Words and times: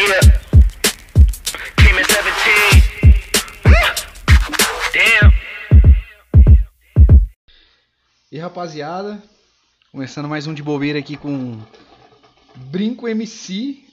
Yeah. 0.00 0.40
Came 1.76 1.98
in 2.00 2.06
17. 2.06 2.80
Damn. 4.94 5.30
E 8.32 8.38
rapaziada, 8.38 9.22
começando 9.92 10.26
mais 10.26 10.46
um 10.46 10.54
de 10.54 10.62
bobeira 10.62 10.98
aqui 10.98 11.18
com 11.18 11.60
Brinco 12.56 13.06
MC. 13.08 13.84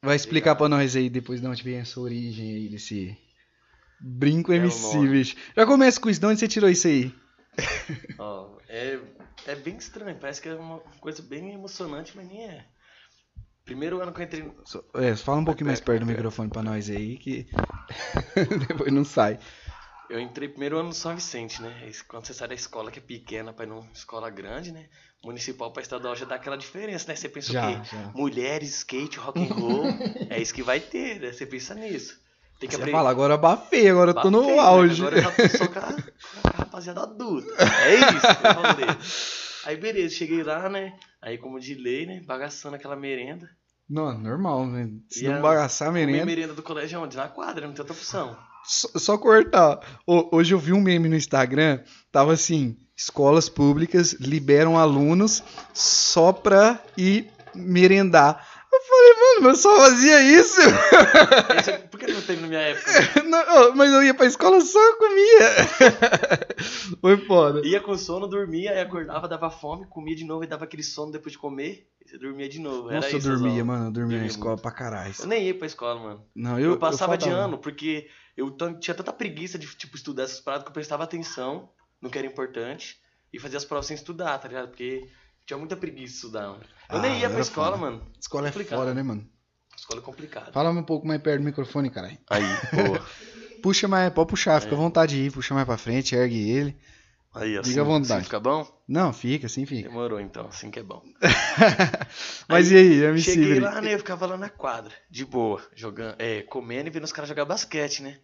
Vai 0.00 0.14
explicar 0.14 0.54
pra 0.54 0.68
nós 0.68 0.94
aí 0.94 1.10
depois 1.10 1.40
de 1.40 1.46
onde 1.48 1.64
vem 1.64 1.78
essa 1.78 1.98
origem 1.98 2.54
aí 2.54 2.68
desse 2.68 3.18
Brinco 4.00 4.52
É 4.52 4.56
MC, 4.58 5.08
bicho. 5.08 5.34
Já 5.56 5.66
começa 5.66 6.00
com 6.00 6.08
isso, 6.08 6.20
de 6.20 6.26
onde 6.26 6.38
você 6.38 6.46
tirou 6.46 6.70
isso 6.70 6.86
aí? 6.86 7.12
Ó, 8.16 8.58
é, 8.68 9.00
é 9.44 9.56
bem 9.56 9.76
estranho, 9.76 10.16
parece 10.20 10.40
que 10.40 10.48
é 10.48 10.54
uma 10.54 10.78
coisa 11.00 11.20
bem 11.20 11.52
emocionante, 11.52 12.12
mas 12.14 12.28
nem 12.28 12.44
é. 12.44 12.64
Primeiro 13.64 14.00
ano 14.02 14.12
que 14.12 14.20
eu 14.20 14.24
entrei. 14.24 14.52
É, 14.94 15.16
fala 15.16 15.38
um 15.38 15.44
pouquinho 15.44 15.68
mais 15.68 15.80
perto, 15.80 16.00
do 16.00 16.06
microfone 16.06 16.50
pra 16.50 16.62
nós 16.62 16.90
aí 16.90 17.16
que 17.16 17.46
depois 18.68 18.92
não 18.92 19.04
sai. 19.04 19.38
Eu 20.10 20.20
entrei 20.20 20.48
primeiro 20.48 20.78
ano 20.78 20.88
no 20.88 20.94
São 20.94 21.14
Vicente, 21.14 21.62
né? 21.62 21.74
Aí 21.82 21.92
Quando 22.06 22.26
você 22.26 22.34
sai 22.34 22.48
da 22.48 22.54
escola 22.54 22.90
que 22.90 22.98
é 22.98 23.02
pequena 23.02 23.52
pra 23.54 23.64
ir 23.64 23.68
numa 23.68 23.88
escola 23.92 24.28
grande, 24.28 24.70
né? 24.70 24.86
Municipal 25.24 25.72
pra 25.72 25.82
estadual 25.82 26.14
já 26.14 26.26
dá 26.26 26.34
aquela 26.34 26.58
diferença, 26.58 27.08
né? 27.08 27.16
Você 27.16 27.28
pensa 27.28 27.52
Já, 27.52 27.70
o 27.70 27.72
quê? 27.82 27.88
já. 27.90 28.12
Mulheres, 28.14 28.76
skate, 28.78 29.18
rock 29.18 29.40
and 29.42 29.54
roll. 29.54 29.86
é 30.28 30.40
isso 30.40 30.52
que 30.52 30.62
vai 30.62 30.78
ter, 30.78 31.20
né? 31.20 31.32
Você 31.32 31.46
pensa 31.46 31.74
nisso. 31.74 32.20
Tem 32.60 32.68
que 32.68 32.74
Você 32.76 32.82
aprender. 32.82 32.96
fala, 32.98 33.10
agora 33.10 33.32
eu 33.32 33.34
abafei, 33.36 33.88
agora 33.88 34.10
eu 34.10 34.14
tô 34.14 34.30
no 34.30 34.46
né? 34.46 34.58
auge. 34.58 35.00
Agora 35.00 35.16
eu 35.18 35.22
já 35.22 35.32
tô 35.32 35.48
só 35.48 35.66
com 35.66 35.78
a, 35.78 35.82
com 35.82 36.48
a 36.48 36.56
rapaziada 36.58 37.02
adulta. 37.02 37.48
É 37.58 37.94
isso, 37.94 38.20
que 38.20 38.46
eu 38.46 38.54
falei. 38.54 38.86
Aí 39.66 39.76
beleza, 39.76 40.14
cheguei 40.14 40.42
lá, 40.42 40.68
né? 40.68 40.94
Aí 41.22 41.38
como 41.38 41.58
de 41.60 41.74
lei, 41.74 42.06
né? 42.06 42.20
Bagaçando 42.26 42.76
aquela 42.76 42.96
merenda. 42.96 43.48
Não, 43.88 44.16
normal, 44.18 44.66
né? 44.66 44.88
Se 45.10 45.24
E 45.24 45.28
não 45.28 45.36
a- 45.36 45.40
bagaçar 45.40 45.88
a 45.88 45.92
merenda, 45.92 46.24
merenda 46.24 46.54
do 46.54 46.62
colégio 46.62 46.96
é 46.96 46.98
onde? 46.98 47.16
Na 47.16 47.28
quadra, 47.28 47.66
não 47.66 47.74
tem 47.74 47.80
outra 47.82 47.94
opção. 47.96 48.36
só, 48.66 48.88
só 48.98 49.18
cortar. 49.18 49.78
Ho- 50.06 50.28
Hoje 50.32 50.54
eu 50.54 50.58
vi 50.58 50.72
um 50.72 50.80
meme 50.80 51.08
no 51.08 51.16
Instagram, 51.16 51.80
tava 52.10 52.32
assim, 52.32 52.78
escolas 52.96 53.48
públicas 53.48 54.14
liberam 54.14 54.78
alunos 54.78 55.42
só 55.74 56.32
pra 56.32 56.82
ir 56.96 57.30
merendar. 57.54 58.53
Eu 59.36 59.40
mano, 59.42 59.52
eu 59.52 59.56
só 59.56 59.76
fazia 59.76 60.20
isso. 60.22 60.60
Esse 61.58 61.70
é- 61.70 61.78
Por 61.78 61.98
que 62.00 62.12
não 62.12 62.20
teve 62.22 62.40
na 62.42 62.48
minha 62.48 62.60
época? 62.60 62.90
Não, 63.24 63.74
mas 63.74 63.92
eu 63.92 64.02
ia 64.02 64.14
pra 64.14 64.26
escola 64.26 64.60
só 64.60 64.96
comia. 64.96 65.50
Foi 67.00 67.16
foda. 67.26 67.60
Ia 67.66 67.80
com 67.80 67.96
sono, 67.96 68.26
dormia, 68.28 68.80
acordava, 68.82 69.28
dava 69.28 69.50
fome, 69.50 69.86
comia 69.86 70.14
de 70.14 70.24
novo 70.24 70.44
e 70.44 70.46
dava 70.46 70.64
aquele 70.64 70.82
sono 70.82 71.12
depois 71.12 71.32
de 71.32 71.38
comer. 71.38 71.88
E 72.04 72.08
você 72.08 72.18
dormia 72.18 72.48
de 72.48 72.58
novo. 72.60 72.90
Nossa, 72.90 73.10
eu 73.10 73.20
dormia, 73.20 73.64
mano, 73.64 73.86
eu 73.86 73.90
dormia 73.90 74.16
na 74.18 74.22
Dormia 74.22 74.26
escola 74.26 74.50
muito. 74.52 74.62
pra 74.62 74.70
caralho. 74.70 75.14
Eu 75.18 75.26
nem 75.26 75.46
ia 75.46 75.54
pra 75.54 75.66
escola, 75.66 76.00
mano. 76.00 76.24
Não, 76.34 76.58
Eu, 76.58 76.72
eu, 76.72 76.78
passava 76.78 77.16
de 77.16 77.24
faltava. 77.24 77.44
ano, 77.46 77.58
porque 77.58 78.08
eu 78.36 78.54
tinha 78.78 78.94
tanta 78.94 79.12
preguiça 79.12 79.58
de 79.58 79.66
tipo, 79.74 79.96
estudar 79.96 80.24
essas 80.24 80.40
paradas 80.40 80.64
que 80.64 80.70
eu 80.70 80.74
prestava 80.74 81.04
atenção 81.04 81.70
no 82.00 82.10
que 82.10 82.18
era 82.18 82.26
importante 82.26 82.98
e 83.32 83.38
fazia 83.38 83.56
as 83.56 83.64
provas 83.64 83.86
sem 83.86 83.94
estudar, 83.96 84.38
tá 84.38 84.48
ligado? 84.48 84.68
Porque 84.68 85.08
tinha 85.46 85.58
muita 85.58 85.76
preguiça 85.76 86.12
de 86.12 86.14
estudar. 86.16 86.42
Eu 86.90 86.98
Ah, 86.98 87.00
nem 87.00 87.20
ia 87.20 87.30
pra 87.30 87.40
escola, 87.40 87.76
foda. 87.76 87.82
mano. 87.90 88.06
Escola 88.20 88.48
é 88.48 88.50
Complicado. 88.50 88.78
foda, 88.78 88.94
né, 88.94 89.02
mano? 89.02 89.28
Escola 89.76 90.00
é 90.00 90.02
complicada. 90.04 90.52
Fala 90.52 90.70
um 90.70 90.82
pouco 90.82 91.06
mais 91.06 91.20
perto 91.20 91.40
do 91.40 91.44
microfone, 91.44 91.90
caralho. 91.90 92.18
Aí, 92.30 92.42
boa. 92.72 93.04
Puxa 93.62 93.88
mais, 93.88 94.12
pode 94.12 94.28
puxar, 94.28 94.60
fica 94.60 94.74
à 94.74 94.78
É. 94.78 94.80
vontade 94.80 95.14
de 95.16 95.22
ir, 95.22 95.32
puxa 95.32 95.54
mais 95.54 95.66
pra 95.66 95.76
frente, 95.78 96.14
ergue 96.14 96.50
ele. 96.50 96.76
Aí, 97.34 97.58
assim, 97.58 97.70
Diga 97.70 97.82
à 97.82 97.84
vontade. 97.84 98.14
assim 98.14 98.24
fica 98.24 98.38
bom? 98.40 98.66
Não, 98.86 99.12
fica, 99.12 99.46
assim 99.46 99.66
fica. 99.66 99.88
Demorou 99.88 100.20
então, 100.20 100.46
assim 100.46 100.70
que 100.70 100.78
é 100.78 100.82
bom. 100.82 101.02
Mas 102.48 102.70
Aí, 102.70 102.76
e 102.76 102.76
aí, 102.76 103.04
MC? 103.04 103.34
Cheguei 103.34 103.54
Bri- 103.54 103.60
lá, 103.60 103.80
né? 103.80 103.94
Eu 103.94 103.98
ficava 103.98 104.26
lá 104.26 104.36
na 104.36 104.48
quadra, 104.48 104.92
de 105.10 105.24
boa, 105.24 105.60
jogando, 105.74 106.14
é, 106.20 106.42
comendo 106.42 106.88
e 106.88 106.90
vendo 106.92 107.04
os 107.04 107.12
caras 107.12 107.28
jogar 107.28 107.44
basquete, 107.44 108.02
né? 108.02 108.18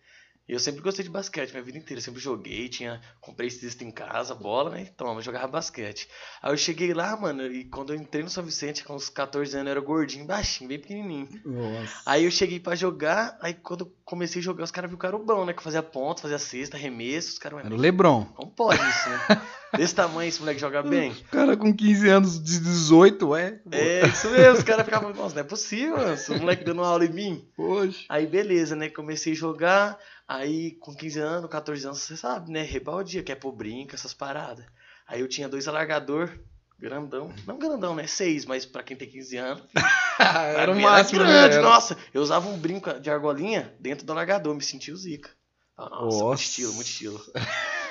E 0.50 0.52
eu 0.52 0.58
sempre 0.58 0.82
gostei 0.82 1.04
de 1.04 1.10
basquete, 1.10 1.52
minha 1.52 1.62
vida 1.62 1.78
inteira. 1.78 2.00
Sempre 2.00 2.20
joguei, 2.20 2.68
tinha. 2.68 3.00
Comprei 3.20 3.48
cesta 3.48 3.84
em 3.84 3.90
casa, 3.92 4.34
bola, 4.34 4.70
né? 4.70 4.88
Toma, 4.96 5.20
eu 5.20 5.22
jogava 5.22 5.46
basquete. 5.46 6.08
Aí 6.42 6.52
eu 6.52 6.56
cheguei 6.56 6.92
lá, 6.92 7.16
mano, 7.16 7.46
e 7.46 7.66
quando 7.66 7.92
eu 7.92 7.96
entrei 7.96 8.24
no 8.24 8.28
São 8.28 8.42
Vicente, 8.42 8.82
com 8.82 8.96
uns 8.96 9.08
14 9.08 9.54
anos, 9.54 9.66
eu 9.68 9.70
era 9.70 9.80
gordinho, 9.80 10.26
baixinho, 10.26 10.66
bem 10.66 10.80
pequenininho. 10.80 11.28
Nossa. 11.44 12.02
Aí 12.04 12.24
eu 12.24 12.32
cheguei 12.32 12.58
pra 12.58 12.74
jogar, 12.74 13.38
aí 13.40 13.54
quando 13.54 13.84
eu 13.84 13.92
comecei 14.04 14.40
a 14.40 14.44
jogar, 14.44 14.64
os 14.64 14.72
caras 14.72 14.90
viram 14.90 15.20
o 15.20 15.24
bom, 15.24 15.44
né? 15.44 15.52
Que 15.52 15.62
fazia 15.62 15.84
ponto, 15.84 16.22
fazia 16.22 16.38
cesta, 16.40 16.76
arremesso, 16.76 17.34
os 17.34 17.38
caras. 17.38 17.64
Era 17.64 17.72
o 17.72 17.78
Lebron. 17.78 18.26
Não 18.36 18.48
pode 18.48 18.82
isso, 18.82 19.08
né? 19.08 19.40
Desse 19.76 19.94
tamanho 19.94 20.28
esse 20.28 20.40
moleque 20.40 20.60
joga 20.60 20.82
bem. 20.82 21.12
O 21.12 21.24
cara 21.30 21.56
com 21.56 21.72
15 21.72 22.08
anos, 22.08 22.42
de 22.42 22.58
18, 22.58 23.36
é? 23.36 23.60
É, 23.70 24.06
isso 24.08 24.28
mesmo, 24.30 24.54
os 24.54 24.64
caras 24.64 24.84
ficavam, 24.84 25.14
nossa, 25.14 25.36
não 25.36 25.42
é 25.42 25.44
possível, 25.44 25.96
mano, 25.96 26.14
esse 26.14 26.32
moleque 26.32 26.64
dando 26.64 26.82
aula 26.82 27.04
em 27.04 27.12
mim. 27.12 27.48
Hoje. 27.56 28.04
Aí 28.08 28.26
beleza, 28.26 28.74
né? 28.74 28.88
Comecei 28.88 29.32
a 29.32 29.36
jogar. 29.36 29.96
Aí 30.32 30.76
com 30.76 30.94
15 30.94 31.18
anos, 31.18 31.50
14 31.50 31.84
anos, 31.84 32.02
você 32.02 32.16
sabe, 32.16 32.52
né? 32.52 32.62
Rebaldia, 32.62 33.20
que 33.20 33.32
é 33.32 33.34
pro 33.34 33.50
brinco, 33.50 33.96
essas 33.96 34.14
paradas. 34.14 34.64
Aí 35.04 35.20
eu 35.20 35.26
tinha 35.28 35.48
dois 35.48 35.66
alargador, 35.66 36.30
grandão. 36.78 37.34
Não 37.48 37.58
grandão, 37.58 37.96
né? 37.96 38.06
Seis, 38.06 38.44
mas 38.46 38.64
pra 38.64 38.80
quem 38.84 38.96
tem 38.96 39.10
15 39.10 39.36
anos. 39.36 39.64
Era 40.56 40.70
o 40.70 40.80
máximo, 40.80 41.18
né? 41.24 41.26
grande, 41.26 41.54
Era- 41.56 41.62
nossa. 41.62 41.96
Eu 42.14 42.22
usava 42.22 42.48
um 42.48 42.56
brinco 42.56 42.92
de 43.00 43.10
argolinha 43.10 43.74
dentro 43.80 44.06
do 44.06 44.12
alargador, 44.12 44.54
me 44.54 44.62
sentia 44.62 44.94
o 44.94 44.96
zica. 44.96 45.30
Ah, 45.76 45.88
Nossa, 45.90 46.04
muito 46.04 46.20
Nossa. 46.30 46.42
estilo, 46.44 46.72
muito 46.74 46.86
estilo. 46.86 47.20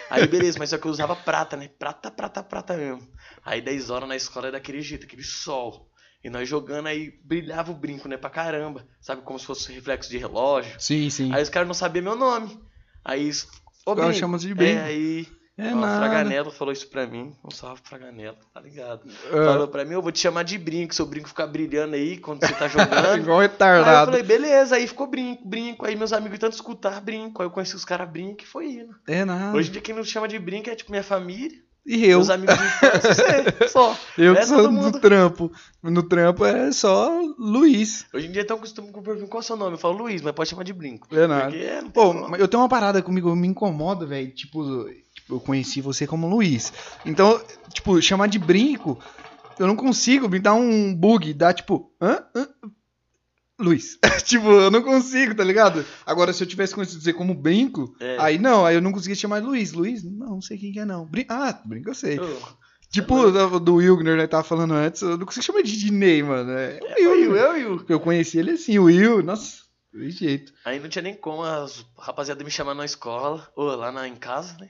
Aí 0.10 0.26
beleza, 0.26 0.58
mas 0.58 0.70
só 0.70 0.78
que 0.78 0.88
eu 0.88 0.92
usava 0.92 1.18
prata, 1.18 1.58
né? 1.58 1.68
Prata, 1.78 2.10
prata, 2.10 2.42
prata 2.42 2.78
mesmo. 2.78 3.06
Aí 3.44 3.62
10 3.62 3.90
horas 3.90 4.08
na 4.08 4.16
escola 4.16 4.48
era 4.48 4.54
daquele 4.58 4.82
jeito, 4.82 5.06
aquele 5.06 5.24
sol. 5.24 5.92
E 6.24 6.30
nós 6.30 6.48
jogando 6.50 6.88
aí, 6.88 7.14
brilhava 7.24 7.72
o 7.72 7.76
brinco, 7.76 8.08
né? 8.08 8.18
Pra 8.18 8.30
caramba. 8.30 8.86
Sabe, 9.00 9.22
como 9.22 9.40
se 9.40 9.46
fosse 9.46 9.72
reflexo 9.72 10.10
de 10.10 10.18
relógio. 10.18 10.76
Sim, 10.80 11.10
sim. 11.10 11.34
Aí 11.34 11.42
os 11.42 11.50
caras 11.50 11.68
não 11.68 11.74
sabiam 11.74 12.04
meu 12.04 12.16
nome. 12.16 12.60
Aí. 13.04 13.32
Ô, 13.86 13.96
Brinco. 13.96 14.14
chamam 14.14 14.38
de 14.38 14.54
Brinco. 14.54 14.80
É, 14.80 14.84
aí. 14.84 15.28
É 15.58 15.74
ó, 15.74 15.76
nada. 15.76 16.06
Fraganello 16.08 16.52
falou 16.52 16.72
isso 16.72 16.88
pra 16.90 17.06
mim. 17.06 17.34
Um 17.44 17.52
salve 17.52 17.82
pro 17.82 17.90
Fraganello, 17.90 18.38
tá 18.54 18.62
ligado? 18.62 19.10
É. 19.28 19.30
Falou 19.30 19.68
pra 19.68 19.84
mim, 19.84 19.94
eu 19.94 20.02
vou 20.02 20.12
te 20.12 20.20
chamar 20.20 20.44
de 20.44 20.58
brinco, 20.58 20.96
seu 20.96 21.06
brinco 21.06 21.28
ficar 21.28 21.48
brilhando 21.48 21.96
aí 21.96 22.18
quando 22.18 22.46
você 22.46 22.54
tá 22.54 22.68
jogando. 22.70 22.90
Igual 23.20 23.40
aí 23.40 23.46
eu 23.46 23.52
retardado. 23.52 24.12
falei, 24.12 24.24
beleza, 24.24 24.78
aí 24.78 24.88
ficou 24.88 25.06
brinco, 25.08 25.46
brinco. 25.46 25.86
Aí 25.86 25.98
meus 25.98 26.14
amigos 26.14 26.40
tanto 26.40 26.54
escutar 26.54 27.02
brinco. 27.02 27.42
Aí 27.42 27.48
eu 27.48 27.52
conheci 27.52 27.76
os 27.76 27.84
caras 27.84 28.10
brinco 28.10 28.42
e 28.42 28.48
foi 28.48 28.68
indo. 28.72 28.96
É 29.06 29.26
nada. 29.26 29.58
Hoje 29.58 29.68
em 29.68 29.72
dia 29.74 29.82
quem 29.82 29.94
não 29.94 30.04
chama 30.04 30.30
de 30.30 30.40
brinco 30.40 30.70
é 30.70 30.76
tipo 30.76 30.92
minha 30.92 31.04
família, 31.04 31.58
E 31.86 32.06
eu. 32.06 32.20
meus 32.20 32.30
amigos 32.30 32.56
você, 32.56 33.68
só. 33.70 33.98
Eu 34.18 34.34
que 34.34 34.42
É 34.42 34.46
sou 34.46 34.72
do 34.72 35.00
trampo. 35.00 35.52
No 35.82 36.04
trampo 36.04 36.46
é 36.46 36.72
só 36.72 37.20
Luiz. 37.38 38.06
Hoje 38.14 38.28
em 38.28 38.32
dia 38.32 38.42
estão 38.42 38.58
acostumado 38.58 38.94
com 38.94 39.02
perguntar 39.02 39.28
qual 39.28 39.40
é 39.40 39.44
o 39.44 39.46
seu 39.46 39.56
nome. 39.56 39.74
Eu 39.74 39.78
falo 39.78 39.98
Luiz, 39.98 40.22
mas 40.22 40.34
pode 40.34 40.50
chamar 40.50 40.64
de 40.64 40.74
brinco. 40.74 41.08
É 41.16 41.26
nada. 41.26 41.52
Tem 41.52 41.90
Pô, 41.92 42.14
eu 42.36 42.48
tenho 42.48 42.62
uma 42.62 42.70
parada 42.70 43.02
comigo, 43.02 43.36
me 43.36 43.48
incomoda, 43.48 44.06
velho. 44.06 44.32
Tipo, 44.32 44.64
tipo, 45.14 45.36
eu 45.36 45.40
conheci 45.40 45.82
você 45.82 46.06
como 46.06 46.28
Luiz. 46.28 46.74
Então, 47.06 47.42
tipo, 47.74 48.02
chamar 48.02 48.28
de 48.28 48.40
brinco, 48.40 49.00
eu 49.58 49.68
não 49.68 49.76
consigo, 49.76 50.30
me 50.30 50.40
dá 50.40 50.54
um 50.54 50.94
bug, 50.94 51.34
dá 51.34 51.54
tipo, 51.54 51.92
hã? 52.02 52.24
hã? 52.36 52.48
Luiz. 53.60 54.00
tipo, 54.24 54.48
eu 54.48 54.72
não 54.72 54.82
consigo, 54.82 55.36
tá 55.36 55.44
ligado? 55.44 55.86
Agora, 56.06 56.32
se 56.32 56.42
eu 56.42 56.48
tivesse 56.48 56.74
conhecido 56.74 57.00
dizer 57.00 57.14
como 57.14 57.34
brinco, 57.34 57.94
É. 58.00 58.18
aí 58.20 58.38
não, 58.40 58.66
aí 58.66 58.76
eu 58.76 58.82
não 58.82 58.92
conseguia 58.92 59.16
chamar 59.16 59.44
Luiz. 59.44 59.74
Luiz? 59.74 60.04
Não, 60.04 60.36
não 60.36 60.42
sei 60.42 60.58
quem 60.58 60.72
que 60.72 60.80
é, 60.80 60.86
não. 60.86 61.06
Brin 61.06 61.26
ah, 61.30 61.62
brinco 61.66 61.90
eu 61.90 61.96
sei. 61.96 62.20
Ô, 62.20 62.60
Tipo, 62.92 63.30
do, 63.30 63.60
do 63.60 63.76
Wilgner, 63.76 64.18
né, 64.18 64.26
tava 64.26 64.44
falando 64.44 64.74
antes, 64.74 65.04
eu 65.04 65.16
não 65.16 65.26
consigo 65.26 65.46
chamar 65.46 65.62
de 65.62 65.78
Dinei, 65.78 66.24
mano. 66.24 66.52
É, 66.52 66.80
É 66.82 67.08
o 67.08 67.12
Will, 67.12 67.36
é 67.38 67.50
o 67.50 67.54
Will. 67.54 67.86
Eu 67.88 68.00
conheci 68.00 68.40
ele 68.40 68.52
assim, 68.52 68.80
o 68.80 68.86
Will, 68.86 69.22
nossa, 69.22 69.62
de 69.94 70.10
jeito. 70.10 70.52
Aí 70.66 70.80
não 70.80 70.90
tinha 70.90 71.04
nem 71.04 71.14
como 71.14 71.44
as 71.44 71.86
rapaziada 71.96 72.44
me 72.44 72.50
chamar 72.50 72.74
na 72.74 72.86
escola, 72.86 73.48
ou 73.56 73.68
lá 73.76 73.92
na, 73.92 74.08
em 74.08 74.16
casa, 74.16 74.58
né? 74.60 74.70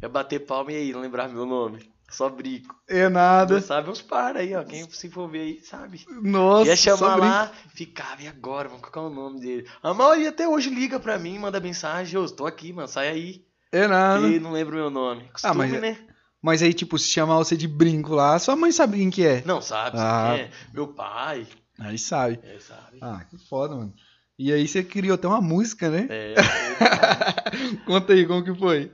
Eu 0.00 0.08
bater 0.08 0.46
palma 0.46 0.70
e 0.72 0.76
aí, 0.76 0.92
não 0.92 1.00
lembrar 1.00 1.28
meu 1.28 1.44
nome. 1.44 1.90
Só 2.10 2.28
brinco. 2.30 2.74
É 2.88 3.08
nada. 3.08 3.54
Não 3.54 3.60
sabe 3.62 3.90
uns 3.90 4.00
par 4.00 4.34
aí, 4.36 4.54
ó. 4.54 4.64
Quem 4.64 4.88
se 4.90 5.10
for 5.10 5.28
ver 5.28 5.40
aí, 5.40 5.60
sabe. 5.62 6.06
Nossa, 6.22 6.70
Ia 6.70 6.76
chamar 6.76 7.16
lá, 7.16 7.52
ficava, 7.74 8.22
e 8.22 8.26
agora? 8.28 8.68
Vamos 8.68 8.80
colocar 8.82 9.02
o 9.02 9.10
nome 9.10 9.40
dele. 9.40 9.68
A 9.82 9.92
maioria 9.92 10.30
até 10.30 10.48
hoje 10.48 10.70
liga 10.70 10.98
pra 10.98 11.18
mim, 11.18 11.38
manda 11.38 11.60
mensagem, 11.60 12.18
ô, 12.18 12.26
tô 12.28 12.46
aqui, 12.46 12.72
mano, 12.72 12.88
sai 12.88 13.08
aí. 13.08 13.44
É 13.70 13.86
nada. 13.86 14.26
E 14.26 14.40
não 14.40 14.52
lembro 14.52 14.76
meu 14.76 14.88
nome. 14.88 15.28
Costume, 15.30 15.50
Ah, 15.50 15.54
mas 15.54 15.72
é- 15.74 15.80
né? 15.80 15.98
Mas 16.40 16.62
aí, 16.62 16.72
tipo, 16.72 16.96
se 16.98 17.08
chamar 17.10 17.36
você 17.36 17.56
de 17.56 17.66
brinco 17.68 18.14
lá, 18.14 18.38
sua 18.38 18.56
mãe 18.56 18.70
sabe 18.72 18.96
quem 18.98 19.10
que 19.10 19.26
é. 19.26 19.42
Não, 19.44 19.60
sabe, 19.60 19.96
Ah. 19.98 20.28
sabe 20.28 20.40
é? 20.42 20.50
Meu 20.72 20.88
pai, 20.88 21.46
Aí 21.78 21.98
sabe. 21.98 22.38
é, 22.42 22.58
sabe. 22.60 22.98
Ah, 23.02 23.24
que 23.28 23.36
foda, 23.48 23.74
mano. 23.74 23.92
E 24.38 24.52
aí 24.52 24.66
você 24.66 24.82
criou 24.84 25.16
até 25.16 25.26
uma 25.28 25.40
música, 25.42 25.90
né? 25.90 26.06
É, 26.08 26.34
é, 26.34 26.34
Conta 27.84 28.12
aí 28.12 28.24
como 28.24 28.42
que 28.44 28.54
foi. 28.54 28.90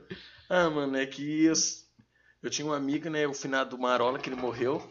Ah, 0.49 0.69
mano, 0.69 0.97
é 0.97 1.05
que 1.05 1.45
eu, 1.45 1.53
eu 2.47 2.51
tinha 2.51 2.67
um 2.67 2.73
amigo, 2.73 3.09
né, 3.09 3.27
o 3.27 3.33
finado 3.33 3.77
Marola, 3.77 4.19
que 4.19 4.29
ele 4.29 4.39
morreu. 4.39 4.81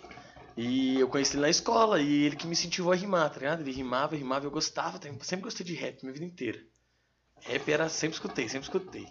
E 0.57 1.01
eu 1.01 1.09
conheci 1.09 1.35
ele 1.35 1.43
na 1.43 1.51
escola, 1.51 2.01
e 2.01 2.25
ele 2.25 2.37
que 2.37 2.47
me 2.47 2.53
incentivou 2.53 2.93
a 2.93 2.97
rimar, 2.97 3.29
tá 3.31 3.41
ligado? 3.41 3.61
Ele 3.61 3.73
rimava, 3.73 4.15
rimava, 4.15 4.47
eu 4.47 4.51
gostava, 4.51 4.99
tá? 4.99 5.09
sempre 5.23 5.45
gostei 5.45 5.67
de 5.67 5.75
rap, 5.75 6.01
minha 6.03 6.13
vida 6.13 6.25
inteira. 6.25 6.61
Rap 7.41 7.69
era, 7.71 7.89
sempre 7.89 8.15
escutei, 8.15 8.49
sempre 8.49 8.67
escutei. 8.67 9.07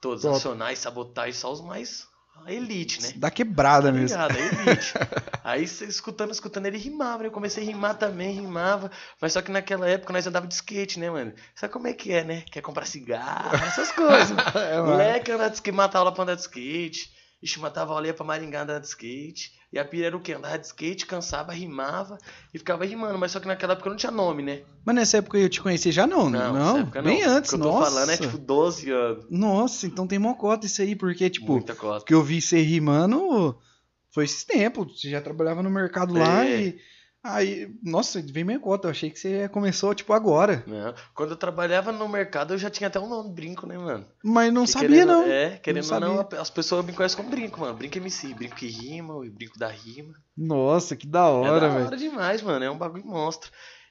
Todos, 0.00 0.22
Top. 0.22 0.34
Nacionais, 0.34 0.78
Sabotagem, 0.78 1.32
só 1.32 1.52
os 1.52 1.60
mais 1.60 2.06
a 2.44 2.52
elite, 2.52 3.02
né? 3.02 3.12
Da 3.16 3.30
quebrada 3.30 3.88
Tá 3.88 3.92
mesmo. 3.92 4.16
ligado? 4.16 4.36
A 4.36 4.40
elite. 4.40 4.94
Aí 5.42 5.64
escutando, 5.64 6.30
escutando, 6.30 6.66
ele 6.66 6.78
rimava, 6.78 7.22
né? 7.22 7.28
Eu 7.28 7.32
comecei 7.32 7.62
a 7.62 7.66
rimar 7.66 7.96
também, 7.96 8.32
rimava. 8.32 8.90
Mas 9.20 9.32
só 9.32 9.42
que 9.42 9.50
naquela 9.50 9.88
época 9.88 10.12
nós 10.12 10.26
andava 10.26 10.46
de 10.46 10.54
skate, 10.54 11.00
né, 11.00 11.10
mano? 11.10 11.32
Sabe 11.54 11.72
como 11.72 11.88
é 11.88 11.92
que 11.92 12.12
é, 12.12 12.22
né? 12.22 12.42
Quer 12.50 12.60
comprar 12.60 12.86
cigarro, 12.86 13.56
essas 13.56 13.90
coisas. 13.92 14.36
É. 14.54 14.80
Moleque 14.80 15.32
andava 15.32 15.50
de 15.50 15.56
skate, 15.56 15.76
matava 15.76 15.98
aula 16.04 16.12
pra 16.12 16.22
andar 16.22 16.34
de 16.36 16.42
skate. 16.42 17.12
Ixi, 17.42 17.60
matava 17.60 17.92
aula 17.92 18.06
ia 18.08 18.14
pra 18.14 18.24
Maringá 18.26 18.62
andar 18.62 18.80
de 18.80 18.86
skate. 18.88 19.52
E 19.72 19.78
a 19.78 19.84
pira 19.84 20.06
era 20.08 20.16
o 20.16 20.20
quê? 20.20 20.32
Andava 20.32 20.58
de 20.58 20.66
skate, 20.66 21.06
cansava, 21.06 21.52
rimava 21.52 22.18
e 22.52 22.58
ficava 22.58 22.84
rimando. 22.84 23.18
Mas 23.18 23.30
só 23.32 23.38
que 23.38 23.46
naquela 23.46 23.74
época 23.74 23.90
não 23.90 23.96
tinha 23.96 24.10
nome, 24.10 24.42
né? 24.42 24.62
Mas 24.84 24.94
nessa 24.96 25.18
época 25.18 25.38
eu 25.38 25.48
te 25.48 25.60
conheci 25.60 25.92
já 25.92 26.06
não, 26.06 26.28
não? 26.28 26.52
nessa 26.54 26.78
época 26.80 27.02
Bem 27.02 27.22
não. 27.24 27.30
antes, 27.36 27.52
O 27.52 27.56
que 27.56 27.62
eu 27.62 27.66
tô 27.68 27.72
nossa. 27.78 27.90
falando 27.92 28.10
é 28.10 28.16
tipo 28.16 28.38
12 28.38 28.90
anos. 28.90 29.26
Nossa, 29.30 29.86
então 29.86 30.06
tem 30.06 30.18
mocota 30.18 30.66
isso 30.66 30.80
aí, 30.82 30.96
porque, 30.96 31.28
tipo, 31.30 31.52
Muita 31.52 31.74
costa. 31.74 32.04
que 32.06 32.14
eu 32.14 32.22
vi 32.22 32.40
você 32.40 32.60
rimando 32.60 33.56
foi 34.10 34.24
esses 34.24 34.42
tempos. 34.44 35.00
Você 35.00 35.10
já 35.10 35.20
trabalhava 35.20 35.62
no 35.62 35.70
mercado 35.70 36.14
lá 36.14 36.44
É. 36.44 36.60
e. 36.60 36.78
Aí, 37.22 37.68
nossa, 37.82 38.22
vem 38.22 38.44
minha 38.44 38.60
cota. 38.60 38.86
Eu 38.86 38.90
achei 38.92 39.10
que 39.10 39.18
você 39.18 39.48
começou, 39.48 39.94
tipo, 39.94 40.12
agora. 40.12 40.62
Não. 40.66 40.94
Quando 41.14 41.30
eu 41.30 41.36
trabalhava 41.36 41.90
no 41.92 42.08
mercado, 42.08 42.54
eu 42.54 42.58
já 42.58 42.70
tinha 42.70 42.86
até 42.86 42.98
um 43.00 43.08
nome 43.08 43.34
brinco, 43.34 43.66
né, 43.66 43.76
mano? 43.76 44.06
Mas 44.22 44.52
não 44.52 44.66
sabia, 44.66 44.88
querendo- 44.88 45.08
não. 45.12 45.26
É, 45.26 45.58
querendo 45.58 45.92
ou 45.92 46.00
não, 46.00 46.28
as 46.40 46.48
pessoas 46.50 46.84
me 46.86 46.92
conhecem 46.92 47.16
como 47.16 47.28
brinco, 47.30 47.60
mano. 47.60 47.74
Brinco 47.74 47.98
MC, 47.98 48.32
brinco 48.34 48.54
que 48.56 48.68
rima, 48.68 49.14
o 49.16 49.28
brinco 49.30 49.58
da 49.58 49.68
rima. 49.68 50.14
Nossa, 50.36 50.94
que 50.96 51.06
da 51.06 51.20
é 51.20 51.22
hora, 51.24 51.60
da 51.60 51.68
velho. 51.68 51.86
hora 51.86 51.96
demais, 51.96 52.40
mano. 52.40 52.64
É 52.64 52.70
um 52.70 52.78
bagulho 52.78 53.04
monstro. 53.04 53.50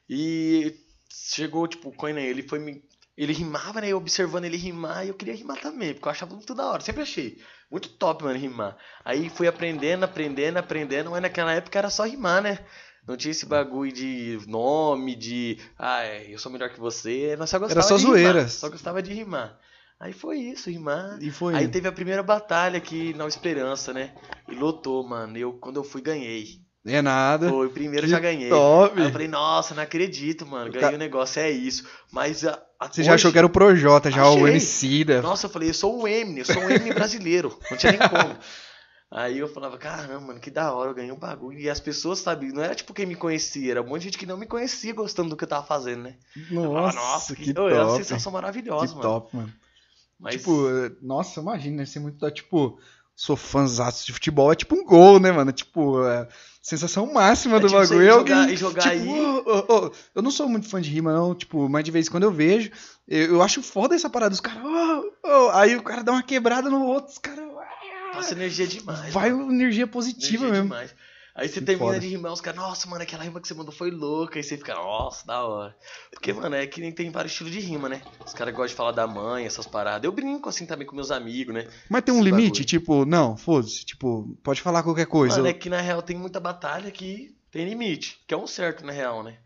E 0.10 0.74
chegou, 1.12 1.68
tipo, 1.68 1.90
o 1.90 1.94
Coinan, 1.94 2.22
ele 2.22 2.44
foi 2.44 2.60
me. 2.60 2.82
Ele 3.18 3.34
rimava, 3.34 3.82
né? 3.82 3.90
Eu 3.90 3.98
observando 3.98 4.46
ele 4.46 4.58
rimar 4.58 5.04
e 5.04 5.10
eu 5.10 5.16
queria 5.16 5.34
rimar 5.36 5.58
também, 5.60 5.92
porque 5.94 6.08
eu 6.08 6.12
achava 6.12 6.34
muito 6.36 6.54
da 6.54 6.68
hora. 6.68 6.82
Sempre 6.84 7.02
achei. 7.02 7.40
Muito 7.70 7.90
top, 7.90 8.24
mano, 8.24 8.38
rimar. 8.40 8.78
Aí 9.04 9.28
fui 9.28 9.48
aprendendo, 9.48 10.04
aprendendo, 10.04 10.58
aprendendo, 10.58 11.10
mas 11.12 11.22
naquela 11.22 11.52
época 11.52 11.78
era 11.80 11.90
só 11.90 12.04
rimar, 12.06 12.42
né? 12.44 12.60
Não 13.08 13.16
tinha 13.16 13.32
esse 13.32 13.46
bagulho 13.46 13.92
de 13.92 14.38
nome, 14.48 15.16
de. 15.16 15.58
Ah, 15.80 16.04
é, 16.04 16.28
eu 16.30 16.38
sou 16.38 16.52
melhor 16.52 16.70
que 16.70 16.80
você. 16.80 17.36
Nós 17.38 17.50
só 17.50 17.58
gostava 17.58 17.82
só 17.82 17.96
de 17.96 18.02
zoeiras. 18.02 18.34
rimar. 18.34 18.50
Só 18.50 18.70
gostava 18.70 19.02
de 19.02 19.14
rimar. 19.14 19.58
Aí 20.00 20.12
foi 20.12 20.38
isso, 20.40 20.70
rimar. 20.70 21.18
E 21.22 21.32
foi. 21.32 21.56
Aí 21.56 21.68
teve 21.70 21.88
a 21.88 21.92
primeira 21.92 22.22
batalha 22.22 22.78
aqui 22.78 23.14
na 23.16 23.26
Esperança, 23.26 23.94
né? 23.94 24.12
E 24.50 24.54
lotou, 24.54 25.08
mano. 25.08 25.38
Eu, 25.38 25.54
quando 25.54 25.78
eu 25.78 25.84
fui, 25.84 26.02
ganhei. 26.02 26.62
É 26.86 27.02
nada. 27.02 27.50
Foi, 27.50 27.70
primeiro 27.70 28.06
Que 28.06 28.12
já 28.12 28.20
ganhei. 28.20 28.50
Top. 28.50 29.00
Aí 29.00 29.08
eu 29.08 29.12
falei, 29.12 29.28
nossa, 29.28 29.74
não 29.74 29.84
acredito, 29.84 30.46
mano. 30.46 30.72
Ganhei 30.72 30.96
o 30.96 31.00
negócio, 31.00 31.42
é 31.42 31.50
isso. 31.50 31.86
Mas 32.12 32.46
a, 32.46 32.62
a 32.80 32.88
Você 32.88 33.04
já 33.04 33.14
achou 33.16 33.32
que 33.32 33.38
era 33.38 33.48
o 33.48 33.50
Projota, 33.50 34.12
já 34.12 34.30
o 34.30 34.36
Achei. 34.36 34.50
Emicida. 34.50 35.22
Nossa, 35.22 35.48
eu 35.48 35.50
falei, 35.50 35.70
eu 35.70 35.74
sou 35.74 36.02
um 36.02 36.08
Eminem, 36.08 36.40
eu 36.40 36.46
sou 36.46 36.62
um 36.62 36.70
Eminem 36.70 36.94
brasileiro. 36.94 37.58
Não 37.70 37.78
tinha 37.78 37.94
nem 37.94 38.08
como. 38.08 38.36
Aí 39.10 39.38
eu 39.40 39.48
falava, 39.48 39.78
caramba, 39.78 40.20
mano, 40.20 40.40
que 40.40 40.52
da 40.52 40.74
hora, 40.74 40.90
eu 40.92 40.94
ganhei 40.96 41.12
um 41.12 41.18
bagulho. 41.18 41.58
E 41.58 41.70
as 41.70 41.80
pessoas, 41.80 42.20
sabe, 42.20 42.52
não 42.52 42.62
era 42.62 42.76
tipo 42.76 42.94
quem 42.94 43.06
me 43.06 43.16
conhecia, 43.16 43.72
era 43.72 43.82
um 43.82 43.88
monte 43.88 44.00
de 44.00 44.06
gente 44.08 44.18
que 44.18 44.26
não 44.26 44.36
me 44.38 44.46
conhecia 44.46 44.94
gostando 44.94 45.30
do 45.30 45.38
que 45.38 45.46
eu 45.46 45.48
tava 45.48 45.66
fazendo, 45.66 46.04
né? 46.04 46.16
Nossa, 46.50 46.98
Ah, 47.00 47.02
nossa, 47.02 47.36
que, 47.36 47.52
é 47.52 47.62
uma 47.62 47.86
top. 47.86 47.98
sensação 48.04 48.32
maravilhosa, 48.34 48.88
Que 48.88 48.96
mano. 48.96 49.02
top, 49.10 49.36
mano. 49.36 49.54
Mas, 50.20 50.36
Tipo, 50.36 50.52
nossa, 51.02 51.40
imagina, 51.40 51.78
deve 51.78 51.90
ser 51.90 52.00
muito, 52.00 52.18
da- 52.18 52.30
tipo, 52.32 52.78
sou 53.16 53.38
fãzaço 53.38 54.06
de 54.06 54.12
futebol, 54.12 54.52
é 54.52 54.56
tipo 54.56 54.76
um 54.76 54.84
gol, 54.84 55.20
né, 55.22 55.32
mano? 55.32 55.52
Tipo, 55.54 56.04
é, 56.06 56.28
sensação 56.62 57.12
máxima 57.14 57.58
É 57.58 57.60
do 57.62 57.68
tipo 57.68 57.80
bagulho. 57.80 58.02
é 58.02 58.12
jogar- 58.12 58.40
alguém, 58.42 58.58
jogar 58.58 58.92
tipo, 58.92 59.04
aí- 59.14 59.20
ô, 59.20 59.44
ô, 59.46 59.86
ô, 59.88 59.92
eu 60.16 60.22
não 60.22 60.32
sou 60.32 60.50
muito 60.50 60.68
fã 60.68 60.82
de 60.82 60.90
rima, 60.90 61.14
não, 61.14 61.34
tipo, 61.34 61.70
mas 61.70 61.84
de 61.86 61.92
vez 61.92 62.08
em 62.08 62.12
quando 62.12 62.24
eu 62.24 62.32
vejo, 62.32 62.72
eu, 63.08 63.36
eu 63.36 63.42
acho 63.42 63.62
foda 63.64 63.96
essa 63.96 64.10
parada, 64.10 64.34
os 64.34 64.42
caras, 64.42 64.62
aí 65.54 65.76
o 65.78 65.84
cara 65.84 66.04
dá 66.04 66.12
uma 66.12 66.24
quebrada 66.24 66.70
no 66.70 66.84
outro, 66.84 67.12
os 67.12 67.18
caras, 67.20 67.47
passa 68.18 68.34
energia 68.34 68.68
demais. 68.68 69.14
vai 69.14 69.32
mano. 69.32 69.52
energia 69.52 69.88
positiva 69.88 70.44
Energia 70.46 70.52
mesmo. 70.64 70.64
demais. 70.76 70.96
Aí 71.36 71.48
você 71.48 71.60
Que 71.60 71.66
termina 71.68 71.90
foda. 71.90 72.00
de 72.00 72.08
rimar, 72.08 72.34
os 72.34 72.42
caras, 72.42 72.60
nossa, 72.60 72.90
mano, 72.90 73.04
aquela 73.04 73.22
rima 73.24 73.40
que 73.40 73.48
você 73.48 73.54
mandou 73.54 73.72
foi 73.72 73.92
louca. 73.92 74.40
Aí 74.40 74.44
você 74.44 74.58
fica, 74.58 74.74
nossa, 74.74 75.24
da 75.24 75.44
hora. 75.46 75.78
Porque, 76.10 76.34
mano, 76.34 76.56
é 76.56 76.66
que 76.66 76.82
nem 76.82 76.92
tem 76.92 77.12
vários 77.12 77.32
estilos 77.32 77.54
de 77.54 77.60
rima, 77.60 77.88
né? 77.88 78.02
Os 78.26 78.34
caras 78.34 78.56
gostam 78.56 78.70
de 78.70 78.74
falar 78.74 78.92
da 78.92 79.06
mãe, 79.06 79.46
essas 79.46 79.68
paradas. 79.68 80.04
Eu 80.04 80.12
brinco 80.12 80.50
assim 80.50 80.66
também 80.66 80.88
com 80.88 80.96
meus 80.96 81.12
amigos, 81.12 81.54
né? 81.54 81.68
Mas 81.90 82.02
tem 82.04 82.12
um 82.12 82.18
Esse 82.22 82.26
limite, 82.26 82.48
bagulho. 82.62 82.66
tipo, 82.66 83.06
não, 83.06 83.38
foda-se, 83.38 83.86
tipo, 83.86 84.36
pode 84.42 84.64
falar 84.64 84.82
qualquer 84.82 85.06
coisa. 85.06 85.36
Mano, 85.38 85.48
é 85.50 85.54
que 85.54 85.70
na 85.70 85.80
real 85.80 86.02
tem 86.02 86.18
muita 86.18 86.40
batalha 86.40 86.90
que 86.90 87.36
tem 87.52 87.70
limite. 87.70 88.20
Que 88.28 88.34
é 88.34 88.38
um 88.38 88.48
certo, 88.48 88.84
na 88.84 88.92
real, 88.92 89.22
né? 89.24 89.38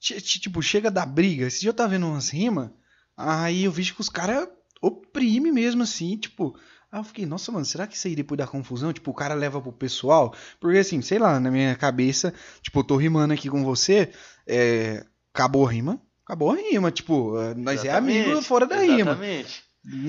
Ti- 0.00 0.20
ti- 0.20 0.40
Tipo, 0.40 0.60
chega 0.60 0.90
da 0.90 1.06
briga. 1.06 1.46
Esse 1.46 1.60
dia 1.60 1.70
eu 1.70 1.74
tava 1.74 1.90
vendo 1.90 2.06
umas 2.08 2.30
rimas, 2.30 2.68
aí 3.16 3.62
eu 3.62 3.70
vi 3.70 3.84
que 3.92 4.00
os 4.00 4.08
caras 4.08 4.48
oprimem 4.82 5.52
mesmo, 5.52 5.84
assim, 5.84 6.16
tipo. 6.16 6.58
Aí 6.90 7.00
eu 7.00 7.04
fiquei, 7.04 7.26
nossa, 7.26 7.52
mano, 7.52 7.64
será 7.66 7.86
que 7.86 7.94
isso 7.96 8.08
aí 8.08 8.16
depois 8.16 8.38
da 8.38 8.46
confusão, 8.46 8.92
tipo, 8.92 9.10
o 9.10 9.14
cara 9.14 9.34
leva 9.34 9.60
pro 9.60 9.72
pessoal? 9.72 10.34
Porque 10.58 10.78
assim, 10.78 11.02
sei 11.02 11.18
lá, 11.18 11.38
na 11.38 11.50
minha 11.50 11.76
cabeça, 11.76 12.32
tipo, 12.62 12.80
eu 12.80 12.84
tô 12.84 12.96
rimando 12.96 13.34
aqui 13.34 13.50
com 13.50 13.62
você, 13.62 14.10
é, 14.46 15.04
acabou 15.34 15.66
a 15.66 15.70
rima, 15.70 16.00
acabou 16.24 16.50
a 16.52 16.56
rima, 16.56 16.90
tipo, 16.90 17.38
é, 17.40 17.54
nós 17.54 17.84
é 17.84 17.90
amigo 17.90 18.18
Exatamente, 18.20 18.46
fora 18.46 18.66
da 18.66 18.76
rima. 18.80 18.94
Exatamente. 19.12 19.62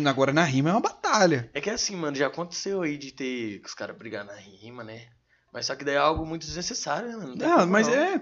Agora 0.08 0.34
na 0.34 0.44
rima 0.44 0.70
é 0.70 0.74
uma 0.74 0.82
batalha. 0.82 1.50
É 1.54 1.62
que 1.62 1.70
assim, 1.70 1.96
mano, 1.96 2.16
já 2.16 2.28
aconteceu 2.28 2.82
aí 2.82 2.98
de 2.98 3.12
ter 3.12 3.62
os 3.66 3.74
caras 3.74 3.98
brigar 3.98 4.26
na 4.26 4.34
rima, 4.36 4.84
né? 4.84 5.08
Mas 5.54 5.66
só 5.66 5.76
que 5.76 5.84
daí 5.84 5.96
é 5.96 5.98
algo 5.98 6.26
muito 6.26 6.46
desnecessário, 6.46 7.10
né, 7.10 7.16
mano? 7.18 7.36
Não 7.36 7.56
como 7.60 7.68
mas 7.68 7.88
não. 7.88 7.94
é. 7.94 8.22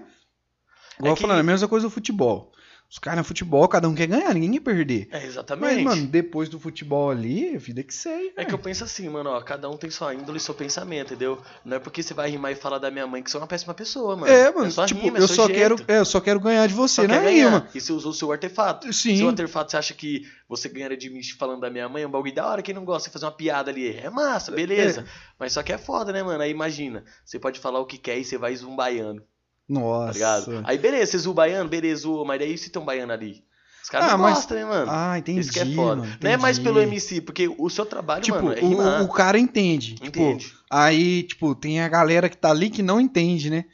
Igual 0.98 1.12
É 1.12 1.16
que- 1.16 1.22
falando, 1.22 1.38
é 1.38 1.40
a 1.40 1.44
mesma 1.44 1.68
coisa 1.68 1.86
do 1.86 1.90
futebol. 1.90 2.52
Os 2.90 2.98
caras 2.98 3.18
no 3.18 3.24
futebol, 3.24 3.68
cada 3.68 3.86
um 3.86 3.94
quer 3.94 4.06
ganhar, 4.06 4.32
ninguém 4.32 4.52
quer 4.52 4.60
perder. 4.60 5.08
É, 5.10 5.26
exatamente. 5.26 5.84
Mas, 5.84 5.96
mano, 5.96 6.06
depois 6.06 6.48
do 6.48 6.58
futebol 6.58 7.10
ali, 7.10 7.54
vida 7.58 7.82
que 7.82 7.92
segue. 7.92 8.32
É 8.34 8.46
que 8.46 8.54
eu 8.54 8.58
penso 8.58 8.82
assim, 8.82 9.06
mano, 9.10 9.28
ó, 9.28 9.40
cada 9.42 9.68
um 9.68 9.76
tem 9.76 9.90
sua 9.90 10.14
índole 10.14 10.38
e 10.38 10.40
seu 10.40 10.54
pensamento, 10.54 11.08
entendeu? 11.12 11.38
Não 11.62 11.76
é 11.76 11.78
porque 11.80 12.02
você 12.02 12.14
vai 12.14 12.30
rimar 12.30 12.52
e 12.52 12.54
falar 12.54 12.78
da 12.78 12.90
minha 12.90 13.06
mãe 13.06 13.22
que 13.22 13.30
você 13.30 13.36
é 13.36 13.40
uma 13.40 13.46
péssima 13.46 13.74
pessoa, 13.74 14.16
mano. 14.16 14.32
É, 14.32 14.50
mano, 14.50 14.70
só 14.72 14.86
tipo, 14.86 15.02
rima, 15.02 15.18
é 15.18 15.20
eu 15.20 15.28
só 15.28 15.46
jeito. 15.46 15.58
quero, 15.58 15.76
é, 15.86 15.98
eu 15.98 16.04
só 16.06 16.18
quero 16.18 16.40
ganhar 16.40 16.66
de 16.66 16.72
você 16.72 17.02
Só 17.02 17.06
quer 17.06 17.22
ganhar. 17.22 17.48
rima. 17.50 17.68
E 17.74 17.80
você 17.80 17.92
usou 17.92 18.10
o 18.10 18.14
seu 18.14 18.32
artefato. 18.32 18.90
Sim. 18.90 19.18
Seu 19.18 19.28
artefato, 19.28 19.70
você 19.70 19.76
acha 19.76 19.92
que 19.92 20.22
você 20.48 20.66
ganharia 20.70 20.96
de 20.96 21.10
mim 21.10 21.22
falando 21.38 21.60
da 21.60 21.68
minha 21.68 21.90
mãe? 21.90 22.04
É 22.04 22.06
um 22.06 22.10
bagulho 22.10 22.34
da 22.34 22.46
hora. 22.48 22.62
Quem 22.62 22.74
não 22.74 22.86
gosta 22.86 23.10
de 23.10 23.12
fazer 23.12 23.26
uma 23.26 23.32
piada 23.32 23.70
ali? 23.70 23.94
É 23.98 24.08
massa, 24.08 24.50
beleza. 24.50 25.04
Mas 25.38 25.52
só 25.52 25.62
que 25.62 25.74
é 25.74 25.78
foda, 25.78 26.10
né, 26.10 26.22
mano? 26.22 26.42
Aí 26.42 26.50
imagina, 26.50 27.04
você 27.22 27.38
pode 27.38 27.60
falar 27.60 27.80
o 27.80 27.86
que 27.86 27.98
quer 27.98 28.18
e 28.18 28.24
você 28.24 28.38
vai 28.38 28.56
zoar 28.56 28.72
um 28.72 28.76
baiano, 28.76 29.22
Nossa. 29.68 30.18
tá? 30.44 30.62
Aí 30.64 30.78
beleza, 30.78 31.12
você 31.12 31.18
zoa 31.18 31.30
o 31.32 31.34
baiano, 31.34 31.68
beleza, 31.68 32.02
zoa, 32.02 32.24
mas 32.24 32.38
daí 32.38 32.56
se 32.56 32.70
tem 32.70 32.80
um 32.80 32.84
baiano 32.84 33.12
ali. 33.12 33.44
Os 33.82 33.90
caras 33.90 34.08
Ah, 34.08 34.12
não 34.12 34.18
mas- 34.24 34.34
gostam, 34.34 34.56
né, 34.58 34.64
mano? 34.64 34.90
Ah, 34.90 35.18
entendi. 35.18 35.40
Isso 35.40 35.52
que 35.52 35.60
é 35.60 35.74
foda. 35.74 36.02
mano, 36.02 36.16
não 36.20 36.30
é 36.30 36.36
mais 36.36 36.58
pelo 36.58 36.80
MC, 36.80 37.20
porque 37.20 37.48
o 37.56 37.70
seu 37.70 37.86
trabalho, 37.86 38.22
Tipo, 38.22 38.36
mano, 38.42 38.52
é 38.52 38.60
o- 38.62 38.68
rimar. 38.68 39.02
o, 39.02 39.04
o 39.04 39.08
cara 39.08 39.38
entende. 39.38 39.94
Tipo, 39.94 40.06
Entende? 40.20 40.52
aí, 40.70 41.22
tipo, 41.22 41.54
tem 41.54 41.80
a 41.80 41.88
galera 41.88 42.28
que 42.28 42.36
tá 42.36 42.50
ali 42.50 42.68
que 42.70 42.82
não 42.82 43.00
entende, 43.00 43.48
né? 43.50 43.64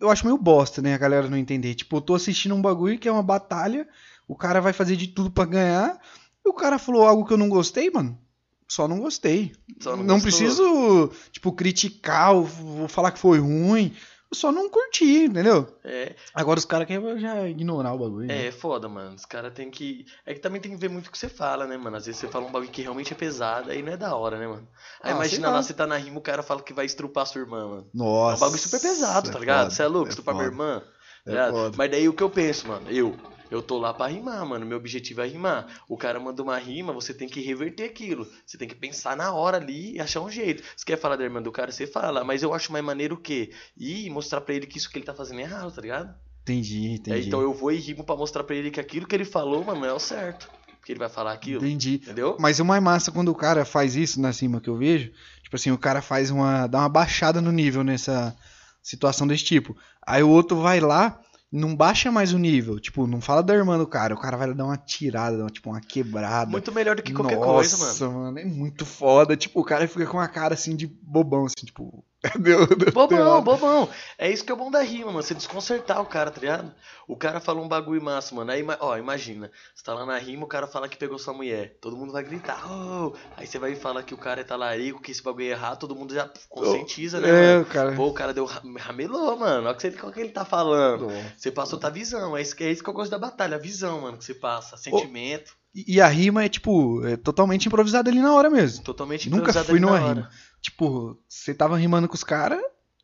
Eu 0.00 0.10
acho 0.10 0.24
meio 0.24 0.38
bosta, 0.38 0.80
né? 0.82 0.94
A 0.94 0.98
galera 0.98 1.28
não 1.28 1.36
entender. 1.36 1.74
Tipo, 1.74 1.96
eu 1.96 2.00
tô 2.00 2.14
assistindo 2.14 2.54
um 2.54 2.60
bagulho 2.62 2.98
que 2.98 3.08
é 3.08 3.12
uma 3.12 3.22
batalha, 3.22 3.86
o 4.26 4.34
cara 4.34 4.60
vai 4.60 4.72
fazer 4.72 4.96
de 4.96 5.08
tudo 5.08 5.30
pra 5.30 5.44
ganhar, 5.44 5.98
e 6.44 6.48
o 6.48 6.52
cara 6.54 6.78
falou 6.78 7.06
algo 7.06 7.24
que 7.26 7.32
eu 7.32 7.38
não 7.38 7.48
gostei, 7.48 7.90
mano. 7.90 8.18
Só 8.66 8.88
não 8.88 8.98
gostei. 8.98 9.52
Só 9.78 9.94
não 9.94 10.02
não 10.04 10.20
preciso, 10.20 11.10
tipo, 11.30 11.52
criticar 11.52 12.32
ou 12.34 12.44
vou 12.44 12.88
falar 12.88 13.10
que 13.12 13.18
foi 13.18 13.38
ruim. 13.38 13.92
Só 14.34 14.50
não 14.52 14.68
curti, 14.68 15.24
entendeu? 15.24 15.66
É, 15.84 16.14
Agora 16.34 16.58
os 16.58 16.64
caras 16.64 16.86
querem 16.86 17.18
já 17.18 17.48
ignorar 17.48 17.92
o 17.94 17.98
bagulho. 17.98 18.26
né? 18.26 18.46
é 18.46 18.50
foda, 18.52 18.88
mano. 18.88 19.14
Os 19.14 19.24
caras 19.24 19.52
tem 19.54 19.70
que. 19.70 20.04
É 20.26 20.34
que 20.34 20.40
também 20.40 20.60
tem 20.60 20.72
que 20.72 20.76
ver 20.78 20.88
muito 20.90 21.06
o 21.06 21.10
que 21.10 21.18
você 21.18 21.28
fala, 21.28 21.66
né, 21.66 21.76
mano? 21.76 21.96
Às 21.96 22.06
vezes 22.06 22.20
você 22.20 22.28
fala 22.28 22.46
um 22.46 22.52
bagulho 22.52 22.70
que 22.70 22.82
realmente 22.82 23.12
é 23.12 23.16
pesado, 23.16 23.70
aí 23.70 23.82
não 23.82 23.92
é 23.92 23.96
da 23.96 24.14
hora, 24.16 24.38
né, 24.38 24.46
mano? 24.46 24.68
Aí 25.02 25.12
Ah, 25.12 25.14
imagina 25.14 25.50
lá. 25.50 25.62
você 25.62 25.72
tá 25.72 25.86
na 25.86 25.96
rima, 25.96 26.18
o 26.18 26.22
cara 26.22 26.42
fala 26.42 26.62
que 26.62 26.72
vai 26.74 26.84
estrupar 26.84 27.26
sua 27.26 27.40
irmã, 27.40 27.66
mano. 27.68 27.86
Nossa. 27.94 28.34
É 28.34 28.36
um 28.36 28.40
bagulho 28.40 28.60
super 28.62 28.80
pesado, 28.80 29.30
tá 29.30 29.38
ligado? 29.38 29.70
Você 29.70 29.82
é 29.82 29.86
louco, 29.86 30.08
estrupar 30.08 30.34
minha 30.34 30.50
foda. 30.50 30.54
irmã. 30.62 30.82
Tá 31.24 31.32
É 31.32 31.50
foda. 31.50 31.74
Mas 31.78 31.90
daí 31.90 32.08
o 32.08 32.12
que 32.12 32.22
eu 32.22 32.30
penso, 32.30 32.68
mano, 32.68 32.90
eu. 32.90 33.16
Eu 33.50 33.62
tô 33.62 33.78
lá 33.78 33.92
pra 33.94 34.06
rimar, 34.06 34.44
mano. 34.46 34.64
Meu 34.66 34.78
objetivo 34.78 35.20
é 35.20 35.26
rimar. 35.28 35.66
O 35.88 35.96
cara 35.96 36.18
manda 36.18 36.42
uma 36.42 36.58
rima, 36.58 36.92
você 36.92 37.12
tem 37.14 37.28
que 37.28 37.40
reverter 37.40 37.84
aquilo. 37.84 38.26
Você 38.46 38.56
tem 38.58 38.66
que 38.66 38.74
pensar 38.74 39.16
na 39.16 39.32
hora 39.32 39.58
ali 39.58 39.94
e 39.94 40.00
achar 40.00 40.20
um 40.20 40.30
jeito. 40.30 40.62
Você 40.76 40.84
quer 40.84 40.98
falar 40.98 41.16
da 41.16 41.24
irmã 41.24 41.40
do 41.42 41.52
cara, 41.52 41.70
você 41.70 41.86
fala. 41.86 42.24
Mas 42.24 42.42
eu 42.42 42.52
acho 42.54 42.72
mais 42.72 42.84
maneiro 42.84 43.14
o 43.16 43.20
quê? 43.20 43.50
Ir 43.76 44.08
mostrar 44.10 44.40
pra 44.40 44.54
ele 44.54 44.66
que 44.66 44.78
isso 44.78 44.90
que 44.90 44.98
ele 44.98 45.04
tá 45.06 45.14
fazendo 45.14 45.40
é 45.40 45.42
errado, 45.42 45.70
tá 45.72 45.80
ligado? 45.82 46.14
Entendi, 46.42 46.88
É, 46.88 46.94
entendi. 46.94 47.26
então 47.28 47.40
eu 47.40 47.54
vou 47.54 47.72
e 47.72 47.76
rimo 47.76 48.04
pra 48.04 48.16
mostrar 48.16 48.44
pra 48.44 48.54
ele 48.54 48.70
que 48.70 48.78
aquilo 48.80 49.06
que 49.06 49.14
ele 49.14 49.24
falou, 49.24 49.64
mano, 49.64 49.80
não 49.80 49.88
é 49.88 49.92
o 49.92 49.98
certo. 49.98 50.48
Porque 50.78 50.92
ele 50.92 50.98
vai 50.98 51.08
falar 51.08 51.32
aquilo. 51.32 51.64
Entendi. 51.64 51.94
Entendeu? 51.94 52.36
Mas 52.38 52.60
o 52.60 52.64
mais 52.64 52.82
massa 52.82 53.10
quando 53.10 53.28
o 53.30 53.34
cara 53.34 53.64
faz 53.64 53.96
isso 53.96 54.20
na 54.20 54.32
cima 54.32 54.60
que 54.60 54.68
eu 54.68 54.76
vejo, 54.76 55.10
tipo 55.42 55.56
assim, 55.56 55.70
o 55.70 55.78
cara 55.78 56.02
faz 56.02 56.30
uma. 56.30 56.66
dá 56.66 56.80
uma 56.80 56.88
baixada 56.90 57.40
no 57.40 57.50
nível 57.50 57.82
nessa 57.82 58.36
situação 58.82 59.26
desse 59.26 59.44
tipo. 59.44 59.74
Aí 60.06 60.22
o 60.22 60.28
outro 60.28 60.60
vai 60.60 60.80
lá, 60.80 61.18
não 61.54 61.76
baixa 61.76 62.10
mais 62.10 62.32
o 62.32 62.38
nível. 62.38 62.80
Tipo, 62.80 63.06
não 63.06 63.20
fala 63.20 63.42
da 63.42 63.54
irmã 63.54 63.78
do 63.78 63.86
cara, 63.86 64.12
o 64.12 64.18
cara 64.18 64.36
vai 64.36 64.52
dar 64.52 64.64
uma 64.64 64.76
tirada, 64.76 65.46
tipo, 65.46 65.70
uma 65.70 65.80
quebrada. 65.80 66.50
Muito 66.50 66.72
melhor 66.72 66.96
do 66.96 67.02
que 67.02 67.12
qualquer 67.12 67.38
Nossa, 67.38 67.76
coisa, 67.76 68.08
mano. 68.08 68.24
mano. 68.24 68.38
É 68.40 68.44
muito 68.44 68.84
foda. 68.84 69.36
Tipo, 69.36 69.60
o 69.60 69.64
cara 69.64 69.86
fica 69.86 70.06
com 70.06 70.16
uma 70.16 70.26
cara 70.26 70.54
assim 70.54 70.74
de 70.74 70.86
bobão, 70.86 71.46
assim, 71.46 71.64
tipo, 71.64 72.04
Deu, 72.38 72.66
deu, 72.66 72.76
deu 72.76 72.92
Bobão, 72.92 73.18
errado. 73.18 73.42
bobão. 73.44 73.88
É 74.18 74.30
isso 74.30 74.44
que 74.44 74.50
é 74.50 74.54
o 74.54 74.58
bom 74.58 74.70
da 74.70 74.80
rima, 74.82 75.06
mano. 75.06 75.22
Você 75.22 75.34
desconcertar 75.34 76.00
o 76.00 76.06
cara, 76.06 76.30
tá 76.30 76.40
ligado? 76.40 76.72
O 77.06 77.16
cara 77.16 77.38
fala 77.40 77.60
um 77.60 77.68
bagulho 77.68 78.02
massa, 78.02 78.34
mano. 78.34 78.50
Aí, 78.50 78.64
ó, 78.80 78.96
imagina. 78.96 79.50
Você 79.74 79.84
tá 79.84 79.92
lá 79.94 80.06
na 80.06 80.16
rima, 80.18 80.44
o 80.44 80.48
cara 80.48 80.66
fala 80.66 80.88
que 80.88 80.96
pegou 80.96 81.18
sua 81.18 81.34
mulher. 81.34 81.76
Todo 81.80 81.96
mundo 81.96 82.12
vai 82.12 82.22
gritar, 82.24 82.62
oh! 82.70 83.12
Aí 83.36 83.46
você 83.46 83.58
vai 83.58 83.74
falar 83.76 84.02
que 84.02 84.14
o 84.14 84.18
cara 84.18 84.40
é 84.40 84.44
talarico, 84.44 85.02
que 85.02 85.10
esse 85.10 85.22
bagulho 85.22 85.44
é 85.46 85.50
errado, 85.50 85.78
todo 85.80 85.94
mundo 85.94 86.14
já 86.14 86.30
conscientiza, 86.48 87.20
né, 87.20 87.28
É, 87.28 87.52
mano? 87.54 87.64
cara. 87.66 87.92
Pô, 87.94 88.06
o 88.08 88.14
cara 88.14 88.32
deu 88.32 88.44
ra- 88.46 88.62
ramelou, 88.78 89.36
mano. 89.38 89.68
Olha 89.68 89.72
o 89.72 89.76
que, 90.12 90.20
ele 90.20 90.30
tá 90.30 90.44
falando. 90.44 91.08
Você 91.36 91.50
passou 91.50 91.78
tua 91.78 91.90
visão. 91.90 92.36
É 92.36 92.42
isso, 92.42 92.56
que- 92.56 92.64
é 92.64 92.70
isso 92.72 92.82
que 92.82 92.88
eu 92.88 92.94
gosto 92.94 93.10
da 93.10 93.18
batalha, 93.18 93.56
a 93.56 93.60
visão, 93.60 94.00
mano, 94.00 94.16
que 94.18 94.24
você 94.24 94.34
passa. 94.34 94.76
Sentimento. 94.76 95.52
E 95.74 95.96
e 95.96 96.00
a 96.00 96.06
rima 96.06 96.44
é, 96.44 96.48
tipo, 96.48 97.04
é 97.04 97.16
totalmente 97.16 97.66
improvisada 97.66 98.08
ali 98.08 98.20
na 98.20 98.32
hora 98.32 98.48
mesmo. 98.48 98.84
Totalmente 98.84 99.28
Nunca 99.28 99.42
improvisado 99.50 99.66
fui 99.66 99.74
ali 99.78 99.84
na 99.84 99.92
numa 99.92 100.08
hora. 100.08 100.30
Tipo, 100.64 101.22
você 101.28 101.52
tava 101.52 101.76
rimando 101.76 102.08
com 102.08 102.14
os 102.14 102.24
caras, 102.24 102.58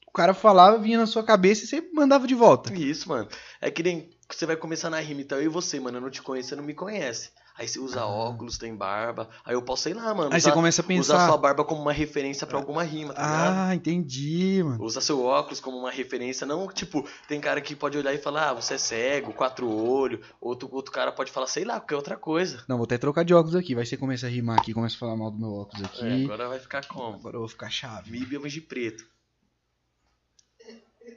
o 0.07 0.12
cara 0.12 0.33
falava, 0.33 0.79
vinha 0.79 0.97
na 0.97 1.07
sua 1.07 1.23
cabeça 1.23 1.64
e 1.64 1.67
você 1.67 1.90
mandava 1.93 2.26
de 2.26 2.35
volta. 2.35 2.73
Isso, 2.73 3.07
mano. 3.11 3.29
É 3.61 3.71
que 3.71 3.83
nem 3.83 4.09
você 4.31 4.47
vai 4.47 4.57
começar 4.57 4.88
na 4.88 4.99
rima, 4.99 5.21
então 5.21 5.37
eu 5.37 5.45
e 5.45 5.49
você, 5.49 5.79
mano, 5.79 5.99
eu 5.99 6.00
não 6.00 6.11
te 6.11 6.23
conheço, 6.23 6.49
você 6.49 6.57
não 6.57 6.64
me 6.64 6.73
conhece. 6.73 7.31
Aí 7.61 7.69
você 7.69 7.79
usa 7.79 8.07
óculos, 8.07 8.57
tem 8.57 8.75
barba. 8.75 9.29
Aí 9.45 9.52
eu 9.52 9.61
posso, 9.61 9.83
sei 9.83 9.93
lá, 9.93 10.14
mano. 10.14 10.31
Ah. 10.33 10.35
Aí 10.35 10.40
você 10.40 10.49
usar, 10.49 10.55
começa 10.55 10.81
a 10.81 10.83
usar 10.83 10.88
pensar. 10.88 11.26
sua 11.26 11.37
barba 11.37 11.62
como 11.62 11.83
uma 11.83 11.93
referência 11.93 12.47
pra 12.47 12.57
alguma 12.57 12.83
rima, 12.83 13.12
tá 13.12 13.21
ligado? 13.21 13.55
Ah, 13.69 13.75
entendi, 13.75 14.62
mano. 14.64 14.83
Usa 14.83 15.02
seu 15.02 15.23
óculos 15.23 15.61
como 15.61 15.76
uma 15.76 15.90
referência, 15.90 16.47
não 16.47 16.67
tipo, 16.73 17.07
tem 17.29 17.38
cara 17.38 17.61
que 17.61 17.76
pode 17.76 17.99
olhar 17.99 18.14
e 18.14 18.19
falar, 18.19 18.49
ah, 18.49 18.55
você 18.55 18.75
é 18.75 18.79
cego, 18.79 19.35
quatro 19.35 19.69
olhos, 19.71 20.25
outro, 20.40 20.71
outro 20.73 20.90
cara 20.90 21.12
pode 21.12 21.31
falar, 21.31 21.49
sei 21.49 21.67
lá, 21.67 21.75
qualquer 21.79 21.97
outra 21.97 22.17
coisa. 22.17 22.64
Não, 22.67 22.79
vou 22.79 22.85
até 22.85 22.97
trocar 22.97 23.26
de 23.26 23.35
óculos 23.35 23.55
aqui. 23.55 23.75
Vai 23.75 23.85
ser 23.85 23.99
começa 23.99 24.26
a 24.26 24.31
rimar 24.31 24.59
aqui, 24.59 24.73
começa 24.73 24.97
a 24.97 24.99
falar 24.99 25.14
mal 25.14 25.31
do 25.31 25.38
meu 25.38 25.52
óculos 25.52 25.83
É, 25.83 25.87
aqui. 25.87 26.25
agora 26.25 26.49
vai 26.49 26.59
ficar 26.61 26.87
como? 26.87 27.17
Agora 27.17 27.37
eu 27.37 27.40
vou 27.40 27.49
ficar 27.49 27.69
chave. 27.69 28.11
Míbiamos 28.11 28.55
de 28.55 28.62
preto. 28.62 29.05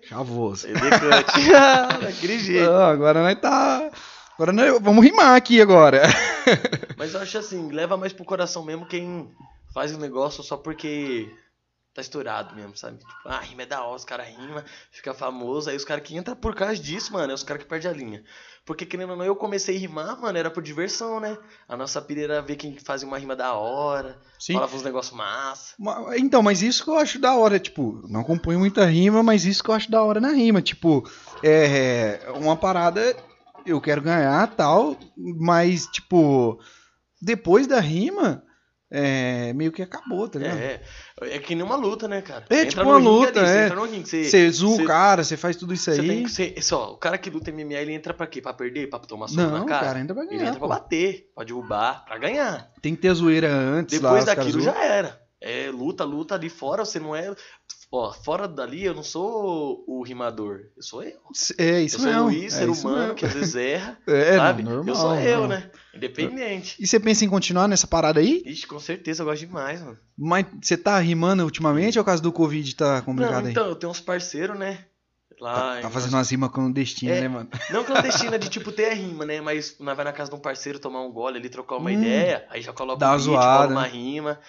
Chavoso. 0.04 0.68
Elegante. 0.68 1.50
Daquele 2.04 2.38
jeito. 2.40 2.70
Ah, 2.70 2.90
agora 2.90 3.24
nós 3.24 3.40
tá. 3.40 3.90
Agora 4.36 4.52
nós... 4.52 4.82
vamos 4.82 5.04
rimar 5.06 5.36
aqui 5.36 5.62
agora. 5.62 6.02
Mas 6.98 7.14
eu 7.14 7.22
acho 7.22 7.38
assim, 7.38 7.72
leva 7.72 7.98
mais 7.98 8.14
pro 8.14 8.26
coração 8.26 8.64
mesmo 8.64 8.86
quem 8.86 9.30
faz 9.74 9.94
o 9.94 10.00
negócio 10.00 10.44
só 10.44 10.58
porque 10.58 11.30
tá 11.94 12.02
estourado 12.02 12.56
mesmo, 12.56 12.76
sabe? 12.76 12.98
Tipo, 12.98 13.30
ah, 13.30 13.40
rima 13.40 13.62
é 13.62 13.66
da 13.68 13.84
hora, 13.84 13.96
os 13.96 14.04
caras 14.06 14.28
rima, 14.28 14.66
fica 14.92 15.14
famoso, 15.14 15.70
aí 15.70 15.76
os 15.76 15.86
caras 15.86 16.04
que 16.04 16.18
entram 16.18 16.36
por 16.36 16.56
causa 16.56 16.76
disso, 16.76 17.14
mano, 17.14 17.32
é 17.32 17.36
os 17.36 17.44
caras 17.44 17.62
que 17.62 17.70
perdem 17.70 17.92
a 17.92 17.94
linha. 17.94 18.24
Porque 18.66 18.84
querendo 18.86 19.12
ou 19.12 19.16
não, 19.16 19.26
eu 19.26 19.36
comecei 19.36 19.76
a 19.76 19.80
rimar, 19.80 20.20
mano, 20.20 20.36
era 20.38 20.50
por 20.50 20.64
diversão, 20.64 21.20
né? 21.20 21.38
A 21.68 21.78
nossa 21.78 22.02
pira 22.02 22.22
era 22.22 22.42
ver 22.42 22.56
quem 22.56 22.76
fazia 22.80 23.08
uma 23.08 23.20
rima 23.20 23.36
da 23.36 23.54
hora, 23.54 24.20
Sim. 24.40 24.54
falava 24.54 24.76
uns 24.76 24.82
negócios 24.82 25.16
massa. 25.16 25.76
Ma- 25.78 26.18
Então, 26.18 26.42
mas 26.42 26.64
isso 26.64 26.84
que 26.84 26.90
eu 26.90 26.98
acho 26.98 27.20
da 27.20 27.36
hora, 27.36 27.60
tipo, 27.60 28.02
não 28.10 28.22
acompanho 28.22 28.60
muita 28.60 28.86
rima, 28.86 29.22
mas 29.22 29.46
isso 29.46 29.64
que 29.64 29.70
eu 29.70 29.76
acho 29.76 29.92
da 29.92 30.02
hora 30.02 30.20
na 30.20 30.30
rima, 30.32 30.64
tipo, 30.64 31.08
é 31.44 32.22
uma 32.36 32.56
parada, 32.58 33.16
eu 33.66 33.80
quero 33.82 34.02
ganhar 34.02 34.48
tal, 34.56 34.98
mas, 35.18 35.88
tipo, 35.88 36.60
depois 37.22 37.68
da 37.68 37.80
rima, 37.80 38.44
é, 38.92 39.52
meio 39.54 39.72
que 39.72 39.82
acabou, 39.82 40.28
tá 40.30 40.38
ligado? 40.40 40.58
É, 40.58 40.82
é 41.22 41.40
que 41.40 41.56
nem 41.56 41.66
uma 41.66 41.76
luta, 41.76 42.08
né, 42.08 42.22
cara? 42.22 42.46
É, 42.50 42.56
Você 42.58 42.66
tipo 42.68 42.82
entra 42.82 42.84
uma 42.92 42.98
luta, 42.98 43.46
Você 43.46 43.52
é. 43.58 43.66
entra 43.66 43.76
no 43.76 43.86
ringue, 43.86 44.08
você, 44.10 44.24
Você 44.26 44.50
zoa 44.52 44.82
o 44.82 44.86
cara, 44.86 45.24
você 45.24 45.36
faz 45.36 45.56
tudo 45.56 45.74
isso 45.74 45.90
aí. 45.90 45.98
tem 46.08 46.24
que 46.24 46.30
ser. 46.32 46.62
Só, 46.64 46.94
o 46.94 46.98
cara 46.98 47.18
que 47.18 47.30
luta 47.30 47.52
MMA, 47.52 47.74
ele 47.74 47.94
entra 47.94 48.14
pra 48.14 48.28
quê? 48.28 48.42
Pra 48.42 48.54
perder? 48.54 48.90
Pra 48.90 49.00
tomar 49.00 49.28
soco 49.28 49.42
Não, 49.42 49.60
na 49.60 49.66
cara? 49.66 49.86
cara, 49.88 50.00
entra 50.00 50.14
pra 50.14 50.24
Ele 50.24 50.32
ganhar. 50.38 50.50
entra 50.50 50.60
pra 50.60 50.68
pô. 50.68 50.74
bater, 50.74 51.32
pra 51.34 51.44
derrubar, 51.44 52.06
pra 52.06 52.18
ganhar. 52.20 52.72
Tem 52.82 52.96
que 52.96 53.02
ter 53.02 53.10
a 53.10 53.14
zoeira 53.16 53.52
antes 53.52 54.00
lá. 54.00 54.10
Depois 54.12 54.26
caras 54.26 54.46
daquilo 54.46 54.62
já 54.64 54.84
era. 54.84 55.22
É 55.42 55.70
luta, 55.72 56.04
luta 56.06 56.36
ali 56.36 56.48
fora, 56.50 56.86
você 56.86 57.00
não 57.00 57.16
é. 57.16 57.34
Ó, 57.96 58.12
fora 58.12 58.48
dali 58.48 58.84
eu 58.84 58.96
não 58.96 59.04
sou 59.04 59.84
o 59.88 60.02
rimador. 60.02 60.62
Eu 60.76 60.82
sou 60.82 61.04
eu. 61.04 61.20
É 61.60 61.80
isso 61.82 61.98
eu 61.98 62.00
sou 62.00 62.10
mesmo. 62.10 62.22
o 62.24 62.26
Luiz, 62.26 62.54
é 62.56 62.58
ser 62.58 62.70
humano, 62.70 62.98
mesmo. 63.00 63.14
que 63.16 63.26
às 63.26 63.34
vezes 63.34 63.56
erra, 63.56 64.00
É, 64.08 64.36
sabe? 64.38 64.64
não, 64.64 64.72
normal. 64.78 64.96
eu 64.96 65.00
sou 65.00 65.16
eu, 65.16 65.40
normal. 65.42 65.58
né? 65.60 65.72
Independente. 65.94 66.76
E 66.82 66.88
você 66.88 67.00
pensa 67.00 67.24
em 67.24 67.30
continuar 67.30 67.68
nessa 67.68 67.86
parada 67.86 68.20
aí? 68.20 68.42
Ixi, 68.48 68.66
com 68.66 68.80
certeza, 68.80 69.22
eu 69.22 69.28
gosto 69.28 69.46
demais, 69.46 69.80
mano. 69.84 70.00
Mas 70.18 70.48
você 70.60 70.76
tá 70.76 70.98
rimando 70.98 71.44
ultimamente 71.44 72.00
ou 72.00 72.04
por 72.04 72.08
causa 72.08 72.24
do 72.24 72.32
Covid 72.32 72.76
tá 72.76 73.00
complicado 73.04 73.42
Não, 73.42 73.46
aí? 73.46 73.52
então, 73.52 73.68
eu 73.68 73.76
tenho 73.76 73.92
uns 73.92 74.00
parceiros, 74.02 74.58
né? 74.58 74.86
Lá 75.40 75.76
Tá, 75.76 75.82
tá 75.82 75.90
fazendo 75.92 76.14
umas 76.16 76.32
rimas 76.32 76.50
clandestinas, 76.52 77.18
É. 77.18 77.22
né, 77.22 77.28
mano? 77.28 77.50
Não 77.70 77.84
clandestina 77.84 78.40
de 78.40 78.50
tipo 78.50 78.72
ter 78.72 78.90
a 78.90 78.94
rima, 78.96 79.24
né? 79.24 79.40
Mas 79.40 79.78
nós 79.80 79.96
vai 79.96 80.04
na 80.06 80.14
casa 80.14 80.32
de 80.32 80.36
um 80.36 80.40
parceiro 80.40 80.80
tomar 80.80 81.02
um 81.04 81.12
gole 81.12 81.38
ali, 81.38 81.48
trocar 81.48 81.78
uma 81.78 81.92
Hum. 81.92 81.94
ideia, 81.94 82.44
aí 82.50 82.60
já 82.64 82.74
coloca 82.74 83.06
um 83.06 83.10
beat, 83.12 83.22
zoada, 83.22 83.68
cola 83.68 83.72
uma 83.80 83.84
né? 83.84 83.90
rima. 83.90 84.40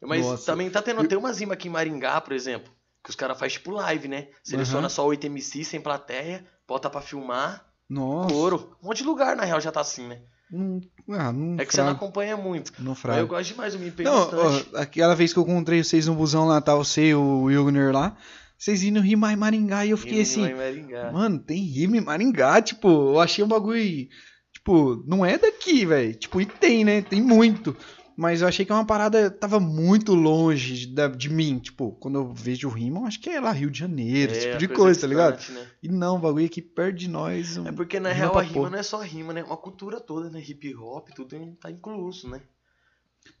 Mas 0.00 0.24
Nossa. 0.24 0.46
também 0.52 0.70
tá 0.70 0.80
tendo, 0.82 1.02
tem 1.08 1.18
umas 1.18 1.40
rimas 1.40 1.54
aqui 1.54 1.66
em 1.66 1.70
Maringá, 1.70 2.20
por 2.20 2.32
exemplo, 2.34 2.70
que 3.06 3.10
os 3.10 3.16
caras 3.16 3.38
fazem 3.38 3.58
tipo 3.58 3.70
live, 3.70 4.08
né? 4.08 4.26
Seleciona 4.42 4.80
Aham. 4.80 4.88
só 4.88 5.06
8 5.06 5.26
MC 5.26 5.62
sem 5.62 5.80
plateia, 5.80 6.44
bota 6.66 6.90
pra 6.90 7.00
filmar, 7.00 7.64
Nossa. 7.88 8.34
couro. 8.34 8.76
Um 8.82 8.88
monte 8.88 8.98
de 8.98 9.04
lugar, 9.04 9.36
na 9.36 9.44
real, 9.44 9.60
já 9.60 9.70
tá 9.70 9.80
assim, 9.80 10.08
né? 10.08 10.22
Não, 10.50 10.80
ah, 11.10 11.32
não 11.32 11.54
É 11.56 11.64
que 11.64 11.72
você 11.72 11.82
não 11.82 11.92
acompanha 11.92 12.36
muito. 12.36 12.72
Não 12.80 12.96
fraga. 12.96 13.20
eu 13.20 13.28
gosto 13.28 13.50
demais, 13.50 13.74
eu 13.74 13.80
me 13.80 13.92
Não, 14.00 14.28
ó, 14.32 14.80
aquela 14.80 15.14
vez 15.14 15.32
que 15.32 15.38
eu 15.38 15.44
encontrei 15.44 15.84
vocês 15.84 16.08
no 16.08 16.16
busão 16.16 16.48
lá, 16.48 16.60
tá 16.60 16.74
você 16.74 17.10
e 17.10 17.14
o 17.14 17.44
Wilner 17.44 17.92
lá, 17.92 18.16
vocês 18.58 18.82
indo 18.82 19.00
rimar 19.00 19.32
em 19.32 19.36
Maringá 19.36 19.86
e 19.86 19.90
eu 19.90 19.96
fiquei 19.96 20.22
Rima 20.24 20.46
assim, 20.48 21.12
mano, 21.12 21.38
tem 21.38 21.62
rima 21.62 21.96
em 21.96 22.00
Maringá, 22.00 22.60
tipo, 22.60 22.88
eu 22.88 23.20
achei 23.20 23.44
um 23.44 23.48
bagulho, 23.48 24.08
tipo, 24.52 25.04
não 25.06 25.24
é 25.24 25.38
daqui, 25.38 25.86
velho, 25.86 26.12
tipo, 26.16 26.40
e 26.40 26.46
tem, 26.46 26.84
né, 26.84 27.02
tem 27.02 27.22
muito, 27.22 27.76
mas 28.16 28.40
eu 28.40 28.48
achei 28.48 28.64
que 28.64 28.72
é 28.72 28.74
uma 28.74 28.86
parada, 28.86 29.30
tava 29.30 29.60
muito 29.60 30.14
longe 30.14 30.86
da- 30.86 31.08
de 31.08 31.28
mim, 31.28 31.58
tipo, 31.58 31.92
quando 32.00 32.18
eu 32.18 32.32
vejo 32.32 32.68
rima, 32.68 33.00
eu 33.00 33.04
acho 33.06 33.20
que 33.20 33.28
é 33.30 33.38
lá 33.40 33.52
Rio 33.52 33.70
de 33.70 33.78
Janeiro, 33.78 34.32
esse 34.32 34.46
tipo 34.46 34.58
de 34.58 34.68
coisa, 34.68 35.00
tá 35.00 35.06
ligado? 35.06 35.38
né? 35.52 35.66
E 35.82 35.88
não, 35.88 36.16
o 36.16 36.18
bagulho 36.18 36.46
aqui 36.46 36.62
perto 36.62 36.96
de 36.96 37.08
nós. 37.08 37.56
um- 37.58 37.66
É 37.68 37.72
porque 37.72 38.00
na 38.00 38.10
real 38.12 38.36
a 38.38 38.42
rima 38.42 38.54
porra. 38.54 38.70
não 38.70 38.78
é 38.78 38.82
só 38.82 38.98
rima, 39.00 39.32
né? 39.32 39.40
É 39.40 39.44
uma 39.44 39.56
cultura 39.56 40.00
toda, 40.00 40.30
né? 40.30 40.40
Hip 40.40 40.74
hop, 40.76 41.08
tudo 41.14 41.36
tá 41.60 41.70
incluso, 41.70 42.28
né? 42.28 42.40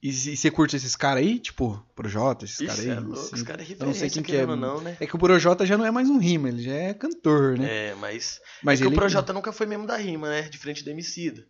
E 0.02 0.08
e 0.10 0.36
você 0.36 0.50
curte 0.50 0.74
esses 0.76 0.96
caras 0.96 1.22
aí, 1.22 1.38
tipo, 1.38 1.80
Projota, 1.94 2.44
esses 2.44 2.58
caras 2.58 2.78
Isso 2.80 2.90
aí? 2.90 2.96
é 2.96 3.00
louco, 3.00 3.18
assim? 3.20 3.36
os 3.36 3.42
caras 3.42 3.70
é 3.70 3.84
não 3.84 3.94
sei 3.94 4.10
quem 4.10 4.22
que 4.22 4.34
é, 4.36 4.44
não, 4.44 4.80
né? 4.80 4.96
É 5.00 5.06
que 5.06 5.14
o 5.14 5.18
Projota 5.18 5.64
já 5.64 5.78
não 5.78 5.86
é 5.86 5.90
mais 5.92 6.10
um 6.10 6.18
rima, 6.18 6.48
ele 6.48 6.60
já 6.62 6.72
é 6.74 6.92
cantor, 6.92 7.56
né? 7.56 7.90
É, 7.90 7.94
mas. 7.94 8.40
Mas 8.62 8.80
é 8.80 8.82
que 8.82 8.88
ele 8.88 8.96
o 8.96 8.98
Projota 8.98 9.32
nunca 9.32 9.52
foi 9.52 9.64
mesmo 9.66 9.86
da 9.86 9.96
rima, 9.96 10.28
né? 10.28 10.42
Diferente 10.48 10.82
do 10.84 10.90
Emicida. 10.90 11.46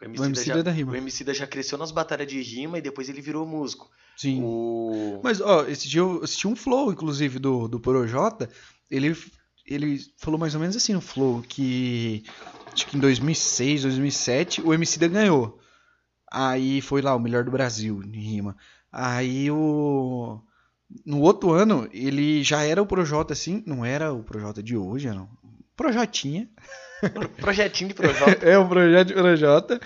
O 0.00 0.04
o 0.04 0.06
Emicida, 0.06 0.26
MC 0.26 0.44
já, 0.44 0.62
da 0.62 0.70
rima. 0.70 0.92
o 0.92 0.96
Emicida 0.96 1.34
já 1.34 1.46
cresceu 1.46 1.76
nas 1.76 1.90
batalhas 1.90 2.26
de 2.26 2.40
rima 2.40 2.78
e 2.78 2.82
depois 2.82 3.08
ele 3.08 3.20
virou 3.20 3.46
músico. 3.46 3.90
Sim. 4.16 4.42
O... 4.42 5.20
Mas, 5.22 5.40
ó, 5.40 5.66
esse 5.66 5.88
dia 5.88 6.00
eu 6.00 6.22
assisti 6.22 6.46
um 6.46 6.56
flow, 6.56 6.92
inclusive, 6.92 7.38
do, 7.38 7.68
do 7.68 7.78
Projota. 7.78 8.48
Ele, 8.90 9.16
ele 9.66 10.00
falou 10.16 10.38
mais 10.38 10.54
ou 10.54 10.60
menos 10.60 10.76
assim 10.76 10.92
no 10.92 11.00
flow, 11.00 11.42
que 11.42 12.24
acho 12.72 12.86
que 12.86 12.96
em 12.96 13.00
2006, 13.00 13.82
2007, 13.82 14.62
o 14.62 14.72
Emicida 14.72 15.08
ganhou. 15.08 15.58
Aí 16.32 16.80
foi 16.80 17.02
lá, 17.02 17.14
o 17.14 17.20
melhor 17.20 17.44
do 17.44 17.50
Brasil, 17.50 18.02
em 18.02 18.20
rima. 18.20 18.56
Aí 18.90 19.50
o... 19.50 20.40
No 21.06 21.20
outro 21.20 21.52
ano, 21.52 21.88
ele 21.92 22.42
já 22.42 22.62
era 22.62 22.82
o 22.82 22.86
Projota, 22.86 23.32
assim, 23.32 23.62
não 23.66 23.84
era 23.84 24.12
o 24.12 24.24
Projota 24.24 24.62
de 24.62 24.76
hoje, 24.76 25.08
era 25.08 25.20
um 25.20 25.28
Projotinha. 25.76 26.48
Projetinho 27.40 27.88
de 27.88 27.94
Projota. 27.94 28.44
É 28.48 28.58
o 28.58 28.68
projeto 28.68 29.08
de 29.08 29.14
Projota. 29.14 29.80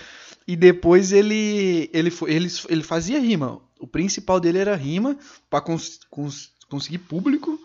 E 0.47 0.55
depois 0.55 1.11
ele, 1.11 1.89
ele, 1.91 2.11
ele, 2.27 2.47
ele 2.69 2.83
fazia 2.83 3.19
rima. 3.19 3.61
O 3.79 3.87
principal 3.87 4.39
dele 4.39 4.59
era 4.59 4.75
rima 4.75 5.17
pra 5.49 5.59
cons- 5.61 5.99
cons- 6.09 6.51
conseguir 6.69 6.99
público 6.99 7.59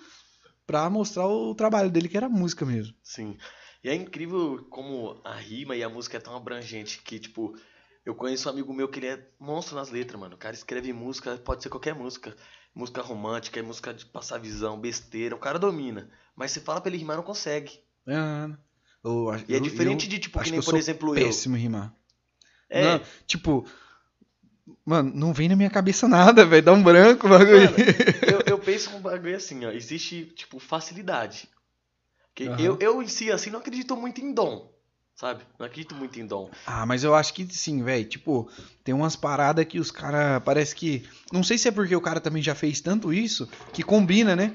pra 0.66 0.88
mostrar 0.88 1.26
o 1.26 1.54
trabalho 1.54 1.90
dele, 1.90 2.09
que 2.09 2.16
era 2.16 2.28
música 2.28 2.64
mesmo. 2.64 2.95
Sim. 3.02 3.37
E 3.85 3.88
é 3.88 3.95
incrível 3.95 4.66
como 4.71 5.21
a 5.25 5.35
rima 5.35 5.75
e 5.76 5.83
a 5.83 5.88
música 5.88 6.16
é 6.16 6.21
tão 6.21 6.35
abrangente 6.37 7.00
que, 7.02 7.19
tipo, 7.19 7.54
eu 8.04 8.14
conheço 8.14 8.49
um 8.49 8.52
amigo 8.52 8.73
meu 8.73 8.88
que 8.88 8.99
ele 8.99 9.09
é 9.09 9.28
monstro 9.38 9.76
nas 9.76 9.90
letras, 9.90 10.19
mano. 10.19 10.35
O 10.35 10.38
cara 10.38 10.54
escreve 10.54 10.92
música, 10.92 11.37
pode 11.38 11.62
ser 11.62 11.69
qualquer 11.69 11.95
música. 11.95 12.35
Música 12.75 13.02
romântica, 13.02 13.59
é 13.59 13.62
música 13.62 13.92
de 13.92 14.07
passar 14.07 14.38
visão, 14.38 14.80
besteira, 14.80 15.35
o 15.35 15.38
cara 15.38 15.59
domina. 15.59 16.09
Mas 16.37 16.52
você 16.52 16.61
fala 16.61 16.80
pra 16.80 16.88
ele 16.90 16.99
rimar, 16.99 17.16
não 17.16 17.25
consegue. 17.25 17.80
É, 18.07 18.14
eu 19.04 19.35
E 19.49 19.54
é 19.54 19.61
diferente 19.61 20.07
eu 20.07 20.09
de, 20.09 20.19
tipo, 20.19 20.38
que 20.38 20.45
que 20.45 20.50
nem, 20.50 20.61
eu 20.61 20.64
por 20.64 20.76
exemplo, 20.76 21.16
eu. 21.16 21.23
péssimo 21.26 21.57
rimar. 21.57 21.95
É, 22.69 22.80
Não, 22.83 23.00
tipo, 23.26 23.66
mano, 24.85 25.11
não 25.14 25.33
vem 25.33 25.49
na 25.49 25.57
minha 25.57 25.71
cabeça 25.71 26.07
nada, 26.09 26.45
velho. 26.45 26.62
Dá 26.62 26.73
um 26.73 26.83
branco 26.83 27.26
o 27.26 27.30
bagulho. 27.30 27.69
Mano, 27.69 27.76
eu, 28.26 28.40
eu 28.47 28.59
penso 28.59 28.90
um 28.90 29.00
bagulho 29.00 29.37
assim, 29.37 29.64
ó. 29.64 29.71
Existe, 29.71 30.26
tipo, 30.37 30.59
facilidade. 30.59 31.49
Que 32.35 32.45
Aham. 32.47 32.64
eu, 32.64 32.78
eu 32.80 33.02
em 33.02 33.09
si, 33.09 33.30
assim, 33.33 33.50
não 33.50 33.61
acredito 33.61 33.97
muito 33.97 34.21
em 34.21 34.33
dom. 34.33 34.73
Sabe? 35.16 35.45
Não 35.59 35.66
acredito 35.66 35.95
muito 35.95 36.19
em 36.21 36.26
dom. 36.26 36.50
Ah, 36.66 36.87
mas 36.87 37.04
eu 37.04 37.14
acho 37.14 37.35
que 37.35 37.47
sim, 37.52 37.83
velho. 37.83 38.04
Tipo, 38.09 38.50
tem 38.83 38.95
umas 38.95 39.16
paradas 39.16 39.64
que 39.66 39.78
os 39.78 39.90
caras. 39.90 40.42
Parece 40.45 40.75
que. 40.75 41.07
Não 41.33 41.42
sei 41.42 41.59
se 41.59 41.69
é 41.69 41.73
porque 41.73 41.95
o 41.95 42.00
cara 42.00 42.21
também 42.21 42.42
já 42.42 42.54
fez 42.54 42.80
tanto 42.80 43.12
isso 43.12 43.47
que 43.73 43.83
combina, 43.83 44.35
né? 44.35 44.54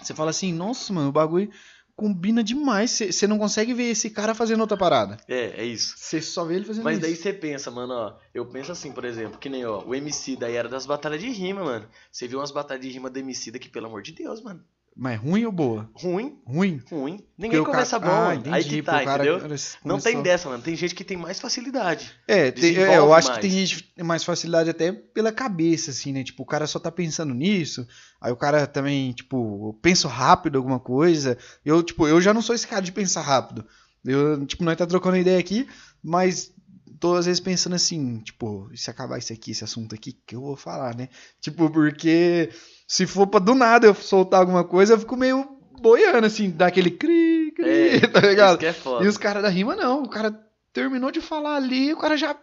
Você 0.00 0.14
fala 0.14 0.30
assim, 0.30 0.52
nossa, 0.52 0.92
mano, 0.92 1.08
o 1.08 1.12
bagulho. 1.12 1.50
Combina 1.96 2.42
demais. 2.42 2.90
Você 2.90 3.26
não 3.26 3.38
consegue 3.38 3.72
ver 3.74 3.84
esse 3.90 4.10
cara 4.10 4.34
fazendo 4.34 4.60
outra 4.60 4.76
parada. 4.76 5.16
É, 5.28 5.62
é 5.62 5.64
isso. 5.64 5.94
Você 5.96 6.20
só 6.20 6.44
vê 6.44 6.56
ele 6.56 6.64
fazendo 6.64 6.84
Mas 6.84 6.98
isso. 6.98 7.06
daí 7.06 7.16
você 7.16 7.32
pensa, 7.32 7.70
mano, 7.70 7.94
ó. 7.94 8.16
Eu 8.32 8.46
penso 8.46 8.72
assim, 8.72 8.92
por 8.92 9.04
exemplo, 9.04 9.38
que 9.38 9.48
nem, 9.48 9.64
ó, 9.64 9.82
o 9.84 9.94
MC 9.94 10.36
daí 10.36 10.54
era 10.54 10.68
das 10.68 10.86
batalhas 10.86 11.20
de 11.20 11.30
rima, 11.30 11.64
mano. 11.64 11.86
Você 12.10 12.26
viu 12.26 12.38
umas 12.38 12.50
batalhas 12.50 12.84
de 12.84 12.90
rima 12.90 13.08
do 13.10 13.18
MC 13.18 13.50
daqui, 13.50 13.68
pelo 13.68 13.86
amor 13.86 14.02
de 14.02 14.12
Deus, 14.12 14.42
mano. 14.42 14.62
Mas 14.96 15.18
ruim 15.18 15.44
ou 15.44 15.50
boa? 15.50 15.90
Ruim, 15.92 16.38
Ruim. 16.46 16.80
ruim. 16.88 17.16
Porque 17.16 17.26
Ninguém 17.36 17.58
o 17.58 17.64
começa 17.64 17.98
cara- 17.98 18.12
bom, 18.12 18.16
Ah, 18.16 18.24
mano. 18.36 18.54
Aí 18.54 18.60
entendi, 18.60 18.76
que 18.76 18.82
tá, 18.82 19.04
cara- 19.04 19.24
entendeu? 19.24 19.40
cara 19.40 19.54
Não 19.84 19.98
tem 19.98 20.22
dessa, 20.22 20.48
mano. 20.48 20.62
Tem 20.62 20.76
gente 20.76 20.94
que 20.94 21.02
tem 21.02 21.16
mais 21.16 21.40
facilidade. 21.40 22.12
É, 22.28 22.52
tem- 22.52 22.76
é, 22.76 22.96
eu 22.98 23.12
acho 23.12 23.26
mais. 23.28 23.40
que 23.40 23.42
tem 23.42 23.50
gente 23.50 23.82
que 23.82 23.94
tem 23.94 24.04
mais 24.04 24.22
facilidade 24.22 24.70
até 24.70 24.92
pela 24.92 25.32
cabeça, 25.32 25.90
assim, 25.90 26.12
né? 26.12 26.22
Tipo, 26.22 26.44
o 26.44 26.46
cara 26.46 26.64
só 26.68 26.78
tá 26.78 26.92
pensando 26.92 27.34
nisso, 27.34 27.84
aí 28.20 28.30
o 28.32 28.36
cara 28.36 28.68
também, 28.68 29.12
tipo, 29.12 29.76
penso 29.82 30.06
rápido 30.06 30.58
alguma 30.58 30.78
coisa. 30.78 31.36
Eu, 31.64 31.82
tipo, 31.82 32.06
eu 32.06 32.20
já 32.20 32.32
não 32.32 32.40
sou 32.40 32.54
esse 32.54 32.68
cara 32.68 32.80
de 32.82 32.92
pensar 32.92 33.22
rápido. 33.22 33.66
Eu, 34.04 34.46
tipo, 34.46 34.62
nós 34.62 34.76
tá 34.76 34.86
trocando 34.86 35.16
ideia 35.16 35.40
aqui, 35.40 35.66
mas 36.00 36.52
tô 37.00 37.14
às 37.14 37.26
vezes 37.26 37.40
pensando 37.40 37.74
assim, 37.74 38.18
tipo, 38.20 38.70
se 38.74 38.90
acabar 38.90 39.18
isso 39.18 39.32
aqui, 39.32 39.50
esse 39.50 39.64
assunto 39.64 39.94
aqui, 39.94 40.12
que 40.12 40.36
eu 40.36 40.40
vou 40.40 40.56
falar, 40.56 40.94
né? 40.96 41.08
Tipo, 41.40 41.70
porque 41.70 42.50
se 42.86 43.06
for 43.06 43.26
pra 43.26 43.40
do 43.40 43.54
nada 43.54 43.86
eu 43.86 43.94
soltar 43.94 44.40
alguma 44.40 44.64
coisa, 44.64 44.94
eu 44.94 44.98
fico 44.98 45.16
meio 45.16 45.46
boiando, 45.80 46.26
assim, 46.26 46.50
dá 46.50 46.66
aquele 46.66 46.90
cri, 46.90 47.52
cri, 47.54 47.96
É, 47.96 48.00
tá 48.08 48.20
ligado? 48.20 48.50
Isso 48.52 48.58
que 48.58 48.66
é 48.66 48.72
foda. 48.72 49.04
E 49.04 49.08
os 49.08 49.18
caras 49.18 49.42
da 49.42 49.48
rima 49.48 49.76
não, 49.76 50.02
o 50.02 50.08
cara 50.08 50.32
terminou 50.72 51.10
de 51.10 51.20
falar 51.20 51.56
ali, 51.56 51.92
o 51.92 51.98
cara 51.98 52.16
já 52.16 52.36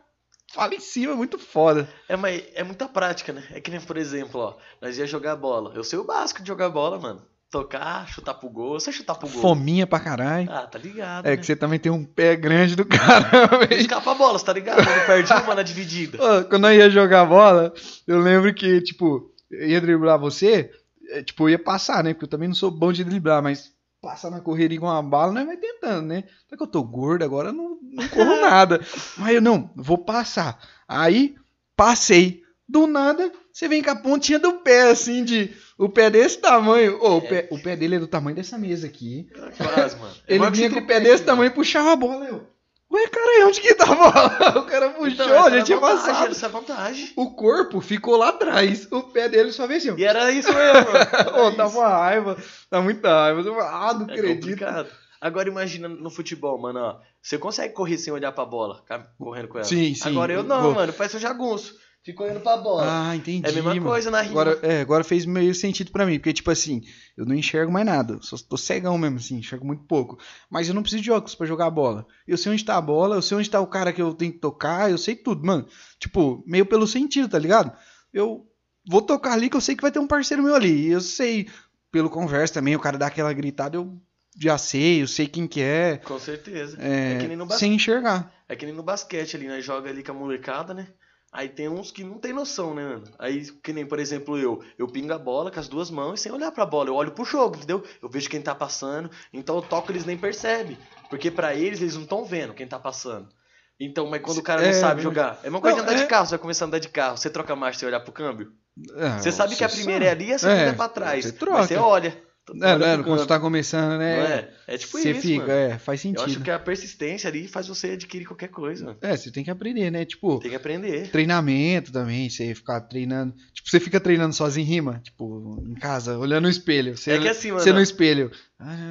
fala 0.54 0.76
em 0.76 0.80
cima, 0.80 1.16
muito 1.16 1.40
foda. 1.40 1.90
É, 2.08 2.16
mas 2.16 2.44
é 2.54 2.64
muita 2.64 2.88
prática, 2.88 3.34
né? 3.34 3.44
É 3.52 3.62
que 3.62 3.72
nem, 3.72 3.80
por 3.80 3.98
exemplo, 3.98 4.40
ó, 4.40 4.58
nós 4.82 4.98
ia 4.98 5.08
jogar 5.08 5.36
bola. 5.36 5.74
Eu 5.76 5.84
sei 5.84 5.98
o 5.98 6.04
básico 6.04 6.42
de 6.42 6.48
jogar 6.48 6.70
bola, 6.70 7.00
mano. 7.00 7.26
Tocar, 7.52 8.08
chutar 8.08 8.34
pro 8.34 8.50
gol. 8.50 8.76
Eu 8.76 8.80
sei 8.80 8.94
chutar 8.94 9.16
pro 9.16 9.28
gol. 9.28 9.42
Fominha 9.42 9.86
pra 9.86 10.00
caralho. 10.00 10.50
Ah, 10.50 10.66
tá 10.66 10.80
ligado. 10.80 11.26
É 11.26 11.32
né? 11.32 11.38
que 11.38 11.46
você 11.46 11.54
também 11.54 11.78
tem 11.78 11.92
um 11.92 12.06
pé 12.06 12.34
grande 12.34 12.78
do 12.78 12.86
caramba. 12.86 13.68
Escapa 13.76 14.12
a 14.12 14.16
bola, 14.16 14.40
você 14.40 14.46
tá 14.46 14.54
ligado? 14.54 14.78
Não 14.78 15.06
perde 15.06 15.34
uma 15.34 15.56
na 15.56 15.62
dividida. 15.62 16.18
Quando 16.46 16.68
eu 16.68 16.74
ia 16.74 16.90
jogar 16.90 17.26
bola, 17.26 17.74
eu 18.08 18.20
lembro 18.22 18.54
que, 18.54 18.80
tipo, 18.80 19.30
eu 19.52 19.68
ia 19.68 19.82
driblar 19.82 20.18
você, 20.18 20.72
é, 21.10 21.22
tipo, 21.22 21.44
eu 21.44 21.50
ia 21.50 21.60
passar, 21.60 22.02
né? 22.02 22.14
Porque 22.14 22.24
eu 22.24 22.30
também 22.30 22.48
não 22.48 22.56
sou 22.56 22.72
bom 22.72 22.94
de 22.94 23.04
driblar, 23.04 23.44
mas 23.44 23.74
passar 24.02 24.32
na 24.32 24.40
correria 24.40 24.80
com 24.80 24.86
uma 24.86 25.04
bala, 25.04 25.34
nós 25.34 25.46
vai 25.46 25.58
tentando, 25.58 26.08
né? 26.08 26.24
Só 26.50 26.56
que 26.56 26.64
eu 26.64 26.68
tô 26.68 26.82
gordo 26.84 27.26
agora, 27.26 27.50
eu 27.50 27.54
não, 27.54 27.78
não 27.84 28.08
corro 28.08 28.40
nada. 28.42 28.80
Mas 29.18 29.36
eu 29.36 29.42
não, 29.42 29.70
vou 29.76 29.98
passar. 29.98 30.58
Aí, 30.88 31.36
passei. 31.76 32.42
Do 32.68 32.88
nada, 32.88 33.30
você 33.54 33.68
vem 33.68 33.82
com 33.84 33.90
a 33.92 33.96
pontinha 33.96 34.40
do 34.40 34.54
pé, 34.60 34.90
assim, 34.92 35.24
de. 35.24 35.54
O 35.78 35.90
pé 35.90 36.10
desse 36.10 36.38
tamanho. 36.38 36.98
Ô, 37.02 37.18
o, 37.18 37.22
pé, 37.22 37.48
o 37.52 37.58
pé 37.62 37.76
dele 37.76 37.96
é 37.96 38.00
do 38.00 38.08
tamanho 38.08 38.36
dessa 38.36 38.58
mesa 38.58 38.86
aqui. 38.88 39.28
Quase, 39.58 39.96
mano. 39.98 40.14
É 40.28 40.36
Ele 40.36 40.50
vinha 40.52 40.70
com 40.70 40.80
o 40.80 40.86
pé 40.88 41.00
desse 41.00 41.16
mano. 41.24 41.26
tamanho 41.26 41.48
e 41.48 41.54
puxava 41.54 41.92
a 41.92 41.96
bola. 41.96 42.26
Eu. 42.26 42.48
Ué, 42.94 43.08
cara, 43.08 43.48
onde 43.48 43.62
que 43.62 43.74
tá 43.74 43.86
a 43.86 43.96
bola? 43.96 44.60
O 44.60 44.66
cara 44.66 44.90
puxou, 44.90 45.08
Então, 45.08 45.46
a 45.46 45.50
gente 45.50 45.66
tinha 45.66 45.80
passado. 45.80 46.32
Essa 46.32 46.46
é 46.46 46.50
vantagem. 46.50 47.10
O 47.16 47.34
corpo 47.34 47.80
ficou 47.82 48.18
lá 48.18 48.30
atrás. 48.30 48.88
O 48.92 49.02
pé 49.04 49.30
dele 49.30 49.52
só 49.52 49.66
veio 49.66 49.94
ó. 49.94 49.98
E 49.98 50.04
era 50.04 50.30
isso 50.32 50.54
mesmo, 50.54 50.92
mano. 50.92 51.40
Ô, 51.42 51.48
Era 51.48 51.56
dá 51.56 51.68
uma 51.68 51.88
raiva. 51.88 52.38
Dá 52.70 52.82
muita 52.82 53.10
raiva. 53.10 53.42
Ah, 53.64 53.94
não 53.94 54.10
É 54.10 54.14
acredito. 54.14 54.42
complicado. 54.42 54.90
Agora 55.22 55.48
imagina 55.48 55.88
no 55.88 56.10
futebol, 56.10 56.60
mano, 56.60 56.80
ó. 56.80 57.00
Você 57.22 57.38
consegue 57.38 57.74
correr 57.74 57.98
sem 57.98 58.12
olhar 58.12 58.32
pra 58.34 58.44
bola, 58.44 58.84
correndo 59.18 59.48
com 59.48 59.58
ela. 59.60 59.66
Sim, 59.68 59.94
sim. 59.96 60.10
Agora 60.10 60.34
eu 60.34 60.44
não, 60.44 60.62
Vou. 60.64 60.74
mano. 60.74 60.92
Parece 60.92 61.16
um 61.18 61.20
jagunço. 61.20 61.76
Fico 62.04 62.24
olhando 62.24 62.40
pra 62.42 62.58
bola. 62.58 62.84
Ah, 63.10 63.16
entendi. 63.16 63.46
é 63.46 63.50
a 63.50 63.54
mesma 63.54 63.76
mano. 63.76 63.86
coisa 63.86 64.10
na 64.10 64.22
rima. 64.22 64.32
Agora, 64.42 64.60
é, 64.64 64.82
agora 64.82 65.04
fez 65.04 65.24
meio 65.24 65.54
sentido 65.54 65.92
pra 65.92 66.06
mim, 66.06 66.18
porque, 66.18 66.34
tipo 66.34 66.50
assim, 66.50 66.82
eu 67.16 67.26
não 67.26 67.36
enxergo 67.36 67.72
mais 67.72 67.86
nada. 67.86 68.18
Só 68.22 68.36
tô 68.38 68.58
cegão 68.58 68.98
mesmo, 68.98 69.18
assim, 69.18 69.36
enxergo 69.38 69.66
muito 69.66 69.84
pouco. 69.84 70.18
Mas 70.50 70.68
eu 70.68 70.74
não 70.74 70.82
preciso 70.82 71.04
de 71.04 71.12
óculos 71.12 71.36
pra 71.36 71.46
jogar 71.46 71.68
a 71.68 71.72
bola. 71.72 72.08
Eu 72.28 72.38
sei 72.40 72.52
onde 72.52 72.66
tá 72.66 72.76
a 72.76 72.82
bola, 72.82 73.16
eu 73.16 73.22
sei 73.22 73.38
onde 73.38 73.50
tá 73.50 73.60
o 73.62 73.68
cara 73.68 73.94
que 73.94 74.02
eu 74.02 74.14
tenho 74.16 74.32
que 74.34 74.40
tocar, 74.40 74.90
eu 74.90 74.98
sei 74.98 75.16
tudo, 75.16 75.46
mano. 75.46 75.68
Tipo, 76.00 76.44
meio 76.48 76.66
pelo 76.66 76.88
sentido, 76.88 77.30
tá 77.30 77.38
ligado? 77.38 77.72
Eu 78.12 78.48
vou 78.90 79.04
tocar 79.04 79.34
ali 79.34 79.48
que 79.48 79.56
eu 79.56 79.62
sei 79.62 79.76
que 79.76 79.82
vai 79.84 79.92
ter 79.92 80.00
um 80.00 80.08
parceiro 80.08 80.42
meu 80.42 80.56
ali. 80.56 80.88
E 80.88 80.92
eu 80.92 81.02
sei, 81.02 81.48
pelo 81.92 82.10
conversa 82.10 82.56
também, 82.56 82.76
o 82.76 82.80
cara 82.80 82.98
dá 82.98 83.06
aquela 83.06 83.32
gritada, 83.32 83.78
eu 83.78 84.02
já 84.40 84.58
sei, 84.58 85.04
eu 85.04 85.08
sei 85.08 85.28
quem 85.28 85.46
que 85.46 85.62
é. 85.62 85.98
Com 85.98 86.18
certeza. 86.18 86.78
É, 86.80 87.14
É 87.14 87.18
que 87.20 87.28
nem 87.28 87.38
no 87.38 87.46
basquete. 87.46 87.60
sem 87.60 87.74
enxergar. 87.76 88.34
É 88.50 88.56
que 88.56 88.66
nem 88.66 88.74
no 88.74 88.82
basquete 88.82 89.36
ali, 89.36 89.48
né? 89.48 89.62
Joga 89.62 89.92
ali 89.92 90.02
com 90.04 90.12
a 90.14 90.16
molecada, 90.16 90.74
né? 90.74 90.88
Aí 91.34 91.48
tem 91.48 91.70
uns 91.70 91.92
que 91.92 92.04
não 92.04 92.18
tem 92.18 92.34
noção, 92.34 92.74
né, 92.76 92.84
mano? 92.84 93.04
Aí, 93.18 93.46
que 93.64 93.72
nem, 93.72 93.86
por 93.86 94.00
exemplo, 94.00 94.38
eu. 94.38 94.62
Eu 94.78 94.86
pingo 94.88 95.14
a 95.14 95.18
bola 95.18 95.50
com 95.50 95.60
as 95.60 95.68
duas 95.70 95.90
mãos 95.90 96.20
e 96.20 96.24
sem 96.24 96.32
olhar 96.32 96.52
pra 96.52 96.66
bola. 96.66 96.90
Eu 96.90 96.96
olho 96.96 97.12
pro 97.14 97.24
jogo, 97.24 97.56
entendeu? 97.56 97.82
Eu 98.02 98.10
vejo 98.10 98.30
quem 98.30 98.42
tá 98.42 98.54
passando. 98.54 99.10
Então 99.32 99.56
eu 99.56 99.62
toco, 99.62 99.92
eles 99.92 100.04
nem 100.04 100.18
percebem. 100.18 100.78
Porque 101.10 101.32
pra 101.32 101.56
eles, 101.56 101.82
eles 101.82 101.96
não 101.96 102.04
estão 102.04 102.26
vendo 102.26 102.54
quem 102.54 102.68
tá 102.68 102.78
passando. 102.78 103.30
Então, 103.80 104.08
mas 104.10 104.22
quando 104.22 104.40
o 104.40 104.44
cara 104.44 104.62
não 104.62 104.70
É, 104.70 104.74
sabe 104.74 104.96
mas- 104.96 105.04
jogar. 105.04 105.40
É 105.44 105.50
uma 105.50 105.62
coisa 105.62 105.78
Não, 105.78 105.86
de 105.86 105.90
andar 105.92 106.00
é- 106.00 106.04
de 106.04 106.10
carro. 106.10 106.26
Você 106.26 106.32
vai 106.32 106.40
começar 106.40 106.66
a 106.66 106.68
andar 106.68 106.80
de 106.80 106.90
carro. 106.90 107.18
Você 107.18 107.30
troca 107.30 107.54
a 107.54 107.56
marcha 107.56 107.80
sem 107.80 107.88
olhar 107.88 108.02
pro 108.02 108.12
câmbio? 108.12 108.52
Ah, 108.98 109.18
Você 109.20 109.32
sabe 109.32 109.56
que 109.56 109.64
a 109.64 109.70
primeira 109.70 110.06
sabe. 110.06 110.06
é 110.06 110.12
ali 110.12 110.32
e 110.32 110.34
a 110.34 110.38
segunda 110.40 110.62
é, 110.62 110.68
É, 110.68 110.74
pra 110.74 110.90
trás. 110.90 111.24
você 111.26 111.32
Mas 111.32 111.40
troca. 111.40 111.64
você 111.68 111.76
olha. 111.78 112.24
É, 112.50 112.54
Olha 112.74 112.78
né, 112.78 112.96
quando 112.98 113.06
você 113.06 113.12
câmbio. 113.14 113.28
tá 113.28 113.40
começando, 113.40 114.00
né? 114.00 114.52
É? 114.68 114.74
É 114.74 114.78
tipo 114.78 114.98
você 114.98 115.12
isso, 115.12 115.22
fica, 115.22 115.46
mano. 115.46 115.52
é, 115.52 115.78
faz 115.78 116.04
Eu 116.04 116.12
acho 116.12 116.24
sentido. 116.26 116.44
que 116.44 116.52
a 116.52 116.58
persistência 116.60 117.30
ali 117.30 117.48
faz 117.48 117.68
você 117.68 117.92
adquirir 117.92 118.26
qualquer 118.26 118.50
coisa. 118.50 118.98
É, 119.02 119.16
você 119.16 119.32
tem 119.32 119.44
que 119.44 119.52
aprender, 119.52 119.92
né? 119.92 120.04
Tipo, 120.06 120.40
Tem 120.40 120.50
que 120.50 120.56
aprender. 120.58 121.10
treinamento 121.12 121.92
também, 121.92 122.30
você 122.30 122.54
ficar 122.56 122.82
treinando. 122.82 123.34
Tipo, 123.54 123.70
você 123.70 123.80
fica 123.80 124.00
treinando 124.00 124.34
sozinho 124.34 124.66
em 124.66 124.70
rima, 124.70 125.00
tipo, 125.04 125.64
em 125.68 125.76
casa, 125.76 126.18
olhando 126.18 126.44
no 126.44 126.50
espelho. 126.50 126.98
Você, 126.98 127.12
É 127.12 127.20
que 127.20 127.28
assim, 127.28 127.52
mano, 127.52 127.62
Você 127.64 127.72
no 127.72 127.82
espelho. 127.82 128.32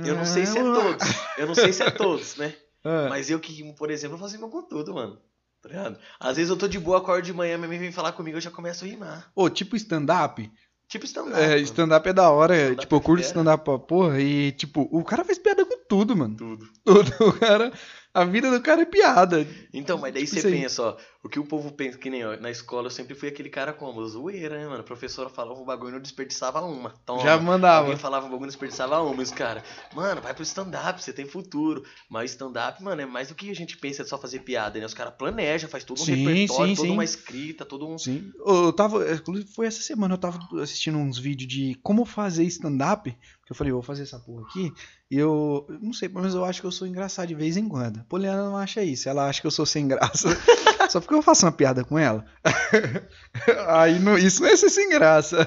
Eu 0.07 0.15
não 0.15 0.25
sei 0.25 0.47
se 0.47 0.57
é 0.59 0.63
todos. 0.63 1.09
Eu 1.37 1.47
não 1.49 1.55
sei 1.55 1.73
se 1.73 1.83
é 1.83 1.91
todos, 1.91 2.37
né? 2.37 2.55
Ah, 2.83 3.09
Mas 3.11 3.29
eu 3.29 3.39
que 3.39 3.53
rimo, 3.53 3.75
por 3.75 3.91
exemplo, 3.91 4.17
eu 4.17 4.21
faço 4.21 4.35
rima 4.37 4.49
com 4.49 4.63
tudo, 4.63 4.95
mano. 4.95 5.19
Tá 5.61 5.69
ligado? 5.69 5.99
Às 6.19 6.37
vezes 6.39 6.49
eu 6.49 6.57
tô 6.57 6.67
de 6.67 6.79
boa, 6.79 6.97
acordo 6.97 7.27
de 7.27 7.33
manhã, 7.35 7.59
minha 7.59 7.69
mãe 7.69 7.79
vem 7.79 7.93
falar 7.93 8.13
comigo, 8.13 8.39
eu 8.39 8.41
já 8.41 8.51
começo 8.51 8.87
a 8.87 8.89
rimar. 8.89 9.31
Ô, 9.35 9.51
tipo 9.51 9.77
stand-up. 9.77 10.51
Tipo 10.91 11.05
stand-up. 11.07 11.41
É, 11.41 11.57
stand-up 11.61 12.09
é 12.09 12.13
da 12.13 12.31
hora. 12.31 12.57
Stand-up 12.57 12.81
tipo, 12.81 12.97
eu 12.97 12.99
é 12.99 13.03
curto 13.03 13.19
fera. 13.21 13.29
stand-up 13.29 13.65
pra 13.65 13.79
porra. 13.79 14.21
E, 14.21 14.51
tipo, 14.53 14.89
o 14.91 15.05
cara 15.05 15.25
faz 15.25 15.39
piada 15.39 15.65
com 15.65 15.79
tudo, 15.89 16.17
mano. 16.17 16.37
Tudo. 16.37 16.69
Tudo. 16.85 17.11
O 17.25 17.33
cara. 17.33 17.73
A 18.13 18.25
vida 18.25 18.51
do 18.51 18.61
cara 18.61 18.83
é 18.83 18.85
piada. 18.85 19.47
Então, 19.73 19.97
mas 19.97 20.13
daí 20.13 20.27
Tipo 20.27 20.41
você 20.41 20.51
pensa, 20.51 20.83
ó, 20.83 20.97
o 21.23 21.29
que 21.29 21.39
o 21.39 21.45
povo 21.45 21.71
pensa, 21.73 21.99
que 21.99 22.09
nem 22.09 22.25
ó, 22.25 22.35
na 22.41 22.51
escola 22.51 22.87
eu 22.87 22.91
sempre 22.91 23.15
fui 23.15 23.29
aquele 23.29 23.51
cara 23.51 23.75
como, 23.75 24.07
zoeira, 24.09 24.59
né, 24.59 24.67
mano? 24.67 24.81
A 24.81 24.85
professora 24.85 25.29
falava 25.29 25.61
um 25.61 25.67
bagulho 25.67 25.91
e 25.91 25.93
não 25.93 26.01
desperdiçava 26.01 26.63
uma. 26.63 26.95
Toma. 27.05 27.23
Já 27.23 27.39
mandava. 27.39 27.81
Alguém 27.81 27.99
falava 27.99 28.25
um 28.25 28.31
bagulho 28.31 28.45
e 28.45 28.47
não 28.47 28.49
desperdiçava 28.49 29.03
uma. 29.03 29.21
E 29.21 29.25
os 29.25 29.31
caras, 29.31 29.63
mano, 29.95 30.23
vai 30.23 30.33
pro 30.33 30.43
stand-up, 30.43 31.03
você 31.03 31.13
tem 31.13 31.27
futuro. 31.27 31.85
Mas 32.09 32.31
stand-up, 32.31 32.83
mano, 32.83 33.03
é 33.03 33.07
mais 33.07 33.29
do 33.29 33.35
que 33.35 33.51
a 33.51 33.55
gente 33.55 33.77
pensa 33.77 34.03
de 34.03 34.09
só 34.09 34.17
fazer 34.17 34.41
piada, 34.41 34.81
né? 34.81 34.87
Os 34.87 34.95
caras 34.95 35.13
planejam, 35.13 35.69
faz 35.69 35.85
todo 35.85 36.01
um 36.01 36.05
Sim, 36.05 36.15
repertório, 36.25 36.71
sim, 36.71 36.77
toda 36.77 36.89
sim. 36.89 36.95
uma 36.95 37.05
escrita, 37.05 37.67
todo 37.67 37.87
um. 37.87 37.99
Sim. 37.99 38.33
Eu 38.39 38.73
tava. 38.73 39.13
Inclusive, 39.13 39.53
foi 39.53 39.67
essa 39.67 39.83
semana 39.83 40.15
eu 40.15 40.19
tava 40.19 40.39
assistindo 40.63 40.97
uns 40.97 41.19
vídeos 41.19 41.53
de 41.53 41.75
como 41.83 42.07
fazer 42.07 42.45
stand-up. 42.45 43.15
Que 43.45 43.53
eu 43.53 43.57
falei, 43.57 43.73
vou 43.73 43.83
fazer 43.83 44.05
essa 44.05 44.19
porra 44.19 44.47
aqui. 44.49 44.73
E 45.11 45.19
eu. 45.19 45.67
eu 45.69 45.79
Não 45.83 45.93
sei, 45.93 46.09
pelo 46.09 46.21
menos 46.21 46.35
eu 46.35 46.47
acho 46.47 46.63
que 46.63 46.67
eu 46.67 46.73
sou 46.73 46.87
engraçado 46.87 47.29
de 47.29 47.35
vez 47.35 47.59
em 47.59 47.69
quando. 47.69 48.03
Poliana 48.05 48.45
não 48.45 48.57
acha 48.57 48.83
isso. 48.83 49.07
Ela 49.07 49.29
acha 49.29 49.41
que 49.43 49.47
eu 49.47 49.51
sou 49.51 49.67
sem 49.67 49.87
graça. 49.87 50.29
Só 50.91 51.01
porque 51.01 51.15
eu 51.15 51.23
faço 51.23 51.47
uma 51.47 51.53
piada 51.53 51.85
com 51.85 51.97
ela. 51.97 52.25
Aí 53.69 54.01
não, 54.01 54.19
isso 54.19 54.43
não 54.43 54.49
é 54.49 54.57
ser 54.57 54.71
sem 54.71 54.89
graça. 54.89 55.47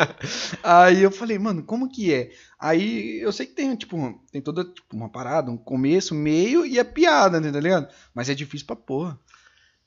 Aí 0.64 1.02
eu 1.02 1.10
falei, 1.10 1.38
mano, 1.38 1.62
como 1.62 1.90
que 1.90 2.12
é? 2.12 2.30
Aí 2.58 3.20
eu 3.20 3.30
sei 3.30 3.44
que 3.44 3.52
tem, 3.52 3.76
tipo, 3.76 3.96
tem 4.32 4.40
toda 4.40 4.64
tipo, 4.64 4.96
uma 4.96 5.10
parada, 5.10 5.50
um 5.50 5.58
começo, 5.58 6.14
meio 6.14 6.64
e 6.64 6.80
a 6.80 6.84
piada, 6.86 7.38
né, 7.38 7.52
tá 7.52 7.60
ligado? 7.60 7.94
Mas 8.14 8.30
é 8.30 8.34
difícil 8.34 8.66
pra 8.66 8.76
porra. 8.76 9.20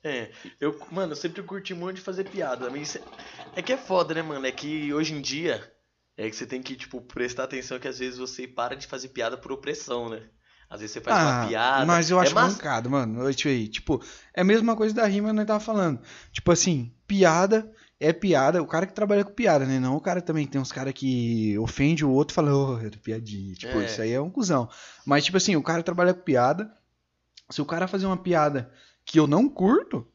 É, 0.03 0.29
eu, 0.59 0.79
mano, 0.91 1.13
eu 1.13 1.17
sempre 1.17 1.41
curti 1.41 1.73
muito 1.73 1.95
de 1.95 2.03
fazer 2.03 2.29
piada. 2.29 2.69
Mas 2.69 2.95
é, 2.95 3.01
é 3.55 3.61
que 3.63 3.73
é 3.73 3.77
foda, 3.77 4.13
né, 4.13 4.21
mano? 4.21 4.45
É 4.45 4.51
que 4.51 4.93
hoje 4.93 5.15
em 5.15 5.21
dia 5.21 5.67
é 6.15 6.29
que 6.29 6.35
você 6.35 6.45
tem 6.45 6.61
que, 6.61 6.75
tipo, 6.75 7.01
prestar 7.01 7.45
atenção 7.45 7.79
que 7.79 7.87
às 7.87 7.97
vezes 7.97 8.19
você 8.19 8.47
para 8.47 8.75
de 8.75 8.85
fazer 8.85 9.07
piada 9.09 9.35
por 9.35 9.51
opressão, 9.51 10.09
né? 10.09 10.29
Às 10.71 10.79
vezes 10.79 10.93
você 10.93 11.01
faz 11.01 11.21
uma 11.21 11.47
piada. 11.49 11.83
Ah, 11.83 11.85
Mas 11.85 12.09
eu 12.09 12.17
é 12.17 12.23
acho 12.23 12.33
massa- 12.33 12.55
mancado, 12.55 12.89
mano. 12.89 13.21
Eu, 13.27 13.33
tipo, 13.33 14.01
é 14.33 14.39
a 14.39 14.43
mesma 14.45 14.73
coisa 14.75 14.95
da 14.95 15.05
rima 15.05 15.27
que 15.29 15.35
nós 15.35 15.45
tava 15.45 15.59
falando. 15.59 15.99
Tipo 16.31 16.49
assim, 16.51 16.93
piada 17.05 17.69
é 17.99 18.13
piada. 18.13 18.63
O 18.63 18.65
cara 18.65 18.87
que 18.87 18.93
trabalha 18.93 19.25
com 19.25 19.33
piada, 19.33 19.65
né? 19.65 19.79
Não 19.81 19.97
o 19.97 20.01
cara 20.01 20.21
também 20.21 20.47
tem 20.47 20.61
uns 20.61 20.71
caras 20.71 20.93
que 20.93 21.57
ofende 21.59 22.05
o 22.05 22.09
outro 22.09 22.33
e 22.33 22.35
fala, 22.35 22.55
ô, 22.55 22.79
era 22.79 22.97
piadinha. 22.97 23.53
Tipo, 23.53 23.79
É. 23.79 23.85
isso 23.85 24.01
aí 24.01 24.13
é 24.13 24.21
um 24.21 24.29
cuzão. 24.29 24.69
Mas, 25.05 25.25
tipo 25.25 25.35
assim, 25.35 25.57
o 25.57 25.61
cara 25.61 25.83
trabalha 25.83 26.13
com 26.13 26.21
piada. 26.23 26.71
Se 27.49 27.61
o 27.61 27.65
cara 27.65 27.85
fazer 27.85 28.05
uma 28.05 28.15
piada 28.17 28.71
que 29.03 29.19
eu 29.19 29.27
não 29.27 29.49
curto, 29.49 30.07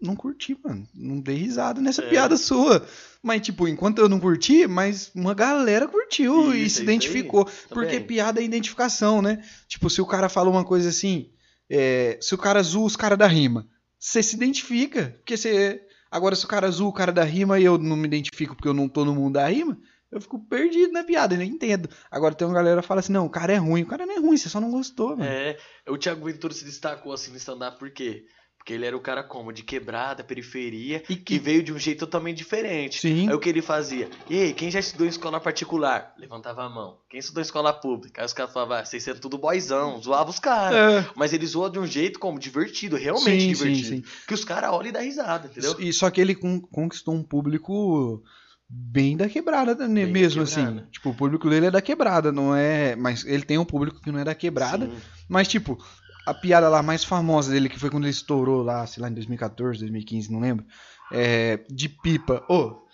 não 0.00 0.14
curti, 0.16 0.56
mano. 0.62 0.86
Não 0.94 1.20
dei 1.20 1.36
risada 1.36 1.80
nessa 1.80 2.02
É. 2.02 2.08
piada 2.08 2.36
sua. 2.36 2.86
Mas, 3.22 3.40
tipo, 3.42 3.66
enquanto 3.66 3.98
eu 3.98 4.08
não 4.08 4.20
curti, 4.20 4.66
mas 4.66 5.10
uma 5.14 5.34
galera 5.34 5.88
curtiu 5.88 6.54
e 6.54 6.58
Isso, 6.58 6.58
se 6.58 6.66
isso 6.66 6.78
aí. 6.80 6.84
identificou. 6.84 7.44
Porque 7.68 7.92
Também. 7.94 8.06
piada 8.06 8.40
é 8.40 8.44
identificação, 8.44 9.20
né? 9.22 9.42
Tipo, 9.68 9.88
se 9.90 10.00
o 10.00 10.06
cara 10.06 10.28
fala 10.28 10.50
uma 10.50 10.64
coisa 10.64 10.88
assim, 10.90 11.30
é, 11.70 12.18
se 12.20 12.34
o 12.34 12.38
cara 12.38 12.60
azul 12.60 12.84
os 12.84 12.96
caras 12.96 13.18
da 13.18 13.26
rima, 13.26 13.66
você 13.98 14.22
se 14.22 14.36
identifica. 14.36 15.14
Porque 15.18 15.36
você. 15.36 15.80
Agora, 16.10 16.36
se 16.36 16.44
o 16.44 16.48
cara 16.48 16.66
azul 16.68 16.88
o 16.88 16.92
cara 16.92 17.10
da 17.12 17.24
rima 17.24 17.58
e 17.58 17.64
eu 17.64 17.76
não 17.78 17.96
me 17.96 18.06
identifico 18.06 18.54
porque 18.54 18.68
eu 18.68 18.74
não 18.74 18.88
tô 18.88 19.04
no 19.04 19.14
mundo 19.14 19.34
da 19.34 19.48
rima, 19.48 19.76
eu 19.82 19.86
Eu 20.18 20.20
fico 20.20 20.38
perdido 20.38 20.92
na 20.92 21.02
piada, 21.02 21.34
eu 21.34 21.38
não 21.38 21.44
entendo. 21.44 21.90
Agora 22.10 22.32
tem 22.34 22.46
uma 22.46 22.54
galera 22.54 22.80
que 22.80 22.86
fala 22.86 23.00
assim, 23.00 23.12
não, 23.12 23.26
o 23.26 23.30
cara 23.30 23.52
é 23.52 23.56
ruim. 23.56 23.82
O 23.82 23.86
cara 23.86 24.06
não 24.06 24.14
é 24.14 24.18
ruim, 24.20 24.36
você 24.36 24.48
só 24.48 24.60
não 24.60 24.70
gostou, 24.70 25.10
mano. 25.16 25.24
É, 25.24 25.56
o 25.88 25.98
Thiago 25.98 26.24
Ventura 26.24 26.54
se 26.54 26.64
destacou 26.64 27.12
assim 27.12 27.32
no 27.32 27.36
stand-up 27.36 27.76
por 27.78 27.90
quê? 27.90 28.24
Porque 28.66 28.74
ele 28.74 28.84
era 28.84 28.96
o 28.96 29.00
cara 29.00 29.22
como? 29.22 29.52
De 29.52 29.62
quebrada, 29.62 30.24
periferia, 30.24 31.00
E 31.08 31.14
que 31.14 31.22
que- 31.22 31.38
veio 31.38 31.62
de 31.62 31.72
um 31.72 31.78
jeito 31.78 32.00
totalmente 32.00 32.38
diferente. 32.38 32.98
Sim. 32.98 33.28
Aí 33.28 33.32
o 33.32 33.38
que 33.38 33.48
ele 33.48 33.62
fazia? 33.62 34.10
E 34.28 34.42
aí, 34.42 34.52
quem 34.52 34.72
já 34.72 34.80
estudou 34.80 35.06
em 35.06 35.08
escola 35.10 35.38
particular? 35.38 36.12
Levantava 36.18 36.64
a 36.64 36.68
mão. 36.68 36.98
Quem 37.08 37.20
estudou 37.20 37.40
em 37.40 37.44
escola 37.44 37.72
pública? 37.72 38.20
Aí 38.22 38.26
os 38.26 38.32
caras 38.32 38.52
falavam, 38.52 38.78
ah, 38.78 38.84
vocês 38.84 39.04
são 39.04 39.14
tudo 39.14 39.38
boizão, 39.38 40.02
zoava 40.02 40.30
os 40.30 40.40
caras. 40.40 41.04
É. 41.04 41.10
Mas 41.14 41.32
ele 41.32 41.46
zoa 41.46 41.70
de 41.70 41.78
um 41.78 41.86
jeito 41.86 42.18
como? 42.18 42.40
Divertido, 42.40 42.96
realmente 42.96 43.40
Sim, 43.42 43.48
divertido. 43.52 43.86
sim, 43.88 43.96
sim. 44.02 44.04
Que 44.26 44.34
os 44.34 44.44
caras 44.44 44.70
olham 44.72 44.88
e 44.88 44.92
dão 44.92 45.00
risada, 45.02 45.46
entendeu? 45.46 45.76
E 45.78 45.92
só 45.92 46.10
que 46.10 46.20
ele 46.20 46.34
con- 46.34 46.60
conquistou 46.60 47.14
um 47.14 47.22
público 47.22 48.20
bem 48.68 49.16
da 49.16 49.28
quebrada 49.28 49.76
né, 49.86 49.94
Bem 50.02 50.06
da 50.06 50.12
mesmo, 50.12 50.44
quebrada. 50.44 50.70
assim. 50.80 50.90
Tipo, 50.90 51.10
o 51.10 51.14
público 51.14 51.48
dele 51.48 51.66
é 51.66 51.70
da 51.70 51.80
quebrada, 51.80 52.32
não 52.32 52.52
é. 52.52 52.96
Mas 52.96 53.24
ele 53.24 53.44
tem 53.44 53.58
um 53.58 53.64
público 53.64 54.00
que 54.00 54.10
não 54.10 54.18
é 54.18 54.24
da 54.24 54.34
quebrada. 54.34 54.86
Sim. 54.86 54.96
Mas, 55.28 55.46
tipo, 55.46 55.78
a 56.26 56.34
piada 56.34 56.68
lá 56.68 56.82
mais 56.82 57.04
famosa 57.04 57.50
dele, 57.52 57.68
que 57.68 57.78
foi 57.78 57.88
quando 57.88 58.04
ele 58.04 58.10
estourou 58.10 58.62
lá, 58.62 58.86
sei 58.86 59.02
lá, 59.02 59.08
em 59.08 59.14
2014, 59.14 59.78
2015, 59.80 60.32
não 60.32 60.40
lembro. 60.40 60.64
É. 61.12 61.60
De 61.70 61.88
pipa. 61.88 62.44
Ô, 62.48 62.84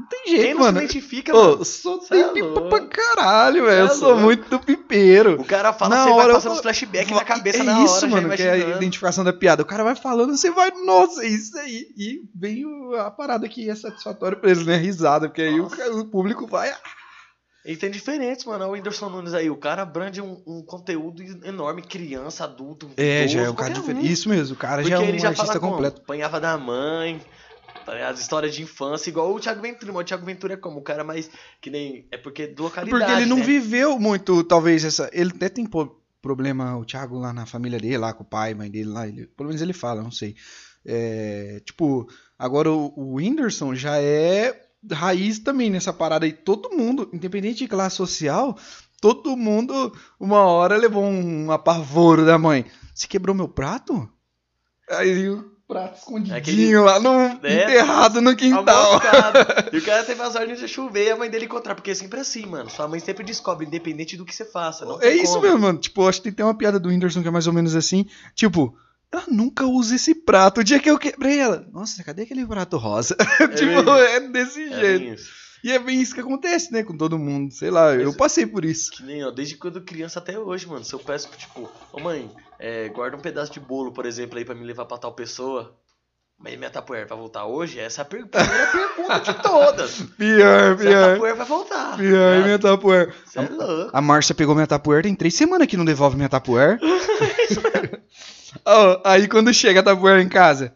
não 0.00 0.06
tem 0.08 0.22
Quem 0.24 0.36
jeito, 0.36 0.54
não 0.54 0.60
mano. 0.64 0.78
se 0.78 0.84
identifica, 0.84 1.36
Ô, 1.36 1.42
eu 1.58 1.64
sou 1.64 1.98
tem 1.98 2.22
é 2.22 2.28
pipa 2.28 2.46
louco. 2.46 2.68
pra 2.68 2.86
caralho, 2.86 3.64
velho. 3.64 3.86
Cê 3.88 3.92
é 3.92 3.94
Eu 3.94 3.98
sou 3.98 4.08
louco. 4.10 4.22
muito 4.22 4.58
pipeiro. 4.60 5.40
O 5.40 5.44
cara 5.44 5.72
fala, 5.72 5.96
Na 5.96 6.04
você 6.04 6.10
hora 6.10 6.16
vai 6.22 6.30
eu 6.30 6.34
passando 6.36 6.52
os 6.54 6.60
flashbacks 6.60 7.10
na 7.10 7.24
cabeça 7.24 7.58
é 7.58 7.62
na 7.64 7.74
hora, 7.80 7.84
isso, 7.84 8.08
mano, 8.08 8.30
que 8.30 8.42
é 8.42 8.52
a 8.52 8.56
identificação 8.76 9.24
da 9.24 9.32
piada. 9.32 9.62
O 9.62 9.66
cara 9.66 9.82
vai 9.84 9.96
falando, 9.96 10.36
você 10.36 10.50
vai, 10.52 10.70
nossa, 10.84 11.24
é 11.24 11.28
isso 11.28 11.58
aí. 11.58 11.88
E 11.96 12.22
vem 12.34 12.64
a 12.98 13.10
parada 13.10 13.48
que 13.48 13.68
é 13.68 13.74
satisfatória 13.74 14.38
pra 14.38 14.50
eles, 14.50 14.64
né? 14.64 14.76
Risada, 14.76 15.28
porque 15.28 15.42
aí 15.42 15.58
o, 15.58 15.64
Nossa. 15.64 15.90
o 15.92 16.04
público 16.04 16.46
vai. 16.46 16.70
"Ah, 16.70 16.78
E 17.68 17.76
tem 17.76 17.90
diferentes, 17.90 18.46
mano. 18.46 18.64
O 18.66 18.70
Whindersson 18.70 19.10
Nunes 19.10 19.34
aí, 19.34 19.50
o 19.50 19.56
cara 19.56 19.82
abrange 19.82 20.22
um, 20.22 20.42
um 20.46 20.62
conteúdo 20.62 21.22
enorme, 21.44 21.82
criança, 21.82 22.44
adulto, 22.44 22.88
É, 22.96 23.20
idoso, 23.24 23.34
já 23.34 23.42
é 23.42 23.50
um 23.50 23.54
cara 23.54 23.74
diferente. 23.74 24.08
um. 24.08 24.10
Isso 24.10 24.28
mesmo, 24.30 24.54
o 24.54 24.58
cara 24.58 24.80
Porque 24.80 24.96
já 24.96 25.02
é 25.02 25.06
ele 25.06 25.18
um 25.18 25.20
já 25.20 25.28
artista 25.28 25.46
fala 25.48 25.60
como? 25.60 25.72
completo. 25.74 26.00
Apanhava 26.00 26.40
da 26.40 26.56
mãe, 26.56 27.20
as 28.08 28.18
histórias 28.20 28.54
de 28.54 28.62
infância, 28.62 29.10
igual 29.10 29.34
o 29.34 29.38
Thiago 29.38 29.60
Ventura. 29.60 29.92
Mas 29.92 30.00
o 30.00 30.04
Thiago 30.04 30.24
Ventura 30.24 30.54
é 30.54 30.56
como? 30.56 30.78
O 30.78 30.82
cara 30.82 31.04
mais 31.04 31.30
que 31.60 31.68
nem... 31.68 32.08
É 32.10 32.16
porque 32.16 32.46
de 32.46 32.60
localidade, 32.62 33.04
Porque 33.04 33.20
ele 33.20 33.28
não 33.28 33.36
né? 33.36 33.44
viveu 33.44 33.98
muito, 33.98 34.42
talvez, 34.44 34.82
essa. 34.82 35.10
Ele 35.12 35.30
até 35.34 35.50
tem 35.50 35.68
problema, 36.22 36.74
o 36.78 36.86
Thiago 36.86 37.18
lá 37.18 37.34
na 37.34 37.44
família 37.44 37.78
dele, 37.78 37.98
lá 37.98 38.14
com 38.14 38.22
o 38.22 38.26
pai, 38.26 38.54
mãe 38.54 38.70
dele 38.70 38.88
lá. 38.88 39.06
Ele, 39.06 39.26
pelo 39.26 39.48
menos 39.50 39.60
ele 39.60 39.74
fala, 39.74 40.02
não 40.02 40.10
sei. 40.10 40.34
É, 40.86 41.60
tipo, 41.66 42.08
agora 42.38 42.70
o, 42.72 42.94
o 42.96 43.14
Whindersson 43.16 43.74
já 43.74 44.00
é 44.00 44.67
raiz 44.94 45.38
também 45.38 45.70
nessa 45.70 45.92
parada 45.92 46.24
aí. 46.26 46.32
Todo 46.32 46.70
mundo, 46.76 47.08
independente 47.12 47.58
de 47.58 47.68
classe 47.68 47.96
social, 47.96 48.56
todo 49.00 49.36
mundo, 49.36 49.92
uma 50.18 50.40
hora 50.40 50.76
levou 50.76 51.04
um 51.04 51.50
apavoro 51.50 52.24
da 52.24 52.38
mãe. 52.38 52.64
Você 52.94 53.06
quebrou 53.06 53.34
meu 53.34 53.48
prato? 53.48 54.08
Aí 54.90 55.28
o 55.28 55.52
prato 55.68 55.98
escondidinho 55.98 56.36
Aquele- 56.38 56.78
lá 56.78 56.98
no 56.98 57.46
É, 57.46 57.62
enterrado 57.64 58.20
no 58.22 58.34
quintal. 58.34 59.00
E 59.72 59.76
o 59.76 59.82
cara 59.84 60.02
teve 60.02 60.22
ordens 60.22 60.58
de 60.60 60.66
chover 60.66 61.08
e 61.08 61.10
a 61.10 61.16
mãe 61.16 61.28
dele 61.28 61.44
encontrar. 61.44 61.74
Porque 61.74 61.90
é 61.90 61.94
sempre 61.94 62.18
assim, 62.20 62.46
mano. 62.46 62.70
Sua 62.70 62.88
mãe 62.88 62.98
sempre 63.00 63.22
descobre, 63.22 63.66
independente 63.66 64.16
do 64.16 64.24
que 64.24 64.34
você 64.34 64.46
faça. 64.46 64.86
Não 64.86 65.00
É 65.02 65.10
isso 65.14 65.34
como. 65.34 65.42
mesmo, 65.42 65.58
mano. 65.60 65.78
Tipo, 65.78 66.08
acho 66.08 66.22
que 66.22 66.32
tem 66.32 66.44
uma 66.44 66.54
piada 66.56 66.80
do 66.80 66.88
Whindersson 66.88 67.20
que 67.20 67.28
é 67.28 67.30
mais 67.30 67.46
ou 67.46 67.52
menos 67.52 67.76
assim. 67.76 68.06
Tipo, 68.34 68.74
ela 69.12 69.24
nunca 69.28 69.64
usa 69.66 69.94
esse 69.96 70.14
prato. 70.14 70.60
O 70.60 70.64
dia 70.64 70.78
que 70.78 70.90
eu 70.90 70.98
quebrei 70.98 71.38
ela. 71.38 71.66
Nossa, 71.72 72.02
cadê 72.04 72.22
aquele 72.22 72.46
prato 72.46 72.76
rosa? 72.76 73.16
tipo, 73.56 73.82
bem 73.82 73.94
é 74.04 74.20
desse 74.28 74.62
É 74.72 74.80
jeito. 74.80 75.14
isso. 75.14 75.38
E 75.64 75.72
é 75.72 75.78
bem 75.78 76.00
isso 76.00 76.14
que 76.14 76.20
acontece, 76.20 76.72
né? 76.72 76.84
Com 76.84 76.96
todo 76.96 77.18
mundo. 77.18 77.52
Sei 77.52 77.70
lá, 77.70 77.92
eu 77.94 78.06
Mas- 78.08 78.16
passei 78.16 78.46
por 78.46 78.64
isso. 78.64 78.92
Que 78.92 79.02
nem, 79.02 79.24
ó, 79.24 79.30
desde 79.30 79.56
quando 79.56 79.80
criança 79.82 80.18
até 80.20 80.38
hoje, 80.38 80.66
mano. 80.68 80.84
Se 80.84 80.92
eu 80.94 80.98
peço, 81.00 81.28
tipo, 81.36 81.68
ô 81.92 81.98
mãe, 82.00 82.30
é, 82.60 82.88
guarda 82.90 83.16
um 83.16 83.20
pedaço 83.20 83.52
de 83.52 83.58
bolo, 83.58 83.90
por 83.92 84.06
exemplo, 84.06 84.38
aí 84.38 84.44
pra 84.44 84.54
me 84.54 84.64
levar 84.64 84.84
pra 84.84 84.98
tal 84.98 85.12
pessoa. 85.12 85.74
Mas 86.38 86.56
minha 86.56 86.70
tapoeira 86.70 87.04
vai 87.04 87.18
voltar 87.18 87.46
hoje? 87.46 87.80
Essa 87.80 88.02
é 88.02 88.02
a 88.02 88.04
per- 88.04 88.24
primeira 88.28 88.66
pergunta 88.70 89.18
de 89.18 89.34
todas. 89.42 90.02
Pior, 90.16 90.76
pior. 90.78 91.12
tapoeira 91.14 91.34
vai 91.36 91.46
voltar. 91.46 91.96
Pior, 91.96 92.44
minha 92.44 92.58
tapuer. 92.60 93.12
Você 93.26 93.38
é 93.40 93.48
louco. 93.48 93.90
A 93.92 94.00
Márcia 94.00 94.36
pegou 94.36 94.54
minha 94.54 94.66
tapuer, 94.68 95.02
tem 95.02 95.16
três 95.16 95.34
semanas 95.34 95.66
que 95.66 95.76
não 95.76 95.84
devolve 95.84 96.14
minha 96.16 96.28
tapuer. 96.28 96.78
Ó, 98.64 99.00
aí 99.04 99.28
quando 99.28 99.52
chega 99.52 99.80
a 99.80 99.82
tapuer 99.82 100.20
em 100.20 100.28
casa, 100.28 100.74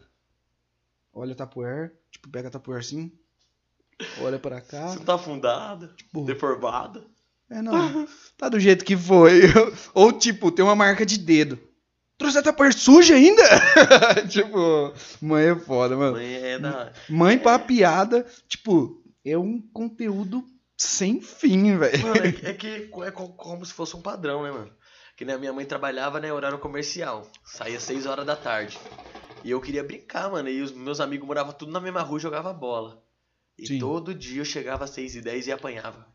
olha 1.13 1.33
a 1.33 1.35
tapuer, 1.35 1.93
tipo, 2.11 2.29
pega 2.29 2.47
a 2.47 2.51
tapuer 2.51 2.79
assim, 2.79 3.11
olha 4.21 4.39
pra 4.39 4.61
cá, 4.61 4.87
Você 4.89 4.97
não 4.97 5.05
tá 5.05 5.15
afundado, 5.15 5.87
tipo, 5.95 6.23
deformado. 6.25 7.05
É, 7.49 7.61
não. 7.61 8.07
Tá 8.37 8.49
do 8.49 8.59
jeito 8.59 8.83
que 8.83 8.97
foi. 8.97 9.41
Ou, 9.93 10.11
tipo, 10.11 10.51
tem 10.51 10.65
uma 10.65 10.75
marca 10.75 11.05
de 11.05 11.17
dedo. 11.17 11.59
Trouxe 12.17 12.37
a 12.37 12.43
Tupperware 12.43 12.73
suja 12.77 13.15
ainda? 13.15 13.43
tipo, 14.29 14.93
mãe 15.21 15.45
é 15.49 15.55
foda, 15.55 15.95
mano. 15.95 16.13
Mãe 16.13 16.33
é 16.35 16.59
da. 16.59 16.91
Mãe 17.09 17.37
pra 17.37 17.57
piada, 17.59 18.25
tipo, 18.47 19.01
é 19.25 19.37
um 19.37 19.61
conteúdo 19.73 20.45
sem 20.77 21.21
fim, 21.21 21.77
velho. 21.77 22.01
Mano, 22.03 22.17
é 22.25 22.31
que, 22.31 22.45
é 22.45 22.53
que 22.53 22.67
é 23.03 23.11
co- 23.11 23.29
como 23.29 23.65
se 23.65 23.73
fosse 23.73 23.95
um 23.95 24.01
padrão, 24.01 24.43
né, 24.43 24.51
mano? 24.51 24.71
Que 25.15 25.23
nem 25.25 25.35
a 25.35 25.37
minha 25.37 25.53
mãe 25.53 25.65
trabalhava, 25.65 26.19
né, 26.19 26.31
horário 26.33 26.57
comercial. 26.57 27.27
Saía 27.45 27.79
6 27.79 28.05
horas 28.05 28.25
da 28.25 28.35
tarde. 28.35 28.79
E 29.43 29.51
eu 29.51 29.61
queria 29.61 29.83
brincar, 29.83 30.29
mano. 30.31 30.49
E 30.49 30.61
os 30.61 30.71
meus 30.71 30.99
amigos 30.99 31.27
moravam 31.27 31.53
tudo 31.53 31.71
na 31.71 31.79
mesma 31.79 32.01
rua 32.01 32.17
e 32.17 32.21
jogavam 32.21 32.53
bola. 32.53 33.01
E 33.59 33.67
Sim. 33.67 33.77
todo 33.79 34.13
dia 34.15 34.41
eu 34.41 34.45
chegava 34.45 34.85
às 34.85 34.89
6 34.91 35.15
e 35.17 35.21
10 35.21 35.47
e 35.47 35.51
apanhava. 35.51 36.07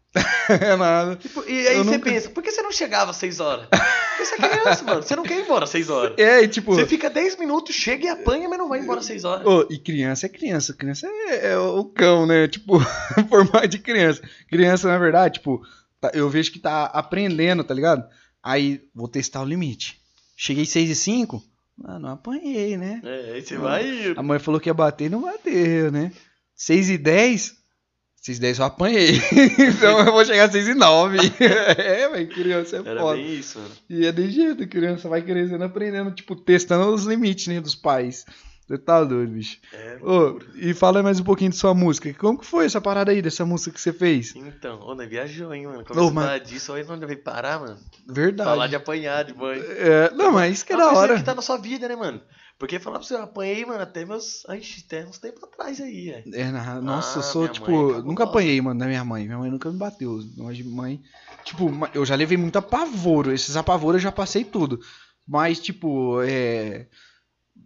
É 0.48 0.74
nada. 0.76 1.14
Tipo, 1.16 1.44
e 1.48 1.68
aí 1.68 1.76
Eu 1.76 1.84
você 1.84 1.90
nunca- 1.98 2.10
pensa, 2.10 2.30
por 2.30 2.42
que 2.42 2.50
você 2.50 2.62
não 2.62 2.72
chegava 2.72 3.10
às 3.12 3.16
6 3.18 3.38
horas? 3.38 3.68
Porque 3.68 4.24
você 4.24 4.34
é 4.34 4.48
criança, 4.48 4.84
mano. 4.84 5.02
Você 5.02 5.14
não 5.14 5.22
quer 5.22 5.38
ir 5.38 5.44
embora 5.44 5.62
às 5.64 5.70
6 5.70 5.90
horas. 5.90 6.18
É, 6.18 6.42
e 6.42 6.48
tipo. 6.48 6.74
Você 6.74 6.86
fica 6.86 7.08
10 7.08 7.38
minutos, 7.38 7.74
chega 7.76 8.06
e 8.06 8.08
apanha, 8.08 8.48
mas 8.48 8.58
não 8.58 8.68
vai 8.68 8.80
embora 8.80 8.98
às 8.98 9.06
6 9.06 9.24
horas. 9.24 9.46
ô, 9.46 9.66
e 9.70 9.78
criança 9.78 10.26
é 10.26 10.28
criança. 10.28 10.74
Criança 10.74 11.06
é, 11.06 11.52
é 11.52 11.58
o 11.58 11.84
cão, 11.84 12.26
né? 12.26 12.48
Tipo, 12.48 12.80
formato 13.28 13.68
de 13.68 13.78
criança. 13.78 14.20
Criança, 14.48 14.88
na 14.88 14.98
verdade, 14.98 15.34
tipo, 15.34 15.62
tá- 16.00 16.10
eu 16.14 16.28
vejo 16.28 16.50
que 16.50 16.58
tá 16.58 16.86
aprendendo, 16.86 17.62
tá 17.62 17.72
ligado? 17.74 18.04
Aí, 18.48 18.80
vou 18.94 19.06
testar 19.06 19.42
o 19.42 19.44
limite. 19.44 20.00
Cheguei 20.34 20.64
6 20.64 20.88
e 20.88 20.94
5. 20.94 21.44
Ah, 21.84 21.98
não 21.98 22.08
apanhei, 22.08 22.78
né? 22.78 22.98
É, 23.04 23.32
aí 23.34 23.42
você 23.42 23.58
vai. 23.58 24.14
A 24.16 24.22
mãe 24.22 24.38
falou 24.38 24.58
que 24.58 24.70
ia 24.70 24.74
bater 24.74 25.04
e 25.04 25.08
não 25.10 25.20
bateu, 25.20 25.92
né? 25.92 26.10
6 26.56 26.88
e 26.88 26.96
10? 26.96 27.54
6 28.22 28.38
e 28.38 28.40
10 28.40 28.58
eu 28.58 28.64
apanhei. 28.64 29.16
então 29.68 29.98
eu 29.98 30.12
vou 30.12 30.24
chegar 30.24 30.48
a 30.48 30.50
6 30.50 30.66
e 30.66 30.74
9. 30.74 31.18
é, 31.76 32.08
velho, 32.08 32.28
criança 32.30 32.76
é 32.78 32.88
Era 32.88 33.00
foda. 33.00 33.18
bem 33.18 33.34
isso, 33.34 33.58
mano. 33.58 33.70
E 33.90 34.06
é 34.06 34.12
de 34.12 34.30
jeito, 34.30 34.66
criança 34.66 35.10
vai 35.10 35.20
crescendo, 35.20 35.64
aprendendo, 35.64 36.10
tipo, 36.12 36.34
testando 36.34 36.90
os 36.94 37.04
limites, 37.04 37.48
né, 37.48 37.60
dos 37.60 37.74
pais. 37.74 38.24
Você 38.68 38.76
tá 38.76 39.02
doido, 39.02 39.32
bicho. 39.32 39.58
É, 39.72 39.98
loucura. 40.00 40.44
e 40.56 40.74
fala 40.74 41.02
mais 41.02 41.18
um 41.18 41.24
pouquinho 41.24 41.50
de 41.50 41.56
sua 41.56 41.72
música. 41.72 42.12
Como 42.12 42.38
que 42.38 42.44
foi 42.44 42.66
essa 42.66 42.80
parada 42.82 43.10
aí, 43.10 43.22
dessa 43.22 43.46
música 43.46 43.70
que 43.72 43.80
você 43.80 43.94
fez? 43.94 44.34
Então, 44.36 44.78
ô, 44.82 44.94
nós 44.94 45.08
viajou, 45.08 45.54
hein, 45.54 45.66
mano. 45.66 45.84
Começou 45.86 46.10
a 46.10 46.12
mas- 46.12 46.24
falar 46.26 46.38
disso, 46.40 46.72
aí 46.74 46.84
não 46.84 46.98
veio 46.98 47.22
parar, 47.22 47.60
mano. 47.60 47.78
Verdade. 48.06 48.50
Falar 48.50 48.66
de 48.66 48.76
apanhar 48.76 49.24
de 49.24 49.34
mãe. 49.34 49.58
É, 49.58 50.10
não, 50.14 50.32
mas 50.32 50.52
isso 50.52 50.66
que 50.66 50.74
é 50.74 50.76
da 50.76 50.92
hora. 50.92 51.16
que 51.16 51.22
tá 51.24 51.34
na 51.34 51.40
sua 51.40 51.56
vida, 51.56 51.88
né, 51.88 51.96
mano? 51.96 52.20
Porque 52.58 52.78
falar 52.78 52.98
pra 52.98 53.06
você, 53.08 53.14
eu 53.14 53.22
apanhei, 53.22 53.64
mano, 53.64 53.80
até 53.80 54.04
meus. 54.04 54.44
Ai, 54.48 54.60
até 54.84 55.06
uns 55.06 55.16
tempos 55.18 55.44
atrás 55.44 55.80
aí, 55.80 56.10
velho. 56.10 56.34
É, 56.34 56.50
na- 56.50 56.80
nossa, 56.80 57.18
eu 57.18 57.20
Ah, 57.20 57.24
sou, 57.24 57.42
minha 57.42 57.52
tipo, 57.54 57.70
mãe 57.70 57.84
acabou 57.86 58.02
nunca 58.02 58.24
apanhei, 58.24 58.60
mano, 58.60 58.78
da 58.80 58.86
minha 58.86 59.04
mãe. 59.04 59.24
Minha 59.24 59.38
mãe 59.38 59.50
nunca 59.50 59.70
me 59.70 59.78
bateu. 59.78 60.18
Mas 60.36 60.60
mãe. 60.62 61.00
Tipo, 61.42 61.70
eu 61.94 62.04
já 62.04 62.14
levei 62.16 62.36
muito 62.36 62.58
apavoro. 62.58 63.32
Esses 63.32 63.56
apavoros 63.56 63.94
eu 64.00 64.02
já 64.02 64.12
passei 64.12 64.44
tudo. 64.44 64.78
Mas, 65.26 65.58
tipo, 65.60 66.20
é. 66.22 66.86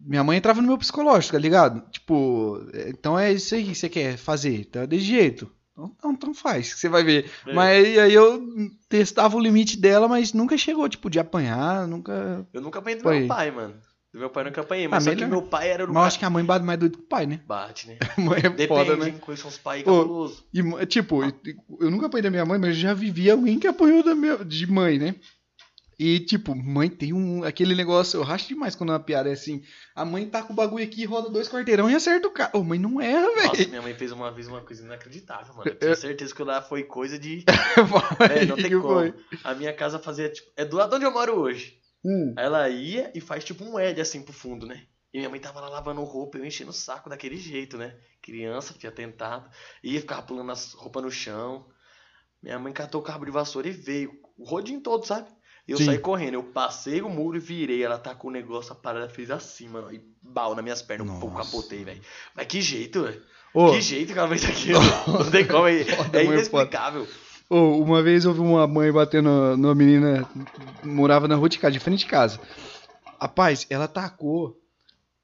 Minha 0.05 0.25
mãe 0.25 0.38
entrava 0.38 0.61
no 0.61 0.69
meu 0.69 0.79
psicológico, 0.79 1.33
tá 1.33 1.38
ligado? 1.38 1.83
Tipo, 1.91 2.61
é, 2.73 2.88
então 2.91 3.19
é 3.19 3.33
isso 3.33 3.55
aí 3.55 3.65
que 3.65 3.75
você 3.75 3.88
quer 3.88 4.17
fazer. 4.17 4.61
Então 4.61 4.83
é 4.83 4.87
desse 4.87 5.05
jeito. 5.05 5.51
Então, 5.73 5.93
então, 5.97 6.12
então 6.12 6.35
faz, 6.35 6.75
que 6.75 6.81
você 6.81 6.88
vai 6.88 7.03
ver. 7.03 7.31
É. 7.47 7.53
Mas 7.55 7.99
aí 7.99 8.12
eu 8.12 8.43
testava 8.88 9.37
o 9.37 9.41
limite 9.41 9.77
dela, 9.79 10.07
mas 10.09 10.33
nunca 10.33 10.59
chegou, 10.59 10.88
tipo, 10.88 11.09
de 11.09 11.19
apanhar, 11.19 11.87
nunca. 11.87 12.47
Eu 12.53 12.61
nunca 12.61 12.79
apanhei 12.79 12.99
do 12.99 13.03
Foi. 13.03 13.21
meu 13.21 13.29
pai, 13.29 13.51
mano. 13.51 13.75
Do 14.12 14.19
meu 14.19 14.29
pai 14.29 14.45
nunca 14.45 14.61
apanhei, 14.61 14.87
mas 14.87 15.07
Ah, 15.07 15.11
só 15.11 15.11
que 15.17 15.25
melhor. 15.25 15.31
meu 15.31 15.43
pai 15.43 15.71
era 15.71 15.85
o 15.85 15.87
Mas 15.87 15.95
cara 15.95 16.07
acho 16.09 16.19
que 16.19 16.25
a 16.27 16.31
mãe 16.31 16.45
bate 16.45 16.67
mais 16.67 16.79
doido 16.79 16.99
que 16.99 17.05
o 17.05 17.07
pai, 17.07 17.25
né? 17.25 17.41
bate, 17.47 17.88
né? 17.88 17.97
Mãe 18.19 18.41
é 18.41 18.51
Depende, 18.51 18.69
foda, 18.69 18.97
né? 18.97 19.15
Quais 19.19 19.41
são 19.41 19.49
os 19.49 19.57
pais 19.57 19.83
cabulosos. 19.83 20.45
E, 20.53 20.87
tipo, 20.87 21.23
eu 21.81 21.91
nunca 21.91 22.07
apanhei 22.07 22.23
da 22.23 22.31
minha 22.31 22.45
mãe, 22.45 22.59
mas 22.59 22.71
eu 22.71 22.75
já 22.83 22.93
vivi 22.93 23.31
alguém 23.31 23.59
que 23.59 23.67
apanhou 23.67 24.03
da 24.03 24.15
minha, 24.15 24.45
de 24.45 24.67
mãe, 24.71 24.99
né? 24.99 25.15
E, 26.05 26.19
tipo, 26.19 26.53
mãe 26.53 26.88
tem 26.91 27.12
um. 27.12 27.45
Aquele 27.45 27.77
negócio, 27.77 28.19
eu 28.19 28.25
racho 28.25 28.49
demais 28.49 28.75
quando 28.75 28.91
uma 28.91 28.99
piada 28.99 29.29
é 29.29 29.35
assim. 29.35 29.62
A 29.95 30.05
mãe 30.05 30.29
tá 30.29 30.43
com 30.43 30.53
o 30.53 30.57
bagulho 30.57 30.83
aqui, 30.83 31.05
roda 31.05 31.31
dois 31.31 31.49
quarteirão 31.49 31.88
e 31.88 31.95
acerta 31.95 32.27
o 32.27 32.33
cara. 32.33 32.51
Ô, 32.59 32.65
mãe 32.65 32.77
não 32.77 33.01
erra, 33.01 33.29
Nossa, 33.37 33.57
velho. 33.57 33.69
minha 33.69 33.83
mãe 33.83 33.95
fez 33.95 34.11
uma 34.11 34.33
vez 34.33 34.49
uma 34.49 34.62
coisa 34.62 34.83
inacreditável, 34.85 35.55
mano. 35.55 35.71
Eu 35.71 35.77
tenho 35.77 35.95
certeza 35.95 36.35
que 36.35 36.43
lá 36.43 36.61
foi 36.61 36.83
coisa 36.83 37.17
de. 37.17 37.45
É, 38.37 38.45
não 38.47 38.57
tem 38.57 38.65
que 38.65 38.77
como. 38.77 38.95
foi? 38.95 39.15
A 39.45 39.55
minha 39.55 39.73
casa 39.73 39.97
fazia, 40.01 40.29
tipo. 40.29 40.51
É 40.57 40.65
do 40.65 40.77
lado 40.77 40.91
de 40.91 40.97
onde 40.97 41.05
eu 41.05 41.12
moro 41.12 41.38
hoje. 41.38 41.79
Hum. 42.05 42.35
Aí 42.37 42.45
Ela 42.45 42.69
ia 42.69 43.12
e 43.15 43.21
faz 43.21 43.45
tipo 43.45 43.65
um 43.65 43.79
L 43.79 44.01
assim 44.01 44.23
pro 44.23 44.33
fundo, 44.33 44.67
né? 44.67 44.83
E 45.15 45.19
minha 45.19 45.31
mãe 45.31 45.38
tava 45.38 45.61
lá 45.61 45.69
lavando 45.69 46.03
roupa, 46.03 46.37
eu 46.37 46.45
enchendo 46.45 46.71
o 46.71 46.75
saco 46.75 47.09
daquele 47.11 47.37
jeito, 47.37 47.79
né? 47.79 47.95
Criança, 48.21 48.75
tinha 48.77 48.91
tentado. 48.91 49.49
Ia 49.85 50.01
ficar 50.01 50.23
pulando 50.23 50.51
as 50.51 50.73
roupas 50.73 51.05
no 51.05 51.12
chão. 51.12 51.65
Minha 52.43 52.59
mãe 52.59 52.73
catou 52.73 53.01
o 53.01 53.05
cabo 53.05 53.25
de 53.25 53.31
vassoura 53.31 53.69
e 53.69 53.73
veio. 53.73 54.11
O 54.37 54.45
rodinho 54.45 54.81
todo, 54.81 55.07
sabe? 55.07 55.29
Eu 55.66 55.77
Sim. 55.77 55.87
saí 55.87 55.98
correndo, 55.98 56.35
eu 56.35 56.42
passei 56.42 57.01
o 57.03 57.09
muro 57.09 57.37
e 57.37 57.40
virei. 57.40 57.83
Ela 57.83 57.98
com 57.98 58.29
o 58.29 58.31
negócio, 58.31 58.72
a 58.72 58.75
parada 58.75 59.09
fez 59.09 59.31
assim, 59.31 59.68
mano. 59.68 59.92
E 59.92 60.01
bal 60.20 60.55
nas 60.55 60.64
minhas 60.64 60.83
pernas, 60.83 61.09
pô, 61.18 61.29
Nossa. 61.29 61.51
capotei, 61.51 61.85
velho. 61.85 62.01
Mas 62.35 62.46
que 62.46 62.61
jeito, 62.61 63.03
velho. 63.03 63.22
Que 63.70 63.81
jeito 63.81 64.12
que 64.12 64.18
ela 64.18 64.29
fez 64.29 64.44
aquilo. 64.44 64.81
Não 65.07 65.31
tem 65.31 65.46
como, 65.46 65.66
é, 65.66 65.85
Foda, 65.85 66.20
é 66.20 66.25
inexplicável. 66.25 67.07
uma 67.51 68.03
vez 68.03 68.25
eu 68.25 68.33
vi 68.33 68.40
uma 68.40 68.66
mãe 68.66 68.90
batendo 68.90 69.57
numa 69.57 69.75
menina, 69.75 70.29
morava 70.83 71.29
na 71.29 71.37
rua 71.37 71.48
de 71.48 71.59
casa, 71.59 71.72
de 71.72 71.81
frente 71.81 72.01
de 72.01 72.07
casa. 72.07 72.40
Rapaz, 73.20 73.66
ela 73.70 73.87
tacou 73.87 74.59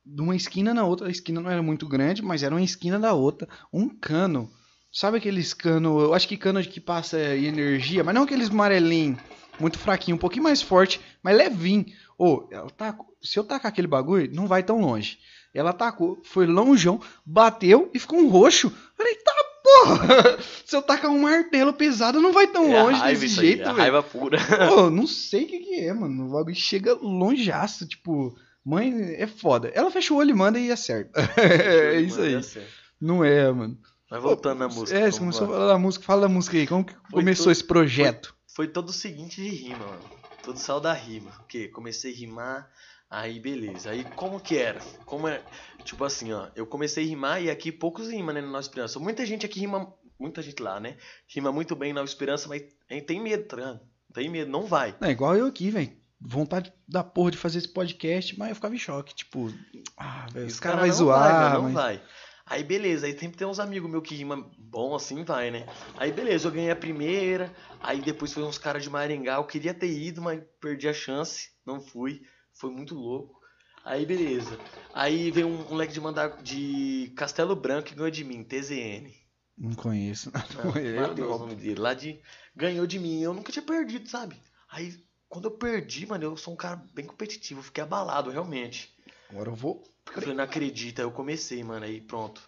de 0.05 0.23
uma 0.23 0.37
esquina 0.37 0.73
na 0.73 0.85
outra, 0.85 1.09
a 1.09 1.11
esquina 1.11 1.41
não 1.41 1.51
era 1.51 1.63
muito 1.63 1.87
grande, 1.87 2.23
mas 2.23 2.43
era 2.43 2.55
uma 2.55 2.63
esquina 2.63 2.99
da 2.99 3.13
outra, 3.13 3.49
um 3.73 3.89
cano. 3.89 4.51
Sabe 4.91 5.19
aqueles 5.19 5.53
cano, 5.53 6.01
eu 6.01 6.15
acho 6.15 6.29
que 6.29 6.37
cano 6.37 6.63
que 6.63 6.81
passa 6.81 7.19
energia, 7.37 8.03
mas 8.05 8.15
não 8.15 8.23
aqueles 8.23 8.49
amarelinhos, 8.51 9.19
muito 9.61 9.79
fraquinho, 9.79 10.17
um 10.17 10.21
pouquinho 10.21 10.43
mais 10.45 10.61
forte, 10.63 11.01
mas 11.23 11.37
levinho. 11.37 11.87
Ô, 12.19 12.47
ela 12.51 12.69
tacou, 12.71 13.07
se 13.23 13.39
eu 13.39 13.45
tacar 13.45 13.71
aquele 13.71 13.87
bagulho, 13.87 14.29
não 14.33 14.47
vai 14.47 14.63
tão 14.63 14.81
longe. 14.81 15.19
Ela 15.55 15.73
tacou, 15.73 16.21
foi 16.25 16.47
longeão, 16.47 17.01
bateu 17.25 17.91
e 17.95 17.99
ficou 17.99 18.19
um 18.19 18.29
roxo. 18.29 18.73
Falei, 18.97 19.15
tá 19.17 19.33
porra! 19.65 20.39
Se 20.65 20.77
eu 20.77 20.83
tacar 20.83 21.11
um 21.11 21.21
martelo 21.21 21.73
pesado, 21.73 22.21
não 22.21 22.33
vai 22.33 22.47
tão 22.47 22.73
É 22.73 22.83
longe 22.83 23.03
desse 23.03 23.29
jeito, 23.29 23.63
é 23.63 23.65
velho. 23.67 23.77
raiva 23.77 24.03
pura. 24.03 24.39
Pô, 24.69 24.89
não 24.91 25.07
sei 25.07 25.45
o 25.45 25.47
que, 25.47 25.59
que 25.61 25.81
é, 25.81 25.93
mano. 25.93 26.27
O 26.29 26.33
bagulho 26.33 26.55
chega 26.55 26.95
longeaço, 26.95 27.87
tipo. 27.87 28.37
Mãe 28.65 29.15
é 29.17 29.27
foda. 29.27 29.71
Ela 29.75 29.91
fecha 29.91 30.13
o 30.13 30.19
olho 30.19 30.31
e 30.31 30.35
manda 30.35 30.59
e 30.59 30.71
acerta. 30.71 31.19
é 31.41 31.99
isso 32.01 32.21
aí. 32.21 32.43
Certo. 32.43 32.69
Não 33.01 33.25
é, 33.25 33.51
mano. 33.51 33.79
Mas 34.11 34.23
voltando 34.23 34.59
na 34.59 34.69
música. 34.69 34.99
É, 34.99 35.11
você 35.11 35.19
começou 35.19 35.47
a 35.47 35.51
falar 35.51 35.67
da 35.69 35.79
música. 35.79 36.05
Fala 36.05 36.23
da 36.23 36.29
música 36.29 36.57
aí. 36.59 36.67
Como 36.67 36.85
que 36.85 36.93
Foi 36.93 37.21
começou 37.21 37.45
tudo- 37.45 37.53
esse 37.53 37.65
projeto? 37.65 38.35
Foi 38.59 38.67
todo 38.67 38.89
o 38.89 38.93
seguinte 38.93 39.41
de 39.41 39.51
rima, 39.51 39.87
mano. 39.87 40.03
Tudo 40.43 40.59
saiu 40.59 40.81
da 40.81 40.93
rima. 40.93 41.31
Porque 41.31 41.69
comecei 41.69 42.13
a 42.13 42.17
rimar, 42.17 42.69
aí 43.09 43.39
beleza. 43.39 43.91
Aí 43.91 44.03
como 44.17 44.41
que 44.41 44.59
era? 44.59 44.81
Como 45.07 45.29
é. 45.29 45.41
Tipo 45.85 46.03
assim, 46.03 46.33
ó. 46.33 46.49
Eu 46.57 46.67
comecei 46.67 47.05
a 47.05 47.07
rimar 47.07 47.41
e 47.41 47.53
aqui 47.53 47.71
poucos 47.71 48.09
rimam, 48.09 48.35
né? 48.35 48.41
Na 48.41 48.49
Nova 48.49 48.59
Esperança. 48.59 48.99
Muita 48.99 49.25
gente 49.25 49.47
aqui 49.47 49.61
rima. 49.61 49.95
Muita 50.19 50.43
gente 50.43 50.61
lá, 50.61 50.81
né? 50.81 50.97
Rima 51.29 51.53
muito 51.53 51.77
bem 51.77 51.93
na 51.93 52.01
Nova 52.01 52.11
Esperança, 52.11 52.49
mas 52.49 52.65
tem 53.07 53.23
medo, 53.23 53.45
tá? 53.45 53.79
Tem 54.13 54.29
medo, 54.29 54.51
não 54.51 54.67
vai. 54.67 54.93
É 55.03 55.11
igual 55.11 55.37
eu 55.37 55.47
aqui, 55.47 55.71
velho. 55.71 55.97
Vontade 56.21 56.73
da 56.89 57.05
porra 57.05 57.31
de 57.31 57.39
fazer 57.39 57.59
esse 57.59 57.69
podcast, 57.69 58.37
mas 58.37 58.49
eu 58.49 58.55
ficava 58.57 58.75
em 58.75 58.79
choque. 58.79 59.15
Tipo, 59.15 59.55
ah, 59.97 60.27
velho, 60.33 60.49
os 60.49 60.59
caras 60.59 60.81
cara 60.81 60.93
vão 60.93 61.07
não 61.07 61.15
vai, 61.15 61.31
zoar. 61.31 61.43
velho, 61.43 61.63
não 61.63 61.63
mas... 61.63 61.75
vai. 61.75 62.03
Aí 62.45 62.65
beleza, 62.65 63.07
aí 63.07 63.17
sempre 63.17 63.37
tem 63.37 63.47
uns 63.47 63.61
amigos 63.61 63.91
meus 63.91 64.03
que 64.03 64.15
rima 64.15 64.51
bom 64.69 64.95
assim, 64.95 65.25
vai, 65.25 65.51
né? 65.51 65.67
Aí 65.97 66.13
beleza, 66.13 66.49
eu 66.49 66.53
ganhei 66.53 66.71
a 66.71 66.77
primeira, 66.77 67.53
aí 67.81 68.01
depois 68.01 68.33
foi 68.33 68.43
uns 68.43 68.59
caras 68.59 68.83
de 68.83 68.91
Maringá, 68.91 69.37
eu 69.37 69.45
queria 69.45 69.75
ter 69.75 69.91
ido, 69.91 70.21
mas 70.21 70.43
perdi 70.61 70.89
a 70.89 70.93
chance, 70.93 71.51
não 71.65 71.81
fui, 71.81 72.23
foi 72.53 72.71
muito 72.71 72.95
louco. 72.95 73.39
Aí 73.85 74.05
beleza. 74.05 74.59
Aí 74.93 75.31
veio 75.31 75.47
um 75.47 75.69
moleque 75.69 75.93
de 75.93 76.01
mandar 76.01 76.43
de 76.43 77.13
Castelo 77.17 77.57
Branco 77.57 77.89
que 77.89 77.95
ganhou 77.95 78.11
de 78.11 78.25
mim, 78.25 78.45
TZN. 78.45 79.13
Não 79.57 79.75
conheço. 79.75 80.31
Não, 80.55 80.77
Eu 80.77 81.01
Matheus, 81.01 81.29
não. 81.29 81.37
o 81.37 81.39
nome 81.41 81.55
dele, 81.55 81.81
lá 81.81 81.95
de 81.95 82.21
ganhou 82.55 82.87
de 82.87 82.99
mim, 82.99 83.23
eu 83.23 83.33
nunca 83.33 83.51
tinha 83.51 83.65
perdido, 83.65 84.09
sabe? 84.09 84.37
Aí 84.71 85.03
quando 85.29 85.47
eu 85.47 85.51
perdi, 85.53 86.07
mano, 86.07 86.25
eu 86.25 86.37
sou 86.37 86.55
um 86.55 86.57
cara 86.57 86.77
bem 86.95 87.05
competitivo, 87.07 87.63
fiquei 87.63 87.83
abalado 87.83 88.31
realmente. 88.31 88.95
Agora 89.31 89.51
eu 89.51 89.55
vou. 89.55 89.83
Porque 90.05 90.19
eu 90.19 90.23
falei, 90.23 90.37
não 90.37 90.45
acredita, 90.45 91.03
eu 91.03 91.11
comecei, 91.11 91.63
mano, 91.63 91.85
aí 91.85 92.01
pronto. 92.01 92.41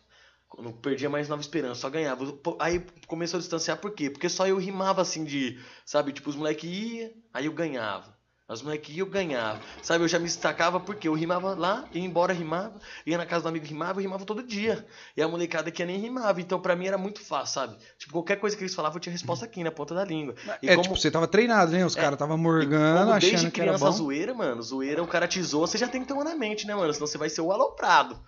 Não 0.59 0.73
perdia 0.73 1.09
mais 1.09 1.29
Nova 1.29 1.41
Esperança, 1.41 1.81
só 1.83 1.89
ganhava. 1.91 2.25
Aí 2.59 2.85
começou 3.07 3.39
a 3.39 3.41
distanciar 3.41 3.79
por 3.79 3.93
quê? 3.93 4.11
Porque 4.11 4.29
só 4.29 4.47
eu 4.47 4.59
rimava 4.59 5.01
assim 5.01 5.25
de, 5.25 5.59
sabe, 5.87 6.13
tipo, 6.13 6.29
os 6.29 6.37
moleques 6.37 6.69
iam, 6.69 7.11
aí 7.33 7.47
eu 7.47 7.53
ganhava. 7.53 8.19
Os 8.49 8.63
moleques 8.63 8.95
iam, 8.97 9.07
eu 9.07 9.11
ganhava. 9.13 9.61
Sabe, 9.81 10.03
eu 10.03 10.09
já 10.09 10.19
me 10.19 10.25
destacava 10.25 10.81
porque 10.81 11.07
eu 11.07 11.15
rimava 11.15 11.55
lá, 11.55 11.85
ia 11.93 12.03
embora, 12.05 12.33
rimava, 12.33 12.81
ia 13.07 13.17
na 13.17 13.25
casa 13.25 13.45
do 13.45 13.49
amigo, 13.49 13.65
rimava, 13.65 14.01
eu 14.01 14.03
rimava 14.03 14.25
todo 14.25 14.43
dia. 14.43 14.85
E 15.17 15.23
a 15.23 15.29
molecada 15.29 15.71
que 15.71 15.85
nem 15.85 15.99
rimava, 16.01 16.41
então 16.41 16.61
pra 16.61 16.75
mim 16.75 16.89
era 16.89 16.99
muito 16.99 17.25
fácil, 17.25 17.55
sabe? 17.55 17.77
Tipo, 17.97 18.13
qualquer 18.15 18.37
coisa 18.41 18.57
que 18.57 18.63
eles 18.65 18.75
falavam, 18.75 18.97
eu 18.97 19.01
tinha 19.01 19.13
resposta 19.13 19.45
aqui 19.45 19.63
na 19.63 19.71
ponta 19.71 19.95
da 19.95 20.05
língua. 20.05 20.35
E 20.61 20.69
é, 20.69 20.75
como- 20.75 20.83
tipo, 20.83 20.97
você 20.97 21.13
tava 21.13 21.29
treinado, 21.29 21.71
né? 21.71 21.87
Os 21.87 21.97
É, 21.97 22.01
caras 22.01 22.19
tava 22.19 22.37
morgando, 22.37 23.13
desde 23.21 23.37
achando 23.37 23.53
que 23.53 23.61
era 23.61 23.71
criança 23.71 23.85
bom. 23.87 23.93
zoeira, 23.93 24.35
mano, 24.35 24.61
zoeira, 24.61 25.01
o 25.01 25.07
cara 25.07 25.29
te 25.29 25.41
zoa, 25.41 25.69
você 25.69 25.79
já 25.79 25.87
tem 25.87 26.01
que 26.03 26.09
ter 26.09 26.13
uma 26.15 26.25
na 26.25 26.35
mente, 26.35 26.67
né, 26.67 26.75
mano? 26.75 26.93
Senão 26.93 27.07
você 27.07 27.17
vai 27.17 27.31
ser 27.31 27.41
o 27.43 27.53
aloprado. 27.53 28.19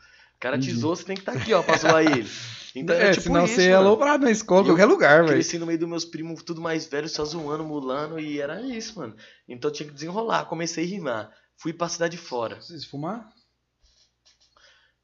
O 0.42 0.48
cara 0.50 0.58
te 0.58 0.74
zoa, 0.74 0.96
você 0.96 1.04
tem 1.04 1.14
que 1.14 1.22
estar 1.22 1.34
aqui, 1.34 1.54
ó, 1.54 1.62
pra 1.62 1.76
zoar 1.76 2.02
ele. 2.04 2.28
Então 2.74 2.96
é, 2.96 3.00
era 3.02 3.10
tipo 3.12 3.24
senão 3.24 3.44
isso, 3.44 3.54
você 3.56 3.66
é 3.68 3.76
mano. 3.76 3.88
aloprado 3.88 4.24
na 4.24 4.30
escola, 4.30 4.62
E 4.62 4.64
eu 4.64 4.68
qualquer 4.68 4.86
lugar, 4.86 5.18
velho. 5.20 5.34
Cresci 5.34 5.58
no 5.58 5.66
meio 5.66 5.78
dos 5.78 5.86
meus 5.86 6.04
primos, 6.06 6.42
tudo 6.42 6.58
mais 6.62 6.86
velhos, 6.86 7.12
só 7.12 7.22
zoando, 7.22 7.62
mulando, 7.62 8.18
e 8.18 8.40
era 8.40 8.62
isso, 8.62 8.98
mano. 8.98 9.14
Então 9.46 9.68
eu 9.70 9.74
tinha 9.74 9.86
que 9.86 9.94
desenrolar, 9.94 10.46
comecei 10.46 10.82
a 10.82 10.86
rimar. 10.88 11.30
Fui 11.58 11.74
pra 11.74 11.86
cidade 11.86 12.16
de 12.16 12.22
fora. 12.22 12.56
Vocês 12.62 12.86
fumar? 12.86 13.28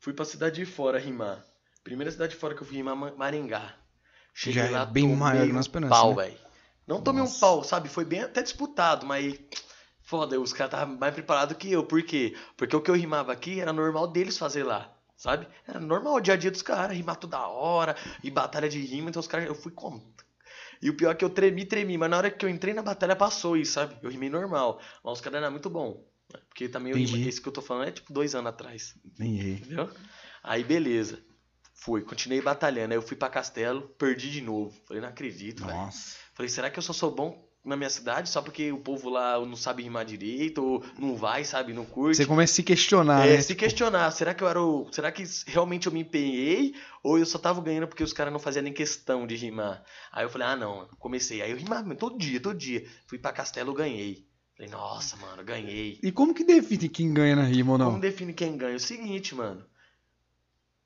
Fui 0.01 0.15
pra 0.15 0.25
cidade 0.25 0.57
de 0.57 0.65
fora 0.65 0.99
rimar. 0.99 1.45
Primeira 1.85 2.11
cidade 2.11 2.33
de 2.33 2.39
fora 2.39 2.55
que 2.55 2.63
eu 2.63 2.67
fui 2.67 2.77
rimar, 2.79 2.97
Ma- 2.97 3.13
Maringá. 3.15 3.75
Já 4.35 4.65
é 4.65 4.87
bem 4.87 5.03
tomei 5.05 5.17
maior 5.17 5.47
que 5.47 5.79
um 5.79 5.89
pau, 5.91 6.15
né? 6.17 6.23
velho. 6.25 6.39
Não 6.87 7.03
tomei 7.03 7.21
um 7.21 7.27
Nossa. 7.27 7.39
pau, 7.41 7.63
sabe? 7.63 7.91
Foi 7.91 8.05
bem 8.05 8.23
até 8.23 8.43
disputado, 8.43 9.05
mas... 9.05 9.39
Foda, 10.01 10.41
os 10.41 10.55
caras 10.55 10.73
estavam 10.73 10.97
mais 10.97 11.13
preparados 11.13 11.55
que 11.59 11.71
eu. 11.71 11.85
Por 11.85 12.03
quê? 12.03 12.35
Porque 12.57 12.75
o 12.75 12.81
que 12.81 12.91
eu 12.91 12.95
rimava 12.95 13.31
aqui 13.31 13.61
era 13.61 13.75
normal 13.75 14.09
deles 14.09 14.39
fazer 14.39 14.63
lá. 14.65 14.91
Sabe? 15.19 15.49
Era 15.67 15.81
normal 15.81 16.15
o 16.15 16.21
dia 16.21 16.35
a 16.35 16.37
dia 16.37 16.51
dos 16.51 16.63
caras, 16.63 16.97
rimar 16.97 17.17
toda 17.17 17.45
hora, 17.49 17.97
e 18.23 18.31
batalha 18.31 18.69
de 18.69 18.81
rima, 18.81 19.11
então 19.11 19.19
os 19.19 19.27
caras, 19.27 19.49
eu 19.49 19.55
fui 19.55 19.73
como? 19.73 20.15
E 20.81 20.89
o 20.89 20.97
pior 20.97 21.11
é 21.11 21.15
que 21.17 21.25
eu 21.25 21.29
tremi, 21.29 21.67
tremi, 21.67 21.99
mas 21.99 22.09
na 22.09 22.17
hora 22.17 22.31
que 22.31 22.47
eu 22.47 22.49
entrei 22.49 22.73
na 22.73 22.83
batalha 22.83 23.17
passou 23.17 23.57
isso, 23.57 23.73
sabe? 23.73 23.97
Eu 24.01 24.11
rimei 24.11 24.31
normal. 24.31 24.81
Mas 25.03 25.15
os 25.15 25.21
caras 25.21 25.43
eram 25.43 25.51
muito 25.51 25.69
bom. 25.69 26.07
Porque 26.49 26.69
também 26.69 26.93
eu 26.93 26.99
Entendi. 26.99 27.15
rimei, 27.15 27.29
esse 27.29 27.41
que 27.41 27.49
eu 27.49 27.53
tô 27.53 27.61
falando 27.61 27.89
é 27.89 27.91
tipo 27.91 28.13
dois 28.13 28.33
anos 28.37 28.51
atrás. 28.51 28.95
Nem 29.19 29.41
errei. 29.41 29.55
Entendeu? 29.55 29.91
Aí 30.41 30.63
beleza. 30.63 31.21
Fui, 31.75 32.03
continuei 32.03 32.41
batalhando. 32.41 32.93
Aí 32.93 32.99
eu 32.99 33.03
fui 33.03 33.17
pra 33.17 33.29
Castelo, 33.29 33.89
perdi 33.99 34.31
de 34.31 34.41
novo. 34.41 34.73
Falei, 34.87 35.03
não 35.03 35.09
acredito, 35.09 35.65
velho. 35.65 35.77
Nossa. 35.77 36.17
Falei, 36.33 36.49
será 36.49 36.71
que 36.71 36.79
eu 36.79 36.83
só 36.83 36.93
sou 36.93 37.11
bom 37.13 37.48
na 37.69 37.77
minha 37.77 37.91
cidade 37.91 38.29
só 38.29 38.41
porque 38.43 38.73
o 38.73 38.79
povo 38.79 39.09
lá 39.11 39.39
não 39.45 39.55
sabe 39.57 39.83
rimar 39.83 40.05
direito, 40.05 40.65
ou 40.65 40.85
não 40.99 41.15
vai, 41.15 41.45
sabe, 41.45 41.73
não 41.73 41.85
curte? 41.85 42.17
Você 42.17 42.27
começa 42.27 42.53
a 42.53 42.57
se 42.57 42.63
questionar, 42.63 43.27
É, 43.29 43.37
né? 43.37 43.41
se 43.43 43.55
questionar, 43.55 44.11
será 44.11 44.35
que 44.35 44.43
eu 44.43 44.49
era 44.49 44.61
o. 44.63 44.89
Será 44.91 45.13
que 45.13 45.23
realmente 45.47 45.87
eu 45.87 45.93
me 45.93 46.01
empenhei? 46.01 46.75
Ou 47.03 47.19
eu 47.19 47.27
só 47.27 47.39
tava 47.39 47.61
ganhando 47.61 47.87
porque 47.87 48.03
os 48.03 48.13
caras 48.13 48.33
não 48.33 48.41
faziam 48.41 48.63
nem 48.63 48.73
questão 48.73 49.27
de 49.27 49.37
rimar? 49.37 49.83
Aí 50.11 50.25
eu 50.25 50.31
falei, 50.31 50.49
ah 50.49 50.57
não, 50.57 50.89
comecei. 50.99 51.43
Aí 51.43 51.51
eu 51.51 51.57
rimava 51.57 51.95
todo 51.95 52.19
dia, 52.19 52.41
todo 52.41 52.59
dia. 52.59 52.85
Fui 53.07 53.19
pra 53.19 53.33
Castelo, 53.33 53.73
ganhei. 53.75 54.27
Falei, 54.57 54.73
nossa, 54.73 55.17
mano, 55.17 55.45
ganhei. 55.45 56.01
E 56.03 56.11
como 56.11 56.35
que 56.35 56.43
define 56.43 56.89
quem 56.89 57.15
ganha 57.15 57.37
na 57.37 57.45
rima 57.45 57.73
ou 57.73 57.79
não? 57.79 57.87
Como 57.91 58.01
define 58.01 58.33
quem 58.33 58.57
ganha? 58.57 58.75
O 58.77 58.81
seguinte, 58.81 59.35
mano. 59.35 59.65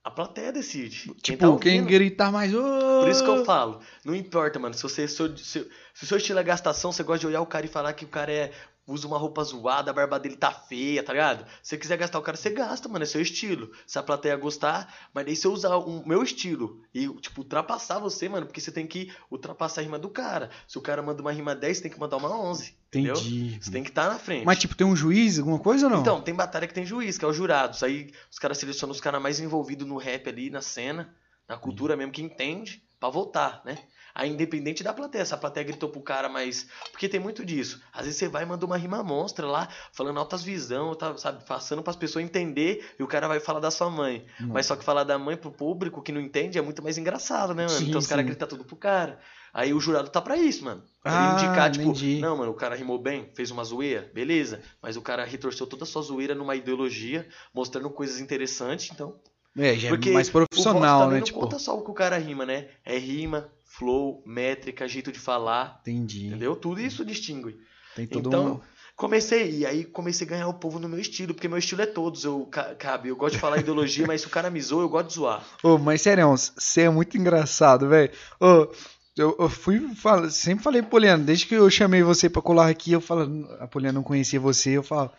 A 0.05 0.11
plateia 0.11 0.53
decide. 0.53 1.05
Quem 1.23 1.37
Tipo, 1.37 1.53
tá 1.55 1.59
quem 1.61 1.85
gritar 1.85 2.33
mais. 2.33 2.51
Por 2.53 3.09
isso 3.09 3.23
que 3.23 3.31
eu 3.31 3.45
falo, 3.45 3.81
não 4.05 4.15
importa, 4.15 4.59
mano. 4.59 4.75
Se 4.75 4.83
você 4.83 5.07
se, 5.07 5.37
se, 5.39 5.71
se 5.95 6.05
o 6.05 6.07
seu 6.07 6.17
estilo 6.17 6.41
é 6.41 6.43
gastação, 6.43 6.91
você 6.91 7.05
gosta 7.05 7.21
de 7.21 7.27
olhar 7.29 7.41
o 7.41 7.47
cara 7.47 7.67
e 7.67 7.69
falar 7.69 7.93
que 7.93 8.05
o 8.05 8.09
cara 8.09 8.33
é 8.33 8.53
usa 8.87 9.07
uma 9.07 9.19
roupa 9.19 9.43
zoada, 9.45 9.91
a 9.91 9.95
barba 9.95 10.19
dele 10.19 10.37
tá 10.37 10.51
feia, 10.51 11.03
tá 11.03 11.13
ligado? 11.13 11.47
Se 11.63 11.71
você 11.71 11.79
quiser 11.79 11.97
gastar 11.97 12.19
o 12.19 12.23
cara, 12.23 12.37
você 12.37 12.51
gasta, 12.51 12.89
mano, 12.89 13.05
é 13.05 13.07
seu 13.07 13.21
estilo. 13.21 13.71
Se 13.87 13.99
a 13.99 14.03
plateia 14.03 14.37
gostar, 14.37 14.93
mas 15.15 15.25
daí 15.25 15.37
se 15.37 15.47
eu 15.47 15.53
usar 15.53 15.77
o 15.77 16.07
meu 16.07 16.23
estilo 16.23 16.83
e, 16.95 17.09
tipo, 17.21 17.43
ultrapassar 17.43 17.99
você, 17.99 18.29
mano, 18.29 18.47
porque 18.47 18.61
você 18.61 18.73
tem 18.73 18.87
que 18.87 19.13
ultrapassar 19.31 19.81
a 19.81 19.85
rima 19.85 19.99
do 19.99 20.11
cara. 20.11 20.51
Se 20.67 20.79
o 20.79 20.81
cara 20.81 21.03
manda 21.03 21.23
uma 21.23 21.33
rima 21.33 21.55
10, 21.55 21.77
você 21.77 21.83
tem 21.85 21.93
que 21.93 22.01
mandar 22.01 22.17
uma 22.17 22.31
11, 22.31 22.75
entendeu? 22.89 23.15
Entendi. 23.15 23.59
Você 23.61 23.71
tem 23.71 23.83
que 23.83 23.91
estar 23.91 24.09
na 24.09 24.19
frente. 24.19 24.45
Mas, 24.45 24.59
tipo, 24.59 24.75
tem 24.75 24.87
um 24.87 24.97
juiz, 24.97 25.39
alguma 25.39 25.59
coisa 25.59 25.87
ou 25.87 25.93
não? 25.93 26.01
Então, 26.01 26.21
tem 26.21 26.35
batalha 26.35 26.67
que 26.67 26.75
tem 26.75 26.85
juiz, 26.85 27.17
que 27.17 27.25
é 27.25 27.29
os 27.29 27.37
jurados. 27.37 27.83
Aí 27.83 28.11
os 28.31 28.39
caras 28.39 28.59
selecionam 28.59 28.93
os 28.93 29.01
caras 29.01 29.23
mais 29.23 29.39
envolvidos 29.39 29.87
no 29.87 29.97
rap 29.97 30.29
ali, 30.29 30.51
na 30.51 30.61
cena, 30.61 31.15
na 31.49 31.57
cultura 31.57 31.97
mesmo, 31.97 32.13
que 32.13 32.23
entende, 32.23 32.83
pra 32.99 33.09
votar, 33.09 33.63
né? 33.65 33.79
Aí, 34.15 34.31
independente 34.31 34.83
da 34.83 34.93
plateia, 34.93 35.25
se 35.25 35.33
a 35.35 35.37
plateia 35.37 35.65
gritou 35.65 35.89
pro 35.89 36.01
cara, 36.01 36.29
mas. 36.29 36.67
Porque 36.91 37.09
tem 37.09 37.19
muito 37.21 37.45
disso. 37.45 37.81
Às 37.93 38.05
vezes 38.05 38.19
você 38.19 38.29
vai 38.29 38.43
e 38.43 38.47
manda 38.47 38.67
uma 38.67 38.77
rima 38.77 39.03
monstra 39.03 39.47
lá, 39.47 39.69
falando 39.93 40.19
altas 40.19 40.43
visão, 40.43 40.95
tá, 40.95 41.17
sabe? 41.17 41.45
Passando 41.45 41.83
pras 41.83 41.97
pessoas 41.97 42.25
entender 42.25 42.95
e 42.99 43.03
o 43.03 43.07
cara 43.07 43.27
vai 43.29 43.41
falar 43.41 43.61
da 43.61 43.71
sua 43.71 43.89
mãe. 43.91 44.25
Mas 44.41 44.67
só 44.67 44.77
que 44.77 44.85
falar 44.85 45.05
da 45.05 45.19
mãe 45.19 45.37
pro 45.37 45.51
público 45.51 46.03
que 46.03 46.13
não 46.13 46.21
entende 46.21 46.59
é 46.59 46.63
muito 46.63 46.83
mais 46.83 46.99
engraçado, 46.99 47.55
né, 47.55 47.65
mano? 47.67 47.79
Sim, 47.79 47.89
então 47.89 47.99
os 47.99 48.07
caras 48.07 48.25
gritam 48.25 48.47
tudo 48.49 48.65
pro 48.65 48.77
cara. 48.77 49.19
Aí 49.55 49.75
o 49.75 49.81
jurado 49.81 50.09
tá 50.09 50.21
pra 50.21 50.37
isso, 50.37 50.65
mano. 50.65 50.83
Pra 51.03 51.13
Ah, 51.13 51.25
ele 51.25 51.33
indicar, 51.45 51.71
tipo, 51.71 51.85
entendi. 51.91 52.21
não, 52.21 52.37
mano, 52.39 52.53
o 52.53 52.55
cara 52.55 52.75
rimou 52.75 52.99
bem, 52.99 53.31
fez 53.35 53.51
uma 53.51 53.63
zoeira, 53.65 54.11
beleza. 54.15 54.63
Mas 54.81 54.97
o 54.97 55.03
cara 55.03 55.25
retorceu 55.25 55.67
toda 55.67 55.85
a 55.85 55.87
sua 55.87 56.01
zoeira 56.01 56.35
numa 56.35 56.57
ideologia, 56.57 57.29
mostrando 57.53 57.91
coisas 57.91 58.19
interessantes, 58.19 58.91
então. 58.93 59.15
É, 59.55 59.75
já 59.75 59.91
Porque 59.91 60.09
é 60.09 60.13
mais 60.13 60.29
o 60.29 60.33
voto 60.33 60.47
profissional, 60.49 61.11
né? 61.11 61.19
não 61.19 61.25
Tipo, 61.25 61.41
conta 61.41 61.59
só 61.59 61.77
o 61.77 61.85
que 61.85 61.91
o 61.91 61.95
cara 61.95 62.17
rima, 62.17 62.47
né? 62.47 62.69
É 62.83 62.97
rima, 62.97 63.53
flow, 63.79 64.23
métrica, 64.27 64.87
jeito 64.89 65.11
de 65.13 65.19
falar, 65.19 65.79
entendi. 65.83 66.27
entendeu? 66.27 66.55
Tudo 66.57 66.81
isso 66.81 67.05
distingue. 67.05 67.57
Tem 67.95 68.07
todo 68.07 68.29
Então, 68.29 68.55
um. 68.55 68.61
comecei, 68.97 69.59
e 69.59 69.67
aí 69.67 69.85
comecei 69.85 70.27
a 70.27 70.31
ganhar 70.31 70.49
o 70.49 70.55
povo 70.55 70.79
no 70.79 70.89
meu 70.89 70.99
estilo, 70.99 71.35
porque 71.35 71.49
meu 71.49 71.59
estilo 71.59 71.83
é 71.83 71.87
todos, 71.87 72.25
eu 72.25 72.47
ca- 72.47 72.75
cabe, 72.75 73.09
eu 73.09 73.17
gosto 73.17 73.35
de 73.35 73.41
falar 73.41 73.59
ideologia, 73.59 74.07
mas 74.09 74.21
se 74.23 74.27
o 74.27 74.31
cara 74.31 74.51
me 74.51 74.61
zoa, 74.61 74.83
eu 74.83 74.89
gosto 74.89 75.09
de 75.09 75.15
zoar. 75.15 75.45
Ô, 75.63 75.79
mas 75.79 76.01
sério, 76.03 76.27
você 76.29 76.83
é 76.83 76.91
muito 76.91 77.17
engraçado, 77.19 77.89
velho. 77.89 78.11
Ô, 78.41 78.69
Eu, 79.15 79.37
eu 79.39 79.49
fui, 79.51 79.95
fala- 79.95 80.31
sempre 80.31 80.65
falei 80.65 80.81
pro 80.81 80.93
Poliano, 80.93 81.23
desde 81.23 81.45
que 81.47 81.55
eu 81.55 81.69
chamei 81.69 82.03
você 82.03 82.31
pra 82.31 82.41
colar 82.41 82.69
aqui, 82.71 82.93
eu 82.93 83.01
falo, 83.01 83.47
a 83.61 83.69
Poliana 83.69 83.97
não 83.99 84.03
conhecia 84.03 84.41
você, 84.41 84.71
eu 84.71 84.83
falo, 84.83 85.11
"Véi, 85.11 85.17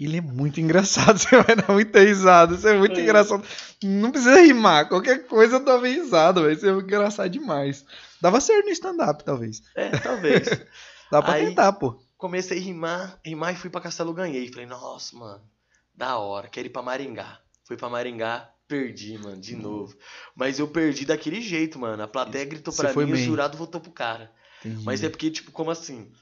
ele 0.00 0.18
é 0.18 0.20
muito 0.20 0.60
engraçado, 0.60 1.18
você 1.20 1.42
vai 1.42 1.56
dar 1.56 1.72
muita 1.72 2.00
risada, 2.00 2.56
você 2.56 2.70
é 2.70 2.78
muito 2.78 2.98
É. 2.98 3.02
engraçado. 3.02 3.44
Não 3.82 4.10
precisa 4.10 4.40
rimar, 4.40 4.88
qualquer 4.88 5.26
coisa 5.26 5.56
eu 5.56 5.64
dava 5.64 5.86
risada, 5.86 6.42
velho, 6.42 6.58
você 6.58 6.68
é 6.68 6.72
engraçado 6.72 7.30
demais. 7.30 7.84
Dava 8.20 8.40
certo 8.40 8.66
no 8.66 8.72
stand-up, 8.72 9.24
talvez. 9.24 9.62
É, 9.74 9.90
talvez. 9.98 10.46
Dá 11.10 11.20
pra 11.22 11.34
Aí- 11.34 11.46
tentar, 11.46 11.72
pô. 11.74 12.00
Comecei 12.16 12.58
a 12.58 12.60
rimar, 12.60 13.18
rimar 13.24 13.52
e 13.52 13.56
fui 13.56 13.68
pra 13.68 13.80
Castelo 13.80 14.12
ganhei. 14.14 14.48
Falei, 14.48 14.66
nossa, 14.66 15.16
mano, 15.16 15.42
da 15.94 16.16
hora, 16.18 16.48
quero 16.48 16.68
ir 16.68 16.70
pra 16.70 16.80
Maringá. 16.82 17.40
Fui 17.64 17.76
pra 17.76 17.88
Maringá, 17.88 18.48
perdi, 18.68 19.18
mano, 19.18 19.40
de 19.40 19.56
novo. 19.56 19.94
Mas 20.36 20.60
eu 20.60 20.68
perdi 20.68 21.04
daquele 21.04 21.40
jeito, 21.40 21.78
mano. 21.80 22.00
A 22.02 22.06
plateia 22.06 22.44
gritou 22.44 22.72
Você 22.72 22.82
pra 22.82 22.92
foi 22.92 23.04
mim 23.06 23.10
e 23.10 23.14
o 23.14 23.16
jurado 23.16 23.58
votou 23.58 23.80
pro 23.80 23.90
cara. 23.90 24.30
Entendi. 24.64 24.84
Mas 24.84 25.02
é 25.02 25.08
porque, 25.08 25.30
tipo, 25.32 25.50
como 25.50 25.70
assim? 25.72 26.12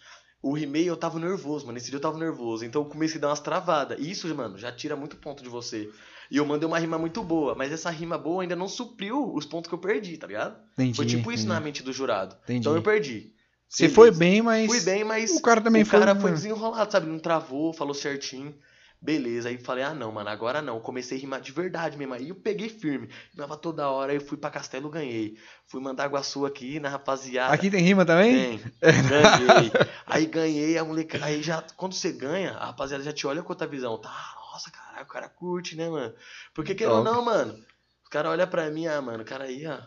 O 0.42 0.54
rimei 0.54 0.88
eu 0.88 0.96
tava 0.96 1.18
nervoso, 1.18 1.66
mano. 1.66 1.76
Esse 1.76 1.88
dia 1.90 1.96
eu 1.96 2.00
tava 2.00 2.18
nervoso. 2.18 2.64
Então 2.64 2.82
eu 2.82 2.88
comecei 2.88 3.18
a 3.18 3.20
dar 3.20 3.28
umas 3.28 3.40
travadas. 3.40 3.98
E 4.00 4.10
isso, 4.10 4.32
mano, 4.34 4.56
já 4.56 4.72
tira 4.72 4.96
muito 4.96 5.16
ponto 5.16 5.42
de 5.42 5.48
você. 5.48 5.90
E 6.30 6.36
eu 6.38 6.46
mandei 6.46 6.66
uma 6.66 6.78
rima 6.78 6.96
muito 6.96 7.22
boa. 7.22 7.54
Mas 7.54 7.72
essa 7.72 7.90
rima 7.90 8.16
boa 8.16 8.42
ainda 8.42 8.56
não 8.56 8.68
supriu 8.68 9.34
os 9.34 9.44
pontos 9.44 9.68
que 9.68 9.74
eu 9.74 9.78
perdi, 9.78 10.16
tá 10.16 10.26
ligado? 10.26 10.56
Entendi, 10.74 10.96
Foi 10.96 11.04
tipo 11.04 11.30
isso 11.30 11.42
entendi. 11.44 11.58
na 11.58 11.60
mente 11.60 11.82
do 11.82 11.92
jurado. 11.92 12.36
Entendi. 12.44 12.60
Então 12.60 12.74
eu 12.74 12.82
perdi. 12.82 13.34
Você 13.68 13.88
foi 13.88 14.10
bem, 14.10 14.42
mas... 14.42 14.66
Fui 14.66 14.80
bem, 14.80 15.04
mas 15.04 15.30
O 15.30 15.42
cara 15.42 15.60
também 15.60 15.82
o 15.82 15.86
foi... 15.86 16.00
cara 16.00 16.16
foi 16.16 16.32
desenrolado, 16.32 16.90
sabe? 16.90 17.06
Não 17.06 17.18
travou, 17.20 17.72
falou 17.72 17.94
certinho. 17.94 18.54
Beleza, 19.02 19.48
aí 19.48 19.56
falei, 19.56 19.82
ah 19.82 19.94
não, 19.94 20.12
mano, 20.12 20.28
agora 20.28 20.60
não. 20.60 20.78
Comecei 20.78 21.16
a 21.16 21.20
rimar 21.20 21.40
de 21.40 21.52
verdade 21.52 21.96
mesmo. 21.96 22.12
Aí 22.12 22.28
eu 22.28 22.34
peguei 22.34 22.68
firme. 22.68 23.08
Rimava 23.32 23.56
toda 23.56 23.88
hora, 23.88 24.12
eu 24.12 24.20
fui 24.20 24.36
pra 24.36 24.50
Castelo, 24.50 24.90
ganhei. 24.90 25.38
Fui 25.66 25.80
mandar 25.80 26.06
Guaçu 26.08 26.44
aqui 26.44 26.78
na 26.78 26.90
rapaziada. 26.90 27.54
Aqui 27.54 27.70
tem 27.70 27.82
rima 27.82 28.04
também? 28.04 28.58
Tem, 28.58 28.60
ganhei. 28.80 29.72
Aí 30.04 30.26
ganhei, 30.26 30.76
a 30.76 30.84
moleca. 30.84 31.18
Aí 31.24 31.42
já, 31.42 31.64
quando 31.76 31.94
você 31.94 32.12
ganha, 32.12 32.52
a 32.52 32.66
rapaziada 32.66 33.02
já 33.02 33.12
te 33.12 33.26
olha 33.26 33.42
com 33.42 33.52
outra 33.52 33.66
visão. 33.66 33.98
Tá, 33.98 34.14
nossa, 34.52 34.70
caralho, 34.70 35.04
o 35.04 35.08
cara 35.08 35.30
curte, 35.30 35.76
né, 35.76 35.88
mano? 35.88 36.12
Porque 36.52 36.74
querendo 36.74 36.96
ou 36.96 37.04
não, 37.04 37.24
mano, 37.24 37.54
os 38.02 38.08
caras 38.10 38.32
olham 38.32 38.46
pra 38.46 38.70
mim, 38.70 38.86
ah, 38.86 39.00
mano, 39.00 39.22
o 39.22 39.26
cara 39.26 39.44
aí, 39.44 39.66
ó. 39.66 39.78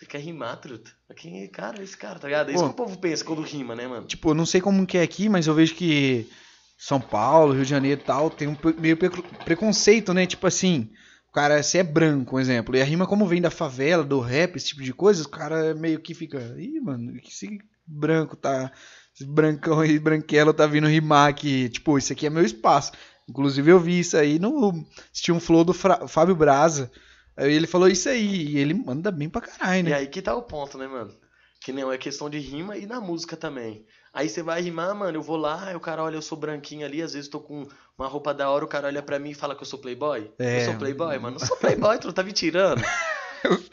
Ele 0.00 0.06
quer 0.06 0.18
rimar, 0.18 0.56
truta. 0.56 0.90
Quem 1.14 1.44
é 1.44 1.48
cara, 1.48 1.82
esse 1.82 1.96
cara, 1.96 2.18
tá 2.18 2.26
ligado? 2.26 2.50
É 2.50 2.54
isso 2.54 2.62
Pô. 2.62 2.68
que 2.68 2.74
o 2.74 2.84
povo 2.84 2.98
pensa 2.98 3.24
quando 3.24 3.42
rima, 3.42 3.76
né, 3.76 3.86
mano? 3.86 4.06
Tipo, 4.06 4.30
eu 4.30 4.34
não 4.34 4.46
sei 4.46 4.60
como 4.60 4.86
que 4.86 4.98
é 4.98 5.02
aqui, 5.02 5.28
mas 5.28 5.46
eu 5.46 5.54
vejo 5.54 5.74
que 5.74 6.28
São 6.76 7.00
Paulo, 7.00 7.52
Rio 7.54 7.62
de 7.64 7.70
Janeiro 7.70 8.00
e 8.00 8.04
tal, 8.04 8.30
tem 8.30 8.48
um 8.48 8.56
meio 8.78 8.96
pre- 8.96 9.10
preconceito, 9.44 10.12
né? 10.12 10.26
Tipo 10.26 10.46
assim, 10.46 10.90
o 11.28 11.32
cara, 11.32 11.62
se 11.62 11.78
é 11.78 11.82
branco, 11.82 12.36
um 12.36 12.40
exemplo, 12.40 12.76
e 12.76 12.80
a 12.82 12.84
rima 12.84 13.06
como 13.06 13.26
vem 13.26 13.40
da 13.40 13.50
favela, 13.50 14.04
do 14.04 14.20
rap, 14.20 14.56
esse 14.56 14.68
tipo 14.68 14.82
de 14.82 14.92
coisa, 14.92 15.22
o 15.24 15.28
cara 15.28 15.74
meio 15.74 16.00
que 16.00 16.14
fica, 16.14 16.38
ih, 16.58 16.80
mano, 16.80 17.16
esse 17.24 17.58
branco 17.86 18.36
tá, 18.36 18.72
esse 19.14 19.24
brancão 19.26 19.80
aí, 19.80 19.98
branquelo 19.98 20.52
tá 20.52 20.66
vindo 20.66 20.86
rimar 20.88 21.28
aqui, 21.30 21.68
tipo, 21.68 21.96
isso 21.98 22.12
aqui 22.12 22.26
é 22.26 22.30
meu 22.30 22.44
espaço. 22.44 22.92
Inclusive 23.28 23.70
eu 23.70 23.80
vi 23.80 24.00
isso 24.00 24.16
aí 24.16 24.38
no, 24.38 24.70
assisti 25.10 25.32
um 25.32 25.40
flow 25.40 25.64
do 25.64 25.72
Fra- 25.72 26.06
Fábio 26.08 26.34
Braza, 26.36 26.90
aí 27.36 27.52
ele 27.52 27.66
falou 27.66 27.88
isso 27.88 28.08
aí, 28.08 28.48
e 28.48 28.58
ele 28.58 28.74
manda 28.74 29.10
bem 29.10 29.28
pra 29.30 29.40
caralho, 29.40 29.84
E 29.84 29.92
né? 29.92 29.94
aí 29.94 30.08
que 30.08 30.20
tá 30.22 30.34
o 30.34 30.42
ponto, 30.42 30.76
né, 30.78 30.86
mano? 30.86 31.14
Que 31.60 31.72
não 31.72 31.92
é 31.92 31.96
questão 31.98 32.28
de 32.28 32.38
rima 32.38 32.76
e 32.76 32.86
na 32.86 33.00
música 33.00 33.36
também. 33.36 33.86
Aí 34.14 34.28
você 34.28 34.42
vai 34.44 34.62
rimar, 34.62 34.94
mano, 34.94 35.18
eu 35.18 35.22
vou 35.22 35.36
lá, 35.36 35.72
o 35.74 35.80
cara 35.80 36.02
olha, 36.04 36.14
eu 36.14 36.22
sou 36.22 36.38
branquinho 36.38 36.86
ali, 36.86 37.02
às 37.02 37.14
vezes 37.14 37.28
tô 37.28 37.40
com 37.40 37.66
uma 37.98 38.06
roupa 38.06 38.32
da 38.32 38.48
hora, 38.48 38.64
o 38.64 38.68
cara 38.68 38.86
olha 38.86 39.02
pra 39.02 39.18
mim 39.18 39.30
e 39.30 39.34
fala 39.34 39.56
que 39.56 39.62
eu 39.62 39.66
sou 39.66 39.78
playboy. 39.78 40.30
É. 40.38 40.60
Eu 40.60 40.64
sou 40.66 40.74
playboy, 40.76 41.18
mano. 41.18 41.36
Não 41.38 41.44
sou 41.46 41.56
playboy, 41.56 41.98
tu 41.98 42.06
não 42.06 42.14
tá 42.14 42.22
me 42.22 42.32
tirando. 42.32 42.80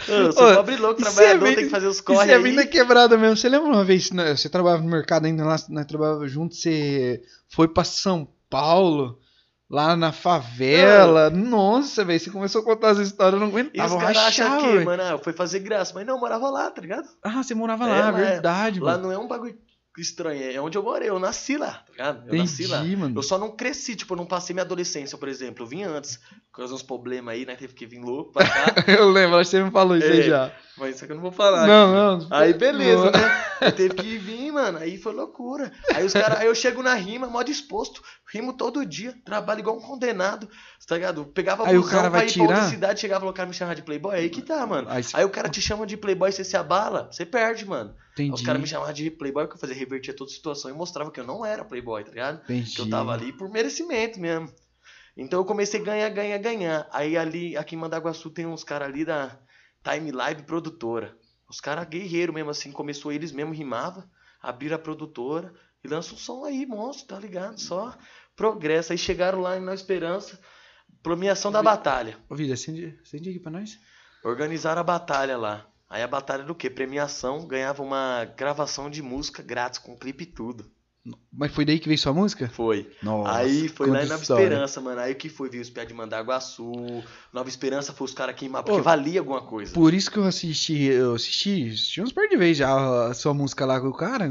Eu 0.05 0.33
sou 0.33 0.51
Ô, 0.51 0.55
pobre 0.55 0.75
louco, 0.75 0.99
é 0.99 1.03
trabalhador, 1.05 1.45
bem- 1.45 1.55
tem 1.55 1.63
que 1.63 1.69
fazer 1.69 1.87
os 1.87 2.01
corre 2.01 2.29
é 2.29 2.35
aí. 2.35 2.43
bem 2.43 2.55
da 2.55 2.65
quebrada 2.67 3.17
mesmo. 3.17 3.37
Você 3.37 3.47
lembra 3.47 3.69
uma 3.69 3.85
vez, 3.85 4.11
né, 4.11 4.35
você 4.35 4.49
trabalhava 4.49 4.83
no 4.83 4.89
mercado 4.89 5.25
ainda, 5.27 5.45
lá, 5.45 5.55
nós 5.69 5.85
trabalhava 5.85 6.27
junto, 6.27 6.53
você 6.55 7.21
foi 7.47 7.69
pra 7.69 7.85
São 7.85 8.27
Paulo, 8.49 9.17
lá 9.69 9.95
na 9.95 10.11
favela. 10.11 11.29
Nossa, 11.29 12.03
velho, 12.03 12.19
você 12.19 12.29
começou 12.29 12.61
a 12.61 12.65
contar 12.65 12.89
as 12.89 12.97
histórias, 12.97 13.39
eu 13.41 13.47
não 13.47 13.47
E 13.47 13.61
aguentava, 13.61 13.85
os 13.87 13.93
eu 13.93 13.99
caras 13.99 14.17
acham 14.17 14.57
que, 14.59 14.79
mano, 14.83 15.03
ah, 15.03 15.17
foi 15.17 15.31
fazer 15.31 15.59
graça. 15.59 15.93
Mas 15.95 16.05
não, 16.05 16.15
eu 16.15 16.19
morava 16.19 16.49
lá, 16.49 16.69
tá 16.69 16.81
ligado? 16.81 17.07
Ah, 17.23 17.41
você 17.41 17.55
morava 17.55 17.85
É, 17.87 17.89
lá, 17.89 18.09
lá 18.11 18.19
é- 18.19 18.31
verdade, 18.33 18.79
Lá 18.81 18.91
mano. 18.97 19.03
não 19.03 19.11
é 19.13 19.17
um 19.17 19.27
bagulho 19.27 19.57
estranho, 19.99 20.41
é 20.55 20.61
onde 20.61 20.77
eu 20.77 20.83
morei, 20.83 21.09
eu 21.09 21.19
nasci 21.19 21.57
lá, 21.57 21.71
tá 21.71 21.91
ligado? 21.91 22.29
Eu 22.29 22.37
nasci 22.37 22.65
lá. 22.67 22.79
Entendi, 22.79 22.95
mano. 22.95 23.17
Eu 23.19 23.23
só 23.23 23.37
não 23.37 23.51
cresci, 23.55 23.95
tipo, 23.95 24.13
eu 24.13 24.17
não 24.17 24.25
passei 24.25 24.53
minha 24.53 24.63
adolescência, 24.63 25.17
por 25.17 25.27
exemplo. 25.27 25.63
Eu 25.63 25.67
vim 25.67 25.83
antes, 25.83 26.17
por 26.51 26.57
causa 26.59 26.73
uns 26.73 26.81
problemas 26.83 27.33
aí, 27.33 27.45
né? 27.45 27.55
Teve 27.55 27.73
que 27.73 27.85
vir 27.85 27.99
louco 27.99 28.31
pra 28.31 28.47
cá. 28.47 28.73
Eu 28.87 29.09
lembro, 29.09 29.37
acho 29.37 29.49
que 29.49 29.57
você 29.57 29.63
me 29.63 29.71
falou 29.71 29.97
isso 29.97 30.07
aí 30.07 30.19
É. 30.21 30.23
já. 30.23 30.51
mas 30.77 30.95
isso 30.95 31.03
aqui 31.03 31.11
eu 31.11 31.15
não 31.17 31.23
vou 31.23 31.31
falar. 31.31 31.67
Não, 31.67 32.19
não. 32.19 32.27
Aí 32.31 32.53
beleza, 32.53 33.05
Não. 33.05 33.11
né? 33.11 33.45
Aí 33.61 33.71
teve 33.71 33.93
que 33.95 34.17
vir, 34.17 34.51
mano. 34.51 34.79
Aí 34.79 34.97
foi 34.97 35.13
loucura. 35.13 35.71
Aí 35.93 36.03
os 36.03 36.13
caras, 36.13 36.39
aí 36.39 36.47
eu 36.47 36.55
chego 36.55 36.81
na 36.81 36.93
rima, 36.95 37.27
mó 37.27 37.43
disposto, 37.43 38.01
rimo 38.33 38.53
todo 38.53 38.85
dia, 38.85 39.15
trabalho 39.23 39.59
igual 39.59 39.77
um 39.77 39.81
condenado, 39.81 40.49
tá 40.87 40.95
ligado? 40.95 41.25
Pegava 41.27 41.67
Aí 41.67 41.77
o 41.77 41.83
cara 41.83 42.09
vai 42.09 42.21
pra 42.21 42.29
ir 42.29 42.33
pra 42.33 42.41
outra 42.41 42.55
tirar? 42.57 42.69
cidade, 42.69 42.99
chegava 42.99 43.27
o 43.29 43.33
cara 43.33 43.47
me 43.47 43.53
chamava 43.53 43.75
de 43.75 43.83
playboy, 43.83 44.15
aí 44.15 44.29
que 44.29 44.41
tá, 44.41 44.65
mano. 44.65 44.89
Aí, 44.89 45.03
você- 45.03 45.15
Aí 45.15 45.23
o 45.23 45.29
cara 45.29 45.47
te 45.47 45.61
chama 45.61 45.85
de 45.85 45.95
playboy, 45.95 46.31
você 46.31 46.43
se 46.43 46.57
abala, 46.57 47.07
você 47.11 47.25
perde, 47.25 47.65
mano. 47.65 47.91
Aí 47.91 48.25
entendi. 48.25 48.33
os 48.33 48.41
caras 48.41 48.59
me 48.59 48.67
chamavam 48.67 48.93
de 48.93 49.09
playboy, 49.11 49.47
que 49.47 49.53
eu 49.53 49.59
fazia, 49.59 49.75
revertia 49.75 50.13
toda 50.13 50.31
a 50.31 50.33
situação 50.33 50.69
e 50.71 50.73
mostrava 50.73 51.11
que 51.11 51.19
eu 51.19 51.25
não 51.25 51.45
era 51.45 51.63
playboy, 51.63 52.03
tá 52.03 52.09
ligado? 52.09 52.41
entendi. 52.43 52.75
Que 52.75 52.81
eu 52.81 52.89
tava 52.89 53.13
ali 53.13 53.31
por 53.31 53.49
merecimento 53.49 54.19
mesmo. 54.19 54.51
Então 55.15 55.39
eu 55.39 55.45
comecei 55.45 55.79
a 55.79 55.83
ganhar, 55.83 56.09
ganhar, 56.09 56.37
ganhar. 56.37 56.87
Aí 56.91 57.17
ali, 57.17 57.55
aqui 57.57 57.75
em 57.75 57.77
Mandaguaçu 57.77 58.29
tem 58.29 58.45
uns 58.45 58.63
caras 58.63 58.87
ali 58.87 59.03
da 59.05 59.37
Time 59.83 60.09
Live 60.11 60.43
Produtora. 60.43 61.17
Os 61.51 61.59
caras 61.59 61.85
guerreiros 61.85 62.33
mesmo, 62.33 62.49
assim, 62.49 62.71
começou 62.71 63.11
eles 63.11 63.33
mesmo, 63.33 63.53
rimava, 63.53 64.09
abriram 64.41 64.77
a 64.77 64.79
produtora 64.79 65.53
e 65.83 65.87
lançam 65.87 66.13
um 66.13 66.17
som 66.17 66.45
aí, 66.45 66.65
monstro, 66.65 67.07
tá 67.07 67.19
ligado? 67.19 67.59
Só 67.59 67.93
progresso. 68.37 68.93
Aí 68.93 68.97
chegaram 68.97 69.41
lá 69.41 69.57
em 69.57 69.59
Na 69.59 69.73
Esperança, 69.73 70.39
premiação 71.03 71.51
da 71.51 71.61
batalha. 71.61 72.17
Ô, 72.29 72.35
Vida, 72.35 72.53
acende, 72.53 72.97
acende 73.01 73.29
aqui 73.29 73.39
pra 73.39 73.51
nós. 73.51 73.77
Organizaram 74.23 74.79
a 74.79 74.83
batalha 74.85 75.37
lá. 75.37 75.67
Aí 75.89 76.01
a 76.01 76.07
batalha 76.07 76.45
do 76.45 76.55
quê? 76.55 76.69
Premiação, 76.69 77.45
ganhava 77.45 77.83
uma 77.83 78.23
gravação 78.23 78.89
de 78.89 79.01
música 79.01 79.43
grátis, 79.43 79.77
com 79.77 79.99
clipe 79.99 80.23
e 80.23 80.27
tudo. 80.27 80.71
Mas 81.33 81.51
foi 81.51 81.65
daí 81.65 81.79
que 81.79 81.87
veio 81.87 81.97
sua 81.97 82.13
música? 82.13 82.47
Foi. 82.49 82.91
Nossa, 83.01 83.35
Aí 83.35 83.67
foi 83.67 83.89
lá 83.89 84.03
em 84.03 84.07
Nova 84.07 84.21
história. 84.21 84.43
Esperança, 84.43 84.81
mano. 84.81 85.01
Aí 85.01 85.13
o 85.13 85.15
que 85.15 85.29
foi? 85.29 85.49
Veio 85.49 85.63
os 85.63 85.69
pés 85.69 85.87
de 85.87 85.93
Mandaguaçu. 85.93 86.71
Nova 87.33 87.49
Esperança 87.49 87.91
foi 87.91 88.05
os 88.05 88.13
caras 88.13 88.35
queimar, 88.35 88.63
porque 88.63 88.79
Ô, 88.79 88.83
valia 88.83 89.19
alguma 89.19 89.41
coisa. 89.41 89.73
Por 89.73 89.93
isso 89.93 90.11
que 90.11 90.17
eu 90.17 90.25
assisti, 90.25 90.83
eu 90.83 91.15
assisti, 91.15 91.69
assisti 91.69 92.01
uns 92.01 92.11
par 92.11 92.27
de 92.27 92.37
vezes 92.37 92.57
já 92.57 93.07
a 93.07 93.13
sua 93.15 93.33
música 93.33 93.65
lá 93.65 93.81
com 93.81 93.87
o 93.87 93.93
cara, 93.93 94.29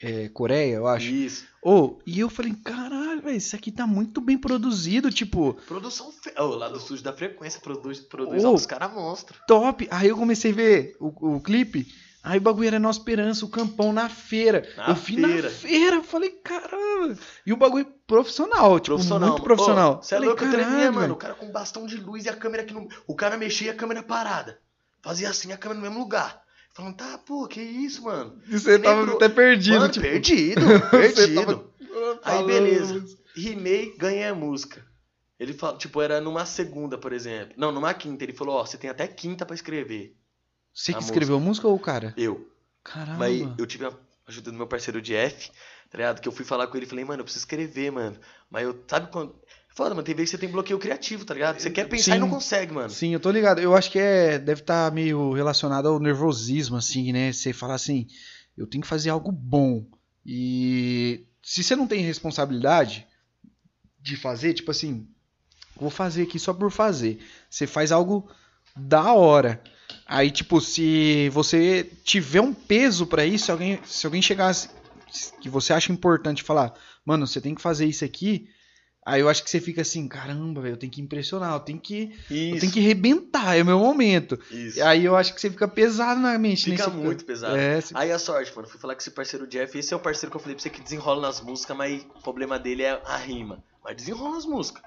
é, 0.00 0.28
Coreia, 0.28 0.74
eu 0.74 0.86
acho. 0.86 1.06
Isso. 1.06 1.46
Ô, 1.62 1.98
e 2.04 2.20
eu 2.20 2.28
falei, 2.28 2.52
caralho, 2.62 3.22
velho, 3.22 3.36
isso 3.36 3.54
aqui 3.56 3.70
tá 3.70 3.86
muito 3.86 4.20
bem 4.20 4.36
produzido, 4.36 5.10
tipo, 5.10 5.54
Produção 5.66 6.12
fe... 6.12 6.30
Ô, 6.38 6.56
lá 6.56 6.68
do 6.68 6.78
Sujo 6.78 7.02
da 7.02 7.12
Frequência 7.12 7.60
produz, 7.60 8.00
produz 8.00 8.44
Ô. 8.44 8.48
altos 8.48 8.66
caras 8.66 8.92
monstros. 8.92 9.38
top. 9.46 9.88
Aí 9.90 10.08
eu 10.08 10.16
comecei 10.16 10.50
a 10.50 10.54
ver 10.54 10.96
o, 11.00 11.36
o 11.36 11.40
clipe, 11.40 11.86
aí 12.24 12.38
o 12.38 12.40
bagulho 12.40 12.66
era 12.66 12.78
Nossa 12.80 12.98
Esperança, 12.98 13.44
o 13.44 13.48
campão 13.48 13.92
na 13.92 14.08
feira. 14.08 14.66
Na 14.76 14.88
eu 14.88 14.96
fui 14.96 15.14
feira. 15.14 15.42
na 15.42 15.50
feira, 15.50 15.96
eu 15.96 16.02
falei, 16.02 16.30
caramba. 16.30 17.16
E 17.46 17.52
o 17.52 17.56
bagulho 17.56 17.86
profissional, 18.06 18.80
tipo, 18.80 18.98
muito 18.98 19.42
profissional. 19.42 20.02
Você 20.02 20.14
é 20.14 20.18
louco, 20.18 20.42
eu 20.42 20.50
tremia, 20.50 20.66
"Caralho, 20.66 20.86
mano. 20.86 21.00
velho." 21.00 21.12
O 21.12 21.16
cara 21.16 21.34
com 21.34 21.52
bastão 21.52 21.86
de 21.86 21.96
luz 21.96 22.24
e 22.24 22.28
a 22.28 22.34
câmera 22.36 22.62
aqui 22.62 22.74
no. 22.74 22.88
O 23.06 23.14
cara 23.14 23.36
mexia 23.36 23.68
e 23.68 23.70
a 23.70 23.74
câmera 23.74 24.02
parada. 24.02 24.58
Fazia 25.02 25.28
assim, 25.28 25.52
a 25.52 25.56
câmera 25.58 25.80
no 25.80 25.86
mesmo 25.86 26.00
lugar. 26.02 26.42
Falando, 26.72 26.96
tá, 26.96 27.18
pô, 27.18 27.46
que 27.46 27.60
isso, 27.60 28.02
mano? 28.02 28.36
E 28.48 28.58
você 28.58 28.78
tava 28.80 29.12
até 29.12 29.28
perdido, 29.28 29.78
mano, 29.78 29.92
tipo. 29.92 30.04
perdido, 30.04 30.60
perdido. 30.90 31.72
tava 32.20 32.38
Aí 32.40 32.44
beleza. 32.44 33.04
Rimei, 33.36 33.94
ganhei 33.96 34.24
a 34.24 34.34
música. 34.34 34.84
Ele 35.38 35.52
falou, 35.52 35.76
tipo, 35.76 36.00
era 36.00 36.20
numa 36.20 36.46
segunda, 36.46 36.96
por 36.96 37.12
exemplo. 37.12 37.54
Não, 37.56 37.70
numa 37.70 37.92
quinta. 37.92 38.24
Ele 38.24 38.32
falou, 38.32 38.56
ó, 38.56 38.64
você 38.66 38.76
tem 38.78 38.88
até 38.88 39.06
quinta 39.06 39.44
pra 39.44 39.54
escrever. 39.54 40.16
Você 40.74 40.92
que 40.92 40.98
a 40.98 41.00
escreveu 41.00 41.36
a 41.36 41.40
música 41.40 41.68
ou 41.68 41.76
o 41.76 41.78
cara? 41.78 42.12
Eu. 42.16 42.50
Caramba. 42.82 43.18
Mas 43.18 43.48
eu 43.56 43.66
tive 43.66 43.86
a 43.86 43.92
ajuda 44.26 44.50
do 44.50 44.56
meu 44.56 44.66
parceiro 44.66 45.00
de 45.00 45.14
F, 45.14 45.50
tá 45.90 45.96
ligado? 45.96 46.20
Que 46.20 46.28
eu 46.28 46.32
fui 46.32 46.44
falar 46.44 46.66
com 46.66 46.76
ele 46.76 46.84
e 46.84 46.88
falei, 46.88 47.04
mano, 47.04 47.20
eu 47.20 47.24
preciso 47.24 47.44
escrever, 47.44 47.92
mano. 47.92 48.18
Mas 48.50 48.64
eu, 48.64 48.84
sabe 48.88 49.10
quando. 49.10 49.34
Foda, 49.74 49.90
mano, 49.90 50.04
tem 50.04 50.14
vezes 50.14 50.30
que 50.30 50.36
você 50.36 50.40
tem 50.40 50.52
bloqueio 50.52 50.78
criativo, 50.78 51.24
tá 51.24 51.34
ligado? 51.34 51.58
Você 51.58 51.70
quer 51.70 51.88
pensar 51.88 52.12
Sim. 52.12 52.16
e 52.16 52.20
não 52.20 52.30
consegue, 52.30 52.72
mano. 52.72 52.90
Sim, 52.90 53.12
eu 53.12 53.20
tô 53.20 53.30
ligado. 53.30 53.60
Eu 53.60 53.74
acho 53.74 53.90
que 53.90 53.98
é 53.98 54.38
deve 54.38 54.60
estar 54.60 54.92
meio 54.92 55.32
relacionado 55.32 55.88
ao 55.88 55.98
nervosismo, 55.98 56.76
assim, 56.76 57.12
né? 57.12 57.32
Você 57.32 57.52
fala 57.52 57.74
assim, 57.74 58.06
eu 58.56 58.66
tenho 58.66 58.82
que 58.82 58.88
fazer 58.88 59.10
algo 59.10 59.32
bom. 59.32 59.84
E 60.24 61.26
se 61.42 61.62
você 61.62 61.74
não 61.74 61.86
tem 61.86 62.00
responsabilidade 62.02 63.06
de 64.00 64.16
fazer, 64.16 64.54
tipo 64.54 64.70
assim, 64.70 65.08
vou 65.76 65.90
fazer 65.90 66.22
aqui 66.22 66.38
só 66.38 66.52
por 66.52 66.70
fazer. 66.70 67.18
Você 67.50 67.66
faz 67.66 67.90
algo 67.90 68.30
da 68.76 69.12
hora. 69.12 69.62
Aí, 70.06 70.30
tipo, 70.30 70.60
se 70.60 71.28
você 71.30 71.90
tiver 72.04 72.40
um 72.40 72.52
peso 72.52 73.06
pra 73.06 73.24
isso, 73.24 73.46
se 73.46 73.50
alguém, 73.50 73.78
se 73.84 74.06
alguém 74.06 74.20
chegasse 74.22 74.68
que 75.40 75.48
você 75.48 75.72
acha 75.72 75.92
importante 75.92 76.42
falar, 76.42 76.74
mano, 77.04 77.26
você 77.26 77.40
tem 77.40 77.54
que 77.54 77.62
fazer 77.62 77.86
isso 77.86 78.04
aqui, 78.04 78.48
Aí 79.06 79.20
eu 79.20 79.28
acho 79.28 79.44
que 79.44 79.50
você 79.50 79.60
fica 79.60 79.82
assim, 79.82 80.08
caramba, 80.08 80.62
velho, 80.62 80.72
eu 80.72 80.76
tenho 80.78 80.90
que 80.90 81.02
impressionar, 81.02 81.52
eu 81.52 81.60
tenho 81.60 81.78
que, 81.78 82.10
eu 82.30 82.36
Isso. 82.36 82.60
tenho 82.60 82.72
que 82.72 82.80
rebentar, 82.80 83.54
é 83.54 83.60
o 83.60 83.66
meu 83.66 83.78
momento. 83.78 84.40
Isso. 84.50 84.82
Aí 84.82 85.04
eu 85.04 85.14
acho 85.14 85.34
que 85.34 85.40
você 85.42 85.50
fica 85.50 85.68
pesado 85.68 86.18
na 86.22 86.38
mente, 86.38 86.64
Fica 86.70 86.86
nesse- 86.86 86.96
muito 86.96 87.22
pesado. 87.22 87.54
É, 87.54 87.82
você- 87.82 87.92
Aí 87.94 88.10
a 88.10 88.18
sorte, 88.18 88.50
mano, 88.56 88.66
fui 88.66 88.80
falar 88.80 88.94
com 88.94 89.00
esse 89.02 89.10
parceiro 89.10 89.46
Jeff. 89.46 89.78
Esse 89.78 89.92
é 89.92 89.96
o 89.98 90.00
parceiro 90.00 90.30
que 90.30 90.36
eu 90.38 90.40
falei 90.40 90.54
pra 90.54 90.62
você 90.62 90.70
que 90.70 90.80
desenrola 90.80 91.20
nas 91.20 91.38
músicas, 91.42 91.76
mas 91.76 92.00
o 92.16 92.22
problema 92.22 92.58
dele 92.58 92.82
é 92.84 92.98
a 93.04 93.18
rima. 93.18 93.62
Mas 93.84 93.94
desenrola 93.94 94.36
nas 94.36 94.46
músicas. 94.46 94.82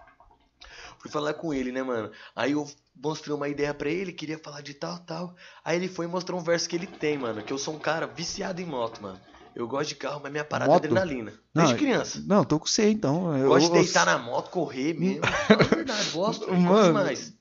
Fui 1.07 1.11
falar 1.21 1.33
com 1.35 1.53
ele, 1.53 1.71
né, 1.71 1.81
mano? 1.81 2.11
Aí 2.35 2.51
eu 2.51 2.69
mostrei 3.01 3.33
uma 3.33 3.47
ideia 3.47 3.73
pra 3.73 3.89
ele, 3.89 4.11
queria 4.11 4.37
falar 4.37 4.59
de 4.61 4.73
tal, 4.73 4.97
tal. 4.99 5.35
Aí 5.63 5.77
ele 5.77 5.87
foi 5.87 6.05
e 6.05 6.09
mostrou 6.09 6.37
um 6.39 6.43
verso 6.43 6.67
que 6.67 6.75
ele 6.75 6.85
tem, 6.87 7.17
mano. 7.17 7.41
Que 7.41 7.53
eu 7.53 7.57
sou 7.57 7.73
um 7.73 7.79
cara 7.79 8.05
viciado 8.05 8.61
em 8.61 8.65
moto, 8.65 9.01
mano. 9.01 9.19
Eu 9.55 9.67
gosto 9.67 9.89
de 9.89 9.95
carro, 9.95 10.19
mas 10.21 10.31
minha 10.31 10.43
parada 10.43 10.71
Moto? 10.71 10.83
é 10.83 10.87
adrenalina. 10.87 11.33
Não, 11.53 11.63
Desde 11.63 11.75
criança. 11.83 12.23
Não, 12.27 12.43
tô 12.43 12.59
com 12.59 12.67
você 12.67 12.89
então. 12.91 13.35
Eu, 13.35 13.47
Gosto 13.49 13.71
de 13.71 13.77
eu- 13.77 13.83
deitar 13.83 14.05
na 14.05 14.17
moto, 14.19 14.49
correr 14.51 14.93
mesmo. 14.93 15.21
A 15.49 15.55
verdade, 15.63 16.09
gosto. 16.11 16.43
eu 16.43 16.47
gosto 16.53 16.61
Mano. 16.61 16.87
demais. 16.87 17.33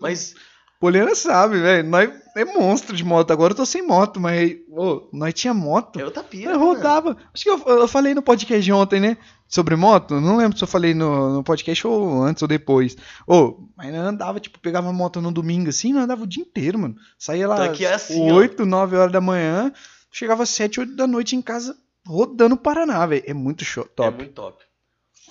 Mas 0.00 0.34
Poliana 0.80 1.14
sabe, 1.14 1.60
velho. 1.60 1.86
Nós 1.86 2.10
é 2.34 2.42
monstro 2.42 2.96
de 2.96 3.04
moto. 3.04 3.30
Agora 3.30 3.52
eu 3.52 3.56
tô 3.56 3.66
sem 3.66 3.86
moto, 3.86 4.18
mas 4.18 4.56
ô, 4.70 5.10
nós 5.12 5.34
tinha 5.34 5.52
moto. 5.52 6.00
é. 6.00 6.02
Eu 6.02 6.10
né, 6.52 6.56
mano? 6.56 6.72
rodava. 6.72 7.16
Acho 7.34 7.44
que 7.44 7.50
eu, 7.50 7.58
eu 7.66 7.86
falei 7.86 8.14
no 8.14 8.22
podcast 8.22 8.64
de 8.64 8.72
ontem, 8.72 8.98
né? 8.98 9.18
Sobre 9.46 9.76
moto. 9.76 10.18
Não 10.22 10.38
lembro 10.38 10.56
se 10.56 10.64
eu 10.64 10.68
falei 10.68 10.94
no, 10.94 11.34
no 11.34 11.44
podcast 11.44 11.86
ou 11.86 12.22
antes 12.22 12.40
ou 12.40 12.48
depois. 12.48 12.96
Ô, 13.26 13.68
mas 13.76 13.94
eu 13.94 14.00
andava, 14.00 14.40
tipo, 14.40 14.58
pegava 14.58 14.90
moto 14.90 15.20
no 15.20 15.30
domingo 15.30 15.68
assim, 15.68 15.92
não 15.92 16.00
andava 16.00 16.22
o 16.22 16.26
dia 16.26 16.42
inteiro, 16.42 16.78
mano. 16.78 16.96
Saía 17.18 17.46
lá 17.46 17.56
Então 17.56 17.66
é 17.86 17.92
assim, 17.92 18.30
ó. 18.30 18.36
8, 18.36 18.64
9 18.64 18.96
horas 18.96 19.12
da 19.12 19.20
manhã, 19.20 19.70
chegava 20.10 20.46
7, 20.46 20.80
8 20.80 20.96
da 20.96 21.06
noite 21.06 21.36
em 21.36 21.42
casa, 21.42 21.76
rodando 22.06 22.54
o 22.54 22.58
Paraná, 22.58 23.04
velho. 23.04 23.22
É 23.26 23.34
muito 23.34 23.66
show, 23.66 23.84
top. 23.84 24.08
É 24.08 24.16
muito 24.16 24.32
top. 24.32 24.64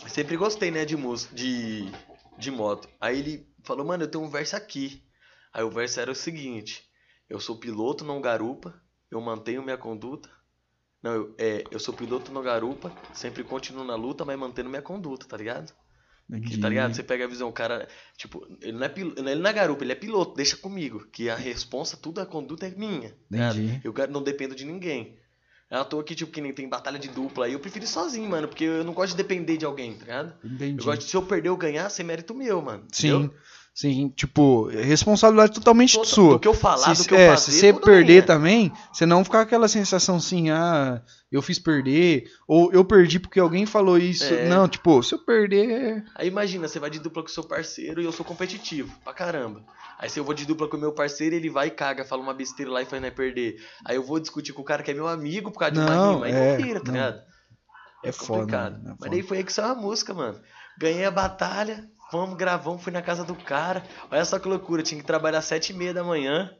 Sempre 0.07 0.37
gostei, 0.37 0.69
né, 0.69 0.85
de 0.85 0.95
de, 1.33 1.91
de 2.37 2.51
moto. 2.51 2.87
Aí 3.01 3.17
ele 3.17 3.47
falou, 3.63 3.83
mano, 3.83 4.03
eu 4.03 4.07
tenho 4.07 4.23
um 4.23 4.29
verso 4.29 4.55
aqui. 4.55 5.01
Aí 5.53 5.63
o 5.63 5.69
verso 5.71 5.99
era 5.99 6.11
o 6.11 6.15
seguinte: 6.15 6.83
Eu 7.29 7.39
sou 7.39 7.57
piloto, 7.57 8.03
não 8.05 8.21
garupa, 8.21 8.79
eu 9.09 9.19
mantenho 9.21 9.63
minha 9.63 9.77
conduta. 9.77 10.29
Não, 11.01 11.13
eu, 11.13 11.35
é, 11.37 11.63
eu 11.71 11.79
sou 11.79 11.93
piloto, 11.93 12.31
não 12.31 12.43
garupa, 12.43 12.91
sempre 13.13 13.43
continuo 13.43 13.85
na 13.85 13.95
luta, 13.95 14.25
mas 14.25 14.37
mantendo 14.37 14.69
minha 14.69 14.81
conduta, 14.81 15.25
tá 15.25 15.37
ligado? 15.37 15.71
Que, 16.41 16.57
tá 16.59 16.67
ligado? 16.69 16.93
Você 16.93 17.01
pega 17.03 17.23
a 17.25 17.27
visão, 17.27 17.47
o 17.49 17.53
cara, 17.53 17.87
tipo, 18.17 18.45
ele 18.61 18.73
não 18.73 18.83
é 18.83 18.89
pil- 18.89 19.13
ele 19.17 19.35
não 19.35 19.49
é 19.49 19.53
garupa, 19.53 19.83
ele 19.83 19.93
é 19.93 19.95
piloto, 19.95 20.35
deixa 20.35 20.55
comigo, 20.57 21.07
que 21.07 21.29
a 21.29 21.35
responsa, 21.35 21.97
tudo 21.97 22.19
a 22.21 22.25
conduta 22.25 22.67
é 22.67 22.71
minha. 22.71 23.09
tá? 23.09 23.15
Entendi. 23.55 23.81
Eu 23.83 23.93
não 24.09 24.21
dependo 24.21 24.53
de 24.53 24.65
ninguém. 24.65 25.17
É 25.71 25.77
à 25.77 25.85
toa 25.85 26.03
que, 26.03 26.13
tipo, 26.15 26.31
que 26.31 26.41
nem 26.41 26.53
tem 26.53 26.67
batalha 26.67 26.99
de 26.99 27.07
dupla 27.07 27.45
aí, 27.45 27.53
eu 27.53 27.59
prefiro 27.59 27.85
ir 27.85 27.87
sozinho, 27.87 28.29
mano, 28.29 28.47
porque 28.47 28.63
eu 28.65 28.83
não 28.83 28.93
gosto 28.93 29.11
de 29.11 29.17
depender 29.17 29.55
de 29.57 29.65
alguém, 29.65 29.93
tá 29.93 30.01
ligado? 30.01 30.35
Entendi. 30.43 30.79
Eu 30.79 30.85
gosto 30.85 30.99
de, 31.01 31.09
se 31.09 31.15
eu 31.15 31.21
perder 31.25 31.49
ou 31.49 31.57
ganhar, 31.57 31.89
ser 31.89 32.03
mérito 32.03 32.35
meu, 32.35 32.61
mano. 32.61 32.85
Sim, 32.91 33.09
entendeu? 33.09 33.39
Sim. 33.81 34.09
Tipo, 34.15 34.67
responsabilidade 34.67 35.53
totalmente 35.53 35.93
Todo- 35.95 36.05
sua. 36.07 36.33
Do 36.33 36.39
que 36.39 36.47
eu 36.47 36.53
falar, 36.53 36.95
se, 36.95 37.03
do 37.03 37.07
que 37.07 37.13
eu 37.13 37.17
é, 37.19 37.29
fazer. 37.29 37.51
se 37.51 37.59
você 37.59 37.73
perder 37.73 38.25
também, 38.25 38.71
você 38.91 39.05
não 39.05 39.23
ficar 39.23 39.41
aquela 39.41 39.67
sensação 39.67 40.17
assim, 40.17 40.49
ah, 40.49 41.01
eu 41.31 41.41
fiz 41.41 41.59
perder, 41.59 42.29
ou 42.47 42.71
eu 42.73 42.83
perdi 42.83 43.19
porque 43.19 43.39
alguém 43.39 43.65
falou 43.65 43.97
isso. 43.97 44.33
É. 44.33 44.47
Não, 44.49 44.67
tipo, 44.67 45.01
se 45.03 45.13
eu 45.15 45.19
perder. 45.19 46.03
Aí 46.15 46.27
imagina, 46.27 46.67
você 46.67 46.79
vai 46.79 46.89
de 46.89 46.99
dupla 46.99 47.21
com 47.23 47.29
seu 47.29 47.43
parceiro 47.43 48.01
e 48.01 48.05
eu 48.05 48.11
sou 48.11 48.25
competitivo, 48.25 48.93
pra 49.03 49.13
caramba. 49.13 49.63
Aí 49.99 50.09
se 50.09 50.19
eu 50.19 50.23
vou 50.23 50.33
de 50.33 50.45
dupla 50.45 50.67
com 50.67 50.77
o 50.77 50.79
meu 50.79 50.93
parceiro, 50.93 51.35
ele 51.35 51.49
vai 51.49 51.67
e 51.67 51.71
caga, 51.71 52.05
fala 52.05 52.21
uma 52.21 52.33
besteira 52.33 52.71
lá 52.71 52.81
e 52.81 52.85
faz 52.85 53.01
nós 53.01 53.13
perder. 53.13 53.61
Aí 53.85 53.95
eu 53.97 54.03
vou 54.03 54.19
discutir 54.19 54.53
com 54.53 54.61
o 54.61 54.65
cara 54.65 54.81
que 54.81 54.91
é 54.91 54.93
meu 54.93 55.07
amigo 55.07 55.51
por 55.51 55.59
causa 55.59 55.73
de 55.73 55.79
uma 55.79 55.89
Não, 55.89 56.13
rima. 56.15 56.25
Aí 56.25 56.31
é, 56.31 56.57
não 56.57 56.63
vira, 56.65 56.79
tá 56.79 56.91
não. 56.91 56.93
ligado? 56.99 57.21
É 58.03 58.11
foda, 58.13 58.39
complicado. 58.39 58.71
mano, 58.73 58.85
é 58.85 58.89
Mas 58.91 58.97
foda. 58.99 59.09
daí 59.11 59.21
foi 59.23 59.37
aí 59.39 59.43
que 59.43 59.51
saiu 59.53 59.71
a 59.71 59.75
música, 59.75 60.13
mano. 60.13 60.39
Ganhei 60.79 61.03
a 61.03 61.11
batalha, 61.11 61.85
vamos, 62.11 62.35
gravamos, 62.37 62.81
fui 62.83 62.91
na 62.91 63.01
casa 63.01 63.23
do 63.23 63.35
cara. 63.35 63.83
Olha 64.11 64.25
só 64.25 64.37
que 64.39 64.47
loucura, 64.47 64.81
eu 64.81 64.85
tinha 64.85 64.99
que 65.01 65.07
trabalhar 65.07 65.41
sete 65.41 65.71
e 65.71 65.75
meia 65.75 65.93
da 65.93 66.03
manhã. 66.03 66.53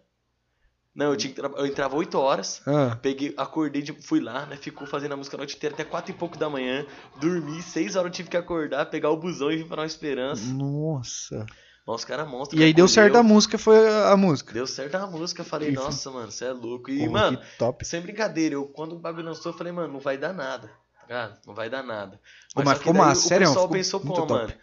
Não, 0.95 1.11
eu, 1.11 1.15
tinha 1.17 1.31
que 1.33 1.39
tra- 1.39 1.51
eu 1.55 1.65
entrava 1.65 1.95
8 1.95 2.17
horas. 2.17 2.61
Ah, 2.67 2.97
Peguei, 3.01 3.33
acordei, 3.37 3.81
de- 3.81 3.93
fui 4.01 4.19
lá, 4.19 4.45
né? 4.47 4.57
Ficou 4.57 4.85
fazendo 4.87 5.13
a 5.13 5.17
música 5.17 5.37
a 5.37 5.37
noite 5.37 5.55
inteira 5.55 5.73
até 5.73 5.85
quatro 5.85 6.11
e 6.11 6.15
pouco 6.15 6.37
da 6.37 6.49
manhã. 6.49 6.85
Dormi, 7.21 7.61
seis 7.61 7.95
horas 7.95 8.07
eu 8.07 8.13
tive 8.13 8.29
que 8.29 8.35
acordar, 8.35 8.85
pegar 8.87 9.09
o 9.11 9.15
busão 9.17 9.51
e 9.51 9.57
vir 9.57 9.67
pra 9.67 9.77
Nova 9.77 9.87
Esperança. 9.87 10.51
nossa. 10.51 11.45
Nossa, 11.87 12.01
os 12.01 12.05
caras 12.05 12.27
monstros. 12.27 12.59
E 12.59 12.63
aí 12.63 12.73
deu 12.73 12.87
certo 12.87 13.15
a 13.17 13.23
música, 13.23 13.57
foi 13.57 13.77
a 13.87 14.15
música. 14.17 14.53
Deu 14.53 14.67
certo 14.67 14.93
a 14.95 15.07
música. 15.07 15.43
Falei, 15.43 15.69
E- 15.69 15.73
nossa, 15.73 16.11
mano, 16.11 16.29
você 16.31 16.45
é 16.45 16.51
louco. 16.51 16.91
E, 16.91 17.05
Pô, 17.05 17.11
mano, 17.13 17.39
top. 17.57 17.83
sem 17.85 18.01
brincadeira, 18.01 18.55
eu 18.55 18.65
quando 18.67 18.93
o 18.95 18.99
bagulho 18.99 19.25
lançou, 19.25 19.51
eu 19.53 19.57
falei, 19.57 19.71
mano, 19.73 19.93
não 19.93 19.99
vai 19.99 20.17
dar 20.17 20.33
nada. 20.33 20.67
Tá 20.67 21.01
ligado? 21.03 21.39
Não 21.47 21.55
vai 21.55 21.67
dar 21.69 21.81
nada. 21.81 22.19
Pô, 22.53 22.61
mas 22.61 22.67
só 22.69 22.73
que 22.73 22.79
ficou 22.81 22.93
massa, 22.93 23.25
o 23.25 23.27
sério, 23.27 23.47
pessoal 23.47 23.65
ficou 23.65 23.77
pensou 23.77 23.99
como, 24.01 24.27
top. 24.27 24.57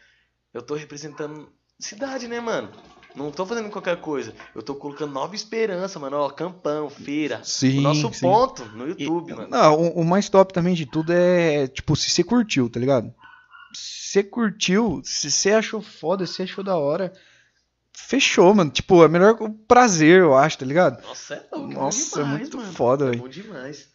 Eu 0.56 0.62
tô 0.62 0.74
representando 0.74 1.48
cidade, 1.78 2.26
né, 2.26 2.40
mano? 2.40 2.70
Não 3.14 3.30
tô 3.30 3.44
fazendo 3.44 3.68
qualquer 3.70 4.00
coisa. 4.00 4.34
Eu 4.54 4.62
tô 4.62 4.74
colocando 4.74 5.12
Nova 5.12 5.34
Esperança, 5.34 5.98
mano. 5.98 6.16
Ó, 6.16 6.30
campão, 6.30 6.88
feira. 6.88 7.40
Sim, 7.44 7.78
o 7.78 7.82
nosso 7.82 8.12
sim. 8.12 8.20
ponto 8.22 8.64
no 8.66 8.86
E- 8.86 8.90
YouTube, 8.90 9.34
mano. 9.34 9.48
Não, 9.50 9.74
o, 9.74 10.00
o 10.00 10.04
mais 10.04 10.28
top 10.30 10.52
também 10.52 10.74
de 10.74 10.86
tudo 10.86 11.12
é, 11.12 11.66
tipo, 11.66 11.94
se 11.94 12.08
você 12.10 12.24
curtiu, 12.24 12.68
tá 12.70 12.80
ligado? 12.80 13.12
Se 13.74 14.12
você 14.12 14.22
curtiu, 14.22 15.02
se 15.04 15.30
você 15.30 15.52
achou 15.52 15.82
foda, 15.82 16.26
se 16.26 16.34
você 16.34 16.42
achou 16.44 16.64
da 16.64 16.76
hora, 16.76 17.12
fechou, 17.92 18.54
mano. 18.54 18.70
Tipo, 18.70 19.04
é 19.04 19.08
melhor 19.08 19.36
o 19.40 19.50
prazer, 19.50 20.20
eu 20.20 20.34
acho, 20.34 20.58
tá 20.58 20.64
ligado? 20.66 21.02
Nossa, 21.06 21.34
é 21.34 21.56
louco. 21.56 21.72
Nossa, 21.74 22.20
é 22.20 22.22
é 22.22 22.24
bom 22.24 22.30
demais, 22.30 22.40
muito 22.40 22.56
mano. 22.58 22.72
foda, 22.72 23.04
É 23.04 23.08
velho. 23.10 23.22
bom 23.22 23.28
demais. 23.28 23.88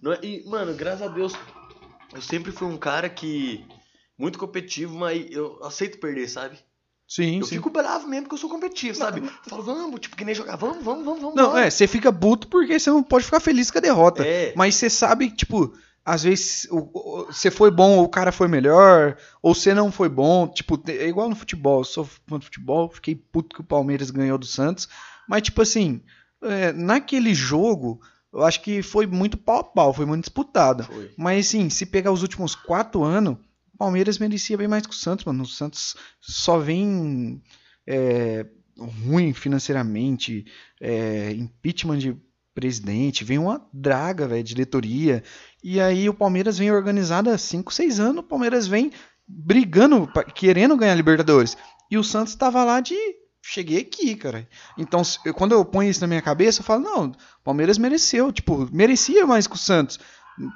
Não 0.00 0.12
é- 0.12 0.18
E, 0.22 0.44
mano, 0.48 0.74
graças 0.74 1.02
a 1.02 1.08
Deus, 1.08 1.32
eu 2.14 2.22
sempre 2.22 2.52
fui 2.52 2.68
um 2.68 2.76
cara 2.76 3.08
que. 3.08 3.64
Muito 4.18 4.38
competitivo, 4.38 4.96
mas 4.96 5.26
eu 5.30 5.58
aceito 5.64 5.98
perder, 5.98 6.28
sabe? 6.28 6.58
Sim, 7.06 7.40
Eu 7.40 7.46
sim. 7.46 7.56
fico 7.56 7.68
bravo 7.68 8.08
mesmo 8.08 8.22
porque 8.22 8.34
eu 8.34 8.38
sou 8.38 8.48
competitivo, 8.48 8.96
sabe? 8.96 9.20
Eu 9.20 9.50
falo, 9.50 9.62
vamos, 9.62 10.00
tipo, 10.00 10.16
que 10.16 10.24
nem 10.24 10.34
jogar, 10.34 10.56
vamos, 10.56 10.82
vamos, 10.82 11.04
vamos, 11.04 11.20
vamos. 11.20 11.36
Não, 11.36 11.50
bora. 11.50 11.66
é, 11.66 11.70
você 11.70 11.86
fica 11.86 12.12
puto 12.12 12.48
porque 12.48 12.78
você 12.78 12.90
não 12.90 13.02
pode 13.02 13.24
ficar 13.24 13.40
feliz 13.40 13.70
com 13.70 13.78
a 13.78 13.80
derrota. 13.80 14.26
É. 14.26 14.52
Mas 14.56 14.76
você 14.76 14.88
sabe 14.88 15.30
tipo, 15.30 15.74
às 16.04 16.22
vezes 16.22 16.66
você 17.26 17.50
foi 17.50 17.70
bom 17.70 17.98
ou 17.98 18.04
o 18.04 18.08
cara 18.08 18.32
foi 18.32 18.48
melhor, 18.48 19.16
ou 19.42 19.54
você 19.54 19.74
não 19.74 19.92
foi 19.92 20.08
bom. 20.08 20.48
Tipo, 20.48 20.80
é 20.88 21.06
igual 21.06 21.28
no 21.28 21.36
futebol. 21.36 21.80
Eu 21.80 21.84
sou 21.84 22.04
fã 22.04 22.38
do 22.38 22.44
futebol, 22.44 22.90
fiquei 22.90 23.14
puto 23.14 23.54
que 23.54 23.60
o 23.60 23.64
Palmeiras 23.64 24.10
ganhou 24.10 24.38
do 24.38 24.46
Santos. 24.46 24.88
Mas, 25.28 25.42
tipo 25.42 25.60
assim, 25.62 26.02
é, 26.42 26.72
naquele 26.72 27.34
jogo, 27.34 28.00
eu 28.32 28.42
acho 28.42 28.60
que 28.62 28.82
foi 28.82 29.06
muito 29.06 29.36
pau 29.36 29.58
a 29.58 29.64
pau, 29.64 29.94
foi 29.94 30.06
muito 30.06 30.24
disputado. 30.24 30.84
Foi. 30.84 31.10
Mas, 31.16 31.46
assim, 31.46 31.70
se 31.70 31.86
pegar 31.86 32.12
os 32.12 32.22
últimos 32.22 32.54
quatro 32.54 33.02
anos, 33.02 33.36
Palmeiras 33.78 34.18
merecia 34.18 34.56
bem 34.56 34.68
mais 34.68 34.86
que 34.86 34.92
o 34.92 34.96
Santos, 34.96 35.24
mano. 35.24 35.42
O 35.42 35.46
Santos 35.46 35.96
só 36.20 36.58
vem 36.58 37.42
é, 37.86 38.46
ruim 38.78 39.32
financeiramente, 39.32 40.44
é, 40.80 41.32
impeachment 41.32 41.98
de 41.98 42.16
presidente, 42.54 43.24
vem 43.24 43.38
uma 43.38 43.66
draga, 43.72 44.28
velho, 44.28 44.42
diretoria. 44.42 45.22
E 45.62 45.80
aí 45.80 46.08
o 46.08 46.14
Palmeiras 46.14 46.58
vem 46.58 46.70
organizado 46.70 47.30
há 47.30 47.36
5, 47.36 47.74
6 47.74 48.00
anos, 48.00 48.24
o 48.24 48.28
Palmeiras 48.28 48.66
vem 48.66 48.92
brigando, 49.26 50.08
querendo 50.34 50.76
ganhar 50.76 50.94
Libertadores. 50.94 51.56
E 51.90 51.98
o 51.98 52.04
Santos 52.04 52.34
tava 52.34 52.62
lá 52.64 52.80
de 52.80 52.96
cheguei 53.42 53.80
aqui, 53.80 54.16
cara. 54.16 54.48
Então, 54.78 55.02
quando 55.34 55.52
eu 55.52 55.64
ponho 55.64 55.90
isso 55.90 56.00
na 56.00 56.06
minha 56.06 56.22
cabeça, 56.22 56.60
eu 56.60 56.64
falo, 56.64 56.82
não, 56.82 57.06
o 57.08 57.44
Palmeiras 57.44 57.76
mereceu, 57.76 58.32
tipo, 58.32 58.68
merecia 58.72 59.26
mais 59.26 59.46
que 59.46 59.54
o 59.54 59.58
Santos. 59.58 59.98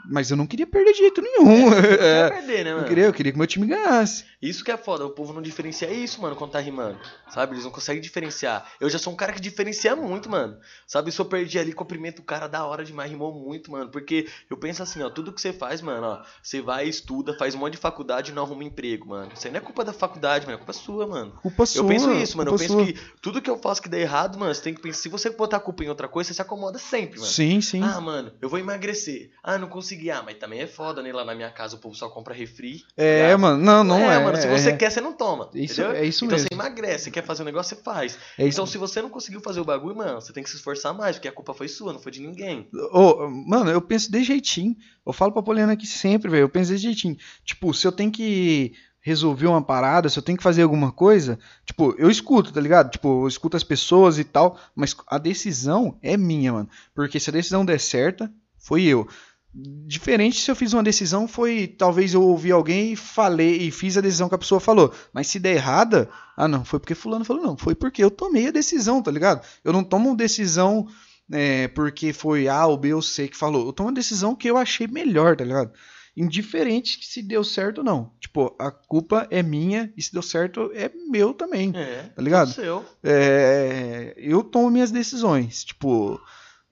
Mas 0.04 0.30
eu 0.30 0.36
não 0.36 0.46
queria 0.46 0.66
perder 0.66 0.92
de 0.92 0.98
jeito 0.98 1.22
nenhum. 1.22 1.70
Não 1.70 1.80
quer 1.80 2.00
É, 2.02 2.28
perder, 2.30 2.64
né, 2.64 2.72
eu, 2.72 2.76
mano? 2.76 2.88
queria, 2.88 3.04
eu 3.04 3.12
queria 3.12 3.32
que 3.32 3.38
meu 3.38 3.46
time 3.46 3.66
ganhasse. 3.66 4.24
Isso 4.42 4.64
que 4.64 4.70
é 4.72 4.76
foda, 4.76 5.04
o 5.06 5.10
povo 5.10 5.32
não 5.32 5.42
diferencia 5.42 5.90
isso, 5.90 6.20
mano, 6.22 6.34
quando 6.36 6.50
tá 6.52 6.58
rimando. 6.60 6.98
Sabe? 7.28 7.54
Eles 7.54 7.64
não 7.64 7.70
conseguem 7.70 8.00
diferenciar. 8.02 8.66
Eu 8.80 8.88
já 8.90 8.98
sou 8.98 9.12
um 9.12 9.16
cara 9.16 9.32
que 9.32 9.40
diferencia 9.40 9.94
muito, 9.96 10.28
mano. 10.30 10.58
Sabe? 10.86 11.10
Se 11.12 11.20
eu 11.20 11.24
perdi 11.24 11.58
ali, 11.58 11.72
cumprimento 11.72 12.20
o 12.20 12.24
cara 12.24 12.46
da 12.48 12.64
hora 12.64 12.84
demais, 12.84 13.10
rimou 13.10 13.32
muito, 13.32 13.70
mano. 13.70 13.90
Porque 13.90 14.28
eu 14.50 14.56
penso 14.56 14.82
assim, 14.82 15.02
ó, 15.02 15.10
tudo 15.10 15.32
que 15.32 15.40
você 15.40 15.52
faz, 15.52 15.80
mano, 15.80 16.06
ó, 16.06 16.22
você 16.42 16.60
vai, 16.60 16.88
estuda, 16.88 17.36
faz 17.38 17.54
um 17.54 17.58
monte 17.58 17.72
de 17.72 17.78
faculdade 17.78 18.30
e 18.30 18.34
não 18.34 18.44
arruma 18.44 18.64
emprego, 18.64 19.08
mano. 19.08 19.30
Isso 19.34 19.46
aí 19.46 19.52
não 19.52 19.58
é 19.58 19.62
culpa 19.62 19.84
da 19.84 19.92
faculdade, 19.92 20.44
mano, 20.46 20.54
é 20.54 20.58
culpa 20.58 20.72
sua, 20.72 21.06
mano. 21.06 21.32
Culpa 21.42 21.66
sua. 21.66 21.82
Eu 21.82 21.86
penso 21.86 22.12
isso, 22.12 22.36
mano. 22.36 22.50
Eu 22.52 22.56
penso 22.58 22.72
sua. 22.74 22.84
que 22.86 22.94
tudo 23.20 23.42
que 23.42 23.50
eu 23.50 23.58
faço 23.58 23.82
que 23.82 23.88
dá 23.88 23.98
errado, 23.98 24.38
mano, 24.38 24.54
você 24.54 24.62
tem 24.62 24.74
que 24.74 24.80
pensar. 24.80 24.98
Se 25.02 25.08
você 25.08 25.30
botar 25.30 25.58
a 25.58 25.60
culpa 25.60 25.82
em 25.84 25.88
outra 25.88 26.08
coisa, 26.08 26.28
você 26.28 26.34
se 26.34 26.42
acomoda 26.42 26.78
sempre, 26.78 27.18
mano. 27.18 27.30
Sim, 27.30 27.60
sim. 27.60 27.82
Ah, 27.82 28.00
mano, 28.00 28.32
eu 28.40 28.48
vou 28.48 28.58
emagrecer. 28.58 29.30
Ah, 29.42 29.58
não 29.58 29.67
consegui. 29.68 30.10
Ah, 30.10 30.22
mas 30.24 30.36
também 30.38 30.60
é 30.60 30.66
foda, 30.66 31.02
né? 31.02 31.12
Lá 31.12 31.24
na 31.24 31.34
minha 31.34 31.50
casa 31.50 31.76
o 31.76 31.78
povo 31.78 31.94
só 31.94 32.08
compra 32.08 32.34
refri. 32.34 32.84
é, 32.96 33.22
ligado? 33.22 33.40
mano. 33.40 33.64
Não, 33.64 33.84
não 33.84 34.10
é. 34.10 34.22
mano, 34.22 34.36
se 34.36 34.48
você 34.48 34.70
é, 34.70 34.76
quer, 34.76 34.90
você 34.90 35.00
não 35.00 35.12
toma. 35.12 35.50
Isso- 35.54 35.80
entendeu? 35.80 35.96
é 35.96 36.04
isso 36.04 36.24
então 36.24 36.36
mesmo. 36.36 36.48
você 36.50 36.54
emagrece, 36.54 37.04
você 37.04 37.10
quer 37.10 37.24
fazer 37.24 37.42
um 37.42 37.46
negócio, 37.46 37.76
você 37.76 37.82
faz. 37.82 38.18
É 38.38 38.46
isso. 38.46 38.56
Então 38.56 38.66
se 38.66 38.78
você 38.78 39.00
não 39.00 39.10
conseguiu 39.10 39.40
fazer 39.40 39.60
o 39.60 39.64
bagulho, 39.64 39.96
mano, 39.96 40.20
você 40.20 40.32
tem 40.32 40.42
que 40.42 40.50
se 40.50 40.56
esforçar 40.56 40.94
mais, 40.94 41.16
porque 41.16 41.28
a 41.28 41.32
culpa 41.32 41.54
foi 41.54 41.68
sua, 41.68 41.92
não 41.92 42.00
foi 42.00 42.12
de 42.12 42.20
ninguém. 42.20 42.68
Ô, 42.92 43.28
mano, 43.28 43.70
eu 43.70 43.80
penso 43.80 44.10
de 44.10 44.22
jeitinho. 44.24 44.76
Eu 45.06 45.12
falo 45.12 45.32
pra 45.32 45.42
Poliana 45.42 45.72
aqui 45.72 45.86
sempre, 45.86 46.30
velho. 46.30 46.42
Eu 46.42 46.48
penso 46.48 46.72
de 46.72 46.78
jeitinho. 46.78 47.16
Tipo, 47.44 47.72
se 47.72 47.86
eu 47.86 47.92
tenho 47.92 48.10
que 48.10 48.74
resolver 49.00 49.46
uma 49.46 49.62
parada, 49.62 50.08
se 50.08 50.18
eu 50.18 50.22
tenho 50.22 50.36
que 50.36 50.44
fazer 50.44 50.62
alguma 50.62 50.92
coisa, 50.92 51.38
tipo, 51.64 51.94
eu 51.98 52.10
escuto, 52.10 52.52
tá 52.52 52.60
ligado? 52.60 52.90
Tipo, 52.90 53.24
eu 53.24 53.28
escuto 53.28 53.56
as 53.56 53.64
pessoas 53.64 54.18
e 54.18 54.24
tal, 54.24 54.58
mas 54.74 54.94
a 55.06 55.16
decisão 55.18 55.96
é 56.02 56.16
minha, 56.16 56.52
mano. 56.52 56.68
Porque 56.94 57.18
se 57.18 57.30
a 57.30 57.32
decisão 57.32 57.64
der 57.64 57.80
certa, 57.80 58.30
foi 58.58 58.82
eu. 58.82 59.08
Diferente 59.54 60.40
se 60.40 60.50
eu 60.50 60.56
fiz 60.56 60.72
uma 60.72 60.82
decisão, 60.82 61.26
foi 61.26 61.66
talvez 61.66 62.12
eu 62.14 62.22
ouvi 62.22 62.52
alguém 62.52 62.92
e 62.92 62.96
falei 62.96 63.56
e 63.56 63.70
fiz 63.70 63.96
a 63.96 64.00
decisão 64.00 64.28
que 64.28 64.34
a 64.34 64.38
pessoa 64.38 64.60
falou. 64.60 64.92
Mas 65.12 65.26
se 65.26 65.40
der 65.40 65.54
errada, 65.54 66.08
ah 66.36 66.46
não, 66.46 66.64
foi 66.64 66.78
porque 66.78 66.94
fulano 66.94 67.24
falou, 67.24 67.42
não, 67.42 67.56
foi 67.56 67.74
porque 67.74 68.04
eu 68.04 68.10
tomei 68.10 68.48
a 68.48 68.52
decisão, 68.52 69.02
tá 69.02 69.10
ligado? 69.10 69.44
Eu 69.64 69.72
não 69.72 69.82
tomo 69.82 70.14
decisão 70.14 70.86
é, 71.32 71.68
porque 71.68 72.12
foi 72.12 72.46
A 72.46 72.66
ou 72.66 72.76
B 72.76 72.92
ou 72.92 73.02
C 73.02 73.26
que 73.26 73.36
falou. 73.36 73.66
Eu 73.66 73.72
tomo 73.72 73.88
uma 73.88 73.94
decisão 73.94 74.34
que 74.34 74.48
eu 74.48 74.56
achei 74.56 74.86
melhor, 74.86 75.36
tá 75.36 75.44
ligado? 75.44 75.72
Indiferente 76.16 76.98
se 77.06 77.22
deu 77.22 77.42
certo 77.42 77.78
ou 77.78 77.84
não. 77.84 78.12
Tipo, 78.20 78.54
a 78.58 78.70
culpa 78.70 79.26
é 79.30 79.42
minha 79.42 79.92
e 79.96 80.02
se 80.02 80.12
deu 80.12 80.22
certo 80.22 80.70
é 80.74 80.90
meu 81.08 81.32
também. 81.32 81.72
É, 81.74 82.10
Tá 82.14 82.20
ligado? 82.20 82.52
Seu. 82.52 82.84
É, 83.02 84.14
eu 84.16 84.42
tomo 84.42 84.70
minhas 84.70 84.90
decisões. 84.90 85.64
Tipo, 85.64 86.20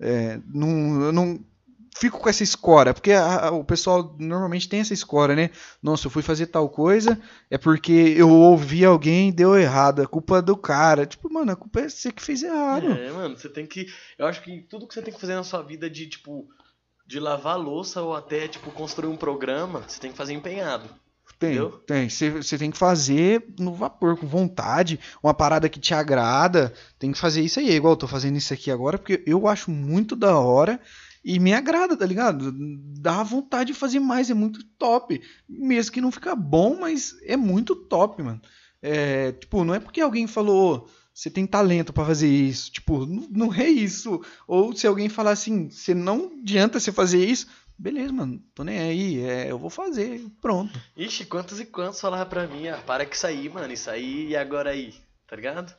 é, 0.01 0.41
não, 0.53 1.01
eu 1.01 1.13
não 1.13 1.41
fico 1.99 2.19
com 2.19 2.29
essa 2.29 2.43
escora, 2.43 2.93
porque 2.93 3.13
a- 3.13 3.47
a- 3.47 3.51
o 3.53 3.65
pessoal 3.65 4.15
normalmente 4.19 4.69
tem 4.69 4.81
essa 4.81 4.93
escora, 4.95 5.35
né? 5.35 5.51
Nossa, 5.83 6.07
eu 6.07 6.11
fui 6.11 6.23
fazer 6.23 6.47
tal 6.47 6.69
coisa, 6.69 7.19
é 7.51 7.57
porque 7.59 7.93
eu 8.17 8.29
ouvi 8.31 8.85
alguém 8.85 9.29
e 9.31 9.33
deu 9.33 9.59
errado, 9.59 10.03
a 10.03 10.07
culpa 10.07 10.39
é 10.39 10.43
do 10.43 10.57
cara. 10.57 11.07
Tipo, 11.07 11.33
mano, 11.33 11.53
a 11.53 11.57
culpa 11.57 11.81
é 11.81 11.89
você 11.89 12.13
que 12.13 12.23
fez 12.23 12.43
errado. 12.43 12.93
É, 12.93 13.11
mano, 13.13 13.37
você 13.37 13.49
tem 13.49 13.67
que. 13.67 13.87
Eu 14.19 14.27
acho 14.27 14.43
que 14.43 14.61
tudo 14.69 14.87
que 14.87 14.95
você 14.95 15.03
tem 15.03 15.13
que 15.15 15.21
fazer 15.21 15.35
na 15.35 15.45
sua 15.45 15.63
vida 15.63 15.89
de, 15.89 16.07
tipo, 16.07 16.47
de 17.07 17.19
lavar 17.21 17.59
louça 17.59 18.03
ou 18.03 18.15
até, 18.15 18.47
tipo, 18.49 18.71
construir 18.73 19.09
um 19.09 19.17
programa, 19.17 19.83
você 19.87 20.01
tem 20.01 20.11
que 20.11 20.17
fazer 20.19 20.33
empenhado. 20.35 20.89
Tem, 21.39 21.51
Entendeu? 21.57 21.71
tem. 21.87 22.09
Você 22.09 22.31
você 22.31 22.57
tem 22.57 22.71
que 22.71 22.79
fazer 22.79 23.45
no 23.59 23.75
vapor, 23.75 24.17
com 24.17 24.27
vontade, 24.27 24.99
uma 25.23 25.35
parada 25.35 25.69
que 25.69 25.79
te 25.79 25.93
agrada. 25.93 26.73
Tem 26.99 27.13
que 27.13 27.19
fazer 27.19 27.43
isso 27.43 27.61
aí. 27.61 27.71
É 27.71 27.75
igual 27.75 27.93
eu 27.93 27.97
tô 27.99 28.09
fazendo 28.09 28.37
isso 28.37 28.55
aqui 28.55 28.71
agora, 28.71 28.97
porque 28.97 29.23
eu 29.27 29.47
acho 29.47 29.71
muito 29.71 30.17
da 30.17 30.39
hora 30.39 30.81
e 31.29 31.41
me 31.41 31.53
agrada, 31.53 31.97
tá 31.97 32.07
ligado? 32.07 32.55
Dá 33.01 33.21
vontade 33.25 33.73
de 33.73 33.79
fazer 33.79 33.99
mais, 33.99 34.31
é 34.31 34.35
muito 34.35 34.63
top. 34.79 35.21
Mesmo 35.49 35.91
que 35.91 36.01
não 36.01 36.13
fica 36.13 36.37
bom, 36.37 36.79
mas 36.79 37.17
é 37.25 37.37
muito 37.37 37.75
top, 37.75 38.23
mano. 38.23 38.41
É, 38.81 39.33
tipo, 39.33 39.65
não 39.65 39.75
é 39.75 39.81
porque 39.81 40.01
alguém 40.01 40.29
falou, 40.29 40.89
você 41.13 41.29
tem 41.29 41.45
talento 41.45 41.93
pra 41.93 42.05
fazer 42.05 42.29
isso. 42.29 42.71
Tipo, 42.71 43.05
não, 43.05 43.53
é 43.53 43.69
isso. 43.69 44.23
Ou 44.47 44.73
se 44.73 44.87
alguém 44.87 45.09
falar 45.09 45.33
assim, 45.33 45.69
você 45.69 45.93
não 45.93 46.31
adianta 46.41 46.79
você 46.79 46.93
fazer 46.93 47.25
isso. 47.25 47.49
Beleza, 47.77 48.13
mano, 48.13 48.41
tô 48.55 48.63
nem 48.63 48.79
aí, 48.79 49.21
é, 49.21 49.51
eu 49.51 49.59
vou 49.59 49.69
fazer, 49.69 50.25
pronto. 50.41 50.81
Ixi, 50.97 51.27
quantos 51.27 51.59
e 51.59 51.67
quantos 51.67 52.01
falavam 52.01 52.29
pra 52.29 52.47
mim, 52.47 52.69
ah, 52.69 52.79
para 52.87 53.05
que 53.05 53.27
aí, 53.27 53.49
mano, 53.49 53.73
isso 53.73 53.91
aí 53.91 54.29
e 54.29 54.37
agora 54.37 54.71
aí, 54.71 54.95
tá 55.27 55.35
ligado? 55.35 55.75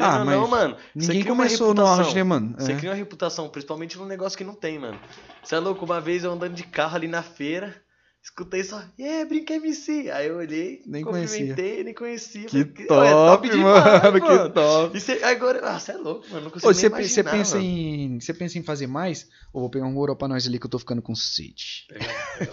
Querendo 0.00 0.16
Ah, 0.16 0.18
ou 0.20 0.24
não, 0.24 0.48
mano, 0.48 0.76
você 0.94 1.08
Ninguém 1.12 1.24
começou 1.24 1.74
no 1.74 1.82
reputação. 1.82 2.04
auge, 2.04 2.14
né, 2.14 2.22
mano? 2.22 2.54
Você 2.58 2.72
É. 2.72 2.76
cria 2.76 2.90
uma 2.90 2.96
reputação, 2.96 3.48
principalmente 3.48 3.96
num 3.98 4.06
negócio 4.06 4.36
que 4.38 4.44
não 4.44 4.54
tem, 4.54 4.78
mano. 4.78 4.98
Você 5.42 5.54
é 5.54 5.58
louco, 5.58 5.84
uma 5.84 6.00
vez 6.00 6.24
eu 6.24 6.32
andando 6.32 6.54
de 6.54 6.62
carro 6.64 6.96
ali 6.96 7.08
na 7.08 7.22
feira, 7.22 7.74
escutei 8.22 8.62
só, 8.62 8.82
e 8.98 9.02
yeah, 9.02 9.26
brinca 9.28 9.54
MC. 9.54 10.10
Aí 10.10 10.26
eu 10.28 10.36
olhei, 10.36 10.82
Nem 10.86 11.02
cumprimentei, 11.04 11.82
nem 11.84 11.94
conhecia. 11.94 12.46
Que 12.46 12.64
top, 12.64 12.92
"Ué, 13.00 13.10
top 13.12 13.48
demais, 13.48 14.02
mano, 14.02 14.20
que 14.20 14.28
mano." 14.28 14.50
top. 14.50 14.96
E 14.96 15.00
você, 15.00 15.12
agora, 15.24 15.60
ah, 15.64 15.78
você 15.78 15.92
é 15.92 15.96
louco, 15.96 16.26
mano, 16.28 16.44
não 16.44 16.50
consigo 16.50 16.68
Ô, 16.68 16.72
nem 16.72 16.80
você, 16.80 16.88
você 16.88 17.20
imaginar, 17.20 17.30
pensa 17.30 17.56
mano. 17.56 17.66
em, 17.68 18.20
você 18.20 18.34
pensa 18.34 18.58
em 18.58 18.62
fazer 18.62 18.86
mais? 18.86 19.28
Ou 19.52 19.62
vou 19.62 19.70
pegar 19.70 19.86
um 19.86 19.96
ouro 19.96 20.14
pra 20.16 20.28
nós 20.28 20.46
ali 20.46 20.58
que 20.58 20.66
eu 20.66 20.70
tô 20.70 20.78
ficando 20.78 21.00
com 21.00 21.14
sede. 21.14 21.86
Pegar- 21.88 22.34
pegar- 22.38 22.52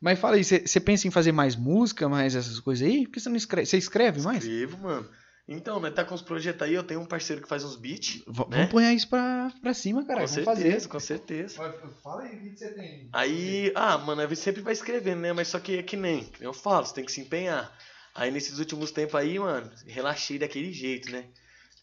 Mas 0.00 0.18
fala 0.18 0.34
aí, 0.34 0.42
você, 0.42 0.66
você 0.66 0.80
pensa 0.80 1.06
em 1.06 1.12
fazer 1.12 1.30
mais 1.30 1.54
música, 1.54 2.08
mais 2.08 2.34
essas 2.34 2.58
coisas 2.58 2.84
aí? 2.88 3.04
Por 3.04 3.12
que 3.12 3.20
você 3.20 3.28
não 3.28 3.36
escreve? 3.36 3.66
Você 3.66 3.78
escreve 3.78 4.20
mais? 4.20 4.42
Escrevo, 4.42 4.78
mano. 4.78 5.06
Então, 5.48 5.80
né, 5.80 5.90
tá 5.90 6.04
com 6.04 6.14
os 6.14 6.22
projetos 6.22 6.62
aí, 6.62 6.72
eu 6.74 6.84
tenho 6.84 7.00
um 7.00 7.04
parceiro 7.06 7.42
que 7.42 7.48
faz 7.48 7.64
uns 7.64 7.74
beats, 7.76 8.22
V- 8.26 8.44
né? 8.48 8.56
Vamos 8.58 8.70
pôr 8.70 8.82
isso 8.84 9.08
pra, 9.08 9.52
pra 9.60 9.74
cima, 9.74 10.04
cara. 10.06 10.20
com 10.20 10.26
Vamos 10.26 10.44
certeza, 10.44 10.74
fazer. 10.76 10.88
com 10.88 11.00
certeza. 11.00 11.54
Fala 12.02 12.22
aí, 12.22 12.36
o 12.36 12.40
que 12.40 12.56
você 12.56 12.70
tem? 12.72 13.08
Aí, 13.12 13.72
ah, 13.74 13.98
mano, 13.98 14.22
a 14.22 14.26
gente 14.26 14.38
sempre 14.38 14.62
vai 14.62 14.72
escrevendo, 14.72 15.20
né? 15.20 15.32
Mas 15.32 15.48
só 15.48 15.58
que 15.58 15.78
é 15.78 15.82
que 15.82 15.96
nem, 15.96 16.30
eu 16.40 16.52
falo, 16.52 16.86
você 16.86 16.94
tem 16.94 17.04
que 17.04 17.12
se 17.12 17.20
empenhar. 17.20 17.76
Aí 18.14 18.30
nesses 18.30 18.58
últimos 18.58 18.90
tempos 18.92 19.14
aí, 19.16 19.38
mano, 19.38 19.70
relaxei 19.86 20.38
daquele 20.38 20.72
jeito, 20.72 21.10
né? 21.10 21.24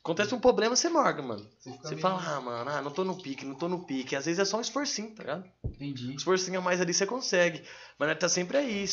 Acontece 0.01 0.34
um 0.34 0.39
problema, 0.39 0.76
você 0.76 0.88
morga, 0.88 1.22
mano. 1.22 1.45
Você 1.84 1.97
fala, 1.97 2.24
ah, 2.26 2.39
mano, 2.41 2.70
ah, 2.70 2.82
não 2.82 2.91
tô 2.91 3.03
no 3.03 3.22
pique, 3.22 3.45
não 3.45 3.55
tô 3.55 3.68
no 3.68 3.86
pique. 3.86 4.16
Às 4.16 4.26
vezes 4.26 4.39
é 4.39 4.45
só 4.45 4.57
um 4.57 4.62
esforcinho, 4.62 5.14
tá 5.14 5.24
ligado? 5.24 5.43
Entendi. 5.66 6.07
Um 6.07 6.16
esforcinho 6.16 6.60
a 6.60 6.62
mais 6.62 6.80
ali 6.80 6.93
você 6.93 7.05
consegue. 7.05 7.62
Mas 7.99 8.07
nós 8.10 8.18
tá 8.18 8.30
sempre 8.30 8.57
aí, 8.57 8.86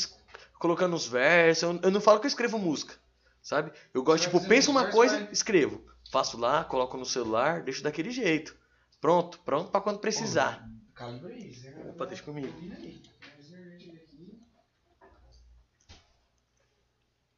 colocando 0.59 0.95
os 0.97 1.07
versos. 1.07 1.63
Eu, 1.63 1.79
eu 1.85 1.91
não 1.93 2.01
falo 2.01 2.19
que 2.19 2.27
eu 2.27 2.29
escrevo 2.29 2.59
música, 2.59 2.95
sabe? 3.47 3.73
Eu 3.95 4.03
gosto, 4.03 4.25
tipo, 4.25 4.41
penso 4.49 4.71
uma 4.73 4.87
coisa, 4.91 5.21
vai. 5.21 5.33
escrevo. 5.33 5.87
Faço 6.11 6.37
lá, 6.37 6.65
coloco 6.65 6.97
no 6.97 7.05
celular, 7.05 7.63
deixo 7.63 7.83
daquele 7.83 8.11
jeito. 8.11 8.57
Pronto, 9.01 9.39
pronto 9.41 9.71
pra 9.71 9.81
quando 9.81 9.99
precisar. 10.01 10.69
Calibra 10.95 11.33
aí. 11.33 11.55
você- 11.55 11.75
Opa, 11.89 12.07
deixa 12.07 12.23
comigo. 12.25 12.53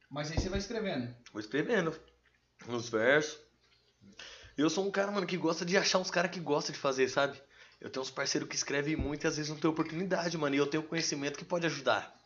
Mas 0.09 0.31
aí 0.31 0.39
você 0.39 0.49
vai 0.49 0.59
escrevendo. 0.59 1.13
Vou 1.31 1.39
escrevendo 1.39 1.95
uns 2.67 2.89
versos. 2.89 3.37
Eu 4.57 4.69
sou 4.69 4.85
um 4.87 4.91
cara, 4.91 5.11
mano, 5.11 5.27
que 5.27 5.37
gosta 5.37 5.63
de 5.63 5.77
achar 5.77 5.99
uns 5.99 6.09
caras 6.11 6.31
que 6.31 6.39
gostam 6.39 6.73
de 6.73 6.79
fazer, 6.79 7.07
sabe? 7.07 7.39
Eu 7.79 7.89
tenho 7.89 8.01
uns 8.03 8.09
parceiros 8.11 8.49
que 8.49 8.55
escrevem 8.55 8.95
muito 8.95 9.23
e 9.23 9.27
às 9.27 9.37
vezes 9.37 9.49
não 9.51 9.57
tem 9.57 9.69
oportunidade, 9.69 10.37
mano. 10.37 10.55
E 10.55 10.57
eu 10.57 10.67
tenho 10.67 10.83
conhecimento 10.83 11.37
que 11.37 11.45
pode 11.45 11.65
ajudar. 11.67 12.18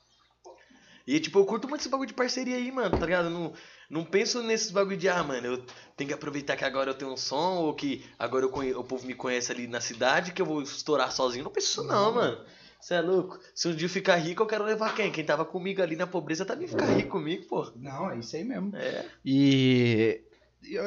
E, 1.06 1.20
tipo, 1.20 1.40
eu 1.40 1.46
curto 1.46 1.68
muito 1.68 1.82
esse 1.82 1.90
bagulho 1.90 2.08
de 2.08 2.14
parceria 2.14 2.56
aí, 2.56 2.72
mano, 2.72 2.98
tá 2.98 3.06
ligado? 3.06 3.26
Eu 3.26 3.32
não, 3.32 3.54
não 3.90 4.06
penso 4.06 4.42
nesses 4.42 4.72
bagulho 4.72 4.96
de, 4.96 5.10
ah, 5.10 5.22
mano, 5.24 5.46
eu 5.46 5.66
tenho 5.98 6.08
que 6.08 6.14
aproveitar 6.14 6.56
que 6.56 6.64
agora 6.64 6.92
eu 6.92 6.94
tenho 6.94 7.12
um 7.12 7.18
som 7.18 7.58
ou 7.58 7.74
que 7.74 8.06
agora 8.18 8.46
o 8.46 8.84
povo 8.84 9.06
me 9.06 9.14
conhece 9.14 9.52
ali 9.52 9.68
na 9.68 9.82
cidade 9.82 10.32
que 10.32 10.42
eu 10.42 10.46
vou 10.46 10.62
estourar 10.62 11.12
sozinho. 11.12 11.44
Não 11.44 11.52
penso 11.52 11.68
isso, 11.68 11.84
não, 11.84 12.14
mano. 12.16 12.38
Você 12.80 12.96
é 12.96 13.02
louco? 13.02 13.40
Se 13.56 13.68
um 13.70 13.76
dia 13.76 13.86
eu 13.86 13.90
ficar 13.90 14.18
rico, 14.18 14.44
eu 14.44 14.48
quero 14.48 14.66
levar 14.66 14.94
quem? 14.94 15.12
Quem 15.12 15.24
tava 15.24 15.46
comigo 15.46 15.82
ali 15.82 15.96
na 15.96 16.06
pobreza 16.06 16.44
também 16.44 16.68
ficar 16.68 16.86
rico 16.86 17.12
comigo, 17.12 17.46
pô. 17.46 17.72
Não, 17.78 18.12
é 18.12 18.20
isso 18.20 18.36
aí 18.36 18.44
mesmo. 18.44 18.76
É. 18.76 19.06
E. 19.26 20.22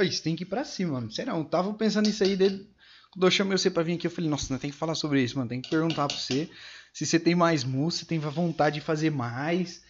Isso 0.03 0.23
tem 0.23 0.37
que 0.37 0.43
ir 0.43 0.47
pra 0.47 0.65
cima, 0.65 0.93
mano. 0.93 1.11
Sei 1.11 1.25
não, 1.25 1.39
eu 1.39 1.45
tava 1.45 1.73
pensando 1.73 2.07
nisso 2.07 2.23
aí 2.23 2.37
desde. 2.37 2.69
Quando 3.11 3.27
eu 3.27 3.31
chamei 3.31 3.57
você 3.57 3.71
pra 3.71 3.83
vir 3.83 3.95
aqui, 3.95 4.07
eu 4.07 4.11
falei, 4.11 4.29
nossa, 4.29 4.53
não 4.53 4.59
tem 4.59 4.71
que 4.71 4.77
falar 4.77 4.95
sobre 4.95 5.23
isso, 5.23 5.39
mano. 5.39 5.49
Tem 5.49 5.61
que 5.61 5.71
perguntar 5.71 6.07
pra 6.07 6.17
você 6.17 6.51
se 6.93 7.07
você 7.07 7.19
tem 7.19 7.35
mais 7.35 7.65
música, 7.65 8.01
se 8.01 8.07
tem 8.07 8.19
vontade 8.19 8.81
de 8.81 8.85
fazer 8.85 9.11
mais. 9.11 9.83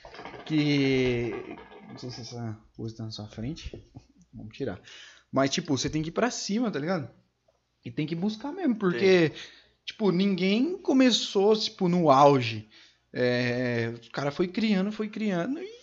Que. 0.45 1.33
Não 1.89 1.99
sei 1.99 2.11
se 2.11 2.21
essa 2.23 2.59
coisa 2.77 2.97
tá 2.97 3.05
na 3.05 3.11
sua 3.11 3.27
frente. 3.27 3.83
Vamos 4.33 4.57
tirar. 4.57 4.81
Mas, 5.31 5.51
tipo, 5.51 5.77
você 5.77 5.89
tem 5.91 6.03
que 6.03 6.09
ir 6.09 6.13
pra 6.13 6.31
cima, 6.31 6.71
tá 6.71 6.79
ligado? 6.79 7.09
E 7.85 7.91
tem 7.91 8.07
que 8.07 8.15
buscar 8.15 8.53
mesmo, 8.53 8.77
porque, 8.77 9.33
tipo, 9.85 10.11
ninguém 10.11 10.77
começou, 10.79 11.57
tipo, 11.57 11.89
no 11.89 12.11
auge. 12.11 12.69
É, 13.13 13.95
o 14.07 14.11
cara 14.11 14.31
foi 14.31 14.49
criando, 14.49 14.93
foi 14.93 15.09
criando 15.09 15.59
e 15.63 15.77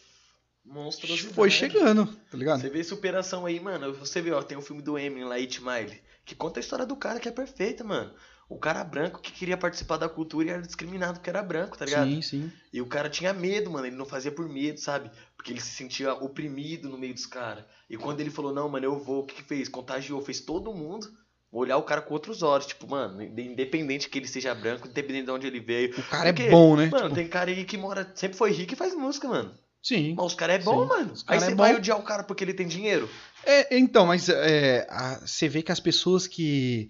Monstruosidade. 0.66 1.34
foi 1.34 1.50
chegando, 1.50 2.06
tá 2.30 2.38
ligado? 2.38 2.62
Você 2.62 2.70
vê 2.70 2.84
superação 2.84 3.46
aí, 3.46 3.60
mano. 3.60 3.94
Você 3.94 4.22
vê, 4.22 4.32
ó, 4.32 4.42
tem 4.42 4.58
o 4.58 4.62
filme 4.62 4.82
do 4.82 4.98
Eminem 4.98 5.26
lá, 5.26 5.36
It 5.36 5.62
Mile, 5.64 6.02
que 6.26 6.36
conta 6.36 6.60
a 6.60 6.62
história 6.62 6.86
do 6.86 6.96
cara 6.96 7.20
que 7.20 7.28
é 7.28 7.32
perfeita, 7.32 7.84
mano. 7.84 8.14
O 8.50 8.58
cara 8.60 8.84
branco 8.84 9.22
que 9.22 9.32
queria 9.32 9.58
participar 9.58 9.98
da 9.98 10.08
cultura 10.10 10.48
e 10.48 10.50
era 10.52 10.62
discriminado 10.62 11.14
porque 11.20 11.30
era 11.30 11.42
branco, 11.42 11.78
tá 11.78 11.86
ligado? 11.86 12.08
Sim, 12.10 12.22
sim. 12.22 12.52
E 12.72 12.82
o 12.82 12.86
cara 12.86 13.10
tinha 13.10 13.34
medo, 13.34 13.72
mano. 13.72 13.88
Ele 13.88 13.96
não 13.96 14.06
fazia 14.06 14.32
por 14.32 14.48
medo, 14.48 14.80
sabe? 14.80 15.10
Porque 15.36 15.52
ele 15.52 15.62
se 15.62 15.72
sentia 15.72 16.14
oprimido 16.14 16.90
no 16.90 16.98
meio 16.98 17.14
dos 17.14 17.26
caras. 17.26 17.64
E 17.90 17.98
quando 17.98 18.20
ele 18.20 18.30
falou, 18.30 18.54
não, 18.54 18.70
mano, 18.70 18.86
eu 18.86 19.00
vou, 19.00 19.24
o 19.24 19.26
que, 19.26 19.36
que 19.36 19.44
fez? 19.44 19.68
Contagiou, 19.70 20.22
fez 20.22 20.40
todo 20.42 20.74
mundo 20.74 21.08
olhar 21.52 21.78
o 21.78 21.84
cara 21.84 22.02
com 22.02 22.14
outros 22.14 22.42
olhos. 22.44 22.66
Tipo, 22.66 22.88
mano, 22.88 23.22
independente 23.24 24.10
que 24.10 24.20
ele 24.20 24.28
seja 24.28 24.54
branco, 24.54 24.88
independente 24.88 25.26
de 25.26 25.32
onde 25.32 25.48
ele 25.48 25.60
veio. 25.60 25.92
O 25.98 26.04
cara 26.04 26.34
Porque, 26.34 26.44
é 26.48 26.52
bom, 26.52 26.76
né? 26.76 26.88
Mano, 26.88 27.04
Tipo, 27.06 27.16
tem 27.16 27.28
cara 27.28 27.50
aí 27.50 27.64
que 27.64 27.78
mora, 27.78 28.12
sempre 28.16 28.38
foi 28.38 28.52
rico 28.52 28.74
e 28.74 28.78
faz 28.78 28.94
música, 28.94 29.28
mano. 29.28 29.54
Sim. 29.82 30.14
Mas 30.16 30.26
os 30.28 30.36
caras 30.36 30.56
é 30.62 30.64
bom, 30.64 30.82
Sim. 30.84 30.88
mano. 30.90 31.14
Aí 31.28 31.38
cara 31.38 31.40
você 31.42 31.52
é 31.52 31.56
vai 31.56 31.72
bom. 31.74 31.78
odiar 31.78 32.00
o 32.00 32.04
cara 32.04 32.24
porque 32.24 32.44
ele 32.44 32.54
tem 32.54 32.68
dinheiro. 32.68 33.10
É, 33.46 33.78
então, 33.78 34.06
mas 34.06 34.30
é, 34.30 34.88
a- 34.90 35.20
você 35.26 35.48
vê 35.50 35.62
que 35.62 35.72
as 35.72 35.80
pessoas 35.80 36.26
que 36.28 36.88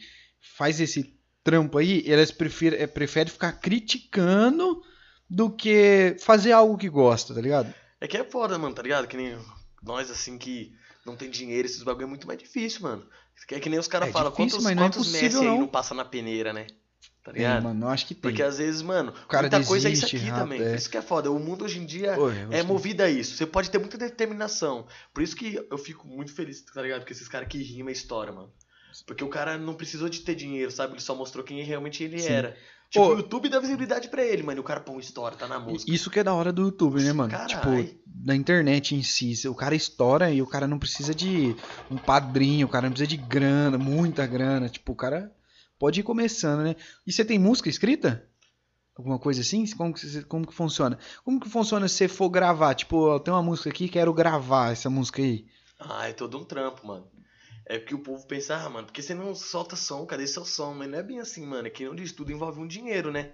faz 0.56 0.80
esse 0.80 1.14
trampo 1.44 1.78
aí, 1.78 2.04
elas 2.08 2.32
preferem, 2.32 2.80
é, 2.80 2.88
preferem 2.88 3.32
ficar 3.32 3.52
criticando 3.54 4.82
do 5.30 5.50
que 5.50 6.16
fazer 6.20 6.52
algo 6.52 6.78
que 6.78 6.90
gosta, 6.90 7.34
tá 7.34 7.42
ligado? 7.42 7.74
É 8.00 8.08
que 8.08 8.18
é 8.18 8.24
foda, 8.24 8.58
mano, 8.58 8.76
tá 8.76 8.82
ligado? 8.82 9.08
Que 9.08 9.18
nem 9.18 9.38
nós, 9.82 10.10
assim, 10.10 10.38
que 10.38 10.74
não 11.06 11.16
tem 11.16 11.30
dinheiro, 11.30 11.66
esses 11.66 11.84
bagulho 11.84 12.06
é 12.06 12.08
muito 12.08 12.28
mais 12.28 12.40
difícil, 12.40 12.82
mano. 12.82 13.06
É 13.52 13.60
que 13.60 13.70
nem 13.70 13.80
os 13.80 13.88
caras 13.88 14.10
É 14.10 14.12
falam, 14.12 14.32
quantos, 14.32 14.64
mas 14.64 14.76
não 14.76 14.84
é 14.84 14.86
quantos 14.86 15.08
impossível, 15.08 15.24
Messi 15.24 15.38
aí 15.40 15.46
não. 15.46 15.60
não 15.62 15.68
passa 15.68 15.94
na 15.94 16.06
peneira, 16.06 16.54
né? 16.54 16.68
Tá 17.24 17.32
ligado? 17.32 17.64
mano, 17.64 17.86
eu 17.86 17.90
acho 17.90 18.06
que 18.06 18.14
tem. 18.14 18.22
Porque 18.22 18.44
às 18.44 18.58
vezes, 18.58 18.82
mano, 18.82 19.14
cara 19.30 19.44
muita 19.50 19.66
coisa 19.66 19.88
é 19.88 19.92
isso 19.92 20.02
desiste 20.02 20.18
aqui 20.18 20.26
rápido, 20.26 20.44
também. 20.44 20.62
é. 20.62 20.70
Por 20.70 20.76
isso 20.76 20.90
que 20.90 20.98
é 20.98 21.02
foda. 21.02 21.32
O 21.32 21.40
mundo 21.40 21.64
hoje 21.64 21.80
em 21.80 21.86
dia 21.86 22.16
eu 22.16 22.52
é 22.52 22.62
movido 22.64 23.02
a 23.02 23.10
isso. 23.10 23.38
Você 23.38 23.46
pode 23.46 23.70
ter 23.70 23.78
muita 23.78 23.98
determinação. 23.98 24.86
Por 25.14 25.24
isso 25.24 25.36
que 25.36 25.66
eu 25.72 25.78
fico 25.78 26.06
muito 26.06 26.34
feliz, 26.34 26.62
tá 26.62 26.82
ligado? 26.82 27.00
Porque 27.00 27.14
esses 27.14 27.30
caras 27.30 27.48
que 27.48 27.64
rimam 27.64 27.88
a 27.88 27.94
história, 27.94 28.34
mano. 28.34 28.52
Porque 29.02 29.24
o 29.24 29.30
cara 29.30 29.58
não 29.58 29.74
precisou 29.74 30.10
de 30.10 30.20
ter 30.22 30.36
dinheiro, 30.36 30.72
sabe? 30.72 30.94
Ele 30.94 31.02
só 31.02 31.16
mostrou 31.16 31.44
quem 31.44 31.64
realmente 31.64 32.04
ele 32.04 32.20
Sim. 32.20 32.30
era. 32.30 32.58
Tipo, 32.90 33.06
Ô, 33.06 33.14
o 33.16 33.18
YouTube 33.18 33.50
dá 33.50 33.60
visibilidade 33.60 34.08
pra 34.08 34.24
ele, 34.24 34.44
mano. 34.44 34.60
E 34.60 34.62
o 34.62 34.64
cara 34.64 34.80
põe 34.80 35.00
história, 35.00 35.36
tá 35.36 35.48
na 35.48 35.60
música. 35.60 35.92
Isso 35.92 36.12
que 36.12 36.20
é 36.20 36.24
da 36.24 36.34
hora 36.34 36.54
do 36.54 36.62
YouTube, 36.62 37.02
né, 37.02 37.12
mano? 37.12 37.32
Carai. 37.32 37.48
Tipo, 37.48 38.00
da 38.06 38.36
internet 38.36 38.94
em 38.94 39.02
si. 39.02 39.48
O 39.48 39.56
cara 39.56 39.74
estoura 39.74 40.30
e 40.30 40.44
o 40.44 40.48
cara 40.48 40.68
não 40.68 40.78
precisa 40.78 41.14
de 41.16 41.56
um 41.90 41.98
padrinho, 41.98 42.68
o 42.68 42.70
cara 42.70 42.86
não 42.86 42.92
precisa 42.92 43.08
de 43.08 43.18
grana, 43.18 43.80
muita 43.80 44.28
grana. 44.28 44.70
Tipo, 44.70 44.92
o 44.92 44.96
cara 44.96 45.36
pode 45.80 46.02
ir 46.02 46.04
começando, 46.04 46.62
né? 46.62 46.76
E 47.08 47.12
você 47.12 47.26
tem 47.26 47.40
música 47.40 47.68
escrita? 47.68 48.28
Alguma 48.96 49.18
coisa 49.18 49.42
assim? 49.42 49.66
Como 49.76 49.92
que, 49.92 50.24
como 50.26 50.46
que 50.46 50.54
funciona? 50.54 51.00
Como 51.26 51.40
que 51.40 51.50
funciona 51.50 51.88
se 51.88 51.96
você 51.96 52.08
for 52.08 52.30
gravar? 52.30 52.76
Tipo, 52.76 53.20
tem 53.22 53.34
uma 53.34 53.42
música 53.42 53.70
aqui, 53.70 53.90
quero 53.90 54.14
gravar 54.14 54.72
essa 54.72 54.88
música 54.88 55.20
aí. 55.20 55.48
Ah, 55.80 56.08
é 56.08 56.14
todo 56.14 56.38
um 56.38 56.46
trampo, 56.46 56.86
mano. 56.86 57.08
É 57.66 57.80
porque 57.80 57.96
o 57.96 58.00
povo 58.00 58.26
pensa, 58.28 58.56
ah, 58.58 58.70
mano, 58.70 58.86
porque 58.88 59.02
você 59.02 59.14
não 59.14 59.34
solta 59.34 59.76
som, 59.76 60.06
cadê 60.06 60.28
seu 60.28 60.44
som? 60.46 60.74
Mas 60.74 60.90
não 60.90 61.00
é 61.00 61.04
bem 61.04 61.20
assim, 61.20 61.46
mano. 61.46 61.68
É 61.68 61.70
que 61.70 61.88
onde 61.88 62.12
tudo 62.14 62.32
envolve 62.32 62.60
um 62.60 62.68
dinheiro, 62.68 63.12
né? 63.12 63.32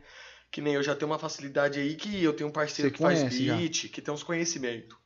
Que 0.51 0.61
nem 0.61 0.73
eu 0.73 0.83
já 0.83 0.95
tenho 0.95 1.09
uma 1.11 1.19
facilidade 1.19 1.79
aí 1.79 1.95
que 1.95 2.23
eu 2.23 2.33
tenho 2.33 2.49
um 2.49 2.53
parceiro 2.53 2.89
Você 2.91 2.97
que 2.97 3.01
faz 3.03 3.19
conhece 3.19 3.45
já. 3.45 3.55
beat, 3.55 3.89
que 3.89 4.01
tem 4.01 4.13
uns 4.13 4.23
conhecimentos. 4.23 4.97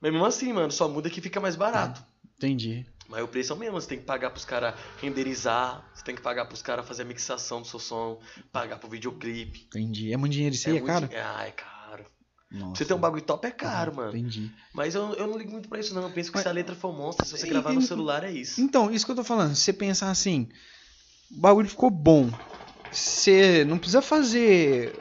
Mas 0.00 0.10
mesmo 0.12 0.24
assim, 0.26 0.52
mano, 0.52 0.72
só 0.72 0.88
muda 0.88 1.08
que 1.10 1.20
fica 1.20 1.40
mais 1.40 1.54
barato. 1.56 2.02
Entendi. 2.36 2.84
Mas 3.08 3.22
o 3.22 3.28
preço 3.28 3.52
é 3.52 3.56
o 3.56 3.58
mesmo, 3.58 3.80
você 3.80 3.88
tem 3.88 3.98
que 3.98 4.04
pagar 4.04 4.30
pros 4.30 4.44
caras 4.44 4.74
renderizar, 5.00 5.86
você 5.94 6.02
tem 6.02 6.14
que 6.14 6.22
pagar 6.22 6.46
pros 6.46 6.62
caras 6.62 6.86
fazer 6.86 7.02
a 7.02 7.04
mixação 7.04 7.60
do 7.60 7.68
seu 7.68 7.78
som, 7.78 8.20
pagar 8.50 8.78
pro 8.78 8.88
videoclipe. 8.88 9.64
Entendi. 9.66 10.12
É 10.12 10.16
muito 10.16 10.32
dinheiro 10.32 10.54
isso 10.54 10.68
aí, 10.68 10.76
é, 10.76 10.80
muito 10.80 10.92
caro? 10.92 11.08
di- 11.08 11.16
Ah, 11.16 11.46
é 11.46 11.50
caro. 11.50 11.81
Nossa. 12.52 12.76
Você 12.76 12.84
ter 12.84 12.94
um 12.94 12.98
bagulho 12.98 13.22
top 13.22 13.46
é 13.46 13.50
caro, 13.50 13.94
mano. 13.96 14.10
Entendi. 14.16 14.50
Mas 14.74 14.94
eu, 14.94 15.14
eu 15.14 15.26
não 15.26 15.38
ligo 15.38 15.50
muito 15.52 15.68
pra 15.68 15.80
isso, 15.80 15.94
não. 15.94 16.02
Eu 16.02 16.10
penso 16.10 16.30
que 16.30 16.36
Mas- 16.36 16.42
se 16.42 16.48
a 16.48 16.52
letra 16.52 16.74
for 16.74 16.92
monstra, 16.92 17.24
se 17.24 17.36
você 17.36 17.46
E- 17.46 17.50
gravar 17.50 17.72
no 17.72 17.80
e- 17.80 17.84
celular, 17.86 18.24
é 18.24 18.30
isso. 18.30 18.60
Então, 18.60 18.90
isso 18.90 19.04
que 19.06 19.12
eu 19.12 19.16
tô 19.16 19.24
falando. 19.24 19.54
Se 19.54 19.62
você 19.62 19.72
pensar 19.72 20.10
assim, 20.10 20.48
o 21.30 21.40
bagulho 21.40 21.68
ficou 21.68 21.90
bom. 21.90 22.30
Você 22.90 23.64
não 23.64 23.78
precisa 23.78 24.02
fazer 24.02 24.94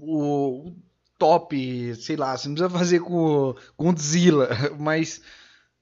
o 0.00 0.72
top, 1.18 1.94
sei 1.96 2.16
lá, 2.16 2.36
você 2.36 2.48
não 2.48 2.54
precisa 2.54 2.78
fazer 2.78 3.00
com 3.00 3.54
Godzilla, 3.78 4.48
mas 4.78 5.20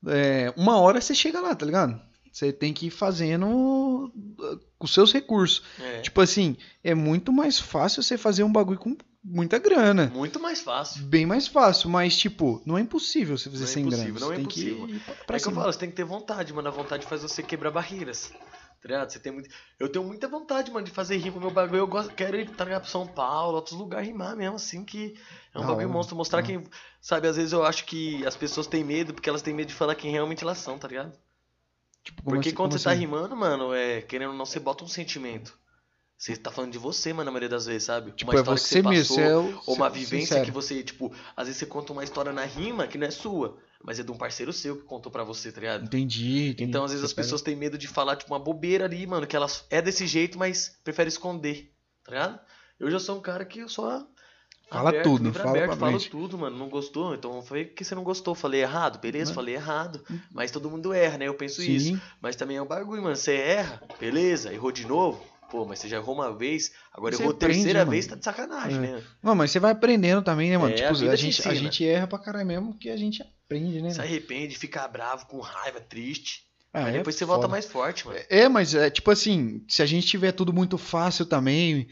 é, 0.07 0.53
uma 0.57 0.79
hora 0.81 1.01
você 1.01 1.15
chega 1.15 1.41
lá, 1.41 1.55
tá 1.55 1.65
ligado? 1.65 2.01
Você 2.33 2.53
tem 2.53 2.73
que 2.73 2.87
ir 2.87 2.91
fazendo 2.91 3.47
uh, 3.47 4.61
com 4.79 4.85
os 4.85 4.93
seus 4.95 5.13
recursos. 5.13 5.63
É. 5.81 6.01
Tipo 6.03 6.21
assim, 6.21 6.57
é 6.85 6.95
muito 6.95 7.33
mais 7.33 7.59
fácil 7.59 8.03
você 8.03 8.19
fazer 8.19 8.43
um 8.45 8.53
bagulho 8.53 8.79
com 8.79 8.97
muita 9.29 9.59
grana. 9.59 10.07
Muito 10.15 10.41
mais 10.41 10.61
fácil. 10.61 11.03
Bem 11.05 11.27
mais 11.27 11.47
fácil, 11.47 11.89
mas 11.91 12.17
tipo, 12.17 12.63
não 12.65 12.77
é 12.79 12.81
impossível 12.81 13.37
você 13.37 13.51
fazer 13.51 13.65
Não 13.65 13.71
é 13.71 13.73
sem 13.75 13.89
grana. 13.89 14.21
não 14.21 14.33
é 14.33 14.35
tem 14.37 14.45
impossível. 14.45 14.85
é 15.29 15.39
que 15.39 15.47
eu 15.49 15.53
falo, 15.53 15.73
você 15.73 15.79
tem 15.79 15.91
que 15.91 15.97
ter 15.97 16.05
vontade, 16.05 16.53
mano. 16.53 16.69
A 16.69 16.71
vontade 16.73 17.07
faz 17.07 17.23
você 17.23 17.43
quebrar 17.43 17.71
barreiras. 17.71 18.33
Tá 18.81 18.87
ligado? 18.89 19.11
Você 19.11 19.19
tem 19.19 19.33
muito... 19.33 19.51
Eu 19.77 19.89
tenho 19.89 20.05
muita 20.05 20.29
vontade, 20.29 20.71
mano, 20.71 20.87
de 20.87 20.93
fazer 20.93 21.17
rima. 21.17 21.41
Meu 21.41 21.51
bagulho, 21.51 21.79
eu 21.81 21.87
gosto, 21.89 22.15
quero 22.15 22.37
ir 22.37 22.49
tá 22.51 22.65
ligado, 22.65 22.83
pra 22.83 22.91
São 22.91 23.07
Paulo, 23.09 23.57
outros 23.57 23.77
lugares 23.77 24.07
rimar 24.07 24.37
mesmo, 24.37 24.55
assim, 24.55 24.85
que 24.85 25.17
é 25.53 25.59
um 25.59 25.63
Da 25.63 25.67
bagulho 25.69 25.89
monstro. 25.89 26.15
Mostrar 26.15 26.43
Da 26.43 26.47
quem. 26.47 26.63
Sabe, 27.01 27.27
às 27.27 27.37
vezes 27.37 27.53
eu 27.53 27.65
acho 27.65 27.85
que 27.87 28.25
as 28.25 28.37
pessoas 28.37 28.69
têm 28.69 28.85
medo 28.85 29.13
porque 29.13 29.29
elas 29.29 29.43
têm 29.43 29.53
medo 29.53 29.67
de 29.69 29.75
falar 29.75 29.97
quem 29.97 30.13
realmente 30.13 30.45
elas 30.45 30.59
são, 30.59 30.79
tá 30.79 30.87
ligado? 30.87 31.13
Tipo, 32.05 32.23
Porque 32.23 32.51
assim- 32.51 32.57
quando 32.57 32.73
você 32.79 32.85
tá 32.85 32.91
assim? 32.93 33.01
rimando, 33.01 33.37
mano, 33.37 33.75
é, 33.75 34.01
querendo 34.03 34.31
ou 34.31 34.37
não, 34.37 34.47
você 34.47 34.61
bota 34.61 34.85
um 34.85 34.89
sentimento. 34.89 35.59
Você 36.19 36.37
tá 36.37 36.51
falando 36.51 36.73
de 36.73 36.79
você, 36.79 37.13
mano, 37.13 37.27
na 37.27 37.31
maioria 37.31 37.49
das 37.49 37.67
vezes, 37.67 37.85
sabe? 37.85 38.11
Tipo, 38.11 38.37
é 38.37 38.43
você 38.43 38.83
mesmo, 38.83 39.15
você 39.15 39.21
é 39.23 39.37
o, 39.37 39.63
Ou 39.67 39.77
uma 39.77 39.89
vivência 39.89 40.27
sincero. 40.27 40.45
que 40.45 40.51
você, 40.51 40.83
tipo, 40.83 41.13
às 41.37 41.47
vezes 41.47 41.61
você 41.61 41.67
conta 41.67 41.93
uma 41.93 42.03
história 42.03 42.33
na 42.33 42.45
rima 42.45 42.89
que 42.89 42.99
não 42.99 43.07
é 43.07 43.11
sua, 43.13 43.57
mas 43.85 44.01
é 44.01 44.03
de 44.03 44.11
um 44.11 44.17
parceiro 44.17 44.53
seu 44.53 44.77
que 44.77 44.83
contou 44.83 45.13
pra 45.13 45.23
você, 45.23 45.53
tá 45.53 45.61
ligado? 45.61 45.85
Entendi, 45.85 46.49
entendi. 46.49 46.65
Então, 46.65 46.83
às 46.85 46.91
vezes 46.91 47.05
as 47.05 47.13
pessoas 47.13 47.41
têm 47.41 47.55
medo 47.55 47.79
de 47.79 47.87
falar, 47.87 48.17
tipo, 48.17 48.33
uma 48.33 48.41
bobeira 48.41 48.85
ali, 48.85 49.07
mano, 49.07 49.29
que 49.29 49.37
elas 49.37 49.65
é 49.71 49.81
desse 49.81 50.09
jeito, 50.09 50.37
mas 50.37 50.77
prefere 50.83 51.09
esconder, 51.09 51.73
tá 52.03 52.11
ligado? 52.11 52.41
Eu 52.81 52.91
já 52.91 52.99
sou 52.99 53.17
um 53.17 53.21
cara 53.21 53.45
que 53.45 53.61
eu 53.61 53.69
só. 53.69 54.05
Fala 54.69 54.91
aberto, 54.91 55.05
tudo, 55.05 55.33
fala 55.33 55.51
aberto, 55.51 55.67
pra 55.69 55.77
falo 55.77 56.01
tudo, 56.01 56.37
mano. 56.37 56.59
Não 56.59 56.69
gostou? 56.69 57.15
Então 57.15 57.41
foi 57.43 57.65
que 57.65 57.85
você 57.85 57.95
não 57.95 58.03
gostou. 58.05 58.35
Falei 58.35 58.61
errado, 58.61 58.99
beleza? 58.99 59.31
Mas- 59.31 59.35
Falei 59.37 59.55
errado. 59.55 60.05
Mas 60.31 60.51
todo 60.51 60.69
mundo 60.69 60.93
erra, 60.93 61.17
né? 61.17 61.27
Eu 61.29 61.35
penso 61.35 61.63
isso. 61.63 61.87
Sim, 61.87 62.01
Mas 62.21 62.37
também 62.37 62.57
é 62.59 62.63
um 62.63 62.67
bagulho, 62.67 63.03
mano. 63.03 63.17
Você 63.17 63.35
erra, 63.35 63.81
beleza, 63.99 64.53
errou 64.53 64.71
de 64.71 64.87
novo. 64.87 65.25
Pô, 65.51 65.65
mas 65.65 65.79
você 65.79 65.89
já 65.89 65.97
errou 65.97 66.15
uma 66.15 66.33
vez, 66.37 66.73
agora 66.93 67.17
Você 67.17 67.23
errou 67.23 67.35
aprende, 67.35 67.55
terceira 67.55 67.85
né, 67.85 67.91
vez, 67.91 68.07
mano? 68.07 68.21
tá 68.23 68.31
de 68.33 68.37
sacanagem, 68.37 68.79
É. 68.79 68.81
né? 68.81 69.03
Não, 69.23 69.35
mas 69.35 69.51
você 69.51 69.59
vai 69.59 69.73
aprendendo 69.73 70.23
também, 70.23 70.51
né, 70.51 70.59
mano? 70.59 70.73
É, 70.73 70.77
tipo, 70.77 70.89
a 70.89 71.13
a, 71.13 71.17
te 71.17 71.23
gente, 71.23 71.49
a 71.49 71.55
gente 71.55 71.87
erra 71.87 72.07
pra 72.07 72.19
caralho 72.19 72.47
mesmo 72.47 72.75
que 72.79 72.91
a 72.91 72.97
gente 72.97 73.23
aprende, 73.23 73.81
né? 73.81 73.91
Se 73.91 74.01
arrepende, 74.01 74.59
fica 74.59 74.87
bravo, 74.87 75.27
com 75.27 75.39
raiva, 75.41 75.81
triste. 75.81 76.47
Ah, 76.73 76.85
Aí 76.85 76.95
é 76.95 76.99
depois 76.99 77.17
você 77.17 77.25
foda. 77.25 77.33
volta 77.39 77.49
mais 77.49 77.65
forte, 77.65 78.07
mano. 78.07 78.19
É, 78.29 78.47
mas 78.49 78.75
é 78.75 78.91
tipo 78.91 79.11
assim, 79.11 79.65
se 79.67 79.83
a 79.83 79.87
gente 79.87 80.07
tiver 80.07 80.33
tudo 80.33 80.53
muito 80.53 80.77
fácil 80.77 81.25
também, 81.25 81.89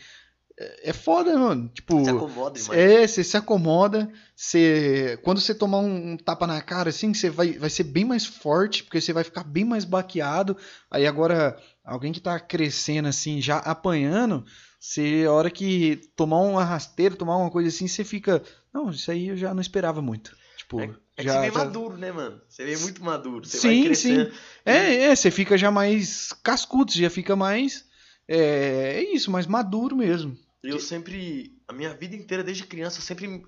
é, 0.58 0.90
é 0.90 0.92
foda, 0.92 1.38
mano. 1.38 1.68
Tipo, 1.74 2.02
Se 2.04 2.10
acomoda 2.10 2.58
é, 2.74 3.06
você 3.06 3.22
se 3.22 3.36
acomoda, 3.36 4.10
você 4.34 5.18
quando 5.22 5.40
você 5.40 5.54
tomar 5.54 5.78
um, 5.78 6.12
um 6.12 6.16
tapa 6.16 6.46
na 6.46 6.60
cara 6.62 6.90
assim, 6.90 7.12
você 7.12 7.28
vai, 7.28 7.52
vai 7.52 7.70
ser 7.70 7.84
bem 7.84 8.04
mais 8.04 8.24
forte, 8.24 8.82
porque 8.84 9.00
você 9.00 9.12
vai 9.12 9.24
ficar 9.24 9.44
bem 9.44 9.64
mais 9.64 9.84
baqueado. 9.84 10.56
Aí 10.90 11.06
agora, 11.06 11.56
alguém 11.84 12.12
que 12.12 12.20
tá 12.20 12.38
crescendo 12.40 13.08
assim, 13.08 13.40
já 13.40 13.58
apanhando, 13.58 14.44
você 14.80 15.24
a 15.26 15.32
hora 15.32 15.50
que 15.50 16.00
tomar 16.16 16.40
um 16.40 16.54
rasteiro, 16.56 17.16
tomar 17.16 17.36
uma 17.36 17.50
coisa 17.50 17.68
assim, 17.68 17.86
você 17.86 18.04
fica, 18.04 18.42
não, 18.72 18.90
isso 18.90 19.10
aí 19.10 19.28
eu 19.28 19.36
já 19.36 19.52
não 19.52 19.60
esperava 19.60 20.00
muito. 20.00 20.34
Tipo, 20.56 20.80
É 20.80 20.88
que 21.16 21.22
já, 21.24 21.34
você 21.34 21.40
vem 21.40 21.52
já- 21.52 21.58
maduro, 21.64 21.96
né, 21.96 22.10
mano? 22.12 22.40
Você 22.48 22.64
vem 22.64 22.76
muito 22.78 23.04
maduro. 23.04 23.44
Você 23.44 23.58
Sim, 23.58 23.68
vai 23.68 23.82
crescendo. 23.84 24.32
É, 24.64 24.94
é, 25.04 25.14
você 25.16 25.30
fica 25.30 25.56
já 25.58 25.70
mais 25.70 26.32
cascudo, 26.42 26.90
você 26.92 27.00
já 27.00 27.10
fica 27.10 27.36
mais. 27.36 27.84
É, 28.28 28.96
é 28.96 29.14
isso, 29.14 29.30
mais 29.30 29.46
maduro 29.46 29.94
mesmo. 29.96 30.36
Eu 30.68 30.78
sempre, 30.80 31.60
a 31.68 31.72
minha 31.72 31.94
vida 31.94 32.16
inteira, 32.16 32.42
desde 32.44 32.64
criança, 32.66 32.98
eu 32.98 33.02
sempre, 33.02 33.42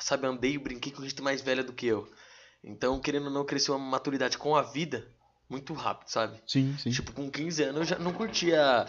sabe, 0.00 0.26
andei 0.26 0.54
e 0.54 0.58
brinquei 0.58 0.92
com 0.92 1.02
gente 1.02 1.20
mais 1.22 1.40
velha 1.42 1.62
do 1.64 1.72
que 1.72 1.86
eu. 1.86 2.10
Então, 2.64 3.00
querendo 3.00 3.26
ou 3.26 3.32
não, 3.32 3.44
cresceu 3.44 3.74
uma 3.76 3.90
maturidade 3.90 4.38
com 4.38 4.54
a 4.56 4.62
vida 4.62 5.06
muito 5.48 5.74
rápido, 5.74 6.08
sabe? 6.08 6.40
Sim, 6.46 6.76
sim. 6.78 6.90
Tipo, 6.90 7.12
com 7.12 7.30
15 7.30 7.62
anos 7.62 7.80
eu 7.80 7.84
já 7.84 7.98
não 7.98 8.12
curtia 8.12 8.88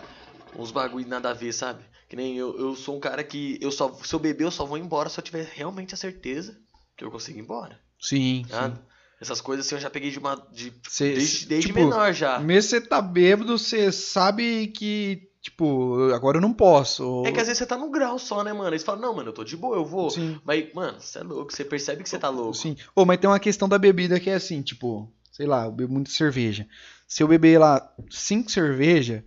uns 0.53 0.71
bagulho 0.71 1.07
nada 1.07 1.31
a 1.31 1.33
ver, 1.33 1.51
sabe? 1.51 1.83
Que 2.07 2.15
nem 2.15 2.37
eu, 2.37 2.57
eu 2.59 2.75
sou 2.75 2.95
um 2.95 2.99
cara 2.99 3.23
que 3.23 3.57
eu 3.61 3.71
só, 3.71 3.91
se 4.03 4.13
eu 4.13 4.19
beber, 4.19 4.45
eu 4.45 4.51
só 4.51 4.65
vou 4.65 4.77
embora 4.77 5.09
se 5.09 5.19
eu 5.19 5.23
tiver 5.23 5.45
realmente 5.45 5.93
a 5.93 5.97
certeza 5.97 6.57
que 6.95 7.03
eu 7.03 7.11
consigo 7.11 7.39
ir 7.39 7.41
embora, 7.41 7.79
Sim, 7.99 8.45
tá? 8.47 8.67
sim. 8.67 8.73
Essas 9.19 9.41
coisas 9.41 9.65
assim 9.65 9.75
eu 9.75 9.81
já 9.81 9.89
peguei 9.89 10.11
de 10.11 10.19
uma, 10.19 10.35
de, 10.51 10.71
Cê- 10.89 11.13
desde, 11.15 11.45
desde 11.47 11.67
tipo, 11.67 11.79
menor 11.79 12.13
já. 12.13 12.39
Mesmo 12.39 12.69
você 12.69 12.81
tá 12.81 13.01
bêbado, 13.01 13.57
você 13.57 13.91
sabe 13.91 14.67
que, 14.67 15.29
tipo, 15.43 16.09
agora 16.15 16.37
eu 16.37 16.41
não 16.41 16.53
posso. 16.53 17.05
ou- 17.05 17.27
É 17.27 17.31
que 17.31 17.39
às 17.39 17.45
vezes 17.47 17.59
você 17.59 17.65
tá 17.65 17.77
no 17.77 17.91
grau 17.91 18.17
só, 18.17 18.43
né, 18.43 18.51
mano? 18.53 18.71
Aí 18.71 18.79
você 18.79 18.85
fala, 18.85 18.99
não, 19.01 19.13
mano, 19.13 19.29
eu 19.29 19.33
tô 19.33 19.43
de 19.43 19.55
boa, 19.57 19.75
eu 19.75 19.85
vou. 19.85 20.09
Sim, 20.09 20.39
Mas, 20.43 20.73
mano, 20.73 20.99
você 20.99 21.19
é 21.19 21.23
louco, 21.23 21.51
você 21.53 21.63
percebe 21.65 22.01
que 22.01 22.09
você 22.09 22.17
tá 22.17 22.29
louco. 22.29 22.55
sim. 22.55 22.75
Ô, 22.95 23.05
mas 23.05 23.19
tem 23.19 23.29
uma 23.29 23.39
questão 23.39 23.67
da 23.69 23.77
bebida 23.77 24.19
que 24.19 24.29
é 24.29 24.35
assim, 24.35 24.61
tipo, 24.61 25.11
sei 25.31 25.45
lá, 25.45 25.65
eu 25.65 25.71
bebo 25.71 25.93
muita 25.93 26.09
cerveja. 26.09 26.65
Se 27.07 27.21
eu 27.21 27.27
beber 27.27 27.59
lá 27.59 27.93
cinco 28.09 28.49
cerveja, 28.49 29.23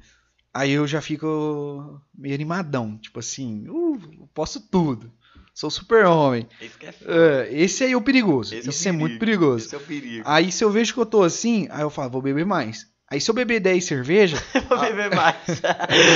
aí 0.52 0.72
eu 0.72 0.86
já 0.86 1.00
fico 1.02 2.00
meio 2.14 2.34
animadão. 2.34 2.96
Tipo 2.98 3.20
assim, 3.20 3.68
uh, 3.68 4.00
eu 4.20 4.28
posso 4.34 4.58
tudo. 4.68 5.12
Sou 5.54 5.70
super 5.70 6.04
homem. 6.06 6.46
Esse 6.60 6.74
é 6.84 6.94
É, 7.06 7.48
esse 7.62 7.84
aí 7.84 7.92
é 7.92 7.96
o 7.96 8.00
perigoso. 8.02 8.54
Esse 8.54 8.66
é 8.66 8.70
o 8.70 8.72
Isso 8.72 8.88
é 8.88 8.92
muito 8.92 9.18
perigo. 9.18 9.20
perigoso. 9.20 9.66
Esse 9.66 9.74
é 9.74 9.78
o 9.78 9.80
perigo. 9.82 10.24
Aí 10.26 10.50
se 10.50 10.64
eu 10.64 10.70
vejo 10.70 10.92
que 10.94 11.00
eu 11.00 11.06
tô 11.06 11.22
assim, 11.22 11.68
aí 11.70 11.82
eu 11.82 11.90
falo, 11.90 12.10
vou 12.10 12.20
beber 12.22 12.44
mais. 12.44 12.86
Aí 13.08 13.20
se 13.20 13.30
eu 13.30 13.34
beber 13.34 13.60
10 13.60 13.84
cerveja, 13.84 14.36
Vou 14.68 14.80
beber 14.80 15.14
mais. 15.14 15.36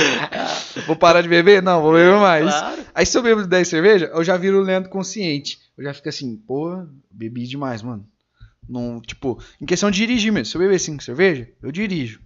vou 0.85 0.95
parar 0.95 1.21
de 1.21 1.29
beber? 1.29 1.61
Não, 1.61 1.81
vou 1.81 1.93
beber 1.93 2.17
mais. 2.19 2.45
claro. 2.45 2.81
Aí 2.93 3.05
se 3.05 3.17
eu 3.17 3.23
bebo 3.23 3.47
10 3.47 3.67
cerveja, 3.67 4.11
eu 4.13 4.23
já 4.23 4.35
viro 4.35 4.59
o 4.59 4.63
Leandro 4.63 4.89
consciente. 4.89 5.59
Eu 5.77 5.85
já 5.85 5.93
fico 5.93 6.09
assim, 6.09 6.35
pô, 6.35 6.85
bebi 7.09 7.47
demais, 7.47 7.81
mano. 7.81 8.05
Não, 8.67 9.01
tipo, 9.01 9.41
em 9.59 9.65
questão 9.65 9.89
de 9.89 9.97
dirigir 9.97 10.31
mesmo. 10.31 10.45
Se 10.45 10.57
eu 10.57 10.61
beber 10.61 10.79
5 10.79 11.01
cerveja, 11.01 11.49
eu 11.63 11.71
dirijo. 11.71 12.19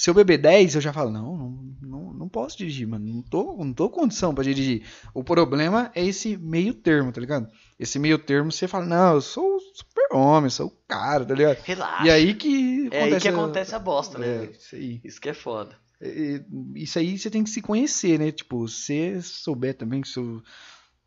Se 0.00 0.08
eu 0.10 0.14
beber 0.14 0.38
10, 0.38 0.76
eu 0.76 0.80
já 0.80 0.92
falo, 0.92 1.10
não, 1.10 1.36
não, 1.36 1.64
não, 1.82 2.12
não 2.14 2.28
posso 2.28 2.56
dirigir, 2.56 2.86
mano. 2.86 3.04
Não 3.04 3.20
tô, 3.22 3.56
não 3.64 3.72
tô 3.72 3.90
com 3.90 4.02
condição 4.02 4.32
pra 4.32 4.44
dirigir. 4.44 4.84
O 5.12 5.24
problema 5.24 5.90
é 5.94 6.04
esse 6.06 6.36
meio 6.36 6.72
termo, 6.72 7.10
tá 7.10 7.20
ligado? 7.20 7.48
Esse 7.78 7.98
meio 7.98 8.16
termo 8.16 8.52
você 8.52 8.68
fala, 8.68 8.86
não, 8.86 9.14
eu 9.14 9.20
sou 9.20 9.58
super 9.74 10.14
homem, 10.16 10.50
sou 10.50 10.68
o 10.68 10.76
cara, 10.86 11.24
tá 11.24 11.34
ligado? 11.34 11.58
Relaxa. 11.64 12.06
E 12.06 12.10
aí 12.10 12.34
que 12.34 12.88
é 12.92 13.02
aí 13.02 13.20
que 13.20 13.26
a- 13.26 13.32
acontece 13.32 13.74
a 13.74 13.78
bosta, 13.80 14.18
né? 14.18 14.44
É, 14.44 14.50
isso 14.52 14.76
aí. 14.76 15.00
Isso 15.02 15.20
que 15.20 15.28
é 15.30 15.34
foda. 15.34 15.76
É, 16.00 16.44
Isso 16.76 16.96
aí 16.96 17.18
você 17.18 17.28
tem 17.28 17.42
que 17.42 17.50
se 17.50 17.60
conhecer, 17.60 18.20
né? 18.20 18.30
Tipo, 18.30 18.68
se 18.68 19.20
souber 19.20 19.74
também 19.74 20.00
que 20.00 20.06
seu 20.08 20.40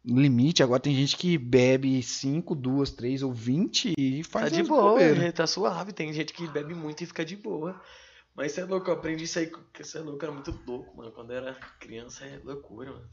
limite, 0.04 0.64
agora 0.64 0.80
tem 0.82 0.96
gente 0.96 1.16
que 1.16 1.38
bebe 1.38 2.02
5, 2.04 2.56
2, 2.56 2.92
3 2.92 3.22
ou 3.24 3.32
20 3.32 3.94
e 3.98 4.24
faz 4.24 4.50
Tá 4.50 4.56
de 4.58 4.64
boa, 4.64 4.92
bobeiras. 4.94 5.34
tá 5.34 5.46
suave. 5.48 5.94
Tem 5.94 6.12
gente 6.12 6.34
que 6.34 6.48
bebe 6.48 6.74
muito 6.74 7.04
e 7.04 7.06
fica 7.06 7.24
de 7.24 7.36
boa. 7.38 7.80
Mas 8.36 8.54
você 8.54 8.62
é 8.62 8.66
louco, 8.66 8.90
eu 8.90 8.94
aprendi 8.94 9.26
isso 9.26 9.40
aí, 9.40 9.48
porque 9.48 9.84
você 9.84 9.98
é 9.98 10.02
louco, 10.02 10.24
era 10.24 10.32
muito 10.34 10.58
louco, 10.66 10.96
mano. 10.98 11.12
Quando 11.12 11.32
era 11.34 11.54
criança 11.80 12.26
é 12.26 12.40
loucura, 12.44 12.92
mano. 12.92 13.10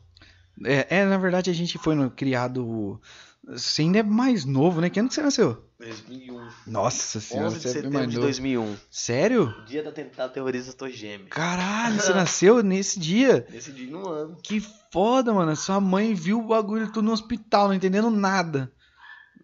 É, 0.65 0.99
é, 0.99 1.05
na 1.05 1.19
verdade 1.19 1.51
a 1.51 1.55
gente 1.55 1.79
foi 1.79 1.95
no- 1.95 2.11
criado. 2.11 3.01
Você 3.47 3.83
ainda 3.83 3.99
é 4.01 4.03
mais 4.03 4.45
novo, 4.45 4.81
né? 4.81 4.91
Que 4.91 4.99
ano 5.01 5.09
que 5.09 5.15
você 5.15 5.23
nasceu? 5.23 5.65
2001. 5.79 6.49
Nossa 6.67 7.21
senhora, 7.21 7.49
11 7.49 7.61
de 7.61 7.69
você 7.69 7.79
é 7.79 7.83
mais 7.91 8.09
de 8.11 8.17
novo. 8.17 8.27
2001. 8.27 8.77
Sério? 8.91 9.55
Dia 9.67 9.83
da 9.85 9.93
tentada 9.93 10.33
terrorista 10.33 10.73
Torre 10.73 10.93
Gêmea. 10.93 11.29
Caralho, 11.29 12.01
você 12.01 12.13
nasceu 12.15 12.63
nesse 12.65 12.99
dia? 12.99 13.47
Nesse 13.51 13.71
dia 13.73 13.89
no 13.91 14.09
ano. 14.09 14.37
Que 14.43 14.61
foda, 14.93 15.33
mano. 15.33 15.55
Sua 15.55 15.81
mãe 15.81 16.13
viu 16.15 16.41
o 16.41 16.47
bagulho 16.49 16.89
tudo 16.89 17.03
no 17.07 17.13
hospital, 17.13 17.69
não 17.69 17.75
entendendo 17.75 18.11
nada. 18.11 18.73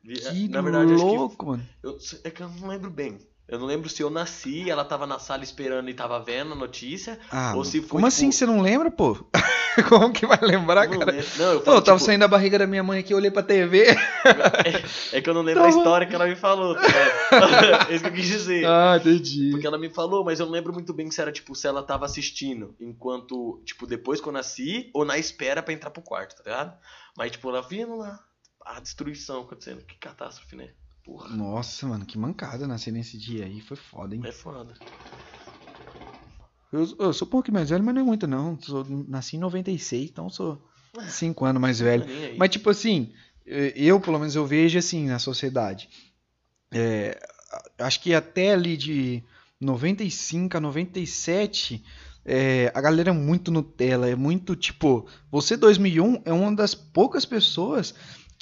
Vi- 0.02 0.14
Que 0.16 0.48
Na 0.48 0.60
verdade, 0.60 0.92
acho 0.94 1.04
que 1.04 1.16
louco, 1.16 1.46
mano. 1.46 1.66
Eu, 1.82 1.96
é 2.24 2.30
que 2.30 2.42
eu 2.42 2.48
não 2.48 2.66
lembro 2.68 2.90
bem. 2.90 3.18
Eu 3.46 3.58
não 3.58 3.66
lembro 3.66 3.90
se 3.90 4.02
eu 4.02 4.08
nasci, 4.08 4.70
ela 4.70 4.84
tava 4.86 5.06
na 5.06 5.18
sala 5.18 5.42
esperando 5.44 5.90
e 5.90 5.94
tava 5.94 6.18
vendo 6.18 6.52
a 6.52 6.56
notícia. 6.56 7.18
Ah, 7.30 7.52
Ou 7.54 7.62
se 7.64 7.80
foi, 7.80 7.88
como 7.90 8.06
assim 8.06 8.30
tipo- 8.30 8.38
você 8.38 8.46
não 8.46 8.62
lembra, 8.62 8.90
pô? 8.90 9.14
como 9.90 10.12
que 10.14 10.24
vai 10.26 10.38
lembrar, 10.40 10.88
Não 10.88 10.98
cara? 10.98 11.12
lembro. 11.12 11.28
Não, 11.36 11.52
eu 11.52 11.58
Pô, 11.58 11.64
falo, 11.66 11.76
eu 11.78 11.82
tava 11.82 11.98
tipo, 11.98 12.06
saindo 12.06 12.20
da 12.20 12.28
barriga 12.28 12.58
da 12.58 12.66
minha 12.66 12.82
mãe 12.82 13.00
aqui, 13.00 13.12
eu 13.12 13.18
olhei 13.18 13.30
pra 13.30 13.42
TV. 13.42 13.84
É 15.12 15.20
que 15.20 15.28
eu 15.28 15.34
não 15.34 15.42
lembro 15.42 15.62
a 15.62 15.66
Tava- 15.66 15.76
história 15.78 16.06
que 16.06 16.14
ela 16.14 16.26
me 16.26 16.34
falou, 16.36 16.74
tá 16.74 16.80
ligado? 16.82 17.90
é 17.92 17.94
isso 17.94 18.02
que 18.04 18.10
eu 18.10 18.14
quis 18.14 18.26
dizer. 18.26 18.66
ah, 18.66 18.96
entendi. 18.98 19.50
Porque 19.50 19.66
ela 19.66 19.78
me 19.78 19.90
falou, 19.90 20.24
mas 20.24 20.40
eu 20.40 20.46
não 20.46 20.52
lembro 20.52 20.72
muito 20.72 20.92
bem 20.94 21.10
se 21.10 21.20
era, 21.20 21.30
tipo, 21.30 21.54
se 21.54 21.66
ela 21.66 21.82
tava 21.82 22.06
assistindo 22.06 22.74
enquanto, 22.80 23.60
tipo, 23.66 23.86
depois 23.86 24.20
que 24.20 24.26
eu 24.28 24.32
nasci, 24.32 24.90
ou 24.94 25.04
na 25.04 25.18
espera 25.18 25.62
pra 25.62 25.74
entrar 25.74 25.90
pro 25.90 26.02
quarto, 26.02 26.36
tá 26.36 26.42
ligado? 26.50 26.76
Mas, 27.16 27.32
tipo, 27.32 27.48
ela 27.50 27.60
vindo 27.62 27.94
lá, 27.96 28.18
a 28.64 28.80
destruição 28.80 29.42
acontecendo. 29.42 29.84
Que 29.84 29.96
catástrofe, 29.98 30.56
né? 30.56 30.70
Porra, 31.04 31.28
Nossa, 31.28 31.86
mano, 31.86 32.06
que 32.06 32.16
mancada 32.16 32.66
nascer 32.66 32.90
nesse 32.90 33.18
dia 33.18 33.44
aí. 33.44 33.60
Foi 33.60 33.76
foda, 33.76 34.14
hein? 34.14 34.22
é 34.24 34.32
foda. 34.32 34.74
Eu, 36.72 36.96
eu 36.98 37.12
sou 37.12 37.28
um 37.28 37.30
pouco 37.30 37.52
mais 37.52 37.70
velho, 37.70 37.84
mas 37.84 37.94
não 37.94 38.02
é 38.02 38.04
muito, 38.04 38.26
não. 38.26 38.58
Sou, 38.60 38.84
nasci 39.06 39.36
em 39.36 39.40
96, 39.40 40.10
então 40.10 40.28
sou 40.30 40.66
5 41.08 41.44
anos 41.44 41.60
mais 41.60 41.78
velho. 41.78 42.04
Mas, 42.36 42.50
tipo 42.50 42.70
assim, 42.70 43.12
eh, 43.46 43.72
eu, 43.76 44.00
pelo 44.00 44.18
menos, 44.18 44.34
eu 44.34 44.44
vejo 44.46 44.78
assim 44.78 45.06
na 45.06 45.18
sociedade. 45.18 45.88
É, 46.72 47.16
acho 47.78 48.00
que 48.00 48.12
até 48.12 48.52
ali 48.52 48.76
de 48.76 49.22
95 49.60 50.56
a 50.56 50.60
97, 50.60 51.84
é, 52.24 52.72
a 52.74 52.80
galera 52.80 53.10
é 53.10 53.12
muito 53.12 53.52
Nutella, 53.52 54.08
é 54.08 54.16
muito 54.16 54.56
tipo. 54.56 55.06
Você 55.30 55.56
2001 55.56 56.22
é 56.24 56.32
uma 56.32 56.54
das 56.54 56.74
poucas 56.74 57.24
pessoas 57.24 57.94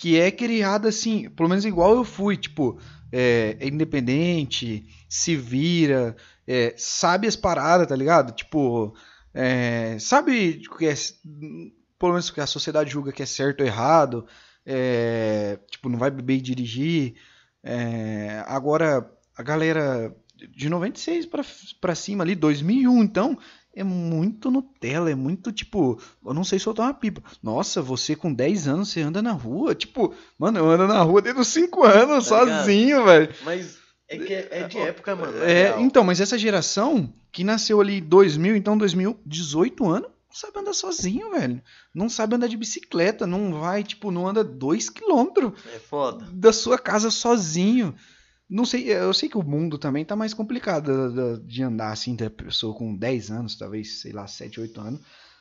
que 0.02 0.18
é 0.18 0.32
criada 0.32 0.88
assim, 0.88 1.30
pelo 1.30 1.48
menos 1.48 1.64
igual 1.64 1.94
eu 1.94 2.02
fui, 2.02 2.36
tipo, 2.36 2.76
é, 3.12 3.56
é 3.60 3.68
independente, 3.68 4.84
se 5.08 5.36
vira, 5.36 6.16
é, 6.44 6.74
sabe 6.76 7.28
as 7.28 7.36
paradas, 7.36 7.86
tá 7.86 7.94
ligado? 7.94 8.34
Tipo, 8.34 8.96
é, 9.32 9.96
sabe 10.00 10.60
o 10.68 10.76
que 10.76 10.86
é, 10.86 10.94
pelo 11.96 12.14
menos 12.14 12.28
o 12.28 12.34
que 12.34 12.40
a 12.40 12.48
sociedade 12.48 12.90
julga 12.90 13.12
que 13.12 13.22
é 13.22 13.26
certo 13.26 13.60
ou 13.60 13.66
errado, 13.68 14.26
é, 14.66 15.60
tipo, 15.70 15.88
não 15.88 16.00
vai 16.00 16.10
beber 16.10 16.38
e 16.38 16.40
dirigir. 16.40 17.14
É, 17.62 18.42
agora, 18.48 19.08
a 19.36 19.42
galera 19.44 20.12
de 20.50 20.68
96 20.68 21.26
pra, 21.26 21.44
pra 21.80 21.94
cima 21.94 22.24
ali, 22.24 22.34
2001, 22.34 23.04
então, 23.04 23.38
é 23.74 23.82
muito 23.82 24.50
Nutella, 24.50 25.10
é 25.10 25.14
muito 25.14 25.50
tipo, 25.52 25.98
eu 26.24 26.34
não 26.34 26.44
sei 26.44 26.58
soltar 26.58 26.86
uma 26.86 26.94
pipa. 26.94 27.22
Nossa, 27.42 27.80
você 27.80 28.14
com 28.14 28.32
10 28.32 28.68
anos, 28.68 28.90
você 28.90 29.00
anda 29.00 29.22
na 29.22 29.32
rua? 29.32 29.74
Tipo, 29.74 30.14
mano, 30.38 30.58
eu 30.58 30.70
ando 30.70 30.86
na 30.86 31.00
rua 31.02 31.22
desde 31.22 31.40
os 31.40 31.48
5 31.48 31.82
anos, 31.84 32.28
Tá 32.28 32.38
sozinho, 32.46 33.04
velho. 33.04 33.34
Mas 33.44 33.78
é 34.08 34.18
que 34.18 34.34
é, 34.34 34.48
é 34.50 34.68
de 34.68 34.78
época, 34.78 35.16
mano. 35.16 35.42
É, 35.42 35.68
real. 35.68 35.80
então, 35.80 36.04
mas 36.04 36.20
essa 36.20 36.36
geração 36.38 37.12
que 37.30 37.42
nasceu 37.42 37.80
ali 37.80 37.98
em 37.98 38.02
2000, 38.02 38.56
então 38.56 38.76
2000, 38.76 39.18
18 39.24 39.86
anos, 39.88 40.10
não 40.28 40.36
sabe 40.36 40.58
andar 40.60 40.72
sozinho, 40.74 41.30
velho. 41.30 41.62
Não 41.94 42.08
sabe 42.08 42.34
andar 42.36 42.46
de 42.46 42.56
bicicleta, 42.56 43.26
não 43.26 43.52
vai, 43.54 43.82
tipo, 43.82 44.10
não 44.10 44.26
anda 44.26 44.42
2 44.44 44.88
quilômetros 44.90 45.52
É 45.74 45.78
foda. 45.78 46.26
da 46.32 46.52
sua 46.52 46.78
casa 46.78 47.10
sozinho. 47.10 47.94
Não 48.52 48.66
sei, 48.66 48.92
eu 48.92 49.14
sei 49.14 49.30
que 49.30 49.38
o 49.38 49.42
mundo 49.42 49.78
também 49.78 50.04
tá 50.04 50.14
mais 50.14 50.34
complicado 50.34 51.38
de 51.38 51.62
andar 51.62 51.90
assim, 51.90 52.14
da 52.14 52.28
pessoa 52.28 52.76
com 52.76 52.94
10 52.94 53.30
anos, 53.30 53.56
talvez, 53.56 54.02
sei 54.02 54.12
lá, 54.12 54.26
7, 54.26 54.60
8 54.60 54.78
anos, 54.78 55.00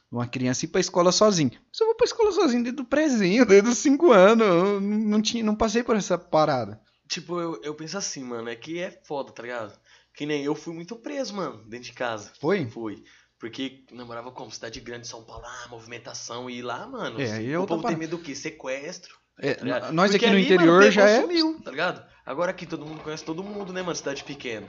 uma 0.09 0.25
criança 0.25 0.63
ir 0.63 0.69
pra 0.69 0.79
escola 0.79 1.11
sozinho. 1.11 1.51
Mas 1.51 1.81
eu 1.81 1.87
vou 1.87 1.95
pra 1.95 2.05
escola 2.05 2.31
sozinho 2.31 2.63
desde 2.63 2.81
o 2.81 2.85
prezinho, 2.85 3.45
desde 3.45 3.69
os 3.69 3.79
5 3.79 4.13
anos, 4.13 4.47
eu 4.47 4.79
não, 4.79 5.21
tinha, 5.21 5.43
não 5.43 5.53
passei 5.53 5.83
por 5.83 5.97
essa 5.97 6.17
parada. 6.17 6.79
Tipo, 7.05 7.37
eu, 7.41 7.61
eu 7.61 7.75
penso 7.75 7.97
assim, 7.97 8.23
mano, 8.23 8.47
é 8.47 8.55
que 8.55 8.79
é 8.79 9.01
foda, 9.03 9.33
tá 9.33 9.43
ligado? 9.43 9.77
Que 10.13 10.25
nem 10.25 10.45
eu 10.45 10.55
fui 10.55 10.73
muito 10.73 10.95
preso, 10.95 11.35
mano, 11.35 11.65
dentro 11.67 11.87
de 11.87 11.93
casa. 11.93 12.31
Foi? 12.39 12.65
Fui. 12.67 13.03
Porque 13.37 13.83
namorava 13.91 14.31
como? 14.31 14.49
Cidade 14.51 14.79
grande, 14.79 15.05
São 15.05 15.25
Paulo, 15.25 15.43
ah, 15.45 15.67
movimentação, 15.69 16.49
e 16.49 16.61
lá, 16.61 16.87
mano. 16.87 17.19
É, 17.19 17.45
é 17.45 17.59
o 17.59 17.67
povo 17.67 17.85
tem 17.85 17.97
medo 17.97 18.15
do 18.15 18.23
quê? 18.23 18.33
Sequestro. 18.33 19.19
É, 19.37 19.55
tá 19.55 19.91
nós 19.91 20.11
Porque 20.11 20.25
aqui 20.25 20.33
no 20.33 20.39
ali, 20.39 20.45
interior 20.45 20.79
mano, 20.79 20.91
já 20.91 21.09
é. 21.09 21.21
consumiu, 21.21 21.61
tá 21.61 21.71
ligado? 21.71 22.11
Agora 22.25 22.51
aqui 22.51 22.65
todo 22.65 22.85
mundo 22.85 23.01
conhece 23.01 23.23
todo 23.23 23.43
mundo, 23.43 23.73
né, 23.73 23.81
mano? 23.81 23.95
Cidade 23.95 24.23
pequena. 24.23 24.67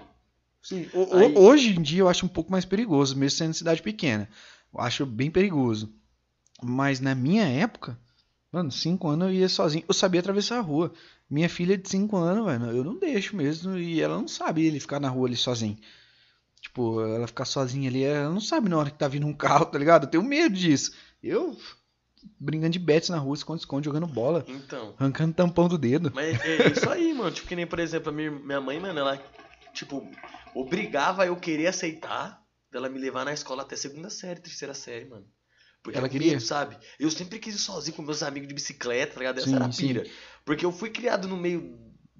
Sim, 0.62 0.88
o- 0.94 1.16
Aí- 1.16 1.34
hoje 1.36 1.76
em 1.76 1.82
dia 1.82 2.00
eu 2.00 2.08
acho 2.08 2.24
um 2.24 2.28
pouco 2.28 2.50
mais 2.50 2.64
perigoso, 2.64 3.16
mesmo 3.16 3.36
sendo 3.36 3.54
cidade 3.54 3.82
pequena. 3.82 4.28
Eu 4.72 4.80
acho 4.80 5.04
bem 5.04 5.30
perigoso. 5.30 5.92
Mas 6.62 7.00
na 7.00 7.14
minha 7.14 7.44
época, 7.44 7.98
mano, 8.52 8.70
5 8.70 9.08
anos 9.08 9.28
eu 9.28 9.34
ia 9.34 9.48
sozinho. 9.48 9.84
Eu 9.88 9.94
sabia 9.94 10.20
atravessar 10.20 10.58
a 10.58 10.62
rua. 10.62 10.92
Minha 11.28 11.48
filha 11.48 11.76
de 11.76 11.88
5 11.88 12.16
anos, 12.16 12.44
velho, 12.46 12.76
eu 12.76 12.84
não 12.84 12.98
deixo 12.98 13.34
mesmo. 13.36 13.76
E 13.76 14.00
ela 14.00 14.16
não 14.16 14.28
sabe 14.28 14.64
ele 14.64 14.78
ficar 14.78 15.00
na 15.00 15.08
rua 15.08 15.26
ali 15.26 15.36
sozinho. 15.36 15.76
Tipo, 16.60 17.00
ela 17.00 17.26
ficar 17.26 17.44
sozinha 17.44 17.88
ali, 17.90 18.04
ela 18.04 18.30
não 18.30 18.40
sabe 18.40 18.68
na 18.68 18.78
hora 18.78 18.90
que 18.90 18.98
tá 18.98 19.08
vindo 19.08 19.26
um 19.26 19.32
carro, 19.34 19.66
tá 19.66 19.76
ligado? 19.78 20.04
Eu 20.04 20.10
tenho 20.10 20.22
medo 20.22 20.54
disso. 20.54 20.92
Eu, 21.22 21.56
brincando 22.38 22.70
de 22.70 22.78
bets 22.78 23.08
na 23.08 23.18
rua, 23.18 23.34
esconde-esconde, 23.34 23.84
jogando 23.86 24.06
bola, 24.06 24.44
Então. 24.48 24.94
arrancando 24.98 25.34
tampão 25.34 25.68
do 25.68 25.76
dedo. 25.78 26.10
Mas 26.14 26.40
é 26.44 26.68
isso 26.70 26.88
aí, 26.90 27.12
mano. 27.14 27.30
Tipo, 27.30 27.48
que 27.48 27.56
nem, 27.56 27.66
por 27.66 27.78
exemplo, 27.78 28.10
a 28.10 28.12
minha, 28.12 28.30
minha 28.30 28.60
mãe, 28.60 28.78
mano, 28.80 28.98
ela, 28.98 29.22
tipo, 29.74 30.08
obrigava 30.54 31.26
eu 31.26 31.36
querer 31.36 31.66
aceitar 31.66 32.42
dela 32.70 32.88
me 32.88 32.98
levar 32.98 33.24
na 33.24 33.32
escola 33.32 33.62
até 33.62 33.76
segunda 33.76 34.08
série, 34.10 34.40
terceira 34.40 34.74
série, 34.74 35.04
mano. 35.04 35.26
Porque 35.82 35.98
Ela 35.98 36.08
queria? 36.08 36.30
medo, 36.32 36.40
sabe? 36.42 36.76
Eu 36.98 37.10
sempre 37.10 37.38
quis 37.40 37.56
ir 37.56 37.58
sozinho 37.58 37.96
com 37.96 38.02
meus 38.02 38.22
amigos 38.22 38.48
de 38.48 38.54
bicicleta, 38.54 39.14
tá 39.14 39.18
ligado? 39.18 39.38
Essa 39.38 39.48
Sim, 39.48 39.56
era 39.56 39.66
a 39.66 39.72
sim. 39.72 39.86
pira. 39.88 40.06
Porque 40.44 40.64
eu 40.64 40.70
fui 40.70 40.90
criado 40.90 41.26
no 41.26 41.36
meio, 41.36 41.76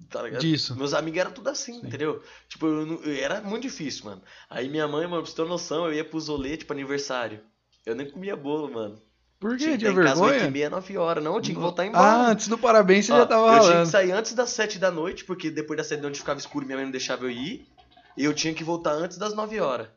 tá 0.09 0.21
ligado? 0.21 0.41
Disso. 0.41 0.75
Meus 0.75 0.93
amigos 0.93 1.17
eram 1.21 1.31
tudo 1.31 1.49
assim, 1.49 1.77
entendeu? 1.77 2.21
Tipo, 2.49 2.67
eu 2.67 2.85
não- 2.85 3.01
eu- 3.03 3.15
era 3.23 3.39
muito 3.41 3.61
difícil, 3.63 4.03
mano. 4.05 4.21
Aí 4.49 4.67
minha 4.69 4.85
mãe, 4.87 5.07
mano, 5.07 5.23
pra 5.23 5.31
você 5.31 5.35
ter 5.37 5.47
noção, 5.47 5.85
eu 5.85 5.93
ia 5.93 6.03
pros 6.03 6.27
rolê, 6.27 6.57
tipo, 6.57 6.73
aniversário. 6.73 7.39
Eu 7.85 7.95
nem 7.95 8.09
comia 8.11 8.35
bolo, 8.35 8.69
mano. 8.73 9.01
Por 9.43 9.57
que 9.57 9.65
Tinha 9.65 9.75
estar 9.75 9.91
em 9.91 9.95
casa 9.95 10.21
8 10.21 10.29
e 10.29 10.31
vergonha? 10.31 10.51
meia, 10.51 10.69
9 10.69 10.97
horas. 10.97 11.21
Não, 11.21 11.35
eu 11.35 11.41
tinha 11.41 11.53
que 11.53 11.59
voltar 11.59 11.85
embora. 11.85 12.01
Ah, 12.01 12.29
antes 12.29 12.47
do 12.47 12.57
parabéns 12.57 13.05
você 13.05 13.11
Ó, 13.11 13.17
já 13.17 13.25
tava 13.25 13.57
eu 13.57 13.61
tinha 13.61 13.81
que 13.81 13.87
sair 13.89 14.11
antes 14.13 14.33
das 14.33 14.51
7 14.51 14.79
da 14.79 14.89
noite, 14.89 15.25
porque 15.25 15.51
depois 15.51 15.75
das 15.75 15.87
7 15.87 15.99
da 15.99 16.03
noite 16.03 16.19
ficava 16.19 16.39
escuro, 16.39 16.65
minha 16.65 16.77
mãe 16.77 16.85
não 16.85 16.91
deixava 16.93 17.25
eu 17.25 17.29
ir. 17.29 17.67
E 18.15 18.23
eu 18.23 18.33
tinha 18.33 18.53
que 18.53 18.63
voltar 18.63 18.93
antes 18.93 19.17
das 19.17 19.33
9 19.33 19.59
horas. 19.59 19.89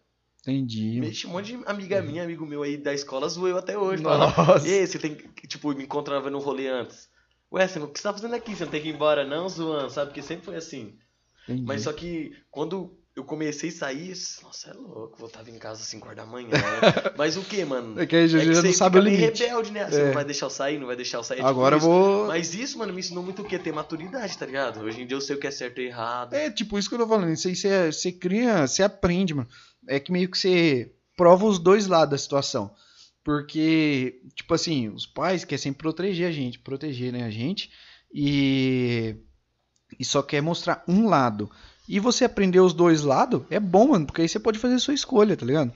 Entendi. 0.42 1.00
Mexe, 1.00 1.28
um 1.28 1.30
monte 1.30 1.56
de 1.56 1.64
amiga 1.64 2.02
minha, 2.02 2.24
amigo 2.24 2.44
meu 2.44 2.64
aí 2.64 2.76
da 2.76 2.92
escola 2.92 3.28
zoou 3.28 3.46
eu 3.46 3.56
até 3.56 3.78
hoje. 3.78 4.02
Nossa. 4.02 4.32
Falava, 4.32 4.68
Ei, 4.68 4.84
você 4.84 4.98
tem 4.98 5.14
que, 5.14 5.46
tipo, 5.46 5.72
me 5.72 5.84
encontrava 5.84 6.28
no 6.28 6.40
rolê 6.40 6.66
antes. 6.66 7.08
Ué, 7.52 7.68
você 7.68 7.78
o 7.78 7.86
que 7.86 8.00
você 8.00 8.02
tá 8.02 8.12
fazendo 8.12 8.34
aqui? 8.34 8.56
Você 8.56 8.64
não 8.64 8.72
tem 8.72 8.82
que 8.82 8.88
ir 8.88 8.94
embora 8.94 9.24
não, 9.24 9.48
zoando, 9.48 9.90
sabe? 9.90 10.08
Porque 10.08 10.22
sempre 10.22 10.44
foi 10.44 10.56
assim. 10.56 10.98
Entendi. 11.44 11.62
Mas 11.64 11.82
só 11.82 11.92
que 11.92 12.32
quando 12.50 12.98
eu 13.16 13.24
comecei 13.24 13.70
a 13.70 13.72
sair, 13.72 14.12
nossa, 14.42 14.70
é 14.70 14.74
louco, 14.74 15.16
voltava 15.18 15.50
em 15.50 15.58
casa 15.58 15.80
às 15.80 15.88
5 15.88 16.04
horas 16.06 16.18
da 16.18 16.26
manhã. 16.26 16.48
né? 16.50 16.52
Mas 17.16 17.34
o 17.38 17.42
que, 17.42 17.64
mano? 17.64 17.98
É 17.98 18.04
que 18.04 18.14
aí 18.14 18.28
já, 18.28 18.38
É 18.38 18.42
que 18.42 18.52
já 18.54 18.60
você 18.60 18.66
não 18.68 18.74
sabe 18.74 18.98
o 18.98 19.00
limite. 19.02 19.42
rebelde, 19.42 19.72
né? 19.72 19.90
Você 19.90 20.00
É. 20.02 20.06
não 20.08 20.12
vai 20.12 20.24
deixar 20.26 20.46
eu 20.46 20.50
sair, 20.50 20.78
não 20.78 20.86
vai 20.86 20.96
deixar 20.96 21.16
eu 21.18 21.24
sair. 21.24 21.38
é 21.38 21.40
tipo 21.40 21.48
Agora 21.48 21.76
eu 21.76 21.78
isso. 21.78 21.86
vou. 21.88 22.26
Mas 22.26 22.54
isso, 22.54 22.76
mano, 22.76 22.92
me 22.92 23.00
ensinou 23.00 23.24
muito 23.24 23.40
o 23.40 23.44
quê? 23.46 23.58
Ter 23.58 23.72
maturidade, 23.72 24.36
tá 24.36 24.44
ligado? 24.44 24.80
Hoje 24.82 25.00
em 25.00 25.06
dia 25.06 25.16
eu 25.16 25.20
sei 25.22 25.34
o 25.34 25.40
que 25.40 25.46
é 25.46 25.50
certo 25.50 25.80
e 25.80 25.86
errado. 25.86 26.34
É, 26.34 26.50
tipo, 26.50 26.78
isso 26.78 26.90
que 26.90 26.94
eu 26.94 26.98
tô 26.98 27.08
falando. 27.08 27.32
Isso 27.32 27.48
aí 27.48 27.56
você, 27.56 27.90
você 27.90 28.12
cria, 28.12 28.66
você 28.66 28.82
aprende, 28.82 29.32
mano. 29.32 29.48
É 29.88 29.98
que 29.98 30.12
meio 30.12 30.30
que 30.30 30.36
você 30.36 30.92
prova 31.16 31.46
os 31.46 31.58
dois 31.58 31.86
lados 31.86 32.10
da 32.10 32.18
situação. 32.18 32.70
Porque, 33.24 34.20
tipo 34.34 34.52
assim, 34.52 34.88
os 34.88 35.06
pais 35.06 35.42
querem 35.44 35.60
sempre 35.62 35.78
proteger 35.82 36.28
a 36.28 36.32
gente, 36.32 36.58
proteger 36.58 37.12
né, 37.12 37.24
a 37.24 37.30
gente, 37.30 37.70
e, 38.12 39.16
e 39.98 40.04
só 40.04 40.22
quer 40.22 40.40
mostrar 40.42 40.84
um 40.86 41.08
lado. 41.08 41.50
E 41.88 42.00
você 42.00 42.24
aprender 42.24 42.60
os 42.60 42.72
dois 42.72 43.02
lados 43.02 43.42
é 43.50 43.60
bom, 43.60 43.88
mano, 43.88 44.06
porque 44.06 44.22
aí 44.22 44.28
você 44.28 44.38
pode 44.40 44.58
fazer 44.58 44.74
a 44.74 44.78
sua 44.78 44.94
escolha, 44.94 45.36
tá 45.36 45.46
ligado? 45.46 45.72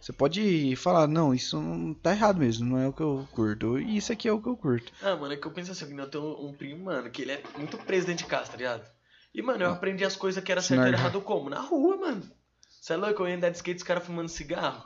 Você 0.00 0.12
pode 0.12 0.74
falar, 0.76 1.06
não, 1.06 1.32
isso 1.32 1.60
não 1.60 1.94
tá 1.94 2.10
errado 2.12 2.38
mesmo, 2.40 2.68
não 2.68 2.78
é 2.78 2.88
o 2.88 2.92
que 2.92 3.00
eu 3.02 3.26
curto. 3.30 3.78
E 3.78 3.96
isso 3.96 4.12
aqui 4.12 4.26
é 4.26 4.32
o 4.32 4.40
que 4.42 4.48
eu 4.48 4.56
curto. 4.56 4.92
Ah, 5.00 5.14
mano, 5.14 5.32
é 5.32 5.36
que 5.36 5.46
eu 5.46 5.52
penso 5.52 5.70
assim, 5.70 5.96
eu 5.96 6.10
tenho 6.10 6.44
um 6.44 6.52
primo, 6.52 6.86
mano, 6.86 7.08
que 7.08 7.22
ele 7.22 7.32
é 7.32 7.42
muito 7.56 7.78
preso 7.78 8.08
dentro 8.08 8.24
de 8.24 8.30
casa, 8.30 8.50
tá 8.50 8.56
ligado? 8.56 8.82
E, 9.32 9.40
mano, 9.40 9.62
eu 9.62 9.70
aprendi 9.70 10.04
as 10.04 10.16
coisas 10.16 10.42
que 10.42 10.50
era 10.50 10.60
certo 10.60 10.84
e 10.86 10.92
errado 10.92 11.20
como? 11.20 11.48
Na 11.48 11.60
rua, 11.60 11.96
mano. 11.96 12.22
Você 12.80 12.94
é 12.94 12.96
louco? 12.96 13.22
Eu 13.22 13.28
ia 13.28 13.36
andar 13.36 13.50
de 13.50 13.56
skate 13.58 13.76
os 13.76 13.82
caras 13.84 14.04
fumando 14.04 14.28
cigarro. 14.28 14.84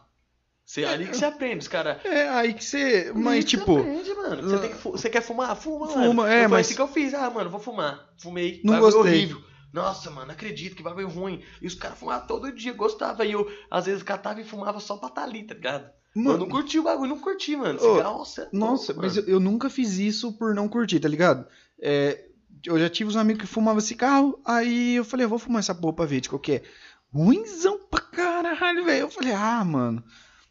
Você, 0.66 0.84
ali 0.84 1.06
que 1.06 1.16
você 1.16 1.24
aprende, 1.24 1.58
os 1.60 1.68
caras. 1.68 2.04
É, 2.04 2.28
aí 2.28 2.52
que 2.52 2.62
você. 2.62 3.10
Mas, 3.14 3.44
que 3.44 3.50
você 3.52 3.56
tipo. 3.56 3.78
aprende, 3.78 4.14
mano. 4.14 4.42
Você, 4.42 4.58
tem 4.58 4.70
que 4.70 4.76
fu- 4.76 4.90
você 4.92 5.08
quer 5.08 5.22
fumar? 5.22 5.56
Fuma, 5.56 5.86
Fuma, 5.88 6.12
mano. 6.12 6.26
é, 6.28 6.40
Foi 6.40 6.48
mas- 6.48 6.66
assim 6.66 6.74
que 6.74 6.80
eu 6.82 6.88
fiz. 6.88 7.14
Ah, 7.14 7.30
mano, 7.30 7.48
vou 7.48 7.58
fumar. 7.60 8.10
Fumei. 8.18 8.60
Não 8.64 8.78
gostei. 8.80 9.00
horrível. 9.00 9.42
Nossa, 9.76 10.10
mano, 10.10 10.32
acredito, 10.32 10.74
que 10.74 10.82
bagulho 10.82 11.06
ruim. 11.06 11.42
E 11.60 11.66
os 11.66 11.74
caras 11.74 11.98
fumavam 11.98 12.26
todo 12.26 12.50
dia, 12.50 12.72
gostava. 12.72 13.26
E 13.26 13.32
eu, 13.32 13.46
às 13.70 13.84
vezes, 13.84 14.02
catava 14.02 14.40
e 14.40 14.44
fumava 14.44 14.80
só 14.80 14.96
pra 14.96 15.10
tá 15.10 15.22
ali, 15.22 15.42
tá 15.44 15.52
ligado? 15.52 15.90
Mano, 16.14 16.30
eu 16.30 16.38
não 16.38 16.48
curti 16.48 16.78
o 16.78 16.82
bagulho, 16.82 17.10
não 17.10 17.20
curti, 17.20 17.54
mano. 17.54 17.78
Ô, 17.82 18.00
é 18.00 18.02
Nossa, 18.50 18.94
mas 18.94 19.16
mano. 19.16 19.28
eu, 19.28 19.34
eu 19.34 19.40
nunca 19.40 19.68
fiz 19.68 19.98
isso 19.98 20.32
por 20.32 20.54
não 20.54 20.66
curtir, 20.66 20.98
tá 20.98 21.08
ligado? 21.08 21.46
É, 21.78 22.24
eu 22.64 22.78
já 22.78 22.88
tive 22.88 23.10
uns 23.10 23.16
amigos 23.16 23.42
que 23.42 23.46
fumavam 23.46 23.82
cigarro, 23.82 24.40
aí 24.46 24.94
eu 24.94 25.04
falei, 25.04 25.26
eu 25.26 25.28
vou 25.28 25.38
fumar 25.38 25.60
essa 25.60 25.74
porra 25.74 25.92
pra 25.92 26.06
ver 26.06 26.22
de 26.22 26.30
qual 26.30 26.40
que 26.40 26.52
é. 26.52 26.62
Ruimzão 27.12 27.78
pra 27.90 28.00
caralho, 28.00 28.82
velho. 28.82 29.00
Eu 29.02 29.10
falei, 29.10 29.34
ah, 29.34 29.62
mano, 29.62 30.02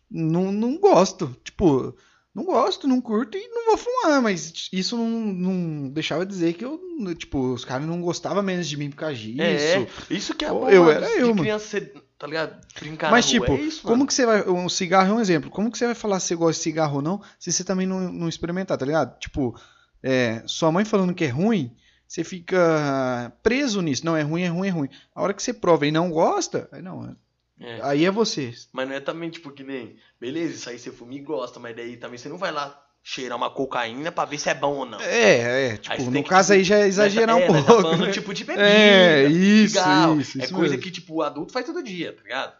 não, 0.09 0.51
não 0.51 0.77
gosto. 0.77 1.35
Tipo, 1.43 1.95
Não 2.35 2.43
gosto, 2.43 2.85
não 2.85 2.99
curto 2.99 3.37
e 3.37 3.47
não 3.47 3.67
vou 3.67 3.77
fumar, 3.77 4.21
mas 4.21 4.67
isso 4.73 4.97
não, 4.97 5.09
não 5.09 5.89
deixava 5.89 6.25
de 6.25 6.33
dizer 6.33 6.53
que 6.53 6.65
eu, 6.65 6.77
tipo, 7.17 7.53
os 7.53 7.63
caras 7.63 7.87
não 7.87 8.01
gostavam 8.01 8.43
menos 8.43 8.67
de 8.67 8.75
mim 8.75 8.89
por 8.89 8.97
causa 8.97 9.15
disso. 9.15 9.41
É, 9.41 9.87
isso 10.09 10.35
que 10.35 10.43
é 10.43 10.49
bom, 10.49 10.69
eu 10.69 10.91
era 10.91 11.09
eu, 11.11 11.29
mano. 11.29 11.43
criança 11.43 11.79
tá 12.17 12.27
ligado? 12.27 12.59
Brincar 12.77 13.09
Mas, 13.09 13.25
tipo, 13.25 13.53
é 13.53 13.61
isso, 13.61 13.83
como 13.83 14.05
que 14.05 14.13
você 14.13 14.25
vai. 14.25 14.49
Um 14.49 14.67
cigarro 14.67 15.11
é 15.11 15.13
um 15.13 15.21
exemplo. 15.21 15.49
Como 15.49 15.71
que 15.71 15.77
você 15.77 15.85
vai 15.85 15.95
falar 15.95 16.19
se 16.19 16.27
você 16.27 16.35
gosta 16.35 16.59
de 16.59 16.63
cigarro 16.63 16.97
ou 16.97 17.01
não, 17.01 17.21
se 17.39 17.53
você 17.53 17.63
também 17.63 17.87
não, 17.87 18.11
não 18.11 18.27
experimentar, 18.27 18.77
tá 18.77 18.85
ligado? 18.85 19.17
Tipo, 19.17 19.57
é, 20.03 20.43
sua 20.45 20.71
mãe 20.71 20.83
falando 20.83 21.13
que 21.13 21.23
é 21.23 21.29
ruim, 21.29 21.73
você 22.07 22.23
fica 22.23 23.31
preso 23.41 23.81
nisso. 23.81 24.05
Não, 24.05 24.15
é 24.15 24.21
ruim, 24.21 24.43
é 24.43 24.47
ruim, 24.47 24.67
é 24.67 24.71
ruim. 24.71 24.89
A 25.13 25.21
hora 25.21 25.33
que 25.33 25.41
você 25.41 25.53
prova 25.53 25.87
e 25.87 25.91
não 25.91 26.09
gosta, 26.09 26.67
aí 26.71 26.81
não. 26.81 27.15
É. 27.59 27.79
Aí 27.83 28.05
é 28.05 28.11
você. 28.11 28.53
Mas 28.73 28.87
não 28.87 28.95
é 28.95 28.99
também, 28.99 29.29
tipo, 29.29 29.49
que 29.51 29.63
nem. 29.63 29.95
Beleza, 30.19 30.53
isso 30.55 30.69
aí 30.69 30.77
você 30.79 30.91
fuma 30.91 31.13
e 31.13 31.19
gosta, 31.19 31.59
mas 31.59 31.75
daí 31.75 31.95
também 31.97 32.17
você 32.17 32.27
não 32.27 32.37
vai 32.37 32.51
lá 32.51 32.81
cheirar 33.01 33.37
uma 33.37 33.49
cocaína 33.51 34.11
pra 34.11 34.25
ver 34.25 34.39
se 34.39 34.49
é 34.49 34.53
bom 34.53 34.77
ou 34.79 34.85
não. 34.85 34.99
É, 34.99 35.67
é. 35.67 35.71
Aí 35.71 35.77
Tipo, 35.77 35.95
você 35.97 36.03
no 36.05 36.11
tem 36.11 36.23
que, 36.23 36.29
caso 36.29 36.47
tipo, 36.47 36.57
aí 36.57 36.63
já 36.63 36.77
é 36.79 36.87
exagerar 36.87 37.35
tá- 37.35 37.35
um 37.35 37.39
é, 37.45 37.47
nós 37.47 37.65
pouco. 37.65 37.75
Tá 37.83 37.89
falando 37.89 38.05
né? 38.07 38.11
tipo 38.11 38.33
de 38.33 38.43
bebida. 38.43 38.67
É, 38.67 39.23
isso, 39.27 39.77
isso, 40.19 40.39
É 40.41 40.43
isso 40.45 40.53
coisa 40.53 40.71
mesmo. 40.73 40.83
que, 40.83 40.91
tipo, 40.91 41.13
o 41.15 41.21
adulto 41.21 41.53
faz 41.53 41.65
todo 41.65 41.81
dia, 41.83 42.13
tá 42.13 42.21
ligado? 42.23 42.53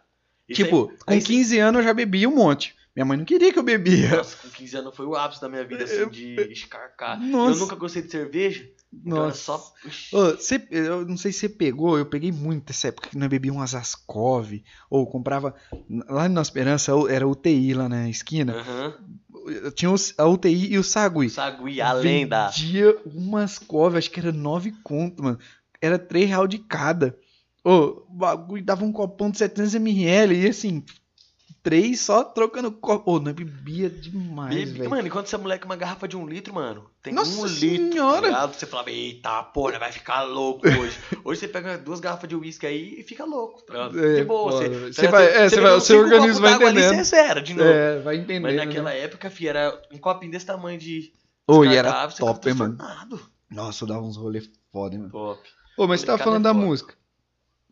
Isso 0.48 0.62
Tipo, 0.64 0.88
aí- 0.90 0.96
com 0.98 1.12
aí 1.12 1.20
você- 1.20 1.26
15 1.26 1.58
anos 1.58 1.80
eu 1.80 1.84
já 1.86 1.92
bebia 1.92 2.28
um 2.28 2.34
monte. 2.34 2.74
Minha 2.94 3.04
mãe 3.04 3.18
não 3.18 3.24
queria 3.26 3.52
que 3.52 3.58
eu 3.58 3.62
bebia. 3.62 4.08
Nossa, 4.16 4.36
com 4.38 4.48
15 4.48 4.76
anos 4.78 4.96
foi 4.96 5.04
o 5.04 5.14
ápice 5.14 5.40
da 5.42 5.48
minha 5.50 5.64
vida, 5.64 5.84
assim, 5.84 6.08
de 6.08 6.34
escarcar. 6.52 7.20
Nossa. 7.20 7.56
Eu 7.56 7.60
nunca 7.60 7.76
gostei 7.76 8.00
de 8.02 8.10
cerveja. 8.10 8.66
Nossa. 9.04 9.36
só. 9.38 9.72
Ô, 10.12 10.30
você- 10.36 10.66
eu 10.70 11.06
não 11.06 11.16
sei 11.16 11.32
se 11.32 11.40
você 11.40 11.48
pegou, 11.48 11.98
eu 11.98 12.06
peguei 12.06 12.32
muito 12.32 12.70
essa 12.70 12.88
época 12.88 13.08
que 13.10 13.18
nós 13.18 13.28
bebíamos 13.28 13.60
umas 13.60 13.74
Ascov, 13.74 14.52
ou 14.90 15.06
comprava, 15.06 15.54
lá 16.08 16.28
na 16.28 16.42
Esperança 16.42 16.92
era 17.08 17.26
UTI 17.28 17.74
lá 17.74 17.88
na 17.88 18.08
esquina, 18.08 18.54
Aham. 18.54 18.94
tinha 19.74 19.90
a 20.18 20.26
UTI 20.26 20.72
e 20.72 20.78
o 20.78 20.82
Sagui. 20.84 21.30
Sagui, 21.30 21.80
a 21.80 21.92
lenda. 21.92 22.48
Vendia 22.48 22.96
umas 23.06 23.58
Cove, 23.58 23.98
acho 23.98 24.10
que 24.10 24.20
era 24.20 24.32
9 24.32 24.72
conto, 24.82 25.22
mano. 25.22 25.38
Era 25.80 25.98
3 25.98 26.28
real 26.28 26.46
de 26.46 26.58
cada. 26.58 27.16
Ô, 27.62 28.04
o 28.08 28.14
bagulho 28.14 28.64
dava 28.64 28.84
um 28.84 28.92
copão 28.92 29.30
de 29.30 29.38
700ml 29.38 30.32
e 30.34 30.48
assim, 30.48 30.82
três 31.66 31.98
só 32.00 32.22
trocando 32.22 32.70
copo. 32.70 33.10
Ô, 33.10 33.18
nós 33.18 33.34
bebia 33.34 33.90
demais, 33.90 34.54
Bebe- 34.54 34.78
velho. 34.78 34.90
Mano, 34.90 35.08
enquanto 35.08 35.26
você 35.26 35.34
é 35.34 35.38
moleque, 35.38 35.64
uma 35.64 35.74
garrafa 35.74 36.06
de 36.06 36.16
um 36.16 36.24
litro, 36.24 36.54
mano. 36.54 36.88
Tem 37.02 37.12
Nossa 37.12 37.40
um 37.40 37.44
litro. 37.44 37.92
senhora! 37.92 38.20
Tá 38.20 38.26
ligado? 38.28 38.54
você 38.54 38.66
falava, 38.66 38.90
eita, 38.92 39.42
porra, 39.42 39.76
vai 39.76 39.90
ficar 39.90 40.22
louco 40.22 40.68
hoje. 40.68 40.96
hoje 41.24 41.40
você 41.40 41.48
pega 41.48 41.76
duas 41.76 41.98
garrafas 41.98 42.28
de 42.28 42.36
uísque 42.36 42.66
aí 42.68 43.00
e 43.00 43.02
fica 43.02 43.24
louco. 43.24 43.62
Tá? 43.66 43.90
É, 43.96 44.14
de 44.14 44.24
boa. 44.24 44.52
Você, 44.52 44.68
tá 44.68 44.92
Você 44.92 45.08
vai- 45.08 45.26
é, 45.26 45.48
você 45.48 45.60
vai- 45.60 45.72
o 45.74 45.80
seu 45.80 45.98
organismo 45.98 46.40
vai 46.40 46.52
d'água 46.52 46.68
ali, 46.68 46.78
entendendo. 46.78 47.04
Você 47.04 47.16
zera 47.16 47.42
de 47.42 47.52
novo. 47.54 47.68
É, 47.68 47.98
vai 47.98 48.16
entender. 48.16 48.38
Mas 48.38 48.56
naquela 48.56 48.92
época, 48.92 49.28
fi, 49.28 49.48
era 49.48 49.76
um 49.92 49.98
copinho 49.98 50.30
desse 50.30 50.46
tamanho 50.46 50.78
de. 50.78 51.12
Ô, 51.48 51.64
e 51.64 51.74
era 51.76 52.06
top, 52.08 52.48
hein, 52.48 52.54
mano. 52.54 52.78
Nossa, 53.50 53.82
eu 53.82 53.88
dava 53.88 54.02
uns 54.02 54.16
rolês 54.16 54.48
foda, 54.72 54.94
hein, 54.94 55.00
mano. 55.00 55.12
Top. 55.12 55.40
Ô, 55.76 55.86
mas 55.88 56.00
você 56.00 56.06
tá 56.06 56.12
Molecada 56.12 56.30
falando 56.30 56.46
é 56.46 56.48
da 56.48 56.54
música. 56.54 56.94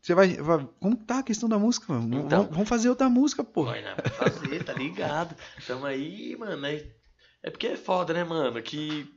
Você 0.04 0.14
vai, 0.14 0.34
vai- 0.36 0.68
Como 0.80 0.94
tá 0.96 1.20
a 1.20 1.22
questão 1.22 1.48
da 1.48 1.58
música, 1.58 1.90
mano? 1.90 2.18
Então. 2.18 2.28
Vamos, 2.40 2.52
vamos 2.52 2.68
fazer 2.68 2.90
outra 2.90 3.08
música, 3.08 3.42
pô. 3.42 3.64
Vai? 3.64 3.82
Vai 3.82 3.94
fazer, 4.10 4.62
tá 4.62 4.74
ligado? 4.74 5.34
Tamo 5.66 5.86
aí, 5.86 6.36
mano. 6.36 6.66
É, 6.66 6.84
é 7.42 7.50
porque 7.50 7.68
é 7.68 7.76
foda, 7.76 8.12
né, 8.12 8.22
mano? 8.22 8.60
Que. 8.62 9.10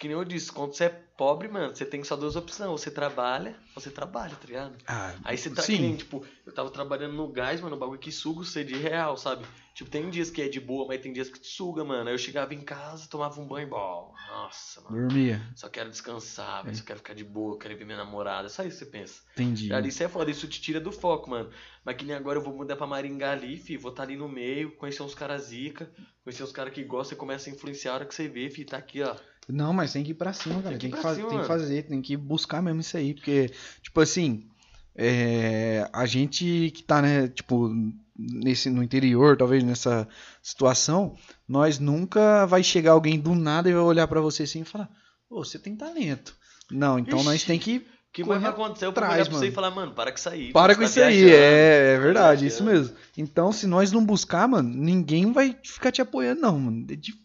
Que 0.00 0.08
nem 0.08 0.16
eu 0.16 0.24
disse, 0.24 0.50
quando 0.50 0.72
você 0.72 0.84
é 0.84 0.88
pobre, 0.88 1.46
mano, 1.46 1.76
você 1.76 1.84
tem 1.84 2.02
só 2.02 2.16
duas 2.16 2.34
opções. 2.34 2.70
Ou 2.70 2.78
você 2.78 2.90
trabalha, 2.90 3.54
ou 3.76 3.82
você 3.82 3.90
trabalha, 3.90 4.34
tá 4.34 4.46
ligado? 4.46 4.74
Ah, 4.86 5.14
Aí 5.22 5.36
você 5.36 5.50
tá 5.50 5.60
sim. 5.60 5.76
que 5.76 5.82
nem, 5.82 5.94
tipo, 5.94 6.24
eu 6.46 6.54
tava 6.54 6.70
trabalhando 6.70 7.12
no 7.12 7.28
gás, 7.28 7.60
mano, 7.60 7.76
o 7.76 7.78
bagulho 7.78 8.00
que 8.00 8.10
suga 8.10 8.42
você 8.42 8.64
de 8.64 8.74
real, 8.76 9.14
sabe? 9.18 9.44
Tipo, 9.74 9.90
tem 9.90 10.08
dias 10.08 10.30
que 10.30 10.40
é 10.40 10.48
de 10.48 10.58
boa, 10.58 10.88
mas 10.88 11.02
tem 11.02 11.12
dias 11.12 11.28
que 11.28 11.38
te 11.38 11.48
suga, 11.48 11.84
mano. 11.84 12.08
Aí 12.08 12.14
eu 12.14 12.18
chegava 12.18 12.54
em 12.54 12.62
casa, 12.62 13.06
tomava 13.10 13.38
um 13.42 13.46
banho, 13.46 13.68
bom, 13.68 14.14
nossa, 14.26 14.80
mano. 14.80 14.96
Dormia. 15.08 15.42
Só 15.54 15.68
quero 15.68 15.90
descansar, 15.90 16.66
É. 16.66 16.72
Só 16.72 16.82
quero 16.82 17.00
ficar 17.00 17.12
de 17.14 17.22
boa, 17.24 17.58
quero 17.58 17.76
ver 17.76 17.84
minha 17.84 17.98
namorada. 17.98 18.48
Só 18.48 18.62
isso 18.62 18.78
que 18.78 18.84
você 18.86 18.90
pensa. 18.90 19.20
Entendi. 19.34 19.66
Já 19.68 19.80
isso 19.80 20.02
é 20.02 20.08
foda, 20.08 20.30
isso 20.30 20.48
te 20.48 20.62
tira 20.62 20.80
do 20.80 20.90
foco, 20.90 21.28
mano. 21.28 21.50
Mas 21.84 21.96
que 21.96 22.06
nem 22.06 22.16
agora 22.16 22.38
eu 22.38 22.42
vou 22.42 22.56
mudar 22.56 22.76
pra 22.76 22.86
Maringá 22.86 23.32
ali, 23.32 23.58
fi. 23.58 23.76
Vou 23.76 23.90
estar 23.90 24.04
ali 24.04 24.16
no 24.16 24.28
meio, 24.30 24.74
conhecer 24.76 25.02
uns 25.02 25.14
caras 25.14 25.42
zica, 25.42 25.90
conhecer 26.24 26.42
uns 26.42 26.52
caras 26.52 26.72
que 26.72 26.82
gostam 26.84 27.16
e 27.16 27.18
começa 27.18 27.50
a 27.50 27.52
influenciar 27.52 27.92
a 27.92 27.94
hora 27.96 28.06
que 28.06 28.14
você 28.14 28.28
vê, 28.28 28.48
fi. 28.48 28.64
Tá 28.64 28.78
aqui, 28.78 29.02
ó. 29.02 29.14
Não, 29.52 29.72
mas 29.72 29.92
tem 29.92 30.02
que 30.04 30.10
ir 30.12 30.14
pra 30.14 30.32
cima, 30.32 30.54
Tem 30.56 30.62
cara. 30.62 30.74
que 30.74 30.80
Tem 30.80 30.90
que, 30.90 30.96
fa- 31.02 31.14
cima, 31.14 31.28
tem 31.28 31.40
que 31.40 31.46
fazer, 31.46 31.82
tem 31.84 32.02
que 32.02 32.16
buscar 32.16 32.62
mesmo 32.62 32.80
isso 32.80 32.96
aí. 32.96 33.14
Porque, 33.14 33.50
tipo 33.82 34.00
assim, 34.00 34.46
é, 34.94 35.88
a 35.92 36.06
gente 36.06 36.70
que 36.74 36.82
tá, 36.82 37.00
né, 37.00 37.28
tipo, 37.28 37.70
nesse, 38.18 38.68
no 38.70 38.82
interior, 38.82 39.36
talvez 39.36 39.62
nessa 39.64 40.06
situação, 40.42 41.16
nós 41.48 41.78
nunca 41.78 42.44
vai 42.46 42.62
chegar 42.62 42.92
alguém 42.92 43.18
do 43.18 43.34
nada 43.34 43.68
e 43.68 43.72
vai 43.72 43.82
olhar 43.82 44.06
pra 44.08 44.20
você 44.20 44.42
assim 44.44 44.60
e 44.62 44.64
falar, 44.64 44.90
ô, 45.28 45.44
você 45.44 45.58
tem 45.58 45.76
talento. 45.76 46.34
Não, 46.70 46.98
então 46.98 47.22
nós 47.24 47.36
Ixi, 47.36 47.46
tem 47.46 47.58
que 47.58 47.76
O 47.78 47.82
que 48.12 48.24
mais 48.24 48.40
vai 48.42 48.50
acontecer? 48.50 48.86
Eu 48.86 48.92
vou 48.92 49.02
atrás, 49.02 49.28
pra 49.28 49.38
você 49.38 49.48
e 49.48 49.52
falar, 49.52 49.70
mano, 49.70 49.92
para 49.92 50.10
com 50.12 50.18
isso 50.18 50.28
aí. 50.28 50.52
Para 50.52 50.74
com 50.74 50.80
tá 50.82 50.86
isso 50.86 51.00
aí, 51.00 51.30
é, 51.30 51.94
é 51.94 51.98
verdade, 51.98 52.46
isso 52.46 52.62
viajando. 52.64 52.88
mesmo. 52.90 52.96
Então, 53.16 53.52
se 53.52 53.66
nós 53.66 53.90
não 53.92 54.04
buscar, 54.04 54.46
mano, 54.48 54.68
ninguém 54.68 55.32
vai 55.32 55.56
ficar 55.64 55.90
te 55.92 56.00
apoiando, 56.02 56.40
não, 56.42 56.58
mano. 56.58 56.86
É 56.90 56.94
difícil 56.96 57.24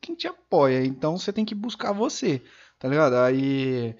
quem 0.00 0.14
te 0.14 0.26
apoia. 0.26 0.84
Então, 0.84 1.16
você 1.18 1.32
tem 1.32 1.44
que 1.44 1.54
buscar 1.54 1.92
você, 1.92 2.42
tá 2.78 2.88
ligado? 2.88 3.14
Aí. 3.16 3.94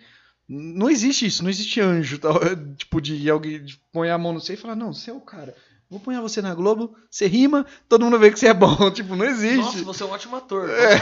Não 0.46 0.90
existe 0.90 1.24
isso, 1.24 1.42
não 1.42 1.48
existe 1.48 1.80
anjo, 1.80 2.18
tal, 2.18 2.34
tipo, 2.76 3.00
de 3.00 3.30
alguém 3.30 3.64
de 3.64 3.80
põe 3.90 4.10
a 4.10 4.18
mão 4.18 4.34
no 4.34 4.40
você 4.40 4.52
e 4.52 4.56
falar, 4.58 4.76
não, 4.76 4.92
você 4.92 5.10
é 5.10 5.14
o 5.14 5.20
cara. 5.20 5.54
Vou 5.88 6.00
pôr 6.00 6.14
você 6.20 6.42
na 6.42 6.54
Globo, 6.54 6.96
você 7.10 7.26
rima, 7.26 7.64
todo 7.88 8.04
mundo 8.04 8.18
vê 8.18 8.30
que 8.30 8.38
você 8.38 8.48
é 8.48 8.54
bom. 8.54 8.74
Tipo, 8.90 9.14
não 9.16 9.24
existe. 9.24 9.56
Nossa, 9.56 9.84
você 9.84 10.02
é 10.02 10.06
um 10.06 10.10
ótimo 10.10 10.36
ator. 10.36 10.68
É, 10.68 10.94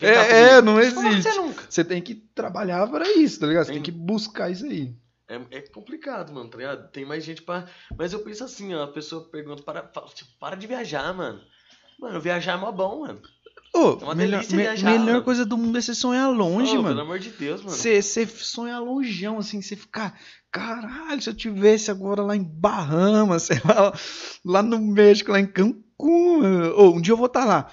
É, 0.00 0.40
é, 0.56 0.62
não 0.62 0.80
existe. 0.80 1.22
ser 1.22 1.34
nunca. 1.34 1.64
Você 1.68 1.84
tem 1.84 2.02
que 2.02 2.14
trabalhar 2.14 2.86
para 2.88 3.08
isso, 3.12 3.40
tá 3.40 3.46
ligado? 3.46 3.66
Você 3.66 3.72
tem 3.72 3.82
Tem- 3.82 3.92
que 3.92 3.98
buscar 3.98 4.50
isso 4.50 4.64
aí. 4.64 4.92
É, 5.28 5.40
é 5.52 5.60
complicado, 5.60 6.32
mano, 6.32 6.50
tá 6.50 6.58
ligado? 6.58 6.90
Tem 6.90 7.04
mais 7.04 7.22
gente 7.24 7.42
pra. 7.42 7.66
Mas 7.96 8.12
eu 8.12 8.18
penso 8.20 8.42
assim, 8.42 8.74
ó, 8.74 8.82
a 8.82 8.88
pessoa 8.88 9.28
pergunta, 9.28 9.62
para, 9.62 9.86
fala, 9.94 10.08
tipo, 10.08 10.30
para 10.40 10.56
de 10.56 10.66
viajar, 10.66 11.14
mano. 11.14 11.40
Mano, 12.00 12.20
viajar 12.20 12.54
é 12.54 12.60
mó 12.60 12.72
bom, 12.72 13.00
mano. 13.00 13.20
Ô, 13.74 13.98
É 14.00 14.04
uma 14.04 14.14
melhor, 14.14 14.40
delícia 14.44 14.56
me- 14.56 14.90
melhor 14.90 15.06
mano. 15.12 15.22
coisa 15.22 15.46
do 15.46 15.56
mundo 15.56 15.78
é 15.78 15.80
você 15.80 15.94
sonhar 15.94 16.28
longe, 16.30 16.74
mano. 16.76 16.88
Pelo 16.88 17.00
amor 17.02 17.18
de 17.20 17.30
Deus, 17.30 17.60
mano. 17.62 17.76
Você 17.76 18.02
sonha 18.02 18.78
longeão, 18.80 19.38
assim, 19.38 19.62
você 19.62 19.76
ficar, 19.76 20.18
caralho, 20.50 21.22
se 21.22 21.30
eu 21.30 21.34
tivesse 21.34 21.90
agora 21.90 22.22
lá 22.22 22.34
em 22.36 22.42
Bahamas, 22.42 23.44
sei 23.52 23.60
lá, 23.64 23.92
lá 24.44 24.62
no 24.62 24.80
México, 24.80 25.30
lá 25.30 25.38
em 25.40 25.46
Cancún, 25.46 26.42
ou 26.76 26.96
um 26.96 27.00
dia 27.00 27.12
eu 27.12 27.16
vou 27.16 27.26
estar 27.26 27.44
lá. 27.44 27.70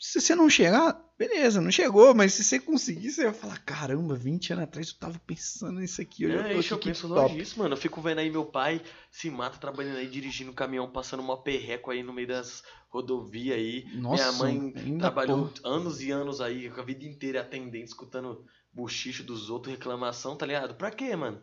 Se 0.00 0.20
você 0.20 0.34
não 0.34 0.48
chegar, 0.48 0.98
beleza, 1.18 1.60
não 1.60 1.70
chegou, 1.70 2.14
mas 2.14 2.34
se 2.34 2.44
você 2.44 2.58
conseguir, 2.60 3.10
você 3.10 3.24
vai 3.24 3.34
falar, 3.34 3.58
caramba, 3.64 4.14
20 4.16 4.52
anos 4.52 4.64
atrás 4.64 4.88
eu 4.88 4.98
tava 4.98 5.18
pensando 5.20 5.80
nisso 5.80 6.00
aqui, 6.00 6.22
É, 6.22 6.26
eu 6.26 6.44
tô 6.50 6.58
isso 6.58 6.72
eu 6.72 6.78
aqui, 6.78 6.88
penso 6.88 7.02
que 7.02 7.06
longe 7.06 7.28
top. 7.28 7.36
disso, 7.36 7.58
mano. 7.58 7.74
Eu 7.74 7.78
fico 7.78 8.00
vendo 8.00 8.18
aí 8.18 8.30
meu 8.30 8.46
pai 8.46 8.80
se 9.10 9.30
mata 9.30 9.58
trabalhando 9.58 9.98
aí, 9.98 10.06
dirigindo 10.08 10.52
caminhão, 10.54 10.90
passando 10.90 11.20
uma 11.20 11.42
perreco 11.42 11.90
aí 11.90 12.02
no 12.02 12.12
meio 12.14 12.26
das 12.28 12.62
rodovias 12.88 13.56
aí. 13.56 13.84
Nossa, 13.94 14.12
Minha 14.14 14.32
mãe 14.32 14.72
trabalhou 14.98 15.52
pô. 15.62 15.68
anos 15.68 16.00
e 16.00 16.10
anos 16.10 16.40
aí, 16.40 16.70
com 16.70 16.80
a 16.80 16.84
vida 16.84 17.04
inteira 17.04 17.42
atendendo, 17.42 17.84
escutando 17.84 18.44
buchicho 18.72 19.22
dos 19.22 19.50
outros, 19.50 19.74
reclamação, 19.74 20.34
tá 20.36 20.46
ligado? 20.46 20.74
Pra 20.74 20.90
quê, 20.90 21.14
mano? 21.14 21.40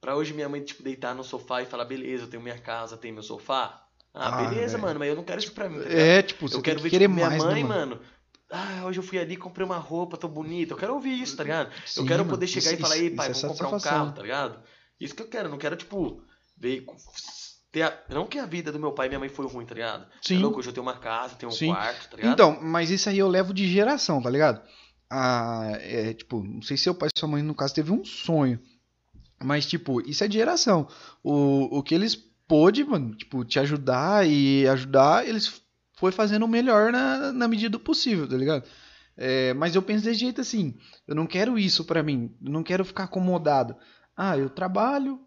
Pra 0.00 0.16
hoje 0.16 0.34
minha 0.34 0.48
mãe, 0.48 0.62
tipo, 0.62 0.82
deitar 0.82 1.14
no 1.14 1.22
sofá 1.24 1.62
e 1.62 1.66
falar, 1.66 1.84
beleza, 1.84 2.24
eu 2.24 2.30
tenho 2.30 2.42
minha 2.42 2.58
casa, 2.58 2.96
tenho 2.96 3.14
meu 3.14 3.22
sofá. 3.22 3.86
Ah, 4.12 4.30
Ah, 4.30 4.32
beleza, 4.32 4.76
velho. 4.76 4.82
mano, 4.82 4.98
mas 4.98 5.08
eu 5.08 5.16
não 5.16 5.24
quero 5.24 5.38
isso 5.40 5.52
pra 5.52 5.68
mim, 5.68 5.84
tá? 5.84 5.90
É, 5.90 6.22
tipo, 6.22 6.46
eu 6.50 6.60
quero 6.62 6.78
que 6.78 6.82
ver 6.82 6.90
querer 6.90 7.06
tipo, 7.06 7.14
minha 7.14 7.28
mais, 7.28 7.38
mãe, 7.38 7.62
né, 7.62 7.68
mano? 7.68 7.96
mano. 7.96 8.00
Ah, 8.50 8.84
hoje 8.86 8.98
eu 9.00 9.02
fui 9.02 9.18
ali, 9.18 9.36
comprei 9.36 9.66
uma 9.66 9.78
roupa, 9.78 10.16
tô 10.16 10.28
bonita. 10.28 10.72
Eu 10.74 10.76
quero 10.76 10.94
ouvir 10.94 11.20
isso, 11.20 11.36
tá 11.36 11.42
ligado? 11.42 11.70
Sim, 11.84 12.00
eu 12.00 12.06
quero 12.06 12.20
mano, 12.20 12.30
poder 12.30 12.46
chegar 12.46 12.70
isso- 12.72 12.74
e 12.74 12.82
falar, 12.82 12.96
ei, 12.98 13.10
pai, 13.10 13.30
isso 13.32 13.44
é 13.44 13.48
comprar 13.48 13.68
um 13.68 13.80
carro, 13.80 14.12
tá 14.12 14.22
ligado? 14.22 14.62
Isso 15.00 15.14
que 15.14 15.22
eu 15.22 15.28
quero, 15.28 15.48
não 15.48 15.58
quero, 15.58 15.74
tipo, 15.76 16.22
ver. 16.56 16.86
Ter 17.72 17.82
a- 17.82 18.04
não 18.08 18.26
que 18.26 18.38
a 18.38 18.46
vida 18.46 18.70
do 18.70 18.78
meu 18.78 18.92
pai 18.92 19.06
e 19.06 19.08
minha 19.10 19.18
mãe 19.18 19.28
foi 19.28 19.46
ruim, 19.46 19.66
tá 19.66 19.74
ligado? 19.74 20.06
Sim. 20.22 20.36
É 20.36 20.38
louco, 20.38 20.60
hoje 20.60 20.68
eu 20.68 20.72
tenho 20.72 20.86
uma 20.86 20.96
casa, 20.96 21.34
tenho 21.34 21.50
um 21.50 21.54
Sim. 21.54 21.68
quarto, 21.68 22.08
tá 22.10 22.16
ligado? 22.16 22.32
Então, 22.32 22.58
mas 22.62 22.90
isso 22.90 23.08
aí 23.08 23.18
eu 23.18 23.28
levo 23.28 23.52
de 23.52 23.68
geração, 23.70 24.22
tá 24.22 24.30
ligado? 24.30 24.62
Ah, 25.10 25.72
é, 25.80 26.14
tipo, 26.14 26.42
não 26.42 26.62
sei 26.62 26.76
se 26.76 26.84
seu 26.84 26.94
pai 26.94 27.08
e 27.14 27.18
sua 27.18 27.28
mãe, 27.28 27.42
no 27.42 27.54
caso, 27.54 27.74
teve 27.74 27.90
um 27.92 28.04
sonho. 28.04 28.60
Mas, 29.42 29.66
tipo, 29.66 30.00
isso 30.08 30.24
é 30.24 30.28
de 30.28 30.38
geração. 30.38 30.88
O, 31.22 31.78
o 31.78 31.82
que 31.82 31.94
eles 31.94 32.14
pôde, 32.48 32.82
mano, 32.84 33.14
tipo, 33.14 33.44
te 33.44 33.58
ajudar 33.58 34.26
e 34.26 34.66
ajudar, 34.68 35.26
eles 35.28 35.60
foi 35.96 36.12
fazendo 36.12 36.44
o 36.44 36.48
melhor 36.48 36.92
na, 36.92 37.32
na 37.32 37.48
medida 37.48 37.70
do 37.70 37.80
possível, 37.80 38.28
tá 38.28 38.36
ligado? 38.36 38.64
É, 39.16 39.54
mas 39.54 39.74
eu 39.74 39.82
penso 39.82 40.04
desse 40.04 40.20
jeito 40.20 40.40
assim, 40.40 40.74
eu 41.08 41.14
não 41.14 41.26
quero 41.26 41.58
isso 41.58 41.84
pra 41.84 42.02
mim, 42.02 42.34
eu 42.44 42.50
não 42.52 42.62
quero 42.62 42.84
ficar 42.84 43.04
acomodado. 43.04 43.74
Ah, 44.16 44.36
eu 44.36 44.48
trabalho 44.50 45.18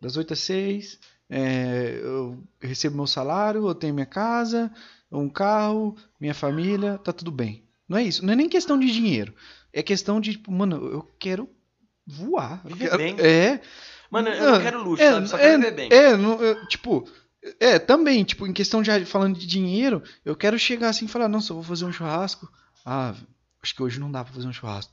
das 0.00 0.16
8 0.16 0.32
às 0.32 0.40
6, 0.40 0.98
é, 1.30 2.00
eu 2.02 2.42
recebo 2.60 2.96
meu 2.96 3.06
salário, 3.06 3.66
eu 3.66 3.74
tenho 3.74 3.94
minha 3.94 4.06
casa, 4.06 4.72
um 5.10 5.28
carro, 5.28 5.96
minha 6.20 6.34
família, 6.34 6.98
tá 6.98 7.12
tudo 7.12 7.30
bem. 7.30 7.64
Não 7.88 7.96
é 7.96 8.02
isso, 8.02 8.24
não 8.26 8.32
é 8.32 8.36
nem 8.36 8.48
questão 8.48 8.78
de 8.78 8.90
dinheiro, 8.92 9.32
é 9.72 9.82
questão 9.82 10.20
de, 10.20 10.32
tipo, 10.32 10.50
mano, 10.52 10.76
eu 10.88 11.02
quero 11.18 11.48
voar. 12.06 12.60
Viver 12.66 12.86
quero- 12.90 12.98
bem. 12.98 13.16
É, 13.20 13.60
Mano, 14.10 14.28
eu 14.30 14.52
não 14.52 14.60
quero 14.60 14.82
luxo, 14.82 15.02
é, 15.02 15.12
sabe? 15.12 15.28
Só 15.28 15.36
é, 15.36 15.40
quero 15.42 15.58
viver 15.58 15.74
bem. 15.74 15.88
É, 15.92 16.16
não- 16.16 16.42
eu- 16.42 16.66
tipo, 16.66 17.06
É, 17.60 17.78
também, 17.78 18.24
tipo, 18.24 18.46
em 18.46 18.52
questão 18.52 18.82
de 18.82 19.04
falando 19.04 19.38
de 19.38 19.46
dinheiro, 19.46 20.02
eu 20.24 20.34
quero 20.36 20.58
chegar 20.58 20.88
assim 20.90 21.04
e 21.04 21.08
falar, 21.08 21.28
nossa, 21.28 21.52
eu 21.52 21.56
vou 21.56 21.64
fazer 21.64 21.84
um 21.84 21.92
churrasco. 21.92 22.48
Ah, 22.84 23.14
acho 23.62 23.74
que 23.74 23.82
hoje 23.82 23.98
não 24.00 24.10
dá 24.10 24.24
pra 24.24 24.32
fazer 24.32 24.46
um 24.46 24.52
churrasco. 24.52 24.92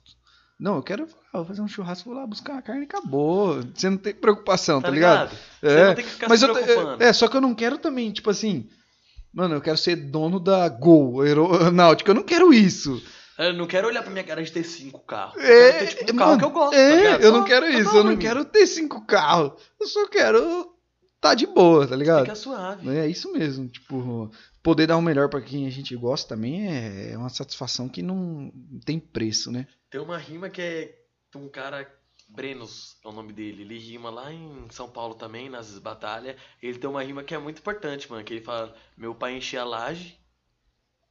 Não, 0.59 0.77
eu 0.77 0.83
quero 0.83 1.03
ah, 1.33 1.37
vou 1.39 1.45
fazer 1.45 1.61
um 1.61 1.67
churrasco, 1.67 2.09
vou 2.09 2.17
lá 2.17 2.25
buscar 2.25 2.57
a 2.57 2.61
carne 2.61 2.83
e 2.83 2.85
acabou. 2.85 3.61
Você 3.73 3.89
não 3.89 3.97
tem 3.97 4.13
preocupação, 4.13 4.81
tá, 4.81 4.89
ligado? 4.89 5.35
Você 5.61 5.67
É, 5.67 5.87
não 5.87 5.95
tem 5.95 6.05
que 6.05 6.11
ficar 6.11 6.29
Mas 6.29 6.39
se 6.39 6.45
eu, 6.45 6.53
te- 6.53 6.63
preocupando. 6.63 7.03
é, 7.03 7.11
só 7.13 7.27
que 7.27 7.35
eu 7.37 7.41
não 7.41 7.53
quero 7.53 7.77
também, 7.77 8.09
tipo 8.11 8.29
assim, 8.29 8.69
mano, 9.33 9.55
eu 9.55 9.61
quero 9.61 9.77
ser 9.77 9.95
dono 9.97 10.39
da 10.39 10.69
Gol 10.69 11.21
Aeronáutica, 11.21 12.09
eu 12.11 12.15
não 12.15 12.23
quero 12.23 12.53
isso. 12.53 13.01
Eu 13.37 13.51
não 13.53 13.67
quero 13.67 13.87
olhar 13.89 14.01
pra 14.01 14.09
minha 14.11 14.23
cara 14.23 14.41
de 14.41 14.49
ter 14.49 14.63
cinco 14.63 14.99
carros. 14.99 15.35
Eu 15.35 15.41
É, 15.43 15.71
quero 15.73 15.79
ter, 15.79 15.95
tipo, 16.05 16.13
um 16.13 16.15
carro 16.15 16.29
mano, 16.29 16.39
que 16.39 16.45
eu 16.45 16.51
gosto. 16.51 16.73
é, 16.73 16.89
tá 16.89 16.95
ligado? 16.95 17.21
eu 17.21 17.31
não 17.33 17.43
quero 17.43 17.67
isso, 17.67 17.83
carro 17.83 17.97
eu 17.97 18.03
não 18.05 18.17
quero 18.17 18.45
ter 18.45 18.65
cinco 18.65 19.05
carros. 19.05 19.51
Eu 19.77 19.87
só 19.87 20.07
quero 20.07 20.73
tá 21.25 21.33
de 21.33 21.47
boa, 21.47 21.87
tá 21.87 21.95
ligado? 21.95 22.21
Fica 22.21 22.35
suave. 22.35 22.89
É 22.89 23.07
isso 23.07 23.31
mesmo, 23.31 23.67
tipo, 23.67 24.31
poder 24.61 24.87
dar 24.87 24.97
o 24.97 25.01
melhor 25.01 25.29
pra 25.29 25.41
quem 25.41 25.65
a 25.65 25.71
gente 25.71 25.95
gosta 25.95 26.35
também 26.35 26.67
é 26.67 27.13
é 27.13 27.17
uma 27.17 27.29
satisfação 27.29 27.89
que 27.89 28.01
não 28.01 28.51
tem 28.85 28.99
preço, 28.99 29.51
né? 29.51 29.67
Tem 29.89 29.99
uma 29.99 30.17
rima 30.17 30.49
que 30.49 30.61
é 30.61 30.99
de 31.31 31.37
um 31.37 31.49
cara, 31.49 31.89
Brenos 32.27 32.97
é 33.03 33.07
o 33.07 33.11
nome 33.11 33.33
dele. 33.33 33.61
Ele 33.61 33.77
rima 33.77 34.09
lá 34.09 34.31
em 34.31 34.67
São 34.71 34.89
Paulo 34.89 35.13
também, 35.13 35.49
nas 35.49 35.77
batalhas. 35.77 36.35
Ele 36.61 36.77
tem 36.77 36.89
uma 36.89 37.03
rima 37.03 37.23
que 37.23 37.35
é 37.35 37.37
muito 37.37 37.59
importante, 37.59 38.09
mano. 38.09 38.23
Que 38.23 38.33
ele 38.33 38.41
fala: 38.43 38.75
Meu 38.97 39.13
pai 39.13 39.37
enchia 39.37 39.61
a 39.61 39.65
laje, 39.65 40.17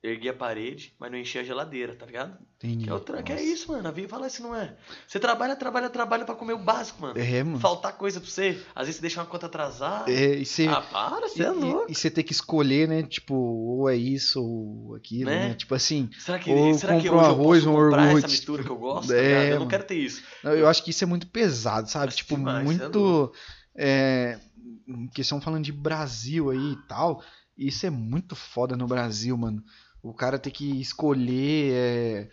erguia 0.07 0.33
a 0.33 0.35
parede, 0.35 0.93
mas 0.99 1.11
não 1.11 1.17
enchia 1.19 1.41
a 1.41 1.45
geladeira, 1.45 1.95
tá 1.97 2.05
ligado? 2.05 2.37
Tem 2.59 2.77
Que 2.79 2.91
é, 2.91 3.23
que 3.23 3.33
é 3.33 3.43
isso, 3.43 3.73
mano. 3.73 3.89
A 3.89 3.91
vida 3.91 4.07
fala 4.07 4.27
isso, 4.27 4.43
não 4.43 4.55
é? 4.55 4.77
Você 5.09 5.19
trabalha, 5.19 5.57
trabalha, 5.57 5.89
trabalha 5.89 6.25
pra 6.27 6.35
comer 6.35 6.53
o 6.53 6.59
básico, 6.59 7.01
mano. 7.01 7.19
É, 7.19 7.43
mano. 7.43 7.59
Faltar 7.59 7.97
coisa 7.97 8.21
pra 8.21 8.29
você. 8.29 8.63
Às 8.75 8.87
vezes 8.87 8.97
você 8.97 9.01
deixa 9.01 9.21
uma 9.21 9.27
conta 9.27 9.47
atrasada. 9.47 10.11
É, 10.13 10.37
e 10.37 10.45
você 10.45 10.67
Ah, 10.69 10.83
para, 10.83 11.27
você 11.29 11.43
é 11.43 11.51
louco. 11.51 11.91
E 11.91 11.95
você 11.95 12.11
ter 12.11 12.23
que 12.23 12.33
escolher, 12.33 12.87
né? 12.87 13.03
Tipo, 13.03 13.35
ou 13.35 13.89
é 13.89 13.97
isso 13.97 14.43
ou 14.43 14.95
aquilo, 14.95 15.31
Né? 15.31 15.49
né? 15.49 15.55
Tipo 15.55 15.75
assim, 15.75 16.11
Será 16.19 16.39
que, 16.39 16.51
Ou 16.51 16.75
será 16.75 17.01
que 17.01 17.09
um 17.09 17.19
arroz, 17.19 17.65
eu 17.65 17.71
um 17.71 17.75
posso 17.75 17.87
comprar 17.87 18.03
iogurte, 18.05 18.19
essa 18.27 18.29
mistura 18.29 18.63
que 18.63 18.71
eu 18.71 18.77
gosto? 18.79 19.11
é, 19.13 19.17
tá 19.17 19.23
ligado? 19.41 19.53
eu 19.55 19.61
não 19.61 19.69
quero 19.69 19.85
ter 19.85 19.97
isso. 19.97 20.23
eu 20.45 20.69
acho 20.69 20.85
que 20.85 20.91
isso 20.91 21.03
é 21.03 21.07
muito 21.07 21.27
pesado, 21.29 21.89
sabe? 21.91 22.09
Acho 22.09 22.19
tipo, 22.19 22.37
demais, 22.37 22.61
é 22.61 22.65
muito. 22.65 23.33
É, 23.75 24.39
em 24.87 25.09
questão 25.09 25.41
falando 25.41 25.65
de 25.65 25.73
Brasil 25.73 26.51
aí 26.51 26.73
e 26.73 26.87
tal. 26.87 27.23
Isso 27.57 27.87
é 27.87 27.91
muito 27.91 28.35
foda 28.35 28.77
no 28.77 28.87
Brasil, 28.87 29.37
mano. 29.37 29.63
O 30.05 30.13
cara 30.13 30.39
ter 30.39 30.51
que 30.51 30.81
escolher 30.81 31.73
é, 31.73 32.29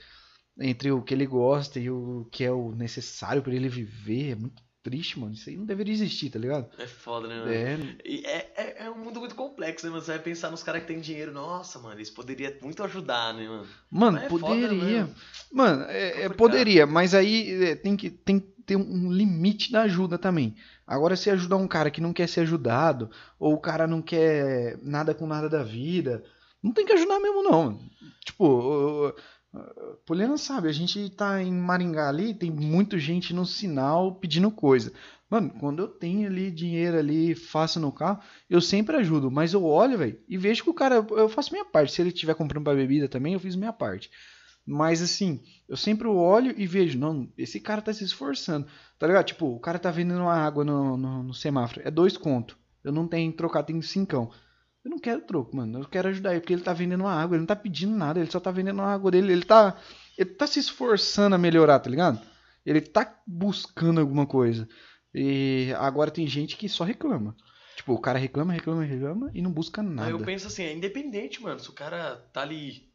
entre 0.59 0.91
o 0.91 1.01
que 1.01 1.13
ele 1.13 1.25
gosta 1.25 1.79
e 1.79 1.89
o 1.89 2.27
que 2.29 2.43
é 2.43 2.51
o 2.51 2.71
necessário 2.75 3.41
pra 3.41 3.53
ele 3.53 3.69
viver. 3.69 4.31
É 4.31 4.35
muito 4.35 4.61
triste, 4.83 5.17
mano. 5.17 5.33
Isso 5.33 5.49
aí 5.49 5.55
não 5.55 5.65
deveria 5.65 5.93
existir, 5.93 6.29
tá 6.29 6.37
ligado? 6.37 6.69
É 6.77 6.85
foda, 6.85 7.29
né, 7.29 7.39
mano? 7.39 7.51
É, 7.53 8.13
é, 8.25 8.53
é, 8.57 8.85
é 8.85 8.89
um 8.89 8.97
mundo 8.97 9.21
muito 9.21 9.35
complexo, 9.35 9.85
né, 9.85 9.91
mano? 9.91 10.03
Você 10.03 10.11
vai 10.11 10.19
pensar 10.19 10.51
nos 10.51 10.63
caras 10.63 10.81
que 10.81 10.87
têm 10.87 10.99
dinheiro. 10.99 11.31
Nossa, 11.31 11.79
mano, 11.79 11.99
isso 12.01 12.13
poderia 12.13 12.57
muito 12.61 12.83
ajudar, 12.83 13.33
né, 13.33 13.47
mano? 13.47 13.67
Mano, 13.89 14.17
é 14.17 14.29
foda 14.29 14.47
poderia. 14.47 14.83
mesmo. 14.83 15.15
Mano, 15.51 15.83
é, 15.83 16.23
é, 16.23 16.29
poderia, 16.29 16.85
mas 16.85 17.13
aí 17.13 17.63
é, 17.63 17.75
tem 17.75 17.95
que, 17.95 18.09
tem 18.09 18.39
que 18.39 18.47
ter 18.65 18.75
um 18.75 19.09
limite 19.11 19.71
da 19.71 19.83
ajuda 19.83 20.17
também. 20.17 20.55
Agora, 20.85 21.15
se 21.15 21.29
ajudar 21.29 21.55
um 21.55 21.67
cara 21.67 21.89
que 21.89 22.01
não 22.01 22.11
quer 22.11 22.27
ser 22.27 22.41
ajudado, 22.41 23.09
ou 23.39 23.53
o 23.53 23.59
cara 23.59 23.87
não 23.87 24.01
quer 24.01 24.77
nada 24.81 25.13
com 25.13 25.25
nada 25.25 25.47
da 25.47 25.63
vida, 25.63 26.23
não 26.61 26.71
tem 26.71 26.85
que 26.85 26.93
ajudar 26.93 27.19
mesmo, 27.19 27.43
não. 27.43 27.79
Tipo, 28.25 29.13
Poliana 30.05 30.37
sabe, 30.37 30.69
a 30.69 30.71
gente 30.71 31.09
tá 31.09 31.41
em 31.41 31.51
Maringá 31.53 32.07
ali, 32.07 32.33
tem 32.33 32.49
muita 32.49 32.97
gente 32.97 33.33
no 33.33 33.45
sinal 33.45 34.15
pedindo 34.15 34.49
coisa. 34.49 34.93
Mano, 35.29 35.49
quando 35.59 35.79
eu 35.79 35.87
tenho 35.87 36.27
ali 36.27 36.51
dinheiro 36.51 36.97
ali, 36.97 37.35
faço 37.35 37.79
no 37.79 37.91
carro, 37.91 38.21
eu 38.49 38.61
sempre 38.61 38.97
ajudo, 38.97 39.31
mas 39.31 39.53
eu 39.53 39.63
olho, 39.63 39.97
velho, 39.97 40.19
e 40.27 40.37
vejo 40.37 40.63
que 40.63 40.69
o 40.69 40.73
cara, 40.73 41.05
eu 41.11 41.29
faço 41.29 41.51
minha 41.51 41.65
parte. 41.65 41.93
Se 41.93 42.01
ele 42.01 42.09
estiver 42.09 42.35
comprando 42.35 42.63
pra 42.63 42.75
bebida 42.75 43.07
também, 43.07 43.33
eu 43.33 43.39
fiz 43.39 43.55
minha 43.55 43.73
parte. 43.73 44.09
Mas 44.65 45.01
assim, 45.01 45.41
eu 45.67 45.75
sempre 45.75 46.07
olho 46.07 46.53
e 46.57 46.67
vejo, 46.67 46.97
não, 46.97 47.31
esse 47.37 47.59
cara 47.59 47.81
tá 47.81 47.93
se 47.93 48.03
esforçando, 48.03 48.67
tá 48.99 49.07
ligado? 49.07 49.25
Tipo, 49.25 49.47
o 49.47 49.59
cara 49.59 49.79
tá 49.79 49.89
vendendo 49.89 50.21
uma 50.21 50.35
água 50.35 50.63
no, 50.63 50.95
no, 50.97 51.23
no 51.23 51.33
semáforo, 51.33 51.81
é 51.83 51.91
dois 51.91 52.15
conto. 52.15 52.57
Eu 52.83 52.91
não 52.91 53.07
tenho 53.07 53.31
trocado, 53.33 53.67
tenho 53.67 53.81
cincão. 53.81 54.31
Eu 54.83 54.91
não 54.91 54.99
quero 54.99 55.21
troco, 55.21 55.55
mano. 55.55 55.79
Eu 55.79 55.85
quero 55.87 56.09
ajudar 56.09 56.31
ele, 56.31 56.41
porque 56.41 56.53
ele 56.53 56.63
tá 56.63 56.73
vendendo 56.73 57.01
uma 57.01 57.13
água, 57.13 57.35
ele 57.35 57.41
não 57.41 57.47
tá 57.47 57.55
pedindo 57.55 57.95
nada, 57.95 58.19
ele 58.19 58.31
só 58.31 58.39
tá 58.39 58.51
vendendo 58.51 58.81
a 58.81 58.93
água 58.93 59.11
dele, 59.11 59.31
ele 59.31 59.43
tá. 59.45 59.77
Ele 60.17 60.31
tá 60.31 60.47
se 60.47 60.59
esforçando 60.59 61.35
a 61.35 61.37
melhorar, 61.37 61.79
tá 61.79 61.89
ligado? 61.89 62.19
Ele 62.65 62.81
tá 62.81 63.21
buscando 63.25 63.99
alguma 64.01 64.25
coisa. 64.25 64.67
E 65.13 65.73
agora 65.77 66.11
tem 66.11 66.25
gente 66.27 66.57
que 66.57 66.67
só 66.69 66.83
reclama. 66.83 67.35
Tipo, 67.75 67.93
o 67.93 67.99
cara 67.99 68.19
reclama, 68.19 68.53
reclama, 68.53 68.83
reclama 68.83 69.31
e 69.33 69.41
não 69.41 69.51
busca 69.51 69.81
Aí 69.81 69.87
nada. 69.87 70.09
eu 70.11 70.19
penso 70.19 70.47
assim, 70.47 70.63
é 70.63 70.73
independente, 70.73 71.41
mano. 71.41 71.59
Se 71.59 71.69
o 71.69 71.73
cara 71.73 72.15
tá 72.33 72.41
ali 72.41 72.90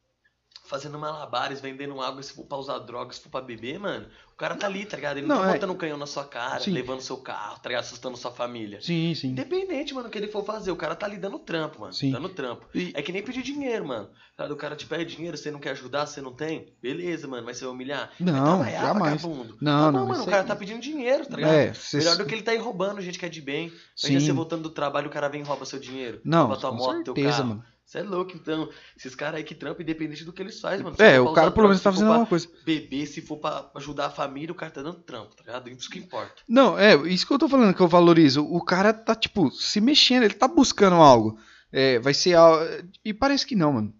fazendo 0.67 0.99
malabares, 0.99 1.61
vendendo 1.61 2.01
água, 2.01 2.23
se 2.23 2.33
for 2.33 2.45
pra 2.45 2.59
usar 2.59 2.79
drogas, 2.81 3.17
se 3.17 3.23
for 3.23 3.31
pra 3.31 3.41
beber, 3.41 3.79
mano, 3.79 4.07
o 4.33 4.37
cara 4.37 4.55
tá 4.55 4.67
ali, 4.67 4.85
tá 4.85 4.97
ligado? 4.97 5.19
Ele 5.19 5.27
não, 5.27 5.37
Não, 5.37 5.43
tá 5.45 5.51
é- 5.51 5.53
botando 5.55 5.71
um 5.71 5.77
canhão 5.77 5.97
na 5.97 6.07
sua 6.07 6.25
cara, 6.25 6.61
Sim. 6.61 6.73
levando 6.73 7.01
seu 7.01 7.17
carro, 7.17 7.59
tá 7.61 7.69
ligado? 7.69 7.85
Assustando 7.85 8.17
sua 8.17 8.31
família. 8.31 8.81
Sim, 8.83 9.15
sim. 9.15 9.29
Independente, 9.29 9.95
mano, 9.95 10.09
o 10.09 10.11
que 10.11 10.19
ele 10.19 10.29
for 10.29 10.45
fazer, 10.45 10.71
o 10.71 10.77
cara 10.77 10.95
tá 10.95 11.07
ali 11.07 11.17
dando 11.17 11.39
trampo, 11.39 11.81
mano. 11.81 11.93
Sim. 11.93 12.11
Dando 12.11 12.29
trampo. 12.29 12.67
E- 12.75 12.93
É 12.95 13.01
que 13.03 13.13
nem 13.13 13.23
pedir 13.23 13.43
dinheiro, 13.43 13.87
mano. 13.87 14.11
Sabe, 14.37 14.53
o 14.53 14.57
cara 14.57 14.77
te 14.77 14.85
pede 14.87 15.17
dinheiro, 15.17 15.37
você 15.37 15.51
não 15.51 15.59
quer 15.59 15.71
ajudar, 15.71 16.05
você 16.07 16.21
não 16.21 16.33
tem? 16.33 16.75
Beleza, 16.83 17.27
mano, 17.27 17.47
mas 17.47 17.57
você 17.57 17.65
vai 17.65 17.73
humilhar? 17.73 18.11
Vai 18.21 18.33
Não, 18.33 18.45
trabalhar, 18.59 18.81
jamais. 18.83 19.23
vagabundo. 19.23 19.57
Não, 19.63 19.87
tá 19.87 19.93
bom, 19.93 19.99
não, 19.99 20.07
mano, 20.09 20.23
o 20.23 20.27
cara 20.27 20.43
aí- 20.43 20.47
tá 20.49 20.55
pedindo 20.57 20.81
dinheiro, 20.81 21.25
tá 21.27 21.37
ligado? 21.37 21.55
É, 21.55 21.73
cê- 21.73 21.97
Melhor 21.99 22.17
do 22.19 22.27
que 22.27 22.35
ele 22.35 22.43
tá 22.43 22.51
aí 22.51 22.59
roubando 22.59 23.01
gente 23.01 23.19
que 23.19 23.25
é 23.25 23.29
de 23.31 23.41
bem. 23.41 23.71
Sim. 23.97 24.09
Imagina 24.13 24.21
você 24.21 24.33
voltando 24.33 24.63
do 24.65 24.71
trabalho, 24.71 25.07
o 25.09 25.11
cara 25.11 25.29
vem 25.29 25.41
e 25.41 25.45
rouba 25.45 25.65
seu 25.65 25.79
dinheiro. 25.79 26.21
Não, 26.23 26.47
rouba 26.49 26.61
tua 26.61 26.71
com 26.71 26.77
moto, 26.77 27.05
teu 27.05 27.15
certeza, 27.15 27.37
carro. 27.39 27.49
mano. 27.49 27.65
Você 27.87 27.99
é 27.99 28.03
louco, 28.03 28.33
então. 28.35 28.69
Esses 28.97 29.15
caras 29.15 29.37
aí 29.37 29.45
que 29.45 29.55
trampam, 29.55 29.81
independente 29.83 30.25
do 30.25 30.33
que 30.33 30.43
eles 30.43 30.61
fazem, 30.61 30.83
mano. 30.83 30.97
É, 30.99 31.21
o 31.21 31.33
cara 31.33 31.53
pelo 31.53 31.69
menos 31.69 31.81
tá 31.81 31.93
fazendo 31.93 32.09
for 32.09 32.13
alguma 32.15 32.29
coisa. 32.29 32.49
Beber, 32.65 33.07
se 33.07 33.21
for 33.23 33.37
pra 33.37 33.71
ajudar 33.77 34.07
a 34.07 34.11
família, 34.11 34.51
o 34.51 34.57
cara 34.57 34.73
tá 34.73 34.83
dando 34.83 34.99
trampo, 34.99 35.37
tá 35.37 35.45
ligado? 35.47 35.71
Isso 35.71 35.89
que 35.89 36.01
importa. 36.01 36.43
Não, 36.49 36.77
é, 36.77 36.97
isso 37.09 37.25
que 37.25 37.33
eu 37.33 37.39
tô 37.39 37.49
falando 37.49 37.73
que 37.73 37.81
eu 37.81 37.87
valorizo. 37.87 38.43
O 38.45 38.61
cara 38.61 38.93
tá, 38.93 39.15
tipo, 39.15 39.53
se 39.53 39.81
mexendo, 39.81 40.25
ele 40.25 40.35
tá 40.35 40.49
buscando 40.49 40.97
algo. 40.97 41.39
É, 41.71 42.01
vai 42.01 42.13
ser 42.13 42.35
algo. 42.35 42.65
E 43.05 43.15
parece 43.15 43.47
que 43.47 43.55
não, 43.55 43.75
mano. 43.75 43.95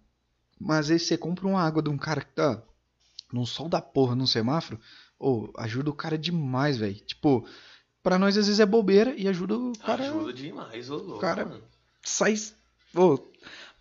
Mas 0.59 0.79
às 0.79 0.87
vezes 0.89 1.07
você 1.07 1.17
compra 1.17 1.47
uma 1.47 1.61
água 1.63 1.81
de 1.81 1.89
um 1.89 1.97
cara 1.97 2.19
que 2.21 2.33
tá 2.33 2.61
num 3.31 3.45
sol 3.45 3.69
da 3.69 3.79
porra, 3.81 4.15
num 4.15 4.27
semáforo. 4.27 4.81
Ô, 5.17 5.49
ajuda 5.57 5.89
o 5.89 5.93
cara 5.93 6.17
demais, 6.17 6.75
velho. 6.77 6.95
Tipo, 6.95 7.47
pra 8.03 8.19
nós 8.19 8.37
às 8.37 8.47
vezes 8.47 8.59
é 8.59 8.65
bobeira 8.65 9.13
e 9.15 9.29
ajuda 9.29 9.57
o 9.57 9.71
cara. 9.79 10.09
Ajuda 10.09 10.33
demais, 10.33 10.89
ô 10.89 10.97
louco, 10.97 11.21
cara- 11.21 11.45
mano. 11.45 11.63
sai. 12.03 12.35
Ô, 12.95 13.19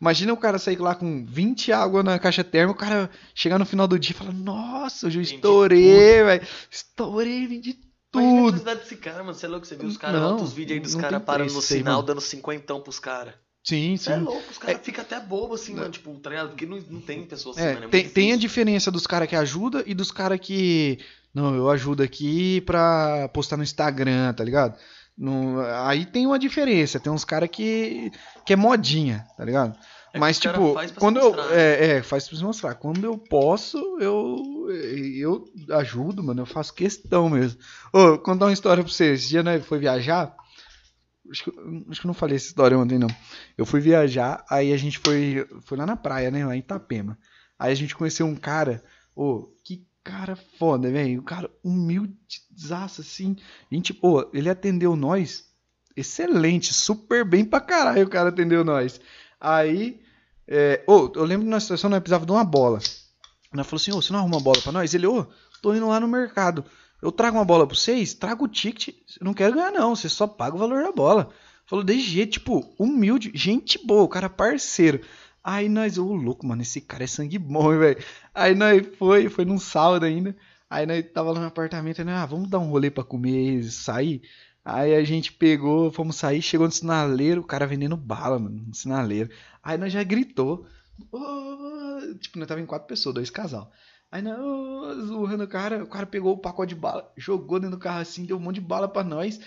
imagina 0.01 0.33
o 0.33 0.37
cara 0.37 0.59
sair 0.59 0.77
lá 0.79 0.95
com 0.95 1.25
20 1.25 1.73
água 1.73 2.03
na 2.03 2.19
caixa 2.19 2.43
térmica, 2.45 2.77
o 2.77 2.81
cara 2.89 3.11
chegar 3.35 3.59
no 3.59 3.67
final 3.67 3.87
do 3.89 3.99
dia 3.99 4.13
e 4.13 4.15
falar: 4.19 4.33
Nossa, 4.33 5.07
hoje 5.07 5.19
eu 5.19 5.23
estourei, 5.23 6.23
velho. 6.25 6.47
Estourei, 6.71 7.47
vendi 7.47 7.71
a 7.71 7.87
tudo. 8.13 8.47
felicidade 8.49 8.81
desse 8.81 8.97
cara, 8.97 9.23
mano. 9.23 9.35
Você 9.35 9.47
é 9.47 9.49
louco, 9.49 9.67
você 9.67 9.77
viu 9.77 9.89
os 9.89 9.97
caras, 9.97 10.21
Não, 10.21 10.31
outros 10.33 10.53
vídeos 10.53 10.77
aí 10.77 10.81
dos 10.81 10.95
não 10.95 11.01
caras 11.01 11.23
parando 11.23 11.53
no 11.53 11.61
sinal, 11.63 11.95
mano. 11.97 12.07
dando 12.07 12.21
cinquentão 12.21 12.81
pros 12.81 12.99
caras. 12.99 13.35
Sim, 13.65 13.97
Você 13.97 14.13
é 14.13 14.17
sim. 14.17 14.23
louco, 14.23 14.45
os 14.49 14.59
caras 14.59 14.81
ficam 14.81 15.03
até 15.03 15.19
bobo 15.19 15.55
assim, 15.55 15.75
mano. 15.75 15.91
Tipo, 15.91 16.15
tá 16.21 16.31
ligado? 16.31 16.51
Porque 16.51 16.65
não, 16.67 16.79
não 16.89 17.01
tem 17.01 17.25
pessoa 17.27 17.53
assim, 17.53 17.65
É, 17.65 17.75
mano. 17.75 17.87
É 17.87 17.89
tem, 17.89 18.09
tem 18.09 18.33
a 18.33 18.37
diferença 18.37 18.93
dos 18.93 19.07
caras 19.09 19.29
que 19.29 19.35
ajuda 19.35 19.83
e 19.87 19.93
dos 19.93 20.13
caras 20.13 20.39
que. 20.41 20.99
Não, 21.35 21.55
eu 21.55 21.69
ajudo 21.69 22.03
aqui 22.03 22.61
pra 22.63 23.29
postar 23.35 23.57
no 23.57 23.65
Instagram, 23.65 24.33
tá 24.33 24.43
ligado? 24.45 24.79
No- 25.17 25.61
aí 25.85 26.05
tem 26.05 26.27
uma 26.27 26.39
diferença. 26.39 27.01
Tem 27.01 27.11
uns 27.13 27.25
caras 27.25 27.49
que. 27.51 28.11
que 28.45 28.53
é 28.53 28.57
modinha, 28.57 29.27
tá 29.37 29.45
ligado? 29.45 29.79
É 30.13 30.19
Mas, 30.19 30.39
tipo, 30.39 30.75
quando 30.99 31.19
eu. 31.19 31.27
mostrar, 31.33 31.47
né? 31.49 31.57
É, 31.63 31.87
é, 31.97 32.03
faz 32.03 32.29
pra 32.29 32.37
se 32.39 32.45
mostrar. 32.45 32.75
Quando 32.75 33.05
eu 33.05 33.17
posso, 33.19 33.79
eu. 34.01 34.37
Eu 35.15 35.45
ajudo, 35.77 36.23
mano. 36.23 36.43
Eu 36.43 36.47
faço 36.47 36.75
questão 36.75 37.29
mesmo. 37.31 37.59
Ô, 37.93 37.99
vou 38.09 38.19
contar 38.19 38.47
uma 38.47 38.53
história 38.53 38.83
pra 38.83 38.93
vocês. 38.93 39.21
Esse 39.21 39.29
dia, 39.31 39.43
né, 39.43 39.59
foi 39.61 39.79
viajar. 39.79 40.35
Acho 41.31 41.45
que, 41.45 41.51
acho 41.91 42.01
que 42.01 42.07
eu 42.07 42.09
não 42.09 42.15
falei 42.15 42.37
essa 42.37 42.47
história 42.47 42.79
ontem, 42.79 42.99
não. 42.99 43.09
Eu 43.59 43.67
fui 43.67 43.81
viajar, 43.81 44.45
aí 44.49 44.73
a 44.73 44.77
gente 44.77 44.99
foi, 44.99 45.47
foi 45.63 45.77
lá 45.77 45.85
na 45.85 45.97
praia, 45.97 46.31
né? 46.31 46.47
Lá 46.47 46.55
em 46.55 46.61
Itapema. 46.61 47.19
Aí 47.59 47.73
a 47.73 47.75
gente 47.75 47.97
conheceu 47.97 48.27
um 48.27 48.37
cara. 48.37 48.83
Ô, 49.15 49.49
que 49.65 49.85
cara 50.07 50.37
foda, 50.37 50.89
velho. 50.89 51.21
Um 51.21 51.25
cara 51.25 51.51
humildezaço, 51.65 53.01
assim. 53.01 53.37
Gente, 53.71 53.93
pô, 53.93 54.31
ele 54.33 54.49
atendeu 54.49 54.95
nós. 54.95 55.45
Excelente, 55.97 56.73
super 56.73 57.25
bem 57.25 57.45
pra 57.45 57.61
caralho 57.61 58.07
o 58.07 58.11
cara 58.11 58.29
atendeu 58.29 58.65
nós. 58.65 59.01
Aí, 59.41 60.01
é, 60.47 60.85
ô, 60.87 61.11
eu 61.15 61.25
lembro 61.25 61.47
que 61.47 61.51
na 61.51 61.59
situação 61.59 61.91
nós 61.91 62.01
precisava 62.01 62.25
de 62.25 62.31
uma 62.31 62.45
bola. 62.45 62.79
Nós 63.53 63.67
falou 63.67 63.81
assim, 63.81 63.93
ô, 63.93 64.01
você 64.01 64.13
não 64.13 64.21
arruma 64.21 64.37
uma 64.37 64.43
bola 64.43 64.61
pra 64.63 64.73
nós? 64.73 64.95
Ele, 64.95 65.07
ô, 65.07 65.27
tô 65.61 65.75
indo 65.75 65.89
lá 65.89 65.99
no 65.99 66.07
mercado. 66.07 66.65
Eu 67.03 67.11
trago 67.11 67.37
uma 67.37 67.45
bola 67.45 67.67
pra 67.67 67.77
vocês, 67.77 68.15
trago 68.15 68.45
o 68.45 68.49
ticket. 68.49 68.95
Eu 69.19 69.25
não 69.25 69.35
quero 69.35 69.55
ganhar, 69.55 69.73
não. 69.73 69.97
Você 69.97 70.09
só 70.09 70.27
paga 70.27 70.55
o 70.55 70.59
valor 70.59 70.85
da 70.85 70.93
bola. 70.93 71.31
Falou 71.65 71.85
desse 71.85 72.03
jeito, 72.03 72.33
tipo, 72.33 72.73
humilde, 72.79 73.33
gente 73.35 73.85
boa, 73.85 74.05
o 74.05 74.09
cara 74.09 74.31
parceiro. 74.31 75.01
Aí 75.49 75.69
nós, 75.69 75.97
ô 75.97 76.13
louco, 76.13 76.45
mano, 76.47 76.63
esse 76.63 76.81
cara 76.81 77.05
é 77.05 77.07
sangue 77.07 77.39
bom, 77.39 77.69
velho. 77.79 78.03
Aí 78.35 78.55
nós 78.55 78.85
foi, 78.99 79.29
foi 79.29 79.45
num 79.45 79.59
sábado 79.59 80.05
ainda. 80.05 80.37
Aí 80.69 80.85
nós 80.87 81.05
tava 81.13 81.31
lá 81.31 81.39
no 81.41 81.47
apartamento, 81.47 82.03
né? 82.05 82.13
Ah, 82.15 82.27
vamos 82.27 82.49
dar 82.51 82.59
um 82.59 82.69
rolê 82.69 82.91
pra 82.91 83.05
comer 83.05 83.61
e 83.61 83.63
sair. 83.71 84.23
Aí 84.65 84.95
a 84.97 85.05
gente 85.05 85.33
pegou, 85.33 85.93
fomos 85.93 86.17
sair, 86.17 86.43
chegou 86.43 86.67
no 86.67 86.73
sinaleiro, 86.73 87.43
o 87.43 87.47
cara 87.47 87.67
vendendo 87.67 87.97
bala, 87.97 88.39
mano, 88.41 88.65
no 88.67 88.75
sinaleiro. 88.75 89.31
Aí 89.63 89.79
nós 89.79 89.93
já 89.93 90.03
gritou. 90.03 90.67
"Ô", 91.13 92.15
tipo, 92.21 92.39
nós 92.41 92.49
tava 92.49 92.61
em 92.61 92.67
quatro 92.67 92.89
pessoas, 92.89 93.15
dois 93.15 93.31
casal. 93.31 93.71
Aí 94.11 94.23
nós, 94.23 94.39
ô, 94.41 94.95
zoando 95.07 95.45
o 95.45 95.49
cara, 95.49 95.85
o 95.85 95.87
cara 95.87 96.07
pegou 96.07 96.35
o 96.35 96.39
pacote 96.39 96.75
de 96.75 96.81
bala, 96.81 97.13
jogou 97.17 97.61
dentro 97.61 97.77
do 97.77 97.81
carro 97.81 98.01
assim, 98.01 98.25
deu 98.25 98.37
um 98.37 98.41
monte 98.41 98.57
de 98.57 98.61
bala 98.63 98.89
pra 98.89 99.05
nós. 99.05 99.39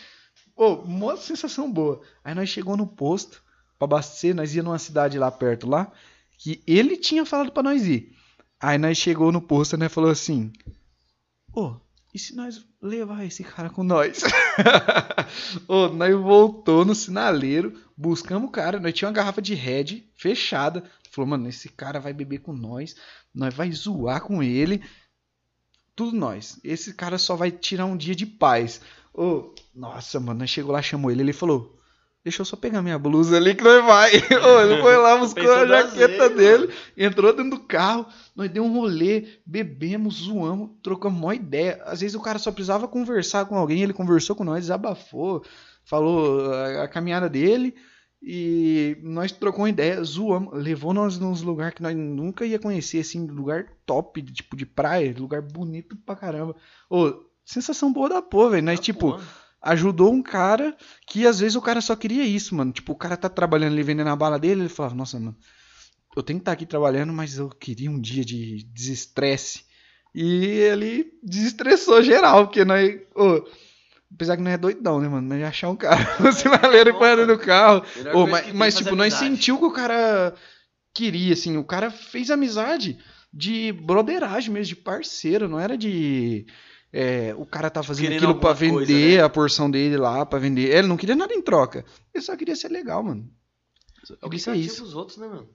Pô, 0.55 0.75
uma 0.75 1.17
sensação 1.17 1.71
boa. 1.71 2.01
Aí 2.23 2.33
nós 2.35 2.49
chegou 2.49 2.77
no 2.77 2.87
posto 2.87 3.43
pra 3.79 3.85
abastecer, 3.85 4.35
nós 4.35 4.53
ia 4.53 4.61
numa 4.61 4.77
cidade 4.77 5.17
lá 5.17 5.31
perto 5.31 5.67
lá, 5.67 5.89
que 6.37 6.61
ele 6.67 6.97
tinha 6.97 7.25
falado 7.25 7.51
pra 7.51 7.63
nós 7.63 7.85
ir. 7.87 8.13
Aí 8.59 8.77
nós 8.77 8.97
chegou 8.97 9.31
no 9.31 9.41
posto, 9.41 9.77
né, 9.77 9.87
falou 9.87 10.11
assim: 10.11 10.51
"Ô, 11.55 11.75
e 12.13 12.19
se 12.19 12.35
nós 12.35 12.65
levar 12.81 13.23
esse 13.23 13.43
cara 13.43 13.69
com 13.69 13.83
nós?" 13.83 14.21
Ô, 15.67 15.87
nós 15.87 16.13
voltou 16.13 16.83
no 16.83 16.93
sinaleiro, 16.93 17.79
buscamos 17.95 18.49
o 18.49 18.51
cara, 18.51 18.79
nós 18.79 18.93
tinha 18.93 19.07
uma 19.07 19.13
garrafa 19.13 19.41
de 19.41 19.53
Red 19.53 20.03
fechada. 20.15 20.83
Falou, 21.11 21.29
mano, 21.29 21.47
esse 21.47 21.69
cara 21.69 21.99
vai 21.99 22.13
beber 22.13 22.39
com 22.39 22.53
nós, 22.53 22.95
nós 23.33 23.53
vai 23.53 23.71
zoar 23.71 24.21
com 24.21 24.43
ele. 24.43 24.83
Tudo 25.95 26.15
nós. 26.15 26.59
Esse 26.63 26.93
cara 26.93 27.17
só 27.17 27.35
vai 27.35 27.51
tirar 27.51 27.85
um 27.85 27.97
dia 27.97 28.15
de 28.15 28.25
paz. 28.25 28.81
Ô, 29.13 29.53
nossa, 29.73 30.19
mano, 30.19 30.39
nós 30.39 30.49
chegou 30.49 30.71
lá, 30.71 30.81
chamou 30.81 31.09
ele, 31.11 31.21
ele 31.21 31.33
falou: 31.33 31.78
Deixa 32.29 32.41
eu 32.41 32.45
só 32.45 32.55
pegar 32.55 32.83
minha 32.83 32.99
blusa 32.99 33.37
ali 33.37 33.55
que 33.55 33.63
nós 33.63 33.83
vai. 33.83 34.11
Ele 34.63 34.81
foi 34.81 34.95
lá, 34.97 35.17
buscou 35.19 35.51
a 35.51 35.65
jaqueta 35.65 36.29
vezes, 36.29 36.35
dele, 36.35 36.73
entrou 36.95 37.33
dentro 37.33 37.57
do 37.57 37.59
carro, 37.59 38.05
nós 38.35 38.49
deu 38.51 38.63
um 38.63 38.71
rolê, 38.71 39.27
bebemos, 39.43 40.25
zoamos, 40.25 40.69
trocamos 40.83 41.19
uma 41.19 41.33
ideia. 41.33 41.81
Às 41.85 42.01
vezes 42.01 42.15
o 42.15 42.21
cara 42.21 42.37
só 42.37 42.51
precisava 42.51 42.87
conversar 42.87 43.45
com 43.45 43.55
alguém, 43.55 43.81
ele 43.81 43.93
conversou 43.93 44.35
com 44.35 44.43
nós, 44.43 44.61
desabafou, 44.61 45.43
falou 45.83 46.53
a, 46.53 46.83
a 46.83 46.87
caminhada 46.87 47.27
dele 47.27 47.73
e 48.21 48.97
nós 49.01 49.31
trocamos 49.31 49.63
uma 49.63 49.69
ideia, 49.69 50.03
zoamos, 50.03 50.53
levou 50.53 50.93
nós 50.93 51.17
nos 51.17 51.41
lugares 51.41 51.73
que 51.73 51.81
nós 51.81 51.95
nunca 51.95 52.45
ia 52.45 52.59
conhecer, 52.59 52.99
assim, 52.99 53.25
lugar 53.25 53.65
top, 53.85 54.21
tipo 54.21 54.55
de 54.55 54.65
praia, 54.65 55.15
lugar 55.17 55.41
bonito 55.41 55.95
pra 56.05 56.15
caramba. 56.15 56.55
Ô, 56.89 57.13
sensação 57.45 57.91
boa 57.91 58.09
da 58.09 58.21
porra, 58.21 58.51
velho. 58.51 58.63
Nós, 58.63 58.77
Ah, 58.79 58.81
tipo, 58.81 59.11
porra. 59.11 59.23
Ajudou 59.61 60.13
um 60.13 60.21
cara 60.21 60.75
que 61.05 61.27
às 61.27 61.39
vezes 61.39 61.55
o 61.55 61.61
cara 61.61 61.81
só 61.81 61.95
queria 61.95 62.23
isso, 62.23 62.55
mano. 62.55 62.71
Tipo, 62.71 62.93
o 62.93 62.97
cara 62.97 63.17
tá 63.17 63.29
trabalhando 63.29 63.73
ali 63.73 63.83
vendendo 63.83 64.09
a 64.09 64.15
bala 64.15 64.39
dele, 64.39 64.61
ele 64.61 64.69
falava, 64.69 64.95
nossa, 64.95 65.19
mano, 65.19 65.35
eu 66.15 66.23
tenho 66.23 66.39
que 66.39 66.41
estar 66.41 66.53
aqui 66.53 66.65
trabalhando, 66.65 67.13
mas 67.13 67.37
eu 67.37 67.49
queria 67.49 67.91
um 67.91 67.99
dia 67.99 68.25
de 68.25 68.63
desestresse. 68.73 69.63
E 70.13 70.45
ele 70.45 71.11
desestressou 71.21 72.01
geral, 72.01 72.47
porque 72.47 72.65
nós. 72.65 72.99
ô, 73.15 73.45
apesar 74.13 74.35
que 74.35 74.43
não 74.43 74.51
é 74.51 74.57
doidão, 74.57 74.99
né, 74.99 75.07
mano? 75.07 75.27
Mas 75.27 75.43
achar 75.43 75.69
um 75.69 75.75
cara 75.75 76.17
no 76.19 76.31
sinaleiro 76.33 76.89
e 76.89 76.93
pôr 76.93 77.07
ele 77.07 77.25
no 77.25 77.37
carro. 77.37 77.81
Coisa 77.81 78.27
mas, 78.27 78.53
mas, 78.53 78.75
é 78.75 78.77
tipo, 78.79 78.95
nós 78.95 79.13
amizade. 79.13 79.35
sentiu 79.35 79.57
que 79.57 79.65
o 79.65 79.71
cara 79.71 80.33
queria, 80.93 81.33
assim. 81.33 81.57
O 81.57 81.63
cara 81.63 81.91
fez 81.91 82.31
amizade 82.31 82.97
de 83.31 83.71
broderagem 83.71 84.51
mesmo, 84.51 84.75
de 84.75 84.81
parceiro. 84.81 85.47
Não 85.47 85.59
era 85.59 85.77
de. 85.77 86.45
É, 86.91 87.33
o 87.37 87.45
cara 87.45 87.69
tá 87.69 87.83
fazendo 87.83 88.03
Querendo 88.05 88.17
aquilo 88.23 88.39
pra 88.39 88.49
alguma 88.49 88.71
coisa, 88.73 88.91
vender 88.93 89.17
né? 89.17 89.23
a 89.23 89.29
porção 89.29 89.69
dele 89.69 89.97
lá, 89.97 90.25
pra 90.25 90.39
vender. 90.39 90.73
Ele 90.75 90.87
não 90.87 90.97
queria 90.97 91.15
nada 91.15 91.33
em 91.33 91.41
troca. 91.41 91.85
Ele 92.13 92.23
só 92.23 92.35
queria 92.35 92.55
ser 92.55 92.69
legal, 92.69 93.03
mano. 93.03 93.29
É 94.21 94.25
o 94.25 94.29
que 94.29 94.37
Isso 94.37 94.49
é 94.49 94.57
isso. 94.57 94.83
os 94.83 94.95
outros, 94.95 95.17
né, 95.17 95.27
mano? 95.27 95.47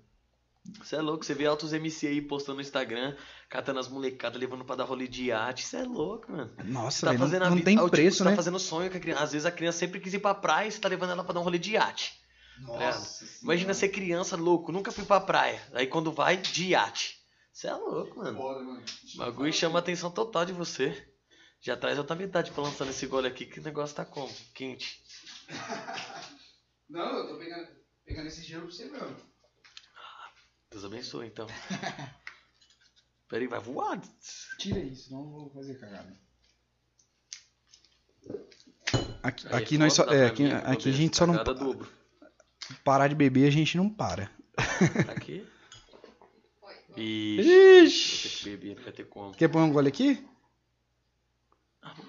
Você 0.82 0.97
é 0.97 1.01
louco, 1.03 1.24
você 1.24 1.35
vê 1.35 1.45
altos 1.45 1.74
MC 1.74 2.07
aí 2.07 2.22
postando 2.22 2.57
no 2.57 2.62
Instagram, 2.62 3.14
catando 3.51 3.78
as 3.80 3.87
molecadas, 3.89 4.41
levando 4.41 4.64
pra 4.64 4.74
dar 4.76 4.85
rolê 4.85 5.07
de 5.07 5.24
iate. 5.24 5.62
Isso 5.64 5.76
é 5.76 5.82
louco, 5.82 6.32
mano. 6.32 6.51
Nossa, 6.64 7.01
Você 7.01 7.07
tá 7.07 7.12
não, 7.12 7.18
fazendo 7.18 7.43
a 7.43 7.49
não 7.51 7.57
vida- 7.57 7.64
tem 7.66 7.76
tipo, 7.76 7.91
preço, 7.91 8.16
você 8.18 8.24
né? 8.24 8.30
tá 8.30 8.37
fazendo 8.37 8.59
sonho 8.59 8.87
a 8.87 8.99
criança. 8.99 9.22
Às 9.24 9.32
vezes 9.32 9.45
a 9.45 9.51
criança 9.51 9.78
sempre 9.78 10.01
quis 10.01 10.14
ir 10.14 10.20
pra 10.20 10.35
praia 10.35 10.68
e 10.68 10.72
você 10.72 10.78
tá 10.80 10.89
levando 10.89 11.11
ela 11.11 11.22
pra 11.22 11.35
dar 11.35 11.41
um 11.41 11.43
rolê 11.43 11.59
de 11.59 11.72
iate. 11.72 12.14
Nossa 12.62 13.24
Imagina 13.43 13.74
ser 13.74 13.89
criança 13.89 14.37
louco, 14.37 14.72
nunca 14.72 14.91
fui 14.93 15.05
pra 15.05 15.20
praia. 15.20 15.61
Aí 15.74 15.87
quando 15.87 16.11
vai, 16.12 16.37
de 16.39 16.68
iate. 16.68 17.18
Você 17.53 17.66
é 17.66 17.74
louco, 17.74 18.18
mano. 18.18 18.41
O 18.41 19.18
bagulho 19.18 19.53
chama 19.53 19.78
a 19.78 19.80
atenção 19.80 20.11
total 20.11 20.47
de 20.47 20.53
você. 20.53 20.97
Já 21.64 21.78
traz 21.78 21.96
outra 21.96 22.14
metade 22.14 22.52
pra 22.52 22.62
lançar 22.62 22.84
nesse 22.84 23.06
gole 23.06 23.26
aqui, 23.26 23.46
que 23.46 23.58
o 23.58 23.62
negócio 23.62 23.96
tá 23.96 24.04
como? 24.04 24.30
Quente. 24.52 25.02
Não, 26.90 27.16
eu 27.16 27.28
tô 27.28 27.38
pegando, 27.38 27.68
pegando 28.04 28.26
esse 28.26 28.42
gelo 28.42 28.66
pra 28.66 28.70
você 28.70 28.84
mesmo. 28.84 29.16
Deus 30.70 30.84
abençoe, 30.84 31.26
então. 31.26 31.46
Peraí, 33.30 33.46
vai 33.46 33.60
voar. 33.60 33.98
Tira 34.58 34.78
isso, 34.78 35.08
senão 35.08 35.20
eu 35.20 35.30
vou 35.30 35.50
fazer 35.54 35.80
cagada. 35.80 36.20
Aqui, 39.22 39.46
Aí, 39.48 39.54
aqui 39.62 39.78
nós 39.78 39.94
só, 39.94 40.04
é, 40.04 40.26
aqui, 40.26 40.42
mim, 40.42 40.52
aqui 40.52 40.90
a 40.90 40.92
gente 40.92 41.16
só 41.16 41.26
não 41.26 41.42
dobro. 41.42 41.90
parar 42.84 43.08
de 43.08 43.14
beber, 43.14 43.48
a 43.48 43.50
gente 43.50 43.78
não 43.78 43.88
para. 43.88 44.30
Aqui. 45.16 45.48
Ixi. 46.94 47.84
Ixi. 47.86 48.04
Vai 48.04 48.22
ter 48.22 48.28
que 48.28 48.44
beber, 48.50 48.76
não 48.76 48.84
vai 48.84 48.92
ter 48.92 49.04
como. 49.04 49.32
Quer 49.34 49.48
pôr 49.48 49.62
um 49.62 49.72
gole 49.72 49.88
aqui? 49.88 50.34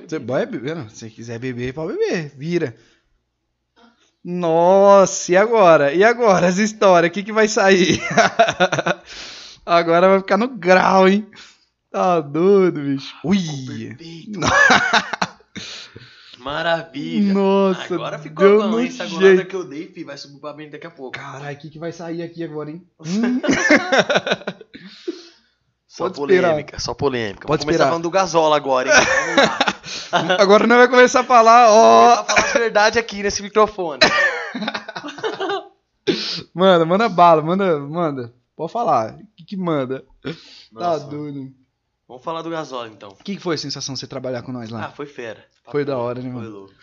Você 0.08 0.20
vai 0.20 0.46
beber, 0.46 0.76
não? 0.76 0.88
Se 0.90 1.10
quiser 1.10 1.40
beber, 1.40 1.74
pode 1.74 1.98
beber. 1.98 2.32
Vira. 2.38 2.76
Nossa, 4.24 5.32
e 5.32 5.38
agora? 5.38 5.94
E 5.94 6.04
agora 6.04 6.48
as 6.48 6.58
histórias? 6.58 7.10
O 7.10 7.14
que, 7.14 7.24
que 7.24 7.32
vai 7.32 7.48
sair? 7.48 8.00
agora 9.66 10.10
vai 10.10 10.20
ficar 10.20 10.38
no 10.38 10.48
grau, 10.48 11.08
hein? 11.08 11.28
Tá 11.92 12.20
doido, 12.22 12.82
bicho. 12.82 13.16
Ui! 13.24 13.38
Maravilha. 16.40 17.34
Nossa, 17.34 17.96
Agora 17.96 18.20
ficou 18.20 18.48
deu 18.48 18.70
bom, 18.70 18.80
hein? 18.80 18.88
Essa 18.88 19.08
golada 19.08 19.46
que 19.46 19.56
eu 19.56 19.64
dei, 19.64 19.88
fi, 19.88 20.04
vai 20.04 20.16
subir 20.16 20.40
pra 20.40 20.54
mim 20.54 20.70
daqui 20.70 20.86
a 20.86 20.92
pouco. 20.92 21.18
Caralho, 21.18 21.58
o 21.58 21.60
que, 21.60 21.72
que 21.72 21.80
vai 21.80 21.92
sair 21.92 22.22
aqui 22.22 22.44
agora, 22.44 22.70
hein? 22.70 22.88
Só 25.96 26.06
Pode 26.10 26.20
esperar. 26.20 26.50
polêmica, 26.50 26.80
só 26.80 26.94
polêmica. 26.94 27.48
Pode 27.48 27.50
Vamos 27.60 27.64
começar 27.66 27.72
esperar. 27.72 27.88
falando 27.90 28.04
do 28.04 28.10
gasola 28.10 28.56
agora, 28.58 28.90
hein? 28.90 28.96
Agora 30.40 30.68
nós 30.68 30.78
vai 30.80 30.88
começar 30.90 31.22
a 31.22 31.24
falar, 31.24 31.70
ó. 31.70 32.16
Vou 32.18 32.26
falar 32.26 32.50
a 32.50 32.54
verdade 32.54 33.00
aqui 33.00 33.24
nesse 33.24 33.42
microfone. 33.42 34.00
Manda, 36.54 36.86
manda 36.86 37.10
bala, 37.10 37.42
manda, 37.42 37.80
manda. 37.80 38.34
Pode 38.56 38.72
falar. 38.72 39.16
O 39.16 39.26
que, 39.36 39.44
que 39.44 39.58
manda? 39.58 40.04
Nossa, 40.72 41.00
Tá 41.02 41.08
doido. 41.10 41.52
Vamos 42.08 42.24
falar 42.24 42.42
do 42.44 42.50
gasola 42.52 42.88
então. 42.88 43.10
O 43.20 43.24
que, 43.24 43.36
que 43.36 43.42
foi 43.42 43.56
a 43.56 43.58
sensação 43.58 43.94
de 43.94 44.00
você 44.00 44.08
trabalhar 44.08 44.44
com 44.44 44.52
nós 44.52 44.72
Ah, 44.72 44.78
lá? 44.78 44.92
foi 44.92 45.06
fera. 45.08 45.44
Foi 45.72 45.84
da 45.84 45.98
hora, 45.98 46.22
né, 46.22 46.30
Foi 46.32 46.42
mano? 46.42 46.50
louco. 46.56 46.74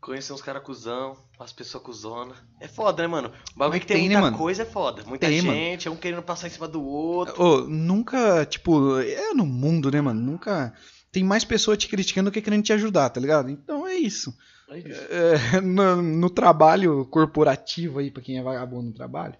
Conhecer 0.00 0.32
uns 0.32 0.40
caras 0.40 0.62
cuzão, 0.62 1.16
as 1.38 1.52
pessoas 1.52 1.82
cuzona. 1.82 2.34
É 2.60 2.68
foda, 2.68 3.02
né, 3.02 3.08
mano? 3.08 3.32
O 3.54 3.58
bagulho 3.58 3.80
que 3.80 3.86
tem, 3.86 3.96
tem, 3.96 4.08
né, 4.08 4.14
muita 4.14 4.26
mano? 4.30 4.38
coisa 4.38 4.62
é 4.62 4.64
foda. 4.66 5.02
Muita 5.04 5.26
Tem, 5.26 5.42
mano. 5.42 5.58
gente, 5.58 5.88
é 5.88 5.90
um 5.90 5.96
querendo 5.96 6.22
passar 6.22 6.46
em 6.46 6.50
cima 6.50 6.68
do 6.68 6.80
outro. 6.82 7.42
Ô, 7.42 7.60
nunca, 7.62 8.46
tipo, 8.46 8.98
é 9.00 9.34
no 9.34 9.44
mundo, 9.44 9.90
né, 9.90 10.00
mano? 10.00 10.20
Nunca. 10.20 10.72
Tem 11.10 11.24
mais 11.24 11.44
pessoas 11.44 11.76
te 11.76 11.88
criticando 11.88 12.30
do 12.30 12.32
que 12.32 12.40
querendo 12.40 12.62
te 12.62 12.72
ajudar, 12.72 13.10
tá 13.10 13.20
ligado? 13.20 13.50
Então 13.50 13.86
é 13.88 13.96
isso. 13.96 14.32
Aí, 14.70 14.80
bicho, 14.82 15.00
É, 15.10 15.58
no, 15.60 16.00
no 16.00 16.30
trabalho 16.30 17.04
corporativo 17.06 17.98
aí, 17.98 18.12
pra 18.12 18.22
quem 18.22 18.38
é 18.38 18.42
vagabundo 18.42 18.86
no 18.90 18.94
trabalho, 18.94 19.34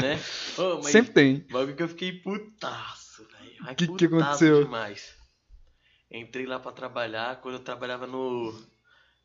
né? 0.00 0.18
Ô, 0.58 0.82
sempre 0.82 1.12
tem. 1.12 1.46
o 1.50 1.52
bagulho 1.52 1.76
que 1.76 1.82
eu 1.82 1.88
fiquei 1.88 2.12
putaço. 2.12 3.01
Ai, 3.66 3.74
Que 3.74 3.86
que 3.88 4.04
aconteceu? 4.06 4.64
demais. 4.64 5.14
Entrei 6.10 6.44
lá 6.46 6.58
pra 6.58 6.72
trabalhar, 6.72 7.40
quando 7.40 7.54
eu 7.54 7.60
trabalhava 7.60 8.06
no... 8.06 8.54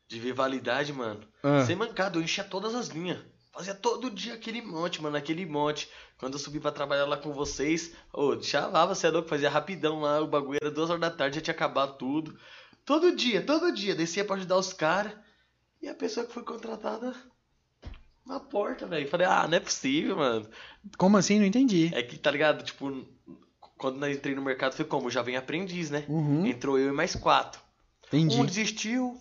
De 0.08 0.18
Vivalidade, 0.18 0.90
mano. 0.90 1.20
Ah, 1.42 1.62
Sem 1.66 1.76
mancada, 1.76 2.16
eu 2.16 2.22
enchia 2.22 2.42
todas 2.42 2.74
as 2.74 2.88
linhas. 2.88 3.18
Fazia 3.52 3.74
todo 3.74 4.10
dia 4.10 4.32
aquele 4.34 4.62
monte, 4.62 5.02
mano, 5.02 5.16
aquele 5.18 5.44
monte. 5.44 5.86
Quando 6.16 6.32
eu 6.34 6.38
subi 6.38 6.58
pra 6.60 6.72
trabalhar 6.72 7.04
lá 7.04 7.18
com 7.18 7.30
vocês, 7.32 7.94
ô, 8.10 8.40
chavava, 8.40 8.94
você 8.94 9.08
é 9.08 9.10
louco, 9.10 9.28
fazia 9.28 9.50
rapidão 9.50 10.00
lá, 10.00 10.18
o 10.22 10.26
bagulho 10.26 10.58
era 10.62 10.70
duas 10.70 10.88
horas 10.88 11.00
da 11.02 11.10
tarde, 11.10 11.36
já 11.36 11.42
tinha 11.42 11.54
acabado 11.54 11.98
tudo. 11.98 12.38
Todo 12.86 13.14
dia, 13.14 13.44
todo 13.44 13.70
dia, 13.70 13.94
descia 13.94 14.24
pra 14.24 14.36
ajudar 14.36 14.56
os 14.56 14.72
caras. 14.72 15.12
E 15.82 15.88
a 15.88 15.94
pessoa 15.94 16.24
que 16.24 16.32
foi 16.32 16.42
contratada 16.42 17.14
na 18.24 18.40
porta, 18.40 18.86
velho. 18.86 19.08
Falei, 19.10 19.26
ah, 19.26 19.46
não 19.46 19.58
é 19.58 19.60
possível, 19.60 20.16
mano. 20.16 20.48
como 20.96 21.18
assim? 21.18 21.38
Não 21.38 21.44
entendi. 21.44 21.90
É 21.94 22.02
que, 22.02 22.16
tá 22.16 22.30
ligado? 22.30 22.64
Tipo, 22.64 23.06
quando 23.78 23.96
nós 23.98 24.16
entrei 24.16 24.34
no 24.34 24.42
mercado 24.42 24.74
foi 24.74 24.84
como? 24.84 25.10
Já 25.10 25.22
vem 25.22 25.36
aprendiz, 25.36 25.90
né? 25.90 26.04
Uhum, 26.08 26.44
Entrou 26.46 26.78
eu 26.78 26.88
e 26.88 26.92
mais 26.92 27.14
quatro. 27.14 27.60
entendi. 28.08 28.36
Um 28.40 28.44
desistiu, 28.44 29.16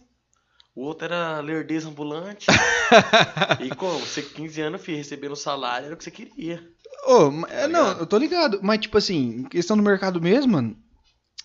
o 0.75 0.81
outro 0.81 1.05
era 1.05 1.39
lerdez 1.39 1.85
ambulante. 1.85 2.47
e 3.63 3.73
como? 3.75 3.99
Você 3.99 4.21
com 4.23 4.33
15 4.35 4.61
anos, 4.61 4.81
filho, 4.81 4.97
recebendo 4.97 5.35
salário 5.35 5.85
era 5.85 5.93
o 5.95 5.97
que 5.97 6.03
você 6.03 6.11
queria. 6.11 6.67
Ô, 7.05 7.31
ma- 7.31 7.47
é, 7.49 7.61
Tá 7.61 7.67
não, 7.67 7.91
eu 7.99 8.05
tô 8.05 8.17
ligado. 8.17 8.59
Mas, 8.61 8.79
tipo 8.79 8.97
assim, 8.97 9.43
questão 9.45 9.77
do 9.77 9.83
mercado 9.83 10.21
mesmo, 10.21 10.51
mano, 10.53 10.75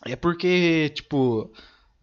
é 0.05 0.16
porque, 0.16 0.91
tipo, 0.95 1.53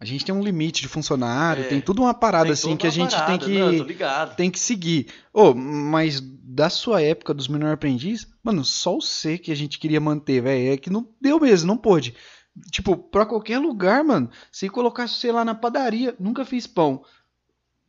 a 0.00 0.04
gente 0.06 0.24
tem 0.24 0.34
um 0.34 0.42
limite 0.42 0.80
de 0.80 0.88
funcionário, 0.88 1.64
É. 1.64 1.66
tem 1.68 1.80
tudo 1.80 2.00
uma 2.02 2.14
parada 2.14 2.50
assim 2.52 2.74
que 2.76 2.86
a 2.86 2.90
gente 2.90 3.14
parada. 3.14 3.38
tem 3.38 3.38
que. 3.38 3.58
Não, 3.58 4.34
tem 4.34 4.50
que 4.50 4.58
seguir. 4.58 5.08
Ô, 5.32 5.52
mas 5.54 6.20
da 6.22 6.70
sua 6.70 7.02
época 7.02 7.34
dos 7.34 7.46
menor 7.48 7.74
aprendiz, 7.74 8.26
mano, 8.42 8.64
só 8.64 8.96
o 8.96 9.02
C 9.02 9.36
que 9.36 9.52
a 9.52 9.54
gente 9.54 9.78
queria 9.78 10.00
manter, 10.00 10.40
velho, 10.42 10.72
é 10.72 10.76
que 10.78 10.88
não 10.90 11.06
deu 11.20 11.38
mesmo, 11.38 11.68
não 11.68 11.76
pôde. 11.76 12.14
Tipo, 12.72 12.96
pra 12.96 13.24
qualquer 13.26 13.58
lugar, 13.58 14.02
mano, 14.02 14.28
se 14.50 14.68
colocasse 14.68 15.14
você 15.14 15.30
lá 15.30 15.44
na 15.44 15.54
padaria, 15.54 16.16
nunca 16.18 16.44
fiz 16.44 16.66
pão. 16.66 17.04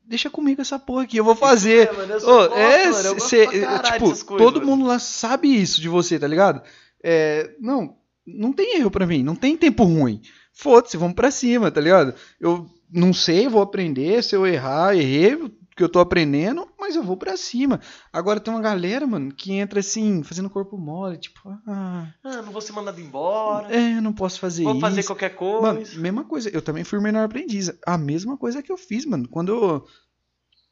deixa 0.04 0.30
comigo 0.30 0.60
essa 0.62 0.78
porra 0.78 1.04
aqui, 1.04 1.16
eu 1.18 1.24
vou 1.24 1.36
fazer. 1.38 1.88
É, 1.88 1.92
mano, 1.94 2.14
eu 2.14 2.22
gosto, 2.22 2.54
é, 2.56 2.90
mano, 2.92 3.08
eu 3.08 3.20
cê- 3.22 3.48
tipo, 3.48 4.38
todo 4.38 4.62
mundo 4.62 4.86
lá 4.86 5.00
sabe 5.00 5.48
isso 5.48 5.80
de 5.80 5.88
você, 5.88 6.20
tá 6.20 6.28
ligado? 6.28 6.62
É, 7.02 7.56
não, 7.60 7.96
não 8.26 8.54
tem 8.54 8.78
erro 8.78 8.92
pra 8.92 9.08
mim, 9.08 9.24
não 9.24 9.36
tem 9.36 9.56
tempo 9.58 9.84
ruim. 9.84 10.22
Foda-se, 10.54 10.98
vamos 10.98 11.16
pra 11.16 11.32
cima, 11.32 11.72
tá 11.72 11.80
ligado? 11.82 12.14
Eu 12.40 12.70
não 12.92 13.14
sei, 13.14 13.48
vou 13.48 13.62
aprender, 13.62 14.22
se 14.24 14.36
eu 14.36 14.46
errar, 14.46 14.96
errei, 14.96 15.38
que 15.78 15.82
eu 15.82 15.88
tô 15.88 16.00
aprendendo, 16.00 16.68
mas 16.78 16.96
eu 16.96 17.02
vou 17.04 17.16
pra 17.16 17.38
cima. 17.38 17.80
Agora 18.12 18.40
tem 18.40 18.54
uma 18.54 18.62
galera, 18.62 19.08
mano, 19.08 19.34
que 19.34 19.54
entra 19.54 19.80
assim, 19.80 20.22
fazendo 20.24 20.50
corpo 20.50 20.78
mole, 20.78 21.18
tipo, 21.18 21.40
ah, 21.66 22.08
Ah, 22.24 22.42
não 22.42 22.52
vou 22.52 22.62
ser 22.62 22.74
mandado 22.74 23.00
embora. 23.00 23.74
é, 23.74 24.02
não 24.02 24.12
posso 24.12 24.40
fazer 24.40 24.64
vou 24.64 24.74
isso. 24.74 24.82
fazer 24.82 25.04
qualquer 25.04 25.30
coisa. 25.34 25.62
Mano, 25.62 25.82
mesma 26.02 26.24
coisa. 26.26 26.50
Eu 26.50 26.62
também 26.62 26.84
fui 26.84 27.00
menor 27.00 27.24
aprendiz. 27.24 27.72
A 27.88 27.98
mesma 27.98 28.36
coisa 28.38 28.62
que 28.62 28.72
eu 28.72 28.78
fiz, 28.78 29.06
mano. 29.06 29.28
Quando 29.30 29.54
eu, 29.54 29.86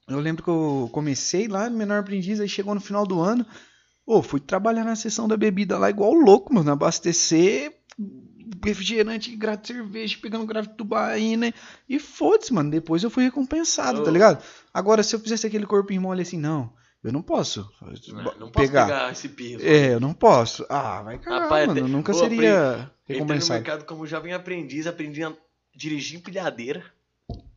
eu 0.09 0.19
lembro 0.19 0.43
que 0.43 0.49
eu 0.49 0.89
comecei 0.91 1.47
lá 1.47 1.69
no 1.69 1.77
menor 1.77 1.99
aprendiz, 2.01 2.41
aí 2.41 2.49
chegou 2.49 2.75
no 2.75 2.81
final 2.81 3.07
do 3.07 3.21
ano, 3.21 3.45
ô, 4.11 4.21
fui 4.23 4.39
trabalhar 4.39 4.83
na 4.83 4.95
seção 4.95 5.27
da 5.27 5.37
bebida 5.37 5.77
lá 5.77 5.89
igual 5.89 6.13
louco, 6.13 6.53
mano. 6.53 6.71
Abastecer 6.71 7.73
refrigerante, 8.63 9.35
grado 9.35 9.61
de 9.61 9.67
cerveja, 9.67 10.17
pegando 10.21 10.45
grado 10.45 10.67
de 10.67 10.73
tubaína. 10.75 11.53
E 11.87 11.99
foda-se, 11.99 12.53
mano. 12.53 12.71
Depois 12.71 13.03
eu 13.03 13.09
fui 13.09 13.23
recompensado, 13.23 14.03
tá 14.03 14.09
Ô. 14.09 14.13
ligado? 14.13 14.43
Agora, 14.73 15.03
se 15.03 15.15
eu 15.15 15.19
fizesse 15.19 15.45
aquele 15.47 15.65
corpinho 15.65 16.01
mole 16.01 16.21
assim, 16.21 16.37
não. 16.37 16.73
Eu 17.03 17.13
não 17.13 17.21
posso. 17.21 17.69
Não, 17.81 18.23
bo- 18.23 18.35
não 18.39 18.51
posso 18.51 18.67
pegar, 18.67 19.11
esse 19.11 19.29
peso. 19.29 19.65
É, 19.65 19.93
eu 19.93 19.99
não 20.01 20.13
posso. 20.13 20.65
Ah, 20.69 21.01
vai 21.01 21.17
cagar, 21.17 21.43
Rapaz, 21.43 21.67
mano. 21.67 21.79
até- 21.79 21.81
Eu 21.81 21.87
nunca 21.87 22.11
Ô, 22.11 22.15
seria 22.15 22.91
Entrei 23.03 23.19
no 23.19 23.25
recompensado. 23.25 23.53
mercado 23.61 23.85
como 23.85 24.05
jovem 24.05 24.33
aprendiz, 24.33 24.85
aprendi 24.85 25.23
a 25.23 25.31
dirigir 25.73 26.19
empilhadeira. 26.19 26.83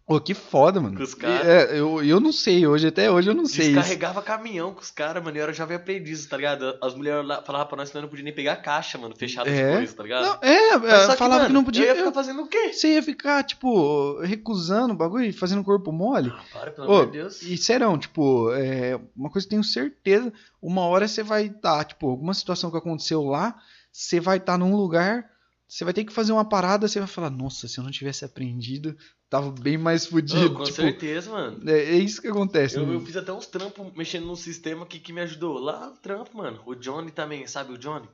Pô, 0.04 0.20
que 0.20 0.34
foda, 0.34 0.80
mano. 0.80 0.96
Com 0.96 1.02
os 1.04 1.14
caras. 1.14 1.46
É, 1.46 1.78
eu, 1.78 2.02
eu 2.02 2.18
não 2.18 2.32
sei 2.32 2.66
hoje, 2.66 2.88
até 2.88 3.10
hoje 3.10 3.30
eu 3.30 3.34
não 3.34 3.46
sei 3.46 3.66
isso. 3.66 3.74
Descarregava 3.76 4.20
caminhão 4.20 4.74
com 4.74 4.80
os 4.80 4.90
caras, 4.90 5.22
mano. 5.22 5.36
Eu 5.36 5.44
era 5.44 5.52
jovem 5.52 5.76
aprendiz, 5.76 6.26
tá 6.26 6.36
ligado? 6.36 6.76
As 6.82 6.94
mulheres 6.94 7.24
lá 7.24 7.40
falavam 7.42 7.68
pra 7.68 7.76
nós 7.76 7.88
que 7.88 7.94
nós 7.94 8.02
não 8.02 8.08
podia 8.10 8.24
nem 8.24 8.34
pegar 8.34 8.56
caixa, 8.56 8.98
mano, 8.98 9.14
fechada 9.16 9.48
de 9.50 9.56
É? 9.56 9.76
coisa, 9.76 9.94
tá 9.94 10.02
ligado? 10.02 10.24
Não, 10.24 10.38
é, 10.42 10.76
Mas 10.76 10.92
é, 10.92 11.06
só 11.06 11.16
falava 11.16 11.46
que, 11.46 11.52
não 11.52 11.62
podia. 11.64 11.82
Eu 11.84 11.88
ia 11.88 11.94
ficar 11.94 12.08
eu- 12.08 12.12
fazendo 12.12 12.42
o 12.42 12.48
quê? 12.48 12.72
Você 12.72 12.94
ia 12.94 13.02
ficar, 13.02 13.44
tipo, 13.44 14.18
recusando 14.20 14.92
o 14.92 14.96
bagulho 14.96 15.24
e 15.24 15.32
fazendo 15.32 15.62
corpo 15.64 15.92
mole. 15.92 16.32
Ah, 16.34 16.42
para, 16.52 16.70
pelo 16.72 16.86
amor 16.88 17.06
de 17.06 17.12
Deus. 17.12 17.40
e 17.42 17.56
serão, 17.56 17.96
tipo, 17.96 18.52
é, 18.54 18.98
uma 19.16 19.30
coisa 19.30 19.46
que 19.46 19.54
eu 19.54 19.60
tenho 19.60 19.64
certeza, 19.64 20.32
uma 20.60 20.82
hora 20.82 21.06
você 21.06 21.22
vai 21.22 21.46
estar, 21.46 21.84
tipo, 21.84 22.08
alguma 22.10 22.34
situação 22.34 22.70
que 22.70 22.76
aconteceu 22.76 23.22
lá, 23.22 23.54
você 23.92 24.18
vai 24.18 24.38
estar 24.38 24.58
num 24.58 24.74
lugar, 24.74 25.30
você 25.68 25.84
vai 25.84 25.94
ter 25.94 26.04
que 26.04 26.12
fazer 26.12 26.32
uma 26.32 26.44
parada, 26.44 26.88
você 26.88 26.98
vai 26.98 27.08
falar, 27.08 27.30
nossa, 27.30 27.68
se 27.68 27.78
eu 27.78 27.84
não 27.84 27.90
tivesse 27.90 28.24
aprendido, 28.24 28.96
tava 29.32 29.50
bem 29.50 29.78
mais 29.78 30.04
fudido. 30.04 30.52
com 30.52 30.64
tipo, 30.64 30.76
certeza, 30.76 31.30
mano. 31.30 31.58
é, 31.66 31.94
é 31.94 31.96
isso 31.96 32.20
que 32.20 32.28
acontece. 32.28 32.76
Eu, 32.76 32.82
mano. 32.82 32.98
eu 32.98 33.00
fiz 33.00 33.16
até 33.16 33.32
uns 33.32 33.46
trampos 33.46 33.90
mexendo 33.96 34.26
num 34.26 34.36
sistema 34.36 34.84
que, 34.84 35.00
que 35.00 35.10
me 35.10 35.22
ajudou. 35.22 35.58
Lá, 35.58 35.88
o 35.88 35.96
trampo, 35.96 36.36
mano. 36.36 36.60
O 36.66 36.74
Johnny 36.74 37.10
também, 37.10 37.46
sabe 37.46 37.72
o 37.72 37.78
Johnny? 37.78 38.06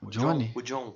O 0.00 0.08
Johnny? 0.08 0.52
O 0.54 0.62
John. 0.62 0.94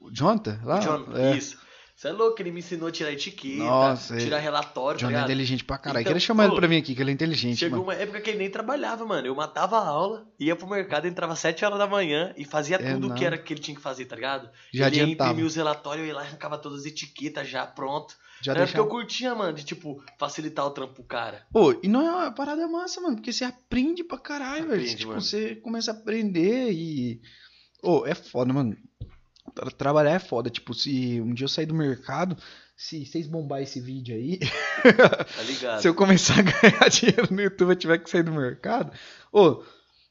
O 0.00 0.10
Jonathan? 0.10 0.58
Lá? 0.64 0.78
o 0.78 0.80
John, 0.80 1.14
é. 1.14 1.36
isso. 1.36 1.58
Você 1.96 2.08
é 2.08 2.12
louco, 2.12 2.42
ele 2.42 2.50
me 2.50 2.58
ensinou 2.58 2.88
a 2.88 2.92
tirar 2.92 3.10
etiqueta, 3.10 3.64
Nossa, 3.64 4.18
tirar 4.18 4.38
relatório, 4.38 5.00
John 5.00 5.10
tá 5.10 5.20
é 5.20 5.22
inteligente 5.24 5.64
pra 5.64 5.78
caralho. 5.78 6.02
Então, 6.02 6.10
Queria 6.10 6.20
chamar 6.20 6.44
ele 6.44 6.52
ô, 6.52 6.56
pra 6.56 6.66
vir 6.66 6.76
aqui, 6.76 6.94
que 6.94 7.00
ele 7.00 7.10
é 7.10 7.14
inteligente, 7.14 7.56
Chegou 7.56 7.78
mano. 7.78 7.90
uma 7.90 7.94
época 7.94 8.20
que 8.20 8.28
ele 8.28 8.38
nem 8.38 8.50
trabalhava, 8.50 9.06
mano. 9.06 9.26
Eu 9.26 9.34
matava 9.34 9.78
a 9.78 9.86
aula, 9.88 10.28
ia 10.38 10.54
pro 10.54 10.66
mercado, 10.68 11.06
entrava 11.06 11.32
às 11.32 11.38
7 11.38 11.64
horas 11.64 11.78
da 11.78 11.86
manhã 11.86 12.34
e 12.36 12.44
fazia 12.44 12.76
É, 12.76 12.92
tudo 12.92 13.08
o 13.08 13.14
que 13.14 13.24
era 13.24 13.38
que 13.38 13.50
ele 13.50 13.60
tinha 13.62 13.74
que 13.74 13.80
fazer, 13.80 14.04
tá 14.04 14.14
ligado? 14.14 14.50
Já 14.74 14.88
ele 14.88 14.96
ia 14.96 15.02
adiantava. 15.04 15.30
imprimir 15.30 15.46
os 15.48 15.56
relatórios, 15.56 16.02
eu 16.02 16.08
ia 16.08 16.14
lá 16.14 16.20
arrancava 16.20 16.58
todas 16.58 16.80
as 16.80 16.84
etiquetas 16.86 17.48
já 17.48 17.66
pronto. 17.66 18.14
Já 18.42 18.52
Era 18.52 18.66
porque 18.66 18.78
eu 18.78 18.84
deixava... 18.84 18.88
curtia, 19.00 19.34
mano, 19.34 19.54
de 19.54 19.64
tipo, 19.64 20.04
facilitar 20.18 20.66
o 20.66 20.70
trampo 20.72 20.92
pro 20.92 21.04
cara. 21.04 21.46
Pô, 21.50 21.74
e 21.82 21.88
não 21.88 22.06
é 22.06 22.10
uma 22.10 22.30
parada 22.30 22.68
massa, 22.68 23.00
mano, 23.00 23.16
porque 23.16 23.32
você 23.32 23.42
aprende 23.44 24.04
pra 24.04 24.18
caralho, 24.18 24.68
velho. 24.68 24.82
Aprende, 24.82 24.96
Tipo, 24.96 25.08
mano. 25.12 25.22
você 25.22 25.54
começa 25.56 25.92
a 25.92 25.94
aprender 25.94 26.70
e. 26.72 27.22
Ô, 27.82 28.04
é 28.06 28.14
foda, 28.14 28.52
mano. 28.52 28.76
Tra- 29.56 29.70
Trabalhar 29.70 30.12
é 30.12 30.18
foda. 30.18 30.50
Tipo, 30.50 30.74
se 30.74 31.20
um 31.20 31.32
dia 31.34 31.46
eu 31.46 31.48
sair 31.48 31.66
do 31.66 31.74
mercado, 31.74 32.36
se 32.76 33.04
vocês 33.06 33.26
bombar 33.26 33.62
esse 33.62 33.80
vídeo 33.80 34.14
aí, 34.14 34.38
Tá 35.60 35.78
se 35.80 35.88
eu 35.88 35.94
começar 35.94 36.38
a 36.38 36.42
ganhar 36.42 36.88
dinheiro 36.90 37.34
no 37.34 37.40
YouTube 37.40 37.72
e 37.72 37.76
tiver 37.76 37.98
que 37.98 38.10
sair 38.10 38.22
do 38.22 38.32
mercado, 38.32 38.92
ô, 39.32 39.62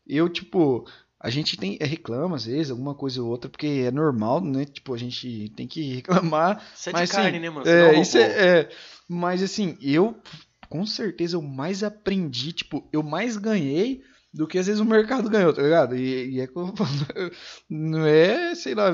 eu, 0.06 0.28
tipo, 0.28 0.86
a 1.20 1.30
gente 1.30 1.56
tem 1.58 1.78
é, 1.80 1.86
reclama 1.86 2.36
às 2.36 2.46
vezes, 2.46 2.72
alguma 2.72 2.96
coisa 2.96 3.22
ou 3.22 3.30
outra, 3.30 3.50
porque 3.50 3.84
é 3.86 3.92
normal, 3.92 4.42
né? 4.42 4.66
Tipo, 4.66 4.94
a 4.94 4.98
gente 4.98 5.52
tem 5.56 5.68
que 5.68 5.94
reclamar. 5.94 6.62
Isso 6.76 6.90
é 6.90 6.92
de 6.94 7.00
mas, 7.00 7.12
carne, 7.12 7.30
assim, 7.30 7.40
né, 7.40 7.50
mano? 7.50 7.66
Você 7.66 7.82
não 7.82 7.88
É, 7.88 8.02
isso 8.02 8.18
é, 8.18 8.60
é. 8.60 8.70
Mas 9.08 9.44
assim, 9.44 9.78
eu 9.80 10.20
com 10.68 10.86
certeza 10.86 11.38
eu 11.38 11.42
mais 11.42 11.84
aprendi, 11.84 12.52
tipo, 12.52 12.88
eu 12.92 13.04
mais 13.04 13.38
ganhei 13.38 14.04
do 14.36 14.46
que 14.46 14.60
às 14.60 14.68
vezes 14.68 14.82
o 14.82 14.86
mercado 14.86 15.30
ganhou, 15.30 15.54
tá 15.54 15.62
ligado? 15.62 15.96
E, 15.96 16.36
e 16.36 16.42
é 16.42 16.48
não 17.70 18.06
é, 18.06 18.54
sei 18.54 18.76
lá, 18.76 18.92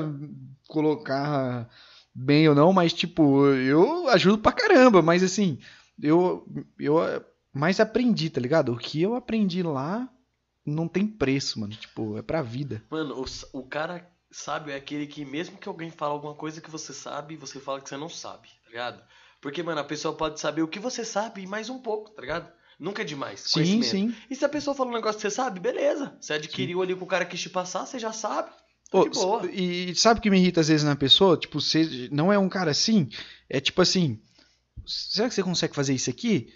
colocar 0.68 1.68
bem 2.14 2.48
ou 2.48 2.54
não, 2.54 2.72
mas 2.72 2.92
tipo, 2.92 3.46
eu 3.48 4.08
ajudo 4.08 4.38
pra 4.38 4.52
caramba, 4.52 5.02
mas 5.02 5.22
assim, 5.22 5.58
eu 6.00 6.46
eu 6.78 6.96
mais 7.52 7.80
aprendi, 7.80 8.30
tá 8.30 8.40
ligado? 8.40 8.72
O 8.72 8.78
que 8.78 9.02
eu 9.02 9.16
aprendi 9.16 9.64
lá 9.64 10.08
não 10.64 10.86
tem 10.86 11.06
preço, 11.06 11.58
mano, 11.58 11.74
tipo, 11.74 12.16
é 12.16 12.22
pra 12.22 12.40
vida. 12.40 12.84
Mano, 12.88 13.20
o, 13.20 13.58
o 13.58 13.66
cara 13.66 14.08
sábio 14.30 14.72
é 14.72 14.76
aquele 14.76 15.08
que, 15.08 15.24
mesmo 15.24 15.58
que 15.58 15.68
alguém 15.68 15.90
fale 15.90 16.12
alguma 16.12 16.36
coisa 16.36 16.60
que 16.60 16.70
você 16.70 16.92
sabe, 16.92 17.36
você 17.36 17.58
fala 17.58 17.80
que 17.80 17.88
você 17.88 17.96
não 17.96 18.08
sabe, 18.08 18.48
tá 18.62 18.70
ligado? 18.70 19.02
Porque, 19.40 19.60
mano, 19.60 19.80
a 19.80 19.84
pessoa 19.84 20.16
pode 20.16 20.38
saber 20.38 20.62
o 20.62 20.68
que 20.68 20.78
você 20.78 21.04
sabe 21.04 21.42
e 21.42 21.48
mais 21.48 21.68
um 21.68 21.80
pouco, 21.80 22.10
tá 22.10 22.22
ligado? 22.22 22.48
Nunca 22.82 23.02
é 23.02 23.04
demais. 23.04 23.44
Sim, 23.46 23.80
sim. 23.80 24.12
E 24.28 24.34
se 24.34 24.44
a 24.44 24.48
pessoa 24.48 24.74
fala 24.74 24.90
um 24.90 24.94
negócio 24.94 25.14
que 25.14 25.22
você 25.22 25.30
sabe, 25.30 25.60
beleza. 25.60 26.16
Você 26.20 26.32
adquiriu 26.32 26.82
ali 26.82 26.96
com 26.96 27.04
o 27.04 27.08
cara 27.08 27.24
que 27.24 27.36
te 27.36 27.48
passar, 27.48 27.86
você 27.86 27.96
já 27.96 28.12
sabe. 28.12 28.50
Tá 28.90 28.98
Ô, 28.98 29.04
de 29.04 29.10
boa. 29.10 29.48
E 29.52 29.94
sabe 29.94 30.18
o 30.18 30.22
que 30.22 30.28
me 30.28 30.36
irrita 30.36 30.60
às 30.60 30.66
vezes 30.66 30.82
na 30.82 30.96
pessoa? 30.96 31.36
Tipo, 31.36 31.60
você 31.60 32.08
não 32.10 32.32
é 32.32 32.36
um 32.36 32.48
cara 32.48 32.72
assim, 32.72 33.08
é 33.48 33.60
tipo 33.60 33.80
assim, 33.80 34.20
será 34.84 35.28
que 35.28 35.34
você 35.36 35.44
consegue 35.44 35.76
fazer 35.76 35.94
isso 35.94 36.10
aqui? 36.10 36.52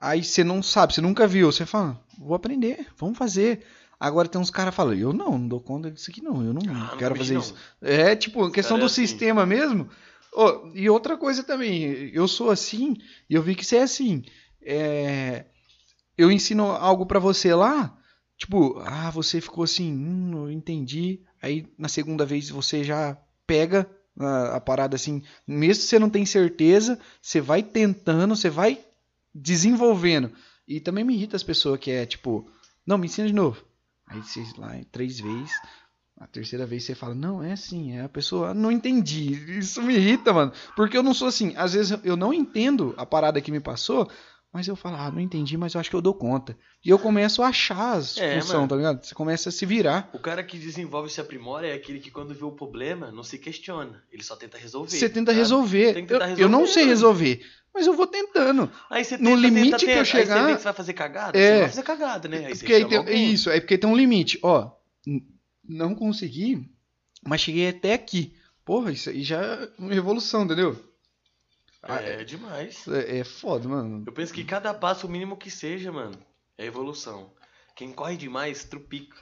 Aí 0.00 0.24
você 0.24 0.42
não 0.42 0.62
sabe, 0.62 0.94
você 0.94 1.02
nunca 1.02 1.26
viu, 1.26 1.52
você 1.52 1.66
fala, 1.66 2.02
vou 2.18 2.34
aprender, 2.34 2.86
vamos 2.96 3.18
fazer. 3.18 3.62
Agora 4.00 4.28
tem 4.28 4.40
uns 4.40 4.50
caras 4.50 4.72
que 4.72 4.76
falam, 4.76 4.94
eu 4.94 5.12
não, 5.12 5.32
não 5.32 5.46
dou 5.46 5.60
conta 5.60 5.90
disso 5.90 6.10
aqui 6.10 6.22
não, 6.22 6.42
eu 6.42 6.54
não 6.54 6.62
Ah, 6.70 6.88
não 6.92 6.96
quero 6.96 7.14
fazer 7.14 7.34
não. 7.34 7.42
isso. 7.42 7.54
É, 7.82 8.16
tipo, 8.16 8.50
questão 8.50 8.78
do 8.78 8.84
é 8.84 8.86
assim. 8.86 9.06
sistema 9.06 9.44
mesmo. 9.44 9.90
Ô, 10.32 10.70
e 10.74 10.88
outra 10.88 11.18
coisa 11.18 11.42
também, 11.42 12.10
eu 12.14 12.26
sou 12.26 12.50
assim, 12.50 12.96
e 13.28 13.34
eu 13.34 13.42
vi 13.42 13.54
que 13.54 13.64
você 13.64 13.76
é 13.76 13.82
assim. 13.82 14.24
É, 14.62 15.44
eu 16.16 16.30
ensino 16.30 16.70
algo 16.70 17.06
pra 17.06 17.18
você 17.18 17.54
lá, 17.54 17.96
tipo, 18.36 18.78
ah, 18.84 19.10
você 19.10 19.40
ficou 19.40 19.64
assim, 19.64 19.92
hum, 19.92 20.46
eu 20.46 20.50
entendi. 20.50 21.20
Aí 21.42 21.66
na 21.78 21.88
segunda 21.88 22.24
vez 22.24 22.48
você 22.48 22.82
já 22.82 23.16
pega 23.46 23.88
a, 24.18 24.56
a 24.56 24.60
parada 24.60 24.96
assim, 24.96 25.22
mesmo 25.46 25.82
que 25.82 25.88
você 25.88 25.98
não 25.98 26.10
tem 26.10 26.24
certeza, 26.24 26.98
você 27.20 27.40
vai 27.40 27.62
tentando, 27.62 28.34
você 28.34 28.50
vai 28.50 28.80
desenvolvendo. 29.34 30.32
E 30.66 30.80
também 30.80 31.04
me 31.04 31.14
irrita 31.14 31.36
as 31.36 31.42
pessoas 31.42 31.78
que 31.78 31.90
é 31.90 32.06
tipo, 32.06 32.50
não, 32.86 32.98
me 32.98 33.06
ensina 33.06 33.28
de 33.28 33.34
novo. 33.34 33.64
Aí 34.06 34.22
você 34.22 34.44
lá 34.56 34.74
três 34.90 35.18
vezes, 35.20 35.60
a 36.18 36.26
terceira 36.26 36.64
vez 36.64 36.84
você 36.84 36.94
fala, 36.94 37.14
não, 37.14 37.42
é 37.42 37.52
assim, 37.52 37.92
é 37.92 38.02
a 38.02 38.08
pessoa, 38.08 38.54
não 38.54 38.72
entendi. 38.72 39.58
Isso 39.58 39.82
me 39.82 39.94
irrita, 39.94 40.32
mano. 40.32 40.52
Porque 40.74 40.96
eu 40.96 41.02
não 41.02 41.12
sou 41.12 41.28
assim, 41.28 41.54
às 41.56 41.74
vezes 41.74 41.98
eu 42.04 42.16
não 42.16 42.32
entendo 42.32 42.94
a 42.96 43.04
parada 43.04 43.40
que 43.40 43.52
me 43.52 43.60
passou, 43.60 44.10
mas 44.56 44.66
eu 44.68 44.74
falo, 44.74 44.96
ah, 44.96 45.10
não 45.10 45.20
entendi, 45.20 45.54
mas 45.56 45.74
eu 45.74 45.80
acho 45.80 45.90
que 45.90 45.96
eu 45.96 46.00
dou 46.00 46.14
conta. 46.14 46.56
E 46.84 46.88
eu 46.88 46.98
começo 46.98 47.42
a 47.42 47.48
achar 47.48 47.92
as 47.96 48.16
É, 48.16 48.36
funções, 48.40 48.54
mano. 48.54 48.68
tá 48.68 48.76
ligado? 48.76 49.04
Você 49.04 49.14
começa 49.14 49.50
a 49.50 49.52
se 49.52 49.66
virar. 49.66 50.08
O 50.14 50.18
cara 50.18 50.42
que 50.42 50.56
desenvolve 50.58 51.08
e 51.08 51.12
se 51.12 51.20
aprimora 51.20 51.66
é 51.66 51.74
aquele 51.74 52.00
que 52.00 52.10
quando 52.10 52.34
vê 52.34 52.44
o 52.44 52.50
problema, 52.52 53.12
não 53.12 53.22
se 53.22 53.38
questiona. 53.38 54.02
Ele 54.10 54.22
só 54.22 54.34
tenta 54.34 54.56
resolver. 54.56 54.90
Você 54.96 55.08
tenta 55.10 55.30
sabe? 55.32 55.38
resolver. 55.38 55.92
Tem 55.94 56.06
que 56.06 56.12
Eu, 56.14 56.18
tentar 56.18 56.40
eu 56.40 56.48
não 56.48 56.60
resolver, 56.60 56.72
sei 56.72 56.84
resolver, 56.86 57.46
mas 57.74 57.86
eu 57.86 57.92
vou 57.92 58.06
tentando. 58.06 58.70
Aí 58.88 59.04
você 59.04 59.18
No 59.18 59.24
tenta, 59.30 59.36
limite 59.40 59.70
tenta, 59.72 59.78
que 59.78 59.84
eu 59.84 59.88
tenta. 59.88 60.00
Aí 60.00 60.04
chegar- 60.06 60.34
você 60.40 60.46
vê 60.46 60.52
que 60.54 60.58
você 60.58 60.64
vai 60.64 60.72
fazer 60.72 60.92
cagada, 60.94 61.38
É. 61.38 61.52
você 61.52 61.58
vai 61.60 61.68
fazer 61.68 61.82
cagada, 61.82 62.28
né? 62.28 62.36
Aí 62.46 62.54
você 62.54 62.60
Porque 62.60 62.72
aí 62.72 62.84
tem, 62.88 62.98
alguém. 62.98 63.32
isso, 63.32 63.50
é 63.50 63.60
porque 63.60 63.76
tem 63.76 63.90
um 63.90 63.96
limite. 63.96 64.38
Ó, 64.42 64.70
não 65.68 65.94
consegui, 65.94 66.68
mas 67.26 67.40
cheguei 67.42 67.68
até 67.68 67.92
aqui. 67.92 68.32
Porra, 68.64 68.90
isso 68.90 69.10
aí 69.10 69.22
já 69.22 69.40
é 69.40 69.68
uma 69.78 69.92
revolução, 69.92 70.44
entendeu? 70.44 70.76
Ah, 71.88 72.00
É 72.02 72.24
demais. 72.24 72.86
É, 72.88 73.18
é 73.18 73.24
foda, 73.24 73.68
mano. 73.68 74.04
Eu 74.06 74.12
penso 74.12 74.32
que 74.32 74.44
cada 74.44 74.72
passo, 74.74 75.06
o 75.06 75.10
mínimo 75.10 75.36
que 75.36 75.50
seja, 75.50 75.90
mano, 75.92 76.16
é 76.58 76.64
evolução. 76.66 77.32
Quem 77.74 77.92
corre 77.92 78.16
demais, 78.16 78.64
trupica. 78.64 79.16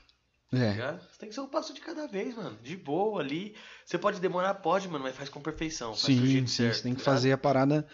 Tá 0.51 0.59
É. 0.59 0.71
ligado? 0.71 1.01
Você 1.03 1.19
tem 1.19 1.29
que 1.29 1.35
ser 1.35 1.41
um 1.41 1.49
passo 1.49 1.75
de 1.75 1.81
cada 1.81 2.07
vez, 2.07 2.35
mano. 2.37 2.57
De 2.63 2.77
boa 2.77 3.21
ali. 3.21 3.57
Você 3.85 3.99
pode 3.99 4.21
demorar, 4.21 4.55
pode, 4.55 4.89
mano, 4.89 5.03
mas 5.05 5.17
faz 5.17 5.29
com 5.29 5.41
perfeição. 5.41 5.95
Faz 5.95 6.03
Sim, 6.15 6.27
sim, 6.27 6.47
certo. 6.47 6.77
você 6.77 6.83
tem 6.83 6.95
que 6.95 7.03
tá 7.03 7.11
fazer 7.11 7.33
a 7.33 7.39
parada. 7.39 7.87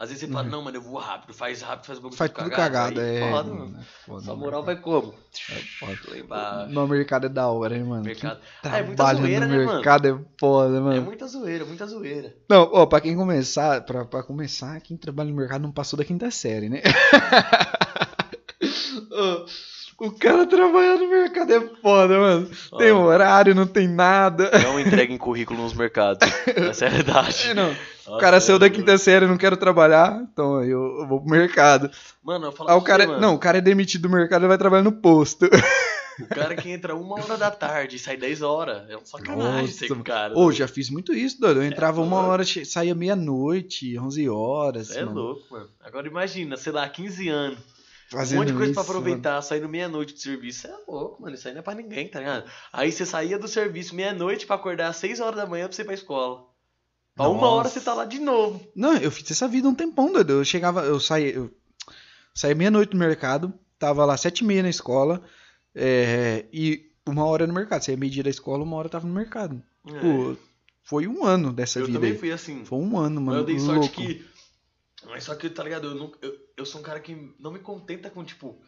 Às 0.00 0.10
vezes 0.10 0.24
você 0.24 0.32
fala, 0.32 0.48
não, 0.48 0.62
mano, 0.62 0.76
eu 0.76 0.80
vou 0.80 0.96
rápido, 0.96 1.34
faz 1.34 1.60
rápido, 1.60 1.86
faz 1.86 1.98
bagulho 1.98 2.12
Uhum. 2.12 2.16
Faz 2.18 2.30
tudo 2.30 2.50
cagado, 2.50 3.00
aí 3.00 3.16
é. 3.16 3.30
Foda, 3.32 3.50
mano, 3.50 3.66
mano. 3.72 3.80
é 3.80 3.84
foda, 4.06 4.20
Sua 4.22 4.32
mano. 4.34 4.44
moral 4.44 4.62
vai 4.64 4.76
como? 4.76 5.12
É. 5.50 6.66
No 6.68 6.86
mercado 6.86 7.26
é 7.26 7.28
da 7.28 7.48
hora, 7.48 7.76
hein, 7.76 7.82
mano. 7.82 8.04
Mercado. 8.04 8.38
Quem 8.62 8.70
Ah, 8.72 8.78
é 8.78 8.82
muita 8.84 9.14
zoeira, 9.14 9.46
no 9.46 9.52
né, 9.52 9.58
mano? 9.64 9.72
mercado 9.74 10.06
é 10.08 10.16
foda, 10.38 10.76
É 10.76 10.80
mano. 10.80 11.02
muita 11.02 11.26
zoeira, 11.26 11.64
muita 11.64 11.84
zoeira. 11.88 12.32
Não, 12.48 12.70
ó, 12.72 12.86
pra 12.86 13.00
quem 13.00 13.16
começar, 13.16 13.80
pra, 13.84 14.04
pra 14.04 14.22
começar, 14.22 14.80
quem 14.80 14.96
trabalha 14.96 15.30
no 15.30 15.36
mercado 15.36 15.62
não 15.62 15.72
passou 15.72 15.96
da 15.98 16.04
quinta 16.04 16.30
série, 16.30 16.68
né? 16.68 16.80
Ô, 19.10 19.46
o 19.98 20.12
cara 20.12 20.46
trabalhar 20.46 20.96
no 20.96 21.10
mercado 21.10 21.52
é 21.52 21.60
foda, 21.82 22.18
mano. 22.18 22.50
Tem 22.78 22.92
Ó. 22.92 23.02
horário, 23.02 23.54
não 23.54 23.66
tem 23.66 23.88
nada. 23.88 24.50
Não 24.62 24.78
entreguem 24.78 25.18
currículo 25.18 25.62
nos 25.62 25.74
mercados. 25.74 26.28
Essa 26.54 26.84
é 26.84 26.88
a 26.88 26.90
verdade. 26.92 27.50
É, 27.50 27.54
não. 27.54 27.74
O 28.06 28.16
cara 28.18 28.40
saiu 28.40 28.56
é 28.56 28.58
da 28.60 28.68
doido. 28.68 28.76
quinta 28.76 28.96
série, 28.96 29.26
não 29.26 29.36
quero 29.36 29.56
trabalhar, 29.56 30.24
então 30.32 30.62
eu, 30.62 31.00
eu 31.00 31.06
vou 31.06 31.20
pro 31.20 31.30
mercado. 31.30 31.90
Mano, 32.22 32.46
eu 32.46 32.52
falo 32.52 32.68
pra 32.68 32.76
o 32.76 32.82
cara, 32.82 33.04
você, 33.04 33.08
mano, 33.08 33.20
não, 33.20 33.34
o 33.34 33.38
cara 33.38 33.58
é 33.58 33.60
demitido 33.60 34.02
do 34.02 34.10
mercado 34.10 34.44
e 34.44 34.48
vai 34.48 34.56
trabalhar 34.56 34.84
no 34.84 34.92
posto. 34.92 35.46
O 36.20 36.26
cara 36.26 36.56
que 36.56 36.70
entra 36.70 36.96
uma 36.96 37.14
hora 37.14 37.36
da 37.36 37.50
tarde 37.50 37.96
e 37.96 37.98
sai 37.98 38.16
10 38.16 38.42
horas. 38.42 38.88
É 38.90 38.96
um 38.96 39.04
sacanagem 39.04 39.62
Nossa, 39.62 39.72
ser 39.72 39.88
com 39.88 39.94
o 39.94 40.04
cara. 40.04 40.36
Ô, 40.36 40.50
já 40.50 40.66
fiz 40.66 40.90
muito 40.90 41.12
isso, 41.12 41.40
doido. 41.40 41.60
Eu 41.60 41.66
entrava 41.66 42.00
uma 42.00 42.16
louco. 42.16 42.30
hora, 42.32 42.44
saía 42.64 42.94
meia-noite, 42.94 43.98
11 43.98 44.28
horas. 44.28 44.88
Você 44.88 44.98
é 45.00 45.04
mano, 45.04 45.20
louco, 45.20 45.42
mano. 45.50 45.68
Agora 45.80 46.08
imagina, 46.08 46.56
sei 46.56 46.72
lá, 46.72 46.88
15 46.88 47.28
anos. 47.28 47.58
Fazendo 48.10 48.38
um 48.38 48.40
monte 48.40 48.52
de 48.52 48.56
coisa 48.56 48.72
pra 48.72 48.82
isso, 48.82 48.90
aproveitar, 48.90 49.42
saindo 49.42 49.68
meia-noite 49.68 50.14
de 50.14 50.20
serviço. 50.22 50.60
Você 50.62 50.68
é 50.68 50.76
louco, 50.88 51.20
mano. 51.22 51.34
Isso 51.34 51.46
aí 51.46 51.52
não 51.54 51.60
é 51.60 51.62
pra 51.62 51.74
ninguém, 51.74 52.08
tá 52.08 52.18
ligado? 52.20 52.50
Aí 52.72 52.90
você 52.90 53.04
saía 53.04 53.38
do 53.38 53.46
serviço 53.48 53.94
meia-noite 53.94 54.46
pra 54.46 54.56
acordar 54.56 54.88
às 54.88 54.96
6 54.96 55.20
horas 55.20 55.36
da 55.36 55.46
manhã 55.46 55.66
pra 55.66 55.74
você 55.76 55.82
ir 55.82 55.84
pra 55.84 55.94
escola. 55.94 56.46
Pra 57.14 57.28
uma 57.28 57.40
Nossa. 57.40 57.46
hora 57.54 57.68
você 57.68 57.80
tá 57.80 57.92
lá 57.94 58.04
de 58.04 58.18
novo. 58.18 58.66
Não, 58.74 58.96
eu 58.96 59.10
fiz 59.10 59.30
essa 59.30 59.46
vida 59.48 59.68
um 59.68 59.74
tempão, 59.74 60.10
doido. 60.12 60.34
Eu 60.34 60.44
chegava, 60.44 60.82
eu 60.84 60.98
saía, 61.00 61.32
eu 61.34 61.50
saía 62.34 62.54
meia-noite 62.54 62.92
no 62.94 62.98
mercado, 63.00 63.52
tava 63.78 64.04
lá 64.04 64.16
sete 64.16 64.40
e 64.40 64.44
meia 64.44 64.62
na 64.62 64.70
escola, 64.70 65.22
é, 65.74 66.46
e 66.52 66.92
uma 67.06 67.24
hora 67.26 67.46
no 67.46 67.52
mercado. 67.52 67.84
Saía 67.84 67.96
meio-dia 67.96 68.22
da 68.22 68.30
escola, 68.30 68.62
uma 68.64 68.76
hora 68.76 68.86
eu 68.86 68.90
tava 68.92 69.06
no 69.06 69.12
mercado. 69.14 69.62
Pô, 69.82 70.36
foi 70.84 71.06
um 71.06 71.24
ano 71.24 71.52
dessa 71.52 71.78
É. 71.78 71.82
eu 71.82 71.86
vida 71.86 71.98
também 71.98 72.12
aí. 72.12 72.18
fui 72.18 72.30
assim. 72.32 72.64
Foi 72.64 72.78
um 72.78 72.96
ano, 72.98 73.20
mano. 73.20 73.40
eu 73.40 73.44
dei 73.44 73.58
sorte 73.58 73.80
louco. 73.80 73.94
que. 73.94 74.24
Mas 75.06 75.24
só 75.24 75.34
que, 75.34 75.50
tá 75.50 75.62
ligado? 75.64 75.88
Eu, 75.88 75.94
não, 75.96 76.12
eu, 76.22 76.32
eu 76.58 76.66
sou 76.66 76.80
um 76.80 76.84
cara 76.84 77.00
que 77.00 77.34
não 77.38 77.52
me 77.52 77.58
contenta 77.60 78.10
com, 78.10 78.24
tipo, 78.24 78.60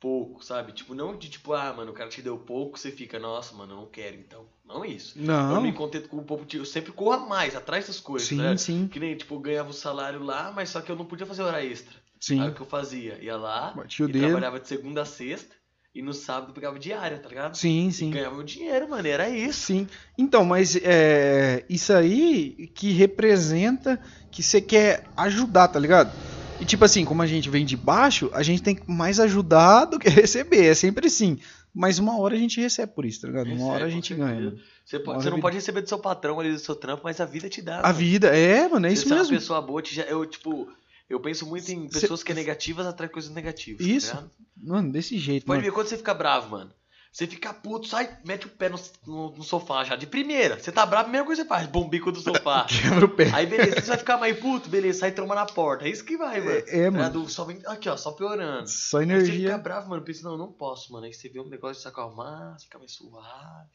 pouco, 0.00 0.44
sabe? 0.44 0.72
Tipo, 0.72 0.94
não 0.94 1.16
de 1.16 1.28
tipo, 1.28 1.52
ah, 1.52 1.72
mano, 1.72 1.90
o 1.90 1.94
cara 1.94 2.08
te 2.10 2.22
deu 2.22 2.38
pouco, 2.38 2.78
você 2.78 2.90
fica, 2.90 3.18
nossa, 3.18 3.54
mano, 3.54 3.72
eu 3.72 3.76
não 3.78 3.86
quero, 3.86 4.16
então. 4.16 4.46
Não 4.64 4.84
é 4.84 4.88
isso. 4.88 5.18
Eu 5.18 5.24
não 5.24 5.54
Não, 5.54 5.62
me 5.62 5.72
contento 5.72 6.08
com 6.08 6.18
o 6.18 6.22
pouco, 6.24 6.44
eu 6.54 6.64
sempre 6.64 6.92
corro 6.92 7.12
a 7.12 7.26
mais, 7.26 7.56
atrás 7.56 7.86
das 7.86 7.98
coisas, 8.00 8.28
sim, 8.28 8.36
né? 8.36 8.56
sim, 8.56 8.88
Que 8.88 9.00
nem, 9.00 9.16
tipo, 9.16 9.34
eu 9.34 9.40
ganhava 9.40 9.70
o 9.70 9.72
salário 9.72 10.22
lá, 10.22 10.52
mas 10.52 10.68
só 10.70 10.80
que 10.80 10.90
eu 10.92 10.96
não 10.96 11.06
podia 11.06 11.26
fazer 11.26 11.42
hora 11.42 11.64
extra. 11.64 11.94
sim. 12.20 12.40
Aí 12.40 12.48
o 12.50 12.54
que 12.54 12.60
eu 12.60 12.66
fazia? 12.66 13.18
Ia 13.22 13.36
lá, 13.36 13.74
o 13.76 13.82
e 13.82 14.12
dedo. 14.12 14.20
trabalhava 14.20 14.60
de 14.60 14.68
segunda 14.68 15.02
a 15.02 15.04
sexta, 15.04 15.54
e 15.94 16.02
no 16.02 16.12
sábado 16.12 16.52
pegava 16.52 16.78
diária, 16.78 17.18
tá 17.18 17.28
ligado? 17.28 17.56
Sim, 17.56 17.90
E 17.90 17.92
sim. 17.92 18.10
ganhava 18.10 18.36
meu 18.36 18.44
dinheiro, 18.44 18.88
mano, 18.88 19.08
era 19.08 19.28
isso. 19.28 19.66
Sim. 19.66 19.88
Então, 20.16 20.44
mas 20.44 20.76
é, 20.76 21.64
isso 21.68 21.92
aí 21.92 22.68
que 22.68 22.92
representa 22.92 23.98
que 24.30 24.42
você 24.42 24.60
quer 24.60 25.04
ajudar, 25.16 25.68
tá 25.68 25.78
ligado? 25.80 26.12
E 26.60 26.64
tipo 26.64 26.84
assim, 26.84 27.04
como 27.04 27.22
a 27.22 27.26
gente 27.26 27.48
vem 27.48 27.64
de 27.64 27.76
baixo, 27.76 28.30
a 28.32 28.42
gente 28.42 28.62
tem 28.62 28.74
que 28.74 28.90
mais 28.90 29.20
ajudar 29.20 29.84
do 29.84 29.98
que 29.98 30.08
receber. 30.10 30.66
É 30.66 30.74
sempre 30.74 31.06
assim. 31.06 31.38
Mas 31.74 31.98
uma 31.98 32.18
hora 32.18 32.34
a 32.34 32.38
gente 32.38 32.60
recebe 32.60 32.92
por 32.92 33.04
isso, 33.04 33.20
tá 33.20 33.28
ligado? 33.28 33.46
Uma 33.46 33.54
Recebe, 33.54 33.70
hora 33.70 33.84
a 33.84 33.90
gente 33.90 34.14
ganha. 34.14 34.54
Você, 34.84 34.96
Uma 34.96 35.04
pode, 35.04 35.22
você 35.22 35.28
não 35.30 35.36
vida- 35.36 35.42
pode 35.42 35.56
receber 35.56 35.80
do 35.82 35.88
seu 35.88 35.98
patrão 35.98 36.40
ali 36.40 36.50
do 36.50 36.58
seu 36.58 36.74
trampo, 36.74 37.02
mas 37.04 37.20
a 37.20 37.24
vida 37.26 37.48
te 37.48 37.60
dá. 37.62 37.80
A 37.80 37.82
mano. 37.84 37.94
vida, 37.94 38.28
é, 38.36 38.66
mano, 38.66 38.86
é 38.86 38.92
isso 38.92 39.02
você 39.06 39.12
é 39.12 39.16
uma 39.16 39.22
mesmo. 39.22 39.36
pessoa 39.36 39.60
boa, 39.60 39.82
te, 39.82 39.94
já- 39.94 40.02
eu, 40.04 40.24
tipo, 40.26 40.66
eu 41.08 41.20
penso 41.20 41.46
muito 41.46 41.70
em 41.70 41.88
Cê- 41.90 42.00
pessoas 42.00 42.22
que 42.22 42.32
é 42.32 42.34
negativas 42.34 42.92
de 42.92 43.08
coisas 43.08 43.30
negativas. 43.32 43.86
tá 43.86 43.92
Isso. 43.92 44.08
ligado? 44.14 44.30
Mano, 44.60 44.90
desse 44.90 45.18
jeito, 45.18 45.44
Pode 45.46 45.58
mano. 45.60 45.70
ver, 45.70 45.74
quando 45.74 45.86
você 45.88 45.96
fica 45.96 46.14
bravo, 46.14 46.50
mano. 46.50 46.70
Você 47.18 47.26
fica 47.26 47.52
puto, 47.52 47.88
sai, 47.88 48.16
mete 48.24 48.46
o 48.46 48.48
pé 48.48 48.68
no, 48.68 48.78
no- 49.04 49.30
no 49.38 49.42
sofá 49.42 49.82
já. 49.82 49.96
De 49.96 50.06
primeira. 50.06 50.56
Você 50.56 50.70
tá 50.70 50.86
bravo, 50.86 51.00
a 51.00 51.04
primeira 51.06 51.26
coisa 51.26 51.42
que 51.42 51.48
você 51.48 51.52
faz, 51.52 51.66
bombico 51.66 52.12
do 52.12 52.20
sofá. 52.20 52.64
Quebra 52.70 53.06
o 53.06 53.08
pé. 53.08 53.28
Aí 53.34 53.44
beleza, 53.44 53.80
você 53.80 53.88
vai 53.88 53.98
ficar 53.98 54.18
mais 54.18 54.38
puto, 54.38 54.68
beleza, 54.68 55.00
sai 55.00 55.10
tromba 55.10 55.34
na 55.34 55.44
porta. 55.44 55.84
É 55.84 55.90
isso 55.90 56.04
que 56.04 56.16
vai, 56.16 56.38
mano. 56.40 56.52
É, 56.52 56.78
é, 56.78 56.90
mano. 56.90 56.96
Ligado? 56.98 57.28
Só 57.28 57.44
vem, 57.44 57.60
aqui, 57.66 57.88
ó, 57.88 57.96
só 57.96 58.12
piorando. 58.12 58.68
Só 58.68 58.98
Aí 58.98 59.06
você 59.06 59.16
fica 59.16 59.32
energia. 59.32 59.58
bravo, 59.58 59.90
mano, 59.90 60.02
pensa, 60.02 60.22
não, 60.22 60.30
eu 60.30 60.38
não 60.38 60.52
posso, 60.52 60.92
mano. 60.92 61.06
Aí 61.06 61.12
você 61.12 61.28
vê 61.28 61.40
um 61.40 61.48
negócio 61.48 61.74
de 61.74 61.82
se 61.82 61.88
acalmar, 61.88 62.56
você 62.56 62.66
fica 62.66 62.78
mais 62.78 62.92
suave. 62.92 63.68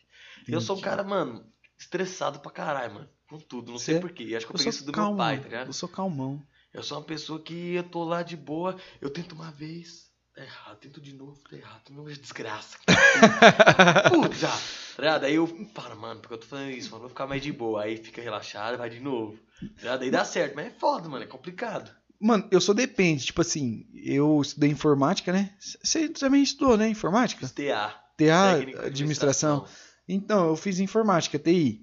Eu 0.47 0.61
sou 0.61 0.77
um 0.77 0.79
cara, 0.81 1.03
mano, 1.03 1.45
estressado 1.77 2.39
pra 2.39 2.49
caralho, 2.49 2.93
mano. 2.93 3.09
Com 3.29 3.39
tudo, 3.39 3.73
não 3.73 3.77
sei 3.77 3.95
Cê- 3.95 3.99
porquê. 3.99 4.23
Acho 4.37 4.45
que 4.47 4.53
eu 4.53 4.55
Eu 4.55 4.57
peguei 4.57 4.69
isso 4.69 4.85
do 4.85 4.91
calmo. 4.93 5.09
meu 5.09 5.17
pai, 5.17 5.37
tá 5.39 5.43
ligado? 5.43 5.67
Eu 5.67 5.73
sou 5.73 5.89
calmão. 5.89 6.41
Eu 6.73 6.81
sou 6.81 6.97
uma 6.97 7.03
pessoa 7.03 7.41
que 7.41 7.75
eu 7.75 7.83
tô 7.83 8.05
lá 8.05 8.23
de 8.23 8.37
boa, 8.37 8.77
eu 9.01 9.09
tento 9.09 9.33
uma 9.33 9.51
vez, 9.51 10.02
tá 10.33 10.41
errado, 10.41 10.77
tento 10.77 10.99
de 10.99 11.13
novo, 11.13 11.37
tá 11.49 11.55
errado, 11.55 11.81
não 11.91 12.09
é 12.09 12.13
desgraça. 12.13 12.77
Putz, 14.09 14.39
já, 14.39 14.49
tá 14.49 15.01
ligado? 15.01 15.23
Aí 15.25 15.35
eu 15.35 15.47
falo, 15.73 15.95
mano, 15.99 16.19
porque 16.19 16.33
eu 16.33 16.37
tô 16.39 16.47
fazendo 16.47 16.71
isso, 16.71 16.89
mano, 16.89 17.01
vou 17.01 17.09
ficar 17.09 17.27
mais 17.27 17.41
de 17.41 17.51
boa. 17.51 17.83
Aí 17.83 17.97
fica 17.97 18.21
relaxado, 18.21 18.77
vai 18.77 18.89
de 18.89 18.99
novo. 18.99 19.37
Tá 19.59 19.67
ligado? 19.77 20.03
Aí 20.03 20.11
dá 20.11 20.25
certo, 20.25 20.55
mas 20.55 20.67
é 20.67 20.71
foda, 20.71 21.07
mano, 21.07 21.23
é 21.23 21.27
complicado. 21.27 21.91
Mano, 22.19 22.47
eu 22.51 22.61
sou 22.61 22.73
depende. 22.73 23.25
Tipo 23.25 23.41
assim, 23.41 23.85
eu 23.93 24.41
estudei 24.41 24.69
informática, 24.69 25.31
né? 25.31 25.53
Você 25.59 26.09
também 26.09 26.41
estudou, 26.41 26.77
né? 26.77 26.87
Informática? 26.87 27.47
TA. 27.49 28.01
TA, 28.17 28.63
de 28.65 28.75
administração. 28.77 29.65
Então, 30.07 30.47
eu 30.47 30.55
fiz 30.55 30.79
informática, 30.79 31.37
TI. 31.37 31.81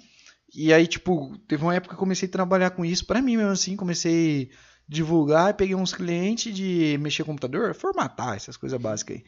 E 0.55 0.73
aí, 0.73 0.87
tipo, 0.87 1.37
teve 1.47 1.63
uma 1.63 1.75
época 1.75 1.95
que 1.95 1.95
eu 1.95 1.99
comecei 1.99 2.29
a 2.29 2.33
trabalhar 2.33 2.71
com 2.71 2.85
isso 2.85 3.07
pra 3.07 3.23
mim 3.23 3.37
mesmo 3.37 3.53
assim, 3.53 3.77
comecei 3.77 4.51
divulgar, 4.91 5.55
peguei 5.55 5.77
uns 5.77 5.95
clientes 5.95 6.53
de 6.53 6.99
mexer 7.01 7.23
com 7.23 7.31
computador, 7.31 7.73
formatar, 7.77 8.35
essas 8.35 8.57
coisas 8.57 8.79
básicas 8.81 9.19
aí. 9.19 9.25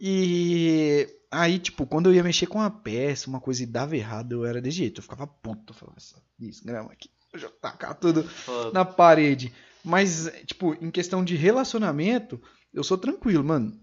E 0.00 1.06
aí, 1.30 1.58
tipo, 1.58 1.86
quando 1.86 2.08
eu 2.08 2.14
ia 2.14 2.22
mexer 2.22 2.46
com 2.46 2.58
uma 2.58 2.70
peça, 2.70 3.28
uma 3.28 3.38
coisa 3.38 3.62
e 3.62 3.66
dava 3.66 3.94
errado, 3.94 4.32
eu 4.32 4.46
era 4.46 4.62
desse 4.62 4.78
jeito, 4.78 5.00
eu 5.00 5.02
ficava 5.02 5.26
ponto, 5.26 5.72
eu 5.72 5.76
falava, 5.76 5.98
essa 5.98 6.16
desgrama 6.38 6.90
aqui, 6.90 7.10
eu 7.34 7.38
já 7.38 7.50
tacar 7.50 7.94
tudo 7.94 8.24
Foda. 8.24 8.72
na 8.72 8.82
parede. 8.82 9.52
Mas, 9.84 10.32
tipo, 10.46 10.74
em 10.82 10.90
questão 10.90 11.22
de 11.22 11.36
relacionamento, 11.36 12.40
eu 12.72 12.82
sou 12.82 12.96
tranquilo, 12.96 13.44
mano. 13.44 13.78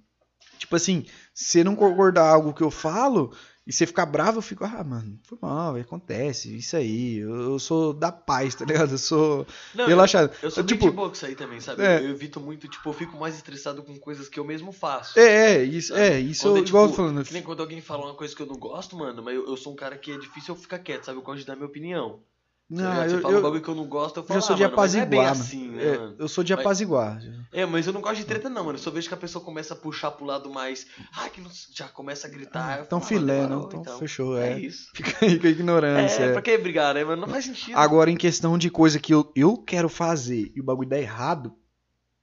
Tipo 0.57 0.75
assim, 0.75 1.05
se 1.35 1.45
você 1.45 1.63
não 1.63 1.75
concordar 1.75 2.27
algo 2.27 2.53
que 2.53 2.63
eu 2.63 2.71
falo 2.71 3.31
e 3.65 3.71
você 3.71 3.85
ficar 3.85 4.05
bravo, 4.07 4.39
eu 4.39 4.41
fico, 4.41 4.63
ah, 4.65 4.83
mano, 4.83 5.19
foi 5.23 5.37
mal, 5.41 5.75
acontece, 5.75 6.55
isso 6.57 6.75
aí. 6.75 7.17
Eu, 7.17 7.35
eu 7.53 7.59
sou 7.59 7.93
da 7.93 8.11
paz, 8.11 8.55
tá 8.55 8.65
ligado? 8.65 8.93
Eu 8.93 8.97
sou 8.97 9.47
Não, 9.73 9.85
relaxado. 9.85 10.35
Eu 10.41 10.49
sou 10.51 10.63
Eu, 10.63 10.65
bem 10.65 10.77
tipo, 10.77 10.89
de 10.89 10.91
boa 10.91 11.09
com 11.09 11.15
isso 11.15 11.25
aí 11.25 11.35
também, 11.35 11.59
sabe? 11.61 11.83
é. 11.83 11.99
Eu 11.99 12.09
evito 12.09 12.39
muito, 12.39 12.67
tipo, 12.67 12.89
eu 12.89 12.93
fico 12.93 13.17
mais 13.17 13.35
estressado 13.35 13.83
com 13.83 13.97
coisas 13.99 14.27
que 14.27 14.39
eu 14.39 14.43
mesmo 14.45 14.71
faço. 14.71 15.19
É, 15.19 15.57
é, 15.57 15.63
isso, 15.63 15.93
Sabe? 15.93 16.01
é, 16.01 16.19
isso 16.19 16.47
Quando 16.47 16.57
eu, 16.57 16.63
é, 16.63 16.65
igual 16.67 16.85
tipo, 16.87 16.95
falando. 16.97 17.23
Que 17.23 17.33
nem 17.33 17.43
quando 17.43 17.61
alguém 17.61 17.81
fala 17.81 18.05
uma 18.05 18.15
coisa 18.15 18.35
que 18.35 18.41
eu 18.41 18.47
não 18.47 18.57
gosto, 18.57 18.95
mano, 18.97 19.21
mas 19.23 19.35
eu, 19.35 19.47
eu 19.47 19.57
sou 19.57 19.73
um 19.73 19.75
cara 19.75 19.97
que 19.97 20.11
é 20.11 20.17
difícil 20.17 20.55
eu 20.55 20.59
ficar 20.59 20.79
quieto, 20.79 21.05
sabe? 21.05 21.17
Eu 21.19 21.23
gosto 21.23 21.39
de 21.39 21.45
dar 21.45 21.55
minha 21.55 21.67
opinião. 21.67 22.23
Tá 22.73 22.81
Não, 22.83 22.89
ligado? 22.91 23.03
eu, 23.03 23.15
Você 23.17 23.21
fala 23.21 23.33
um 23.33 23.37
eu, 23.37 23.41
bagulho 23.43 23.61
que 23.61 23.67
eu 23.69 23.75
não 23.75 23.85
gosto, 23.85 24.17
eu 24.17 24.23
eu 24.23 24.27
falo, 24.27 24.39
já 24.39 24.45
sou 24.47 24.53
ah, 24.53 24.57
de 24.57 24.63
mano, 24.63 24.75
mas 24.77 24.93
não 24.93 25.01
é 25.01 25.05
bem 25.05 25.19
apaziguar, 25.19 25.35
mano. 25.35 25.41
assim, 25.43 25.67
né, 25.75 25.83
É, 26.17 26.23
eu 26.23 26.27
sou 26.29 26.43
de 26.43 26.53
Mas- 26.55 26.61
apaziguar. 26.65 27.21
É, 27.51 27.65
mas 27.65 27.85
eu 27.87 27.91
não 27.91 27.99
gosto 28.01 28.15
de 28.15 28.23
treta 28.25 28.49
não, 28.49 28.63
mano. 28.63 28.77
Eu 28.77 28.81
só 28.81 28.89
vejo 28.89 29.07
que 29.09 29.13
a 29.13 29.17
pessoa 29.17 29.43
começa 29.43 29.73
a 29.73 29.77
puxar 29.77 30.11
pro 30.11 30.25
lado 30.25 30.49
mais... 30.49 30.87
Ah, 31.17 31.27
que 31.29 31.41
não... 31.41 31.49
já 31.75 31.87
começa 31.89 32.27
a 32.27 32.29
gritar. 32.29 32.77
eu 32.77 32.83
Então 32.85 33.01
falo, 33.01 33.03
ah, 33.03 33.19
filé, 33.19 33.41
demorou, 33.41 33.69
né? 33.73 33.77
Então 33.81 33.99
fechou, 33.99 34.37
É 34.37 34.53
é. 34.53 34.59
isso. 34.59 34.89
Fica 34.95 35.25
aí 35.25 35.37
com 35.37 35.47
a 35.47 35.49
ignorância. 35.49 36.23
É, 36.23 36.27
é. 36.29 36.31
pra 36.31 36.41
que 36.41 36.57
brigar, 36.57 36.93
né, 36.95 37.03
mano? 37.03 37.21
Não 37.23 37.27
faz 37.27 37.43
sentido. 37.43 37.75
Agora, 37.77 38.09
em 38.09 38.15
questão 38.15 38.57
de 38.57 38.69
coisa 38.69 38.99
que 38.99 39.13
eu, 39.13 39.29
eu 39.35 39.57
quero 39.57 39.89
fazer 39.89 40.51
e 40.55 40.61
o 40.61 40.63
bagulho 40.63 40.87
dá 40.87 40.97
errado, 40.97 41.53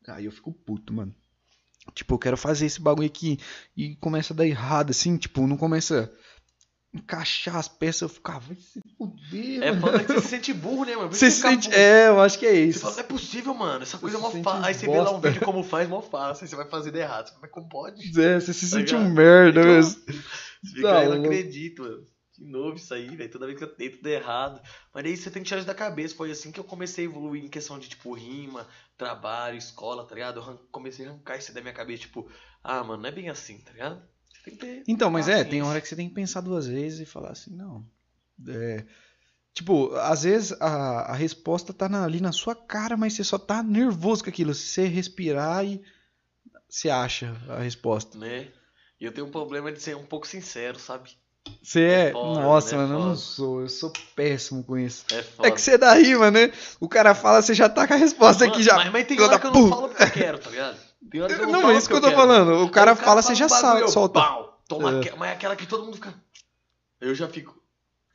aí 0.09 0.25
eu 0.25 0.33
fico 0.33 0.51
puto, 0.51 0.95
mano. 0.95 1.15
Tipo, 1.95 2.15
eu 2.15 2.19
quero 2.19 2.37
fazer 2.39 2.65
esse 2.67 2.81
bagulho 2.81 3.07
aqui 3.07 3.39
e 3.77 3.97
começa 3.97 4.33
a 4.33 4.37
dar 4.37 4.47
errado, 4.47 4.91
assim, 4.91 5.17
tipo, 5.19 5.47
não 5.47 5.57
começa 5.59 6.11
encaixar 6.95 7.57
as 7.57 7.69
peças, 7.69 8.03
eu 8.03 8.09
fico, 8.09 8.31
ah, 8.31 8.39
vai 8.39 8.57
se 8.57 8.81
fuder, 8.97 9.63
É 9.63 9.71
mano. 9.73 9.81
foda 9.81 10.05
que 10.05 10.13
você 10.13 10.21
se 10.23 10.29
sente 10.29 10.53
burro, 10.55 10.85
né, 10.85 10.97
mano? 10.97 11.13
Você 11.13 11.31
se 11.31 11.41
sente. 11.43 11.69
puto. 11.69 11.79
É, 11.79 12.09
eu 12.09 12.21
acho 12.21 12.39
que 12.39 12.47
é 12.47 12.53
Você 12.53 12.65
isso. 12.65 12.81
fala, 12.81 12.93
não 12.95 13.01
é 13.01 13.03
possível, 13.05 13.55
mano. 13.55 13.83
Essa 13.83 13.99
coisa 13.99 14.17
é 14.17 14.21
mó 14.21 14.31
fácil. 14.31 14.65
Aí 14.65 14.75
você 14.75 14.87
vê 14.87 15.01
lá 15.01 15.11
um 15.11 15.21
vídeo 15.21 15.41
como 15.45 15.63
faz, 15.63 15.89
mó 15.89 16.01
fácil. 16.01 16.45
Aí 16.45 16.49
você 16.49 16.57
vai 16.57 16.69
fazer 16.69 16.91
de 16.91 16.99
errado. 16.99 17.27
Você 17.27 17.33
fala, 17.33 17.43
mas 17.43 17.51
como 17.51 17.69
pode? 17.69 18.21
É, 18.21 18.41
você 18.41 18.53
se 18.55 18.71
Tá 18.71 18.77
sente 18.79 18.95
um 18.95 18.99
ligado? 19.01 19.15
merda 19.15 19.61
Então, 19.61 19.73
mesmo. 19.75 20.01
Você 20.63 20.75
fica, 20.75 20.93
Não, 20.93 21.03
eu 21.03 21.15
não 21.17 21.25
acredito, 21.25 21.83
mano. 21.83 22.07
De 22.39 22.45
novo 22.45 22.77
isso 22.77 22.95
aí, 22.95 23.17
velho. 23.17 23.31
Toda 23.31 23.47
vez 23.47 23.59
que 23.59 23.65
eu 23.65 23.75
tento 23.75 24.01
dar 24.03 24.11
errado. 24.11 24.61
Mas 24.95 25.05
aí 25.05 25.17
você 25.17 25.31
tem 25.31 25.43
que 25.43 25.49
tirar 25.49 25.59
isso 25.59 25.67
da 25.67 25.75
cabeça. 25.75 26.15
Foi 26.15 26.31
assim 26.31 26.51
que 26.53 26.61
eu 26.61 26.65
comecei 26.65 27.05
a 27.05 27.09
evoluir 27.09 27.45
em 27.45 27.49
questão 27.49 27.79
de, 27.81 27.89
tipo, 27.89 28.15
rima, 28.15 28.67
trabalho, 28.97 29.59
escola, 29.59 30.07
tá 30.07 30.15
ligado? 30.15 30.41
Eu 30.41 30.59
comecei 30.71 31.05
a 31.05 31.11
arrancar 31.11 31.37
isso 31.37 31.53
da 31.53 31.61
minha 31.61 31.75
cabeça, 31.75 32.03
tipo, 32.03 32.31
ah, 32.63 32.83
mano, 32.85 33.03
não 33.03 33.09
é 33.09 33.13
bem 33.13 33.29
assim, 33.29 33.59
tá 33.59 33.73
ligado? 33.73 34.01
Que. 34.51 34.83
Então, 34.89 35.11
mas 35.11 35.29
é, 35.29 35.45
tem 35.45 35.63
hora 35.63 35.81
que 35.81 35.89
você 35.89 35.97
tem 35.97 36.09
que 36.09 36.15
pensar 36.15 36.41
duas 36.41 36.67
vezes 36.67 37.01
e 37.01 37.07
falar 37.07 37.31
assim, 37.31 37.55
não. 37.55 37.85
É, 38.49 38.85
tipo, 39.53 39.95
às 39.97 40.23
vezes 40.23 40.53
a, 40.61 41.13
a 41.13 41.15
resposta 41.15 41.73
tá 41.73 41.89
na- 41.89 42.05
ali 42.05 42.21
na 42.21 42.33
sua 42.33 42.55
cara, 42.55 42.97
mas 42.97 43.15
você 43.15 43.25
só 43.25 43.39
tá 43.39 43.63
nervoso 43.63 44.23
com 44.25 44.31
aquilo. 44.31 44.55
Se 44.55 44.67
você 44.69 44.87
respirar 44.87 45.65
e 45.65 45.83
você 46.69 46.91
acha 46.91 47.35
a 47.49 47.61
resposta. 47.61 48.17
Né? 48.19 48.49
E 49.01 49.05
eu 49.05 49.13
tenho 49.13 49.27
um 49.27 49.31
problema 49.31 49.73
de 49.73 49.81
ser 49.81 49.97
um 49.97 50.05
pouco 50.05 50.27
sincero, 50.27 50.79
sabe? 50.79 51.11
Você 51.63 51.83
é. 51.83 52.13
foda, 52.13 52.41
Nossa, 52.41 52.77
né? 52.77 52.83
mano, 52.83 52.95
eu 52.95 53.07
não 53.07 53.17
sou. 53.17 53.63
Eu 53.63 53.69
sou 53.69 53.93
péssimo 54.15 54.63
com 54.63 54.77
isso. 54.77 55.05
É 55.11 55.23
foda. 55.23 55.49
É 55.49 55.51
que 55.51 55.61
você 55.61 55.79
dá 55.79 55.95
rima, 55.95 56.31
né? 56.31 56.53
O 56.79 56.89
cara 56.89 57.15
fala, 57.15 57.41
você 57.41 57.55
já 57.55 57.69
tá 57.69 57.87
com 57.87 57.95
a 57.95 57.97
resposta 57.97 58.45
aqui 58.45 58.59
Mano, 58.59 58.65
já. 58.65 58.75
Mas, 58.77 58.93
mas 58.93 59.07
tem 59.07 59.21
hora 59.21 59.39
que 59.39 59.47
eu 59.47 59.53
não 59.53 59.69
falo 59.69 59.89
porque 59.89 60.03
eu 60.03 60.11
quero, 60.11 60.39
tá 60.39 60.51
ligado? 60.51 60.88
Que 61.11 61.19
eu 61.19 61.29
não, 61.47 61.51
Não, 61.63 61.71
é 61.71 61.77
isso 61.77 61.89
que 61.89 61.95
eu 61.95 62.01
tô 62.01 62.09
quero. 62.09 62.19
falando. 62.21 62.65
O 62.65 62.71
cara 62.71 62.95
fala, 62.97 63.23
você 63.23 63.35
já 63.35 63.47
bagulho, 63.47 63.61
sa- 63.73 63.81
eu, 63.81 63.89
solta. 63.89 64.21
pau, 64.21 64.61
toma 64.69 64.91
É. 65.05 65.15
mas 65.17 65.31
é 65.31 65.33
aquela 65.33 65.55
que 65.57 65.67
todo 65.67 65.85
mundo 65.85 65.95
fica. 65.95 66.13
Eu 67.01 67.15
já 67.15 67.29
fico. 67.29 67.57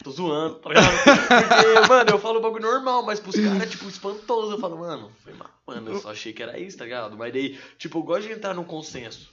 Tô 0.03 0.11
zoando, 0.11 0.55
tá 0.55 0.69
ligado? 0.69 0.91
Porque, 1.03 1.87
mano, 1.87 2.09
eu 2.09 2.19
falo 2.19 2.39
um 2.39 2.41
bagulho 2.41 2.63
normal, 2.63 3.05
mas 3.05 3.19
pros 3.21 3.35
caras 3.35 3.61
é 3.61 3.65
tipo 3.65 3.87
espantoso. 3.87 4.51
Eu 4.53 4.59
falo, 4.59 4.77
mano, 4.77 5.09
foi 5.23 5.33
mal. 5.33 5.49
Mano, 5.65 5.91
eu 5.91 5.99
só 6.01 6.11
achei 6.11 6.33
que 6.33 6.43
era 6.43 6.59
isso, 6.59 6.77
tá 6.77 6.83
ligado? 6.83 7.15
Mas 7.17 7.31
daí, 7.31 7.57
tipo, 7.77 7.99
eu 7.99 8.03
gosto 8.03 8.27
de 8.27 8.33
entrar 8.33 8.53
num 8.53 8.65
consenso. 8.65 9.31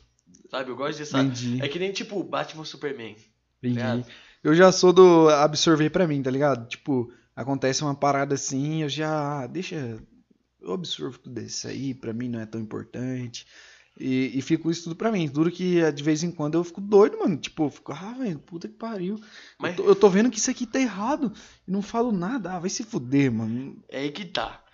Sabe? 0.48 0.70
Eu 0.70 0.77
gosto 0.77 0.98
de, 0.98 1.06
sabe? 1.06 1.24
Entendi. 1.31 1.59
É 1.62 1.66
que 1.68 1.78
nem, 1.78 1.90
tipo, 1.93 2.22
Batman 2.22 2.64
Superman. 2.64 3.16
Entendi. 3.59 3.74
ligado? 3.74 4.05
Eu 4.44 4.55
já 4.55 4.70
sou 4.70 4.93
do 4.93 5.28
absorver 5.28 5.90
pra 5.90 6.06
mim, 6.06 6.22
tá 6.22 6.31
ligado? 6.31 6.68
Tipo, 6.68 7.12
acontece 7.35 7.82
uma 7.82 7.94
parada 7.94 8.35
assim, 8.36 8.82
eu 8.85 8.89
já. 8.89 9.47
Deixa. 9.48 10.01
Eu 10.62 10.73
absorvo 10.73 11.19
tudo 11.19 11.41
isso 11.41 11.66
aí, 11.66 11.95
pra 11.95 12.12
mim 12.12 12.28
não 12.28 12.41
é 12.41 12.47
tão 12.47 12.61
importante. 12.61 13.47
E, 13.99 14.39
e 14.39 14.41
fico 14.43 14.70
isso 14.70 14.85
tudo 14.85 14.97
pra 14.97 15.12
mim. 15.12 15.28
Duro 15.28 15.51
que 15.51 15.78
eh, 15.81 15.93
de 15.93 16.03
vez 16.03 16.23
em 16.23 16.31
quando 16.31 16.55
eu 16.55 16.65
fico 16.65 16.81
doido, 16.81 17.19
mano. 17.19 17.37
Tipo, 17.37 17.65
eu 17.65 17.70
fico, 17.70 17.93
ah, 17.93 18.15
velho, 18.19 18.39
puta 18.39 18.69
que 18.69 18.74
pariu. 18.74 19.20
Mas 19.59 19.77
Eu, 19.77 19.85
tô, 19.85 19.91
eu 19.91 19.97
tô 19.97 20.09
vendo 20.09 20.31
que 20.31 20.39
isso 20.39 20.51
aqui 20.51 20.66
tá 20.66 20.81
errado. 20.81 21.32
E 21.66 21.70
não 21.70 21.82
falo 21.82 22.11
nada. 22.12 22.53
Ah, 22.53 22.59
vai 22.59 22.70
se 22.70 22.82
fuder, 22.82 23.31
mano. 23.31 23.82
é 23.89 24.01
aí 24.01 24.12
que 24.12 24.24
tá. 24.24 24.65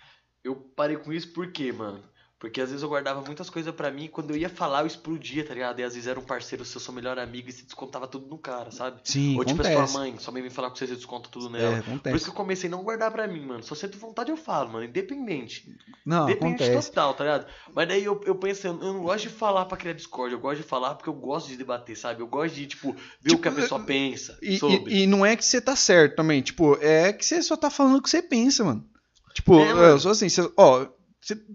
Eu 0.43 0.55
parei 0.55 0.95
com 0.97 1.11
isso 1.11 1.33
por 1.33 1.51
quê, 1.51 1.71
mano? 1.73 2.01
Porque 2.39 2.61
às 2.61 2.69
vezes 2.69 2.83
eu 2.83 2.89
guardava 2.89 3.19
muitas 3.21 3.49
coisas 3.49 3.73
pra 3.73 3.89
mim 3.89 4.03
e 4.05 4.09
quando 4.09 4.29
eu 4.29 4.37
ia 4.37 4.47
falar 4.47 4.81
eu 4.81 4.85
explodia, 4.87 5.43
tá 5.43 5.55
ligado? 5.55 5.79
E 5.79 5.83
às 5.83 5.95
vezes 5.95 6.07
era 6.07 6.19
um 6.19 6.23
parceiro 6.23 6.63
seu, 6.63 6.79
seu 6.79 6.93
melhor 6.93 7.17
amigo 7.17 7.49
e 7.49 7.51
se 7.51 7.63
descontava 7.65 8.07
tudo 8.07 8.27
no 8.27 8.37
cara, 8.37 8.69
sabe? 8.69 9.01
Sim, 9.03 9.35
Ou 9.39 9.43
tipo 9.43 9.59
a 9.61 9.65
acontece. 9.65 9.91
sua 9.91 9.99
mãe, 9.99 10.15
sua 10.19 10.31
mãe 10.33 10.41
vem 10.43 10.51
falar 10.51 10.69
com 10.69 10.75
você, 10.75 10.85
você 10.85 10.95
desconta 10.95 11.29
tudo 11.31 11.47
É, 11.47 11.59
nela. 11.59 11.77
Por 11.81 11.89
acontece. 11.89 12.15
isso 12.15 12.25
que 12.25 12.31
eu 12.31 12.35
comecei 12.35 12.67
a 12.67 12.71
não 12.71 12.83
guardar 12.83 13.09
pra 13.11 13.27
mim, 13.27 13.43
mano. 13.43 13.63
Se 13.63 13.69
você 13.71 13.87
tem 13.87 13.99
vontade, 13.99 14.29
eu 14.29 14.37
falo, 14.37 14.69
mano. 14.73 14.85
Independente. 14.85 15.75
Não, 16.05 16.25
Independente 16.29 16.61
acontece. 16.63 16.89
total, 16.89 17.13
tá 17.15 17.23
ligado? 17.23 17.47
Mas 17.73 17.87
daí 17.87 18.03
eu, 18.03 18.21
eu 18.23 18.39
eu 18.63 18.73
não 18.93 19.01
gosto 19.01 19.23
de 19.23 19.29
falar 19.29 19.65
pra 19.65 19.75
criar 19.75 19.93
Discord. 19.93 20.31
Eu 20.31 20.39
gosto 20.39 20.57
de 20.61 20.67
falar 20.67 20.93
porque 20.93 21.09
eu 21.09 21.13
gosto 21.13 21.47
de 21.47 21.57
debater, 21.57 21.97
sabe? 21.97 22.21
Eu 22.21 22.27
gosto 22.27 22.53
de, 22.53 22.67
tipo, 22.67 22.91
ver 22.93 22.99
o 22.99 23.29
Tipo, 23.31 23.41
que 23.41 23.47
a 23.47 23.51
pessoa 23.51 23.81
pensa 23.83 24.37
E, 24.43 24.59
sobre. 24.59 24.93
e- 24.93 25.03
e 25.03 25.07
não 25.07 25.25
é 25.25 25.35
que 25.35 25.43
você 25.43 25.59
tá 25.59 25.75
certo 25.75 26.15
também, 26.15 26.41
tipo, 26.43 26.77
é 26.81 27.11
que 27.11 27.25
você 27.25 27.41
só 27.41 27.57
tá 27.57 27.71
falando 27.71 27.97
o 27.97 28.01
que 28.01 28.09
você 28.11 28.21
pensa, 28.21 28.63
mano. 28.63 28.85
Tipo, 29.33 29.59
É, 29.59 29.91
eu 29.91 29.99
sou 29.99 30.11
assim, 30.11 30.29
você- 30.29 30.51
ó, 30.55 30.87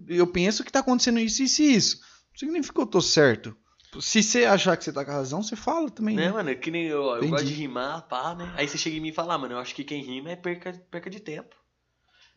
eu 0.07 0.27
penso 0.27 0.63
que 0.63 0.71
tá 0.71 0.79
acontecendo 0.79 1.19
isso, 1.19 1.41
isso 1.43 1.61
e 1.61 1.75
isso. 1.75 1.99
Não 2.31 2.37
significa 2.39 2.73
que 2.75 2.81
eu 2.81 2.85
tô 2.87 3.01
certo. 3.01 3.55
Se 4.01 4.23
você 4.23 4.45
achar 4.45 4.75
que 4.75 4.83
você 4.83 4.91
tá 4.91 5.05
com 5.05 5.11
a 5.11 5.13
razão, 5.13 5.43
você 5.43 5.55
fala 5.55 5.89
também. 5.89 6.15
Né, 6.15 6.25
Né? 6.27 6.31
mano? 6.31 6.49
É 6.49 6.55
que 6.55 6.71
nem 6.71 6.85
eu, 6.85 7.03
eu 7.15 7.29
gosto 7.29 7.45
de 7.45 7.53
rimar, 7.53 8.07
pá, 8.07 8.33
né? 8.33 8.51
Aí 8.55 8.67
você 8.67 8.77
chega 8.77 8.95
em 8.97 8.99
mim 8.99 9.09
e 9.09 9.13
fala, 9.13 9.35
ah, 9.35 9.37
mano, 9.37 9.53
eu 9.53 9.59
acho 9.59 9.75
que 9.75 9.83
quem 9.83 10.01
rima 10.03 10.31
é 10.31 10.35
perca, 10.35 10.73
perca 10.89 11.09
de 11.09 11.19
tempo. 11.19 11.55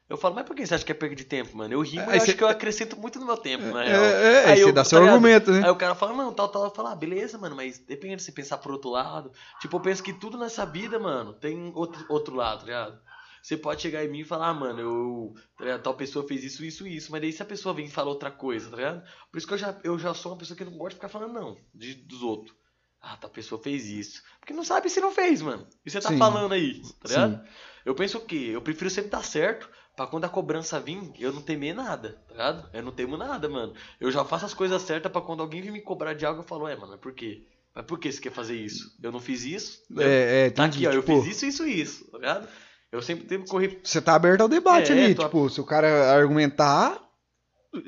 Eu 0.08 0.16
falo, 0.16 0.36
mas 0.36 0.44
por 0.44 0.54
que 0.54 0.64
você 0.64 0.72
acha 0.74 0.84
que 0.84 0.92
é 0.92 0.94
perca 0.94 1.16
de 1.16 1.24
tempo, 1.24 1.56
mano? 1.56 1.74
Eu 1.74 1.80
rimo 1.80 2.04
e 2.04 2.10
Aí 2.12 2.16
eu 2.18 2.20
você- 2.20 2.30
acho 2.30 2.36
que 2.36 2.44
eu 2.44 2.48
acrescento 2.48 2.96
muito 2.96 3.18
no 3.18 3.26
meu 3.26 3.36
tempo, 3.36 3.64
na 3.72 3.84
É, 3.84 3.88
real. 3.88 4.04
é, 4.04 4.38
aí 4.44 4.50
Aí 4.52 4.56
você 4.58 4.64
eu- 4.64 4.72
dá 4.72 4.82
tá 4.82 4.88
seu 4.90 4.98
ligado? 5.00 5.14
argumento, 5.14 5.50
né? 5.50 5.62
Aí 5.64 5.70
o 5.70 5.74
cara 5.76 5.94
fala, 5.96 6.12
não, 6.12 6.32
tal, 6.32 6.48
tal. 6.48 6.64
Eu 6.64 6.70
falo, 6.70 6.88
ah, 6.88 6.94
beleza, 6.94 7.36
mano, 7.38 7.56
mas 7.56 7.78
depende 7.80 8.16
de 8.16 8.22
você 8.22 8.30
pensar 8.30 8.58
por 8.58 8.70
outro 8.70 8.90
lado. 8.90 9.32
Tipo, 9.60 9.76
eu 9.76 9.80
penso 9.80 10.02
que 10.04 10.12
tudo 10.12 10.38
nessa 10.38 10.64
vida, 10.64 10.98
mano, 11.00 11.32
tem 11.32 11.72
outro, 11.74 12.04
outro 12.08 12.36
lado, 12.36 12.60
tá 12.60 12.66
ligado? 12.66 13.00
Você 13.46 13.56
pode 13.56 13.80
chegar 13.80 14.04
em 14.04 14.08
mim 14.08 14.22
e 14.22 14.24
falar, 14.24 14.48
ah, 14.48 14.54
mano, 14.54 14.80
eu. 14.80 15.34
tá? 15.56 15.78
Tal 15.78 15.94
pessoa 15.94 16.26
fez 16.26 16.42
isso, 16.42 16.64
isso, 16.64 16.84
isso. 16.84 17.12
Mas 17.12 17.20
daí 17.20 17.32
se 17.32 17.40
a 17.40 17.46
pessoa 17.46 17.72
vem 17.72 17.86
e 17.86 17.90
fala 17.90 18.08
outra 18.08 18.28
coisa, 18.28 18.68
tá 18.68 18.74
ligado? 18.76 19.08
Por 19.30 19.38
isso 19.38 19.46
que 19.46 19.54
eu 19.54 19.58
já, 19.58 19.78
eu 19.84 19.96
já 19.96 20.12
sou 20.14 20.32
uma 20.32 20.38
pessoa 20.38 20.56
que 20.56 20.64
não 20.64 20.72
gosta 20.72 20.88
de 20.88 20.94
ficar 20.96 21.08
falando, 21.08 21.32
não, 21.32 21.56
de, 21.72 21.94
dos 21.94 22.22
outros. 22.24 22.56
Ah, 23.00 23.16
tal 23.16 23.30
pessoa 23.30 23.62
fez 23.62 23.86
isso. 23.86 24.20
Porque 24.40 24.52
não 24.52 24.64
sabe 24.64 24.90
se 24.90 25.00
não 25.00 25.12
fez, 25.12 25.40
mano. 25.42 25.64
E 25.84 25.90
você 25.92 26.00
tá 26.00 26.08
Sim. 26.08 26.18
falando 26.18 26.54
aí, 26.54 26.82
tá 27.00 27.08
ligado? 27.08 27.36
Sim. 27.36 27.50
Eu 27.84 27.94
penso 27.94 28.18
o 28.18 28.20
quê? 28.20 28.50
Eu 28.52 28.60
prefiro 28.60 28.90
sempre 28.90 29.10
estar 29.10 29.22
certo 29.22 29.70
pra 29.94 30.08
quando 30.08 30.24
a 30.24 30.28
cobrança 30.28 30.80
vir, 30.80 31.12
eu 31.16 31.32
não 31.32 31.40
temer 31.40 31.72
nada, 31.72 32.20
tá 32.26 32.32
ligado? 32.32 32.68
Eu 32.72 32.82
não 32.82 32.90
temo 32.90 33.16
nada, 33.16 33.48
mano. 33.48 33.74
Eu 34.00 34.10
já 34.10 34.24
faço 34.24 34.44
as 34.44 34.54
coisas 34.54 34.82
certas 34.82 35.12
pra 35.12 35.20
quando 35.20 35.40
alguém 35.40 35.62
vir 35.62 35.70
me 35.70 35.80
cobrar 35.80 36.14
de 36.14 36.26
algo, 36.26 36.40
eu 36.40 36.46
falo, 36.48 36.66
é, 36.66 36.74
mano, 36.74 36.90
mas 36.90 37.00
por 37.00 37.12
quê? 37.14 37.46
Mas 37.72 37.84
por 37.84 38.00
que 38.00 38.10
você 38.10 38.20
quer 38.20 38.32
fazer 38.32 38.56
isso? 38.56 38.92
Eu 39.00 39.12
não 39.12 39.20
fiz 39.20 39.44
isso? 39.44 39.84
É, 39.98 40.46
é, 40.46 40.50
tá 40.50 40.64
aqui, 40.64 40.84
ó, 40.84 40.90
tipo, 40.90 41.12
eu 41.12 41.22
fiz 41.22 41.36
isso, 41.36 41.46
isso, 41.46 41.64
isso, 41.64 42.10
tá 42.10 42.18
ligado? 42.18 42.48
Eu 42.92 43.02
sempre 43.02 43.24
tento 43.26 43.50
correr. 43.50 43.80
Você 43.82 44.00
tá 44.00 44.14
aberto 44.14 44.40
ao 44.42 44.48
debate 44.48 44.92
É, 44.92 44.94
ali. 45.04 45.14
tô- 45.14 45.24
Tipo, 45.24 45.50
se 45.50 45.60
o 45.60 45.64
cara 45.64 46.12
argumentar, 46.14 46.98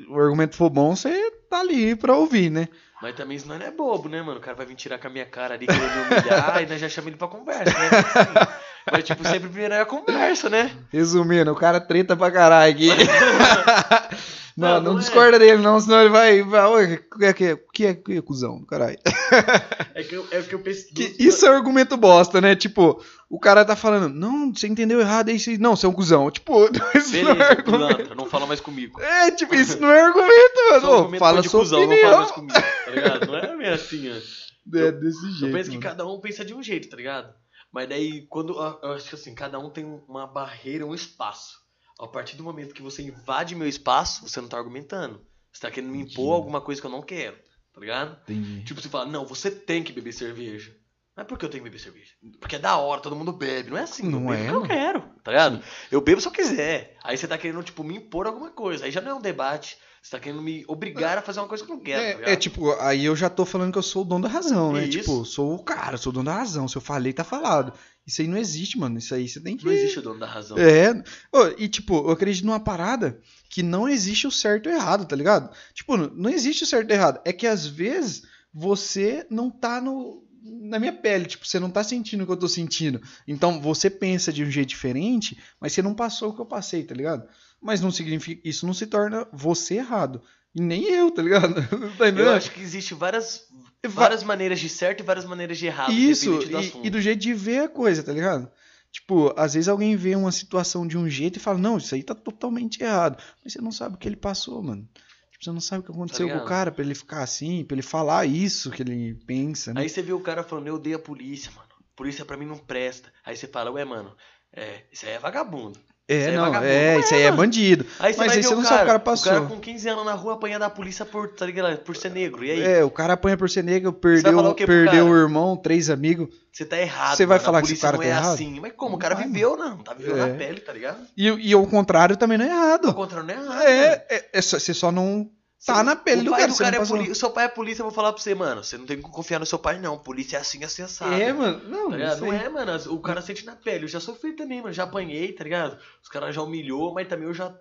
o 0.09 0.19
argumento 0.19 0.55
for 0.55 0.69
bom, 0.69 0.95
você 0.95 1.31
tá 1.49 1.59
ali 1.61 1.95
pra 1.95 2.15
ouvir, 2.15 2.49
né? 2.49 2.67
Mas 3.01 3.15
também 3.15 3.37
isso 3.37 3.47
não 3.47 3.55
é 3.55 3.71
bobo, 3.71 4.09
né, 4.09 4.21
mano? 4.21 4.39
O 4.39 4.41
cara 4.41 4.57
vai 4.57 4.65
vir 4.65 4.75
tirar 4.75 4.99
com 4.99 5.07
a 5.07 5.09
minha 5.09 5.25
cara 5.25 5.53
ali, 5.55 5.65
querendo 5.65 5.81
me 6.09 6.17
humilhar, 6.17 6.61
e 6.61 6.65
nós 6.65 6.81
já 6.81 6.89
chamamos 6.89 7.11
ele 7.13 7.17
pra 7.17 7.27
conversa, 7.29 7.71
né? 7.79 7.87
Assim, 7.87 8.53
mas, 8.91 9.03
tipo, 9.05 9.23
sempre 9.23 9.47
primeiro 9.49 9.73
é 9.73 9.79
a 9.81 9.85
conversa, 9.85 10.49
né? 10.49 10.69
Resumindo, 10.91 11.49
o 11.51 11.55
cara 11.55 11.79
treta 11.79 12.15
pra 12.17 12.29
caralho 12.29 12.73
aqui. 12.73 12.89
não, 14.59 14.67
Não, 14.67 14.75
não, 14.75 14.91
não 14.93 14.97
é. 14.97 15.01
discorda 15.01 15.39
dele, 15.39 15.61
não, 15.61 15.79
senão 15.79 16.01
ele 16.01 16.09
vai. 16.09 16.43
vai 16.43 16.65
"Oi, 16.65 16.93
o 16.95 17.17
que 17.17 17.25
é 17.25 17.33
que 17.33 17.55
que 17.73 17.85
é, 17.85 17.93
que 17.93 18.17
é 18.17 18.21
cuzão, 18.21 18.63
caralho? 18.65 18.97
É 19.95 20.03
que 20.03 20.15
eu, 20.15 20.25
é 20.31 20.41
que 20.41 20.55
eu 20.55 20.59
penso. 20.59 20.87
Que 20.93 21.15
isso 21.19 21.45
é 21.45 21.49
argumento 21.49 21.97
bosta, 21.97 22.39
né? 22.39 22.55
Tipo, 22.55 23.03
o 23.29 23.37
cara 23.39 23.65
tá 23.65 23.75
falando, 23.75 24.07
não, 24.07 24.53
você 24.53 24.65
entendeu 24.67 24.99
errado, 25.01 25.27
é 25.29 25.33
isso 25.33 25.49
aí. 25.49 25.57
Não, 25.57 25.75
você 25.75 25.85
é 25.85 25.89
um 25.89 25.93
cuzão. 25.93 26.31
Tipo, 26.31 26.69
isso 26.95 27.21
não 27.21 27.31
é 27.31 27.43
argumento. 27.49 27.63
pilantra, 27.71 28.15
não 28.15 28.25
fala 28.25 28.45
mais 28.45 28.61
comigo. 28.61 29.01
É, 29.01 29.29
tipo, 29.31 29.53
isso 29.55 29.79
não 29.79 29.89
é 29.91 30.01
argumento, 30.01 30.55
mano. 30.71 30.87
Ô, 30.87 30.93
argumento 30.99 31.19
fala 31.19 31.41
de 31.41 31.49
cuzão, 31.49 31.79
não 31.81 31.87
fala 31.87 31.95
opinião. 31.97 32.19
mais 32.19 32.31
comigo, 32.31 32.53
tá 32.53 32.91
ligado? 32.91 33.27
Não 33.27 33.61
é 33.61 33.73
assim, 33.73 34.09
ó. 34.09 34.77
É 34.77 34.91
desse 34.91 35.31
jeito. 35.31 35.45
Eu 35.47 35.51
penso 35.53 35.69
que 35.69 35.77
mano. 35.77 35.89
cada 35.89 36.07
um 36.07 36.19
pensa 36.19 36.45
de 36.45 36.53
um 36.53 36.63
jeito, 36.63 36.89
tá 36.89 36.95
ligado? 36.95 37.33
Mas 37.73 37.89
daí, 37.89 38.25
quando. 38.29 38.53
Eu 38.81 38.93
acho 38.93 39.09
que 39.09 39.15
assim, 39.15 39.35
cada 39.35 39.59
um 39.59 39.69
tem 39.69 39.85
uma 40.07 40.25
barreira, 40.27 40.85
um 40.85 40.95
espaço. 40.95 41.57
A 41.99 42.07
partir 42.07 42.37
do 42.37 42.43
momento 42.43 42.73
que 42.73 42.81
você 42.81 43.01
invade 43.03 43.55
meu 43.55 43.67
espaço, 43.67 44.27
você 44.27 44.39
não 44.39 44.47
tá 44.47 44.57
argumentando. 44.57 45.21
Você 45.51 45.61
tá 45.61 45.71
querendo 45.71 45.91
me 45.91 45.97
impor 45.99 46.09
Entendi. 46.11 46.31
alguma 46.33 46.61
coisa 46.61 46.79
que 46.79 46.87
eu 46.87 46.91
não 46.91 47.01
quero, 47.01 47.35
tá 47.73 47.81
ligado? 47.81 48.17
Entendi. 48.23 48.63
Tipo, 48.63 48.81
você 48.81 48.87
fala, 48.87 49.05
não, 49.05 49.25
você 49.25 49.51
tem 49.51 49.83
que 49.83 49.91
beber 49.91 50.13
cerveja. 50.13 50.73
Mas 51.15 51.27
por 51.27 51.37
que 51.37 51.43
eu 51.43 51.49
tenho 51.49 51.63
que 51.63 51.69
beber 51.69 51.81
cerveja? 51.83 52.11
Porque 52.39 52.55
é 52.55 52.59
da 52.59 52.77
hora, 52.77 53.01
todo 53.01 53.15
mundo 53.15 53.33
bebe. 53.33 53.69
Não 53.71 53.77
é 53.77 53.81
assim, 53.81 54.07
Não 54.07 54.21
eu 54.21 54.27
bebo 54.29 54.33
é, 54.33 54.51
porque 54.51 54.55
eu 54.71 54.77
quero, 54.77 55.01
tá 55.23 55.31
ligado? 55.31 55.63
Eu 55.91 55.99
bebo 55.99 56.21
se 56.21 56.27
eu 56.27 56.31
quiser. 56.31 56.95
Aí 57.03 57.17
você 57.17 57.27
tá 57.27 57.37
querendo, 57.37 57.61
tipo, 57.63 57.83
me 57.83 57.95
impor 57.97 58.25
alguma 58.27 58.51
coisa. 58.51 58.85
Aí 58.85 58.91
já 58.91 59.01
não 59.01 59.11
é 59.11 59.15
um 59.15 59.21
debate. 59.21 59.77
Você 60.01 60.11
tá 60.11 60.19
querendo 60.21 60.41
me 60.41 60.63
obrigar 60.65 61.17
a 61.17 61.21
fazer 61.21 61.41
uma 61.41 61.47
coisa 61.49 61.65
que 61.65 61.69
eu 61.69 61.75
não 61.75 61.83
quero, 61.83 61.99
tá 62.01 62.07
É, 62.07 62.13
ligado? 62.13 62.29
é, 62.29 62.35
tipo, 62.37 62.71
aí 62.79 63.03
eu 63.03 63.17
já 63.17 63.29
tô 63.29 63.43
falando 63.45 63.73
que 63.73 63.77
eu 63.77 63.83
sou 63.83 64.03
o 64.03 64.05
dono 64.05 64.23
da 64.23 64.29
razão, 64.29 64.71
né? 64.71 64.85
Isso. 64.85 64.99
Tipo, 64.99 65.25
sou 65.25 65.55
o 65.55 65.61
cara, 65.61 65.97
sou 65.97 66.11
o 66.11 66.13
dono 66.13 66.27
da 66.27 66.35
razão. 66.35 66.69
Se 66.69 66.77
eu 66.77 66.81
falei, 66.81 67.11
tá 67.11 67.25
falado. 67.25 67.73
Isso 68.09 68.21
aí 68.23 68.27
não 68.27 68.37
existe, 68.37 68.75
mano. 68.77 68.97
Isso 68.97 69.13
aí 69.13 69.29
você 69.29 69.39
tem 69.39 69.55
que. 69.55 69.63
Não 69.63 69.71
existe 69.71 69.99
o 69.99 70.01
dono 70.01 70.19
da 70.19 70.25
razão. 70.25 70.57
É. 70.57 70.91
Ô, 71.31 71.45
e 71.59 71.67
tipo, 71.69 71.95
eu 71.95 72.09
acredito 72.09 72.43
numa 72.45 72.59
parada 72.59 73.21
que 73.49 73.61
não 73.61 73.87
existe 73.87 74.25
o 74.25 74.31
certo 74.31 74.67
e 74.67 74.71
o 74.71 74.75
errado, 74.75 75.05
tá 75.05 75.15
ligado? 75.15 75.55
Tipo, 75.75 75.95
não- 75.95 76.09
não 76.15 76.29
existe 76.29 76.63
o 76.63 76.67
certo 76.67 76.89
e 76.89 76.93
o 76.93 76.95
errado. 76.95 77.21
É 77.23 77.31
que 77.31 77.45
às 77.45 77.67
vezes 77.67 78.23
você 78.51 79.25
não 79.29 79.51
tá 79.51 79.79
no. 79.79 80.25
Na 80.41 80.79
minha 80.79 80.93
pele, 80.93 81.25
tipo, 81.25 81.45
você 81.45 81.59
não 81.59 81.69
tá 81.69 81.83
sentindo 81.83 82.23
o 82.23 82.25
que 82.25 82.31
eu 82.31 82.37
tô 82.37 82.47
sentindo. 82.47 82.99
Então 83.27 83.61
você 83.61 83.89
pensa 83.89 84.33
de 84.33 84.43
um 84.43 84.49
jeito 84.49 84.69
diferente, 84.69 85.37
mas 85.59 85.73
você 85.73 85.81
não 85.81 85.93
passou 85.93 86.29
o 86.29 86.33
que 86.33 86.41
eu 86.41 86.45
passei, 86.45 86.83
tá 86.83 86.95
ligado? 86.95 87.27
Mas 87.61 87.79
não 87.81 87.91
significa. 87.91 88.41
Isso 88.47 88.65
não 88.65 88.73
se 88.73 88.87
torna 88.87 89.27
você 89.31 89.75
errado. 89.75 90.21
E 90.55 90.61
nem 90.61 90.85
eu, 90.85 91.11
tá 91.11 91.21
ligado? 91.21 91.53
tá? 91.97 92.09
Eu 92.09 92.31
acho 92.31 92.51
que 92.51 92.61
existe 92.61 92.93
várias, 92.93 93.47
várias 93.87 94.23
maneiras 94.23 94.59
de 94.59 94.69
certo 94.69 95.01
e 95.01 95.03
várias 95.03 95.25
maneiras 95.25 95.57
de 95.57 95.67
errado, 95.67 95.91
Isso, 95.91 96.39
do 96.39 96.59
e, 96.59 96.87
e 96.87 96.89
do 96.89 96.99
jeito 96.99 97.19
de 97.19 97.33
ver 97.33 97.63
a 97.63 97.69
coisa, 97.69 98.03
tá 98.03 98.11
ligado? 98.11 98.51
Tipo, 98.91 99.33
às 99.37 99.53
vezes 99.53 99.67
alguém 99.67 99.95
vê 99.95 100.15
uma 100.15 100.31
situação 100.31 100.87
de 100.87 100.97
um 100.97 101.07
jeito 101.07 101.37
e 101.37 101.39
fala, 101.39 101.59
não, 101.59 101.77
isso 101.77 101.93
aí 101.93 102.01
tá 102.01 102.15
totalmente 102.15 102.81
errado. 102.81 103.21
Mas 103.43 103.53
você 103.53 103.61
não 103.61 103.71
sabe 103.71 103.95
o 103.95 103.97
que 103.97 104.07
ele 104.07 104.15
passou, 104.15 104.61
mano. 104.63 104.87
Tipo, 105.31 105.43
você 105.43 105.51
não 105.51 105.61
sabe 105.61 105.81
o 105.81 105.83
que 105.85 105.91
aconteceu 105.91 106.27
com 106.27 106.35
o 106.35 106.39
Tá 106.39 106.45
cara 106.45 106.71
pra 106.71 106.83
ele 106.83 106.95
ficar 106.95 107.21
assim, 107.21 107.63
pra 107.63 107.75
ele 107.75 107.83
falar 107.83 108.25
isso 108.25 108.71
que 108.71 108.81
ele 108.81 109.13
pensa, 109.27 109.73
né? 109.73 109.81
Aí 109.81 109.89
você 109.89 110.01
vê 110.01 110.11
o 110.11 110.19
cara 110.19 110.43
falando, 110.43 110.67
eu 110.67 110.75
odeio 110.75 110.95
a 110.95 110.99
polícia, 110.99 111.51
mano. 111.55 111.69
Polícia 111.95 112.25
pra 112.25 112.35
mim 112.35 112.45
não 112.45 112.57
presta. 112.57 113.13
Aí 113.23 113.37
você 113.37 113.47
fala, 113.47 113.71
ué, 113.71 113.85
mano, 113.85 114.15
é, 114.51 114.85
isso 114.91 115.05
aí 115.05 115.11
é 115.11 115.19
vagabundo. 115.19 115.79
É, 116.09 116.25
aí 116.27 116.33
é 116.33 116.37
não, 116.37 116.55
é, 116.55 116.93
Não 116.95 116.99
isso 117.01 117.13
é, 117.13 117.17
aí 117.17 117.23
é 117.23 117.25
mano. 117.31 117.37
bandido. 117.43 117.85
Aí 117.99 118.15
Mas 118.17 118.31
aí 118.33 118.43
você 118.43 118.53
o 118.53 118.57
não 118.57 118.63
cara, 118.63 118.69
sabe 118.75 118.83
o 118.83 118.87
cara 118.87 118.99
passou. 118.99 119.31
O 119.31 119.35
cara 119.35 119.45
com 119.47 119.59
15 119.59 119.89
anos 119.89 120.05
na 120.05 120.13
rua 120.13 120.33
apanha 120.33 120.57
da 120.59 120.69
polícia 120.69 121.05
por, 121.05 121.27
tá 121.29 121.45
ligado? 121.45 121.77
por 121.79 121.95
ser 121.95 122.09
negro. 122.11 122.43
E 122.43 122.51
aí? 122.51 122.61
É, 122.63 122.83
o 122.83 122.89
cara 122.89 123.13
apanha 123.13 123.37
por 123.37 123.49
ser 123.49 123.63
negro, 123.63 123.93
perdeu, 123.93 124.37
o 124.39 124.53
perdeu 124.55 125.07
o 125.07 125.15
irmão, 125.15 125.55
três 125.55 125.89
amigos. 125.89 126.27
Você 126.51 126.65
tá 126.65 126.77
errado. 126.77 127.15
Você 127.15 127.25
vai 127.25 127.37
mano. 127.37 127.45
falar 127.45 127.61
que 127.61 127.71
esse 127.71 127.81
cara 127.81 127.95
não 127.97 128.03
tá 128.03 128.07
é 128.07 128.11
errado? 128.11 128.33
assim. 128.33 128.59
Mas 128.59 128.73
como? 128.75 128.95
O 128.95 128.99
cara 128.99 129.15
vai, 129.15 129.25
viveu, 129.25 129.55
não. 129.55 129.77
Tá 129.77 129.93
vivendo 129.93 130.17
É. 130.17 130.25
na 130.25 130.35
pele, 130.35 130.59
tá 130.59 130.73
ligado? 130.73 130.97
E, 131.15 131.27
e 131.27 131.55
o 131.55 131.65
contrário 131.67 132.17
também 132.17 132.37
não 132.37 132.45
é 132.45 132.49
errado. 132.49 132.93
contrário, 132.93 133.27
não 133.27 133.33
é 133.33 133.37
errado. 133.45 133.61
É, 133.67 134.05
é, 134.09 134.29
é 134.33 134.41
só- 134.41 134.59
você 134.59 134.73
só 134.73 134.91
não 134.91 135.29
tá 135.65 135.83
na 135.83 135.95
pele 135.95 136.21
o 136.21 136.25
do 136.25 136.31
cara. 136.31 136.47
do 136.47 136.57
cara 136.57 136.85
não 136.85 136.97
é. 136.97 137.09
O 137.09 137.15
seu 137.15 137.29
pai 137.31 137.45
é 137.45 137.49
polícia, 137.49 137.81
eu 137.81 137.85
vou 137.85 137.93
falar 137.93 138.13
pra 138.13 138.21
você, 138.21 138.33
mano. 138.35 138.63
Você 138.63 138.77
não 138.77 138.85
tem 138.85 138.97
que 138.97 139.03
confiar 139.03 139.39
no 139.39 139.45
seu 139.45 139.59
pai, 139.59 139.79
não. 139.79 139.97
Polícia 139.97 140.37
é 140.37 140.39
assim, 140.39 140.63
assim, 140.63 140.81
assado. 140.81 141.13
É, 141.13 141.33
mano. 141.33 141.67
Não, 141.67 141.91
Tá 141.91 142.15
Não 142.17 142.31
aí. 142.31 142.37
é, 142.37 142.49
mano. 142.49 142.93
O 142.93 142.99
cara 143.01 143.21
sente 143.21 143.45
na 143.45 143.55
pele. 143.55 143.85
Eu 143.85 143.89
já 143.89 143.99
sofri 143.99 144.33
também, 144.33 144.61
mano. 144.61 144.73
Já 144.73 144.83
apanhei, 144.83 145.33
tá 145.33 145.43
ligado? 145.43 145.77
Os 146.01 146.09
caras 146.09 146.33
já 146.33 146.41
humilhou, 146.41 146.93
mas 146.93 147.07
também 147.07 147.27
eu 147.27 147.33
já 147.33 147.53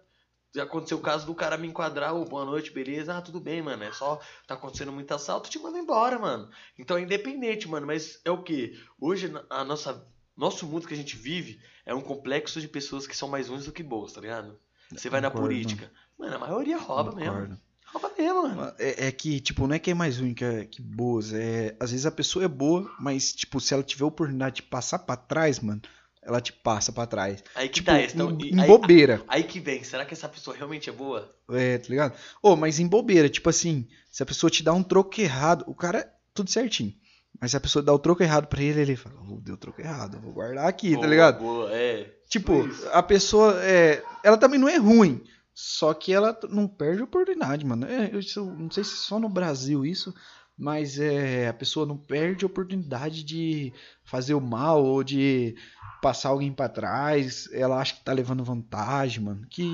Já 0.54 0.62
aconteceu 0.62 0.96
o 0.96 1.02
caso 1.02 1.26
do 1.26 1.34
cara 1.34 1.58
me 1.58 1.68
enquadrar, 1.68 2.14
ô, 2.14 2.24
boa 2.24 2.42
noite, 2.44 2.70
beleza? 2.70 3.14
Ah, 3.14 3.20
tudo 3.20 3.38
bem, 3.38 3.60
mano. 3.60 3.84
É 3.84 3.92
só 3.92 4.18
tá 4.46 4.54
acontecendo 4.54 4.90
muito 4.90 5.12
assalto, 5.12 5.50
te 5.50 5.58
manda 5.58 5.78
embora, 5.78 6.18
mano. 6.18 6.48
Então 6.78 6.96
é 6.96 7.02
independente, 7.02 7.68
mano. 7.68 7.86
Mas 7.86 8.18
é 8.24 8.30
o 8.30 8.42
que? 8.42 8.72
Hoje 8.98 9.30
a 9.50 9.62
nossa. 9.64 10.06
Nosso 10.36 10.66
mundo 10.66 10.86
que 10.86 10.94
a 10.94 10.96
gente 10.96 11.16
vive 11.16 11.60
é 11.84 11.92
um 11.92 12.00
complexo 12.00 12.60
de 12.60 12.68
pessoas 12.68 13.06
que 13.08 13.16
são 13.16 13.28
mais 13.28 13.48
ruins 13.48 13.64
do 13.66 13.72
que 13.72 13.82
boas, 13.82 14.12
tá 14.12 14.20
ligado? 14.20 14.56
Você 14.92 15.10
vai 15.10 15.20
na 15.20 15.30
política. 15.32 15.90
Mano, 16.16 16.36
a 16.36 16.38
maioria 16.38 16.78
rouba 16.78 17.12
mesmo. 17.12 17.58
Mano. 17.92 18.72
É, 18.78 19.06
é 19.08 19.12
que, 19.12 19.40
tipo, 19.40 19.66
não 19.66 19.74
é 19.74 19.78
que 19.78 19.90
é 19.90 19.94
mais 19.94 20.18
ruim 20.18 20.34
que, 20.34 20.44
é- 20.44 20.64
que 20.64 20.80
boas. 20.82 21.32
É, 21.32 21.74
às 21.80 21.90
vezes 21.90 22.06
a 22.06 22.10
pessoa 22.10 22.44
é 22.44 22.48
boa, 22.48 22.90
mas, 23.00 23.32
tipo, 23.32 23.60
se 23.60 23.72
ela 23.74 23.82
tiver 23.82 24.04
a 24.04 24.08
oportunidade 24.08 24.56
de 24.56 24.62
passar 24.62 24.98
pra 25.00 25.16
trás, 25.16 25.60
mano, 25.60 25.80
ela 26.22 26.40
te 26.40 26.52
passa 26.52 26.92
pra 26.92 27.06
trás. 27.06 27.42
Aí 27.54 27.68
que 27.68 27.74
Tipo, 27.76 27.86
tá, 27.90 28.00
então, 28.02 28.30
em, 28.40 28.54
em 28.54 28.60
aí, 28.60 28.66
bobeira. 28.66 29.22
aí 29.28 29.42
que 29.42 29.60
vem, 29.60 29.82
será 29.82 30.04
que 30.04 30.14
essa 30.14 30.28
pessoa 30.28 30.56
realmente 30.56 30.90
é 30.90 30.92
boa? 30.92 31.34
É, 31.50 31.78
tá 31.78 31.88
ligado? 31.88 32.14
Ô, 32.42 32.54
mas 32.56 32.78
em 32.78 32.86
bobeira, 32.86 33.28
tipo 33.28 33.48
assim, 33.48 33.88
se 34.10 34.22
a 34.22 34.26
pessoa 34.26 34.50
te 34.50 34.62
dá 34.62 34.72
um 34.72 34.82
troco 34.82 35.20
errado, 35.20 35.64
o 35.66 35.74
cara, 35.74 36.10
tudo 36.34 36.50
certinho. 36.50 36.92
Mas 37.40 37.52
se 37.52 37.56
a 37.56 37.60
pessoa 37.60 37.82
dá 37.82 37.92
o 37.92 37.98
troco 37.98 38.22
errado 38.22 38.46
pra 38.48 38.60
ele, 38.62 38.80
ele 38.80 38.96
fala, 38.96 39.14
oh, 39.30 39.40
deu 39.40 39.56
troco 39.56 39.80
errado, 39.80 40.18
vou 40.20 40.32
guardar 40.32 40.66
aqui, 40.66 40.90
tá 40.90 40.96
Boa, 40.96 41.06
ligado? 41.06 41.38
Boa, 41.38 41.70
é. 41.72 42.12
Tipo, 42.28 42.68
a 42.92 43.02
pessoa, 43.02 43.56
é, 43.62 44.02
ela 44.24 44.36
também 44.36 44.58
não 44.58 44.68
é 44.68 44.76
ruim, 44.76 45.22
só 45.60 45.92
que 45.92 46.12
ela 46.12 46.38
não 46.50 46.68
perde 46.68 47.00
a 47.00 47.04
oportunidade, 47.04 47.66
mano. 47.66 47.84
É, 47.84 48.12
eu 48.12 48.44
não 48.44 48.70
sei 48.70 48.84
se 48.84 48.96
só 48.96 49.18
no 49.18 49.28
Brasil 49.28 49.84
isso, 49.84 50.14
mas 50.56 51.00
é, 51.00 51.48
a 51.48 51.52
pessoa 51.52 51.84
não 51.84 51.96
perde 51.96 52.44
a 52.44 52.46
oportunidade 52.46 53.24
de 53.24 53.72
fazer 54.04 54.34
o 54.34 54.40
mal 54.40 54.84
ou 54.84 55.02
de 55.02 55.56
passar 56.00 56.28
alguém 56.28 56.52
pra 56.52 56.68
trás. 56.68 57.52
Ela 57.52 57.80
acha 57.80 57.96
que 57.96 58.04
tá 58.04 58.12
levando 58.12 58.44
vantagem, 58.44 59.24
mano. 59.24 59.44
Que 59.50 59.66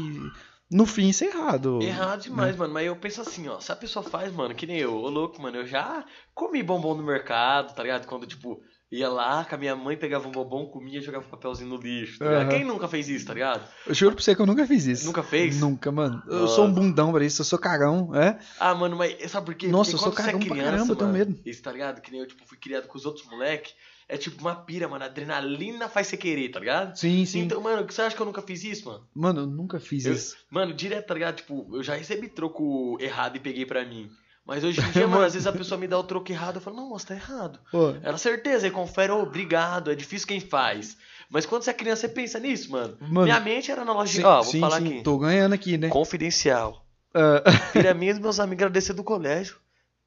no 0.71 0.87
fim 0.87 1.11
isso 1.11 1.23
é 1.23 1.27
errado. 1.27 1.83
Errado 1.83 2.23
demais, 2.23 2.57
mano. 2.57 2.73
Mas 2.73 2.87
eu 2.87 2.97
penso 2.97 3.21
assim, 3.21 3.47
ó. 3.49 3.61
Se 3.61 3.71
a 3.71 3.77
pessoa 3.77 4.03
faz, 4.03 4.33
mano, 4.33 4.55
que 4.55 4.67
nem 4.67 4.79
eu, 4.79 4.97
ô 4.97 5.11
louco, 5.11 5.43
mano, 5.43 5.59
eu 5.59 5.67
já 5.67 6.03
comi 6.33 6.63
bombom 6.63 6.95
no 6.95 7.03
mercado, 7.03 7.75
tá 7.75 7.83
ligado? 7.83 8.07
Quando, 8.07 8.27
tipo, 8.27 8.63
ia 8.99 9.09
lá 9.09 9.45
com 9.45 9.55
a 9.55 9.59
minha 9.59 9.75
mãe, 9.75 9.97
pegava 9.97 10.27
um 10.29 10.31
bombom, 10.31 10.67
comia 10.67 10.99
e 10.99 11.03
jogava 11.03 11.25
papelzinho 11.27 11.69
no 11.69 11.77
lixo, 11.77 12.19
tá? 12.19 12.25
Aham. 12.27 12.49
Quem 12.49 12.65
nunca 12.65 12.87
fez 12.89 13.09
isso, 13.09 13.27
tá 13.27 13.35
ligado? 13.35 13.67
Eu 13.87 13.95
juro 13.95 14.15
pra 14.15 14.23
você 14.25 14.35
que 14.35 14.41
eu 14.43 14.47
nunca 14.47 14.67
fiz 14.67 14.87
isso. 14.87 15.07
Nunca 15.07 15.23
fez? 15.23 15.61
Nunca, 15.61 15.91
mano. 15.93 16.23
Eu 16.27 16.41
Nossa. 16.41 16.55
sou 16.57 16.67
um 16.67 16.73
bundão 16.73 17.13
pra 17.13 17.25
isso, 17.25 17.41
eu 17.41 17.45
sou 17.45 17.59
cagão, 17.59 18.15
é? 18.15 18.39
Ah, 18.59 18.75
mano, 18.75 18.97
mas 18.97 19.31
sabe 19.31 19.47
por 19.47 19.55
quê? 19.55 19.69
Nossa, 19.69 19.91
Porque 19.93 20.07
eu 20.09 20.13
sou 20.13 20.21
é 20.21 20.27
cagão 20.27 20.41
pra 20.41 20.49
criança, 20.51 20.71
caramba, 20.71 20.93
eu 20.93 20.97
tenho 20.97 21.13
medo. 21.13 21.41
Isso, 21.45 21.63
tá 21.63 21.73
ligado? 21.73 22.01
Que 22.01 22.11
nem 22.11 22.21
eu, 22.21 22.27
tipo, 22.27 22.47
fui 22.47 22.59
criado 22.59 22.87
com 22.87 22.97
os 22.97 23.05
outros 23.07 23.27
moleque. 23.29 23.73
É 24.07 24.19
tipo 24.19 24.39
uma 24.43 24.55
pira, 24.55 24.87
mano. 24.87 25.03
Adrenalina 25.03 25.89
faz 25.89 26.09
você 26.09 26.17
querer, 26.19 26.51
tá 26.51 26.61
ligado? 26.61 26.95
Sim, 26.95 27.25
sim. 27.25 27.41
Então, 27.41 27.59
mano, 27.63 27.87
você 27.91 28.03
acha 28.03 28.15
que 28.15 28.21
eu 28.21 28.27
nunca 28.27 28.43
fiz 28.43 28.63
isso, 28.63 28.87
mano? 28.87 29.03
Mano, 29.15 29.41
eu 29.41 29.47
nunca 29.47 29.81
fiz 29.81 30.05
Eu- 30.05 30.13
isso. 30.13 30.37
Mano, 30.51 30.75
direto, 30.75 31.07
tá 31.07 31.15
ligado? 31.15 31.37
Tipo, 31.37 31.67
eu 31.75 31.83
já 31.83 31.95
recebi 31.95 32.29
troco 32.29 32.99
errado 33.01 33.37
e 33.37 33.41
peguei 33.41 33.65
pra 33.65 33.83
mim. 33.83 34.11
Mas 34.47 34.63
hoje 34.63 34.81
em 34.81 34.91
dia, 34.91 35.07
mano, 35.09 35.25
às 35.25 35.33
vezes 35.33 35.47
a 35.47 35.53
pessoa 35.53 35.79
me 35.81 35.87
dá 35.89 35.99
o 35.99 36.05
troco 36.05 36.31
errado, 36.31 36.57
eu 36.57 36.61
falo, 36.61 36.77
não, 36.77 36.89
moço, 36.89 37.07
tá 37.07 37.15
errado. 37.15 37.59
Pô, 37.71 37.95
Era 38.03 38.19
certeza, 38.19 38.67
aí 38.67 38.71
confere, 38.71 39.13
ô, 39.13 39.23
obrigado, 39.23 39.91
é 39.91 39.95
difícil 39.95 40.29
quem 40.29 40.41
faz. 40.41 40.97
Mas 41.31 41.47
quando 41.47 41.63
você 41.63 41.71
é 41.71 41.75
criança, 41.75 42.03
você 42.03 42.09
pensa 42.09 42.39
nisso, 42.39 42.71
mano. 42.71 42.97
Mano, 43.01 43.23
Minha 43.23 43.41
mente 43.41 43.71
era 43.71 43.85
na 43.85 43.93
loja 43.93 44.13
de... 44.13 44.25
Ó, 44.25 44.43
vou 44.43 44.53
sim, 44.53 44.61
falar 44.61 44.79
sim, 44.81 44.87
aqui. 44.87 45.03
Tô 45.03 45.19
ganhando 45.19 45.55
aqui, 45.55 45.79
né? 45.79 45.89
Confidencial. 45.89 46.85
Ah, 47.15 47.43
Filha 47.73 47.95
minha 47.95 48.13
e 48.13 48.21
meus 48.21 48.41
amigos 48.41 48.63
agradecer 48.65 48.93
do 48.93 49.05
colégio. 49.05 49.57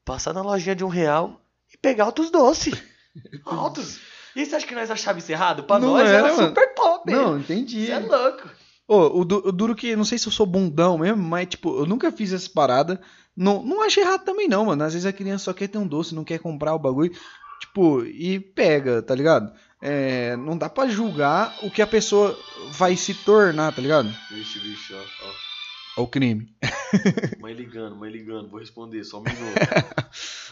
Passar 0.05 0.33
na 0.33 0.41
lojinha 0.41 0.75
de 0.75 0.83
um 0.83 0.89
real 0.89 1.41
e 1.73 1.77
pegar 1.77 2.05
altos 2.05 2.29
doces. 2.29 2.75
Altos. 3.45 3.99
E 4.35 4.45
você 4.45 4.55
acha 4.55 4.67
que 4.67 4.75
nós 4.75 4.91
achava 4.91 5.17
isso 5.17 5.31
errado? 5.31 5.63
Pra 5.63 5.79
Não 5.79 5.93
nós 5.93 6.07
era, 6.07 6.27
era, 6.27 6.35
super 6.35 6.75
top. 6.75 7.11
não, 7.11 7.39
entendi. 7.39 7.87
Você 7.87 7.91
é 7.91 7.99
louco. 7.99 8.47
Ô, 8.87 9.19
o, 9.21 9.25
du- 9.25 9.43
o 9.45 9.51
duro 9.51 9.75
que, 9.75 9.95
não 9.95 10.05
sei 10.05 10.17
se 10.17 10.27
eu 10.27 10.31
sou 10.31 10.45
bundão 10.45 10.97
mesmo, 10.97 11.21
mas, 11.21 11.47
tipo, 11.47 11.77
eu 11.79 11.85
nunca 11.85 12.11
fiz 12.11 12.31
essa 12.31 12.49
parada. 12.49 13.01
Não, 13.35 13.61
não 13.63 13.81
acho 13.83 13.99
errado 13.99 14.23
também, 14.23 14.47
não, 14.47 14.65
mano. 14.65 14.83
Às 14.83 14.93
vezes 14.93 15.05
a 15.05 15.11
criança 15.13 15.45
só 15.45 15.53
quer 15.53 15.67
ter 15.67 15.77
um 15.77 15.87
doce, 15.87 16.15
não 16.15 16.23
quer 16.23 16.39
comprar 16.39 16.73
o 16.73 16.79
bagulho. 16.79 17.11
Tipo, 17.59 18.03
e 18.05 18.39
pega, 18.39 19.01
tá 19.01 19.13
ligado? 19.13 19.51
É, 19.81 20.35
não 20.37 20.57
dá 20.57 20.69
pra 20.69 20.87
julgar 20.87 21.53
o 21.63 21.69
que 21.69 21.81
a 21.81 21.87
pessoa 21.87 22.37
vai 22.71 22.95
se 22.95 23.13
tornar, 23.13 23.73
tá 23.73 23.81
ligado? 23.81 24.09
Vixe, 24.31 24.57
vixe, 24.59 24.93
ó. 24.93 24.97
ó. 24.99 25.31
Ó 25.97 26.03
o 26.03 26.07
crime. 26.07 26.47
Mãe 27.41 27.53
ligando, 27.53 27.95
mãe 27.95 28.11
ligando. 28.11 28.49
Vou 28.49 28.59
responder, 28.59 29.03
só 29.03 29.19
um 29.19 29.23
minuto. 29.25 29.59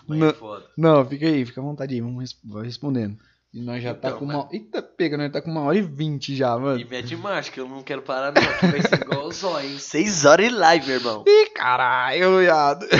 Mãe 0.08 0.20
Não. 0.20 0.28
é 0.30 0.34
foda. 0.34 0.66
Não, 0.76 1.06
fica 1.06 1.26
aí, 1.28 1.46
fica 1.46 1.62
à 1.62 1.64
vontade 1.64 1.94
aí, 1.94 2.02
vamos 2.02 2.20
res- 2.20 2.38
vai 2.44 2.64
respondendo. 2.66 3.18
E 3.56 3.62
nós 3.62 3.82
já 3.82 3.94
tá 3.94 4.10
Então, 4.10 4.20
com 4.20 4.26
uma. 4.26 4.50
Eita, 4.52 4.84
pega, 4.84 5.16
nós 5.16 5.32
tá 5.32 5.42
com 5.42 5.50
uma 5.50 5.62
hora 5.62 5.78
e 5.78 5.82
vinte 5.82 6.36
já, 6.36 6.60
mano. 6.60 6.78
E 6.78 6.84
mete 6.84 7.16
marcha, 7.16 7.50
que 7.50 7.58
eu 7.62 7.70
não 7.70 7.82
quero 7.82 8.02
parar 8.02 8.34
não. 8.34 8.42
Que 8.42 8.68
vai 8.68 8.82
ser 8.82 9.02
igual 9.02 9.28
o 9.28 9.32
zóio, 9.32 9.70
hein? 9.70 9.80
Seis 9.80 10.26
horas 10.26 10.50
de 10.50 10.54
live, 10.54 10.86
meu 10.86 10.96
irmão. 10.98 11.24
Ih, 11.26 11.50
caralho, 11.52 12.40
viado. 12.40 12.86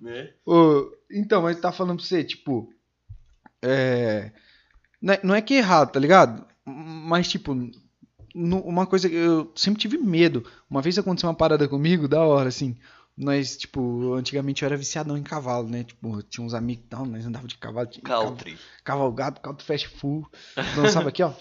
Né? 0.00 0.30
Ô, 0.44 0.90
então, 1.08 1.42
mas 1.42 1.60
tá 1.60 1.70
falando 1.70 1.98
pra 1.98 2.04
você, 2.04 2.24
tipo. 2.24 2.68
É. 3.62 4.32
Não 5.00 5.14
é, 5.14 5.20
não 5.22 5.34
é 5.36 5.40
que 5.40 5.54
é 5.54 5.58
errado, 5.58 5.92
tá 5.92 6.00
ligado? 6.00 6.44
Mas, 6.66 7.28
tipo, 7.28 7.56
uma 8.34 8.84
coisa 8.84 9.08
que 9.08 9.14
eu 9.14 9.52
sempre 9.54 9.80
tive 9.80 9.98
medo. 9.98 10.44
Uma 10.68 10.82
vez 10.82 10.98
aconteceu 10.98 11.28
uma 11.28 11.36
parada 11.36 11.68
comigo, 11.68 12.08
da 12.08 12.20
hora, 12.24 12.48
assim. 12.48 12.76
Nós, 13.16 13.58
tipo, 13.58 14.14
antigamente 14.14 14.62
eu 14.62 14.66
era 14.66 14.76
viciadão 14.76 15.18
em 15.18 15.22
cavalo, 15.22 15.68
né? 15.68 15.84
Tipo, 15.84 16.22
tinha 16.22 16.44
uns 16.44 16.54
amigos 16.54 16.84
e 16.86 16.88
tal, 16.88 17.04
nós 17.04 17.26
andava 17.26 17.46
de 17.46 17.58
cavalo. 17.58 17.86
Tinha 17.86 18.02
Country. 18.02 18.58
Cavalgado, 18.82 19.40
caldo 19.40 19.62
fast 19.62 19.86
full. 19.88 20.26
Dançava 20.74 21.10
aqui, 21.10 21.22
ó. 21.22 21.32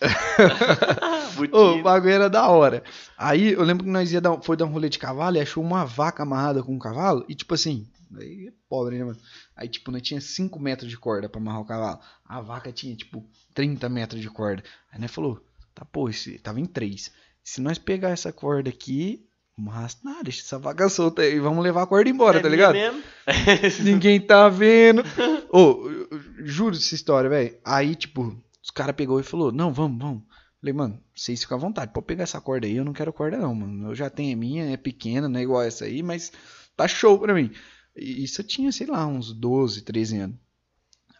Ô, 1.52 1.74
o 1.74 1.82
bagulho 1.82 2.12
era 2.12 2.30
da 2.30 2.48
hora. 2.48 2.82
Aí 3.16 3.52
eu 3.52 3.62
lembro 3.62 3.84
que 3.84 3.90
nós 3.90 4.10
ia 4.10 4.22
dar, 4.22 4.40
foi 4.40 4.56
dar 4.56 4.64
um 4.64 4.70
rolê 4.70 4.88
de 4.88 4.98
cavalo 4.98 5.36
e 5.36 5.40
achou 5.40 5.62
uma 5.62 5.84
vaca 5.84 6.22
amarrada 6.22 6.62
com 6.62 6.74
um 6.74 6.78
cavalo. 6.78 7.24
E 7.28 7.34
tipo 7.34 7.52
assim, 7.54 7.86
aí 8.16 8.48
é 8.48 8.52
pobre, 8.66 8.96
né, 8.96 9.04
mano? 9.04 9.18
Aí 9.54 9.68
tipo, 9.68 9.90
nós 9.90 10.00
tinha 10.00 10.20
5 10.20 10.58
metros 10.58 10.88
de 10.88 10.96
corda 10.96 11.28
pra 11.28 11.40
amarrar 11.40 11.60
o 11.60 11.66
cavalo. 11.66 12.00
A 12.24 12.40
vaca 12.40 12.72
tinha 12.72 12.96
tipo 12.96 13.22
30 13.52 13.86
metros 13.90 14.20
de 14.20 14.30
corda. 14.30 14.64
Aí 14.90 14.98
nós 14.98 15.10
falou, 15.10 15.44
tá 15.74 15.84
pô, 15.84 16.08
esse, 16.08 16.38
tava 16.38 16.58
em 16.58 16.66
3. 16.66 17.12
Se 17.44 17.60
nós 17.60 17.76
pegar 17.76 18.10
essa 18.10 18.32
corda 18.32 18.70
aqui, 18.70 19.27
arrasta 19.66 20.00
nada, 20.08 20.24
deixa 20.24 20.40
essa 20.42 20.58
vaca 20.58 20.88
solta 20.88 21.22
aí, 21.22 21.38
vamos 21.40 21.62
levar 21.64 21.82
a 21.82 21.86
corda 21.86 22.08
embora, 22.08 22.38
É 22.38 22.42
tá 22.42 22.48
ligado? 22.48 22.74
mesmo? 22.74 23.02
Ninguém 23.82 24.20
tá 24.20 24.48
vendo. 24.48 25.02
Ô, 25.50 25.88
eu 25.88 26.20
juro 26.44 26.76
essa 26.76 26.94
história, 26.94 27.28
velho. 27.28 27.56
Aí, 27.64 27.94
tipo, 27.94 28.36
os 28.62 28.70
caras 28.70 28.94
pegou 28.94 29.18
e 29.18 29.24
falou: 29.24 29.50
Não, 29.50 29.72
vamos, 29.72 29.98
vamos. 30.00 30.22
Falei, 30.60 30.72
mano, 30.72 31.00
vocês 31.14 31.40
ficam 31.40 31.56
à 31.56 31.60
vontade. 31.60 31.92
Pode 31.92 32.06
pegar 32.06 32.24
essa 32.24 32.40
corda 32.40 32.66
aí, 32.66 32.76
eu 32.76 32.84
não 32.84 32.92
quero 32.92 33.12
corda, 33.12 33.36
não, 33.38 33.54
mano. 33.54 33.90
Eu 33.90 33.94
já 33.94 34.10
tenho 34.10 34.34
a 34.34 34.38
minha, 34.38 34.72
é 34.72 34.76
pequena, 34.76 35.28
não 35.28 35.38
é 35.38 35.42
igual 35.42 35.62
essa 35.62 35.84
aí, 35.84 36.02
mas 36.02 36.32
tá 36.76 36.86
show 36.88 37.18
pra 37.18 37.32
mim. 37.34 37.50
Isso 37.96 38.40
eu 38.40 38.46
tinha, 38.46 38.70
sei 38.72 38.86
lá, 38.86 39.06
uns 39.06 39.32
12, 39.32 39.82
13 39.82 40.18
anos. 40.18 40.36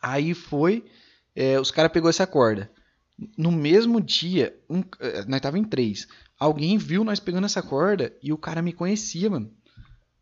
Aí 0.03 0.35
foi, 0.35 0.85
é, 1.35 1.59
os 1.59 1.71
caras 1.71 1.93
pegou 1.93 2.11
essa 2.11 2.27
corda. 2.27 2.71
No 3.37 3.51
mesmo 3.51 4.01
dia, 4.01 4.57
um, 4.71 4.83
eh, 5.01 5.25
nós 5.27 5.41
tava 5.41 5.59
em 5.59 5.65
três. 5.65 6.07
Alguém 6.39 6.79
viu 6.79 7.03
nós 7.03 7.19
pegando 7.19 7.47
essa 7.47 7.61
corda 7.61 8.17
e 8.23 8.33
o 8.33 8.39
cara 8.39 8.63
me 8.63 8.73
conhecia, 8.73 9.29
mano. 9.29 9.51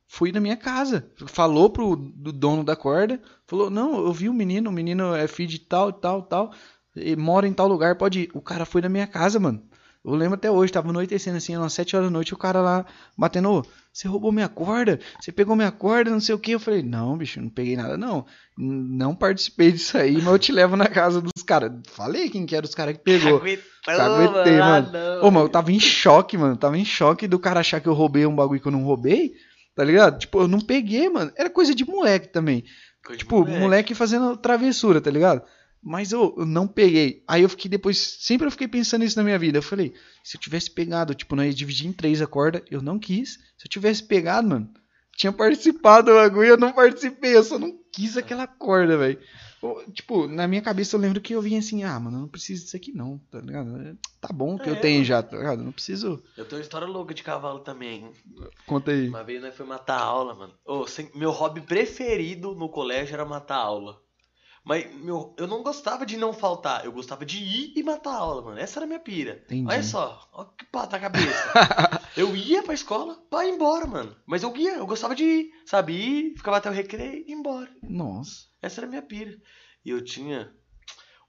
Fui 0.09 0.33
na 0.33 0.41
minha 0.41 0.57
casa. 0.57 1.11
Falou 1.27 1.69
pro 1.69 1.97
do 1.97 2.33
dono 2.33 2.65
da 2.65 2.75
corda. 2.75 3.21
Falou, 3.47 3.69
não, 3.69 3.99
eu 3.99 4.13
vi 4.13 4.29
o 4.29 4.35
menino, 4.35 4.71
o 4.71 4.73
menino 4.73 5.15
é 5.15 5.27
filho 5.27 5.51
de 5.51 5.59
tal, 5.59 5.93
tal, 5.93 6.23
tal. 6.23 6.53
Ele 6.95 7.17
mora 7.17 7.47
em 7.47 7.53
tal 7.53 7.69
lugar, 7.69 7.97
pode 7.99 8.21
ir. 8.21 8.31
O 8.33 8.41
cara 8.41 8.65
foi 8.65 8.81
na 8.81 8.89
minha 8.89 9.07
casa, 9.07 9.39
mano. 9.39 9.63
Eu 10.05 10.15
lembro 10.15 10.37
até 10.37 10.51
hoje, 10.51 10.73
tava 10.73 10.89
anoitecendo 10.89 11.37
assim, 11.37 11.57
umas 11.57 11.73
7 11.73 11.97
horas 11.97 12.09
da 12.09 12.13
noite, 12.13 12.33
o 12.33 12.39
cara 12.39 12.61
lá 12.61 12.87
batendo, 13.19 13.67
você 13.97 14.07
roubou 14.07 14.31
minha 14.31 14.49
corda? 14.49 15.01
Você 15.19 15.33
pegou 15.33 15.57
minha 15.57 15.73
corda, 15.73 16.11
não 16.11 16.21
sei 16.21 16.35
o 16.35 16.39
que. 16.39 16.51
Eu 16.51 16.61
falei, 16.61 16.83
não, 16.83 17.17
bicho, 17.17 17.41
não 17.41 17.49
peguei 17.49 17.77
nada, 17.77 17.97
não. 17.97 18.27
Não 18.59 19.15
participei 19.15 19.73
disso 19.73 19.97
aí, 19.97 20.17
mas 20.17 20.27
eu 20.27 20.39
te 20.39 20.53
levo 20.53 20.77
na 20.77 20.87
casa 20.87 21.19
dos 21.19 21.43
caras. 21.43 21.73
Falei 21.89 22.29
quem 22.29 22.45
que 22.45 22.55
era 22.55 22.67
os 22.67 22.75
caras 22.75 22.95
que 22.95 23.03
pegou. 23.03 23.41
Caguetei, 23.87 24.61
ah, 24.61 24.83
mano. 24.83 24.93
não, 24.93 25.25
Ô, 25.25 25.31
mas 25.31 25.43
eu 25.45 25.49
tava 25.49 25.73
em 25.73 25.81
choque, 25.81 26.37
mano. 26.37 26.59
Tava 26.59 26.77
em 26.77 26.85
choque 26.85 27.27
do 27.27 27.39
cara 27.39 27.61
achar 27.61 27.81
que 27.81 27.89
eu 27.89 27.95
roubei 27.95 28.27
um 28.27 28.37
bagulho 28.37 28.61
que 28.61 28.69
eu 28.69 28.73
não 28.73 28.85
roubei. 28.85 29.33
Tá 29.75 29.83
ligado? 29.83 30.19
Tipo, 30.19 30.41
eu 30.43 30.49
não 30.49 30.61
peguei, 30.61 31.09
mano. 31.09 31.33
Era 31.35 31.49
coisa 31.49 31.75
de 31.75 31.87
moleque 31.87 32.29
também. 32.29 32.65
Coisa 33.03 33.19
Tipo, 33.19 33.47
moleque. 33.47 33.95
fazendo 33.95 34.37
travessura, 34.37 35.01
tá 35.01 35.11
ligado? 35.11 35.43
Mas 35.89 36.11
eu, 36.11 36.35
eu 36.37 36.45
não 36.45 36.67
peguei. 36.67 37.23
Aí 37.29 37.43
eu 37.43 37.49
fiquei 37.49 37.71
depois. 37.71 37.97
Sempre 37.99 38.47
eu 38.49 38.51
fiquei 38.51 38.67
pensando 38.67 39.03
nisso 39.03 39.17
na 39.17 39.23
minha 39.23 39.39
vida. 39.39 39.59
Eu 39.59 39.63
falei, 39.63 39.95
se 40.25 40.37
eu 40.37 40.41
tivesse 40.41 40.69
pegado, 40.69 41.15
tipo, 41.15 41.37
nós 41.37 41.55
dividir 41.55 41.87
em 41.87 41.93
três 41.93 42.21
a 42.21 42.27
corda, 42.27 42.65
eu 42.71 42.83
não 42.83 42.99
quis. 42.99 43.35
Se 43.57 43.67
eu 43.67 43.71
tivesse 43.71 44.03
pegado, 44.03 44.49
mano, 44.49 44.69
tinha 45.17 45.31
participado 45.33 46.11
do 46.11 46.17
bagulho, 46.17 46.49
eu 46.49 46.57
não 46.57 46.73
participei. 46.73 47.37
Eu 47.37 47.45
só 47.45 47.57
não 47.57 47.73
quis 47.93 48.17
aquela 48.17 48.49
corda, 48.49 48.99
velho. 48.99 49.19
Eu, 49.63 49.85
Tipo, 49.93 50.27
na 50.29 50.47
minha 50.49 50.61
cabeça 50.61 50.95
eu 50.97 51.01
lembro 51.01 51.21
que 51.21 51.35
eu 51.35 51.41
vinha 51.41 51.59
assim, 51.61 51.83
ah, 51.85 51.99
mano, 52.01 52.17
eu 52.19 52.21
não 52.23 52.29
preciso 52.29 52.65
disso 52.65 52.77
aqui 52.77 52.93
não, 52.93 53.19
tá 53.31 53.41
ligado? 53.41 53.97
Tá 54.21 54.29
bom 54.33 54.59
que 54.59 54.69
eu 54.69 54.75
É, 54.75 54.81
tenho 54.81 54.97
mano. 54.97 55.05
já, 55.07 55.23
tá 55.23 55.37
ligado? 55.37 55.61
Eu 55.61 55.65
não 55.65 55.73
preciso. 55.73 56.23
Eu 56.37 56.45
tenho 56.45 56.59
uma 56.61 56.65
história 56.65 56.87
louca 56.87 57.15
de 57.15 57.23
cavalo 57.23 57.61
também. 57.61 58.11
Conta 58.67 58.91
aí. 58.91 59.09
Uma 59.09 59.23
vez 59.25 59.41
nós 59.41 59.55
foi 59.57 59.65
matar 59.67 59.99
aula, 60.01 60.35
mano. 60.35 60.53
Ô, 60.65 60.87
sem- 60.87 61.11
meu 61.15 61.31
hobby 61.31 61.61
preferido 61.63 62.55
no 62.55 62.69
colégio 62.69 63.15
era 63.15 63.25
matar 63.25 63.57
aula. 63.57 64.01
Mas 64.67 64.93
meu, 64.97 65.33
eu 65.39 65.47
não 65.47 65.63
gostava 65.63 66.05
de 66.05 66.17
não 66.17 66.33
faltar, 66.33 66.85
eu 66.85 66.91
gostava 66.91 67.25
de 67.25 67.39
ir 67.39 67.73
e 67.77 67.85
matar 67.85 68.17
aula, 68.17 68.43
mano. 68.43 68.59
Essa 68.59 68.81
era 68.81 68.85
a 68.85 68.89
minha 68.89 68.99
pira. 68.99 69.41
Entendi. 69.45 69.65
Olha 69.69 69.83
só, 69.85 70.29
olha 70.33 70.49
que 70.59 70.65
pata 70.65 70.97
a 70.97 71.01
cabeça. 71.01 71.53
Eu 72.17 72.35
ia 72.35 72.63
pra 72.63 72.73
escola 72.73 73.15
pra 73.31 73.47
ir 73.47 73.51
embora, 73.51 73.87
mano. 73.87 74.17
Mas 74.27 74.43
eu 74.43 74.57
ia, 74.57 74.77
eu 74.77 74.87
gostava 74.87 75.15
de 75.15 75.23
ir, 75.23 75.51
sabe? 75.67 75.93
Ir, 75.93 76.35
ficava 76.35 76.57
até 76.57 76.71
o 76.71 76.73
recreio 76.73 77.23
e 77.27 77.31
ir 77.31 77.35
embora. 77.35 77.69
Nossa. 77.83 78.47
Essa 78.63 78.81
era 78.81 78.87
a 78.87 78.89
minha 78.89 79.03
pira. 79.03 79.37
E 79.85 79.91
eu 79.91 80.03
tinha 80.03 80.51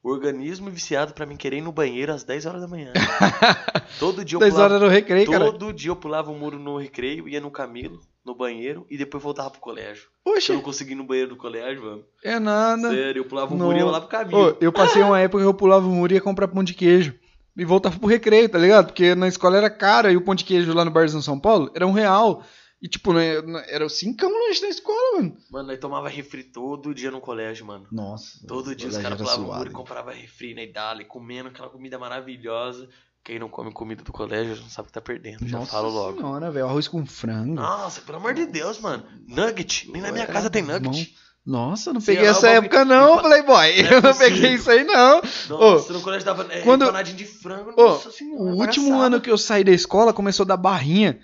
o 0.01 0.09
organismo 0.09 0.71
viciado 0.71 1.13
pra 1.13 1.25
mim 1.25 1.35
querer 1.35 1.57
ir 1.57 1.61
no 1.61 1.73
banheiro 1.73 2.13
às 2.13 2.23
10 2.23 2.45
horas 2.45 2.61
da 2.61 2.69
manhã. 2.69 2.93
Todo 3.99 4.23
dia 4.23 4.37
eu 4.37 4.39
10 4.39 4.53
pulava, 4.53 4.73
horas 4.75 4.81
no 4.81 4.87
recreio, 4.87 5.29
cara. 5.29 5.51
todo 5.51 5.73
dia 5.73 5.91
eu 5.91 5.95
pulava 5.97 6.31
o 6.31 6.39
muro 6.39 6.57
no 6.57 6.77
recreio, 6.77 7.27
ia 7.27 7.41
no 7.41 7.51
Camilo, 7.51 7.99
no 8.27 8.35
banheiro 8.35 8.85
e 8.89 8.97
depois 8.97 9.23
voltava 9.23 9.49
pro 9.49 9.59
colégio. 9.59 10.07
Oxe, 10.25 10.51
eu 10.51 10.55
não 10.57 10.61
conseguia 10.61 10.93
ir 10.93 10.97
no 10.97 11.05
banheiro 11.05 11.29
do 11.29 11.37
colégio, 11.37 11.83
mano. 11.83 12.03
é 12.23 12.37
nada. 12.37 12.89
Sério, 12.91 13.21
eu 13.21 13.25
pulava 13.25 13.53
o 13.53 13.57
muro 13.57 13.75
e 13.75 13.79
ia 13.79 13.85
lá 13.85 14.01
pro 14.01 14.09
Camilo. 14.09 14.51
Ô, 14.51 14.57
eu 14.59 14.71
passei 14.71 15.01
uma 15.01 15.19
época 15.19 15.41
que 15.41 15.47
eu 15.47 15.53
pulava 15.53 15.87
o 15.87 15.89
muro 15.89 16.13
e 16.13 16.15
ia 16.15 16.21
comprar 16.21 16.47
pão 16.47 16.63
de 16.63 16.73
queijo. 16.73 17.15
E 17.55 17.65
voltava 17.65 17.97
pro 17.97 18.07
recreio, 18.07 18.47
tá 18.47 18.59
ligado? 18.59 18.87
Porque 18.87 19.15
na 19.15 19.27
escola 19.27 19.57
era 19.57 19.69
caro 19.69 20.11
e 20.11 20.17
o 20.17 20.21
pão 20.21 20.35
de 20.35 20.43
queijo 20.43 20.73
lá 20.73 20.85
no 20.85 20.91
Barzão 20.91 21.21
São 21.23 21.39
Paulo 21.39 21.71
era 21.73 21.87
um 21.87 21.91
real. 21.91 22.43
E 22.79 22.87
tipo, 22.87 23.11
né, 23.11 23.37
era 23.69 23.89
cinco 23.89 24.23
lanche 24.27 24.61
na 24.61 24.69
escola, 24.69 25.15
mano. 25.15 25.37
Mano, 25.49 25.67
nós 25.69 25.79
tomava 25.79 26.07
refri 26.07 26.43
todo 26.43 26.93
dia 26.93 27.09
no 27.09 27.19
colégio, 27.19 27.65
mano. 27.65 27.87
Nossa. 27.91 28.45
Todo 28.47 28.75
dia 28.75 28.87
os 28.89 28.97
caras 28.97 29.17
pulavam 29.19 29.49
o 29.49 29.55
muro 29.55 29.69
e 29.69 29.73
compravam 29.73 30.13
refri 30.13 30.53
na 30.53 30.61
Idália, 30.61 31.03
comendo 31.03 31.49
aquela 31.49 31.69
comida 31.69 31.97
maravilhosa. 31.97 32.87
Quem 33.27 33.37
não 33.39 33.49
come 33.49 33.73
comida 33.73 34.01
do 34.05 34.13
colégio 34.13 34.55
não 34.61 34.69
sabe 34.69 34.87
que 34.87 34.93
tá 34.93 35.01
perdendo, 35.01 35.45
já 35.45 35.59
Nossa 35.59 35.71
falo 35.73 35.89
logo. 35.89 36.15
senhora, 36.17 36.49
velho. 36.49 36.65
Arroz 36.65 36.87
com 36.87 37.05
frango. 37.05 37.55
Nossa, 37.55 37.99
pelo 37.99 38.19
amor 38.19 38.33
de 38.33 38.45
Deus, 38.45 38.79
mano. 38.79 39.03
Nugget. 39.27 39.91
Nem 39.91 40.01
na 40.01 40.13
minha 40.13 40.25
casa 40.25 40.49
tem 40.49 40.61
nugget. 40.63 41.13
Nossa, 41.45 41.91
não 41.91 41.99
peguei 41.99 42.25
essa 42.25 42.47
época 42.49 42.85
bagulho- 42.85 42.97
não, 42.97 43.21
Playboy. 43.21 43.83
Não 43.83 43.89
é 43.89 43.91
Eu 43.95 44.01
não 44.01 44.13
peguei 44.15 44.53
isso 44.53 44.71
aí 44.71 44.85
não. 44.85 45.21
Nossa, 45.49 45.91
no 45.91 45.99
colégio 46.01 46.25
dava 46.25 46.47
é, 46.53 46.61
quando- 46.61 46.83
empanadinha 46.83 47.17
de 47.17 47.25
frango. 47.25 47.73
Ô, 47.75 47.83
Nossa 47.89 48.11
senhora. 48.11 48.41
O 48.43 48.59
último 48.61 48.97
ano 48.97 49.19
que 49.19 49.29
eu 49.29 49.37
saí 49.37 49.61
da 49.65 49.71
escola 49.73 50.13
começou 50.13 50.45
a 50.45 50.47
dar 50.47 50.57
barrinha. 50.57 51.19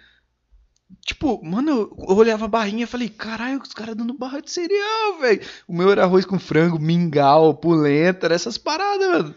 Tipo, 1.06 1.42
mano, 1.44 1.90
eu 2.08 2.16
olhava 2.18 2.46
a 2.46 2.50
barrinha 2.50 2.84
e 2.84 2.88
falei, 2.88 3.08
caralho, 3.08 3.62
os 3.62 3.74
caras 3.74 3.96
dando 3.96 4.14
barra 4.14 4.42
de 4.42 4.52
cereal, 4.52 5.20
velho. 5.22 5.42
O 5.68 5.74
meu 5.74 5.90
era 5.90 6.04
arroz 6.04 6.26
com 6.26 6.38
frango, 6.38 6.78
mingau, 6.80 7.54
polenta, 7.54 8.28
essas 8.28 8.58
paradas, 8.58 9.08
mano. 9.10 9.36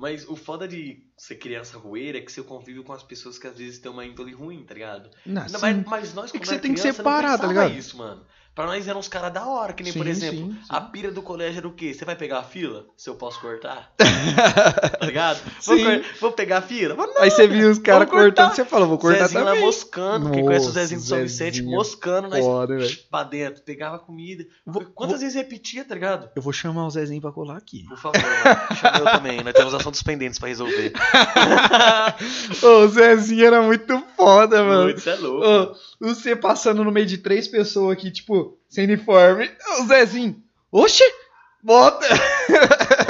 Mas 0.00 0.26
o 0.26 0.34
foda 0.34 0.66
de 0.66 1.04
ser 1.14 1.34
criança 1.34 1.76
rueira 1.76 2.16
é 2.16 2.22
que 2.22 2.32
você 2.32 2.42
convive 2.42 2.82
com 2.82 2.90
as 2.90 3.02
pessoas 3.02 3.38
que 3.38 3.46
às 3.46 3.58
vezes 3.58 3.78
têm 3.78 3.92
uma 3.92 4.02
índole 4.02 4.32
ruim, 4.32 4.64
tá 4.64 4.72
ligado? 4.72 5.10
Não, 5.26 5.44
mas, 5.60 5.84
mas 5.84 6.14
nós, 6.14 6.34
É 6.34 6.38
que 6.38 6.48
você 6.48 6.58
tem 6.58 6.72
que 6.72 6.80
separar, 6.80 7.38
tá 7.38 7.46
ligado? 7.46 7.74
isso, 7.74 7.98
mano. 7.98 8.24
Pra 8.54 8.66
nós 8.66 8.86
eram 8.86 8.98
uns 9.00 9.08
caras 9.08 9.32
da 9.32 9.46
hora, 9.46 9.72
que 9.72 9.82
nem, 9.82 9.92
por 9.92 10.04
Sim, 10.04 10.10
exemplo, 10.10 10.38
sim, 10.38 10.52
sim. 10.52 10.58
a 10.68 10.80
pira 10.80 11.10
do 11.10 11.22
colégio 11.22 11.58
era 11.58 11.68
o 11.68 11.72
quê? 11.72 11.94
Você 11.94 12.04
vai 12.04 12.16
pegar 12.16 12.40
a 12.40 12.42
fila? 12.42 12.84
Se 12.96 13.08
eu 13.08 13.14
posso 13.14 13.40
cortar? 13.40 13.92
tá 13.96 15.06
ligado? 15.06 15.40
Vou, 15.64 15.78
cor- 15.78 16.04
vou 16.20 16.32
pegar 16.32 16.58
a 16.58 16.62
fila? 16.62 16.94
Não, 16.94 17.22
Aí 17.22 17.30
você 17.30 17.46
viu 17.46 17.70
os 17.70 17.78
caras 17.78 18.10
cortando, 18.10 18.52
você 18.54 18.64
falou, 18.64 18.88
vou 18.88 18.98
cortar 18.98 19.28
Zezinho 19.28 19.44
lá 19.44 19.50
também. 19.52 19.64
moscando. 19.64 20.30
Quem 20.32 20.44
conhece 20.44 20.64
o 20.64 20.68
Nossa, 20.68 20.80
Zezinho 20.80 21.00
do 21.00 21.06
São 21.06 21.18
Vicente, 21.22 21.56
Zezinho. 21.58 21.70
moscando 21.70 22.28
nós 22.28 22.44
Foda, 22.44 22.76
velho. 22.76 22.98
pra 23.10 23.22
dentro. 23.22 23.62
Pegava 23.62 23.98
comida. 23.98 24.44
Vou- 24.66 24.84
Quantas 24.94 25.16
vou- 25.16 25.20
vezes 25.20 25.34
repetia, 25.36 25.84
tá 25.84 25.94
ligado? 25.94 26.28
Eu 26.34 26.42
vou 26.42 26.52
chamar 26.52 26.86
o 26.86 26.90
Zezinho 26.90 27.20
pra 27.20 27.32
colar 27.32 27.56
aqui. 27.56 27.84
Por 27.88 27.96
favor. 27.98 28.20
Chama 28.80 28.98
eu 28.98 29.04
também. 29.04 29.42
Nós 29.44 29.54
temos 29.54 29.72
assuntos 29.74 30.02
pendentes 30.02 30.38
pra 30.38 30.48
resolver. 30.48 30.92
Ô, 32.62 32.66
o 32.84 32.88
Zezinho 32.88 33.46
era 33.46 33.62
muito 33.62 34.02
foda, 34.16 34.62
mano. 34.62 34.84
Muito, 34.84 35.08
é 35.08 35.14
louco. 35.14 35.46
Ô, 36.02 36.06
você 36.06 36.34
passando 36.34 36.82
no 36.84 36.90
meio 36.90 37.06
de 37.06 37.18
três 37.18 37.46
pessoas 37.46 37.92
aqui, 37.96 38.10
tipo, 38.10 38.39
sem 38.68 38.84
uniforme. 38.84 39.50
O 39.80 39.86
Zezinho, 39.86 40.42
oxe, 40.70 41.04
bota. 41.62 42.06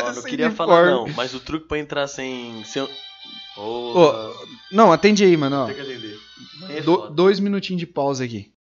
Ó, 0.05 0.13
não 0.13 0.23
queria 0.25 0.51
falar 0.51 0.87
não, 0.87 0.93
uniforme. 1.05 1.15
mas 1.17 1.35
o 1.35 1.41
truque 1.41 1.67
pra 1.69 1.79
entrar 1.79 2.07
sem... 2.09 2.63
sem... 2.65 2.83
Ô, 3.57 3.93
Porra. 3.93 4.33
Não, 4.73 4.93
atende 4.93 5.25
aí, 5.25 5.37
mano. 5.37 5.65
ó. 5.65 5.67
Tem 5.67 5.75
que 5.75 5.81
atender. 5.81 6.19
É 6.71 6.81
Do- 6.81 7.11
dois 7.11 7.41
minutinhos 7.41 7.81
de 7.81 7.87
pausa 7.87 8.25
aqui. 8.25 8.53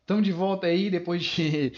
Estamos 0.00 0.24
de 0.24 0.32
volta 0.32 0.66
aí, 0.66 0.90
depois 0.90 1.22
de 1.24 1.72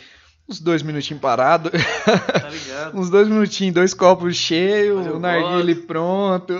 uns 0.48 0.60
dois 0.60 0.82
minutinhos 0.82 1.20
parados. 1.20 1.72
Tá 1.72 2.48
ligado? 2.48 2.96
uns 2.98 3.10
dois 3.10 3.28
minutinhos, 3.28 3.74
dois 3.74 3.94
copos 3.94 4.36
cheios, 4.36 5.06
o 5.06 5.18
narguile 5.18 5.74
pronto. 5.74 6.54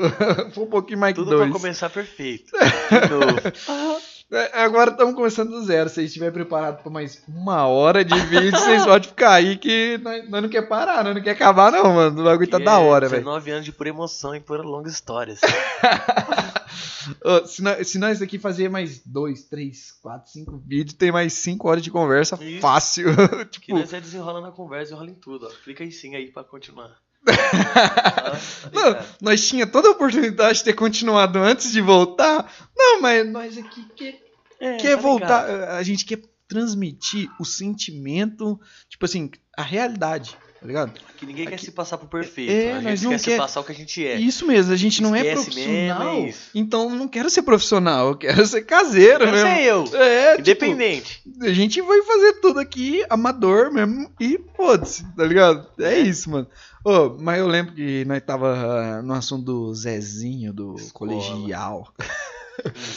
Foi 0.53 0.65
um 0.65 0.69
pouquinho 0.69 0.99
mais 0.99 1.15
que 1.15 1.21
Tudo 1.21 1.37
dois. 1.37 1.51
pra 1.51 1.61
começar 1.61 1.91
perfeito. 1.91 2.53
De 2.57 3.11
novo. 3.11 4.07
É, 4.31 4.61
Agora 4.65 4.91
estamos 4.91 5.15
começando 5.15 5.51
do 5.51 5.65
zero. 5.65 5.89
Se 5.89 5.97
vocês 5.97 6.07
estiverem 6.09 6.33
preparados 6.35 6.83
para 6.83 6.91
mais 6.91 7.23
uma 7.29 7.67
hora 7.69 8.05
de 8.05 8.19
vídeo, 8.27 8.51
vocês 8.51 8.85
podem 8.85 9.07
ficar 9.09 9.35
aí 9.35 9.57
que 9.57 9.99
nós, 9.99 10.29
nós 10.29 10.43
não 10.43 10.49
quer 10.49 10.63
parar, 10.63 11.05
nós 11.05 11.15
não 11.15 11.23
quer 11.23 11.31
acabar, 11.31 11.71
não, 11.71 11.95
mano. 11.95 12.21
O 12.21 12.25
bagulho 12.25 12.51
tá 12.51 12.59
Que 12.59 12.65
da 12.65 12.79
hora, 12.79 13.09
velho. 13.09 13.23
19 13.23 13.51
anos 13.53 13.65
de 13.65 13.73
pura 13.73 13.89
emoção 13.89 14.35
e 14.35 14.41
pura 14.41 14.63
longas 14.63 14.93
histórias. 14.95 15.41
Ô, 17.25 17.47
Se 17.47 17.63
nós, 17.63 17.87
se 17.89 17.99
nós 18.01 18.21
aqui 18.21 18.37
fazer 18.37 18.69
mais 18.69 19.01
dois, 19.07 19.45
três, 19.45 19.93
quatro, 20.03 20.29
cinco 20.29 20.61
vídeos, 20.67 20.95
tem 20.95 21.13
mais 21.13 21.33
cinco 21.35 21.69
horas 21.69 21.83
de 21.83 21.91
conversa 21.93 22.37
Isso. 22.43 22.61
fácil. 22.61 23.07
Que 23.53 23.61
tipo, 23.61 23.79
nós 23.79 23.93
é 23.93 24.01
desenrola 24.01 24.41
na 24.41 24.51
conversa 24.51 24.93
e 24.93 24.97
rola 24.97 25.09
em 25.11 25.15
tudo, 25.15 25.47
ó. 25.47 25.51
Clica 25.63 25.85
em 25.85 25.91
sim 25.93 26.17
aí 26.17 26.33
pra 26.33 26.43
continuar. 26.43 26.91
Tá 27.25 28.39
não, 28.73 28.89
ligado? 28.89 29.07
nós 29.21 29.47
tinha 29.49 29.67
toda 29.67 29.89
a 29.89 29.93
oportunidade 29.93 30.59
de 30.59 30.65
ter 30.65 30.75
continuado 30.75 31.39
antes 31.41 31.73
de 31.73 31.81
voltar. 31.81 32.49
Não, 32.97 33.01
mas 33.03 33.31
nós 33.31 33.59
aqui 33.59 33.85
quer, 33.95 34.21
É, 34.61 34.77
quer 34.77 34.97
tá 34.97 35.03
voltar. 35.03 35.47
ligado? 35.51 35.71
A 35.71 35.83
gente 35.83 36.05
quer 36.05 36.21
transmitir 36.49 37.29
o 37.41 37.45
sentimento, 37.45 38.59
tipo 38.89 39.05
assim, 39.05 39.31
a 39.57 39.63
realidade, 39.63 40.37
tá 40.61 40.65
ligado? 40.67 40.93
Que 41.17 41.27
ninguém 41.27 41.45
quer 41.47 41.55
Aqui- 41.55 41.65
se 41.65 41.73
passar 41.73 41.99
por 41.99 42.09
perfeito. 42.09 42.53
É, 42.53 42.73
a 42.73 42.81
gente 42.95 43.03
não 43.05 43.11
quer, 43.11 43.19
quer- 43.21 43.31
se 43.33 43.37
passar 43.37 43.61
o 43.61 43.65
que 43.65 43.73
a 43.73 43.75
gente 43.75 44.07
é. 44.07 44.15
Isso 44.17 44.47
mesmo, 44.47 44.73
a 44.73 44.77
gente 44.77 45.03
não 45.03 45.15
é 45.17 45.33
profissional. 45.33 45.67
mesmo, 45.67 46.03
é 46.27 46.29
isso. 46.29 46.51
então 46.55 46.85
eu 46.91 46.95
não 46.97 47.09
quero 47.09 47.29
ser 47.29 47.43
profissional, 47.43 48.09
eu 48.11 48.17
quero 48.17 48.47
ser 48.47 48.63
caseiro 48.63 49.25
Eu 49.25 49.33
mesmo. 49.33 49.49
sei 49.49 49.65
eu. 49.65 50.01
É, 50.01 50.29
tipo, 50.37 50.41
Independente. 50.65 51.23
a 51.43 51.49
gente 51.53 51.81
vai 51.83 52.01
fazer 52.03 52.35
tudo 52.35 52.61
aqui 52.61 53.05
amador 53.11 53.73
mesmo 53.73 54.09
e 54.21 54.39
foda-se, 54.57 55.05
tá 55.17 55.25
ligado? 55.25 55.67
É, 55.81 55.95
É. 55.95 55.99
isso, 56.01 56.31
mano. 56.31 56.47
Ô, 56.85 57.09
mas 57.19 57.41
eu 57.41 57.49
lembro 57.49 57.75
que 57.75 58.05
nós 58.05 58.23
tava 58.25 58.55
ah, 58.55 59.03
no 59.03 59.15
assunto 59.15 59.45
do 59.45 59.75
Zezinho, 59.75 60.53
do 60.53 60.77
Escola. 60.77 61.11
colegial. 61.13 61.93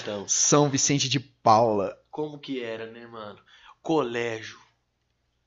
Então, 0.02 0.28
São 0.28 0.70
Vicente 0.70 1.10
de 1.10 1.20
Paula. 1.20 1.98
como 2.12 2.40
que 2.40 2.62
era, 2.64 2.88
né, 2.92 3.06
mano? 3.08 3.40
Colégio. 3.82 4.58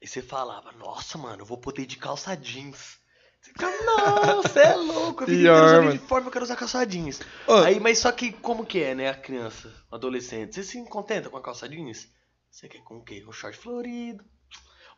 E 0.01 0.07
você 0.07 0.21
falava, 0.21 0.73
nossa, 0.73 1.17
mano, 1.17 1.43
eu 1.43 1.47
vou 1.47 1.59
poder 1.59 1.83
ir 1.83 1.87
de 1.87 1.97
calça 1.97 2.35
jeans. 2.37 2.99
Você 3.41 3.51
ficava, 3.53 3.73
nossa, 3.85 4.61
é 4.61 4.75
louco. 4.77 5.25
Inteira 5.25 5.53
usando 5.53 5.77
mano. 5.77 5.89
uniforme, 5.91 6.27
eu 6.29 6.33
quero 6.33 6.45
usar 6.45 6.57
calça 6.57 6.85
jeans. 6.87 7.21
Ô, 7.47 7.55
Aí, 7.55 7.79
mas 7.81 7.99
só 7.99 8.11
que 8.13 8.33
como 8.33 8.65
que 8.67 8.83
é, 8.83 8.95
né, 8.95 9.09
a 9.09 9.15
criança, 9.15 9.73
o 9.91 9.95
adolescente? 9.95 10.55
Você 10.55 10.63
se 10.63 10.85
contenta 10.89 11.29
com 11.31 11.37
a 11.37 11.43
calça 11.43 11.69
jeans? 11.69 12.09
Você 12.51 12.69
quer 12.69 12.83
com 12.85 12.99
o 12.99 13.05
quê? 13.05 13.25
Um 13.27 13.33
short 13.33 13.57
florido, 13.57 14.25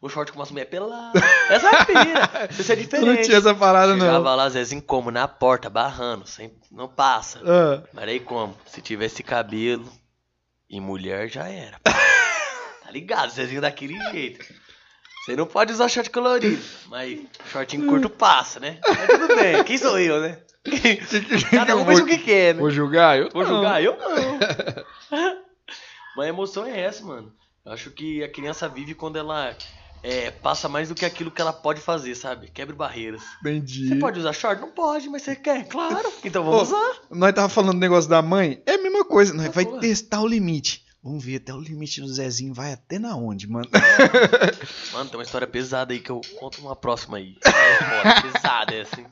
um 0.05 0.09
short 0.09 0.31
com 0.31 0.39
umas 0.39 0.51
meia 0.51 0.67
pelada. 0.67 1.19
Essa 1.49 1.67
é 1.67 1.77
a 1.77 1.85
pira. 1.87 2.49
Você 2.51 2.73
é 2.73 2.77
eu 2.77 2.77
não 2.77 2.83
diferente. 2.85 3.25
tinha 3.25 3.39
essa 3.39 3.55
parada, 3.55 3.97
não. 3.97 4.05
Chegava 4.05 4.35
lá, 4.35 4.49
Zezinho, 4.51 4.83
como? 4.83 5.11
Na 5.11 5.27
porta, 5.27 5.71
barrando, 5.71 6.27
sem, 6.27 6.53
não 6.71 6.87
passa. 6.89 7.41
Ah, 7.45 7.83
Mas 7.93 8.05
aí 8.09 8.21
como? 8.21 8.55
Se 8.67 8.83
tivesse 8.83 9.23
cabelo 9.23 9.91
e 10.69 10.79
mulher, 10.79 11.29
já 11.31 11.49
era. 11.49 11.79
tá 11.83 12.91
ligado? 12.91 13.31
Zezinho 13.31 13.63
daquele 13.63 13.99
jeito. 14.11 14.45
Você 15.25 15.35
não 15.35 15.47
pode 15.47 15.73
usar 15.73 15.89
short 15.89 16.11
colorido, 16.11 16.63
mas 16.89 17.19
shortinho 17.51 17.87
curto 17.87 18.11
passa, 18.11 18.61
né? 18.61 18.79
Mas 18.87 19.07
tudo 19.07 19.35
bem, 19.35 19.65
quem 19.65 19.79
sou 19.79 19.99
eu, 19.99 20.21
né? 20.21 20.39
Cada 21.51 21.77
um 21.77 21.85
faz 21.87 22.01
o 22.01 22.05
que 22.05 22.19
quer, 22.19 22.55
né? 22.55 22.61
vou 22.61 22.71
julgar? 22.71 23.19
Eu 23.19 23.31
Vou 23.31 23.43
não. 23.43 23.55
julgar? 23.55 23.83
Eu 23.83 23.97
não. 23.99 24.39
Mas 26.15 26.27
a 26.27 26.29
emoção 26.29 26.67
é 26.67 26.79
essa, 26.79 27.03
mano. 27.03 27.33
Eu 27.65 27.73
acho 27.73 27.91
que 27.91 28.23
a 28.23 28.31
criança 28.31 28.69
vive 28.69 28.95
quando 28.95 29.17
ela 29.17 29.57
é, 30.05 30.31
passa 30.31 30.69
mais 30.69 30.89
do 30.91 30.95
que 30.95 31.05
aquilo 31.05 31.31
que 31.31 31.41
ela 31.41 31.53
pode 31.53 31.81
fazer, 31.81 32.15
sabe? 32.15 32.51
Quebre 32.51 32.77
barreiras. 32.77 33.23
Entendi. 33.41 33.89
Você 33.89 33.97
pode 33.97 34.21
usar 34.21 34.33
short? 34.35 34.61
Não 34.61 34.71
pode, 34.71 35.09
mas 35.09 35.23
você 35.23 35.35
quer? 35.35 35.67
Claro. 35.67 36.13
Então 36.23 36.45
vamos 36.45 36.71
Ô, 36.71 36.77
usar. 36.77 36.95
Nós 37.11 37.33
tava 37.33 37.49
falando 37.49 37.75
do 37.75 37.81
negócio 37.81 38.09
da 38.11 38.21
mãe, 38.23 38.63
é 38.67 38.75
a 38.75 38.83
mesma 38.83 39.05
coisa, 39.05 39.33
nós 39.33 39.47
Ah, 39.47 39.51
vai 39.51 39.65
porra. 39.65 39.81
testar 39.81 40.21
o 40.21 40.27
limite. 40.27 40.85
Vamos 41.03 41.23
ver 41.25 41.37
até 41.37 41.53
o 41.53 41.59
limite 41.61 42.01
do 42.01 42.09
Zezinho 42.09 42.55
vai 42.55 42.73
até 42.73 42.99
na 42.99 43.15
onde, 43.17 43.47
mano. 43.47 43.69
Mano, 44.93 45.11
tem 45.11 45.19
uma 45.19 45.23
história 45.23 45.47
pesada 45.47 45.93
aí 45.93 46.01
que 46.01 46.11
eu 46.11 46.21
conto 46.39 46.61
uma 46.63 46.75
próxima 46.77 47.19
aí. 47.19 47.37
É 47.45 48.21
pesada 48.33 48.75
essa, 48.75 49.01
hein? 49.01 49.07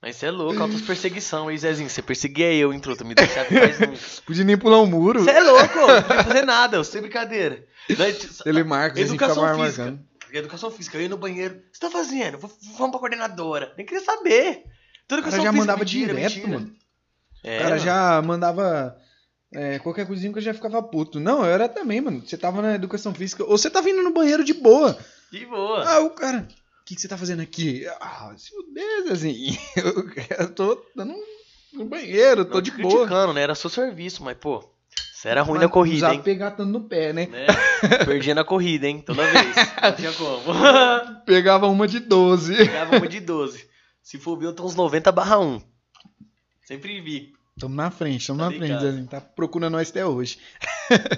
Mas 0.00 0.14
você 0.16 0.26
é 0.26 0.30
louco, 0.30 0.62
altas 0.62 0.80
perseguição 0.80 1.48
aí, 1.48 1.58
Zezinho. 1.58 1.90
Você 1.90 2.00
perseguia 2.00 2.52
eu, 2.54 2.72
hein, 2.72 2.78
truta? 2.78 3.02
Me 3.04 3.14
deixava 3.14 3.48
mais. 3.52 4.20
Podia 4.24 4.44
nem 4.44 4.56
pular 4.56 4.80
um 4.80 4.86
muro. 4.86 5.24
Você 5.24 5.30
é 5.30 5.40
louco, 5.40 5.76
não 5.76 6.02
podia 6.02 6.24
fazer 6.24 6.44
nada, 6.46 6.76
eu 6.76 6.84
sem 6.84 7.00
brincadeira. 7.00 7.66
Telemarcos, 8.44 8.98
Zezinho 8.98 9.14
Educação 9.16 9.34
ficava 9.44 9.64
física. 9.64 9.84
marcando. 9.84 10.08
Educação 10.32 10.70
física, 10.70 10.96
eu 10.98 11.02
ia 11.02 11.08
no 11.08 11.16
banheiro. 11.16 11.54
O 11.54 11.58
que 11.58 11.64
você 11.72 11.80
tá 11.80 11.90
fazendo? 11.90 12.38
Vamos 12.38 12.90
pra 12.90 13.00
coordenadora. 13.00 13.72
Nem 13.76 13.84
queria 13.86 14.04
saber. 14.04 14.62
Tudo 15.08 15.20
O 15.20 15.24
cara 15.24 15.42
já 15.42 15.50
mandava 15.52 15.84
direto, 15.84 16.48
mano. 16.48 16.70
É, 17.42 17.56
O 17.56 17.58
cara 17.62 17.70
mano. 17.70 17.82
já 17.82 18.22
mandava 18.22 18.96
É, 19.52 19.78
qualquer 19.78 20.06
coisinha 20.06 20.30
que 20.30 20.38
eu 20.38 20.42
já 20.42 20.52
ficava 20.52 20.82
puto. 20.82 21.18
Não, 21.18 21.38
eu 21.44 21.50
era 21.50 21.66
também, 21.68 22.00
mano. 22.02 22.20
Você 22.24 22.36
tava 22.36 22.60
na 22.60 22.74
educação 22.74 23.14
física, 23.14 23.42
ou 23.42 23.56
você 23.56 23.70
tava 23.70 23.88
indo 23.88 24.02
no 24.02 24.12
banheiro 24.12 24.44
de 24.44 24.52
boa. 24.52 24.96
De 25.32 25.46
boa. 25.46 25.82
Ah, 25.88 26.00
o 26.00 26.10
cara, 26.10 26.46
que, 26.88 26.94
que 26.94 27.00
você 27.00 27.08
tá 27.08 27.18
fazendo 27.18 27.40
aqui? 27.42 27.86
Ah, 28.00 28.32
se 28.36 28.50
fuder, 28.50 29.12
assim. 29.12 29.56
Eu, 29.76 30.10
eu 30.46 30.54
tô 30.54 30.82
dando 30.96 31.14
no 31.72 31.84
banheiro, 31.84 32.44
tô 32.44 32.54
Não 32.54 32.62
de 32.62 32.70
boa. 32.72 32.94
criticando, 33.06 33.32
né? 33.34 33.42
Era 33.42 33.54
seu 33.54 33.68
serviço, 33.70 34.22
mas, 34.24 34.36
pô, 34.38 34.64
você 35.14 35.28
era 35.28 35.42
ruim 35.42 35.54
Mas 35.58 35.62
na 35.62 35.68
corrida, 35.68 35.96
usava 35.98 36.14
hein? 36.14 36.22
pegar 36.22 36.52
tanto 36.52 36.70
no 36.70 36.80
pé, 36.88 37.12
né? 37.12 37.26
Né? 37.26 37.46
Perdia 38.06 38.34
na 38.34 38.42
corrida, 38.44 38.86
hein? 38.86 39.02
Toda 39.02 39.22
vez. 39.30 39.54
Não 39.82 39.92
tinha 39.92 40.12
como. 40.12 40.42
Pegava 41.26 41.66
uma 41.66 41.86
de 41.86 42.00
12. 42.00 42.56
Pegava 42.56 42.96
uma 42.96 43.08
de 43.08 43.20
12. 43.20 43.68
Se 44.02 44.16
for 44.18 44.38
ver, 44.38 44.46
eu 44.46 44.52
tô 44.54 44.64
uns 44.64 44.74
90 44.74 45.12
barra 45.12 45.38
1. 45.38 45.60
Sempre 46.64 47.00
vi. 47.00 47.32
Tamo 47.58 47.74
na 47.74 47.90
frente, 47.90 48.26
tamo 48.26 48.38
Tá 48.38 48.44
na 48.46 48.50
frente, 48.50 48.62
ligado. 48.62 48.82
Zezinho. 48.82 49.06
Tá 49.08 49.20
procurando 49.20 49.72
nós 49.72 49.90
até 49.90 50.06
hoje. 50.06 50.38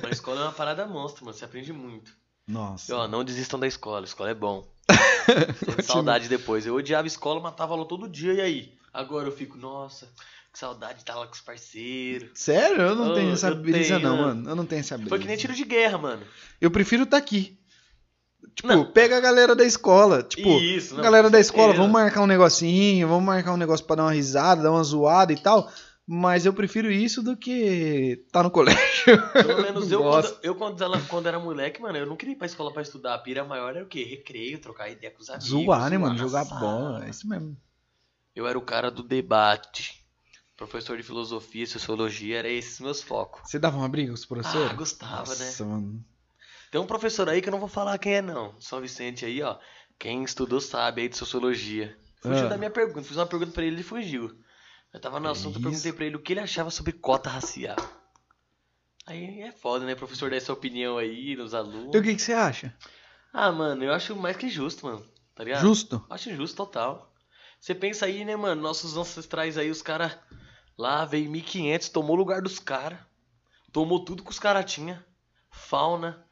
Na 0.02 0.10
escola 0.10 0.40
é 0.40 0.44
uma 0.44 0.52
parada 0.52 0.86
monstro, 0.86 1.24
mano. 1.24 1.36
Você 1.36 1.44
aprende 1.44 1.72
muito. 1.72 2.12
E, 2.48 2.52
Nossa. 2.52 2.96
ó, 2.96 3.06
não 3.06 3.22
desistam 3.22 3.60
da 3.60 3.66
escola. 3.66 4.00
A 4.00 4.04
escola 4.04 4.30
é 4.30 4.34
bom. 4.34 4.66
Saudade 5.84 6.28
depois. 6.28 6.66
Eu 6.66 6.74
odiava 6.74 7.06
escola, 7.06 7.40
matava 7.40 7.72
aula 7.72 7.86
todo 7.86 8.08
dia. 8.08 8.34
E 8.34 8.40
aí? 8.40 8.72
Agora 8.92 9.28
eu 9.28 9.32
fico, 9.32 9.56
nossa, 9.56 10.08
que 10.52 10.58
saudade 10.58 10.94
de 10.94 11.00
estar 11.00 11.14
lá 11.14 11.26
com 11.26 11.32
os 11.34 11.40
parceiros. 11.40 12.30
Sério? 12.34 12.80
Eu 12.82 12.94
não 12.96 13.10
Oh, 13.10 13.14
tenho 13.14 13.32
essa 13.32 13.54
brisa, 13.54 13.96
tenho, 13.96 14.00
não, 14.08 14.16
mano. 14.16 14.26
mano. 14.36 14.50
Eu 14.50 14.56
não 14.56 14.66
tenho 14.66 14.80
essa 14.80 14.96
brisa. 14.96 15.08
Foi 15.08 15.18
que 15.18 15.26
nem 15.26 15.36
tiro 15.36 15.54
de 15.54 15.64
guerra, 15.64 15.98
mano. 15.98 16.22
Eu 16.60 16.70
prefiro 16.70 17.04
estar 17.04 17.16
aqui. 17.16 17.56
Tipo, 18.54 18.68
Não. 18.68 18.84
pega 18.84 19.16
a 19.16 19.20
galera 19.20 19.54
da 19.54 19.64
escola. 19.64 20.22
Tipo, 20.22 20.48
Isso, 20.60 20.94
não, 20.96 21.02
galera 21.02 21.30
da 21.30 21.38
escola, 21.38 21.72
vamos 21.72 21.92
marcar 21.92 22.20
um 22.22 22.26
negocinho, 22.26 23.06
vamos 23.06 23.24
marcar 23.24 23.52
um 23.52 23.56
negócio 23.56 23.86
pra 23.86 23.96
dar 23.96 24.02
uma 24.04 24.12
risada, 24.12 24.62
dar 24.62 24.72
uma 24.72 24.82
zoada 24.82 25.32
e 25.32 25.36
tal. 25.40 25.70
Mas 26.12 26.44
eu 26.44 26.52
prefiro 26.52 26.90
isso 26.90 27.22
do 27.22 27.36
que 27.36 28.24
tá 28.32 28.42
no 28.42 28.50
colégio. 28.50 28.80
Pelo 29.32 29.62
menos 29.62 29.90
eu, 29.92 30.02
quando, 30.02 30.38
eu 30.42 30.54
quando, 30.56 30.82
ela, 30.82 31.00
quando 31.02 31.26
era 31.28 31.38
moleque, 31.38 31.80
mano, 31.80 31.98
eu 31.98 32.04
não 32.06 32.16
queria 32.16 32.32
ir 32.34 32.36
pra 32.36 32.48
escola 32.48 32.72
pra 32.72 32.82
estudar. 32.82 33.14
A 33.14 33.18
pira 33.18 33.44
maior 33.44 33.76
era 33.76 33.84
o 33.84 33.88
quê? 33.88 34.02
Recreio, 34.02 34.58
trocar 34.58 34.90
ideia 34.90 35.12
com 35.12 35.22
os 35.22 35.30
amigos. 35.30 35.48
Zoar, 35.48 35.88
né, 35.88 35.96
mano? 35.98 36.18
Jogar 36.18 36.44
bola. 36.46 37.06
É 37.06 37.10
isso 37.10 37.28
mesmo. 37.28 37.56
Eu 38.34 38.48
era 38.48 38.58
o 38.58 38.62
cara 38.62 38.90
do 38.90 39.04
debate. 39.04 40.04
Professor 40.56 40.96
de 40.96 41.04
filosofia, 41.04 41.64
sociologia, 41.64 42.40
era 42.40 42.48
esses 42.48 42.80
meus 42.80 43.00
focos. 43.00 43.48
Você 43.48 43.56
dava 43.60 43.76
uma 43.78 43.88
briga 43.88 44.08
com 44.08 44.14
os 44.14 44.26
professores? 44.26 44.68
Ah, 44.72 44.74
gostava, 44.74 45.32
né? 45.36 45.44
Nossa, 45.46 45.64
mano. 45.64 46.04
Tem 46.72 46.80
um 46.80 46.86
professor 46.86 47.28
aí 47.28 47.40
que 47.40 47.48
eu 47.48 47.52
não 47.52 47.60
vou 47.60 47.68
falar 47.68 47.96
quem 47.98 48.14
é, 48.16 48.20
não. 48.22 48.52
São 48.60 48.80
Vicente 48.80 49.24
aí, 49.24 49.40
ó. 49.42 49.56
Quem 49.96 50.24
estudou 50.24 50.60
sabe 50.60 51.02
aí 51.02 51.08
de 51.08 51.16
sociologia. 51.16 51.96
Fugiu 52.20 52.46
Ah. 52.46 52.48
da 52.48 52.58
minha 52.58 52.70
pergunta. 52.70 53.02
Fiz 53.06 53.16
uma 53.16 53.26
pergunta 53.26 53.52
pra 53.52 53.62
ele 53.62 53.76
e 53.76 53.76
ele 53.76 53.82
fugiu. 53.84 54.36
Eu 54.92 55.00
tava 55.00 55.20
no 55.20 55.26
Que 55.26 55.32
assunto, 55.32 55.56
eu 55.56 55.60
isso? 55.60 55.62
perguntei 55.62 55.92
pra 55.92 56.04
ele 56.04 56.16
o 56.16 56.22
que 56.22 56.32
ele 56.32 56.40
achava 56.40 56.70
sobre 56.70 56.92
cota 56.92 57.30
racial. 57.30 57.76
Aí 59.06 59.40
é 59.42 59.52
foda, 59.52 59.84
né? 59.84 59.94
Professor 59.94 60.30
dar 60.30 60.36
essa 60.36 60.52
opinião 60.52 60.98
aí 60.98 61.36
nos 61.36 61.54
alunos. 61.54 61.88
Então 61.88 62.00
o 62.00 62.04
que, 62.04 62.14
que 62.14 62.22
você 62.22 62.32
acha? 62.32 62.74
Ah, 63.32 63.50
mano, 63.52 63.84
eu 63.84 63.92
acho 63.92 64.14
mais 64.16 64.36
que 64.36 64.48
justo, 64.48 64.86
mano. 64.86 65.04
Tá 65.34 65.44
ligado? 65.44 65.60
Justo? 65.62 66.04
Acho 66.10 66.34
justo 66.34 66.56
total. 66.56 67.12
Você 67.60 67.74
pensa 67.74 68.06
aí, 68.06 68.24
né, 68.24 68.36
mano? 68.36 68.60
Nossos 68.60 68.96
ancestrais 68.96 69.56
aí, 69.56 69.70
os 69.70 69.82
caras 69.82 70.16
lá 70.76 71.04
veio 71.04 71.26
em 71.26 71.28
1500, 71.28 71.88
tomou 71.90 72.16
o 72.16 72.18
lugar 72.18 72.42
dos 72.42 72.58
caras. 72.58 72.98
Tomou 73.72 74.04
tudo 74.04 74.24
que 74.24 74.30
os 74.30 74.38
caras 74.38 74.70
tinham. 74.70 74.98
Fauna, 75.50 76.24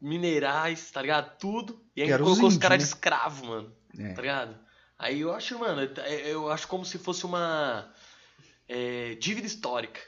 minerais, 0.00 0.90
tá 0.90 1.02
ligado? 1.02 1.36
Tudo. 1.38 1.84
E 1.94 2.02
aí 2.02 2.12
os 2.12 2.20
colocou 2.20 2.48
os 2.48 2.56
caras 2.56 2.78
de 2.78 2.84
né? 2.84 2.88
escravo, 2.88 3.46
mano. 3.46 3.76
É. 3.98 4.12
Tá 4.12 4.20
ligado? 4.20 4.65
Aí 4.98 5.20
eu 5.20 5.32
acho, 5.32 5.58
mano, 5.58 5.80
é- 5.82 6.32
eu 6.32 6.50
acho 6.50 6.66
como 6.68 6.84
se 6.84 6.98
fosse 6.98 7.24
uma 7.26 7.92
é, 8.68 9.14
dívida 9.16 9.46
histórica. 9.46 10.00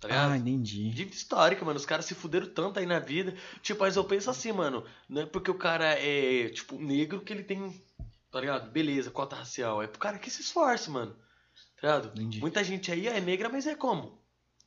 Tá 0.00 0.08
ligado? 0.08 0.32
Ah, 0.32 0.36
entendi. 0.36 0.90
Dívida 0.90 1.16
histórica, 1.16 1.64
mano. 1.64 1.78
Os 1.78 1.86
caras 1.86 2.04
se 2.04 2.14
fuderam 2.14 2.46
tanto 2.46 2.78
aí 2.78 2.84
na 2.84 2.98
vida. 2.98 3.34
Tipo, 3.62 3.80
mas 3.80 3.96
eu 3.96 4.04
penso 4.04 4.30
assim, 4.30 4.52
mano. 4.52 4.84
Não 5.08 5.22
é 5.22 5.26
porque 5.26 5.50
o 5.50 5.58
cara 5.58 5.98
é, 5.98 6.50
tipo, 6.50 6.76
negro 6.78 7.22
que 7.22 7.32
ele 7.32 7.42
tem. 7.42 7.82
Tá 8.30 8.40
ligado? 8.40 8.70
Beleza, 8.70 9.10
cota 9.10 9.34
racial. 9.36 9.82
É 9.82 9.86
pro 9.86 9.98
cara 9.98 10.18
que 10.18 10.30
se 10.30 10.42
esforce, 10.42 10.90
mano. 10.90 11.12
Tá 11.80 11.88
ligado? 11.88 12.08
Entendi. 12.08 12.40
Muita 12.40 12.62
gente 12.62 12.92
aí 12.92 13.06
é 13.08 13.20
negra, 13.20 13.48
mas 13.48 13.66
é 13.66 13.74
como? 13.74 14.22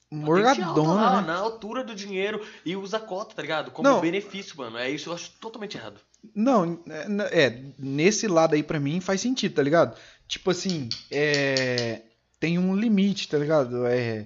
Morgadona, 0.09 0.93
lá, 0.93 1.21
né? 1.21 1.27
Na 1.27 1.35
altura 1.35 1.83
do 1.83 1.93
dinheiro 1.93 2.41
e 2.65 2.75
usa 2.75 2.99
cota, 2.99 3.35
tá 3.35 3.41
ligado? 3.41 3.71
Como 3.71 3.87
Não. 3.87 3.99
benefício, 3.99 4.55
mano. 4.57 4.77
É 4.77 4.89
isso 4.89 5.09
eu 5.09 5.13
acho 5.13 5.31
totalmente 5.41 5.77
errado. 5.77 5.99
Não, 6.33 6.79
é, 6.87 7.45
é, 7.45 7.63
nesse 7.77 8.27
lado 8.27 8.55
aí 8.55 8.63
pra 8.63 8.79
mim 8.79 9.01
faz 9.01 9.21
sentido, 9.21 9.55
tá 9.55 9.63
ligado? 9.63 9.97
Tipo 10.27 10.51
assim, 10.51 10.87
é, 11.11 12.03
tem 12.39 12.57
um 12.57 12.75
limite, 12.75 13.27
tá 13.27 13.37
ligado? 13.37 13.85
É, 13.85 14.25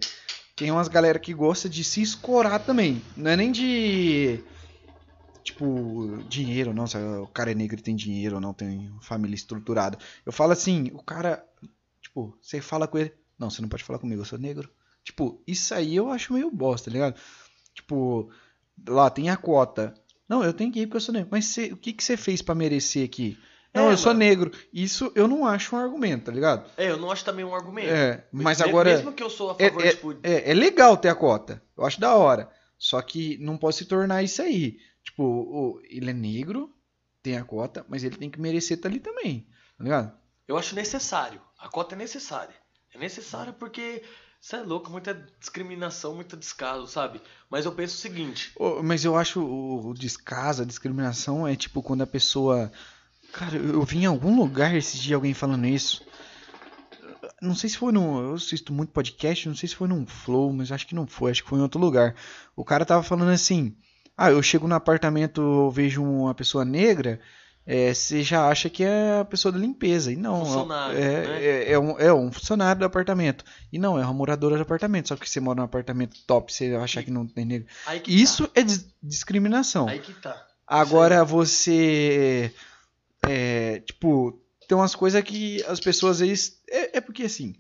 tem 0.56 0.70
umas 0.70 0.88
galera 0.88 1.18
que 1.18 1.34
gosta 1.34 1.68
de 1.68 1.84
se 1.84 2.02
escorar 2.02 2.60
também. 2.60 3.02
Não 3.18 3.32
é 3.32 3.36
nem 3.36 3.52
de 3.52 4.44
tipo 5.44 6.20
dinheiro, 6.30 6.74
não, 6.74 6.86
se 6.86 6.98
o 6.98 7.28
cara 7.28 7.52
é 7.52 7.56
negro 7.56 7.80
e 7.80 7.84
tem 7.84 7.96
dinheiro 7.96 8.36
ou 8.36 8.42
não 8.42 8.54
tem 8.54 8.94
família 9.02 9.36
estruturada. 9.36 9.98
Eu 10.24 10.32
falo 10.32 10.52
assim, 10.52 10.92
o 10.94 11.02
cara, 11.02 11.44
tipo, 12.02 12.38
você 12.40 12.62
fala 12.62 12.88
com 12.88 13.00
ele, 13.00 13.14
não, 13.40 13.50
você 13.50 13.62
não 13.62 13.70
pode 13.70 13.84
falar 13.84 14.00
comigo, 14.00 14.22
eu 14.22 14.26
sou 14.26 14.38
negro. 14.38 14.70
Tipo, 15.04 15.42
isso 15.48 15.74
aí 15.74 15.96
eu 15.96 16.12
acho 16.12 16.34
meio 16.34 16.50
bosta, 16.52 16.90
tá 16.90 16.94
ligado? 16.94 17.16
Tipo, 17.74 18.32
lá 18.88 19.10
tem 19.10 19.30
a 19.30 19.38
cota. 19.38 19.94
Não, 20.28 20.44
eu 20.44 20.54
tenho 20.54 20.72
que 20.72 20.82
ir 20.82 20.86
porque 20.88 20.98
eu 20.98 21.02
sou 21.02 21.14
negro. 21.14 21.30
Mas 21.32 21.46
você- 21.46 21.72
o 21.74 21.78
que, 21.78 21.92
que 21.94 22.04
você 22.04 22.16
fez 22.16 22.42
pra 22.42 22.56
merecer 22.56 23.06
aqui? 23.06 23.38
Não, 23.74 23.90
É, 23.90 23.94
eu 23.94 23.98
sou 23.98 24.10
mano. 24.10 24.20
negro. 24.20 24.52
Isso 24.74 25.12
eu 25.16 25.28
não 25.28 25.46
acho 25.46 25.76
um 25.76 25.80
argumento, 25.80 26.26
tá 26.26 26.32
ligado? 26.32 26.70
É, 26.78 26.90
eu 26.90 26.98
não 26.98 27.10
acho 27.12 27.24
também 27.24 27.44
um 27.46 27.56
argumento. 27.56 27.90
É, 27.90 28.26
mas 28.32 28.60
Me- 28.60 28.66
agora. 28.66 28.90
Mesmo 28.92 29.14
que 29.14 29.24
eu 29.24 29.30
sou 29.30 29.52
a 29.52 29.56
É, 29.60 29.70
favor, 29.70 29.86
é, 29.86 29.90
tipo. 29.92 30.12
é, 30.24 30.52
é 30.52 30.54
legal 30.54 30.98
ter 30.98 31.08
a 31.10 31.16
cota. 31.16 31.62
Eu 31.78 31.86
acho 31.86 32.00
da 32.00 32.16
hora. 32.16 32.50
Só 32.78 33.02
que 33.02 33.38
não 33.40 33.58
pode 33.58 33.78
se 33.78 33.86
tornar 33.86 34.24
isso 34.24 34.42
aí. 34.42 34.78
Tipo, 35.04 35.24
o- 35.24 35.82
ele 35.90 36.10
é 36.10 36.14
negro, 36.14 36.74
tem 37.24 37.38
a 37.38 37.44
cota, 37.46 37.86
mas 37.88 38.04
ele 38.04 38.18
tem 38.18 38.30
que 38.30 38.42
merecer 38.42 38.76
estar 38.78 38.90
ali 38.90 39.00
também. 39.00 39.48
Tá 39.78 39.84
ligado? 39.84 40.14
Eu 40.48 40.58
acho 40.58 40.76
necessário. 40.76 41.42
A 41.58 41.70
cota 41.70 41.96
é 41.96 41.98
necessária. 41.98 42.54
É 42.94 42.98
necessária 42.98 43.54
porque 43.54 44.04
você 44.42 44.56
é 44.56 44.62
louco, 44.62 44.90
muita 44.90 45.14
discriminação, 45.40 46.16
muito 46.16 46.36
descaso, 46.36 46.88
sabe? 46.88 47.22
Mas 47.48 47.64
eu 47.64 47.72
penso 47.72 47.94
o 47.94 48.00
seguinte. 48.00 48.52
Ô, 48.56 48.82
Mas 48.82 49.06
eu 49.06 49.16
acho 49.16 49.40
o, 49.40 49.94
descaso, 49.94 50.64
a 50.64 50.66
discriminação 50.66 51.48
é 51.48 51.56
tipo 51.56 51.84
quando 51.84 52.02
a 52.02 52.08
pessoa. 52.08 52.72
Cara, 53.32 53.56
eu, 53.56 53.84
vi 53.84 54.00
em 54.00 54.08
algum 54.08 54.36
lugar 54.36 54.76
esses 54.76 55.00
dias 55.00 55.14
alguém 55.14 55.36
falando 55.36 55.68
isso. 55.68 56.04
Não 57.40 57.54
sei 57.54 57.70
se 57.70 57.78
foi 57.78 57.92
no. 57.92 58.20
Eu 58.20 58.34
assisto 58.34 58.74
muito 58.74 58.92
podcast, 58.92 59.48
não 59.48 59.56
sei 59.56 59.70
se 59.70 59.76
foi 59.76 59.88
num 59.88 60.08
Flow, 60.08 60.52
mas 60.52 60.72
acho 60.72 60.88
que 60.88 60.96
não 60.96 61.06
foi, 61.06 61.30
acho 61.30 61.44
que 61.44 61.50
foi 61.50 61.60
em 61.60 61.64
outro 61.64 61.80
lugar. 61.80 62.16
O 62.56 62.66
cara 62.66 62.84
tava 62.84 63.04
falando 63.04 63.30
assim: 63.30 63.76
Ah, 64.18 64.32
eu 64.32 64.42
chego 64.42 64.68
no 64.68 64.74
apartamento, 64.74 65.40
eu 65.40 65.70
vejo 65.70 66.04
uma 66.04 66.34
pessoa 66.34 66.66
negra, 66.66 67.22
é, 67.66 67.94
você 67.94 68.24
já 68.24 68.48
acha 68.48 68.70
que 68.70 68.84
é 68.84 69.20
a 69.20 69.26
pessoa 69.26 69.52
da 69.52 69.58
limpeza. 69.60 70.12
E 70.12 70.16
não, 70.16 70.44
Funcionário, 70.46 70.98
é, 70.98 71.28
né? 71.28 71.44
é, 71.44 71.72
é 71.74 71.80
um, 71.80 72.00
é 72.00 72.14
um 72.14 72.32
funcionário 72.32 72.80
do 72.80 72.86
apartamento. 72.86 73.46
E 73.72 73.78
não, 73.80 74.00
é 74.00 74.04
uma 74.04 74.14
moradora 74.14 74.56
do 74.56 74.62
apartamento. 74.64 75.10
Só 75.10 75.16
que 75.16 75.30
você 75.30 75.40
mora 75.40 75.58
num 75.58 75.64
apartamento 75.66 76.18
top, 76.26 76.52
você 76.52 76.74
achar 76.76 77.04
que 77.04 77.12
não 77.12 77.26
tem 77.28 77.46
negro. 77.46 77.68
Aí 77.86 78.02
Isso 78.08 78.50
é 78.56 78.64
dis- 78.64 78.88
discriminação. 79.02 79.86
tá. 79.86 79.92
Aí 79.92 80.00
que 80.00 80.14
tá. 80.14 80.48
Agora 80.66 81.24
você. 81.24 82.52
É, 83.28 83.80
tipo, 83.82 84.42
tem 84.68 84.78
umas 84.78 84.96
coisas 84.96 85.22
que 85.24 85.64
as 85.66 85.80
pessoas 85.80 86.20
vezes. 86.20 86.60
É, 86.70 86.98
é 86.98 87.02
porque 87.02 87.24
assim. 87.24 87.56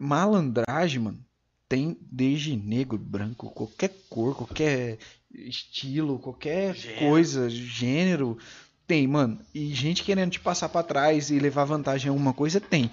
Malandragem, 0.00 1.00
mano. 1.00 1.18
Tem 1.68 1.96
desde 2.00 2.54
negro, 2.56 2.98
branco, 2.98 3.50
qualquer 3.50 3.90
cor, 4.10 4.36
qualquer 4.36 4.98
estilo, 5.32 6.18
qualquer 6.18 6.74
Gênero. 6.76 6.98
coisa, 7.08 7.48
gênero. 7.50 8.38
Tem, 8.86 9.06
mano. 9.06 9.38
E 9.54 9.72
gente 9.74 10.02
querendo 10.02 10.30
te 10.32 10.40
passar 10.40 10.68
pra 10.68 10.82
trás 10.82 11.30
e 11.30 11.38
levar 11.38 11.64
vantagem 11.64 12.06
em 12.08 12.10
alguma 12.10 12.32
coisa, 12.34 12.60
tem. 12.60 12.90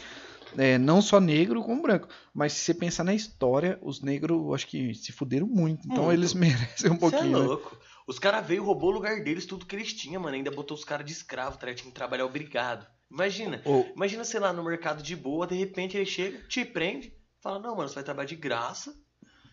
É, 0.57 0.77
não 0.77 1.01
só 1.01 1.19
negro 1.19 1.61
como 1.63 1.81
branco. 1.81 2.07
Mas 2.33 2.53
se 2.53 2.59
você 2.65 2.73
pensar 2.73 3.03
na 3.03 3.13
história, 3.13 3.77
os 3.81 4.01
negros, 4.01 4.37
eu 4.37 4.53
acho 4.53 4.67
que 4.67 4.93
se 4.93 5.11
fuderam 5.11 5.47
muito. 5.47 5.85
Então 5.85 6.05
Muito. 6.05 6.17
eles 6.19 6.33
merecem 6.35 6.91
um 6.91 6.97
Você 6.97 7.05
é 7.05 7.09
pouquinho. 7.09 7.39
né? 7.39 7.45
louco. 7.45 7.77
Os 8.07 8.19
caras 8.19 8.45
veio, 8.45 8.63
roubou 8.63 8.89
o 8.89 8.93
lugar 8.93 9.23
deles, 9.23 9.45
tudo 9.45 9.65
que 9.65 9.75
eles 9.75 9.93
tinham, 9.93 10.21
mano. 10.21 10.35
Ainda 10.35 10.51
botou 10.51 10.75
os 10.75 10.83
caras 10.83 11.05
de 11.05 11.11
escravo, 11.13 11.57
tá? 11.57 11.67
Tinha 11.73 11.89
que 11.89 11.91
trabalhar 11.95 12.25
obrigado. 12.25 12.85
Imagina. 13.09 13.61
Ô, 13.65 13.85
Imagina, 13.95 14.23
sei 14.23 14.39
lá, 14.39 14.51
no 14.51 14.63
mercado 14.63 15.01
de 15.03 15.15
boa, 15.15 15.45
de 15.47 15.55
repente 15.55 15.95
ele 15.97 16.05
chega, 16.05 16.39
te 16.47 16.63
prende, 16.65 17.13
fala, 17.41 17.59
não, 17.59 17.75
mano, 17.75 17.87
você 17.89 17.95
vai 17.95 18.03
trabalhar 18.03 18.27
de 18.27 18.35
graça. 18.35 18.93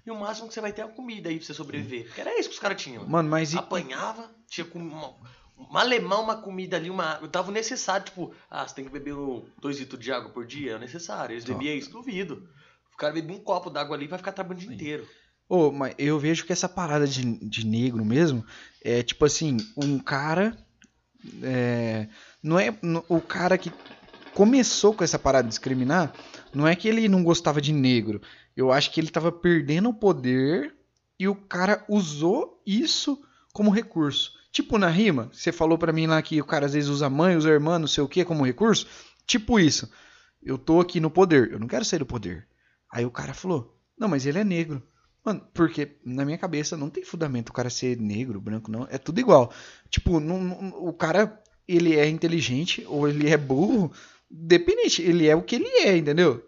E 0.06 0.10
o 0.10 0.18
máximo 0.18 0.48
que 0.48 0.54
você 0.54 0.60
vai 0.60 0.72
ter 0.72 0.80
é 0.80 0.84
a 0.84 0.88
comida 0.88 1.28
aí 1.28 1.36
pra 1.36 1.46
você 1.46 1.52
sobreviver. 1.54 2.06
Porque 2.06 2.20
era 2.20 2.38
isso 2.40 2.48
que 2.48 2.54
os 2.54 2.60
caras 2.60 2.80
tinham. 2.80 3.00
mano. 3.02 3.12
Mano, 3.12 3.28
mas 3.28 3.54
Apanhava, 3.54 4.30
tinha 4.48 4.64
com 4.64 4.78
uma, 4.78 5.14
malemar 5.70 6.20
uma 6.20 6.36
comida 6.36 6.76
ali, 6.76 6.88
uma. 6.90 7.18
Eu 7.20 7.28
tava 7.28 7.50
necessário, 7.52 8.06
tipo, 8.06 8.32
ah, 8.50 8.66
você 8.66 8.74
tem 8.74 8.84
que 8.84 8.90
beber 8.90 9.14
um, 9.14 9.44
dois 9.60 9.78
litros 9.78 10.00
de 10.00 10.12
água 10.12 10.30
por 10.30 10.46
dia? 10.46 10.72
É 10.72 10.78
necessário. 10.78 11.34
Eles 11.34 11.44
Tá. 11.44 11.52
bebiam 11.52 11.74
isso, 11.76 11.90
duvido. 11.90 12.48
O 12.94 12.96
cara 12.96 13.12
bebia 13.14 13.36
um 13.36 13.40
copo 13.40 13.70
d'água 13.70 13.96
ali 13.96 14.04
e 14.06 14.08
vai 14.08 14.18
ficar 14.18 14.32
trabalhando 14.32 14.62
o 14.62 14.66
dia 14.66 14.74
inteiro. 14.74 15.08
Ô, 15.48 15.70
mas 15.72 15.94
eu 15.98 16.18
vejo 16.18 16.44
que 16.44 16.52
essa 16.52 16.68
parada 16.68 17.06
de, 17.06 17.22
de 17.48 17.66
negro 17.66 18.04
mesmo 18.04 18.44
é 18.84 19.02
tipo 19.02 19.24
assim, 19.24 19.56
um 19.76 19.98
cara. 19.98 20.56
é, 21.42 22.08
não 22.42 22.58
é. 22.58 22.76
O 23.08 23.20
cara 23.20 23.56
que 23.56 23.72
começou 24.34 24.94
com 24.94 25.02
essa 25.04 25.18
parada 25.18 25.44
de 25.44 25.50
discriminar, 25.50 26.12
não 26.54 26.66
é 26.66 26.76
que 26.76 26.88
ele 26.88 27.08
não 27.08 27.22
gostava 27.24 27.60
de 27.60 27.72
negro. 27.72 28.20
Eu 28.56 28.72
acho 28.72 28.90
que 28.92 29.00
ele 29.00 29.10
tava 29.10 29.30
perdendo 29.32 29.88
o 29.88 29.94
poder 29.94 30.74
e 31.18 31.26
o 31.28 31.34
cara 31.34 31.84
usou 31.88 32.60
isso 32.66 33.20
como 33.58 33.70
recurso. 33.72 34.32
Tipo 34.52 34.78
na 34.78 34.88
rima, 34.88 35.28
você 35.32 35.50
falou 35.50 35.76
pra 35.76 35.92
mim 35.92 36.06
lá 36.06 36.22
que 36.22 36.40
o 36.40 36.44
cara 36.44 36.66
às 36.66 36.72
vezes 36.74 36.88
usa 36.88 37.10
mãe, 37.10 37.36
usa 37.36 37.50
irmã, 37.50 37.76
não 37.76 37.88
sei 37.88 38.04
o 38.04 38.08
que 38.08 38.24
como 38.24 38.46
recurso. 38.46 38.86
Tipo 39.26 39.58
isso. 39.58 39.90
Eu 40.40 40.56
tô 40.56 40.78
aqui 40.80 41.00
no 41.00 41.10
poder, 41.10 41.50
eu 41.50 41.58
não 41.58 41.66
quero 41.66 41.84
sair 41.84 41.98
do 41.98 42.06
poder. 42.06 42.46
Aí 42.90 43.04
o 43.04 43.10
cara 43.10 43.34
falou: 43.34 43.76
Não, 43.98 44.06
mas 44.06 44.24
ele 44.26 44.38
é 44.38 44.44
negro. 44.44 44.80
Mano, 45.24 45.44
porque 45.52 45.96
na 46.04 46.24
minha 46.24 46.38
cabeça 46.38 46.76
não 46.76 46.88
tem 46.88 47.04
fundamento 47.04 47.48
o 47.48 47.52
cara 47.52 47.68
ser 47.68 47.98
negro, 47.98 48.40
branco, 48.40 48.70
não. 48.70 48.86
É 48.88 48.96
tudo 48.96 49.18
igual. 49.18 49.52
Tipo, 49.90 50.20
não- 50.20 50.40
não- 50.40 50.68
o 50.86 50.92
cara, 50.92 51.42
ele 51.66 51.96
é 51.96 52.08
inteligente 52.08 52.84
ou 52.86 53.08
ele 53.08 53.28
é 53.28 53.36
burro, 53.36 53.92
dependente. 54.30 55.02
Ele 55.02 55.26
é 55.26 55.34
o 55.34 55.42
que 55.42 55.56
ele 55.56 55.66
é, 55.84 55.96
entendeu? 55.96 56.46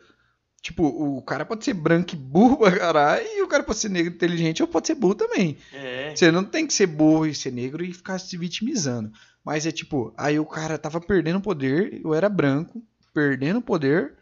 Tipo, 0.62 0.84
o 0.84 1.22
cara 1.22 1.46
pode 1.46 1.64
ser 1.64 1.72
branco 1.72 2.14
e 2.14 2.18
burro 2.18 2.58
pra 2.58 2.76
caralho, 2.76 3.26
e 3.26 3.42
o 3.42 3.48
cara 3.48 3.62
pode 3.62 3.78
ser 3.78 3.88
negro 3.88 4.12
inteligente 4.12 4.62
ou 4.62 4.68
pode 4.68 4.86
ser 4.86 4.94
burro 4.94 5.14
também. 5.14 5.56
É. 5.72 6.14
Você 6.14 6.30
não 6.30 6.44
tem 6.44 6.66
que 6.66 6.74
ser 6.74 6.86
burro 6.86 7.26
e 7.26 7.34
ser 7.34 7.50
negro 7.50 7.82
e 7.82 7.92
ficar 7.94 8.18
se 8.18 8.36
vitimizando. 8.36 9.10
Mas 9.42 9.64
é 9.64 9.72
tipo, 9.72 10.12
aí 10.18 10.38
o 10.38 10.44
cara 10.44 10.76
tava 10.76 11.00
perdendo 11.00 11.40
poder, 11.40 12.00
eu 12.04 12.12
era 12.12 12.28
branco, 12.28 12.82
perdendo 13.14 13.62
poder, 13.62 14.12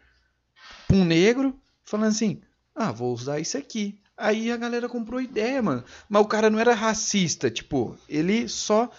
pra 0.87 0.95
um 0.95 1.03
negro, 1.03 1.53
falando 1.83 2.09
assim, 2.09 2.41
ah, 2.73 2.91
vou 2.91 3.13
usar 3.13 3.39
isso 3.39 3.57
aqui. 3.57 3.99
Aí 4.17 4.49
a 4.49 4.57
galera 4.57 4.87
comprou 4.87 5.21
ideia, 5.21 5.61
mano. 5.61 5.83
Mas 6.07 6.21
o 6.21 6.27
cara 6.27 6.49
não 6.49 6.59
era 6.59 6.73
racista, 6.73 7.51
tipo, 7.51 7.97
ele 8.07 8.47
só 8.47 8.89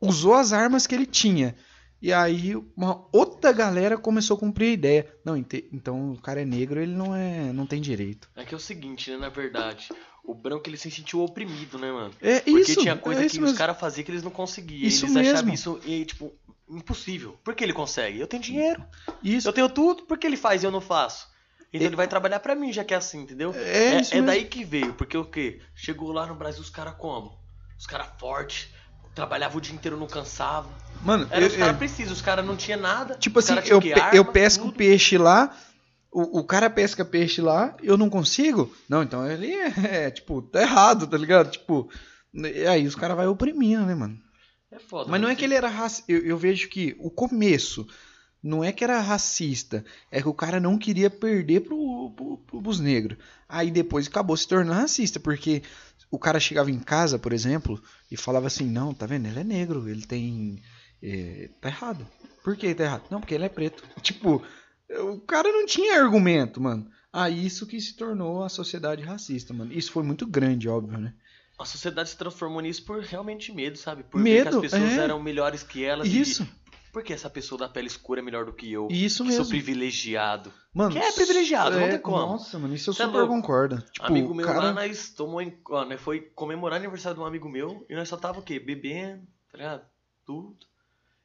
usou 0.00 0.34
as 0.34 0.52
armas 0.52 0.86
que 0.86 0.94
ele 0.94 1.06
tinha. 1.06 1.54
E 2.04 2.12
aí 2.12 2.54
uma 2.76 3.06
outra 3.10 3.50
galera 3.50 3.96
começou 3.96 4.36
a 4.36 4.40
cumprir 4.40 4.66
a 4.68 4.72
ideia. 4.72 5.16
Não, 5.24 5.34
então 5.36 6.12
o 6.12 6.20
cara 6.20 6.42
é 6.42 6.44
negro, 6.44 6.78
ele 6.78 6.92
não 6.94 7.16
é, 7.16 7.50
não 7.50 7.64
tem 7.66 7.80
direito. 7.80 8.28
É 8.36 8.44
que 8.44 8.52
é 8.52 8.56
o 8.58 8.60
seguinte, 8.60 9.10
né, 9.10 9.16
na 9.16 9.30
verdade. 9.30 9.88
O 10.22 10.34
branco 10.34 10.68
ele 10.68 10.76
se 10.76 10.90
sentiu 10.90 11.22
oprimido, 11.22 11.78
né, 11.78 11.90
mano? 11.90 12.12
É 12.20 12.40
Porque 12.40 12.72
isso. 12.72 12.80
tinha 12.82 12.94
coisa 12.94 13.20
é 13.20 13.22
que 13.22 13.28
isso 13.28 13.36
os 13.40 13.44
mesmo. 13.44 13.56
caras 13.58 13.80
faziam 13.80 14.04
que 14.04 14.10
eles 14.10 14.22
não 14.22 14.30
conseguiam. 14.30 14.86
Isso 14.86 15.06
eles 15.06 15.16
achavam 15.16 15.50
mesmo. 15.50 15.54
isso, 15.54 15.80
e, 15.86 16.04
tipo, 16.04 16.30
impossível. 16.68 17.38
Por 17.42 17.54
que 17.54 17.64
ele 17.64 17.72
consegue? 17.72 18.20
Eu 18.20 18.26
tenho 18.26 18.42
dinheiro. 18.42 18.84
Isso. 19.22 19.48
Eu 19.48 19.52
tenho 19.54 19.68
tudo, 19.70 20.02
por 20.02 20.18
que 20.18 20.26
ele 20.26 20.36
faz 20.36 20.62
e 20.62 20.66
eu 20.66 20.70
não 20.70 20.82
faço? 20.82 21.26
Então 21.72 21.84
É- 21.86 21.88
ele 21.88 21.96
vai 21.96 22.06
trabalhar 22.06 22.40
pra 22.40 22.54
mim, 22.54 22.70
já 22.72 22.84
que 22.84 22.92
é 22.92 22.96
assim, 22.98 23.22
entendeu? 23.22 23.52
É, 23.54 23.58
É, 23.58 23.88
é 23.88 23.94
mesmo. 23.96 24.26
daí 24.26 24.44
que 24.44 24.62
veio, 24.62 24.92
porque 24.92 25.16
o 25.16 25.24
quê? 25.24 25.60
Chegou 25.74 26.12
lá 26.12 26.26
no 26.26 26.34
Brasil 26.34 26.60
os 26.60 26.68
caras 26.70 26.94
como? 26.98 27.38
Os 27.78 27.86
caras 27.86 28.08
fortes, 28.18 28.68
trabalhavam 29.14 29.58
o 29.58 29.60
dia 29.60 29.74
inteiro, 29.74 29.96
não 29.98 30.06
cansavam. 30.06 30.70
Mano, 31.02 31.26
Era 31.30 31.42
eu- 31.44 31.48
os 31.48 31.56
caras 31.56 31.76
precisos, 31.76 32.12
os 32.12 32.22
caras 32.22 32.44
não 32.44 32.56
tinham 32.56 32.80
nada. 32.80 33.14
Tipo 33.16 33.38
assim, 33.38 33.54
eu, 33.66 33.80
pe- 33.80 33.92
arma, 33.92 34.16
eu 34.16 34.24
pesco 34.24 34.64
tudo. 34.66 34.76
peixe 34.76 35.18
lá, 35.18 35.54
o, 36.10 36.40
o 36.40 36.44
cara 36.44 36.70
pesca 36.70 37.04
peixe 37.04 37.40
lá, 37.40 37.76
eu 37.82 37.96
não 37.96 38.08
consigo. 38.08 38.74
Não, 38.88 39.02
então 39.02 39.26
ele 39.30 39.52
é, 39.52 40.06
é, 40.06 40.10
tipo, 40.10 40.40
tá 40.42 40.62
errado, 40.62 41.06
tá 41.06 41.16
ligado? 41.18 41.50
Tipo, 41.50 41.88
aí 42.70 42.86
os 42.86 42.94
caras 42.94 43.16
vão 43.16 43.30
oprimindo, 43.30 43.84
né, 43.84 43.94
mano? 43.94 44.18
É 44.70 44.78
foda. 44.78 45.10
Mas 45.10 45.20
não 45.20 45.28
é 45.28 45.34
que 45.34 45.44
ele 45.44 45.54
era 45.54 45.68
racista. 45.68 46.10
Eu, 46.10 46.24
eu 46.24 46.36
vejo 46.38 46.68
que 46.68 46.96
o 46.98 47.10
começo 47.10 47.86
não 48.42 48.62
é 48.64 48.72
que 48.72 48.82
era 48.84 49.00
racista, 49.00 49.84
é 50.10 50.20
que 50.20 50.28
o 50.28 50.34
cara 50.34 50.58
não 50.60 50.76
queria 50.76 51.08
perder 51.08 51.60
pro, 51.60 52.12
pro, 52.16 52.38
pro- 52.38 52.62
pros 52.62 52.78
negros. 52.80 53.16
Aí 53.48 53.70
depois 53.70 54.06
acabou 54.06 54.36
se 54.36 54.46
tornando 54.48 54.72
racista, 54.80 55.18
porque 55.20 55.62
o 56.10 56.18
cara 56.18 56.38
chegava 56.40 56.70
em 56.70 56.78
casa, 56.78 57.18
por 57.18 57.32
exemplo, 57.32 57.82
e 58.10 58.16
falava 58.16 58.46
assim: 58.46 58.64
Não, 58.66 58.92
tá 58.94 59.06
vendo? 59.06 59.26
Ele 59.26 59.40
é 59.40 59.44
negro, 59.44 59.88
ele 59.88 60.06
tem. 60.06 60.60
é, 61.02 61.50
tá 61.60 61.68
errado. 61.68 62.06
Por 62.42 62.56
que 62.56 62.74
tá 62.74 62.84
errado? 62.84 63.04
Não, 63.10 63.20
porque 63.20 63.34
ele 63.34 63.44
é 63.44 63.48
preto. 63.48 63.82
Tipo, 64.02 64.42
o 64.90 65.18
cara 65.20 65.50
não 65.50 65.64
tinha 65.66 66.00
argumento, 66.02 66.60
mano. 66.60 66.86
Ah, 67.12 67.30
isso 67.30 67.66
que 67.66 67.80
se 67.80 67.94
tornou 67.94 68.42
a 68.42 68.48
sociedade 68.48 69.02
racista, 69.02 69.54
mano. 69.54 69.72
Isso 69.72 69.92
foi 69.92 70.02
muito 70.02 70.26
grande, 70.26 70.68
óbvio, 70.68 70.98
né? 70.98 71.14
A 71.58 71.64
sociedade 71.64 72.08
se 72.10 72.16
transformou 72.18 72.60
nisso 72.60 72.84
por 72.84 73.00
realmente 73.00 73.52
medo, 73.52 73.78
sabe? 73.78 74.02
Por 74.02 74.20
ver 74.20 74.38
que 74.38 74.44
Medo, 74.44 74.56
as 74.56 74.62
pessoas 74.62 74.82
é. 74.90 74.96
eram 75.04 75.22
melhores 75.22 75.62
que 75.62 75.84
elas. 75.84 76.08
e- 76.08 76.20
Isso, 76.20 76.46
Por 76.94 77.02
que 77.02 77.12
essa 77.12 77.28
pessoa 77.28 77.58
da 77.58 77.68
pele 77.68 77.88
escura 77.88 78.20
é 78.20 78.22
melhor 78.22 78.44
do 78.44 78.52
que 78.52 78.72
eu? 78.72 78.86
isso 78.88 79.24
que 79.24 79.30
mesmo. 79.30 79.44
sou 79.44 79.50
privilegiado. 79.50 80.52
Mano, 80.72 80.92
Que 80.92 80.98
é 80.98 81.10
privilegiado, 81.10 81.76
não 81.76 81.88
tem 81.88 81.98
como. 81.98 82.18
Nossa, 82.18 82.56
mano, 82.56 82.72
isso 82.72 82.90
eu 82.90 82.94
Cê 82.94 83.02
é 83.02 83.06
super 83.06 83.26
concordo. 83.26 83.82
Tipo, 83.90 84.06
amigo 84.06 84.32
meu 84.32 84.46
cara... 84.46 84.60
lá, 84.60 84.72
nós 84.72 85.08
tomou. 85.08 85.42
Ó, 85.70 85.84
nós 85.84 86.00
foi 86.00 86.20
comemorar 86.20 86.78
o 86.78 86.82
aniversário 86.82 87.16
de 87.16 87.24
um 87.24 87.26
amigo 87.26 87.48
meu 87.48 87.84
e 87.90 87.96
nós 87.96 88.08
só 88.08 88.16
tava 88.16 88.38
o 88.38 88.42
quê? 88.44 88.60
Bebendo, 88.60 89.26
tá 89.50 89.58
ligado? 89.58 89.82
Tudo. 90.24 90.56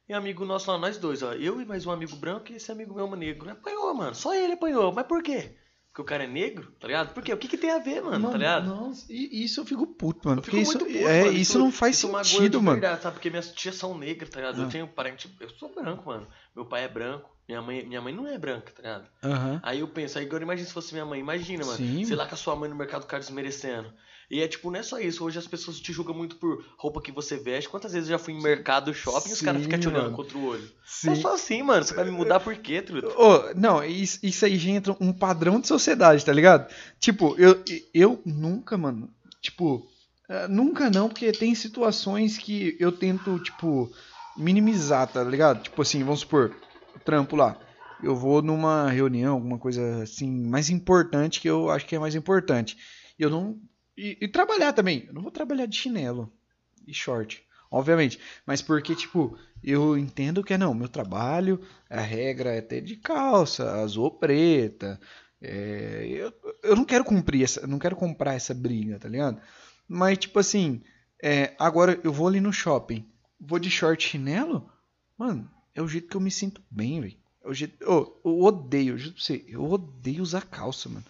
E 0.08 0.12
amigo 0.12 0.44
nosso 0.44 0.68
lá, 0.72 0.76
nós 0.76 0.98
dois, 0.98 1.22
ó. 1.22 1.34
Eu 1.34 1.62
e 1.62 1.64
mais 1.64 1.86
um 1.86 1.92
amigo 1.92 2.16
branco 2.16 2.50
e 2.50 2.56
esse 2.56 2.72
amigo 2.72 2.92
meu 2.92 3.08
negro. 3.14 3.48
Apanhou, 3.48 3.94
mano. 3.94 4.12
Só 4.16 4.34
ele 4.34 4.54
apanhou. 4.54 4.92
Mas 4.92 5.06
por 5.06 5.22
quê? 5.22 5.54
Porque 5.90 6.02
o 6.02 6.04
cara 6.04 6.22
é 6.22 6.26
negro, 6.26 6.70
tá 6.78 6.86
ligado? 6.86 7.12
Por 7.12 7.20
quê? 7.20 7.34
O 7.34 7.36
que, 7.36 7.48
que 7.48 7.58
tem 7.58 7.70
a 7.70 7.80
ver, 7.80 8.00
mano, 8.00 8.30
tá 8.30 8.38
ligado? 8.38 8.68
Nossa, 8.68 9.06
isso 9.12 9.60
eu 9.60 9.66
fico 9.66 9.84
puto, 9.88 10.28
mano. 10.28 10.38
Eu 10.38 10.42
Porque 10.42 10.58
fico 10.58 10.70
isso, 10.70 10.78
muito 10.78 10.92
puto, 10.92 11.08
é, 11.08 11.24
mano. 11.24 11.32
isso 11.36 11.58
não 11.58 11.72
faz 11.72 11.96
isso 11.96 12.06
magoa 12.06 12.24
sentido, 12.24 12.62
mano. 12.62 12.80
Verdade, 12.80 13.02
sabe? 13.02 13.14
Porque 13.14 13.28
minhas 13.28 13.52
tias 13.52 13.74
são 13.74 13.98
negras, 13.98 14.30
tá 14.30 14.38
ligado? 14.38 14.60
Ah. 14.60 14.64
Eu 14.64 14.68
tenho 14.68 14.86
parente. 14.86 15.28
Eu 15.40 15.50
sou 15.50 15.74
branco, 15.74 16.06
mano. 16.06 16.28
Meu 16.54 16.64
pai 16.64 16.84
é 16.84 16.88
branco. 16.88 17.28
Minha 17.48 17.60
mãe, 17.60 17.84
minha 17.84 18.00
mãe 18.00 18.14
não 18.14 18.28
é 18.28 18.38
branca, 18.38 18.70
tá 18.70 18.80
ligado? 18.80 19.08
Aham. 19.24 19.60
Aí 19.64 19.80
eu 19.80 19.88
penso, 19.88 20.16
aí 20.16 20.24
agora 20.24 20.44
imagina 20.44 20.68
se 20.68 20.72
fosse 20.72 20.92
minha 20.92 21.04
mãe. 21.04 21.18
Imagina, 21.18 21.64
mano. 21.64 21.76
Sim. 21.76 22.04
Sei 22.04 22.14
lá 22.14 22.24
com 22.24 22.34
a 22.36 22.38
sua 22.38 22.54
mãe 22.54 22.70
no 22.70 22.76
mercado 22.76 23.04
cara 23.06 23.20
desmerecendo. 23.20 23.92
E 24.30 24.40
é 24.40 24.46
tipo, 24.46 24.70
não 24.70 24.78
é 24.78 24.82
só 24.82 25.00
isso. 25.00 25.24
Hoje 25.24 25.38
as 25.38 25.46
pessoas 25.46 25.80
te 25.80 25.92
julgam 25.92 26.14
muito 26.14 26.36
por 26.36 26.64
roupa 26.76 27.02
que 27.02 27.10
você 27.10 27.36
veste. 27.36 27.68
Quantas 27.68 27.92
vezes 27.92 28.08
eu 28.08 28.16
já 28.16 28.22
fui 28.22 28.32
em 28.32 28.40
mercado, 28.40 28.94
shopping 28.94 29.30
e 29.30 29.32
os 29.32 29.40
caras 29.40 29.62
ficam 29.62 29.80
te 29.80 29.88
olhando 29.88 30.12
contra 30.12 30.38
o 30.38 30.44
olho? 30.44 30.70
Sim. 30.84 31.10
É 31.10 31.14
só 31.16 31.34
assim, 31.34 31.62
mano. 31.62 31.84
Você 31.84 31.94
vai 31.94 32.04
me 32.04 32.12
mudar 32.12 32.38
por 32.38 32.54
quê, 32.56 32.80
truta? 32.80 33.08
Ô, 33.08 33.52
não, 33.54 33.82
isso, 33.82 34.20
isso 34.22 34.44
aí 34.44 34.56
já 34.56 34.70
entra 34.70 34.96
um 35.00 35.12
padrão 35.12 35.58
de 35.58 35.66
sociedade, 35.66 36.24
tá 36.24 36.32
ligado? 36.32 36.72
Tipo, 37.00 37.34
eu, 37.38 37.60
eu 37.92 38.22
nunca, 38.24 38.78
mano, 38.78 39.10
tipo, 39.42 39.84
eh, 40.28 40.46
nunca 40.46 40.88
não, 40.88 41.08
porque 41.08 41.32
tem 41.32 41.52
situações 41.54 42.38
que 42.38 42.76
eu 42.78 42.92
tento, 42.92 43.36
tipo, 43.40 43.90
minimizar, 44.36 45.08
tá 45.08 45.24
ligado? 45.24 45.62
Tipo 45.62 45.82
assim, 45.82 46.04
vamos 46.04 46.20
supor, 46.20 46.54
trampo 47.04 47.34
lá. 47.34 47.58
Eu 48.02 48.16
vou 48.16 48.40
numa 48.40 48.88
reunião, 48.88 49.34
alguma 49.34 49.58
coisa 49.58 50.04
assim, 50.04 50.30
mais 50.30 50.70
importante 50.70 51.40
que 51.40 51.48
eu 51.48 51.68
acho 51.68 51.84
que 51.84 51.96
é 51.96 51.98
mais 51.98 52.14
importante. 52.14 52.78
Eu 53.18 53.28
não. 53.28 53.58
E, 54.00 54.16
e 54.18 54.28
trabalhar 54.28 54.72
também. 54.72 55.04
Eu 55.06 55.12
não 55.12 55.20
vou 55.20 55.30
trabalhar 55.30 55.66
de 55.66 55.76
chinelo 55.76 56.32
e 56.86 56.94
short, 56.94 57.44
obviamente. 57.70 58.18
Mas 58.46 58.62
porque, 58.62 58.94
tipo, 58.94 59.36
eu 59.62 59.98
entendo 59.98 60.42
que 60.42 60.54
é 60.54 60.58
não, 60.58 60.72
meu 60.72 60.88
trabalho, 60.88 61.60
a 61.90 62.00
regra 62.00 62.54
é 62.54 62.62
ter 62.62 62.80
de 62.80 62.96
calça, 62.96 63.70
azul 63.82 64.10
preta. 64.12 64.98
É, 65.38 66.06
eu, 66.08 66.32
eu 66.62 66.76
não 66.76 66.86
quero 66.86 67.04
cumprir 67.04 67.44
essa, 67.44 67.66
não 67.66 67.78
quero 67.78 67.94
comprar 67.94 68.32
essa 68.32 68.54
briga, 68.54 68.98
tá 68.98 69.06
ligado? 69.06 69.38
Mas 69.86 70.16
tipo 70.16 70.38
assim, 70.38 70.82
é, 71.22 71.54
agora 71.58 72.00
eu 72.02 72.10
vou 72.10 72.26
ali 72.26 72.40
no 72.40 72.54
shopping, 72.54 73.06
vou 73.38 73.58
de 73.58 73.70
short 73.70 74.02
chinelo, 74.02 74.70
mano, 75.18 75.50
é 75.74 75.82
o 75.82 75.88
jeito 75.88 76.08
que 76.08 76.16
eu 76.16 76.20
me 76.22 76.30
sinto 76.30 76.62
bem, 76.70 77.02
velho. 77.02 77.16
É 77.44 77.48
o 77.48 77.52
jeito, 77.52 77.76
eu 77.82 78.18
odeio, 78.24 78.94
eu 78.94 78.98
juro 78.98 79.14
pra 79.14 79.22
você, 79.22 79.44
eu 79.46 79.70
odeio 79.70 80.22
usar 80.22 80.46
calça, 80.46 80.88
mano. 80.88 81.04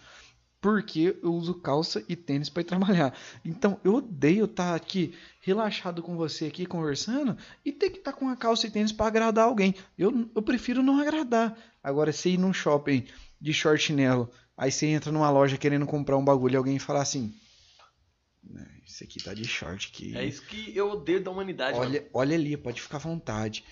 Porque 0.61 1.17
eu 1.23 1.33
uso 1.33 1.55
calça 1.55 2.03
e 2.07 2.15
tênis 2.15 2.47
ir 2.55 2.63
trabalhar. 2.63 3.17
Então 3.43 3.79
eu 3.83 3.95
odeio 3.95 4.45
estar 4.45 4.75
aqui 4.75 5.15
relaxado 5.41 6.03
com 6.03 6.15
você 6.15 6.45
aqui 6.45 6.67
conversando 6.67 7.35
e 7.65 7.71
ter 7.71 7.89
que 7.89 7.97
estar 7.97 8.13
com 8.13 8.29
a 8.29 8.35
calça 8.35 8.67
e 8.67 8.71
tênis 8.71 8.91
pra 8.91 9.07
agradar 9.07 9.45
alguém. 9.45 9.73
Eu, 9.97 10.29
eu 10.35 10.41
prefiro 10.43 10.83
não 10.83 10.99
agradar. 10.99 11.57
Agora, 11.83 12.13
se 12.13 12.29
ir 12.29 12.37
num 12.37 12.53
shopping 12.53 13.07
de 13.39 13.51
short 13.51 13.81
chinelo, 13.81 14.29
aí 14.55 14.71
você 14.71 14.85
entra 14.85 15.11
numa 15.11 15.31
loja 15.31 15.57
querendo 15.57 15.87
comprar 15.87 16.15
um 16.15 16.23
bagulho 16.23 16.53
e 16.53 16.57
alguém 16.57 16.77
falar 16.77 17.01
assim: 17.01 17.33
"Né, 18.43 18.67
Isso 18.85 19.03
aqui 19.03 19.23
tá 19.23 19.33
de 19.33 19.45
short 19.45 19.89
aqui. 19.91 20.15
É 20.15 20.23
isso 20.23 20.43
que 20.45 20.77
eu 20.77 20.91
odeio 20.91 21.23
da 21.23 21.31
humanidade, 21.31 21.75
mano. 21.79 21.89
Olha, 21.89 22.07
olha 22.13 22.35
ali, 22.35 22.55
pode 22.55 22.79
ficar 22.79 22.97
à 22.97 22.99
vontade. 22.99 23.63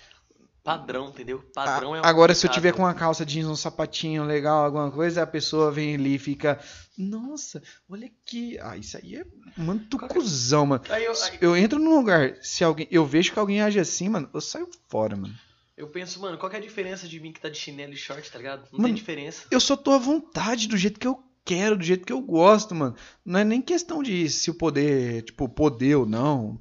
Padrão, 0.62 1.08
entendeu? 1.08 1.42
Padrão 1.54 1.94
A- 1.94 1.98
é 1.98 2.00
Agora, 2.04 2.34
se 2.34 2.46
eu 2.46 2.50
tiver 2.50 2.72
com 2.72 2.82
uma 2.82 2.92
calça 2.94 3.24
jeans, 3.24 3.46
um 3.46 3.56
sapatinho 3.56 4.24
legal, 4.24 4.64
alguma 4.64 4.90
coisa, 4.90 5.22
a 5.22 5.26
pessoa 5.26 5.70
vem 5.72 5.94
ali 5.94 6.16
e 6.16 6.18
fica. 6.18 6.60
Nossa, 6.98 7.62
olha 7.88 8.06
aqui. 8.06 8.58
Ah, 8.60 8.76
isso 8.76 8.96
aí 8.98 9.16
é 9.16 9.24
muito 9.56 9.98
cuzão, 9.98 10.66
mano. 10.66 10.82
Aí 10.90 11.04
eu, 11.04 11.12
aí 11.12 11.38
Eu 11.40 11.56
entro 11.56 11.78
num 11.78 11.96
lugar, 11.96 12.36
se 12.42 12.62
alguém. 12.62 12.86
Eu 12.90 13.06
vejo 13.06 13.32
que 13.32 13.38
alguém 13.38 13.62
age 13.62 13.80
assim, 13.80 14.08
mano, 14.08 14.28
eu 14.34 14.40
saio 14.40 14.68
fora, 14.88 15.16
mano. 15.16 15.34
eu 15.76 15.88
penso, 15.88 16.20
mano, 16.20 16.36
qual 16.36 16.50
que 16.50 16.56
é 16.56 16.58
a 16.58 16.62
diferença 16.62 17.08
de 17.08 17.18
mim 17.18 17.32
que 17.32 17.40
tá 17.40 17.48
de 17.48 17.56
chinelo 17.56 17.94
e 17.94 17.96
short, 17.96 18.30
tá 18.30 18.36
ligado? 18.36 18.60
Não 18.70 18.80
Mano, 18.80 18.84
tem 18.84 18.94
diferença. 18.94 19.44
Eu 19.50 19.60
só 19.60 19.74
tô 19.76 19.92
à 19.92 19.98
vontade 19.98 20.68
do 20.68 20.76
jeito 20.76 21.00
que 21.00 21.06
eu 21.06 21.18
quero, 21.42 21.78
do 21.78 21.82
jeito 21.82 22.04
que 22.04 22.12
eu 22.12 22.20
gosto, 22.20 22.74
mano. 22.74 22.94
Não 23.24 23.40
é 23.40 23.44
nem 23.44 23.62
questão 23.62 24.02
de 24.02 24.28
se 24.28 24.50
o 24.50 24.54
poder, 24.54 25.22
tipo, 25.22 25.48
poder 25.48 25.94
ou 25.96 26.04
não. 26.04 26.60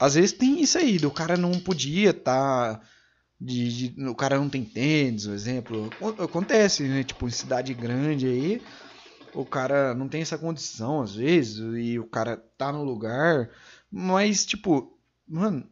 Às 0.00 0.14
vezes 0.16 0.32
tem 0.32 0.60
isso 0.60 0.76
aí, 0.76 0.98
do 0.98 1.12
cara 1.12 1.36
não 1.36 1.52
podia 1.60 2.12
tá. 2.12 2.80
De, 3.40 3.90
de- 3.90 4.04
o 4.08 4.14
cara 4.14 4.38
não 4.38 4.48
tem 4.48 4.64
tênis, 4.64 5.26
por 5.26 5.34
exemplo. 5.34 5.86
Acon- 5.86 6.22
Acontece, 6.24 6.84
né? 6.84 7.04
Tipo, 7.04 7.26
em 7.28 7.30
cidade 7.30 7.74
grande 7.74 8.26
aí, 8.26 8.62
o 9.34 9.44
cara 9.44 9.94
não 9.94 10.08
tem 10.08 10.22
essa 10.22 10.38
condição, 10.38 11.02
às 11.02 11.14
vezes, 11.14 11.58
e 11.76 11.98
o 11.98 12.06
cara 12.06 12.36
tá 12.56 12.72
no 12.72 12.82
lugar. 12.82 13.50
Mas, 13.90 14.46
tipo, 14.46 14.98
mano, 15.28 15.68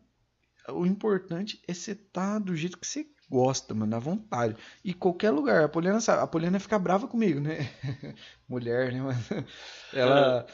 o 0.69 0.85
importante 0.87 1.61
é 1.67 1.73
você 1.75 1.95
tá 1.95 2.39
do 2.39 2.55
jeito 2.55 2.79
que 2.79 2.87
você 2.87 3.07
gosta, 3.31 3.75
mano, 3.75 3.97
à 3.97 3.99
vontade. 3.99 4.57
E 4.85 4.93
qualquer 4.93 5.31
lugar. 5.31 5.65
A 5.65 5.69
Poliana 5.69 6.01
sabe, 6.01 6.23
a 6.23 6.27
Poliana 6.27 6.61
fica 6.61 6.79
brava 6.79 7.09
comigo, 7.09 7.41
né? 7.41 7.69
Mulher, 8.49 8.93
né, 8.93 9.01
mano? 9.01 9.19
Ela. 9.93 10.47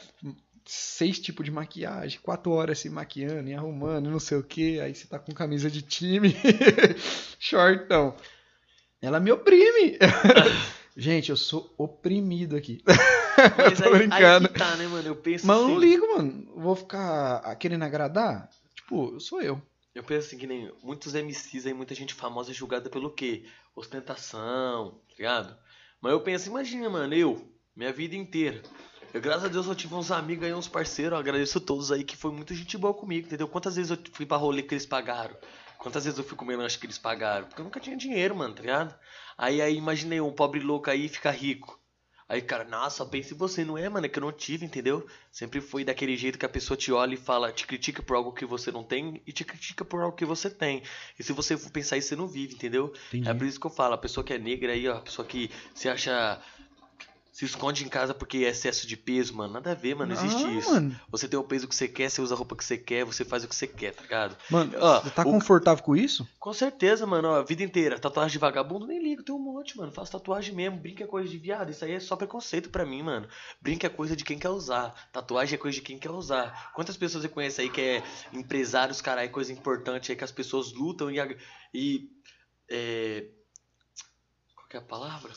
Seis 0.65 1.19
tipos 1.19 1.45
de 1.45 1.51
maquiagem, 1.51 2.19
quatro 2.21 2.51
horas 2.51 2.79
se 2.79 2.89
maquiando 2.89 3.49
e 3.49 3.53
arrumando, 3.53 4.09
não 4.09 4.19
sei 4.19 4.37
o 4.37 4.43
que. 4.43 4.79
Aí 4.79 4.93
você 4.93 5.07
tá 5.07 5.19
com 5.19 5.33
camisa 5.33 5.69
de 5.69 5.81
time, 5.81 6.35
shortão. 7.39 8.15
Ela 9.01 9.19
me 9.19 9.31
oprime. 9.31 9.97
Gente, 10.95 11.29
eu 11.29 11.37
sou 11.37 11.73
oprimido 11.77 12.55
aqui. 12.55 12.83
Mas 13.57 13.79
Tô 13.79 13.85
aí, 13.85 13.97
brincando. 13.97 14.47
aí 14.47 14.53
que 14.53 14.59
tá, 14.59 14.75
né, 14.75 14.87
mano? 14.87 15.07
Eu 15.07 15.15
penso 15.15 15.47
Mas 15.47 15.57
eu 15.57 15.63
assim, 15.63 15.73
não 15.73 15.79
ligo, 15.79 16.17
mano. 16.17 16.53
Vou 16.55 16.75
ficar 16.75 17.55
querendo 17.55 17.83
agradar? 17.83 18.49
Tipo, 18.75 19.19
sou 19.19 19.41
eu. 19.41 19.61
Eu 19.95 20.03
penso 20.03 20.27
assim 20.27 20.37
que 20.37 20.47
nem 20.47 20.71
muitos 20.83 21.13
MCs 21.13 21.65
aí, 21.65 21.73
muita 21.73 21.95
gente 21.95 22.13
famosa 22.13 22.51
é 22.51 22.53
julgada 22.53 22.89
pelo 22.89 23.09
quê? 23.09 23.45
Ostentação, 23.75 25.01
tá 25.09 25.15
ligado? 25.17 25.57
Mas 25.99 26.11
eu 26.13 26.21
penso, 26.21 26.49
imagina, 26.49 26.89
mano, 26.89 27.13
eu, 27.13 27.51
minha 27.75 27.91
vida 27.91 28.15
inteira. 28.15 28.61
Eu, 29.13 29.19
graças 29.19 29.45
a 29.45 29.47
Deus, 29.49 29.67
eu 29.67 29.75
tive 29.75 29.93
uns 29.93 30.09
amigos 30.09 30.45
aí, 30.45 30.53
uns 30.53 30.69
parceiros, 30.69 31.13
eu 31.13 31.19
agradeço 31.19 31.57
a 31.57 31.61
todos 31.61 31.91
aí 31.91 32.03
que 32.03 32.15
foi 32.15 32.31
muita 32.31 32.55
gente 32.55 32.77
boa 32.77 32.93
comigo, 32.93 33.27
entendeu? 33.27 33.47
Quantas 33.47 33.75
vezes 33.75 33.91
eu 33.91 33.97
fui 34.13 34.25
pra 34.25 34.37
rolê 34.37 34.63
que 34.63 34.73
eles 34.73 34.85
pagaram? 34.85 35.35
Quantas 35.77 36.05
vezes 36.05 36.17
eu 36.17 36.23
fui 36.23 36.37
comer 36.37 36.55
lanche 36.55 36.77
que 36.77 36.85
eles 36.85 36.97
pagaram? 36.97 37.45
Porque 37.47 37.59
eu 37.59 37.65
nunca 37.65 37.79
tinha 37.79 37.97
dinheiro, 37.97 38.35
mano, 38.35 38.53
tá 38.53 38.61
ligado? 38.61 38.95
Aí, 39.37 39.61
aí, 39.61 39.75
imaginei 39.75 40.21
um 40.21 40.31
pobre 40.31 40.59
louco 40.59 40.89
aí 40.89 41.09
ficar 41.09 41.31
rico. 41.31 41.81
Aí, 42.29 42.41
cara, 42.41 42.63
nossa, 42.63 43.05
pensa 43.05 43.33
em 43.33 43.37
você, 43.37 43.65
não 43.65 43.77
é, 43.77 43.89
mano? 43.89 44.05
É 44.05 44.09
que 44.09 44.17
eu 44.17 44.21
não 44.21 44.31
tive, 44.31 44.65
entendeu? 44.65 45.05
Sempre 45.29 45.59
foi 45.59 45.83
daquele 45.83 46.15
jeito 46.15 46.39
que 46.39 46.45
a 46.45 46.49
pessoa 46.49 46.77
te 46.77 46.89
olha 46.89 47.15
e 47.15 47.17
fala, 47.17 47.51
te 47.51 47.67
critica 47.67 48.01
por 48.01 48.15
algo 48.15 48.31
que 48.31 48.45
você 48.45 48.71
não 48.71 48.85
tem 48.85 49.21
e 49.27 49.33
te 49.33 49.43
critica 49.43 49.83
por 49.83 49.99
algo 49.99 50.15
que 50.15 50.23
você 50.23 50.49
tem. 50.49 50.81
E 51.19 51.23
se 51.23 51.33
você 51.33 51.57
for 51.57 51.69
pensar 51.69 51.97
isso, 51.97 52.07
você 52.07 52.15
não 52.15 52.27
vive, 52.29 52.53
entendeu? 52.53 52.93
Entendi. 53.09 53.27
É 53.27 53.33
por 53.33 53.45
isso 53.45 53.59
que 53.59 53.65
eu 53.65 53.71
falo, 53.71 53.95
a 53.95 53.97
pessoa 53.97 54.23
que 54.23 54.31
é 54.31 54.37
negra 54.37 54.71
aí, 54.71 54.87
ó, 54.87 54.99
a 54.99 55.01
pessoa 55.01 55.27
que 55.27 55.51
se 55.75 55.89
acha. 55.89 56.41
Se 57.31 57.45
esconde 57.45 57.85
em 57.85 57.87
casa 57.87 58.13
porque 58.13 58.39
é 58.39 58.49
excesso 58.49 58.85
de 58.85 58.97
peso, 58.97 59.33
mano. 59.33 59.53
Nada 59.53 59.71
a 59.71 59.73
ver, 59.73 59.95
mano. 59.95 60.13
Não 60.13 60.21
existe 60.21 60.57
isso. 60.57 60.69
Mano, 60.69 60.99
Você 61.09 61.29
tem 61.29 61.39
o 61.39 61.43
peso 61.45 61.65
que 61.65 61.73
você 61.73 61.87
quer, 61.87 62.09
você 62.11 62.21
usa 62.21 62.35
a 62.35 62.37
roupa 62.37 62.57
que 62.57 62.65
você 62.65 62.77
quer, 62.77 63.05
você 63.05 63.23
faz 63.23 63.45
o 63.45 63.47
que 63.47 63.55
você 63.55 63.65
quer, 63.65 63.95
tá 63.95 64.01
ligado? 64.01 64.35
mano 64.49 64.73
Ó, 64.77 64.99
você 65.01 65.09
tá 65.11 65.21
o- 65.21 65.25
confortável 65.31 65.81
com 65.81 65.95
isso? 65.95 66.27
Com 66.37 66.51
certeza, 66.53 67.07
mano, 67.07 67.29
ó, 67.29 67.35
a 67.39 67.43
vida 67.43 67.63
inteira. 67.63 67.97
Tatuagem 67.97 68.33
de 68.33 68.37
vagabundo, 68.37 68.85
nem 68.85 69.01
ligo, 69.01 69.23
tem 69.23 69.33
um 69.33 69.39
monte, 69.39 69.77
mano. 69.77 69.93
Faço 69.93 70.11
tatuagem 70.11 70.53
mesmo, 70.53 70.77
brinca 70.77 71.05
é 71.05 71.07
coisa 71.07 71.29
de 71.29 71.37
viado. 71.37 71.71
Isso 71.71 71.85
aí 71.85 71.93
é 71.93 71.99
só 72.01 72.17
preconceito 72.17 72.69
pra 72.69 72.85
mim, 72.85 73.01
mano. 73.01 73.29
Brinca 73.61 73.87
é 73.87 73.89
coisa 73.89 74.13
de 74.13 74.25
quem 74.25 74.37
quer 74.37 74.49
usar. 74.49 74.93
Tatuagem 75.13 75.55
é 75.55 75.57
coisa 75.57 75.75
de 75.75 75.81
quem 75.81 75.97
quer 75.97 76.11
usar. 76.11 76.73
Quantas 76.75 76.97
pessoas 76.97 77.23
você 77.23 77.29
conhece 77.29 77.61
aí 77.61 77.69
que 77.69 77.79
é 77.79 78.03
empresários, 78.33 79.01
é 79.05 79.27
coisa 79.29 79.53
importante 79.53 80.11
aí 80.11 80.17
que 80.17 80.23
as 80.25 80.33
pessoas 80.33 80.73
lutam 80.73 81.09
e. 81.09 81.17
e 81.73 82.09
é, 82.69 83.25
qual 84.53 84.67
que 84.67 84.75
é 84.75 84.79
a 84.81 84.83
palavra? 84.83 85.31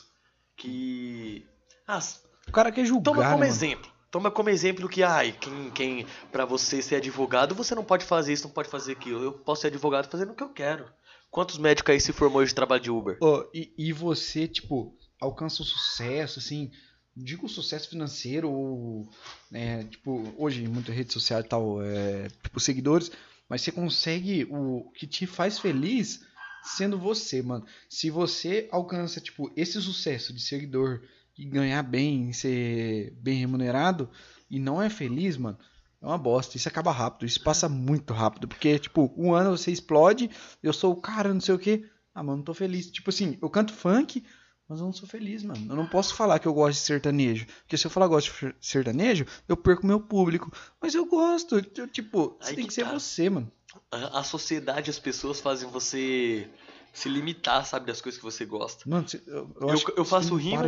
Que. 0.56 1.46
Ah, 1.86 2.00
O 2.48 2.52
cara 2.52 2.70
quer 2.72 2.84
julgar, 2.84 3.04
Toma 3.04 3.22
né, 3.22 3.28
como 3.28 3.40
mano? 3.40 3.50
exemplo. 3.50 3.90
Toma 4.10 4.30
como 4.30 4.48
exemplo 4.48 4.88
que, 4.88 5.02
ai, 5.02 5.32
quem, 5.32 5.70
quem, 5.72 6.06
pra 6.30 6.44
você 6.44 6.80
ser 6.80 6.96
advogado, 6.96 7.54
você 7.54 7.74
não 7.74 7.84
pode 7.84 8.04
fazer 8.04 8.32
isso, 8.32 8.44
não 8.46 8.54
pode 8.54 8.68
fazer 8.68 8.92
aquilo. 8.92 9.22
Eu 9.22 9.32
posso 9.32 9.62
ser 9.62 9.66
advogado 9.68 10.08
fazendo 10.08 10.30
o 10.32 10.34
que 10.36 10.42
eu 10.42 10.50
quero. 10.50 10.86
Quantos 11.30 11.58
médicos 11.58 11.92
aí 11.92 12.00
se 12.00 12.12
formou 12.12 12.40
hoje 12.40 12.50
de 12.50 12.54
trabalho 12.54 12.80
de 12.80 12.90
Uber? 12.92 13.18
Ó, 13.20 13.44
e, 13.52 13.72
e 13.76 13.92
você, 13.92 14.46
tipo, 14.46 14.96
alcança 15.20 15.62
o 15.62 15.64
sucesso, 15.64 16.38
assim, 16.38 16.70
digo 17.16 17.48
sucesso 17.48 17.88
financeiro 17.88 18.48
ou, 18.48 19.08
é, 19.52 19.82
tipo, 19.82 20.32
hoje 20.38 20.64
muita 20.68 20.92
rede 20.92 21.12
social 21.12 21.40
e 21.40 21.44
tal, 21.44 21.82
é, 21.82 22.28
tipo, 22.40 22.60
seguidores, 22.60 23.10
mas 23.48 23.62
você 23.62 23.72
consegue 23.72 24.46
o 24.48 24.92
que 24.94 25.08
te 25.08 25.26
faz 25.26 25.58
feliz 25.58 26.20
sendo 26.62 26.96
você, 26.96 27.42
mano. 27.42 27.66
Se 27.90 28.10
você 28.10 28.68
alcança, 28.70 29.20
tipo, 29.20 29.52
esse 29.56 29.80
sucesso 29.82 30.32
de 30.32 30.40
seguidor 30.40 31.02
e 31.36 31.44
ganhar 31.44 31.82
bem, 31.82 32.32
ser 32.32 33.12
bem 33.20 33.38
remunerado 33.38 34.08
e 34.50 34.58
não 34.58 34.80
é 34.80 34.88
feliz, 34.88 35.36
mano, 35.36 35.58
é 36.00 36.06
uma 36.06 36.18
bosta. 36.18 36.56
Isso 36.56 36.68
acaba 36.68 36.92
rápido, 36.92 37.26
isso 37.26 37.42
passa 37.42 37.68
muito 37.68 38.12
rápido, 38.12 38.46
porque, 38.46 38.78
tipo, 38.78 39.12
um 39.16 39.34
ano 39.34 39.56
você 39.56 39.70
explode, 39.70 40.30
eu 40.62 40.72
sou 40.72 40.92
o 40.92 41.00
cara, 41.00 41.32
não 41.32 41.40
sei 41.40 41.54
o 41.54 41.58
quê. 41.58 41.84
Ah, 42.14 42.22
mano, 42.22 42.38
não 42.38 42.44
tô 42.44 42.54
feliz. 42.54 42.90
Tipo 42.90 43.10
assim, 43.10 43.36
eu 43.42 43.50
canto 43.50 43.72
funk, 43.72 44.22
mas 44.68 44.78
eu 44.78 44.86
não 44.86 44.92
sou 44.92 45.08
feliz, 45.08 45.42
mano. 45.42 45.66
Eu 45.68 45.74
não 45.74 45.86
posso 45.86 46.14
falar 46.14 46.38
que 46.38 46.46
eu 46.46 46.54
gosto 46.54 46.78
de 46.78 46.84
sertanejo. 46.84 47.46
Porque 47.62 47.76
se 47.76 47.86
eu 47.86 47.90
falar 47.90 48.06
que 48.06 48.12
eu 48.12 48.16
gosto 48.16 48.46
de 48.46 48.54
sertanejo, 48.60 49.26
eu 49.48 49.56
perco 49.56 49.86
meu 49.86 50.00
público. 50.00 50.52
Mas 50.80 50.94
eu 50.94 51.04
gosto. 51.06 51.56
Eu, 51.56 51.88
tipo, 51.88 52.36
você 52.40 52.50
Aí 52.50 52.56
tem 52.56 52.64
que 52.64 52.68
que 52.68 52.74
ser 52.74 52.84
tá. 52.84 52.92
você, 52.92 53.28
mano. 53.28 53.50
A, 53.90 54.20
a 54.20 54.22
sociedade, 54.22 54.90
as 54.90 54.98
pessoas 54.98 55.40
fazem 55.40 55.68
você 55.68 56.48
se 56.94 57.08
limitar, 57.08 57.66
sabe, 57.66 57.86
das 57.86 58.00
coisas 58.00 58.18
que 58.18 58.24
você 58.24 58.44
gosta. 58.46 58.88
Mano, 58.88 59.04
eu, 59.26 59.50
eu, 59.60 59.68
Eu- 59.68 59.94
eu 59.98 60.04
faço 60.04 60.34
rima, 60.36 60.62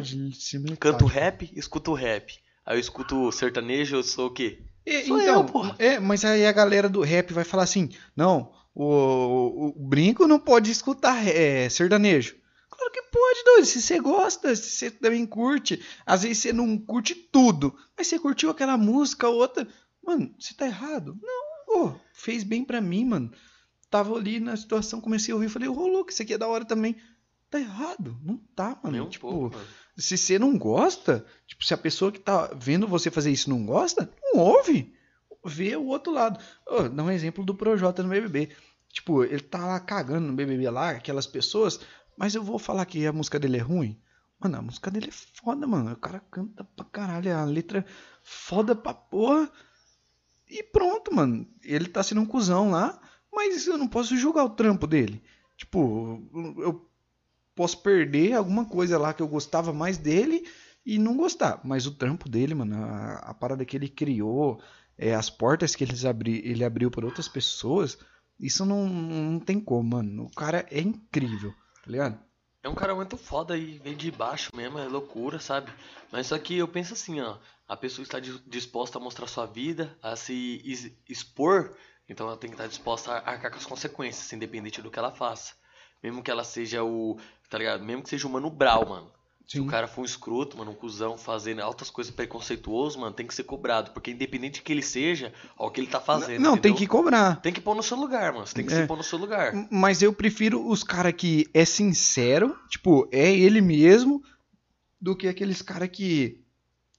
Canto 0.76 1.06
rap, 1.06 1.50
escuto 1.54 1.94
rap. 1.94 2.34
Aí 2.66 2.76
eu 2.76 2.80
escuto 2.80 3.30
sertanejo, 3.32 3.96
eu 3.96 4.02
sou 4.02 4.26
o 4.26 4.30
quê? 4.30 4.60
É, 4.84 5.02
Sou 5.04 5.20
então, 5.20 5.40
eu, 5.40 5.44
porra. 5.44 5.74
é, 5.78 5.98
mas 6.00 6.24
aí 6.24 6.44
a 6.44 6.52
galera 6.52 6.88
do 6.88 7.00
rap 7.00 7.32
vai 7.32 7.44
falar 7.44 7.62
assim: 7.62 7.90
não, 8.16 8.52
o, 8.74 8.84
o- 8.84 9.68
o 9.84 9.88
Brinco 9.88 10.26
não 10.26 10.38
pode 10.38 10.70
escutar 10.70 11.26
é, 11.26 11.68
sertanejo. 11.68 12.36
Claro 12.68 12.92
que 12.92 13.02
pode, 13.02 13.44
doido. 13.44 13.64
Se 13.64 13.80
você 13.80 13.98
gosta, 14.00 14.54
se 14.54 14.70
você 14.70 14.90
também 14.90 15.24
curte. 15.24 15.80
Às 16.04 16.24
vezes 16.24 16.38
você 16.38 16.52
não 16.52 16.76
curte 16.76 17.14
tudo, 17.14 17.74
mas 17.96 18.06
você 18.08 18.18
curtiu 18.18 18.50
aquela 18.50 18.76
música, 18.76 19.28
outra. 19.28 19.66
Mano, 20.04 20.34
você 20.38 20.52
tá 20.54 20.66
errado. 20.66 21.16
Não, 21.22 21.86
ô, 21.86 21.94
fez 22.12 22.42
bem 22.44 22.64
pra 22.64 22.80
mim, 22.80 23.04
mano. 23.06 23.32
Tava 23.90 24.14
ali 24.14 24.40
na 24.40 24.56
situação, 24.56 25.00
comecei 25.00 25.32
a 25.32 25.36
ouvir, 25.36 25.48
falei, 25.48 25.68
ô 25.68 25.86
louco, 25.86 26.10
isso 26.10 26.22
aqui 26.22 26.34
é 26.34 26.38
da 26.38 26.48
hora 26.48 26.64
também. 26.64 26.96
Tá 27.48 27.60
errado, 27.60 28.18
não 28.22 28.36
tá, 28.54 28.78
mano. 28.82 28.98
Nem 28.98 29.08
tipo, 29.08 29.30
pouco, 29.30 29.56
mano. 29.56 29.68
se 29.96 30.18
você 30.18 30.38
não 30.38 30.58
gosta, 30.58 31.24
tipo, 31.46 31.64
se 31.64 31.72
a 31.72 31.78
pessoa 31.78 32.10
que 32.10 32.18
tá 32.18 32.50
vendo 32.54 32.88
você 32.88 33.10
fazer 33.10 33.30
isso 33.30 33.48
não 33.48 33.64
gosta, 33.64 34.10
não 34.22 34.40
ouve. 34.40 34.92
Vê 35.44 35.76
o 35.76 35.86
outro 35.86 36.12
lado. 36.12 36.42
Ô, 36.66 36.88
dá 36.88 37.04
um 37.04 37.10
exemplo 37.10 37.44
do 37.44 37.54
Projota 37.54 38.02
no 38.02 38.08
BBB. 38.08 38.50
Tipo, 38.92 39.22
ele 39.22 39.40
tá 39.40 39.64
lá 39.64 39.78
cagando 39.78 40.26
no 40.26 40.32
BBB 40.32 40.68
lá, 40.70 40.90
aquelas 40.90 41.26
pessoas, 41.26 41.78
mas 42.16 42.34
eu 42.34 42.42
vou 42.42 42.58
falar 42.58 42.84
que 42.86 43.06
a 43.06 43.12
música 43.12 43.38
dele 43.38 43.58
é 43.58 43.62
ruim. 43.62 44.00
Mano, 44.40 44.58
a 44.58 44.62
música 44.62 44.90
dele 44.90 45.08
é 45.08 45.12
foda, 45.12 45.66
mano. 45.66 45.92
O 45.92 45.96
cara 45.96 46.20
canta 46.30 46.64
pra 46.64 46.84
caralho, 46.84 47.34
a 47.34 47.44
letra 47.44 47.80
é 47.80 47.84
foda 48.22 48.74
pra 48.74 48.92
porra. 48.92 49.50
E 50.48 50.62
pronto, 50.62 51.14
mano. 51.14 51.46
Ele 51.62 51.88
tá 51.88 52.02
sendo 52.02 52.20
um 52.20 52.26
cuzão 52.26 52.70
lá, 52.70 53.00
mas 53.36 53.66
eu 53.66 53.76
não 53.76 53.86
posso 53.86 54.16
julgar 54.16 54.44
o 54.44 54.50
trampo 54.50 54.86
dele. 54.86 55.22
Tipo, 55.56 56.20
eu 56.58 56.90
posso 57.54 57.82
perder 57.82 58.32
alguma 58.32 58.64
coisa 58.64 58.98
lá 58.98 59.12
que 59.14 59.22
eu 59.22 59.28
gostava 59.28 59.72
mais 59.72 59.98
dele 59.98 60.48
e 60.84 60.98
não 60.98 61.16
gostar. 61.16 61.60
Mas 61.64 61.86
o 61.86 61.94
trampo 61.94 62.28
dele, 62.28 62.54
mano, 62.54 62.76
a, 62.82 63.14
a 63.18 63.34
parada 63.34 63.64
que 63.64 63.76
ele 63.76 63.88
criou, 63.88 64.60
é, 64.96 65.14
as 65.14 65.30
portas 65.30 65.74
que 65.76 65.84
abri, 66.06 66.42
ele 66.44 66.64
abriu 66.64 66.90
para 66.90 67.06
outras 67.06 67.28
pessoas, 67.28 67.98
isso 68.40 68.64
não, 68.64 68.88
não 68.88 69.38
tem 69.40 69.60
como, 69.60 69.96
mano. 69.96 70.24
O 70.24 70.30
cara 70.34 70.66
é 70.70 70.80
incrível, 70.80 71.52
tá 71.84 71.90
ligado? 71.90 72.18
É 72.62 72.68
um 72.68 72.74
cara 72.74 72.94
muito 72.94 73.16
foda 73.16 73.56
e 73.56 73.78
vem 73.78 73.96
de 73.96 74.10
baixo 74.10 74.50
mesmo, 74.54 74.78
é 74.78 74.88
loucura, 74.88 75.38
sabe? 75.38 75.70
Mas 76.10 76.26
só 76.26 76.38
que 76.38 76.56
eu 76.56 76.66
penso 76.66 76.94
assim, 76.94 77.20
ó, 77.20 77.38
a 77.68 77.76
pessoa 77.76 78.02
está 78.02 78.18
di- 78.18 78.42
disposta 78.46 78.98
a 78.98 79.00
mostrar 79.00 79.28
sua 79.28 79.46
vida, 79.46 79.96
a 80.02 80.16
se 80.16 80.96
expor, 81.08 81.76
então 82.08 82.26
ela 82.26 82.36
tem 82.36 82.50
que 82.50 82.54
estar 82.54 82.66
disposta 82.68 83.12
a 83.12 83.30
arcar 83.30 83.50
com 83.50 83.58
as 83.58 83.66
consequências, 83.66 84.32
independente 84.32 84.80
do 84.82 84.90
que 84.90 84.98
ela 84.98 85.10
faça. 85.12 85.54
Mesmo 86.02 86.22
que 86.22 86.30
ela 86.30 86.44
seja 86.44 86.84
o, 86.84 87.18
tá 87.50 87.58
ligado? 87.58 87.84
Mesmo 87.84 88.02
que 88.02 88.10
seja 88.10 88.26
o 88.26 88.30
Mano 88.30 88.50
Brau, 88.50 88.88
mano. 88.88 89.10
Se 89.46 89.60
o 89.60 89.62
Sim. 89.62 89.68
cara 89.68 89.86
for 89.86 90.02
um 90.02 90.04
escroto, 90.04 90.58
mano, 90.58 90.72
um 90.72 90.74
cuzão, 90.74 91.16
fazendo 91.16 91.60
altas 91.60 91.88
coisas 91.88 92.12
preconceituoso, 92.12 92.98
mano, 92.98 93.14
tem 93.14 93.24
que 93.26 93.34
ser 93.34 93.44
cobrado. 93.44 93.92
Porque 93.92 94.10
independente 94.10 94.54
de 94.54 94.62
que 94.62 94.72
ele 94.72 94.82
seja, 94.82 95.32
ó, 95.56 95.68
o 95.68 95.70
que 95.70 95.80
ele 95.80 95.86
tá 95.86 96.00
fazendo. 96.00 96.42
não, 96.42 96.56
tem 96.56 96.74
que 96.74 96.84
cobrar. 96.86 97.40
Tem 97.40 97.52
que 97.52 97.60
pôr 97.60 97.74
no 97.76 97.82
seu 97.82 97.96
lugar, 97.96 98.32
mano. 98.32 98.44
Você 98.46 98.54
tem 98.56 98.66
que 98.66 98.72
É. 98.72 98.82
se 98.82 98.86
pôr 98.88 98.96
no 98.96 99.04
seu 99.04 99.18
lugar. 99.18 99.52
Mas 99.70 100.02
eu 100.02 100.12
prefiro 100.12 100.68
os 100.68 100.82
cara 100.82 101.12
que 101.12 101.48
é 101.54 101.64
sincero, 101.64 102.58
tipo, 102.68 103.08
é 103.12 103.32
ele 103.32 103.60
mesmo, 103.60 104.20
do 105.00 105.16
que 105.16 105.28
aqueles 105.28 105.62
cara 105.62 105.86
que 105.86 106.44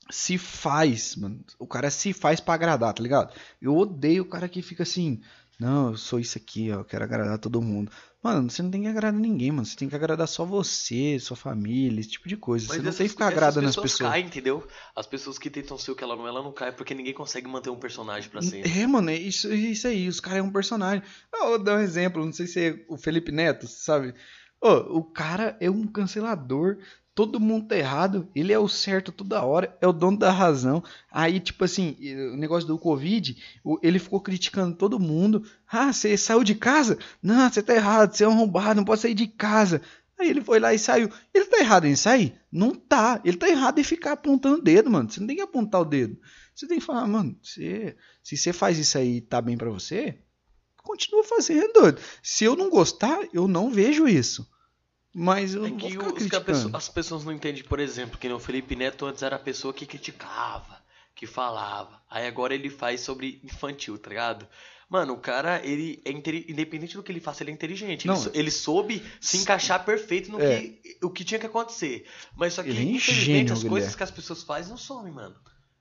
se 0.10 0.38
faz, 0.38 1.16
mano. 1.16 1.40
O 1.60 1.68
cara 1.68 1.90
se 1.90 2.14
faz 2.14 2.40
pra 2.40 2.54
agradar, 2.54 2.94
tá 2.94 3.02
ligado? 3.02 3.34
Eu 3.62 3.76
odeio 3.76 4.24
o 4.24 4.28
cara 4.28 4.48
que 4.48 4.62
fica 4.62 4.84
assim, 4.84 5.22
não, 5.60 5.92
eu 5.92 5.98
sou 5.98 6.20
isso 6.20 6.38
aqui, 6.38 6.72
ó, 6.72 6.76
eu 6.76 6.86
quero 6.86 7.04
agradar 7.04 7.40
todo 7.40 7.62
mundo. 7.62 7.92
Mano, 8.22 8.50
você 8.50 8.62
não 8.62 8.70
tem 8.70 8.82
que 8.82 8.88
agradar 8.88 9.20
ninguém, 9.20 9.52
mano. 9.52 9.66
Você 9.66 9.76
tem 9.76 9.88
que 9.88 9.96
agradar 9.96 10.28
só 10.28 10.44
você, 10.44 11.18
sua 11.20 11.38
família, 11.38 12.00
esse 12.00 12.10
tipo 12.10 12.28
de 12.28 12.36
coisa. 12.36 12.68
você 12.68 12.80
não 12.80 12.92
tem 12.92 13.06
que 13.06 13.10
ficar 13.10 13.28
agradando 13.28 13.68
as 13.68 13.76
pessoas. 13.76 14.10
caem, 14.10 14.26
entendeu? 14.26 14.68
As 14.96 15.08
pessoas 15.08 15.40
que 15.40 15.50
tentam 15.50 15.78
ser 15.78 15.92
o 15.92 15.96
que 15.96 16.04
ela 16.04 16.16
não 16.16 16.26
é, 16.26 16.30
ela 16.30 16.44
não 16.44 16.52
cai 16.52 16.72
porque 16.72 16.94
ninguém 16.94 17.14
consegue 17.14 17.48
manter 17.48 17.70
um 17.70 17.80
personagem 17.80 18.30
pra 18.30 18.42
sempre. 18.42 18.70
É, 18.70 18.86
mano, 18.86 19.10
é 19.10 19.16
isso, 19.16 19.52
isso 19.54 19.88
aí, 19.88 20.08
os 20.08 20.20
caras 20.20 20.40
é 20.40 20.44
um 20.44 20.52
personagem. 20.52 21.04
Eu 21.34 21.48
vou 21.48 21.60
dar 21.60 21.78
um 21.78 21.82
exemplo, 21.82 22.26
não 22.26 22.34
sei 22.34 22.48
se 22.48 22.60
é 22.60 22.86
o 22.90 22.98
Felipe 22.98 23.32
Neto, 23.32 23.68
sabe? 23.68 24.14
Ô, 24.62 24.98
o 24.98 25.04
cara 25.04 25.56
é 25.62 25.70
um 25.70 25.88
cancelador, 25.88 26.78
todo 27.18 27.40
mundo 27.40 27.70
tá 27.70 27.76
errado, 27.76 28.30
ele 28.36 28.54
é 28.54 28.60
o 28.60 28.68
certo 28.68 29.12
toda 29.12 29.44
hora, 29.44 29.76
é 29.82 29.88
o 29.88 29.92
dono 29.92 30.20
da 30.20 30.30
razão. 30.30 30.84
Aí, 31.12 31.40
tipo 31.40 31.64
assim, 31.64 31.98
o 32.32 32.38
negócio 32.38 32.68
do 32.68 32.78
Covid, 32.78 33.36
ele 33.82 33.98
ficou 33.98 34.22
criticando 34.22 34.78
todo 34.78 35.00
mundo. 35.00 35.44
Ah, 35.68 35.92
você 35.92 36.16
saiu 36.16 36.44
de 36.44 36.54
casa? 36.54 37.00
Não, 37.20 37.52
você 37.52 37.64
tá 37.64 37.74
errado, 37.74 38.16
você 38.16 38.24
é 38.24 38.28
um 38.28 38.34
arrombado, 38.34 38.76
não 38.76 38.86
pode 38.86 39.02
sair 39.02 39.16
de 39.16 39.26
casa. 39.26 39.82
Aí 40.20 40.30
ele 40.30 40.44
foi 40.44 40.60
lá 40.60 40.76
e 40.76 40.78
saiu. 40.78 41.10
Ele 41.34 41.46
tá 41.46 41.58
errado 41.58 41.88
em 41.88 41.96
sair? 41.96 42.40
Não 42.52 42.76
tá. 42.76 43.20
Ele 43.26 43.36
tá 43.38 43.50
errado 43.50 43.80
em 43.80 43.84
ficar 43.84 44.12
apontando 44.12 44.60
o 44.60 44.64
dedo, 44.64 44.88
mano. 44.92 45.10
Você 45.10 45.20
não 45.20 45.26
tem 45.26 45.38
que 45.38 45.42
apontar 45.42 45.82
o 45.82 45.86
dedo. 45.86 46.20
Você 46.54 46.68
tem 46.68 46.78
que 46.78 46.86
falar, 46.86 47.08
mano, 47.08 47.36
você, 47.42 47.96
se 48.22 48.38
você 48.38 48.54
faz 48.54 48.78
isso 48.78 48.96
aí 48.96 49.18
e 49.18 49.22
tá 49.22 49.42
bem 49.42 49.58
pra 49.58 49.72
você, 49.72 50.20
continua 50.84 51.24
fazendo. 51.24 51.98
Se 52.22 52.46
eu 52.46 52.56
não 52.56 52.70
gostar, 52.70 53.28
eu 53.34 53.48
não 53.48 53.72
vejo 53.72 54.08
isso. 54.08 54.48
Mas 55.20 55.56
eu 55.56 55.66
É 55.66 55.70
não 55.72 55.80
vou 55.80 56.14
que, 56.14 56.24
ficar 56.26 56.38
os- 56.38 56.44
pessoa- 56.46 56.78
as 56.78 56.90
pessoas 56.90 57.26
não 57.26 57.32
entendem, 57.34 57.64
por 57.64 57.80
exemplo, 57.80 58.20
que 58.20 58.30
no 58.30 58.40
Felipe 58.40 58.76
Neto 58.76 59.04
antes 59.06 59.24
era 59.24 59.36
a 59.36 59.40
pessoa 59.40 59.74
que 59.74 59.86
criticava, 59.88 60.78
que 61.16 61.26
falava. 61.26 62.00
Aí 62.08 62.28
agora 62.28 62.54
ele 62.54 62.70
faz 62.70 63.02
sobre 63.02 63.42
infantil, 63.44 63.98
tá 63.98 64.10
ligado? 64.10 64.48
Mano, 64.88 65.14
o 65.14 65.18
cara, 65.18 65.60
ele 65.66 66.02
é 66.06 66.12
independente 66.12 66.96
do 66.96 67.02
que 67.02 67.12
ele 67.12 67.20
faça, 67.20 67.42
ele 67.44 67.50
é 67.50 67.54
inteligente. 67.54 68.06
Não. 68.06 68.16
Ele, 68.28 68.30
ele 68.40 68.52
soube 68.52 69.04
se 69.20 69.38
encaixar 69.38 69.84
perfeito 69.84 70.32
no 70.32 70.40
É. 70.40 70.60
que 70.62 70.98
o 71.04 71.10
que 71.10 71.24
tinha 71.26 71.40
que 71.40 71.48
acontecer. 71.48 72.08
Mas 72.36 72.54
só 72.54 72.62
que, 72.62 72.70
Ele 72.70 72.80
é 72.80 72.84
infelizmente, 72.84 73.52
as 73.52 73.64
coisas 73.64 73.96
que 73.96 74.04
as 74.04 74.12
pessoas 74.12 74.44
fazem 74.44 74.70
não 74.70 74.78
somem, 74.78 75.12
mano. 75.12 75.36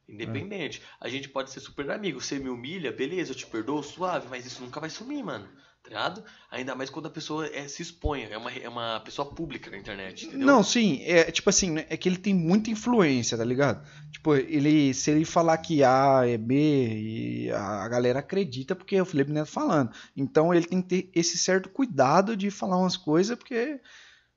Independente. 0.08 0.80
A 1.00 1.08
gente 1.08 1.28
pode 1.28 1.50
ser 1.50 1.60
super 1.60 1.90
amigo. 1.90 2.20
Você 2.20 2.38
me 2.38 2.48
humilha, 2.48 2.90
beleza, 2.92 3.32
eu 3.32 3.36
te 3.36 3.46
perdoo, 3.46 3.82
suave, 3.82 4.28
mas 4.30 4.46
isso 4.46 4.62
nunca 4.62 4.80
vai 4.80 4.88
sumir, 4.88 5.22
mano. 5.22 5.46
Tá? 5.88 6.14
Ainda 6.50 6.74
mais 6.74 6.90
quando 6.90 7.06
a 7.06 7.10
pessoa 7.10 7.46
é, 7.46 7.68
se 7.68 7.82
expõe, 7.82 8.24
é 8.24 8.36
uma, 8.36 8.50
é 8.50 8.68
uma 8.68 9.00
pessoa 9.00 9.32
pública 9.32 9.70
na 9.70 9.78
internet, 9.78 10.26
entendeu? 10.26 10.46
Não, 10.46 10.62
sim, 10.62 11.02
é 11.04 11.30
tipo 11.30 11.48
assim, 11.48 11.70
né, 11.70 11.86
é 11.88 11.96
que 11.96 12.08
ele 12.08 12.16
tem 12.16 12.34
muita 12.34 12.70
influência, 12.70 13.38
tá 13.38 13.44
ligado? 13.44 13.86
Tipo, 14.10 14.34
ele, 14.34 14.92
se 14.92 15.10
ele 15.10 15.24
falar 15.24 15.58
que 15.58 15.84
A 15.84 16.22
é 16.26 16.36
B, 16.36 16.54
e 16.56 17.50
a 17.52 17.86
a 17.86 17.88
galera 17.88 18.18
acredita 18.18 18.74
porque 18.74 18.96
é 18.96 19.02
o 19.02 19.06
Felipe 19.06 19.32
Neto 19.32 19.50
falando. 19.50 19.90
Então 20.16 20.52
ele 20.52 20.66
tem 20.66 20.82
que 20.82 20.88
ter 20.88 21.10
esse 21.14 21.38
certo 21.38 21.68
cuidado 21.68 22.36
de 22.36 22.50
falar 22.50 22.78
umas 22.78 22.96
coisas 22.96 23.38
porque 23.38 23.80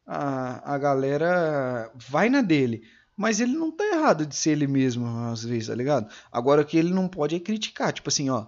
a, 0.05 0.75
a 0.75 0.77
galera 0.77 1.91
vai 1.95 2.29
na 2.29 2.41
dele. 2.41 2.83
Mas 3.17 3.39
ele 3.39 3.53
não 3.53 3.69
tá 3.71 3.83
errado 3.83 4.25
de 4.25 4.35
ser 4.35 4.51
ele 4.51 4.67
mesmo, 4.67 5.05
às 5.29 5.43
vezes, 5.43 5.67
tá 5.67 5.75
ligado? 5.75 6.09
Agora 6.31 6.61
o 6.61 6.65
que 6.65 6.77
ele 6.77 6.93
não 6.93 7.07
pode 7.07 7.35
é 7.35 7.39
criticar, 7.39 7.91
tipo 7.91 8.07
assim, 8.07 8.29
ó, 8.29 8.47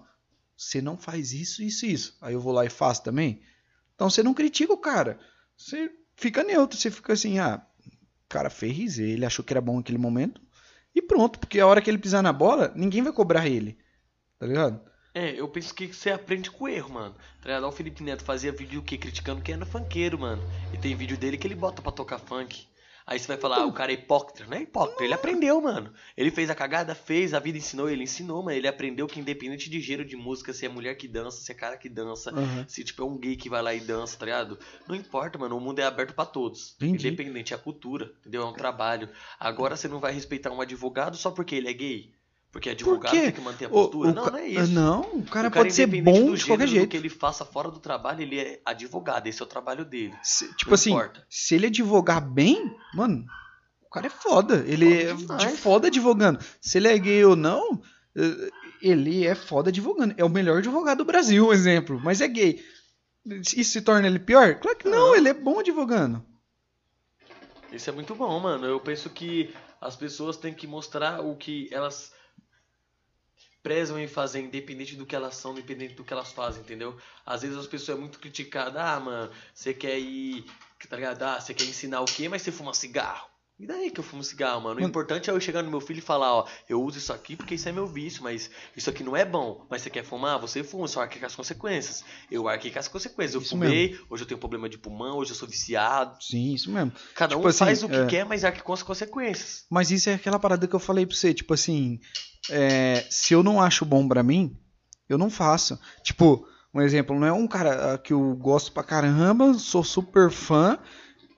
você 0.61 0.79
não 0.79 0.95
faz 0.95 1.33
isso, 1.33 1.63
isso, 1.63 1.87
isso. 1.87 2.17
Aí 2.21 2.35
eu 2.35 2.39
vou 2.39 2.53
lá 2.53 2.63
e 2.63 2.69
faço 2.69 3.03
também. 3.03 3.41
Então 3.95 4.09
você 4.09 4.21
não 4.21 4.31
critica 4.31 4.71
o 4.71 4.77
cara. 4.77 5.19
Você 5.57 5.91
fica 6.15 6.43
neutro, 6.43 6.77
você 6.77 6.91
fica 6.91 7.13
assim, 7.13 7.39
ah, 7.39 7.65
o 7.87 8.29
cara 8.29 8.49
fez, 8.49 8.99
ele 8.99 9.25
achou 9.25 9.43
que 9.43 9.51
era 9.51 9.59
bom 9.59 9.77
naquele 9.77 9.97
momento. 9.97 10.39
E 10.93 11.01
pronto, 11.01 11.39
porque 11.39 11.59
a 11.59 11.65
hora 11.65 11.81
que 11.81 11.89
ele 11.89 11.97
pisar 11.97 12.21
na 12.21 12.31
bola, 12.31 12.71
ninguém 12.75 13.01
vai 13.01 13.11
cobrar 13.11 13.47
ele. 13.47 13.75
Tá 14.37 14.45
ligado? 14.45 14.79
É, 15.15 15.31
eu 15.31 15.47
penso 15.47 15.73
que 15.73 15.87
você 15.87 16.11
aprende 16.11 16.51
com 16.51 16.65
o 16.65 16.67
erro, 16.67 16.93
mano. 16.93 17.15
Tá 17.41 17.47
ligado? 17.49 17.67
O 17.67 17.71
Felipe 17.71 18.03
Neto 18.03 18.23
fazia 18.23 18.51
vídeo 18.51 18.81
o 18.81 18.83
quê? 18.83 18.99
Criticando 18.99 19.41
quem 19.41 19.55
era 19.55 19.65
funkeiro, 19.65 20.19
mano. 20.19 20.43
E 20.71 20.77
tem 20.77 20.95
vídeo 20.95 21.17
dele 21.17 21.37
que 21.37 21.47
ele 21.47 21.55
bota 21.55 21.81
pra 21.81 21.91
tocar 21.91 22.19
funk. 22.19 22.67
Aí 23.11 23.19
você 23.19 23.27
vai 23.27 23.35
falar, 23.35 23.57
ah, 23.57 23.65
o 23.65 23.73
cara 23.73 23.91
é 23.91 23.95
hipócrita. 23.95 24.45
Não 24.49 24.55
é 24.55 24.61
hipócrita, 24.61 25.03
ele 25.03 25.13
aprendeu, 25.13 25.59
mano. 25.59 25.91
Ele 26.15 26.31
fez 26.31 26.49
a 26.49 26.55
cagada, 26.55 26.95
fez, 26.95 27.33
a 27.33 27.39
vida 27.39 27.57
ensinou, 27.57 27.89
ele 27.89 28.03
ensinou, 28.03 28.41
mano. 28.41 28.55
Ele 28.55 28.69
aprendeu 28.69 29.05
que 29.05 29.19
independente 29.19 29.69
de 29.69 29.81
gênero 29.81 30.07
de 30.07 30.15
música, 30.15 30.53
se 30.53 30.65
é 30.65 30.69
mulher 30.69 30.95
que 30.95 31.09
dança, 31.09 31.41
se 31.41 31.51
é 31.51 31.55
cara 31.55 31.75
que 31.75 31.89
dança, 31.89 32.31
Aham. 32.31 32.65
se 32.69 32.85
tipo 32.85 33.01
é 33.01 33.05
um 33.05 33.17
gay 33.17 33.35
que 33.35 33.49
vai 33.49 33.61
lá 33.61 33.73
e 33.73 33.81
dança, 33.81 34.17
tá 34.17 34.23
ligado? 34.23 34.57
Não 34.87 34.95
importa, 34.95 35.37
mano. 35.37 35.57
O 35.57 35.59
mundo 35.59 35.79
é 35.79 35.83
aberto 35.83 36.13
pra 36.13 36.25
todos. 36.25 36.73
Entendi. 36.77 37.09
Independente, 37.09 37.51
é 37.51 37.57
a 37.57 37.59
cultura, 37.59 38.13
entendeu? 38.21 38.43
É 38.43 38.45
um 38.45 38.53
trabalho. 38.53 39.09
Agora 39.37 39.75
você 39.75 39.89
não 39.89 39.99
vai 39.99 40.13
respeitar 40.13 40.49
um 40.49 40.61
advogado 40.61 41.17
só 41.17 41.31
porque 41.31 41.55
ele 41.55 41.67
é 41.67 41.73
gay. 41.73 42.13
Porque 42.51 42.69
advogado 42.69 43.11
quê? 43.11 43.21
tem 43.21 43.31
que 43.31 43.41
manter 43.41 43.65
a 43.65 43.67
O- 43.69 43.71
postura. 43.71 44.09
o 44.09 44.13
não, 44.13 44.23
ca- 44.25 44.31
não 44.31 44.37
é 44.39 44.47
isso. 44.47 44.71
Não, 44.73 45.01
o 45.15 45.23
cara 45.23 45.47
O 45.47 45.51
pode 45.51 45.73
ser 45.73 45.87
bom 45.87 46.25
do 46.31 46.35
de 46.37 46.45
qualquer 46.45 46.67
jeito. 46.67 46.89
que 46.89 46.97
ele 46.97 47.07
faça 47.09 47.45
fora 47.45 47.71
do 47.71 47.79
trabalho, 47.79 48.21
ele 48.21 48.37
é 48.39 48.61
advogado. 48.65 49.25
Esse 49.27 49.41
é 49.41 49.45
o 49.45 49.47
trabalho 49.47 49.85
dele. 49.85 50.13
Se- 50.21 50.53
tipo 50.55 50.71
Não 50.71 50.75
assim, 50.75 50.91
importa. 50.91 51.25
se 51.29 51.55
ele 51.55 51.67
advogar 51.67 52.19
bem, 52.21 52.75
mano, 52.93 53.25
o 53.85 53.89
cara 53.89 54.07
é 54.07 54.09
foda. 54.09 54.65
Ele 54.67 55.05
Foda 55.15 55.43
é 55.43 55.47
de 55.47 55.57
foda 55.57 55.87
advogando. 55.87 56.39
Se 56.59 56.77
ele 56.77 56.89
é 56.89 56.97
gay 56.97 57.23
ou 57.23 57.37
não, 57.37 57.81
eh, 58.17 58.49
ele 58.81 59.25
é 59.25 59.33
foda 59.33 59.69
advogando. 59.69 60.13
É 60.17 60.25
o 60.25 60.29
melhor 60.29 60.57
advogado 60.57 60.97
do 60.99 61.05
Brasil, 61.05 61.47
um 61.47 61.53
exemplo. 61.53 62.01
Mas 62.03 62.19
é 62.19 62.27
gay. 62.27 62.61
Isso 63.25 63.71
se 63.71 63.81
torna 63.81 64.07
ele 64.07 64.19
pior? 64.19 64.55
Claro 64.59 64.77
que 64.77 64.89
não, 64.89 65.07
Não. 65.09 65.15
ele 65.15 65.29
é 65.29 65.33
bom 65.33 65.59
advogando. 65.59 66.21
Isso 67.71 67.89
é 67.89 67.93
muito 67.93 68.13
bom, 68.13 68.37
mano. 68.41 68.65
Eu 68.65 68.79
penso 68.81 69.09
que 69.09 69.53
as 69.79 69.95
pessoas 69.95 70.35
têm 70.35 70.53
que 70.53 70.67
mostrar 70.67 71.21
o 71.21 71.35
que 71.35 71.69
elas 71.71 72.11
prezam 73.63 73.99
em 73.99 74.07
fazer, 74.07 74.41
independente 74.41 74.95
do 74.95 75.05
que 75.05 75.15
elas 75.15 75.35
são, 75.35 75.53
independente 75.53 75.93
do 75.93 76.03
que 76.03 76.13
elas 76.13 76.31
fazem, 76.31 76.61
entendeu? 76.61 76.97
Às 77.25 77.41
vezes 77.41 77.57
as 77.57 77.67
pessoas 77.67 77.97
é 77.97 78.01
muito 78.01 78.19
criticadas, 78.19 78.75
ah, 78.75 78.99
mano, 78.99 79.31
você 79.53 79.73
quer 79.73 79.97
ir, 79.99 80.45
tá 80.89 80.95
ligado? 80.95 81.21
Ah, 81.23 81.39
você 81.39 81.53
quer 81.53 81.65
ensinar 81.65 82.01
o 82.01 82.05
quê, 82.05 82.27
mas 82.27 82.41
você 82.41 82.51
fuma 82.51 82.73
cigarro. 82.73 83.30
E 83.61 83.67
daí 83.67 83.91
que 83.91 83.99
eu 83.99 84.03
fumo 84.03 84.23
cigarro, 84.23 84.59
mano? 84.59 84.81
O 84.81 84.83
importante 84.83 85.29
é 85.29 85.33
eu 85.33 85.39
chegar 85.39 85.61
no 85.61 85.69
meu 85.69 85.79
filho 85.79 85.99
e 85.99 86.01
falar, 86.01 86.33
ó, 86.33 86.47
eu 86.67 86.81
uso 86.81 86.97
isso 86.97 87.13
aqui 87.13 87.35
porque 87.35 87.53
isso 87.53 87.69
é 87.69 87.71
meu 87.71 87.85
vício, 87.85 88.23
mas 88.23 88.49
isso 88.75 88.89
aqui 88.89 89.03
não 89.03 89.15
é 89.15 89.23
bom. 89.23 89.67
Mas 89.69 89.83
você 89.83 89.89
quer 89.91 90.03
fumar? 90.03 90.39
Você 90.39 90.63
fuma, 90.63 90.87
só 90.87 91.01
arque 91.01 91.19
com 91.19 91.27
as 91.27 91.35
consequências. 91.35 92.03
Eu 92.31 92.47
arquei 92.47 92.71
com 92.71 92.79
as 92.79 92.87
consequências. 92.87 93.35
Eu 93.35 93.41
Isso 93.41 93.51
fumei, 93.51 93.99
hoje 94.09 94.23
eu 94.23 94.27
tenho 94.27 94.39
problema 94.39 94.67
de 94.67 94.79
pulmão, 94.79 95.17
hoje 95.17 95.29
eu 95.29 95.35
sou 95.35 95.47
viciado. 95.47 96.17
Sim, 96.23 96.55
isso 96.55 96.71
mesmo. 96.71 96.91
Cada 97.13 97.35
Tipo 97.35 97.45
um 97.45 97.49
assim, 97.49 97.59
faz 97.59 97.83
o 97.83 97.89
que 97.89 97.97
é. 97.97 98.05
quer, 98.07 98.25
mas 98.25 98.43
arque 98.43 98.63
com 98.63 98.73
as 98.73 98.81
consequências. 98.81 99.63
Mas 99.69 99.91
isso 99.91 100.09
é 100.09 100.15
aquela 100.15 100.39
parada 100.39 100.67
que 100.67 100.73
eu 100.73 100.79
falei 100.79 101.05
pra 101.05 101.15
você, 101.15 101.31
tipo 101.31 101.53
assim, 101.53 101.99
é, 102.49 103.05
se 103.11 103.35
eu 103.35 103.43
não 103.43 103.61
acho 103.61 103.85
bom 103.85 104.07
pra 104.07 104.23
mim, 104.23 104.57
eu 105.07 105.19
não 105.19 105.29
faço. 105.29 105.79
Tipo, 106.03 106.47
um 106.73 106.81
exemplo, 106.81 107.19
não 107.19 107.27
é 107.27 107.31
um 107.31 107.45
cara 107.45 107.93
ah, 107.93 107.97
que 107.99 108.11
eu 108.11 108.33
gosto 108.37 108.71
pra 108.71 108.83
caramba, 108.83 109.53
sou 109.53 109.83
super 109.83 110.31
fã, 110.31 110.79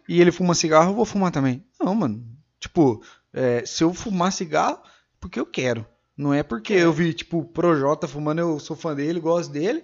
e 0.07 0.19
ele 0.21 0.31
fuma 0.31 0.53
cigarro, 0.55 0.91
eu 0.91 0.95
vou 0.95 1.05
fumar 1.05 1.31
também. 1.31 1.63
Não, 1.79 1.93
mano. 1.95 2.25
Tipo, 2.59 3.03
é, 3.33 3.65
se 3.65 3.83
eu 3.83 3.93
fumar 3.93 4.31
cigarro, 4.31 4.79
porque 5.19 5.39
eu 5.39 5.45
quero. 5.45 5.85
Não 6.15 6.33
é 6.33 6.43
porque 6.43 6.73
É. 6.73 6.83
eu 6.83 6.93
vi, 6.93 7.13
tipo, 7.13 7.39
o 7.39 7.45
Projota 7.45 8.07
fumando, 8.07 8.39
eu 8.39 8.59
sou 8.59 8.75
fã 8.75 8.93
dele, 8.95 9.19
gosto 9.19 9.51
dele. 9.51 9.83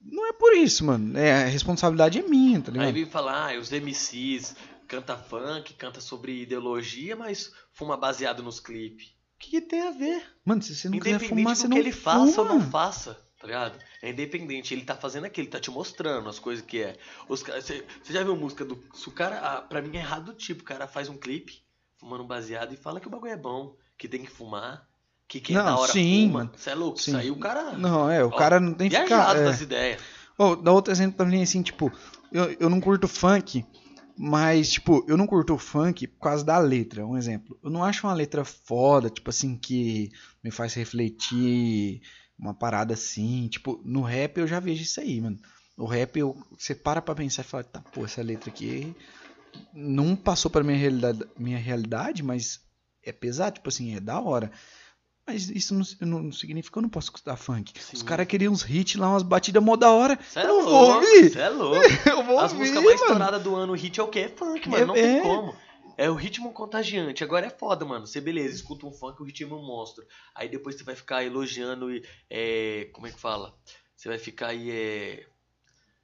Não 0.00 0.26
é 0.28 0.32
por 0.32 0.52
isso, 0.54 0.84
mano. 0.84 1.16
É, 1.18 1.44
a 1.44 1.46
responsabilidade 1.46 2.18
é 2.18 2.22
minha, 2.22 2.60
tá 2.60 2.70
Aí 2.70 2.78
ligado? 2.78 2.94
vem 2.94 3.06
falar, 3.06 3.54
ah, 3.54 3.58
os 3.58 3.70
MCs 3.70 4.54
canta 4.86 5.16
funk, 5.16 5.72
canta 5.74 6.00
sobre 6.00 6.42
ideologia, 6.42 7.16
mas 7.16 7.52
fuma 7.72 7.96
baseado 7.96 8.42
nos 8.42 8.60
clipes. 8.60 9.08
O 9.08 9.38
que, 9.38 9.50
que 9.50 9.60
tem 9.60 9.80
a 9.82 9.90
ver? 9.90 10.22
Mano, 10.44 10.62
se 10.62 10.74
você 10.74 10.88
não 10.88 10.98
quiser 10.98 11.18
fumar, 11.18 11.56
você 11.56 11.62
que 11.62 11.68
não 11.68 11.76
ele 11.76 11.92
faça 11.92 12.40
ou 12.42 12.46
não 12.48 12.60
fuma. 12.60 12.70
faça, 12.70 13.18
tá 13.44 13.46
ligado? 13.46 13.78
É 14.00 14.10
independente, 14.10 14.72
ele 14.72 14.84
tá 14.84 14.96
fazendo 14.96 15.26
aquilo, 15.26 15.44
ele 15.44 15.52
tá 15.52 15.60
te 15.60 15.70
mostrando 15.70 16.28
as 16.30 16.38
coisas 16.38 16.64
que 16.64 16.82
é. 16.82 16.96
Você 17.28 17.84
já 18.08 18.24
viu 18.24 18.34
música 18.34 18.64
do. 18.64 18.82
Se 18.94 19.06
o 19.06 19.12
cara. 19.12 19.38
ah, 19.38 19.60
pra 19.60 19.82
mim 19.82 19.96
é 19.96 20.00
errado 20.00 20.32
do 20.32 20.34
tipo, 20.34 20.62
o 20.62 20.64
cara 20.64 20.86
faz 20.86 21.10
um 21.10 21.16
clipe 21.18 21.62
fumando 21.98 22.24
um 22.24 22.26
baseado 22.26 22.72
e 22.72 22.76
fala 22.76 23.00
que 23.00 23.06
o 23.06 23.10
bagulho 23.10 23.32
é 23.32 23.36
bom, 23.36 23.76
que 23.98 24.08
tem 24.08 24.22
que 24.22 24.30
fumar, 24.30 24.88
que 25.28 25.40
quem 25.40 25.56
é 25.56 25.58
Não, 25.58 25.66
da 25.66 25.76
hora 25.76 25.92
sim, 25.92 26.26
fuma. 26.26 26.52
Você 26.56 26.70
é 26.70 26.74
louco? 26.74 26.98
Sim. 26.98 27.10
Isso 27.10 27.20
aí 27.20 27.30
o 27.30 27.38
cara. 27.38 27.72
Não, 27.72 28.10
é, 28.10 28.24
o 28.24 28.28
Ó, 28.28 28.30
cara 28.30 28.58
não 28.58 28.72
tem 28.72 28.88
que 28.88 28.96
ficar. 28.96 29.06
Viajado 29.08 29.40
é. 29.40 29.44
das 29.44 29.60
ideias. 29.60 30.02
Oh, 30.38 30.56
dá 30.56 30.72
outro 30.72 30.90
exemplo 30.90 31.18
também, 31.18 31.42
assim, 31.42 31.62
tipo, 31.62 31.92
eu, 32.32 32.56
eu 32.58 32.70
não 32.70 32.80
curto 32.80 33.06
funk, 33.06 33.64
mas, 34.16 34.72
tipo, 34.72 35.04
eu 35.06 35.18
não 35.18 35.26
curto 35.26 35.56
funk 35.58 36.06
por 36.08 36.20
causa 36.20 36.42
da 36.42 36.58
letra, 36.58 37.06
um 37.06 37.16
exemplo. 37.16 37.58
Eu 37.62 37.70
não 37.70 37.84
acho 37.84 38.06
uma 38.06 38.14
letra 38.14 38.42
foda, 38.42 39.10
tipo 39.10 39.28
assim, 39.28 39.54
que 39.56 40.10
me 40.42 40.50
faz 40.50 40.72
refletir 40.74 42.00
uma 42.38 42.54
parada 42.54 42.94
assim, 42.94 43.48
tipo, 43.48 43.80
no 43.84 44.02
rap 44.02 44.38
eu 44.38 44.46
já 44.46 44.60
vejo 44.60 44.82
isso 44.82 45.00
aí, 45.00 45.20
mano. 45.20 45.38
O 45.76 45.86
rap, 45.86 46.16
eu, 46.18 46.36
você 46.58 46.74
para 46.74 47.02
pra 47.02 47.14
pensar 47.14 47.42
e 47.42 47.44
fala, 47.44 47.64
tá, 47.64 47.80
pô, 47.92 48.04
essa 48.04 48.22
letra 48.22 48.48
aqui 48.50 48.94
não 49.72 50.14
passou 50.16 50.50
pra 50.50 50.62
minha 50.64 50.76
realidade, 50.78 51.24
minha 51.38 51.58
realidade, 51.58 52.22
mas 52.22 52.60
é 53.02 53.12
pesado, 53.12 53.54
tipo 53.54 53.68
assim, 53.68 53.94
é 53.96 54.00
da 54.00 54.20
hora. 54.20 54.50
Mas 55.26 55.48
isso 55.48 55.74
não, 55.74 56.22
não 56.22 56.30
significa 56.32 56.72
que 56.72 56.78
eu 56.78 56.82
não 56.82 56.88
posso 56.88 57.06
escutar 57.06 57.36
funk. 57.36 57.72
Os 57.92 58.00
Sim. 58.00 58.04
caras 58.04 58.26
queriam 58.26 58.52
uns 58.52 58.62
hits 58.68 58.96
lá, 58.96 59.08
umas 59.08 59.22
batidas 59.22 59.62
mó 59.62 59.74
da 59.74 59.90
hora. 59.90 60.18
Cê 60.28 60.40
é 60.40 60.42
eu 60.44 60.48
não 60.48 60.62
vou 60.64 60.72
louco, 60.72 60.94
ouvir. 61.06 61.30
cê 61.30 61.38
é 61.40 61.48
louco. 61.48 61.80
Eu 62.06 62.22
vou 62.24 62.38
As 62.38 62.52
ouvir, 62.52 62.58
músicas 62.58 62.84
mais 62.84 63.00
mano. 63.00 63.12
estouradas 63.12 63.42
do 63.42 63.54
ano, 63.56 63.72
o 63.72 63.76
hit 63.76 63.98
é 63.98 64.02
o 64.02 64.08
quê? 64.08 64.18
É 64.20 64.28
funk, 64.28 64.68
mano. 64.68 64.82
É- 64.82 64.86
não 64.86 64.94
tem 64.94 65.18
é. 65.18 65.22
como. 65.22 65.56
É 65.96 66.10
o 66.10 66.14
ritmo 66.14 66.52
contagiante. 66.52 67.22
Agora 67.22 67.46
é 67.46 67.50
foda, 67.50 67.84
mano. 67.84 68.06
Você, 68.06 68.20
beleza, 68.20 68.54
escuta 68.54 68.86
um 68.86 68.92
funk, 68.92 69.20
o 69.20 69.24
ritmo 69.24 69.54
é 69.54 69.58
um 69.58 69.66
monstro. 69.66 70.06
Aí 70.34 70.48
depois 70.48 70.76
você 70.76 70.84
vai 70.84 70.94
ficar 70.94 71.24
elogiando 71.24 71.90
e. 71.90 72.04
É, 72.28 72.88
como 72.92 73.06
é 73.06 73.12
que 73.12 73.20
fala? 73.20 73.56
Você 73.96 74.08
vai 74.08 74.18
ficar 74.18 74.48
aí. 74.48 74.70
É, 74.70 75.26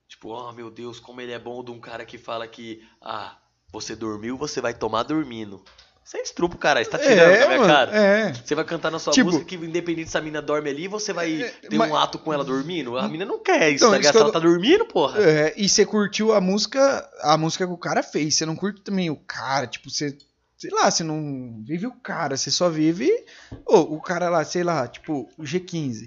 tipo, 0.09 0.29
oh 0.29 0.53
meu 0.53 0.71
Deus, 0.71 1.01
como 1.01 1.21
ele 1.21 1.33
é 1.33 1.39
bom 1.39 1.65
de 1.65 1.71
um 1.71 1.81
cara 1.81 2.05
que 2.05 2.19
fala 2.19 2.47
que. 2.47 2.87
Ah, 3.01 3.39
você 3.73 3.95
dormiu, 3.97 4.37
você 4.37 4.61
vai 4.61 4.75
tomar 4.75 5.03
dormindo. 5.03 5.65
Você 6.05 6.19
é 6.19 6.23
estrupo, 6.23 6.57
cara. 6.59 6.83
Você 6.83 6.91
tá 6.91 6.99
tirando 6.99 7.19
É, 7.19 7.39
da 7.41 7.47
minha 7.47 7.59
mano, 7.61 7.73
cara. 7.73 7.97
é. 7.97 8.33
Você 8.35 8.55
vai 8.55 8.65
cantar 8.65 8.91
na 8.91 8.99
sua 8.99 9.13
Tipo- 9.13 9.27
música 9.31 9.45
que, 9.45 9.55
independente 9.55 10.11
se 10.11 10.19
a 10.19 10.21
mina 10.21 10.43
dorme 10.43 10.69
ali, 10.69 10.89
você 10.89 11.13
vai 11.13 11.43
É, 11.43 11.49
ter 11.49 11.77
mas- 11.77 11.91
um 11.91 11.95
ato 11.97 12.19
com 12.19 12.33
ela 12.33 12.43
dormindo. 12.45 12.97
A 12.99 13.07
mina 13.09 13.25
não 13.25 13.39
quer 13.41 13.71
isso, 13.71 13.85
Então, 13.85 13.91
tá 13.93 13.97
ligado? 13.99 14.19
ela 14.19 14.33
tá 14.33 14.39
dormindo, 14.41 14.85
porra. 14.87 15.23
É, 15.23 15.55
e 15.57 15.69
você 15.69 15.87
curtiu 15.87 16.33
a 16.33 16.41
música, 16.41 17.09
a 17.21 17.37
música 17.39 17.65
que 17.67 17.73
o 17.73 17.79
cara 17.79 18.03
fez. 18.03 18.35
Você 18.35 18.45
não 18.45 18.57
curte 18.57 18.81
também 18.83 19.09
o 19.11 19.17
cara, 19.17 19.67
tipo, 19.67 19.89
você. 19.89 20.17
Sei 20.59 20.71
lá, 20.73 20.91
você 20.91 21.03
não 21.05 21.63
vive 21.65 21.87
o 21.87 21.93
cara, 22.03 22.37
você 22.37 22.51
só 22.51 22.69
vive. 22.69 23.09
Ô, 23.65 23.79
o 23.79 24.01
cara 24.03 24.29
lá, 24.29 24.45
sei 24.45 24.63
lá, 24.65 24.87
tipo, 24.89 25.29
o 25.39 25.43
G15. 25.45 26.07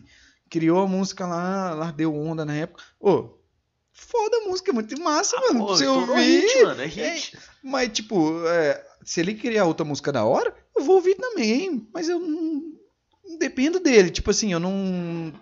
Criou 0.49 0.83
a 0.83 0.87
música 0.87 1.25
lá, 1.25 1.73
lá 1.73 1.91
deu 1.91 2.13
onda 2.13 2.43
na 2.45 2.53
época. 2.55 2.83
Ô, 2.99 3.29
foda 3.91 4.37
a 4.37 4.47
música, 4.47 4.69
é 4.69 4.73
muito 4.73 4.99
massa, 5.01 5.35
mano. 5.39 5.59
Pô, 5.61 5.67
Você 5.75 5.85
estourou 5.85 6.09
ouvir. 6.15 6.41
hit, 6.41 6.63
mano, 6.63 6.81
é 6.81 6.85
hit. 6.85 7.37
Mas, 7.63 7.89
tipo, 7.89 8.45
é, 8.47 8.83
se 9.05 9.19
ele 9.19 9.33
criar 9.35 9.65
outra 9.65 9.85
música 9.85 10.11
da 10.11 10.23
hora, 10.25 10.55
eu 10.75 10.83
vou 10.83 10.95
ouvir 10.95 11.15
também. 11.15 11.87
Mas 11.93 12.09
eu 12.09 12.19
não, 12.19 12.73
não 13.25 13.37
dependo 13.37 13.79
dele. 13.79 14.09
Tipo 14.09 14.31
assim, 14.31 14.51
eu 14.51 14.59
não. 14.59 15.33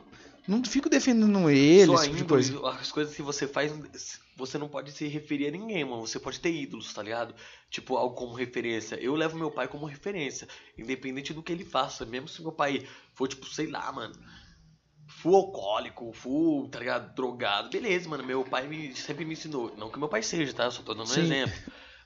Não 0.48 0.64
fico 0.66 0.90
defendendo 0.90 1.50
ele, 1.50 1.86
Sua 1.86 1.96
esse 1.96 2.06
tipo 2.06 2.18
de 2.18 2.26
coisa. 2.26 2.70
As 2.70 2.92
coisas 2.92 3.16
que 3.16 3.22
você 3.22 3.48
faz, 3.48 3.72
você 4.36 4.58
não 4.58 4.68
pode 4.68 4.92
se 4.92 5.08
referir 5.08 5.48
a 5.48 5.52
ninguém, 5.52 5.86
mano. 5.86 6.06
Você 6.06 6.20
pode 6.20 6.40
ter 6.40 6.52
ídolos, 6.52 6.92
tá 6.94 7.04
ligado? 7.04 7.34
Tipo, 7.70 7.96
algo 7.96 8.16
como 8.16 8.34
referência. 8.34 8.96
Eu 8.96 9.16
levo 9.16 9.38
meu 9.38 9.52
pai 9.52 9.68
como 9.68 9.86
referência, 9.86 10.48
independente 10.78 11.32
do 11.32 11.44
que 11.44 11.52
ele 11.52 11.64
faça. 11.64 12.06
Mesmo 12.06 12.28
se 12.28 12.42
meu 12.42 12.52
pai 12.52 12.86
for, 13.14 13.28
tipo, 13.28 13.46
sei 13.46 13.68
lá, 13.68 13.92
mano. 13.92 14.16
Full 15.08 15.36
alcoólico, 15.36 16.12
full, 16.12 16.68
tá 16.70 16.80
ligado? 16.80 17.14
Drogado. 17.14 17.70
Beleza, 17.70 18.10
mano. 18.10 18.24
Meu 18.24 18.44
pai 18.44 18.68
me, 18.68 18.96
sempre 18.96 19.24
me 19.24 19.34
ensinou. 19.34 19.74
Não 19.78 19.92
que 19.92 20.00
meu 20.00 20.10
pai 20.10 20.24
seja, 20.24 20.54
tá? 20.54 20.66
Eu 20.66 20.72
só 20.72 20.82
tô 20.82 20.94
dando 20.94 21.04
um 21.04 21.14
Sim. 21.14 21.22
exemplo. 21.22 21.56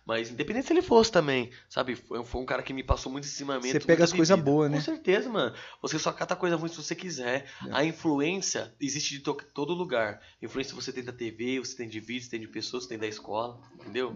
Mas 0.06 0.30
independente 0.30 0.68
se 0.68 0.74
ele 0.74 0.84
fosse 0.84 1.12
também, 1.12 1.50
sabe? 1.68 1.96
Foi, 1.96 2.24
foi 2.24 2.40
um 2.42 2.46
cara 2.46 2.62
que 2.62 2.72
me 2.72 2.84
passou 2.84 3.12
muito 3.12 3.26
ensinamento. 3.26 3.72
Você 3.72 3.80
pega 3.80 4.04
as 4.04 4.14
coisas 4.14 4.40
boas, 4.40 4.70
né? 4.70 4.78
Com 4.78 4.84
certeza, 4.84 5.28
mano. 5.28 5.56
Você 5.82 5.98
só 5.98 6.12
cata 6.12 6.36
coisa 6.36 6.56
ruim 6.56 6.70
se 6.70 6.76
você 6.76 6.94
quiser. 6.94 7.50
É. 7.66 7.70
A 7.72 7.84
influência 7.84 8.72
existe 8.80 9.16
de 9.16 9.22
to- 9.22 9.34
todo 9.54 9.74
lugar. 9.74 10.22
Influência 10.40 10.76
você 10.76 10.94
tem 10.94 11.04
da 11.04 11.12
TV, 11.12 11.58
você 11.60 11.76
tem 11.76 11.90
de 11.90 12.00
vídeo, 12.00 12.24
você 12.24 12.30
tem 12.30 12.40
de 12.40 12.48
pessoas, 12.48 12.84
você 12.84 12.90
tem 12.90 13.00
da 13.00 13.08
escola, 13.08 13.60
entendeu? 13.82 14.14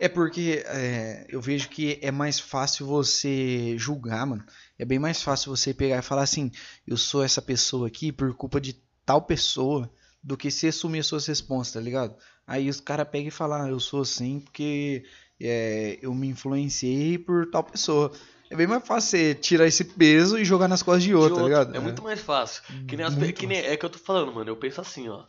É 0.00 0.08
porque 0.08 0.62
é, 0.66 1.26
eu 1.28 1.40
vejo 1.42 1.68
que 1.68 1.98
é 2.00 2.10
mais 2.10 2.40
fácil 2.40 2.86
você 2.86 3.76
julgar, 3.76 4.24
mano. 4.26 4.44
É 4.78 4.86
bem 4.86 4.98
mais 4.98 5.22
fácil 5.22 5.54
você 5.54 5.74
pegar 5.74 5.98
e 5.98 6.02
falar 6.02 6.22
assim: 6.22 6.50
eu 6.86 6.96
sou 6.96 7.22
essa 7.22 7.42
pessoa 7.42 7.88
aqui 7.88 8.10
por 8.10 8.34
culpa 8.34 8.58
de 8.58 8.72
tal 9.04 9.20
pessoa, 9.20 9.92
do 10.22 10.34
que 10.36 10.50
se 10.50 10.66
assumir 10.66 11.00
as 11.00 11.06
suas 11.06 11.26
responsas, 11.26 11.74
tá 11.74 11.80
ligado? 11.80 12.16
Aí 12.46 12.68
os 12.68 12.80
caras 12.80 13.06
pegam 13.08 13.28
e 13.28 13.30
falam: 13.30 13.62
ah, 13.66 13.68
eu 13.68 13.78
sou 13.78 14.00
assim 14.02 14.40
porque 14.40 15.04
é, 15.40 15.98
eu 16.02 16.14
me 16.14 16.28
influenciei 16.28 17.18
por 17.18 17.50
tal 17.50 17.64
pessoa. 17.64 18.12
É 18.50 18.56
bem 18.56 18.66
mais 18.66 18.86
fácil 18.86 19.10
você 19.10 19.34
tirar 19.34 19.66
esse 19.66 19.84
peso 19.84 20.38
e 20.38 20.44
jogar 20.44 20.68
nas 20.68 20.82
costas 20.82 21.02
de 21.02 21.08
De 21.08 21.14
outro, 21.14 21.36
tá 21.36 21.42
outro, 21.42 21.58
ligado? 21.58 21.76
É 21.76 21.80
muito 21.80 22.02
mais 22.02 22.20
fácil. 22.20 22.62
Que 22.86 22.96
nem, 22.96 23.04
as, 23.04 23.14
que 23.32 23.46
nem 23.46 23.58
é 23.58 23.76
que 23.76 23.84
eu 23.84 23.90
tô 23.90 23.98
falando, 23.98 24.32
mano. 24.32 24.50
Eu 24.50 24.56
penso 24.56 24.80
assim, 24.80 25.08
ó. 25.08 25.24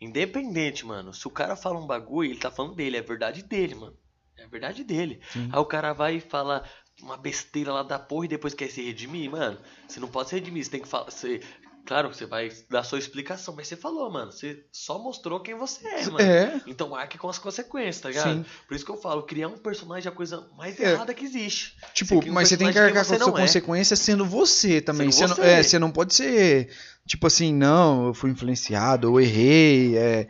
Independente, 0.00 0.84
mano. 0.84 1.12
Se 1.12 1.28
o 1.28 1.30
cara 1.30 1.54
fala 1.54 1.78
um 1.78 1.86
bagulho, 1.86 2.30
ele 2.30 2.40
tá 2.40 2.50
falando 2.50 2.74
dele. 2.74 2.96
É 2.96 3.02
verdade 3.02 3.42
dele, 3.42 3.74
mano. 3.74 3.96
É 4.38 4.46
verdade 4.46 4.82
dele. 4.82 5.20
Sim. 5.32 5.48
Aí 5.52 5.58
o 5.58 5.64
cara 5.66 5.92
vai 5.92 6.16
e 6.16 6.20
fala 6.20 6.64
uma 7.00 7.16
besteira 7.16 7.72
lá 7.72 7.82
da 7.82 7.98
porra 7.98 8.24
e 8.24 8.28
depois 8.28 8.54
quer 8.54 8.68
se 8.68 8.82
redimir, 8.82 9.30
mano. 9.30 9.58
Você 9.86 10.00
não 10.00 10.08
pode 10.08 10.30
se 10.30 10.34
redimir. 10.34 10.64
Você 10.64 10.70
tem 10.70 10.80
que 10.80 10.88
falar. 10.88 11.10
Você, 11.10 11.40
claro, 11.86 12.12
você 12.12 12.26
vai 12.26 12.50
dar 12.70 12.82
sua 12.82 12.98
explicação. 12.98 13.54
Mas 13.56 13.68
você 13.68 13.76
falou, 13.76 14.10
mano. 14.10 14.32
Você 14.32 14.64
só 14.72 14.98
mostrou 14.98 15.40
quem 15.40 15.54
você 15.54 15.86
é, 15.86 16.04
mano. 16.06 16.20
É, 16.20 16.60
Então 16.66 16.94
arque 16.94 17.18
com 17.18 17.28
as 17.28 17.38
consequências, 17.38 18.00
tá 18.00 18.08
ligado? 18.08 18.32
sim. 18.32 18.44
Por 18.66 18.74
isso 18.74 18.84
que 18.84 18.90
eu 18.90 18.96
falo, 18.96 19.22
criar 19.24 19.48
um 19.48 19.58
personagem 19.58 20.08
é 20.08 20.12
a 20.12 20.14
coisa 20.14 20.48
mais 20.56 20.78
É. 20.80 20.92
errada 20.92 21.12
que 21.14 21.24
existe. 21.24 21.76
Tipo, 21.94 22.18
cria 22.20 22.30
um 22.30 22.34
mas 22.34 22.48
você 22.48 22.56
tem 22.56 22.72
que 22.72 22.78
arcar 22.78 23.04
com 23.04 23.08
você 23.08 23.14
a 23.16 23.18
sua 23.18 23.38
é. 23.38 23.42
consequência 23.42 23.96
sendo 23.96 24.24
você 24.24 24.80
também. 24.80 25.10
Sendo 25.12 25.34
Você, 25.34 25.34
você. 25.34 25.40
Não, 25.40 25.48
é, 25.48 25.62
você 25.62 25.78
não 25.78 25.90
pode 25.90 26.14
ser, 26.14 26.70
tipo 27.06 27.26
assim, 27.26 27.52
não, 27.52 28.06
eu 28.08 28.14
fui 28.14 28.30
influenciado, 28.30 29.08
eu 29.08 29.20
errei, 29.20 29.96
é, 29.96 30.28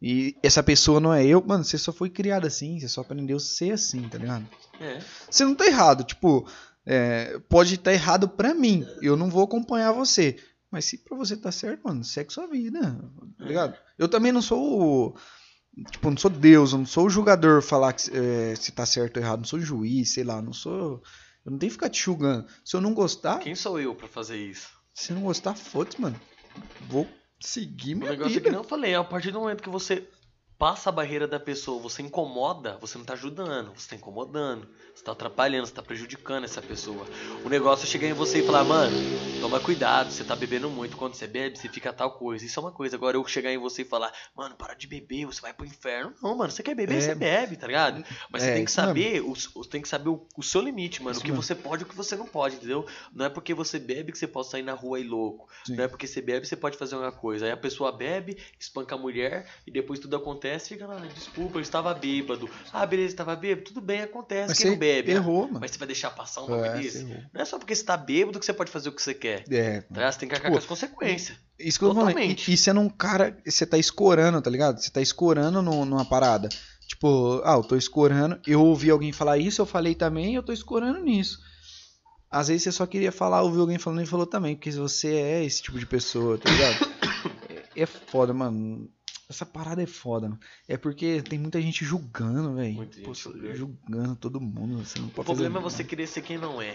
e 0.00 0.36
essa 0.42 0.62
pessoa 0.62 1.00
não 1.00 1.12
é 1.14 1.24
eu. 1.24 1.42
Mano, 1.46 1.64
você 1.64 1.78
só 1.78 1.92
foi 1.92 2.10
criado 2.10 2.46
assim, 2.46 2.78
você 2.78 2.88
só 2.88 3.00
aprendeu 3.00 3.36
a 3.36 3.40
ser 3.40 3.72
assim, 3.72 4.02
tá 4.08 4.18
ligado? 4.18 4.46
É. 4.80 4.98
Você 5.30 5.44
não 5.44 5.54
tá 5.54 5.66
errado, 5.66 6.04
tipo, 6.04 6.46
é, 6.86 7.38
pode 7.48 7.76
estar 7.76 7.92
errado 7.92 8.28
pra 8.28 8.52
mim, 8.54 8.86
eu 9.00 9.16
não 9.16 9.30
vou 9.30 9.44
acompanhar 9.44 9.92
você. 9.92 10.36
Mas 10.74 10.86
se 10.86 10.98
pra 10.98 11.16
você 11.16 11.36
tá 11.36 11.52
certo, 11.52 11.82
mano, 11.84 12.02
segue 12.02 12.32
sua 12.32 12.48
vida, 12.48 12.80
tá 13.38 13.44
ligado? 13.44 13.76
Eu 13.96 14.08
também 14.08 14.32
não 14.32 14.42
sou 14.42 14.58
o. 15.12 15.16
Tipo, 15.92 16.10
não 16.10 16.16
sou 16.16 16.30
Deus, 16.30 16.72
eu 16.72 16.78
não 16.78 16.86
sou 16.86 17.06
o 17.06 17.10
julgador 17.10 17.62
falar 17.62 17.92
que, 17.92 18.10
é, 18.12 18.56
se 18.56 18.72
tá 18.72 18.84
certo 18.84 19.16
ou 19.18 19.22
errado, 19.22 19.38
não 19.38 19.44
sou 19.46 19.60
juiz, 19.60 20.12
sei 20.14 20.24
lá, 20.24 20.42
não 20.42 20.52
sou. 20.52 21.00
Eu 21.44 21.52
não 21.52 21.58
tenho 21.58 21.70
que 21.70 21.74
ficar 21.74 21.88
te 21.90 22.02
julgando. 22.02 22.46
Se 22.64 22.74
eu 22.74 22.80
não 22.80 22.92
gostar, 22.92 23.38
Quem 23.38 23.54
sou 23.54 23.78
eu 23.80 23.94
pra 23.94 24.08
fazer 24.08 24.36
isso? 24.36 24.68
se 24.92 25.12
não 25.12 25.22
gostar, 25.22 25.54
foda-se, 25.54 26.00
mano. 26.00 26.20
Vou 26.88 27.06
seguir 27.40 27.94
O 27.94 27.98
minha 27.98 28.10
negócio 28.10 28.32
é 28.32 28.34
vida. 28.34 28.50
que 28.50 28.56
eu 28.56 28.64
falei, 28.64 28.94
a 28.96 29.04
partir 29.04 29.30
do 29.30 29.38
momento 29.40 29.62
que 29.62 29.68
você 29.68 30.08
passa 30.58 30.88
a 30.88 30.92
barreira 30.92 31.26
da 31.26 31.38
pessoa, 31.40 31.80
você 31.82 32.02
incomoda, 32.02 32.78
você 32.80 32.96
não 32.96 33.04
tá 33.04 33.14
ajudando, 33.14 33.72
você 33.76 33.90
tá 33.90 33.96
incomodando, 33.96 34.68
você 34.94 35.02
tá 35.04 35.12
atrapalhando, 35.12 35.66
você 35.66 35.74
tá 35.74 35.82
prejudicando 35.82 36.44
essa 36.44 36.62
pessoa. 36.62 37.04
O 37.44 37.48
negócio 37.48 37.84
é 37.84 37.86
chegar 37.88 38.06
em 38.08 38.12
você 38.12 38.38
e 38.38 38.46
falar, 38.46 38.64
mano, 38.64 38.96
toma 39.40 39.58
cuidado, 39.60 40.10
você 40.12 40.22
tá 40.24 40.36
bebendo 40.36 40.70
muito, 40.70 40.96
quando 40.96 41.14
você 41.14 41.26
bebe, 41.26 41.58
você 41.58 41.68
fica 41.68 41.92
tal 41.92 42.12
coisa. 42.12 42.44
Isso 42.46 42.58
é 42.58 42.62
uma 42.62 42.72
coisa. 42.72 42.96
Agora 42.96 43.16
eu 43.16 43.26
chegar 43.26 43.52
em 43.52 43.58
você 43.58 43.82
e 43.82 43.84
falar, 43.84 44.12
mano, 44.34 44.54
para 44.54 44.74
de 44.74 44.86
beber, 44.86 45.26
você 45.26 45.40
vai 45.40 45.52
pro 45.52 45.66
inferno. 45.66 46.14
Não, 46.22 46.36
mano, 46.36 46.50
você 46.52 46.62
quer 46.62 46.74
beber, 46.74 46.98
É. 46.98 47.00
você 47.00 47.14
bebe, 47.14 47.56
tá 47.56 47.66
ligado? 47.66 48.04
Mas 48.30 48.42
É, 48.44 48.46
você 48.46 48.54
tem 48.54 48.64
que 48.64 48.70
saber, 48.72 49.20
o, 49.22 49.34
tem 49.66 49.82
que 49.82 49.88
saber 49.88 50.08
o, 50.08 50.24
o 50.36 50.42
seu 50.42 50.60
limite, 50.60 51.02
mano, 51.02 51.12
Isso 51.12 51.20
o 51.20 51.24
que 51.24 51.30
mesmo. 51.32 51.42
você 51.42 51.54
pode 51.54 51.82
e 51.82 51.86
o 51.86 51.88
que 51.88 51.96
você 51.96 52.14
não 52.16 52.26
pode, 52.26 52.56
entendeu? 52.56 52.86
Não 53.12 53.26
é 53.26 53.28
porque 53.28 53.52
você 53.52 53.78
bebe 53.78 54.12
que 54.12 54.18
você 54.18 54.28
pode 54.28 54.48
sair 54.48 54.62
na 54.62 54.72
rua 54.72 55.00
e 55.00 55.04
louco. 55.04 55.48
Sim. 55.66 55.74
Não 55.74 55.84
é 55.84 55.88
porque 55.88 56.06
você 56.06 56.22
bebe 56.22 56.46
você 56.46 56.56
pode 56.56 56.76
fazer 56.78 56.94
uma 56.96 57.10
coisa. 57.12 57.44
Aí 57.46 57.50
a 57.52 57.56
pessoa 57.56 57.90
bebe, 57.90 58.38
espanca 58.58 58.94
a 58.94 58.98
mulher 58.98 59.50
e 59.66 59.70
depois 59.72 59.98
tudo 59.98 60.14
acontece 60.14 60.43
e 60.48 60.58
fica 60.58 60.86
lá, 60.86 60.96
desculpa, 61.14 61.58
eu 61.58 61.62
estava 61.62 61.92
bêbado. 61.94 62.48
Ah, 62.72 62.84
beleza, 62.86 63.12
estava 63.14 63.34
bêbado. 63.36 63.66
Tudo 63.66 63.80
bem, 63.80 64.00
acontece. 64.02 64.48
Mas 64.48 64.58
Quem 64.58 64.70
não 64.72 64.78
bebe? 64.78 65.10
errou, 65.12 65.46
mano. 65.46 65.60
Mas 65.60 65.70
você 65.70 65.78
vai 65.78 65.86
deixar 65.86 66.10
passar 66.10 66.42
um 66.42 66.46
bagulho 66.48 66.66
É, 66.66 66.78
desse? 66.80 67.04
Não 67.32 67.40
é 67.40 67.44
só 67.44 67.58
porque 67.58 67.74
você 67.74 67.84
tá 67.84 67.96
bêbado 67.96 68.38
que 68.38 68.44
você 68.46 68.52
pode 68.52 68.70
fazer 68.70 68.88
o 68.88 68.92
que 68.92 69.02
você 69.02 69.14
quer. 69.14 69.44
É, 69.50 69.80
Tá? 69.82 70.10
Você 70.12 70.18
tem 70.18 70.28
que 70.28 70.34
arcar 70.34 70.50
Tipo, 70.50 70.52
com 70.52 70.58
as 70.58 70.66
consequências. 70.66 71.38
Isso 71.58 71.78
que 71.78 71.84
eu 71.84 71.94
tô. 71.94 72.08
E, 72.18 72.36
e 72.48 72.56
sendo 72.56 72.80
um 72.80 72.88
cara, 72.88 73.36
você 73.46 73.64
tá 73.66 73.78
escorando, 73.78 74.40
tá 74.42 74.50
ligado? 74.50 74.80
Você 74.80 74.90
tá 74.90 75.00
escorando 75.00 75.62
no- 75.62 75.84
numa 75.84 76.04
parada. 76.04 76.48
Tipo, 76.86 77.40
ah, 77.44 77.54
eu 77.54 77.62
tô 77.62 77.76
escorando. 77.76 78.38
Eu 78.46 78.60
ouvi 78.62 78.90
alguém 78.90 79.12
falar 79.12 79.38
isso, 79.38 79.62
eu 79.62 79.66
falei 79.66 79.94
também, 79.94 80.34
eu 80.34 80.42
tô 80.42 80.52
escorando 80.52 81.00
nisso. 81.00 81.38
Às 82.30 82.48
vezes 82.48 82.64
você 82.64 82.72
só 82.72 82.84
queria 82.84 83.12
falar, 83.12 83.42
ouviu 83.42 83.60
alguém 83.60 83.78
falando 83.78 84.02
e 84.02 84.06
falou 84.06 84.26
também, 84.26 84.56
porque 84.56 84.70
você 84.72 85.14
é 85.14 85.44
esse 85.44 85.62
tipo 85.62 85.78
de 85.78 85.86
pessoa, 85.86 86.36
tá 86.36 86.50
ligado? 86.50 86.90
é, 87.76 87.82
é 87.82 87.86
foda, 87.86 88.34
mano. 88.34 88.90
Essa 89.28 89.46
parada 89.46 89.82
é 89.82 89.86
foda, 89.86 90.28
mano. 90.28 90.40
É 90.68 90.76
porque 90.76 91.22
tem 91.22 91.38
muita 91.38 91.60
gente 91.60 91.84
julgando, 91.84 92.54
velho. 92.54 92.88
Julgando. 93.14 93.56
julgando 93.56 94.16
todo 94.16 94.40
mundo. 94.40 94.84
Você 94.84 94.98
não 94.98 95.08
O 95.08 95.10
pode 95.10 95.26
problema 95.26 95.58
é 95.58 95.62
você 95.62 95.82
querer 95.82 96.06
ser 96.06 96.22
quem 96.22 96.36
não 96.36 96.60
é. 96.60 96.74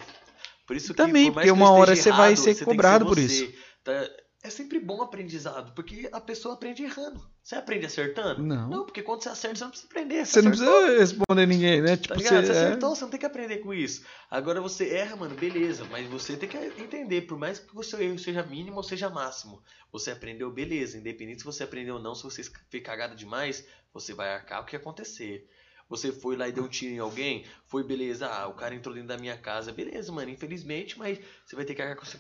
Por 0.66 0.76
isso 0.76 0.94
que, 0.94 0.98
Também, 0.98 1.28
por 1.28 1.36
porque 1.36 1.52
uma 1.52 1.72
hora 1.72 1.96
você 1.96 2.12
vai 2.12 2.36
ser 2.36 2.64
cobrado 2.64 3.06
por 3.06 3.20
você, 3.20 3.56
tá? 3.84 4.08
É 4.42 4.50
sempre 4.50 4.80
bom 4.80 5.02
aprendizado, 5.02 5.74
porque 5.74 6.08
a 6.14 6.22
pessoa 6.22 6.54
aprende 6.54 6.82
errando. 6.84 7.22
Você 7.44 7.56
aprende 7.56 7.86
acertando? 7.86 8.42
Não. 8.42 8.70
Não, 8.70 8.86
porque 8.86 9.02
quando 9.04 9.22
você 9.22 9.28
acerta, 9.28 9.58
você 9.58 9.64
não 9.66 9.70
precisa 9.72 9.88
aprender. 9.92 10.26
Você 10.26 10.42
não 10.42 10.52
acertou. 10.52 10.76
precisa 10.78 11.00
responder 11.00 11.46
ninguém, 11.46 11.82
né? 11.82 11.98
Tipo, 11.98 12.08
Tá 12.08 12.16
ligado? 12.16 12.46
Você 12.46 12.52
é- 12.54 12.56
acertou, 12.56 12.96
você 12.96 13.02
não 13.02 13.10
tem 13.12 13.20
que 13.20 13.26
aprender 13.26 13.58
com 13.58 13.74
isso. 13.74 14.06
Agora 14.32 14.62
você 14.62 14.90
erra, 14.92 15.18
mano, 15.18 15.36
beleza, 15.36 15.84
mas 15.92 16.08
você 16.08 16.38
tem 16.38 16.48
que 16.48 16.58
entender, 16.82 17.24
por 17.24 17.38
mais 17.38 17.60
que 17.60 17.78
o 17.78 17.84
seu 17.84 18.02
erro 18.02 18.18
seja 18.18 18.42
mínimo 18.44 18.78
ou 18.78 18.84
seja 18.84 19.10
máximo, 19.10 19.62
você 19.92 20.12
aprendeu, 20.12 20.50
beleza, 20.50 20.98
independente 20.98 21.40
se 21.40 21.46
você 21.46 21.64
aprendeu 21.64 21.96
ou 21.96 22.02
não, 22.02 22.16
se 22.16 22.24
você 22.24 22.42
fez 22.70 22.84
cagada 22.84 23.16
demais, 23.16 23.66
você 23.94 24.14
vai 24.14 24.34
arcar 24.34 24.62
o 24.62 24.66
que 24.66 24.76
acontecer. 24.76 25.50
Você 25.90 26.12
foi 26.12 26.36
lá 26.36 26.48
e 26.48 26.52
deu 26.52 26.64
um 26.64 26.68
tiro 26.68 26.94
em 26.94 27.00
alguém, 27.00 27.44
foi 27.66 27.84
beleza, 27.84 28.28
ah, 28.28 28.48
o 28.48 28.54
cara 28.54 28.76
entrou 28.76 28.94
dentro 28.94 29.10
da 29.10 29.18
minha 29.18 29.36
casa, 29.36 29.72
beleza, 29.72 30.12
mano, 30.12 30.30
infelizmente, 30.30 31.00
mas 31.00 31.18
você 31.44 31.56
vai 31.56 31.66
ter 31.66 31.74
que 31.74 31.82
arcar 31.82 31.98
com 31.98 32.04
as 32.04 32.14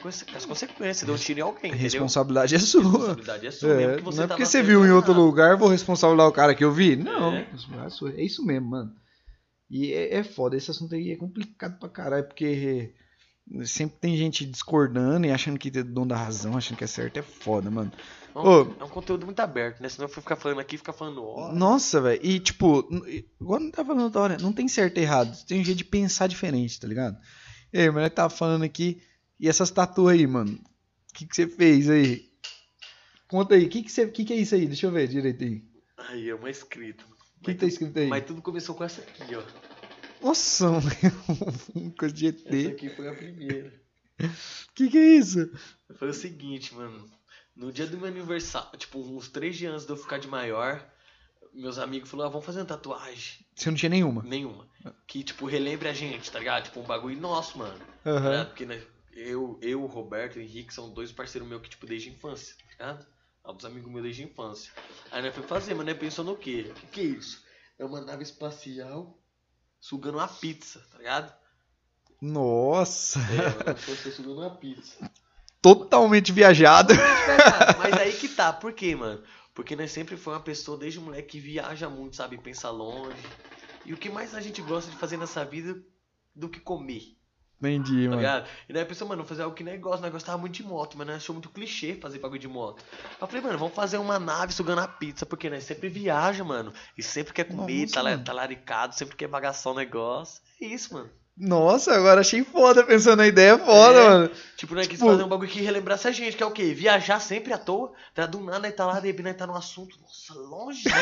consequências- 0.46 1.06
deu 1.06 1.14
um 1.14 1.18
tiro 1.18 1.40
em 1.40 1.44
alguém, 1.44 1.70
entendeu? 1.70 1.84
responsabilidade 1.84 2.56
é 2.56 2.60
sua. 2.60 2.82
responsabilidade 2.82 3.46
é 3.48 3.52
sua, 3.52 3.76
mesmo 3.76 3.92
É, 3.92 3.98
que 3.98 4.04
você 4.04 4.18
não 4.18 4.24
é 4.24 4.28
porque 4.28 4.46
você 4.46 4.64
viu 4.64 4.84
em 4.86 4.90
ou 4.90 4.96
outro 4.96 5.12
errado. 5.12 5.24
lugar, 5.24 5.56
vou 5.56 5.68
responsabilizar 5.70 6.28
o 6.28 6.32
cara 6.34 6.56
que 6.56 6.64
eu 6.66 6.72
vi. 6.72 6.96
Não, 6.96 7.32
É. 7.34 7.42
responsabilidade 7.44 7.86
é 7.88 7.90
sua. 7.96 8.12
é 8.14 8.24
isso 8.24 8.44
mesmo, 8.44 8.70
mano. 8.70 8.92
E 9.70 9.94
é, 9.94 10.16
é 10.16 10.24
foda, 10.24 10.58
esse 10.58 10.72
assunto 10.72 10.96
aí 10.96 11.12
é 11.12 11.16
complicado 11.16 11.78
pra 11.80 11.90
caralho, 11.90 12.24
porque 12.28 12.96
sempre 13.66 13.98
tem 14.00 14.16
gente 14.18 14.46
discordando 14.46 15.26
e 15.26 15.32
achando 15.32 15.58
que 15.58 15.70
é 15.70 15.84
dono 15.84 16.08
da 16.08 16.16
razão, 16.18 16.56
achando 16.58 16.78
que 16.78 16.84
é 16.84 16.88
certo, 16.88 17.18
é 17.18 17.22
foda, 17.22 17.70
mano. 17.72 17.92
É 18.36 18.40
um, 18.40 18.42
Ô. 18.44 18.76
é 18.80 18.84
um 18.84 18.90
conteúdo 18.90 19.26
muito 19.26 19.40
aberto, 19.40 19.82
né? 19.82 19.90
Senão 19.90 20.08
eu 20.08 20.14
for 20.14 20.22
ficar 20.22 20.36
falando 20.36 20.60
aqui, 20.60 20.78
ficar 20.78 20.94
falando, 20.94 21.24
ó, 21.24 21.52
Nossa, 21.54 22.00
velho, 22.00 22.20
e 22.24 22.40
tipo, 22.40 22.88
igual 23.40 23.60
não 23.60 23.72
tá 23.72 23.84
falando 23.84 24.04
outra 24.04 24.22
hora, 24.22 24.38
não 24.38 24.54
tem 24.54 24.68
certo 24.68 24.98
e 24.98 25.02
errado, 25.02 25.36
tem 25.46 25.62
um 25.62 25.64
jeito 25.64 25.80
de 25.80 25.84
pensar 25.86 26.28
diferente, 26.28 26.80
tá 26.80 26.88
ligado? 26.88 27.18
E 27.74 27.80
aí, 27.80 27.90
mas 27.90 28.04
nós 28.04 28.14
tava 28.14 28.30
falando 28.30 28.64
aqui, 28.64 29.02
e 29.40 29.48
essas 29.50 29.72
tatuas 29.72 30.14
aí, 30.14 30.28
mano, 30.28 30.52
o 30.54 31.14
que 31.14 31.26
que 31.26 31.36
você 31.36 31.48
fez 31.48 31.90
aí? 31.90 32.30
Conta 33.28 33.56
aí, 33.56 33.66
o 33.66 33.70
que 33.70 33.84
que, 33.84 33.92
você- 33.92 34.08
que 34.08 34.24
que 34.26 34.34
é 34.34 34.38
isso 34.38 34.56
aí? 34.56 34.66
Deixa 34.68 34.86
eu 34.88 34.92
ver 34.92 35.08
direito 35.08 35.44
aí. 35.44 35.64
aí 36.10 36.30
é 36.30 36.36
uma 36.36 36.50
escrita. 36.50 37.04
O 37.04 37.42
que, 37.44 37.54
que 37.54 37.60
tá 37.60 37.66
escrito 37.68 37.98
aí? 37.98 38.08
Mas 38.08 38.26
tudo 38.26 38.42
começou 38.42 38.76
com 38.76 38.84
essa 38.84 39.02
aqui, 39.02 39.36
ó. 39.36 39.42
Nossa, 40.22 40.70
mano, 40.72 41.94
coisa 41.98 42.14
de 42.14 42.28
Essa 42.28 42.56
ET. 42.56 42.74
aqui 42.74 42.90
foi 42.90 43.08
a 43.08 43.14
primeira. 43.14 43.74
Que 44.76 44.90
que 44.90 44.98
é 44.98 45.16
isso? 45.18 45.52
Foi 45.96 46.10
o 46.10 46.14
seguinte, 46.14 46.74
mano. 46.76 47.10
No 47.56 47.72
dia 47.72 47.88
do 47.88 47.98
meu 47.98 48.08
aniversário, 48.08 48.78
tipo, 48.78 49.00
uns 49.00 49.28
três 49.30 49.58
dias 49.58 49.74
antes 49.74 49.86
de 49.86 49.92
eu 49.92 49.98
ficar 49.98 50.18
de 50.18 50.28
maior, 50.28 50.86
meus 51.54 51.78
amigos 51.78 52.10
falaram, 52.10 52.30
ah, 52.30 52.32
vamos 52.32 52.46
fazer 52.46 52.60
uma 52.60 52.66
tatuagem. 52.66 53.46
Você 53.56 53.70
não 53.70 53.78
tinha 53.78 53.90
nenhuma. 53.90 54.24
Nenhuma. 54.24 54.68
Que, 55.08 55.24
tipo, 55.24 55.46
relembre 55.46 55.88
a 55.90 55.94
gente, 55.94 56.32
tá 56.32 56.40
ligado? 56.40 56.66
Tipo, 56.66 56.80
um 56.82 56.86
bagulho 56.86 57.20
nosso, 57.20 57.58
mano. 57.58 57.80
Aham. 58.06 58.30
ligado? 58.30 58.48
Porque 58.48 58.66
né, 58.66 58.82
eu, 59.14 59.58
eu, 59.62 59.84
o 59.84 59.88
Roberto 59.88 60.38
e 60.38 60.40
o 60.40 60.44
Henrique 60.44 60.74
são 60.74 60.94
dois 60.94 61.12
parceiros 61.12 61.50
meus 61.50 61.62
que, 61.62 61.70
tipo, 61.70 61.86
desde 61.86 62.10
a 62.10 62.14
infância, 62.14 62.56
tá 62.56 62.72
ligado? 62.72 63.08
Um 63.46 63.54
dos 63.56 63.66
amigos 63.66 63.92
meus 63.92 64.04
desde 64.04 64.24
a 64.24 64.26
infância. 64.26 64.72
Aí 65.12 65.22
nós 65.22 65.34
foi 65.34 65.44
fazer, 65.44 65.74
mas 65.74 65.86
nós 65.86 65.98
pensou 65.98 66.24
no 66.24 66.38
quê? 66.38 66.68
O 66.70 66.74
que, 66.74 66.88
que 66.88 67.02
é 67.02 67.04
isso? 67.06 67.44
É 67.78 67.86
uma 67.86 68.02
nave 68.02 68.24
espacial 68.24 69.18
sugando 69.80 70.18
uma 70.18 70.28
pizza, 70.28 70.80
tá 70.92 70.98
ligado? 70.98 71.34
Nossa. 72.22 73.20
É, 73.20 73.74
você 73.74 74.12
sugando 74.12 74.42
uma 74.42 74.56
pizza. 74.56 75.10
Totalmente 75.62 76.32
viajado. 76.32 76.94
Mas 77.78 77.94
aí 77.94 78.14
que 78.14 78.30
tá, 78.30 78.52
por 78.54 78.74
quê, 78.74 78.96
mano? 78.96 79.22
Porque 79.54 79.76
nós 79.76 79.92
sempre 79.92 80.16
foi 80.16 80.34
uma 80.34 80.40
pessoa, 80.40 80.78
desde 80.78 81.00
moleque, 81.00 81.30
que 81.30 81.40
viaja 81.40 81.90
muito, 81.90 82.16
sabe? 82.16 82.38
Pensa 82.38 82.70
longe. 82.70 83.22
E 83.86 83.94
o 83.94 83.98
que 83.98 84.10
mais 84.10 84.34
a 84.34 84.40
gente 84.40 84.62
gosta 84.62 84.90
de 84.90 84.98
fazer 84.98 85.18
nessa 85.18 85.44
vida 85.44 85.82
do 86.34 86.48
que 86.48 86.60
comer, 86.60 87.18
Entendi, 87.62 88.04
tá 88.06 88.10
mano. 88.10 88.16
ligado? 88.18 88.48
E 88.70 88.74
daí 88.74 88.84
a 88.84 88.86
pessoa, 88.86 89.10
mano, 89.10 89.26
fazer 89.26 89.44
algo 89.44 89.56
que 89.56 89.64
negócio, 89.64 90.02
nós 90.02 90.12
gostava 90.12 90.38
muito 90.38 90.54
de 90.56 90.64
moto, 90.64 90.98
mas 90.98 91.06
nós 91.08 91.16
achou 91.18 91.34
muito 91.34 91.50
clichê 91.50 91.96
fazer 91.96 92.18
bagulho 92.20 92.40
de 92.40 92.48
moto. 92.48 92.84
Eu 93.20 93.28
falei, 93.28 93.42
mano, 93.42 93.58
vamos 93.58 93.74
fazer 93.76 93.98
uma 93.98 94.18
nave 94.18 94.54
sugando 94.54 94.80
a 94.80 94.88
pizza, 94.88 95.26
porque 95.26 95.50
nós 95.50 95.64
sempre 95.66 95.90
viaja, 95.90 96.44
mano. 96.44 96.74
E 96.98 97.04
sempre 97.04 97.34
quer 97.34 97.44
comer, 97.44 97.82
Nossa, 97.82 97.94
tala- 97.96 98.12
mano. 98.12 98.24
talaricado, 98.24 98.96
sempre 98.96 99.16
quer 99.18 99.28
bagaçar 99.28 99.74
o 99.74 99.76
negócio. 99.76 100.42
É 100.62 100.66
isso, 100.66 100.94
mano. 100.94 101.10
Nossa, 101.40 101.94
agora 101.94 102.20
achei 102.20 102.44
foda 102.44 102.84
pensando 102.84 103.20
na 103.20 103.28
ideia 103.28 103.58
foda, 103.58 103.98
É. 103.98 104.10
mano. 104.10 104.32
Tipo, 104.58 104.76
quis 104.76 104.88
Tipo- 104.90 105.06
fazer 105.06 105.24
um 105.24 105.28
bagulho 105.30 105.50
que 105.50 105.62
relembrasse 105.62 106.06
a 106.06 106.12
gente, 106.12 106.36
que 106.36 106.44
é 106.44 106.46
o 106.46 106.52
quê? 106.52 106.74
Viajar 106.74 107.20
sempre 107.22 107.54
à 107.54 107.58
toa. 107.58 107.94
Tá 108.14 108.26
do 108.26 108.42
nada, 108.42 108.60
nós 108.60 108.74
tá 108.76 108.86
lá, 108.86 109.00
de 109.00 109.14
nós 109.24 109.38
tá 109.38 109.48
num 109.48 109.56
assunto. 109.56 109.98
Nossa, 110.02 110.34
longíssimo, 110.34 110.94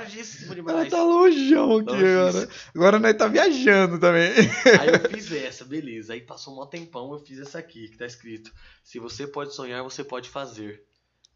longíssimo 0.00 0.46
Ela 0.52 0.54
demais. 0.56 0.90
tá 0.90 1.02
longeão 1.02 1.76
aqui 1.78 1.90
Longíssimo. 1.90 2.18
agora. 2.28 2.48
Agora 2.74 2.98
nós 2.98 3.16
tá 3.16 3.28
viajando 3.28 4.00
também. 4.00 4.32
Aí 4.80 4.88
eu 4.88 5.08
fiz 5.10 5.30
essa, 5.30 5.64
beleza. 5.64 6.14
Aí 6.14 6.20
passou 6.20 6.60
um 6.60 6.66
tempão, 6.66 7.12
eu 7.12 7.20
fiz 7.20 7.38
essa 7.38 7.60
aqui, 7.60 7.88
que 7.88 7.96
tá 7.96 8.06
escrito: 8.06 8.50
Se 8.82 8.98
você 8.98 9.24
pode 9.26 9.54
sonhar, 9.54 9.84
você 9.84 10.02
pode 10.02 10.28
fazer. 10.28 10.82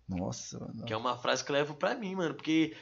Nossa, 0.09 0.59
mano. 0.59 0.85
Que 0.85 0.93
é 0.93 0.97
uma 0.97 1.17
frase 1.17 1.45
que 1.45 1.53
eu 1.53 1.55
levo 1.55 1.75
pra 1.75 1.95
mim, 1.95 2.17
mano. 2.17 2.35
Porque 2.35 2.75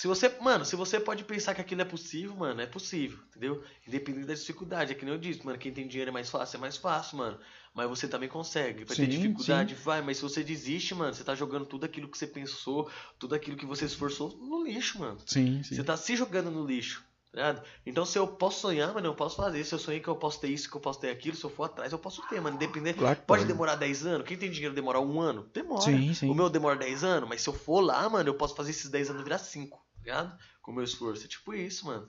se 0.00 0.06
você, 0.06 0.34
mano, 0.40 0.64
se 0.64 0.74
você 0.76 0.98
pode 0.98 1.24
pensar 1.24 1.54
que 1.54 1.60
aquilo 1.60 1.82
é 1.82 1.84
possível, 1.84 2.34
mano, 2.34 2.58
é 2.62 2.66
possível, 2.66 3.18
entendeu? 3.28 3.62
Independente 3.86 4.28
da 4.28 4.32
dificuldade. 4.32 4.92
É 4.92 4.94
que 4.94 5.04
nem 5.04 5.12
eu 5.12 5.20
disse, 5.20 5.44
mano, 5.44 5.58
quem 5.58 5.74
tem 5.74 5.86
dinheiro 5.86 6.08
é 6.08 6.10
mais 6.10 6.30
fácil, 6.30 6.56
é 6.56 6.58
mais 6.58 6.78
fácil, 6.78 7.18
mano. 7.18 7.38
Mas 7.74 7.86
você 7.86 8.08
também 8.08 8.26
consegue. 8.26 8.84
Vai 8.84 8.96
Sim, 8.96 9.02
ter 9.04 9.08
dificuldade, 9.10 9.74
vai. 9.74 10.00
Mas 10.00 10.16
se 10.16 10.22
você 10.22 10.42
desiste, 10.42 10.94
mano, 10.94 11.12
você 11.12 11.22
tá 11.22 11.34
jogando 11.34 11.66
tudo 11.66 11.84
aquilo 11.84 12.08
que 12.08 12.16
você 12.16 12.26
pensou, 12.26 12.90
tudo 13.18 13.34
aquilo 13.34 13.58
que 13.58 13.66
você 13.66 13.84
esforçou 13.84 14.34
no 14.38 14.64
lixo, 14.64 15.00
mano. 15.00 15.18
Sim, 15.26 15.62
sim. 15.62 15.74
Você 15.74 15.84
tá 15.84 15.98
se 15.98 16.16
jogando 16.16 16.50
no 16.50 16.66
lixo. 16.66 17.04
tá? 17.30 17.62
Então, 17.84 18.06
se 18.06 18.18
eu 18.18 18.26
posso 18.26 18.60
sonhar, 18.60 18.94
mano, 18.94 19.08
eu 19.08 19.14
posso 19.14 19.36
fazer. 19.36 19.62
Se 19.64 19.74
eu 19.74 19.78
sonhei 19.78 20.00
que 20.00 20.08
eu 20.08 20.16
posso 20.16 20.40
ter 20.40 20.48
isso, 20.48 20.70
que 20.70 20.76
eu 20.78 20.80
posso 20.80 20.98
ter 20.98 21.10
aquilo, 21.10 21.36
se 21.36 21.44
eu 21.44 21.50
for 21.50 21.64
atrás, 21.64 21.92
eu 21.92 21.98
posso 21.98 22.26
ter, 22.26 22.40
mano. 22.40 22.56
Independente. 22.56 22.98
Claro 22.98 23.20
Pode 23.26 23.44
demorar 23.44 23.76
10 23.76 24.06
anos? 24.06 24.26
Quem 24.26 24.38
tem 24.38 24.50
dinheiro 24.50 24.74
demora 24.74 24.98
um 24.98 25.20
ano? 25.20 25.46
Demora. 25.52 25.82
Sim, 25.82 26.14
sim. 26.14 26.30
O 26.30 26.34
meu 26.34 26.48
demora 26.48 26.76
10 26.76 27.04
anos, 27.04 27.28
mas 27.28 27.42
se 27.42 27.50
eu 27.50 27.52
for 27.52 27.82
lá, 27.82 28.08
mano, 28.08 28.30
eu 28.30 28.34
posso 28.34 28.56
fazer 28.56 28.70
esses 28.70 28.88
10 28.88 29.10
anos 29.10 29.22
virar 29.22 29.36
5, 29.36 29.76
tá 29.76 29.89
ligado? 30.04 30.38
Com 30.62 30.72
o 30.72 30.74
meu 30.74 30.84
esforço. 30.84 31.24
É 31.24 31.28
tipo 31.28 31.54
isso, 31.54 31.86
mano. 31.86 32.08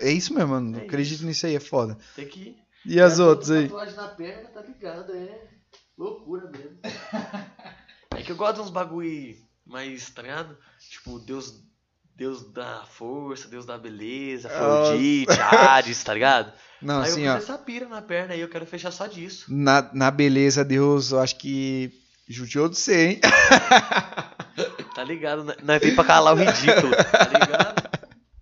É 0.00 0.10
isso 0.10 0.34
mesmo, 0.34 0.50
mano. 0.50 0.78
É 0.78 0.82
Acredito 0.82 1.16
isso. 1.18 1.26
nisso 1.26 1.46
aí, 1.46 1.56
é 1.56 1.60
foda. 1.60 1.96
Tem 2.14 2.26
que. 2.28 2.56
E 2.84 3.00
as 3.00 3.18
É, 3.18 3.22
outras 3.22 3.50
aí? 3.50 3.64
Tatuagem 3.68 3.94
na 3.96 4.08
perna, 4.08 4.48
tá 4.48 4.62
ligado? 4.62 5.12
É 5.14 5.48
loucura 5.96 6.50
mesmo. 6.50 6.78
é 8.16 8.22
que 8.22 8.32
eu 8.32 8.36
gosto 8.36 8.56
de 8.56 8.60
uns 8.62 8.70
bagulho 8.70 9.36
mais, 9.66 10.10
tá 10.10 10.22
ligado? 10.22 10.56
Tipo, 10.88 11.18
Deus. 11.18 11.62
Deus 12.16 12.52
da 12.52 12.84
força, 12.84 13.48
Deus 13.48 13.64
da 13.64 13.78
beleza, 13.78 14.46
Afrodite, 14.48 15.32
Hades, 15.40 16.04
tá 16.04 16.12
ligado? 16.12 16.52
Não, 16.82 17.00
aí 17.00 17.08
assim, 17.08 17.22
eu 17.22 17.32
ó. 17.32 17.36
essa 17.36 17.56
pira 17.56 17.88
na 17.88 18.02
perna 18.02 18.34
aí, 18.34 18.40
eu 18.40 18.48
quero 18.50 18.66
fechar 18.66 18.90
só 18.90 19.06
disso. 19.06 19.46
Na, 19.48 19.90
na 19.94 20.10
beleza, 20.10 20.62
Deus, 20.62 21.12
eu 21.12 21.20
acho 21.20 21.36
que 21.38 21.90
judiou 22.28 22.68
de 22.68 22.76
você, 22.76 23.06
hein? 23.06 23.20
Tá 25.00 25.04
ligado? 25.04 25.44
Nós- 25.44 25.56
Nós 25.62 25.80
veio 25.80 25.94
pra 25.94 26.04
calar 26.04 26.34
o 26.34 26.36
ridículo, 26.36 26.94
tá 26.94 27.24
ligado? 27.32 27.90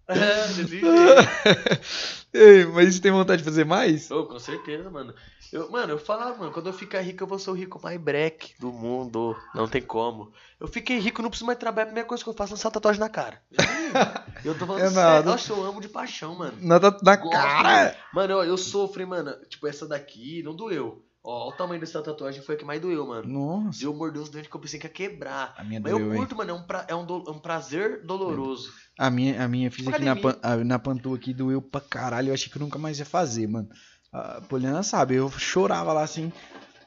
É. 0.08 0.48
Ei, 2.34 2.64
mas 2.66 2.94
você 2.94 3.00
tem 3.00 3.12
vontade 3.12 3.38
de 3.42 3.44
fazer 3.48 3.64
mais? 3.64 4.10
Ô, 4.10 4.26
com 4.26 4.38
certeza, 4.40 4.90
mano. 4.90 5.14
Eu, 5.52 5.70
mano, 5.70 5.92
eu 5.92 5.98
falava, 5.98 6.36
mano, 6.36 6.50
quando 6.52 6.66
eu 6.66 6.72
ficar 6.72 7.00
rico, 7.00 7.22
eu 7.22 7.26
vou 7.28 7.38
ser 7.38 7.50
o 7.50 7.54
rico 7.54 7.80
mais 7.82 7.98
break 8.00 8.54
do 8.58 8.72
mundo. 8.72 9.36
Não 9.54 9.68
tem 9.68 9.80
como. 9.80 10.32
Eu 10.60 10.66
fiquei 10.66 10.98
rico, 10.98 11.22
não 11.22 11.30
preciso 11.30 11.46
mais 11.46 11.58
trabalhar. 11.58 11.84
A 11.84 11.86
primeira 11.86 12.08
coisa 12.08 12.24
que 12.24 12.28
eu 12.28 12.34
faço 12.34 12.52
é 12.52 12.54
lançar 12.56 12.70
tatuagem 12.72 12.98
na 13.00 13.08
cara. 13.08 13.40
Eu 14.44 14.56
tô 14.58 14.66
falando 14.66 14.82
É 14.82 14.90
sério. 14.90 15.24
Nossa, 15.30 15.52
eu 15.52 15.64
amo 15.64 15.80
de 15.80 15.88
paixão, 15.88 16.34
mano. 16.36 16.56
Na, 16.60 16.78
na, 16.78 16.96
na 17.02 17.16
Gosto, 17.16 17.32
cara? 17.40 17.96
Mano, 18.12 18.34
eu, 18.34 18.44
eu 18.44 18.56
sofro, 18.56 19.00
hein, 19.02 19.08
mano. 19.08 19.32
Tipo, 19.48 19.66
essa 19.66 19.86
daqui 19.86 20.42
não 20.44 20.54
doeu. 20.54 21.04
Ó, 21.22 21.48
o 21.48 21.52
tamanho 21.52 21.80
dessa 21.80 22.00
tatuagem, 22.02 22.40
foi 22.42 22.54
a 22.54 22.58
que 22.58 22.64
mais 22.64 22.80
doeu, 22.80 23.06
mano. 23.06 23.28
Nossa. 23.28 23.84
Eu 23.84 23.92
mordi 23.94 24.18
os 24.18 24.28
dentes 24.28 24.48
que 24.48 24.56
eu 24.56 24.60
pensei 24.60 24.78
que 24.78 24.86
ia 24.86 24.92
quebrar. 24.92 25.54
A 25.56 25.64
minha 25.64 25.80
Mas 25.80 25.92
eu 25.92 25.98
doeu, 25.98 26.12
hein? 26.12 26.18
curto, 26.20 26.36
mano, 26.36 26.50
é 26.50 26.54
um, 26.54 26.62
pra- 26.62 26.86
é 26.88 26.94
um, 26.94 27.04
do- 27.04 27.24
é 27.26 27.30
um 27.30 27.38
prazer 27.38 28.04
doloroso. 28.04 28.70
A 28.98 29.10
minha, 29.10 29.44
a 29.44 29.48
minha 29.48 29.70
fiz 29.70 29.86
aqui 29.88 30.04
na, 30.04 30.16
pan, 30.16 30.36
a- 30.42 30.56
na 30.56 30.78
Pantu 30.78 31.14
aqui, 31.14 31.34
doeu 31.34 31.60
pra 31.60 31.80
caralho. 31.80 32.28
Eu 32.28 32.34
achei 32.34 32.50
que 32.50 32.56
eu 32.56 32.60
nunca 32.62 32.78
mais 32.78 32.98
ia 32.98 33.04
fazer, 33.04 33.46
mano. 33.46 33.68
A 34.12 34.40
Poliana 34.42 34.82
sabe, 34.82 35.16
eu 35.16 35.28
chorava 35.30 35.92
lá 35.92 36.02
assim. 36.02 36.32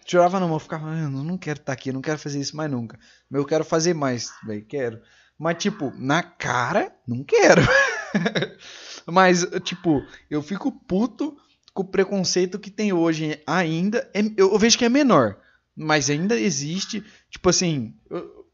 Chorava 0.08 0.40
não, 0.40 0.52
eu 0.52 0.60
ficava, 0.60 0.90
eu 0.96 1.10
não 1.10 1.38
quero 1.38 1.60
estar 1.60 1.74
aqui, 1.74 1.90
eu 1.90 1.94
não 1.94 2.02
quero 2.02 2.18
fazer 2.18 2.40
isso 2.40 2.56
mais 2.58 2.72
nunca. 2.72 3.00
Mas 3.30 3.40
eu 3.40 3.46
quero 3.46 3.64
fazer 3.64 3.94
mais, 3.94 4.34
velho, 4.46 4.66
quero. 4.66 5.02
Mas, 5.38 5.58
tipo, 5.62 5.92
na 5.96 6.24
cara, 6.24 6.92
não 7.08 7.24
quero. 7.24 7.62
mas, 9.06 9.46
tipo, 9.64 10.06
eu 10.30 10.42
fico 10.42 10.72
puto 10.72 11.38
o 11.76 11.84
preconceito 11.84 12.60
que 12.60 12.70
tem 12.70 12.92
hoje 12.94 13.42
ainda. 13.48 14.10
É- 14.14 14.22
eu, 14.38 14.52
eu 14.52 14.60
vejo 14.60 14.78
que 14.78 14.86
é 14.86 14.90
menor, 14.90 15.38
mas 15.76 16.10
ainda 16.10 16.40
existe. 16.40 17.04
Tipo 17.30 17.50
assim, 17.50 17.96
eu- 18.10 18.46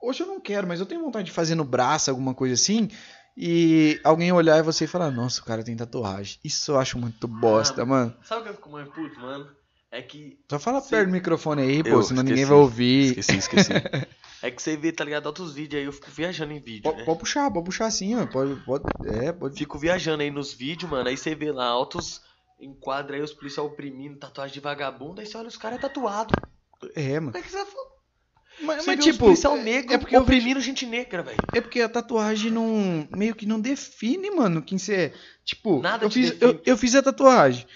hoje 0.00 0.22
eu 0.22 0.26
não 0.26 0.40
quero, 0.40 0.66
mas 0.66 0.80
eu 0.80 0.86
tenho 0.86 1.02
vontade 1.02 1.26
de 1.26 1.32
fazer 1.32 1.54
no 1.54 1.64
braço, 1.64 2.10
alguma 2.10 2.34
coisa 2.34 2.54
assim. 2.54 2.88
E 3.36 3.98
alguém 4.04 4.32
olhar 4.32 4.58
e 4.58 4.62
você 4.62 4.86
falar, 4.86 5.10
nossa, 5.10 5.40
o 5.40 5.44
cara 5.44 5.62
tem 5.62 5.76
tatuagem. 5.76 6.38
Isso 6.44 6.72
eu 6.72 6.78
acho 6.78 6.98
muito 6.98 7.26
bosta, 7.26 7.82
Ah, 7.82 7.86
mano. 7.86 8.14
Sabe 8.22 8.40
o 8.40 8.44
que 8.44 8.50
eu 8.50 8.54
fico 8.54 8.70
mais 8.70 8.88
puto, 8.88 9.18
mano? 9.20 9.48
É 9.90 10.02
que 10.02 10.38
Só 10.50 10.58
fala 10.58 10.80
Sim. 10.80 10.90
perto 10.90 11.06
do 11.06 11.12
microfone 11.12 11.62
aí, 11.62 11.82
pô, 11.82 11.88
Eu 11.90 12.02
senão 12.02 12.22
ninguém 12.22 12.34
esqueci. 12.42 12.48
vai 12.50 12.58
ouvir. 12.58 13.04
Esqueci, 13.06 13.36
esqueci. 13.38 13.72
é 14.42 14.50
que 14.50 14.62
você 14.62 14.76
vê, 14.76 14.92
tá 14.92 15.04
ligado? 15.04 15.26
Outros 15.26 15.52
vídeos 15.54 15.80
aí, 15.80 15.86
eu 15.86 15.92
fico 15.92 16.10
viajando 16.10 16.52
em 16.52 16.60
vídeo, 16.60 16.82
Pode, 16.82 16.98
né? 16.98 17.04
pode 17.04 17.18
puxar, 17.18 17.50
pode 17.50 17.64
puxar 17.64 17.86
assim, 17.86 18.14
ó. 18.14 18.26
Pode, 18.26 18.54
pode, 18.60 18.84
é, 19.04 19.32
pode. 19.32 19.56
Fico 19.58 19.78
viajando 19.78 20.22
aí 20.22 20.30
nos 20.30 20.52
vídeos, 20.52 20.90
mano. 20.90 21.08
Aí 21.08 21.16
você 21.16 21.34
vê 21.34 21.50
lá 21.50 21.66
altos 21.66 22.20
enquadra 22.60 23.16
aí 23.16 23.22
os 23.22 23.32
policiais 23.32 23.66
oprimindo, 23.70 24.18
tatuagem 24.18 24.54
de 24.54 24.60
vagabundo. 24.60 25.20
Aí 25.20 25.26
você 25.26 25.36
olha 25.36 25.48
os 25.48 25.56
caras 25.56 25.78
é 25.78 25.80
tatuado. 25.80 26.34
É, 26.94 27.20
mano. 27.20 27.32
Como 27.32 27.38
é 27.38 27.42
que 27.42 27.50
você 27.50 27.64
vai? 27.64 27.90
Mas, 28.62 28.84
mas 28.84 29.04
tipo, 29.04 29.18
policial 29.18 29.56
negro 29.56 29.94
é 29.94 29.98
porque 29.98 30.14
eu 30.14 30.20
oprimindo 30.20 30.60
gente 30.60 30.84
negra, 30.84 31.22
velho. 31.22 31.38
É 31.54 31.60
porque 31.60 31.80
a 31.80 31.88
tatuagem 31.88 32.50
não. 32.50 33.08
meio 33.10 33.34
que 33.34 33.46
não 33.46 33.60
define, 33.60 34.30
mano, 34.30 34.60
quem 34.60 34.76
você 34.76 34.94
é. 34.94 35.12
Tipo, 35.44 35.80
Nada 35.80 36.04
eu 36.04 36.10
fiz, 36.10 36.36
eu, 36.40 36.60
eu 36.66 36.76
fiz 36.76 36.94
a 36.94 37.02
tatuagem. 37.02 37.66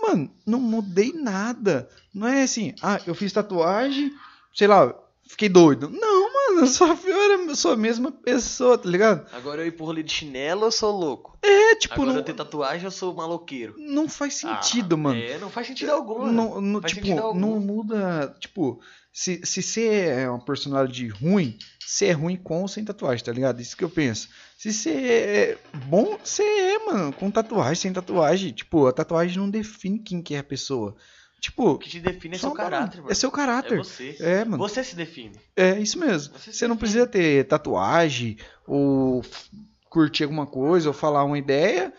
Mano, 0.00 0.30
não 0.46 0.60
mudei 0.60 1.12
nada. 1.12 1.88
Não 2.12 2.26
é 2.28 2.42
assim, 2.42 2.74
ah, 2.82 3.00
eu 3.06 3.14
fiz 3.14 3.32
tatuagem, 3.32 4.12
sei 4.54 4.66
lá, 4.66 4.94
fiquei 5.26 5.48
doido. 5.48 5.88
Não, 5.90 6.32
mano, 6.32 6.60
eu 6.60 6.66
só, 6.66 6.86
eu 7.04 7.20
era, 7.20 7.42
eu 7.42 7.56
sou 7.56 7.72
a 7.72 7.76
mesma 7.76 8.10
pessoa, 8.10 8.78
tá 8.78 8.88
ligado? 8.88 9.26
Agora 9.32 9.62
eu 9.62 9.66
ir 9.66 9.72
pro 9.72 9.84
rolê 9.86 10.02
de 10.02 10.12
chinelo, 10.12 10.64
eu 10.66 10.72
sou 10.72 10.90
louco. 10.96 11.38
É, 11.42 11.74
tipo, 11.76 11.94
Agora 11.94 12.10
não, 12.10 12.16
eu 12.18 12.24
tenho 12.24 12.36
tatuagem, 12.38 12.84
eu 12.84 12.90
sou 12.90 13.14
maloqueiro. 13.14 13.74
não 13.78 14.08
faz 14.08 14.34
sentido, 14.34 14.94
Ah, 14.94 14.98
mano. 14.98 15.20
É, 15.20 15.38
não 15.38 15.50
faz 15.50 15.66
sentido 15.66 15.90
algum. 15.90 16.26
Não, 16.30 16.60
não, 16.60 16.80
Faz 16.80 16.92
tipo, 16.92 17.18
algum. 17.18 17.38
não 17.38 17.60
muda. 17.60 18.34
Tipo, 18.40 18.80
se, 19.12 19.40
se 19.44 19.62
você 19.62 19.86
é 19.88 20.28
uma 20.30 20.44
personalidade 20.44 21.06
ruim, 21.08 21.56
você 21.84 22.06
é 22.06 22.12
ruim 22.12 22.36
com 22.36 22.62
ou 22.62 22.68
sem 22.68 22.84
tatuagem, 22.84 23.24
tá 23.24 23.32
ligado? 23.32 23.60
Isso 23.60 23.76
que 23.76 23.84
eu 23.84 23.90
penso. 23.90 24.28
Se 24.58 24.72
você 24.72 24.90
é 24.90 25.58
bom, 25.86 26.18
você 26.22 26.42
é, 26.42 26.78
mano, 26.84 27.12
com 27.12 27.30
tatuagem, 27.30 27.74
sem 27.76 27.92
tatuagem. 27.92 28.52
Tipo, 28.52 28.86
a 28.86 28.92
tatuagem 28.92 29.38
não 29.38 29.48
define 29.50 29.98
quem 29.98 30.20
que 30.22 30.34
é 30.34 30.38
a 30.38 30.44
pessoa. 30.44 30.96
Tipo, 31.40 31.72
O 31.72 31.78
que 31.78 31.90
te 31.90 32.00
define 32.00 32.34
é 32.36 32.38
seu 32.38 32.48
uma- 32.48 32.56
caráter, 32.56 32.96
mano. 32.98 33.10
É 33.10 33.14
seu 33.14 33.30
caráter. 33.30 33.74
É 33.74 33.76
você. 33.76 34.16
É, 34.20 34.44
mano. 34.44 34.56
Você 34.58 34.82
se 34.82 34.96
define. 34.96 35.38
É 35.54 35.78
isso 35.78 35.98
mesmo. 35.98 36.36
Você 36.38 36.52
Você 36.52 36.66
não 36.66 36.76
precisa 36.76 37.06
ter 37.06 37.46
tatuagem 37.46 38.38
ou 38.66 39.22
curtir 39.88 40.24
alguma 40.24 40.46
coisa 40.46 40.88
ou 40.88 40.94
falar 40.94 41.24
uma 41.24 41.38
ideia. 41.38 41.92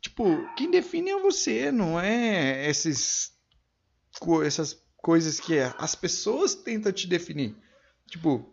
Tipo, 0.00 0.24
quem 0.56 0.70
define 0.70 1.10
é 1.10 1.20
você, 1.20 1.72
não 1.72 1.98
é 1.98 2.68
esses 2.68 3.32
essas 4.44 4.80
coisas 4.96 5.38
que 5.40 5.56
é- 5.56 5.74
as 5.78 5.94
pessoas 5.94 6.54
tentam 6.54 6.92
te 6.92 7.06
definir. 7.06 7.54
Tipo, 8.06 8.52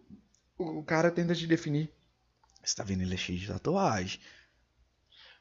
o 0.57 0.79
o 0.79 0.83
cara 0.83 1.11
tenta 1.11 1.35
te 1.35 1.45
definir. 1.47 1.91
Você 2.63 2.75
tá 2.75 2.83
vendo 2.83 3.01
ele 3.01 3.13
é 3.13 3.17
cheio 3.17 3.37
de 3.37 3.47
tatuagem. 3.47 4.19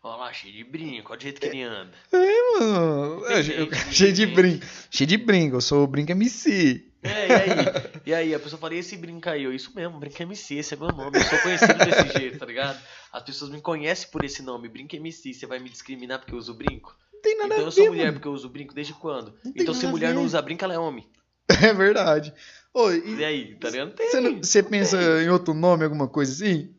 Olha 0.05 0.17
lá, 0.17 0.33
cheio 0.33 0.53
de 0.53 0.65
brinco, 0.65 1.11
olha 1.13 1.19
do 1.19 1.23
jeito 1.23 1.41
que 1.41 1.47
ele 1.47 1.63
anda. 1.63 1.93
Mano, 2.13 3.25
é, 3.27 3.43
Tem 3.43 3.55
eu- 3.57 3.73
gente, 3.73 3.77
cheio 3.95 4.13
de 4.13 4.27
tem 4.27 4.35
brinco. 4.35 4.67
Cheio 4.91 5.07
de 5.09 5.17
brinco, 5.17 5.57
eu 5.57 5.61
sou 5.61 5.85
o 5.85 5.87
Brinco 5.87 6.11
MC. 6.11 6.89
É, 7.05 7.29
e 7.29 7.33
aí? 7.33 7.49
E 8.07 8.15
aí, 8.15 8.35
a 8.35 8.39
pessoa 8.41 8.59
fala, 8.61 8.75
e 8.75 8.79
esse 8.79 8.97
brinca 8.97 9.33
aí? 9.33 9.45
Eu, 9.45 9.53
isso 9.53 9.73
mesmo, 9.75 9.99
Brinca 10.01 10.23
MC, 10.25 10.55
esse 10.57 10.75
é 10.75 10.77
meu 10.77 10.89
nome. 10.89 11.17
Eu 11.19 11.23
sou 11.25 11.39
conhecido 11.39 11.75
desse 11.75 12.09
jeito, 12.19 12.39
tá 12.39 12.47
ligado? 12.47 12.81
As 13.13 13.23
pessoas 13.23 13.51
me 13.51 13.61
conhecem 13.61 14.09
por 14.11 14.25
esse 14.25 14.43
nome, 14.43 14.69
Brinca 14.69 14.97
MC. 14.97 15.33
Você 15.35 15.47
vai 15.47 15.59
me 15.61 15.69
discriminar 15.69 16.19
porque 16.21 16.33
eu 16.35 16.39
uso 16.39 16.55
brinco? 16.55 16.97
Não 17.13 17.21
tem 17.21 17.37
nada 17.39 17.55
Então 17.55 17.65
eu 17.67 17.71
sou 17.73 17.85
ver, 17.85 17.91
mulher 17.91 18.05
mano. 18.07 18.15
porque 18.15 18.29
eu 18.29 18.33
uso 18.33 18.49
brinco 18.49 18.75
desde 18.75 18.95
quando? 18.95 19.33
Tem 19.33 19.53
Então 19.57 19.73
se 19.75 19.87
mulher 19.87 20.13
não 20.15 20.25
usa 20.25 20.43
brinco, 20.43 20.65
ela 20.65 20.75
é 20.75 20.79
homem. 20.79 21.07
É 21.63 21.73
verdade. 21.73 22.33
Ô, 22.75 22.91
e 22.91 23.17
E 23.21 23.25
aí, 23.25 23.55
tá 23.57 23.69
ligado? 23.71 23.93
Tem. 23.95 24.41
você, 24.43 24.63
pensa 24.63 24.97
em 25.23 25.29
outro 25.29 25.55
nome, 25.55 25.85
alguma 25.85 26.09
coisa 26.09 26.33
assim? 26.33 26.75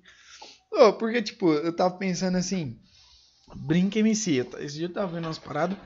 Porque, 1.00 1.22
tipo, 1.22 1.54
eu 1.54 1.74
tava 1.74 1.96
pensando 1.98 2.38
assim, 2.38 2.80
Brinca 3.56 4.00
MC. 4.00 4.46
Esse 4.60 4.76
dia 4.76 4.86
eu 4.86 4.94
tava 4.94 5.14
vendo 5.14 5.26
umas 5.26 5.40
paradas. 5.40 5.78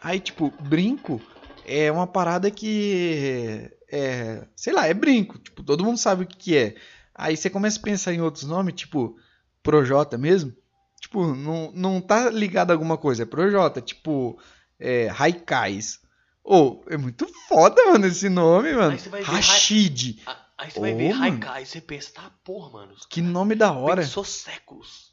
Aí, 0.00 0.18
tipo, 0.18 0.52
brinco 0.60 1.20
é 1.64 1.90
uma 1.90 2.06
parada 2.06 2.50
que. 2.50 3.70
É. 3.90 4.46
Sei 4.56 4.72
lá, 4.72 4.86
é 4.86 4.94
brinco. 4.94 5.38
Tipo, 5.38 5.62
todo 5.62 5.84
mundo 5.84 5.98
sabe 5.98 6.24
o 6.24 6.26
que, 6.26 6.36
que 6.36 6.56
é. 6.56 6.76
Aí 7.14 7.36
você 7.36 7.50
começa 7.50 7.78
a 7.78 7.82
pensar 7.82 8.12
em 8.12 8.20
outros 8.20 8.44
nomes, 8.44 8.74
tipo, 8.74 9.16
Projota 9.62 10.18
mesmo. 10.18 10.52
Tipo, 11.00 11.34
não, 11.34 11.70
não 11.74 12.00
tá 12.00 12.30
ligado 12.30 12.70
a 12.70 12.74
alguma 12.74 12.96
coisa. 12.96 13.22
É 13.22 13.26
Projota. 13.26 13.80
Tipo, 13.80 14.38
é. 14.78 15.06
Raikais. 15.06 16.00
Ô, 16.44 16.82
é 16.88 16.96
muito 16.96 17.28
foda, 17.48 17.84
mano, 17.86 18.06
esse 18.06 18.28
nome, 18.28 18.72
mano. 18.72 18.98
Rashid. 19.22 20.20
Aí 20.58 20.70
você 20.70 20.80
vai 20.80 20.94
ver 20.94 21.14
mano. 21.14 21.34
Haikai, 21.34 21.64
você 21.64 21.80
pensa, 21.80 22.12
tá, 22.12 22.30
porra, 22.44 22.70
mano. 22.70 22.94
Que 23.08 23.20
nome 23.20 23.54
da 23.54 23.72
hora. 23.72 24.02
Pensou 24.02 24.24
séculos. 24.24 25.11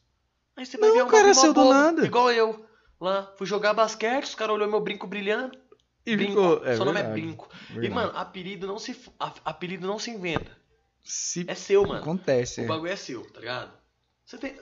Aí 0.59 0.65
você 0.65 0.77
vai 0.77 0.89
Não, 0.89 1.05
ver 1.05 1.11
cara, 1.11 1.33
saiu 1.33 1.53
do 1.53 1.63
nada. 1.69 2.05
Igual 2.05 2.31
eu. 2.33 2.65
Lá, 2.99 3.33
fui 3.37 3.47
jogar 3.47 3.73
basquete, 3.73 4.25
os 4.25 4.35
caras 4.35 4.55
olhou 4.55 4.67
meu 4.67 4.81
brinco 4.81 5.07
brilhando. 5.07 5.57
E 6.05 6.17
Brinco. 6.17 6.31
ficou. 6.33 6.65
É 6.65 6.75
Seu 6.75 6.83
nome 6.83 6.99
é 6.99 7.03
verdade, 7.03 7.21
brinco. 7.21 7.49
E, 7.69 7.73
verdade. 7.73 7.93
mano, 7.93 8.11
apelido 8.17 8.67
não 8.67 8.77
se, 8.77 8.99
apelido 9.45 9.87
não 9.87 9.97
se 9.97 10.11
inventa. 10.11 10.51
Se 11.01 11.45
É 11.47 11.55
seu, 11.55 11.85
mano. 11.85 12.01
acontece. 12.01 12.59
O 12.59 12.63
é. 12.65 12.67
bagulho 12.67 12.91
é 12.91 12.95
seu, 12.97 13.25
tá 13.31 13.39
ligado? 13.39 13.71
Você 14.25 14.37
tem. 14.37 14.53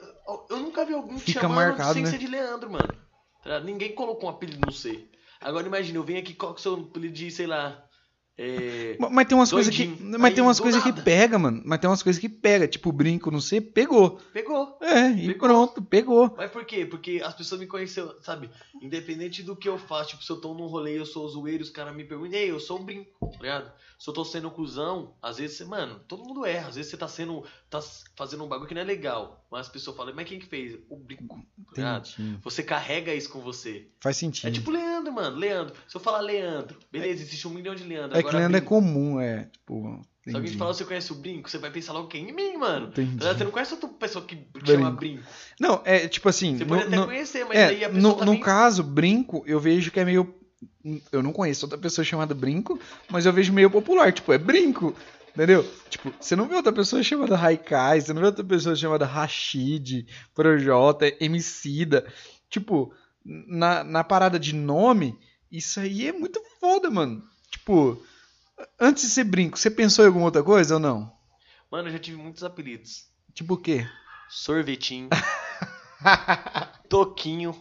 Eu 0.48 0.58
nunca 0.58 0.84
vi 0.84 0.94
alguém 0.94 1.16
te 1.18 1.24
Fica 1.24 1.40
chamando 1.40 1.56
marcado, 1.56 1.94
sem 1.94 2.04
né? 2.04 2.10
ser 2.10 2.18
de 2.18 2.28
Leandro, 2.28 2.70
mano. 2.70 2.94
Tá? 3.42 3.58
Ninguém 3.60 3.92
colocou 3.94 4.28
um 4.28 4.32
apelido 4.32 4.60
no 4.64 4.70
C. 4.72 5.04
Agora 5.40 5.66
imagina, 5.66 5.98
eu 5.98 6.04
venho 6.04 6.20
aqui 6.20 6.32
com 6.34 6.46
o 6.46 6.58
seu 6.58 6.74
apelido 6.74 7.14
de, 7.14 7.30
sei 7.30 7.46
lá. 7.48 7.84
É. 8.38 8.96
Ma- 9.00 9.10
Mas 9.10 9.26
tem 9.26 9.36
umas 9.36 9.50
coisas 9.50 9.74
que. 9.74 9.86
Mas 9.86 10.32
tem 10.34 10.42
umas 10.44 10.60
coisas 10.60 10.80
que 10.82 10.92
pega, 10.92 11.38
mano. 11.38 11.60
Mas 11.64 11.80
tem 11.80 11.90
umas 11.90 12.02
coisas 12.02 12.20
que 12.20 12.28
pega. 12.28 12.68
Tipo, 12.68 12.92
brinco, 12.92 13.30
não 13.32 13.40
sei, 13.40 13.60
pegou. 13.60 14.20
Pegou. 14.32 14.78
É, 14.80 15.10
e 15.10 15.26
Pegou. 15.26 15.48
pronto, 15.48 15.82
pegou. 15.82 16.32
Mas 16.36 16.50
por 16.50 16.64
quê? 16.64 16.86
Porque 16.86 17.20
as 17.24 17.34
pessoas 17.34 17.60
me 17.60 17.66
conheceram, 17.66 18.14
sabe? 18.22 18.48
Independente 18.80 19.42
do 19.42 19.56
que 19.56 19.68
eu 19.68 19.76
faço, 19.76 20.10
tipo, 20.10 20.22
se 20.24 20.30
eu 20.30 20.40
tô 20.40 20.54
num 20.54 20.66
rolê 20.66 20.94
e 20.94 20.98
eu 20.98 21.06
sou 21.06 21.28
zoeiro, 21.28 21.62
os 21.64 21.70
caras 21.70 21.94
me 21.96 22.04
perguntam, 22.04 22.38
ei, 22.38 22.50
eu 22.50 22.60
sou 22.60 22.78
um 22.78 22.84
brinco, 22.84 23.10
tá 23.20 23.38
ligado? 23.42 23.72
Se 23.98 24.08
eu 24.08 24.14
tô 24.14 24.24
sendo 24.24 24.48
cuzão, 24.52 25.14
às 25.20 25.38
vezes 25.38 25.56
você, 25.56 25.64
mano, 25.64 26.00
todo 26.06 26.22
mundo 26.22 26.46
erra, 26.46 26.68
às 26.68 26.76
vezes 26.76 26.88
você 26.88 26.96
tá 26.96 27.08
sendo, 27.08 27.42
tá 27.68 27.80
fazendo 28.14 28.44
um 28.44 28.46
bagulho 28.48 28.68
que 28.68 28.74
não 28.74 28.80
é 28.82 28.84
legal, 28.84 29.44
mas 29.50 29.62
as 29.66 29.68
pessoas 29.72 29.96
falam, 29.96 30.14
mas 30.14 30.28
quem 30.28 30.38
que 30.38 30.46
fez? 30.46 30.78
O 30.88 30.96
brinco, 30.96 31.36
tá 31.74 31.76
ligado? 31.76 32.08
Você 32.44 32.62
carrega 32.62 33.12
isso 33.12 33.28
com 33.28 33.40
você. 33.40 33.88
Faz 34.00 34.16
É 34.16 34.20
sentido. 34.20 34.52
tipo 34.52 34.70
Leandro, 34.70 34.97
mano, 35.12 35.36
Leandro. 35.36 35.74
Se 35.86 35.96
eu 35.96 36.00
falar 36.00 36.20
Leandro, 36.20 36.76
beleza, 36.90 37.22
existe 37.22 37.46
um 37.46 37.50
milhão 37.52 37.74
de 37.74 37.84
Leandro. 37.84 38.16
É 38.16 38.22
que 38.22 38.28
agora 38.28 38.38
Leandro 38.38 38.56
é 38.56 38.60
brinco. 38.60 38.74
comum, 38.74 39.20
é. 39.20 39.48
Tipo. 39.52 40.00
Se 40.26 40.34
alguém 40.36 40.50
te 40.52 40.58
falar 40.58 40.74
você 40.74 40.84
conhece 40.84 41.10
o 41.10 41.14
brinco, 41.14 41.48
você 41.48 41.56
vai 41.56 41.70
pensar 41.70 41.94
logo 41.94 42.08
quem? 42.08 42.28
Em 42.28 42.32
mim, 42.34 42.56
mano. 42.58 42.88
Entendi. 42.88 43.16
Você 43.24 43.44
não 43.44 43.50
conhece 43.50 43.72
outra 43.72 43.88
pessoa 43.88 44.24
que 44.26 44.46
chama 44.66 44.90
brinco. 44.90 45.22
Não, 45.58 45.80
é 45.86 46.06
tipo 46.06 46.28
assim. 46.28 46.58
Você 46.58 46.64
no- 46.64 46.68
pode 46.70 46.82
até 46.86 46.96
no- 46.96 47.06
conhecer, 47.06 47.44
mas 47.46 47.56
é, 47.58 47.66
aí 47.68 47.84
a 47.84 47.88
pessoa 47.88 48.12
no, 48.12 48.18
tá 48.18 48.24
no 48.26 48.38
caso, 48.40 48.82
brinco, 48.82 49.42
eu 49.46 49.58
vejo 49.58 49.90
que 49.90 49.98
é 50.00 50.04
meio. 50.04 50.34
Eu 51.10 51.22
não 51.22 51.32
conheço 51.32 51.64
outra 51.64 51.78
pessoa 51.78 52.04
chamada 52.04 52.34
brinco, 52.34 52.78
mas 53.10 53.24
eu 53.24 53.32
vejo 53.32 53.52
meio 53.54 53.70
popular. 53.70 54.12
Tipo, 54.12 54.32
é 54.32 54.38
brinco. 54.38 54.94
Entendeu? 55.34 55.64
Tipo, 55.88 56.12
você 56.20 56.34
não 56.34 56.48
vê 56.48 56.56
outra 56.56 56.72
pessoa 56.72 57.00
chamada 57.02 57.38
Haikai, 57.38 58.00
você 58.00 58.12
não 58.12 58.20
vê 58.20 58.26
outra 58.26 58.42
pessoa 58.44 58.74
chamada 58.74 59.06
Rashid, 59.06 60.04
Projota, 60.34 61.06
Emicida. 61.20 62.04
Tipo, 62.50 62.92
na, 63.46 63.84
na 63.84 64.02
parada 64.04 64.38
de 64.38 64.54
nome, 64.54 65.18
isso 65.52 65.78
aí 65.80 66.06
é 66.08 66.12
muito 66.12 66.42
foda, 66.60 66.90
mano. 66.90 67.22
Tipo, 67.50 68.02
antes 68.80 69.02
de 69.04 69.10
ser 69.10 69.24
brinco, 69.24 69.58
você 69.58 69.70
pensou 69.70 70.04
em 70.04 70.08
alguma 70.08 70.24
outra 70.26 70.42
coisa 70.42 70.74
ou 70.74 70.80
não? 70.80 71.12
Mano, 71.70 71.88
eu 71.88 71.92
já 71.92 71.98
tive 71.98 72.16
muitos 72.16 72.42
apelidos. 72.42 73.06
Tipo 73.34 73.54
o 73.54 73.58
quê? 73.58 73.86
Sorvetinho. 74.28 75.08
Toquinho. 76.88 77.52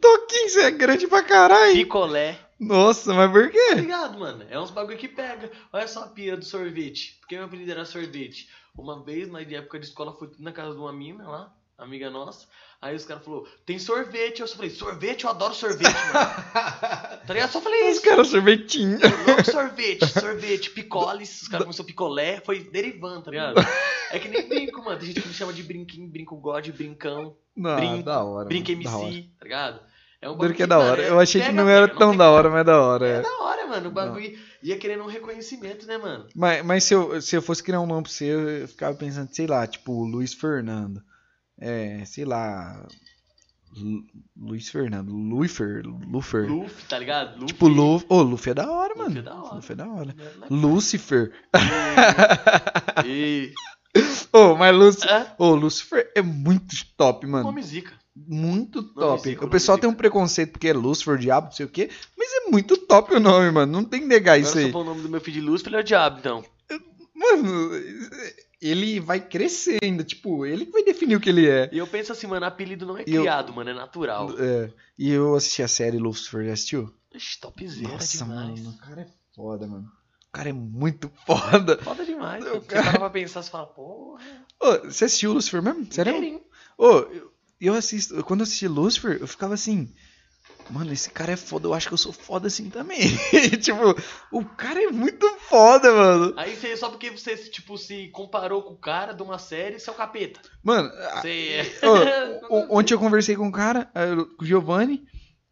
Toquinho, 0.00 0.48
você 0.48 0.62
é 0.62 0.70
grande 0.70 1.06
pra 1.06 1.22
caralho. 1.22 1.74
Picolé. 1.74 2.38
Nossa, 2.58 3.14
mas 3.14 3.30
por 3.30 3.44
Tá 3.46 3.50
quê? 3.52 3.74
ligado, 3.76 4.18
mano? 4.18 4.44
É 4.50 4.58
uns 4.58 4.70
bagulho 4.70 4.98
que 4.98 5.08
pega. 5.08 5.50
Olha 5.72 5.86
só 5.86 6.04
a 6.04 6.08
pira 6.08 6.36
do 6.36 6.44
sorvete. 6.44 7.16
Porque 7.20 7.36
meu 7.36 7.44
apelido 7.44 7.70
era 7.70 7.84
sorvete. 7.84 8.48
Uma 8.76 9.02
vez, 9.04 9.28
na 9.30 9.40
época 9.40 9.78
de 9.78 9.86
escola, 9.86 10.16
fui 10.16 10.30
na 10.38 10.52
casa 10.52 10.72
de 10.74 10.80
uma 10.80 10.92
mina 10.92 11.28
lá, 11.28 11.54
amiga 11.78 12.10
nossa. 12.10 12.46
Aí 12.80 12.94
os 12.94 13.04
caras 13.04 13.24
falaram, 13.24 13.44
tem 13.66 13.78
sorvete. 13.78 14.40
Eu 14.40 14.46
só 14.46 14.56
falei, 14.56 14.70
sorvete? 14.70 15.24
Eu 15.24 15.30
adoro 15.30 15.54
sorvete, 15.54 15.92
mano. 16.12 16.12
tá 17.26 17.32
ligado? 17.32 17.50
Só 17.50 17.60
falei 17.60 17.84
Os 17.90 17.96
isso. 17.96 18.02
caras 18.02 18.28
sorvetinho. 18.28 18.98
Logo 19.26 19.44
sorvete, 19.44 20.06
sorvete, 20.06 20.70
picoles, 20.70 21.42
os 21.42 21.48
caras 21.48 21.64
começaram 21.64 21.86
picolé, 21.86 22.40
foi 22.44 22.60
derivando, 22.60 23.22
tá 23.22 23.30
ligado? 23.30 23.60
É 24.10 24.18
que 24.18 24.28
nem 24.28 24.48
brinco, 24.48 24.82
mano. 24.84 24.98
Tem 24.98 25.08
gente 25.08 25.20
que 25.22 25.28
me 25.28 25.34
chama 25.34 25.52
de 25.52 25.62
brinquinho, 25.62 26.08
brinco 26.08 26.36
god, 26.36 26.68
brincão, 26.70 27.36
Não, 27.56 27.76
Brinco, 27.76 28.02
da 28.04 28.22
hora. 28.22 28.48
brinca 28.48 28.72
mano, 28.72 28.84
da 28.84 28.96
hora. 28.96 29.08
MC, 29.08 29.28
tá 29.38 29.44
ligado? 29.44 29.80
É 30.20 30.28
um 30.28 30.36
Duro 30.36 30.52
que 30.54 30.62
é 30.62 30.66
bagulho 30.66 30.86
da 30.86 30.92
hora. 30.92 31.02
é- 31.02 31.10
Eu 31.10 31.20
achei 31.20 31.40
que 31.42 31.52
não 31.52 31.68
era 31.68 31.86
tão 31.88 32.16
da 32.16 32.30
hora, 32.30 32.48
mas 32.50 32.64
da 32.66 32.80
hora. 32.80 33.06
É 33.08 33.12
é. 33.18 33.20
da 33.22 33.38
hora, 33.40 33.66
mano. 33.68 33.88
O 33.88 33.92
bagulho 33.92 34.36
ia 34.62 34.76
querendo 34.78 35.02
um 35.04 35.06
reconhecimento, 35.06 35.86
né, 35.86 35.96
mano? 35.98 36.26
Mas, 36.34 36.64
mas 36.64 36.84
se, 36.84 36.94
eu, 36.94 37.20
se 37.22 37.36
eu 37.36 37.42
fosse 37.42 37.62
criar 37.62 37.80
um 37.80 37.86
nome 37.86 38.02
pra 38.04 38.10
você, 38.12 38.62
eu 38.62 38.66
ficava 38.68 38.96
pensando, 38.96 39.28
sei 39.32 39.46
lá, 39.46 39.64
tipo, 39.66 40.04
Luiz 40.04 40.32
Fernando. 40.34 41.00
É, 41.60 42.04
sei 42.04 42.24
lá. 42.24 42.86
Lu- 43.76 44.04
Luiz 44.36 44.68
Fernando. 44.70 45.12
Luifer. 45.12 45.82
Lufer. 45.84 46.48
Luffy, 46.48 46.84
tá 46.88 46.98
ligado? 46.98 47.34
Luffy. 47.34 47.46
Tipo, 47.46 47.68
Luffy. 47.68 48.06
Ô, 48.08 48.22
Luffy 48.22 48.50
é 48.50 48.54
da 48.54 48.70
hora, 48.70 48.94
Luffy 48.94 49.02
mano. 49.08 49.18
é 49.18 49.22
da 49.22 49.34
hora. 49.34 49.54
Luffy 49.56 49.72
é 49.72 49.76
da 49.76 49.88
hora. 49.88 50.16
Lucifer. 50.50 51.32
E... 53.04 53.52
Ô, 54.32 54.54
mas 54.56 54.76
Lucifer. 54.76 55.10
É? 55.10 55.34
Ô, 55.38 55.54
Lucifer 55.54 56.12
é 56.14 56.22
muito 56.22 56.74
top, 56.96 57.26
mano. 57.26 57.44
Nome 57.44 57.62
zica. 57.62 57.92
Muito 58.16 58.82
top. 58.94 59.22
zica, 59.22 59.44
o 59.44 59.48
pessoal 59.50 59.78
tem 59.78 59.88
um 59.88 59.94
preconceito 59.94 60.50
porque 60.52 60.68
é 60.68 60.72
Lucifer, 60.72 61.16
diabo, 61.16 61.46
não 61.46 61.52
sei 61.52 61.66
o 61.66 61.68
quê. 61.68 61.88
Mas 62.16 62.28
é 62.32 62.50
muito 62.50 62.76
top 62.76 63.14
o 63.14 63.20
nome, 63.20 63.50
mano. 63.50 63.70
Não 63.70 63.84
tem 63.84 64.00
que 64.00 64.06
negar 64.06 64.32
Agora 64.32 64.42
isso 64.42 64.52
se 64.52 64.58
eu 64.62 64.66
aí. 64.66 64.72
pôr 64.72 64.80
o 64.80 64.84
nome 64.84 65.02
do 65.02 65.08
meu 65.08 65.20
filho 65.20 65.40
de 65.40 65.46
Luffy, 65.46 65.68
ele 65.68 65.76
é 65.76 65.80
o 65.80 65.84
diabo, 65.84 66.18
então. 66.18 66.44
Mano, 67.14 67.70
ele 68.60 69.00
vai 69.00 69.20
crescer 69.20 69.78
ainda. 69.82 70.02
Tipo, 70.04 70.44
ele 70.46 70.64
vai 70.66 70.82
definir 70.82 71.16
o 71.16 71.20
que 71.20 71.28
ele 71.28 71.48
é. 71.48 71.68
E 71.72 71.78
eu 71.78 71.86
penso 71.86 72.12
assim, 72.12 72.26
mano, 72.26 72.46
apelido 72.46 72.84
não 72.86 72.96
é 72.98 73.04
E 73.06 73.14
eu- 73.14 73.22
criado, 73.22 73.52
mano, 73.52 73.70
é 73.70 73.74
natural. 73.74 74.30
É, 74.38 74.70
E 74.98 75.10
eu 75.10 75.34
assisti 75.36 75.62
a 75.62 75.68
série 75.68 75.98
Lucifer, 75.98 76.44
já 76.46 76.52
assistiu? 76.52 76.92
Ixi, 77.14 77.40
topzera 77.40 77.88
Nossa, 77.92 78.18
demais. 78.18 78.60
mano, 78.60 78.70
o 78.70 78.78
cara 78.78 79.00
é 79.02 79.06
foda, 79.34 79.66
mano. 79.66 79.90
O 80.28 80.32
cara 80.32 80.48
é 80.50 80.52
muito 80.52 81.10
foda. 81.26 81.78
Foda 81.78 82.04
demais, 82.04 82.44
Eu- 82.44 82.54
mano. 82.54 82.64
Você 82.64 82.82
para 82.82 82.98
pra 82.98 83.10
pensar, 83.10 83.42
você 83.42 83.50
fala, 83.50 83.66
porra. 83.66 84.22
Ô, 84.60 84.78
você 84.90 85.04
assistiu 85.06 85.32
Lucifer 85.32 85.62
mesmo? 85.62 85.86
Sério? 85.90 86.42
Ô, 86.76 86.90
eu, 86.98 87.32
eu 87.60 87.74
assisto. 87.74 88.22
Quando 88.24 88.40
eu 88.40 88.44
assisti 88.44 88.68
Lucifer, 88.68 89.18
eu 89.20 89.26
ficava 89.26 89.54
assim. 89.54 89.92
Mano, 90.70 90.92
esse 90.92 91.10
cara 91.10 91.32
é 91.32 91.36
foda, 91.36 91.66
eu 91.66 91.74
acho 91.74 91.88
que 91.88 91.94
eu 91.94 91.98
sou 91.98 92.12
foda 92.12 92.46
assim 92.48 92.68
também. 92.68 92.98
tipo, 93.62 93.94
o 94.30 94.44
cara 94.44 94.82
é 94.82 94.90
muito 94.90 95.26
foda, 95.48 95.90
mano. 95.92 96.34
Aí 96.36 96.54
você, 96.54 96.76
só 96.76 96.90
porque 96.90 97.10
você, 97.10 97.36
tipo, 97.36 97.78
se 97.78 98.08
comparou 98.08 98.62
com 98.62 98.74
o 98.74 98.78
cara 98.78 99.12
de 99.14 99.22
uma 99.22 99.38
série, 99.38 99.78
você 99.78 99.88
é 99.88 99.92
o 99.92 99.96
capeta. 99.96 100.40
Mano, 100.62 100.90
Você... 101.22 101.62
Ô, 102.50 102.54
o- 102.74 102.78
ontem 102.78 102.92
eu 102.94 102.98
conversei 102.98 103.34
com 103.34 103.46
um 103.46 103.50
cara, 103.52 103.90
com 104.36 104.44
o 104.44 104.46
Giovanni. 104.46 105.04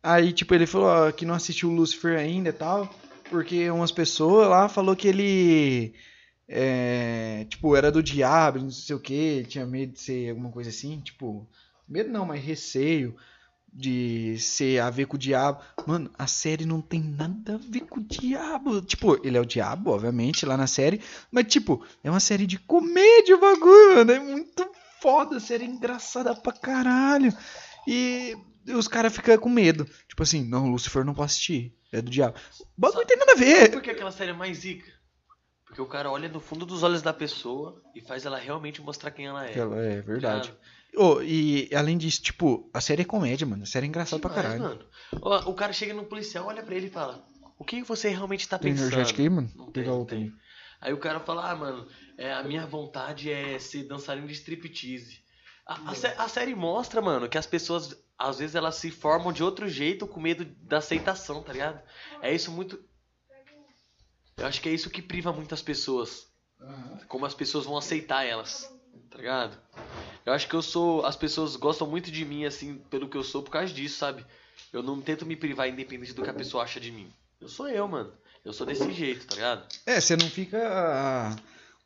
Aí, 0.02 0.32
tipo, 0.32 0.55
ele 0.55 0.66
falou 0.66 0.88
ó, 0.88 1.10
que 1.10 1.24
não 1.24 1.34
assistiu 1.34 1.68
o 1.70 1.74
Lucifer 1.74 2.18
ainda 2.18 2.51
e 2.51 2.52
tal. 2.52 2.88
Porque 3.30 3.68
umas 3.70 3.90
pessoas 3.90 4.48
lá 4.48 4.68
falou 4.68 4.94
que 4.94 5.09
ele. 5.09 5.94
é, 6.48 7.44
tipo, 7.48 7.74
era 7.74 7.90
do 7.90 8.02
diabo, 8.02 8.59
não 8.60 8.70
sei 8.70 8.94
o 8.94 9.01
que, 9.01 9.44
tinha 9.48 9.66
medo 9.66 9.94
de 9.94 10.01
ser 10.01 10.30
alguma 10.30 10.51
coisa 10.52 10.70
assim. 10.70 11.01
Tipo, 11.01 11.48
medo 11.88 12.10
não, 12.10 12.24
mas 12.24 12.44
receio 12.44 13.16
de 13.76 14.38
ser 14.38 14.80
a 14.80 14.88
ver 14.88 15.06
com 15.06 15.16
o 15.16 15.18
diabo. 15.18 15.60
Mano, 15.86 16.10
a 16.18 16.26
série 16.26 16.64
não 16.64 16.80
tem 16.80 17.02
nada 17.02 17.56
a 17.56 17.58
ver 17.58 17.80
com 17.80 18.00
o 18.00 18.02
diabo. 18.02 18.80
Tipo, 18.80 19.20
ele 19.22 19.36
é 19.36 19.40
o 19.40 19.44
diabo, 19.44 19.90
obviamente, 19.90 20.46
lá 20.46 20.56
na 20.56 20.66
série. 20.66 21.00
Mas, 21.30 21.44
tipo, 21.44 21.84
é 22.02 22.10
uma 22.10 22.18
série 22.18 22.46
de 22.46 22.58
comédia 22.58 23.36
o 23.36 23.40
bagulho, 23.40 23.96
mano. 23.96 24.12
É 24.12 24.18
muito 24.18 24.66
foda, 25.00 25.36
a 25.36 25.40
série 25.40 25.64
é 25.64 25.68
engraçada 25.68 26.34
pra 26.34 26.52
caralho. 26.52 27.30
E 27.86 28.34
os 28.68 28.88
caras 28.88 29.14
ficam 29.14 29.36
com 29.36 29.50
medo. 29.50 29.84
Tipo 30.08 30.22
assim, 30.22 30.42
não, 30.42 30.70
Lucifer 30.70 31.04
não 31.04 31.12
posso 31.14 31.34
assistir. 31.34 31.74
É 31.92 32.00
do 32.00 32.10
diabo. 32.10 32.36
O 32.60 32.80
bagulho 32.80 33.00
não 33.00 33.06
tem 33.06 33.18
nada 33.18 33.32
a 33.32 33.36
ver. 33.36 33.72
por 33.72 33.82
que 33.82 33.90
aquela 33.90 34.10
série 34.10 34.30
é 34.30 34.34
mais 34.34 34.58
zica? 34.58 34.90
Porque 35.76 35.82
o 35.82 35.92
cara 35.92 36.10
olha 36.10 36.26
no 36.26 36.40
fundo 36.40 36.64
dos 36.64 36.82
olhos 36.82 37.02
da 37.02 37.12
pessoa 37.12 37.82
e 37.94 38.00
faz 38.00 38.24
ela 38.24 38.38
realmente 38.38 38.80
mostrar 38.80 39.10
quem 39.10 39.26
ela 39.26 39.46
é. 39.46 39.58
Ela- 39.58 39.76
É 39.76 40.00
verdade. 40.00 40.48
Cara, 40.48 40.60
Oh, 40.98 41.20
e 41.20 41.68
além 41.74 41.98
disso, 41.98 42.22
tipo, 42.22 42.70
a 42.72 42.80
série 42.80 43.02
é 43.02 43.04
comédia, 43.04 43.46
mano. 43.46 43.64
A 43.64 43.66
série 43.66 43.84
é 43.84 43.88
engraçada 43.90 44.18
pra 44.18 44.30
caralho. 44.30 44.62
mano. 44.62 44.86
Ó, 45.20 45.50
o 45.50 45.54
cara 45.54 45.70
chega 45.74 45.92
no 45.92 46.06
policial, 46.06 46.46
olha 46.46 46.62
pra 46.62 46.74
ele 46.74 46.86
e 46.86 46.90
fala: 46.90 47.22
O 47.58 47.64
que 47.66 47.82
você 47.82 48.08
realmente 48.08 48.48
tá 48.48 48.58
Tem 48.58 48.72
pensando? 48.72 48.94
energético 48.94 49.20
aí, 49.20 49.28
mano? 49.28 49.50
Não 49.54 49.70
tem, 49.70 49.84
não 49.84 50.06
tem. 50.06 50.18
ali. 50.22 50.32
Aí 50.80 50.92
o 50.94 50.98
cara 50.98 51.20
fala, 51.20 51.50
ah, 51.50 51.54
mano, 51.54 51.86
é, 52.16 52.32
a 52.32 52.42
minha 52.42 52.64
vontade 52.66 53.30
é 53.30 53.58
ser 53.58 53.82
dançarino 53.84 54.26
de 54.26 54.32
striptease. 54.32 55.20
A, 55.66 55.74
a, 55.74 56.24
a 56.24 56.28
série 56.28 56.54
mostra, 56.54 57.02
mano, 57.02 57.28
que 57.28 57.36
as 57.36 57.46
pessoas, 57.46 57.94
às 58.18 58.38
vezes, 58.38 58.54
elas 58.56 58.76
se 58.76 58.90
formam 58.90 59.30
de 59.34 59.42
outro 59.44 59.68
jeito 59.68 60.06
com 60.06 60.18
medo 60.18 60.46
da 60.62 60.78
aceitação, 60.78 61.42
tá 61.42 61.52
ligado? 61.52 61.78
É 62.22 62.34
isso 62.34 62.50
muito. 62.50 62.82
Eu 64.36 64.46
acho 64.46 64.60
que 64.60 64.68
é 64.68 64.72
isso 64.72 64.90
que 64.90 65.00
priva 65.00 65.32
muitas 65.32 65.62
pessoas. 65.62 66.26
Como 67.08 67.24
as 67.24 67.34
pessoas 67.34 67.64
vão 67.64 67.76
aceitar 67.76 68.24
elas. 68.24 68.70
Tá 69.10 69.18
ligado? 69.18 69.58
Eu 70.24 70.32
acho 70.32 70.48
que 70.48 70.54
eu 70.54 70.62
sou. 70.62 71.06
As 71.06 71.16
pessoas 71.16 71.56
gostam 71.56 71.86
muito 71.86 72.10
de 72.10 72.24
mim, 72.24 72.44
assim, 72.44 72.78
pelo 72.90 73.08
que 73.08 73.16
eu 73.16 73.24
sou, 73.24 73.42
por 73.42 73.50
causa 73.50 73.72
disso, 73.72 73.98
sabe? 73.98 74.24
Eu 74.72 74.82
não 74.82 75.00
tento 75.00 75.24
me 75.24 75.36
privar 75.36 75.68
independente 75.68 76.12
do 76.12 76.22
que 76.22 76.30
a 76.30 76.34
pessoa 76.34 76.64
acha 76.64 76.78
de 76.78 76.92
mim. 76.92 77.10
Eu 77.40 77.48
sou 77.48 77.68
eu, 77.68 77.86
mano. 77.88 78.12
Eu 78.44 78.52
sou 78.52 78.66
desse 78.66 78.92
jeito, 78.92 79.26
tá 79.26 79.34
ligado? 79.34 79.66
É, 79.86 80.00
você 80.00 80.16
não 80.16 80.28
fica, 80.28 81.36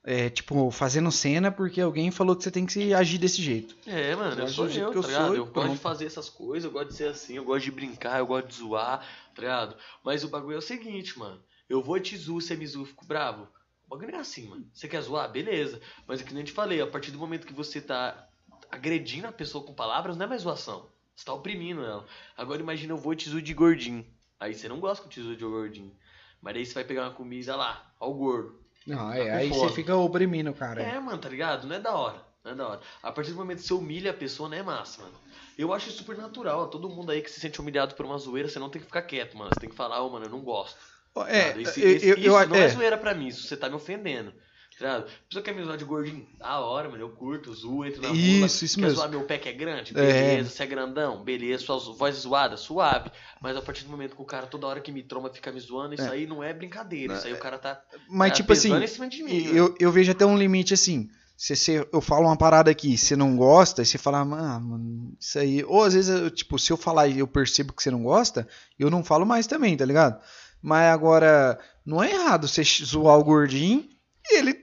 é, 0.04 0.28
tipo, 0.28 0.70
fazendo 0.70 1.10
cena 1.10 1.50
porque 1.50 1.80
alguém 1.80 2.10
falou 2.10 2.36
que 2.36 2.42
você 2.42 2.50
tem 2.50 2.66
que 2.66 2.72
se 2.72 2.92
agir 2.92 3.18
desse 3.18 3.40
jeito. 3.40 3.74
É, 3.86 4.14
mano, 4.14 4.32
eu 4.32 4.44
gosto 4.44 4.54
sou 4.54 4.68
eu, 4.68 4.90
que 4.90 4.98
eu 4.98 5.02
tá 5.02 5.08
ligado? 5.08 5.26
sou 5.26 5.36
Eu 5.36 5.46
gosto 5.46 5.70
de 5.72 5.78
fazer 5.78 6.06
essas 6.06 6.28
coisas, 6.28 6.64
eu 6.64 6.70
gosto 6.70 6.88
de 6.88 6.94
ser 6.94 7.08
assim, 7.08 7.34
eu 7.34 7.44
gosto 7.44 7.64
de 7.64 7.70
brincar, 7.70 8.18
eu 8.18 8.26
gosto 8.26 8.48
de 8.48 8.56
zoar, 8.56 9.00
tá 9.34 9.42
ligado? 9.42 9.76
Mas 10.04 10.22
o 10.24 10.28
bagulho 10.28 10.56
é 10.56 10.58
o 10.58 10.62
seguinte, 10.62 11.18
mano. 11.18 11.40
Eu 11.70 11.80
vou 11.82 11.98
te 12.00 12.16
zoar, 12.16 12.40
você 12.42 12.56
me 12.56 12.66
zoa, 12.66 12.82
eu 12.82 12.86
fico 12.86 13.06
bravo. 13.06 13.48
O 13.86 13.88
bagulho 13.90 14.14
é 14.14 14.18
assim, 14.18 14.48
mano. 14.48 14.68
Você 14.74 14.88
quer 14.88 15.00
zoar? 15.00 15.30
Beleza. 15.30 15.80
Mas 16.06 16.20
é 16.20 16.24
que 16.24 16.34
nem 16.34 16.42
eu 16.42 16.46
te 16.46 16.52
falei, 16.52 16.80
a 16.80 16.86
partir 16.86 17.10
do 17.12 17.18
momento 17.18 17.46
que 17.46 17.52
você 17.54 17.80
tá 17.80 18.28
agredindo 18.70 19.26
a 19.28 19.32
pessoa 19.32 19.64
com 19.64 19.72
palavras, 19.74 20.16
não 20.16 20.26
é 20.26 20.28
mais 20.28 20.42
zoação. 20.42 20.90
Você 21.14 21.24
tá 21.24 21.32
oprimindo 21.32 21.84
ela. 21.84 22.06
Agora 22.36 22.60
imagina 22.60 22.92
eu 22.92 22.98
vou 22.98 23.14
te 23.14 23.28
zoar 23.30 23.42
de 23.42 23.54
gordinho. 23.54 24.06
Aí 24.38 24.54
você 24.54 24.68
não 24.68 24.80
gosta 24.80 25.02
que 25.02 25.08
eu 25.08 25.12
te 25.12 25.22
zoe 25.22 25.36
de 25.36 25.44
gordinho. 25.44 25.96
Mas 26.42 26.56
aí 26.56 26.66
você 26.66 26.74
vai 26.74 26.84
pegar 26.84 27.02
uma 27.04 27.14
comida 27.14 27.54
lá, 27.56 27.94
ó 28.00 28.10
o 28.10 28.14
gordo. 28.14 28.60
Não, 28.86 28.96
Tá 29.10 29.16
é, 29.18 29.30
com 29.30 29.36
aí 29.36 29.48
fome. 29.50 29.60
você 29.60 29.74
fica 29.74 29.96
oprimindo 29.96 30.50
o 30.50 30.54
cara. 30.54 30.82
É, 30.82 30.98
mano, 30.98 31.18
tá 31.18 31.28
ligado? 31.28 31.66
Não 31.66 31.76
é 31.76 31.80
da 31.80 31.92
hora. 31.94 32.24
Não 32.42 32.52
é 32.52 32.54
da 32.54 32.66
hora. 32.68 32.80
A 33.02 33.12
partir 33.12 33.32
do 33.32 33.36
momento 33.36 33.58
que 33.58 33.64
você 33.64 33.74
humilha 33.74 34.10
a 34.12 34.14
pessoa, 34.14 34.48
não 34.48 34.56
é 34.56 34.62
massa, 34.62 35.02
mano. 35.02 35.14
Eu 35.58 35.72
acho 35.74 35.90
super 35.90 36.16
natural. 36.16 36.68
Todo 36.68 36.88
mundo 36.88 37.10
aí 37.12 37.20
que 37.20 37.30
se 37.30 37.38
sente 37.38 37.60
humilhado 37.60 37.94
por 37.94 38.06
uma 38.06 38.16
zoeira, 38.16 38.48
você 38.48 38.58
não 38.58 38.70
tem 38.70 38.80
que 38.80 38.86
ficar 38.86 39.02
quieto, 39.02 39.36
mano. 39.36 39.52
Você 39.52 39.60
tem 39.60 39.68
que 39.68 39.76
falar, 39.76 40.00
ô, 40.02 40.08
mano, 40.08 40.24
eu 40.24 40.30
não 40.30 40.40
gosto. 40.40 40.78
É? 41.26 41.60
Esse- 41.60 41.80
eu, 41.80 41.88
eu, 41.88 42.18
isso 42.18 42.28
eu- 42.28 42.48
não 42.48 42.56
é. 42.56 42.64
é. 42.64 42.68
zoeira 42.68 42.96
pra 42.98 43.14
mim, 43.14 43.28
isso 43.28 43.46
você 43.46 43.56
tá 43.56 43.68
me 43.68 43.74
ofendendo. 43.74 44.32
Tá 44.78 45.04
pessoa 45.28 45.44
quer 45.44 45.54
me 45.54 45.62
zoar 45.62 45.76
de 45.76 45.84
gordinho, 45.84 46.26
da 46.38 46.58
hora, 46.60 46.88
mano, 46.88 47.02
eu 47.02 47.10
curto, 47.10 47.52
zoo, 47.52 47.84
entro 47.84 48.00
na 48.00 48.08
mula. 48.08 48.18
Isso, 48.46 48.64
isso 48.64 48.76
quer 48.76 48.84
mesmo. 48.84 48.96
zoar 48.96 49.10
meu 49.10 49.22
pé 49.24 49.36
que 49.36 49.46
é 49.46 49.52
grande? 49.52 49.92
É. 49.94 50.00
Beleza, 50.00 50.48
você 50.48 50.62
é 50.62 50.66
grandão? 50.66 51.22
Beleza, 51.22 51.62
sua 51.62 51.78
voz 51.78 52.16
zoada? 52.16 52.56
Suave. 52.56 53.10
Mas 53.42 53.58
a 53.58 53.60
partir 53.60 53.84
do 53.84 53.90
momento 53.90 54.16
que 54.16 54.22
o 54.22 54.24
cara 54.24 54.46
toda 54.46 54.66
hora 54.66 54.80
que 54.80 54.90
me 54.90 55.02
tromba 55.02 55.28
fica 55.28 55.52
me 55.52 55.60
zoando, 55.60 55.92
isso 55.92 56.04
É. 56.04 56.08
aí 56.12 56.26
não 56.26 56.42
é 56.42 56.54
brincadeira. 56.54 57.12
Isso 57.12 57.26
aí 57.26 57.34
o 57.34 57.38
cara 57.38 57.58
tá, 57.58 57.78
Mas, 58.08 58.30
tá 58.30 58.36
tipo 58.36 58.54
assim, 58.54 58.68
pesando 58.68 58.84
em 58.84 58.86
cima 58.86 59.08
de 59.08 59.22
mim, 59.22 59.48
né? 59.48 59.60
eu, 59.60 59.74
eu 59.78 59.92
vejo 59.92 60.12
até 60.12 60.24
um 60.24 60.38
limite 60.38 60.72
assim. 60.72 61.10
Se 61.36 61.54
você, 61.56 61.86
eu 61.92 62.00
falo 62.00 62.26
uma 62.26 62.36
parada 62.36 62.70
aqui, 62.70 62.96
você 62.96 63.14
não 63.16 63.36
gosta, 63.36 63.82
e 63.82 63.86
você 63.86 63.96
fala, 63.98 64.20
ah, 64.20 64.24
mano, 64.24 65.14
isso 65.20 65.38
aí. 65.38 65.62
Ou 65.64 65.82
às 65.84 65.92
vezes, 65.92 66.08
eu, 66.10 66.30
tipo, 66.30 66.58
se 66.58 66.70
eu 66.70 66.76
falar 66.78 67.06
e 67.08 67.18
eu 67.18 67.26
percebo 67.26 67.72
que 67.74 67.82
você 67.82 67.90
não 67.90 68.02
gosta, 68.02 68.46
eu 68.78 68.88
não 68.90 69.04
falo 69.04 69.26
mais 69.26 69.46
também, 69.46 69.74
tá 69.76 69.84
ligado? 69.84 70.20
Mas 70.62 70.92
agora, 70.92 71.58
não 71.84 72.02
é 72.02 72.12
errado 72.12 72.46
você 72.48 72.62
zoar 72.62 73.18
o 73.18 73.24
gordinho 73.24 73.88
e 74.28 74.36
ele 74.38 74.54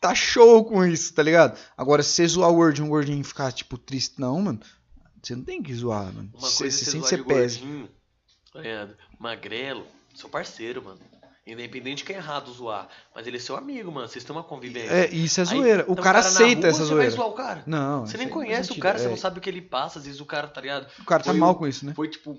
tá 0.00 0.14
show 0.14 0.64
com 0.64 0.84
isso, 0.84 1.12
tá 1.14 1.22
ligado? 1.22 1.58
Agora, 1.76 2.02
se 2.02 2.10
você 2.10 2.26
zoar 2.28 2.50
o 2.50 2.54
gordinho, 2.54 2.86
o 2.86 2.90
gordinho 2.90 3.22
ficar, 3.24 3.52
tipo, 3.52 3.76
triste, 3.78 4.18
não, 4.20 4.40
mano. 4.40 4.60
Você 5.22 5.36
não 5.36 5.44
tem 5.44 5.62
que 5.62 5.72
zoar, 5.74 6.06
mano. 6.12 6.30
Uma 6.34 6.40
Você, 6.48 6.58
coisa 6.64 6.76
é 6.76 6.78
você 6.78 6.84
você 6.84 6.90
sente 6.90 7.00
zoar 7.08 7.10
de 7.10 7.22
você 7.22 7.34
pesa. 7.34 7.58
gordinho, 7.60 7.88
tá 8.52 8.60
ligado? 8.60 8.96
magrelo, 9.18 9.86
seu 10.14 10.28
parceiro, 10.28 10.82
mano. 10.84 10.98
Independente 11.46 11.98
de 11.98 12.04
que 12.04 12.12
é 12.12 12.16
errado 12.16 12.52
zoar. 12.52 12.88
Mas 13.14 13.26
ele 13.26 13.36
é 13.36 13.40
seu 13.40 13.56
amigo, 13.56 13.90
mano. 13.90 14.06
Vocês 14.08 14.22
têm 14.24 14.34
uma 14.34 14.44
convivência. 14.44 14.90
É, 14.92 15.10
isso 15.10 15.40
é 15.40 15.42
Aí, 15.42 15.48
zoeira. 15.48 15.84
o 15.88 15.96
tá 15.96 16.02
cara 16.02 16.20
na 16.22 16.28
aceita 16.28 16.60
rua, 16.60 16.68
essa 16.68 16.78
você 16.78 16.84
zoeira. 16.86 17.02
vai 17.08 17.16
zoar 17.16 17.28
o 17.28 17.32
cara. 17.32 17.62
Não, 17.66 18.06
Você 18.06 18.16
nem 18.16 18.26
aí 18.28 18.32
conhece 18.32 18.72
o 18.72 18.78
cara, 18.78 18.96
você 18.98 19.06
É, 19.06 19.08
não 19.08 19.16
sabe 19.16 19.38
o 19.38 19.42
que 19.42 19.50
ele 19.50 19.60
passa. 19.60 19.98
Às 19.98 20.04
vezes 20.04 20.20
o 20.20 20.24
cara, 20.24 20.46
tá 20.46 20.60
ligado? 20.60 20.86
O 21.00 21.04
cara 21.04 21.22
tá 21.22 21.30
Foi 21.30 21.38
mal 21.40 21.50
o- 21.50 21.54
com 21.56 21.66
isso, 21.66 21.84
né? 21.84 21.94
Foi, 21.94 22.06
tipo, 22.08 22.38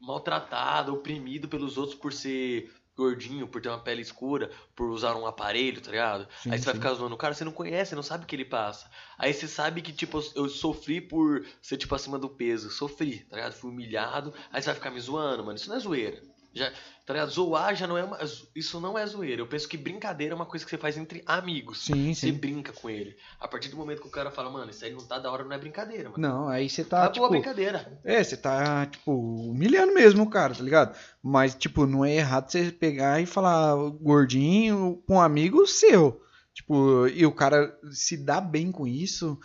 maltratado, 0.00 0.94
oprimido 0.94 1.48
pelos 1.48 1.76
outros 1.76 1.98
por 1.98 2.12
ser 2.12 2.70
gordinho, 2.96 3.46
por 3.46 3.62
ter 3.62 3.68
uma 3.68 3.78
pele 3.78 4.02
escura, 4.02 4.50
por 4.74 4.90
usar 4.90 5.14
um 5.14 5.24
aparelho, 5.24 5.80
tá 5.80 5.90
ligado? 5.90 6.26
Sim, 6.42 6.50
Aí 6.50 6.58
você 6.58 6.64
vai 6.64 6.74
ficar 6.74 6.94
zoando 6.94 7.14
o 7.14 7.18
cara, 7.18 7.32
você 7.32 7.44
não 7.44 7.52
conhece, 7.52 7.94
não 7.94 8.02
sabe 8.02 8.24
o 8.24 8.26
que 8.26 8.34
ele 8.34 8.44
passa. 8.44 8.90
Aí 9.16 9.32
você 9.32 9.46
sabe 9.46 9.80
que, 9.80 9.92
tipo, 9.92 10.20
eu 10.34 10.48
sofri 10.48 11.00
por 11.00 11.46
ser, 11.62 11.76
tipo, 11.76 11.94
acima 11.94 12.18
do 12.18 12.28
peso. 12.28 12.70
Sofri, 12.70 13.20
tá 13.20 13.36
ligado? 13.36 13.52
Fui 13.52 13.70
humilhado. 13.70 14.34
Aí 14.52 14.60
você 14.60 14.66
vai 14.66 14.74
ficar 14.74 14.90
me 14.90 15.00
zoando, 15.00 15.44
mano. 15.44 15.56
Isso 15.56 15.68
não 15.68 15.76
é 15.76 15.80
zoeira. 15.80 16.20
Já, 16.58 16.72
tá 17.06 17.12
ligado? 17.12 17.30
Zoar 17.30 17.74
já 17.74 17.86
não 17.86 17.96
é 17.96 18.04
uma. 18.04 18.18
Isso 18.54 18.80
não 18.80 18.98
é 18.98 19.06
zoeira. 19.06 19.40
Eu 19.40 19.46
penso 19.46 19.68
que 19.68 19.76
brincadeira 19.76 20.34
é 20.34 20.36
uma 20.36 20.44
coisa 20.44 20.64
que 20.64 20.70
você 20.70 20.76
faz 20.76 20.98
entre 20.98 21.22
amigos. 21.24 21.84
Sim, 21.84 22.12
Você 22.12 22.26
sim. 22.26 22.32
brinca 22.32 22.72
com 22.72 22.90
ele. 22.90 23.16
A 23.40 23.46
partir 23.46 23.68
do 23.68 23.76
momento 23.76 24.02
que 24.02 24.08
o 24.08 24.10
cara 24.10 24.30
fala, 24.30 24.50
mano, 24.50 24.70
isso 24.70 24.84
aí 24.84 24.92
não 24.92 25.06
tá 25.06 25.18
da 25.18 25.30
hora, 25.30 25.44
não 25.44 25.52
é 25.52 25.58
brincadeira, 25.58 26.10
mano. 26.10 26.20
Não, 26.20 26.48
aí 26.48 26.68
você 26.68 26.84
tá, 26.84 27.04
a 27.04 27.10
tipo... 27.10 27.28
brincadeira. 27.28 27.98
É, 28.04 28.22
você 28.22 28.36
tá, 28.36 28.86
tipo, 28.86 29.12
humilhando 29.12 29.94
mesmo 29.94 30.24
o 30.24 30.30
cara, 30.30 30.54
tá 30.54 30.62
ligado? 30.62 30.96
Mas, 31.22 31.54
tipo, 31.54 31.86
não 31.86 32.04
é 32.04 32.16
errado 32.16 32.50
você 32.50 32.72
pegar 32.72 33.20
e 33.20 33.26
falar 33.26 33.74
gordinho 34.00 35.02
com 35.06 35.14
um 35.14 35.20
amigo 35.20 35.66
seu. 35.66 36.20
Tipo, 36.52 37.06
e 37.06 37.24
o 37.24 37.32
cara 37.32 37.78
se 37.92 38.16
dá 38.16 38.40
bem 38.40 38.72
com 38.72 38.84
isso, 38.86 39.38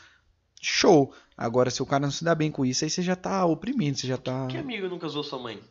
show. 0.59 1.13
Agora, 1.37 1.69
se 1.69 1.81
o 1.81 1.85
cara 1.85 2.01
não 2.01 2.11
se 2.11 2.23
dá 2.23 2.33
bem 2.33 2.51
com 2.51 2.65
isso, 2.65 2.83
aí 2.83 2.89
você 2.89 3.01
já 3.01 3.15
tá 3.15 3.45
oprimindo, 3.45 3.99
você 3.99 4.07
já 4.07 4.17
tá... 4.17 4.47
Que 4.47 4.57
amigo 4.57 4.87
nunca 4.87 5.07
zoou 5.07 5.23
sua 5.23 5.37
mãe? 5.37 5.61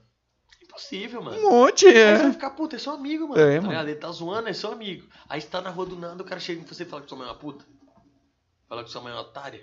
Impossível, 0.73 1.23
mano. 1.23 1.39
Um 1.39 1.51
monte, 1.51 1.87
Aí 1.87 1.93
você 1.95 2.17
vai 2.19 2.27
é. 2.29 2.33
ficar, 2.33 2.51
puta, 2.51 2.77
é 2.77 2.79
seu 2.79 2.93
amigo, 2.93 3.29
mano. 3.29 3.41
É, 3.41 3.61
tá 3.61 3.67
mano. 3.67 3.81
Ele 3.89 3.95
tá 3.95 4.11
zoando, 4.11 4.49
é 4.49 4.53
seu 4.53 4.73
amigo. 4.73 5.07
Aí 5.29 5.41
você 5.41 5.47
tá 5.49 5.61
na 5.61 5.71
rua 5.71 5.87
do 5.87 5.97
nada, 5.97 6.23
o 6.23 6.27
cara 6.27 6.41
chega 6.41 6.61
em 6.61 6.65
você 6.65 6.83
e 6.83 6.87
fala 6.87 7.03
que 7.03 7.09
sua 7.09 7.19
mãe 7.19 7.27
é 7.29 7.31
uma 7.31 7.39
puta. 7.39 7.65
Fala 8.69 8.83
que 8.85 8.91
sua 8.91 9.03
mãe 9.03 9.13
é 9.13 9.17
uma 9.17 9.23
otária. 9.23 9.61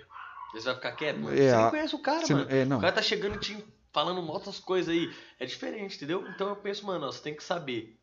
Você 0.52 0.64
vai 0.66 0.74
ficar 0.76 0.92
quieto, 0.92 1.18
mano. 1.18 1.36
É, 1.36 1.50
você 1.50 1.56
nem 1.56 1.70
conhece 1.70 1.94
o 1.94 1.98
cara, 1.98 2.26
Você 2.26 2.32
não- 2.34 2.40
mano. 2.44 2.50
é, 2.52 2.64
não. 2.64 2.78
O 2.78 2.80
cara 2.80 2.92
tá 2.92 3.02
chegando 3.02 3.36
e 3.36 3.38
te 3.40 3.64
falando 3.92 4.20
outras 4.30 4.58
coisas 4.60 4.92
aí. 4.94 5.12
É 5.38 5.46
diferente, 5.46 5.96
entendeu? 5.96 6.24
Então 6.28 6.48
eu 6.48 6.56
penso, 6.56 6.86
mano, 6.86 7.06
ó, 7.06 7.12
você 7.12 7.20
tem 7.22 7.34
que 7.34 7.42
saber. 7.44 7.96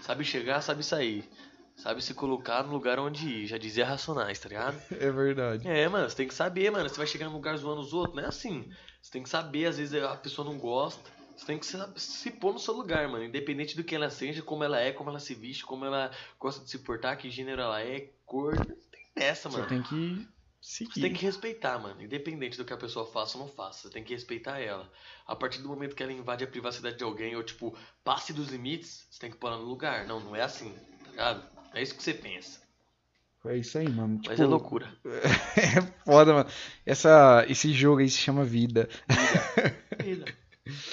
Sabe 0.00 0.24
chegar, 0.24 0.60
sabe 0.62 0.82
sair. 0.82 1.28
Sabe 1.76 2.02
se 2.02 2.14
colocar 2.14 2.62
no 2.62 2.72
lugar 2.72 2.98
onde 3.00 3.26
ir. 3.28 3.46
Já 3.46 3.58
dizia 3.58 3.84
Racionais, 3.86 4.38
tá 4.38 4.48
ligado? 4.48 4.80
É 4.98 5.10
verdade. 5.10 5.66
É, 5.68 5.88
mano, 5.88 6.08
você 6.08 6.16
tem 6.16 6.28
que 6.28 6.34
saber, 6.34 6.70
mano. 6.70 6.88
Você 6.88 6.96
vai 6.96 7.06
chegar 7.06 7.26
num 7.26 7.32
lugar 7.32 7.56
zoando 7.56 7.80
os 7.80 7.92
outros, 7.92 8.14
não 8.16 8.22
é 8.24 8.28
assim. 8.28 8.70
Você 9.02 9.10
tem 9.10 9.22
que 9.22 9.28
saber, 9.28 9.66
às 9.66 9.76
vezes 9.76 10.02
a 10.02 10.16
pessoa 10.16 10.48
não 10.48 10.56
gosta. 10.58 11.10
Você 11.36 11.46
tem 11.46 11.58
que 11.58 11.66
se, 11.66 11.76
se 11.96 12.30
pôr 12.30 12.52
no 12.52 12.58
seu 12.58 12.74
lugar, 12.74 13.08
mano. 13.08 13.24
Independente 13.24 13.76
do 13.76 13.82
que 13.84 13.94
ela 13.94 14.10
seja, 14.10 14.42
como 14.42 14.62
ela 14.64 14.78
é, 14.80 14.92
como 14.92 15.10
ela 15.10 15.18
se 15.18 15.34
veste, 15.34 15.64
como 15.64 15.84
ela 15.84 16.10
gosta 16.38 16.64
de 16.64 16.70
se 16.70 16.78
portar, 16.78 17.16
que 17.18 17.30
gênero 17.30 17.62
ela 17.62 17.80
é, 17.80 18.10
cor. 18.24 18.56
Não 18.56 18.64
tem 18.64 19.06
dessa, 19.14 19.48
Você 19.48 19.56
mano. 19.56 19.68
tem 19.68 19.82
que 19.82 20.28
seguir. 20.60 20.92
Você 20.92 21.00
tem 21.00 21.12
que 21.12 21.24
respeitar, 21.24 21.78
mano. 21.78 22.02
Independente 22.02 22.56
do 22.56 22.64
que 22.64 22.72
a 22.72 22.76
pessoa 22.76 23.04
faça 23.04 23.36
ou 23.36 23.44
não 23.44 23.52
faça. 23.52 23.82
Você 23.82 23.90
tem 23.90 24.04
que 24.04 24.14
respeitar 24.14 24.60
ela. 24.60 24.90
A 25.26 25.34
partir 25.34 25.60
do 25.60 25.68
momento 25.68 25.96
que 25.96 26.02
ela 26.02 26.12
invade 26.12 26.44
a 26.44 26.48
privacidade 26.48 26.96
de 26.96 27.04
alguém, 27.04 27.34
ou 27.34 27.42
tipo, 27.42 27.76
passe 28.04 28.32
dos 28.32 28.48
limites, 28.48 29.06
você 29.10 29.20
tem 29.20 29.30
que 29.30 29.36
pôr 29.36 29.48
ela 29.48 29.58
no 29.58 29.64
lugar. 29.66 30.06
Não, 30.06 30.20
não 30.20 30.36
é 30.36 30.42
assim, 30.42 30.72
tá 31.04 31.10
ligado? 31.10 31.44
É 31.74 31.82
isso 31.82 31.94
que 31.94 32.02
você 32.02 32.14
pensa. 32.14 32.62
É 33.46 33.58
isso 33.58 33.76
aí, 33.76 33.88
mano. 33.90 34.20
Mas 34.24 34.36
Tipo, 34.36 34.42
é 34.42 34.46
loucura. 34.46 34.88
é 35.04 35.82
foda, 36.04 36.32
mano. 36.32 36.50
Essa, 36.86 37.44
esse 37.46 37.72
jogo 37.74 38.00
aí 38.00 38.08
se 38.08 38.16
chama 38.16 38.42
vida. 38.42 38.88
Vida. 40.02 40.24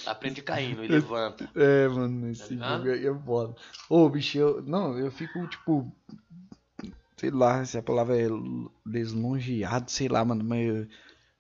Aprende 0.06 0.42
caindo 0.42 0.84
e 0.84 0.88
levanta. 0.90 1.50
É, 1.56 1.88
mano, 1.88 2.30
esse 2.30 2.54
ligado? 2.54 2.84
jogo 2.86 2.92
aí 2.94 3.06
é 3.08 3.14
foda. 3.26 3.56
Ô, 3.90 4.10
bicho, 4.10 4.38
eu. 4.38 4.62
Não, 4.62 4.98
eu 4.98 5.12
fico, 5.12 5.48
tipo. 5.48 5.92
Sei 7.18 7.30
lá 7.30 7.64
se 7.64 7.78
a 7.78 7.84
palavra 7.84 8.18
é 8.20 8.28
deslongeado, 8.86 9.90
sei 9.92 10.08
lá, 10.08 10.24
mano. 10.26 10.44
Mas. 10.44 10.68
eu- 10.68 10.88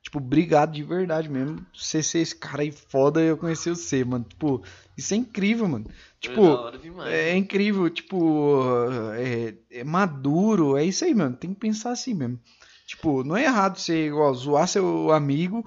Tipo, 0.04 0.18
obrigado 0.18 0.72
de 0.72 0.82
verdade 0.82 1.30
mesmo. 1.30 1.64
Você 1.76 2.02
ser 2.02 2.22
esse 2.22 2.36
cara 2.36 2.64
aí 2.64 2.72
foda 2.72 3.22
eu 3.22 3.38
conhecer 3.38 3.70
você, 3.70 4.04
mano. 4.04 4.26
Tipo, 4.28 4.64
isso 4.98 5.14
é 5.14 5.18
incrível, 5.18 5.68
mano. 5.68 5.86
Tipo, 6.20 6.72
demais. 6.80 7.14
é 7.14 7.38
incrível, 7.38 7.88
tipo, 7.88 8.64
é, 9.16 9.54
é 9.70 9.84
maduro, 9.84 10.76
é 10.76 10.84
isso 10.84 11.06
aí, 11.06 11.14
mano. 11.14 11.36
Tem 11.38 11.54
que 11.54 11.60
pensar 11.60 11.92
assim 11.92 12.16
mesmo. 12.16 12.40
Tipo, 12.88 13.24
não 13.24 13.38
é 13.38 13.44
errado 13.44 13.78
você 13.78 14.08
igual, 14.08 14.34
zoar 14.34 14.68
seu 14.68 15.12
amigo, 15.12 15.64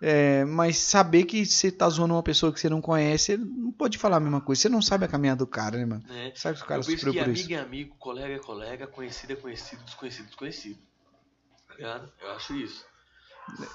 é, 0.00 0.44
mas 0.44 0.78
saber 0.78 1.24
que 1.24 1.44
você 1.44 1.70
tá 1.72 1.88
zoando 1.88 2.14
uma 2.14 2.22
pessoa 2.22 2.52
que 2.52 2.60
você 2.60 2.68
não 2.68 2.80
conhece, 2.80 3.36
não 3.36 3.72
pode 3.72 3.98
falar 3.98 4.18
a 4.18 4.20
mesma 4.20 4.40
coisa. 4.40 4.62
Você 4.62 4.68
não 4.68 4.80
sabe 4.80 5.04
a 5.04 5.08
caminhada 5.08 5.38
do 5.38 5.46
cara, 5.46 5.76
né, 5.76 5.84
mano? 5.84 6.04
né? 6.06 6.32
Sabe 6.34 6.58
que 6.58 6.64
o 6.64 6.66
cara 6.66 6.82
sofreu 6.82 7.12
que 7.12 7.18
por 7.18 7.24
amigo 7.24 7.40
isso. 7.40 7.52
é 7.52 7.56
amigo, 7.56 7.96
colega 7.96 8.34
é 8.34 8.38
colega, 8.38 8.86
conhecido 8.86 9.32
é 9.32 9.36
conhecido, 9.36 9.82
desconhecido 9.84 10.24
é 10.24 10.28
desconhecido. 10.28 10.78
Tá 11.68 11.74
ligado? 11.74 12.12
Eu 12.20 12.30
acho 12.32 12.54
isso. 12.54 12.86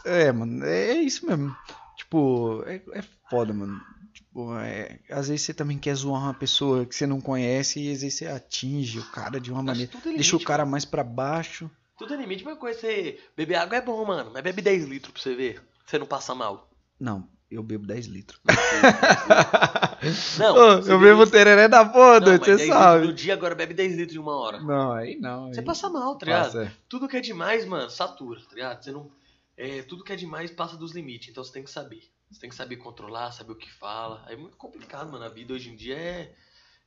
É, 0.06 0.32
mano, 0.32 0.66
é, 0.66 0.92
é 0.92 1.02
isso 1.02 1.26
mesmo. 1.26 1.56
Tipo, 1.98 2.64
é, 2.66 2.82
é 2.94 3.04
foda, 3.30 3.54
mano. 3.54 3.82
Tipo, 4.14 4.56
é, 4.60 5.00
às 5.10 5.28
vezes 5.28 5.46
você 5.46 5.54
também 5.54 5.78
quer 5.78 5.96
zoar 5.96 6.22
uma 6.22 6.34
pessoa 6.34 6.86
que 6.86 6.96
você 6.96 7.08
não 7.08 7.20
conhece 7.20 7.80
e 7.80 7.92
às 7.92 8.02
vezes 8.02 8.20
você 8.20 8.28
atinge 8.28 9.00
o 9.00 9.12
cara 9.12 9.40
de 9.40 9.52
uma 9.52 9.60
Acho 9.60 9.66
maneira. 9.66 9.92
é 10.06 10.14
Deixa 10.14 10.36
o 10.36 10.44
cara 10.44 10.66
mais 10.66 10.86
pra 10.86 11.04
baixo. 11.04 11.70
Tudo 11.98 12.14
é 12.14 12.18
limite, 12.18 12.44
mas 12.44 12.58
coisa 12.58 12.80
você 12.80 13.20
beber 13.36 13.56
água 13.56 13.78
é 13.78 13.82
bom, 13.82 14.04
mano. 14.06 14.32
Mas 14.34 14.44
bebe 14.44 14.62
10 14.62 14.86
litros 14.86 15.14
pra 15.14 15.22
você 15.22 15.36
ver. 15.36 15.62
Você 15.86 15.98
não 16.00 16.06
passa 16.06 16.34
mal. 16.34 16.70
Não, 17.00 17.28
eu 17.50 17.62
bebo 17.64 17.86
10 17.86 18.06
litros. 18.08 18.40
Não, 20.38 20.56
Ô, 20.56 20.82
você 20.82 20.92
eu 20.92 21.00
bebo 21.00 21.26
tereré 21.26 21.68
da 21.70 21.86
porra, 21.86 22.20
Não, 22.20 22.26
doido, 22.26 22.44
você 22.44 22.58
10 22.58 22.68
sabe. 22.70 22.94
litros 22.96 23.10
no 23.10 23.14
dia, 23.14 23.34
agora 23.34 23.56
bebe 23.56 23.74
10 23.74 23.96
litros 23.96 24.16
em 24.16 24.20
uma 24.20 24.36
hora. 24.36 24.60
Não, 24.60 24.92
aí 24.92 25.18
não. 25.18 25.48
Você 25.48 25.62
aí 25.62 25.66
passa 25.66 25.90
mal, 25.90 26.18
tá 26.18 26.26
ligado? 26.26 26.46
passa, 26.46 26.64
é. 26.64 26.72
Tudo 26.90 27.08
que 27.08 27.16
é 27.16 27.22
demais, 27.22 27.66
mano, 27.66 27.90
satura, 27.90 28.42
tá 28.42 28.54
ligado? 28.54 28.84
Você 28.84 28.92
não. 28.92 29.10
É, 29.56 29.82
tudo 29.84 30.04
que 30.04 30.12
é 30.12 30.16
demais 30.16 30.52
passa 30.52 30.76
dos 30.76 30.92
limites, 30.92 31.30
então 31.30 31.42
você 31.44 31.54
tem 31.54 31.64
que 31.64 31.70
saber. 31.72 32.04
Você 32.30 32.42
tem 32.42 32.50
que 32.50 32.56
saber 32.56 32.78
controlar, 32.78 33.32
saber 33.32 33.52
o 33.54 33.56
que 33.56 33.72
fala. 33.72 34.26
É 34.28 34.36
muito 34.36 34.58
complicado, 34.58 35.12
mano. 35.12 35.24
A 35.24 35.30
vida 35.30 35.54
hoje 35.54 35.70
em 35.70 35.76
dia 35.76 35.96
é, 35.96 36.34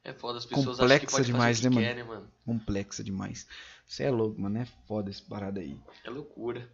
É 0.04 0.12
foda, 0.12 0.38
as 0.38 0.44
pessoas 0.44 0.78
acham 0.80 0.88
que 0.98 1.06
Complexa 1.06 1.16
pode 1.16 1.26
demais, 1.26 1.56
fazer 1.58 1.68
o 1.68 1.70
que 1.70 1.76
né, 1.78 1.84
quer, 1.84 1.94
né, 1.94 2.02
mano? 2.02 2.30
Complexa 2.44 3.04
demais. 3.04 3.46
Você 3.86 4.02
é 4.02 4.10
louco, 4.10 4.40
mano. 4.40 4.58
É 4.58 4.66
foda 4.86 5.08
essa 5.10 5.22
parada 5.28 5.60
aí. 5.60 5.78
É 6.04 6.10
loucura. 6.10 6.68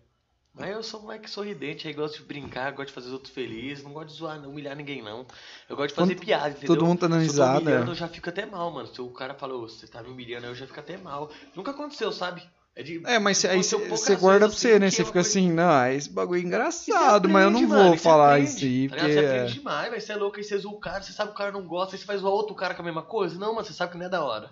Mas 0.54 0.70
eu 0.70 0.82
sou 0.82 1.00
um 1.00 1.04
moleque 1.04 1.30
sorridente, 1.30 1.88
aí 1.88 1.94
gosto 1.94 2.18
de 2.18 2.24
brincar, 2.24 2.72
gosto 2.72 2.88
de 2.88 2.92
fazer 2.94 3.06
os 3.06 3.12
outros 3.14 3.32
felizes, 3.32 3.82
não 3.82 3.92
gosto 3.92 4.08
de 4.08 4.14
zoar, 4.14 4.38
não 4.40 4.50
humilhar 4.50 4.76
ninguém, 4.76 5.00
não. 5.02 5.26
Eu 5.68 5.76
gosto 5.76 5.88
de 5.90 5.94
fazer 5.94 6.14
Quando 6.14 6.26
piada, 6.26 6.50
entendeu? 6.50 6.76
todo 6.76 6.86
mundo 6.86 6.98
tá 7.00 7.06
dando 7.06 7.20
Se 7.22 7.28
eu 7.28 7.32
risada, 7.32 7.58
humilhando, 7.60 7.86
é. 7.86 7.90
eu 7.90 7.94
já 7.94 8.08
fico 8.08 8.28
até 8.28 8.44
mal, 8.44 8.70
mano. 8.70 8.86
Se 8.86 9.00
o 9.00 9.08
cara 9.10 9.34
falou, 9.34 9.66
você 9.66 9.86
tá 9.86 10.02
me 10.02 10.10
humilhando, 10.10 10.44
aí 10.44 10.50
eu 10.52 10.54
já 10.54 10.66
fico 10.66 10.78
até 10.78 10.98
mal. 10.98 11.30
Nunca 11.56 11.70
aconteceu, 11.70 12.12
sabe? 12.12 12.42
É, 12.74 12.82
de, 12.82 13.02
É, 13.06 13.18
mas 13.18 13.44
aí 13.44 13.58
você 13.62 14.16
guarda 14.16 14.46
pra 14.48 14.56
você, 14.56 14.78
né? 14.78 14.88
que 14.90 14.96
Você 14.96 15.02
eu 15.02 15.06
fica 15.06 15.20
assim, 15.20 15.50
não, 15.52 15.86
esse 15.90 16.10
bagulho 16.10 16.40
é 16.40 16.44
engraçado, 16.44 17.28
você 17.28 17.32
mas 17.32 17.44
eu 17.44 17.50
não 17.50 17.60
aprende, 17.60 17.66
vou 17.66 17.78
mano, 17.78 17.96
você 17.96 18.02
falar 18.02 18.34
aprende, 18.34 18.50
isso 18.50 18.64
aí, 18.64 18.88
tá 18.88 18.96
porque. 18.96 19.12
Você 19.12 19.18
é- 19.20 19.26
aprende 19.28 19.54
demais, 19.54 19.90
mas 19.90 20.04
você 20.04 20.12
é 20.12 20.16
louco, 20.16 20.36
aí 20.38 20.44
você 20.44 20.58
zoa 20.58 20.72
o 20.72 20.80
cara, 20.80 21.02
você 21.02 21.12
sabe 21.12 21.30
que 21.30 21.34
o 21.34 21.38
cara 21.38 21.52
não 21.52 21.66
gosta, 21.66 21.94
aí 21.94 21.98
você 21.98 22.06
vai 22.06 22.16
zoar 22.18 22.32
outro 22.32 22.54
cara 22.54 22.74
com 22.74 22.82
a 22.82 22.84
mesma 22.84 23.02
coisa. 23.02 23.38
Não, 23.38 23.54
mano, 23.54 23.66
você 23.66 23.72
sabe 23.72 23.92
que 23.92 23.98
não 23.98 24.06
é 24.06 24.08
da 24.08 24.22
hora. 24.24 24.50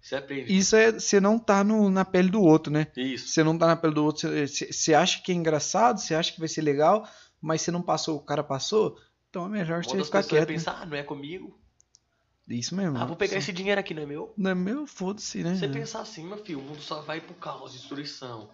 Você 0.00 0.16
aprende. 0.16 0.56
Isso 0.56 0.74
é 0.76 0.92
você 0.92 1.20
não 1.20 1.38
tá 1.38 1.62
no- 1.64 1.90
na 1.90 2.04
pele 2.04 2.30
do 2.30 2.40
outro, 2.40 2.72
né? 2.72 2.86
Isso. 2.96 3.28
Você 3.28 3.42
não 3.42 3.58
tá 3.58 3.66
na 3.66 3.76
pele 3.76 3.94
do 3.94 4.04
outro, 4.04 4.28
você- 4.28 4.46
você 4.46 4.72
você 4.72 4.94
acha 4.94 5.20
que 5.22 5.32
é 5.32 5.34
engraçado, 5.34 5.98
você 6.00 6.14
acha 6.14 6.32
que 6.32 6.38
vai 6.38 6.48
ser 6.48 6.62
legal, 6.62 7.06
mas 7.40 7.62
você 7.62 7.70
não 7.70 7.82
passou, 7.82 8.16
o 8.16 8.22
cara 8.22 8.42
passou, 8.42 8.98
então 9.28 9.44
é 9.46 9.48
melhor 9.48 9.84
você 9.84 10.02
ficar 10.04 10.22
quieto. 10.22 10.48
né? 10.48 10.54
pensam, 10.54 10.74
ah, 10.76 10.86
não 10.86 10.96
é 10.96 11.02
comigo. 11.02 11.58
Isso 12.48 12.74
mesmo. 12.74 12.96
Ah, 12.96 13.04
vou 13.04 13.14
pegar 13.16 13.32
Você- 13.32 13.38
esse 13.38 13.52
dinheiro 13.52 13.78
aqui, 13.78 13.92
não 13.92 14.02
é 14.04 14.06
meu? 14.06 14.32
Não 14.36 14.50
é 14.50 14.54
meu, 14.54 14.86
foda-se, 14.86 15.42
né? 15.44 15.54
Você 15.56 15.68
pensar 15.68 16.00
assim, 16.00 16.24
meu 16.26 16.38
filho, 16.42 16.60
o 16.60 16.62
mundo 16.62 16.80
só 16.80 17.02
vai 17.02 17.20
pro 17.20 17.34
caos, 17.34 17.72
destruição. 17.72 18.48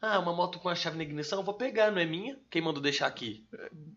Ah, 0.00 0.18
uma 0.20 0.32
moto 0.32 0.60
com 0.60 0.68
a 0.68 0.74
chave 0.76 0.96
na 0.96 1.02
ignição, 1.02 1.40
eu 1.40 1.44
vou 1.44 1.54
pegar, 1.54 1.90
não 1.90 1.98
é 1.98 2.04
minha? 2.06 2.38
Quem 2.48 2.62
mandou 2.62 2.80
deixar 2.80 3.06
aqui? 3.08 3.44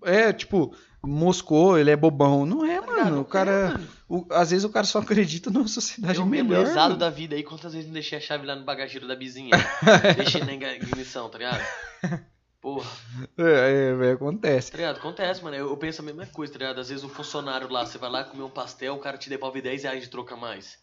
É, 0.04 0.34
tipo, 0.34 0.76
moscou, 1.04 1.78
ele 1.78 1.92
é 1.92 1.96
bobão. 1.96 2.44
Não 2.44 2.66
é, 2.66 2.82
Tá 2.82 2.88
mano. 2.88 3.22
O 3.22 3.26
cara. 3.26 3.52
É, 3.52 3.68
mano. 3.74 3.88
o- 4.10 4.26
às 4.32 4.50
vezes 4.50 4.66
o 4.66 4.70
cara 4.72 4.86
só 4.86 4.98
acredita 5.00 5.52
numa 5.52 5.68
sociedade 5.68 6.18
Eu 6.18 6.26
melhor. 6.26 6.66
mano. 6.74 6.98
da 6.98 7.10
vida 7.12 7.36
aí, 7.36 7.44
quantas 7.44 7.74
vezes 7.74 7.86
não 7.88 7.94
deixei 7.94 8.18
a 8.18 8.22
chave 8.22 8.48
lá 8.48 8.56
no 8.56 8.64
bagageiro 8.66 9.08
da 9.08 9.14
vizinha? 9.14 9.52
deixei 10.18 10.44
na 10.44 10.54
ignição, 10.54 11.30
tá 11.30 11.38
ligado? 11.38 11.62
Porra, 12.60 12.90
É, 13.38 13.90
é, 13.90 13.94
velho, 13.96 14.14
acontece. 14.16 14.72
tá 14.72 14.78
ligado? 14.78 14.98
Acontece, 14.98 15.44
mano. 15.44 15.56
Eu, 15.56 15.70
eu 15.70 15.78
penso 15.78 16.02
a 16.02 16.06
mesma 16.06 16.26
coisa, 16.26 16.54
tá 16.54 16.60
ligado? 16.60 16.80
Às 16.80 16.90
vezes 16.90 17.04
o 17.04 17.10
funcionário 17.10 17.70
lá, 17.70 17.86
você 17.86 17.98
vai 18.00 18.10
lá 18.10 18.24
comer 18.24 18.44
um 18.44 18.50
pastel, 18.50 18.96
o 18.96 19.00
cara 19.00 19.18
te 19.20 19.30
devolve 19.30 19.62
10 19.62 19.84
reais 19.84 20.02
de 20.04 20.10
troca 20.10 20.34
a 20.34 20.38
mais. 20.38 20.80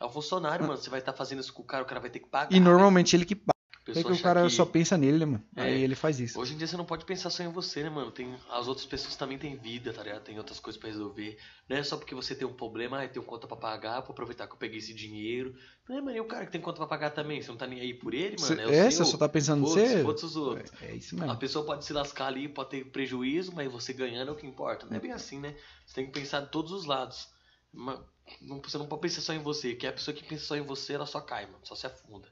É 0.00 0.04
o 0.04 0.08
funcionário, 0.10 0.66
mano. 0.66 0.78
Você 0.80 0.88
vai 0.90 0.98
estar 1.00 1.12
fazendo 1.12 1.40
isso 1.40 1.52
com 1.52 1.62
o 1.62 1.66
cara, 1.66 1.82
o 1.82 1.86
cara 1.86 2.00
vai 2.00 2.10
ter 2.10 2.20
que 2.20 2.28
pagar. 2.28 2.54
E 2.54 2.58
normalmente 2.60 3.14
ele 3.14 3.24
que 3.26 3.34
paga. 3.34 3.52
A 3.84 3.90
É 3.90 3.94
pessoa 3.94 4.14
que 4.14 4.20
o 4.20 4.22
cara 4.22 4.42
que- 4.44 4.50
só 4.50 4.64
pensa 4.64 4.96
nele, 4.96 5.18
né, 5.18 5.26
mano? 5.26 5.44
É. 5.56 5.62
Aí 5.62 5.82
ele 5.82 5.96
faz 5.96 6.20
isso. 6.20 6.38
Hoje 6.38 6.54
em 6.54 6.56
dia 6.56 6.68
você 6.68 6.76
não 6.76 6.84
pode 6.84 7.04
pensar 7.04 7.30
só 7.30 7.42
em 7.42 7.48
você, 7.50 7.82
né, 7.82 7.90
mano? 7.90 8.12
Tem, 8.12 8.32
as 8.48 8.68
outras 8.68 8.86
pessoas 8.86 9.16
também 9.16 9.36
têm 9.38 9.56
vida, 9.56 9.92
tá 9.92 10.04
ligado? 10.04 10.22
Tem 10.22 10.38
outras 10.38 10.60
coisas 10.60 10.78
pra 10.80 10.88
resolver. 10.88 11.36
Não 11.68 11.76
é 11.76 11.82
só 11.82 11.96
porque 11.96 12.14
você 12.14 12.32
tem 12.32 12.46
um 12.46 12.52
problema, 12.52 12.98
ah, 12.98 13.04
eu 13.04 13.08
tenho 13.08 13.24
conta 13.24 13.48
pra 13.48 13.56
pagar, 13.56 13.98
vou 14.02 14.10
aproveitar 14.12 14.46
que 14.46 14.52
eu 14.52 14.56
peguei 14.56 14.78
esse 14.78 14.94
dinheiro. 14.94 15.52
Não 15.88 15.98
é, 15.98 16.00
mano, 16.00 16.16
e 16.16 16.20
o 16.20 16.24
cara 16.26 16.46
que 16.46 16.52
tem 16.52 16.60
conta 16.60 16.76
pra 16.76 16.86
pagar 16.86 17.10
também? 17.10 17.42
Você 17.42 17.48
não 17.48 17.56
tá 17.56 17.66
nem 17.66 17.80
aí 17.80 17.92
por 17.92 18.14
ele, 18.14 18.36
mano? 18.40 18.60
é, 18.60 18.86
o 18.86 18.92
você 18.92 19.04
só 19.04 19.16
tá 19.16 19.28
pensando 19.28 19.62
em 19.62 19.68
você. 19.68 20.02
foda-se 20.04 20.26
os 20.26 20.36
outros. 20.36 20.70
É, 20.80 20.86
é 20.86 20.94
isso 20.94 21.16
A 21.16 21.20
mesmo. 21.22 21.36
pessoa 21.38 21.64
pode 21.66 21.84
se 21.84 21.92
lascar 21.92 22.28
ali, 22.28 22.48
pode 22.48 22.70
ter 22.70 22.84
prejuízo, 22.84 23.52
mas 23.52 23.70
você 23.72 23.92
ganhando 23.92 24.28
é 24.28 24.32
o 24.32 24.36
que 24.36 24.46
importa. 24.46 24.86
Não 24.86 24.96
é 24.96 25.00
bem 25.00 25.10
assim, 25.10 25.40
né? 25.40 25.56
Você 25.84 25.94
tem 25.96 26.06
que 26.06 26.12
pensar 26.12 26.40
de 26.42 26.50
todos 26.52 26.70
os 26.70 26.84
lados. 26.84 27.26
Mas 27.72 27.98
não- 28.40 28.60
você 28.62 28.78
não 28.78 28.86
pode 28.86 29.02
pensar 29.02 29.22
só 29.22 29.32
em 29.32 29.42
você, 29.42 29.74
que 29.74 29.88
a 29.88 29.92
pessoa 29.92 30.14
que 30.14 30.22
pensa 30.22 30.44
só 30.44 30.54
em 30.56 30.60
você, 30.62 30.92
ela 30.92 31.04
só 31.06 31.20
cai, 31.20 31.46
mano. 31.46 31.58
Só 31.64 31.74
se 31.74 31.84
afunda. 31.84 32.28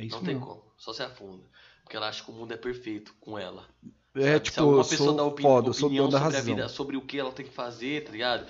É 0.00 0.04
isso 0.06 0.16
não 0.16 0.24
tem 0.24 0.40
como. 0.40 0.64
Só 0.78 0.92
se 0.94 1.02
afunda. 1.02 1.44
Porque 1.82 1.96
ela 1.96 2.08
acha 2.08 2.24
que 2.24 2.30
o 2.30 2.34
mundo 2.34 2.52
é 2.52 2.56
perfeito 2.56 3.14
com 3.20 3.38
ela. 3.38 3.68
É, 4.14 4.32
Sabe? 4.32 4.40
tipo, 4.40 4.54
se 4.54 4.60
alguma 4.60 4.84
pessoa 4.84 5.14
dá 5.14 5.24
opini 5.24 5.48
foda, 5.48 5.70
opinião 5.70 6.10
sobre 6.10 6.36
a 6.36 6.40
vida, 6.40 6.68
sobre 6.68 6.96
o 6.96 7.02
que 7.02 7.18
ela 7.18 7.32
tem 7.32 7.46
que 7.46 7.52
fazer, 7.52 8.04
tá 8.04 8.10
ligado? 8.10 8.46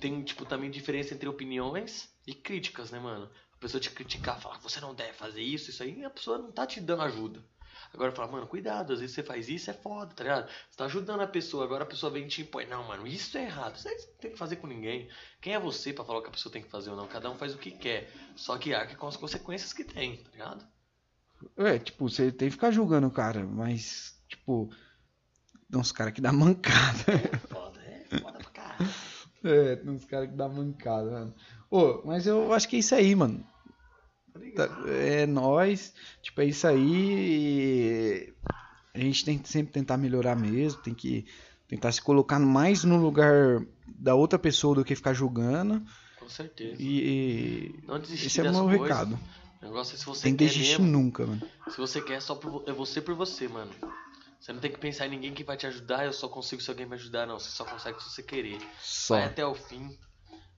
Tem, 0.00 0.22
tipo, 0.22 0.44
também 0.44 0.70
diferença 0.70 1.14
entre 1.14 1.28
opiniões 1.28 2.08
e 2.26 2.34
críticas, 2.34 2.90
né, 2.90 2.98
mano? 3.00 3.28
A 3.52 3.56
pessoa 3.58 3.80
te 3.80 3.90
criticar, 3.90 4.40
falar, 4.40 4.58
você 4.58 4.80
não 4.80 4.94
deve 4.94 5.14
fazer 5.14 5.42
isso, 5.42 5.70
isso 5.70 5.82
aí, 5.82 6.04
a 6.04 6.10
pessoa 6.10 6.38
não 6.38 6.52
tá 6.52 6.66
te 6.66 6.80
dando 6.80 7.02
ajuda. 7.02 7.42
Agora 7.92 8.12
fala, 8.12 8.32
mano, 8.32 8.46
cuidado, 8.46 8.92
às 8.92 9.00
vezes 9.00 9.14
você 9.14 9.22
faz 9.22 9.48
isso, 9.48 9.70
é 9.70 9.74
foda, 9.74 10.14
tá 10.14 10.22
ligado? 10.22 10.48
Você 10.48 10.76
tá 10.76 10.84
ajudando 10.84 11.20
a 11.20 11.26
pessoa, 11.26 11.64
agora 11.64 11.84
a 11.84 11.86
pessoa 11.86 12.12
vem 12.12 12.24
e 12.24 12.28
te 12.28 12.42
impõe, 12.42 12.66
não, 12.66 12.86
mano, 12.86 13.06
isso 13.06 13.36
é 13.38 13.44
errado. 13.44 13.76
Isso 13.76 13.88
aí 13.88 13.98
você 13.98 14.06
não 14.06 14.16
tem 14.18 14.30
que 14.32 14.38
fazer 14.38 14.56
com 14.56 14.66
ninguém. 14.66 15.08
Quem 15.40 15.54
é 15.54 15.58
você 15.58 15.92
pra 15.92 16.04
falar 16.04 16.18
o 16.18 16.22
que 16.22 16.28
a 16.28 16.32
pessoa 16.32 16.52
tem 16.52 16.62
que 16.62 16.70
fazer 16.70 16.90
ou 16.90 16.96
não? 16.96 17.06
Cada 17.06 17.30
um 17.30 17.36
faz 17.36 17.54
o 17.54 17.58
que 17.58 17.70
quer. 17.70 18.10
Só 18.34 18.56
que 18.58 18.74
arca 18.74 18.94
com 18.96 19.06
as 19.06 19.16
consequências 19.16 19.72
que 19.72 19.84
tem, 19.84 20.16
tá 20.16 20.30
ligado? 20.30 20.66
É, 21.56 21.78
tipo, 21.78 22.08
você 22.08 22.32
tem 22.32 22.48
que 22.48 22.52
ficar 22.52 22.70
julgando 22.70 23.06
o 23.06 23.10
cara, 23.10 23.44
mas, 23.44 24.18
tipo, 24.28 24.70
tem 25.70 25.80
uns 25.80 25.92
caras 25.92 26.12
que 26.12 26.20
dá 26.20 26.32
mancada. 26.32 27.12
É 27.12 27.36
foda, 27.48 27.80
é 27.80 28.18
foda 28.18 28.38
pra 28.38 28.50
caralho. 28.50 28.88
É, 29.44 29.76
tem 29.76 29.90
uns 29.90 30.04
caras 30.04 30.28
que 30.28 30.34
dá 30.34 30.48
mancada, 30.48 31.08
mano. 31.08 31.34
Ô, 31.70 32.02
mas 32.04 32.26
eu 32.26 32.52
acho 32.52 32.68
que 32.68 32.74
é 32.74 32.78
isso 32.80 32.96
aí, 32.96 33.14
mano. 33.14 33.46
Tá- 34.54 34.68
É 34.86 35.26
nós, 35.26 35.92
tipo, 36.22 36.40
é 36.40 36.44
isso 36.46 36.66
aí. 36.66 38.30
e 38.30 38.34
A 38.94 38.98
gente 38.98 39.24
tem 39.24 39.38
que 39.38 39.48
sempre 39.48 39.72
tentar 39.72 39.96
melhorar 39.96 40.34
mesmo, 40.36 40.80
tem 40.82 40.94
que 40.94 41.26
tentar 41.68 41.92
se 41.92 42.00
colocar 42.00 42.38
mais 42.38 42.84
no 42.84 42.96
lugar 42.96 43.60
da 43.86 44.14
outra 44.14 44.38
pessoa 44.38 44.74
do 44.74 44.84
que 44.84 44.94
ficar 44.94 45.12
julgando. 45.12 45.84
Com 46.18 46.28
certeza. 46.28 46.76
E, 46.80 47.74
Não 47.86 47.98
desistir 47.98 48.26
esse 48.26 48.40
é 48.40 48.50
o 48.50 48.52
meu 48.52 48.78
coisas. 48.78 48.98
recado. 48.98 49.18
O 49.60 49.64
negócio 49.64 49.94
é 49.94 49.98
se 49.98 50.06
você 50.06 50.22
Tem 50.24 50.36
que 50.36 50.44
quer 50.44 50.50
desistir 50.50 50.80
mesmo. 50.80 50.86
nunca, 50.86 51.26
mano. 51.26 51.42
Se 51.68 51.76
você 51.78 52.00
quer, 52.00 52.14
é 52.14 52.20
só 52.20 52.34
por, 52.34 52.64
é 52.66 52.72
você 52.72 53.00
por 53.00 53.14
você, 53.14 53.48
mano. 53.48 53.70
Você 54.40 54.52
não 54.52 54.60
tem 54.60 54.70
que 54.70 54.78
pensar 54.78 55.06
em 55.06 55.10
ninguém 55.10 55.32
que 55.34 55.42
vai 55.42 55.56
te 55.56 55.66
ajudar, 55.66 56.04
eu 56.04 56.12
só 56.12 56.28
consigo 56.28 56.62
se 56.62 56.70
alguém 56.70 56.86
me 56.86 56.94
ajudar, 56.94 57.26
não. 57.26 57.38
Você 57.38 57.50
só 57.50 57.64
consegue 57.64 58.00
se 58.02 58.10
você 58.10 58.22
querer. 58.22 58.58
Só. 58.80 59.16
Vai 59.16 59.24
até 59.24 59.44
o 59.44 59.54
fim. 59.54 59.98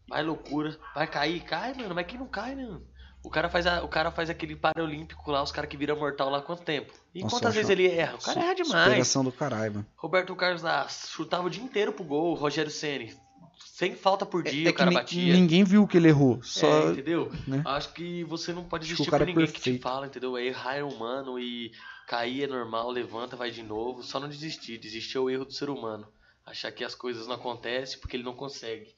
Vai 0.08 0.22
loucura. 0.22 0.78
Vai 0.94 1.06
cair, 1.06 1.40
cai, 1.44 1.74
mano. 1.74 1.94
Mas 1.94 2.06
quem 2.06 2.18
não 2.18 2.28
cai, 2.28 2.54
né? 2.54 2.64
mano? 2.66 2.86
O 3.22 3.30
cara 3.30 3.48
faz, 3.48 3.66
a- 3.66 3.82
o 3.82 3.88
cara 3.88 4.10
faz 4.10 4.30
aquele 4.30 4.54
paralímpico 4.56 5.30
lá, 5.30 5.42
os 5.42 5.50
caras 5.52 5.68
que 5.68 5.76
viram 5.76 5.98
mortal 5.98 6.30
lá 6.30 6.40
quanto 6.40 6.62
tempo? 6.62 6.92
E 7.14 7.20
Nossa, 7.20 7.34
quantas 7.36 7.54
vezes 7.54 7.68
ele 7.70 7.86
erra? 7.88 8.14
O 8.16 8.22
cara 8.24 8.40
erra 8.40 8.54
demais. 8.54 8.84
Superação 8.84 9.24
do 9.24 9.32
caralho, 9.32 9.74
mano. 9.74 9.86
Roberto 9.96 10.34
Carlos 10.36 10.62
lá 10.62 10.88
chutava 10.88 11.46
o 11.46 11.50
dia 11.50 11.62
inteiro 11.62 11.92
pro 11.92 12.04
gol, 12.04 12.32
o 12.32 12.34
Rogério 12.34 12.70
Ceni 12.70 13.14
Sem 13.60 13.94
falta 13.94 14.24
por 14.24 14.42
dia, 14.42 14.68
É 14.68 14.70
o 14.70 14.72
que 14.72 14.78
cara 14.78 14.90
batia. 14.90 15.32
ninguém 15.34 15.62
viu 15.64 15.86
que 15.86 15.96
ele 15.96 16.08
errou. 16.08 16.40
Só. 16.42 16.66
É, 16.66 16.92
entendeu? 16.92 17.30
né? 17.46 17.62
Acho 17.64 17.92
que 17.92 18.22
você 18.24 18.52
não 18.52 18.64
pode 18.64 18.84
desistir 18.84 19.08
o 19.08 19.10
por 19.10 19.20
é 19.22 19.26
ninguém 19.26 19.46
que 19.46 19.52
te 19.52 19.54
perfeito. 19.56 19.82
fala, 19.82 20.06
entendeu? 20.06 20.38
Errar 20.38 20.76
é 20.76 20.84
humano 20.84 21.38
e 21.38 21.72
cair 22.06 22.44
é 22.44 22.46
normal, 22.46 22.90
levanta, 22.90 23.36
vai 23.36 23.50
de 23.50 23.62
novo. 23.62 24.02
Só 24.02 24.18
não 24.20 24.28
desistir. 24.28 24.78
Desistir 24.78 25.16
é 25.16 25.20
o 25.20 25.28
erro 25.30 25.44
do 25.44 25.52
ser 25.52 25.70
humano. 25.70 26.08
Achar 26.46 26.70
que 26.72 26.82
as 26.84 26.94
coisas 26.94 27.26
não 27.26 27.34
acontecem 27.34 27.98
porque 28.00 28.16
ele 28.16 28.22
não 28.24 28.34
consegue. 28.34 28.94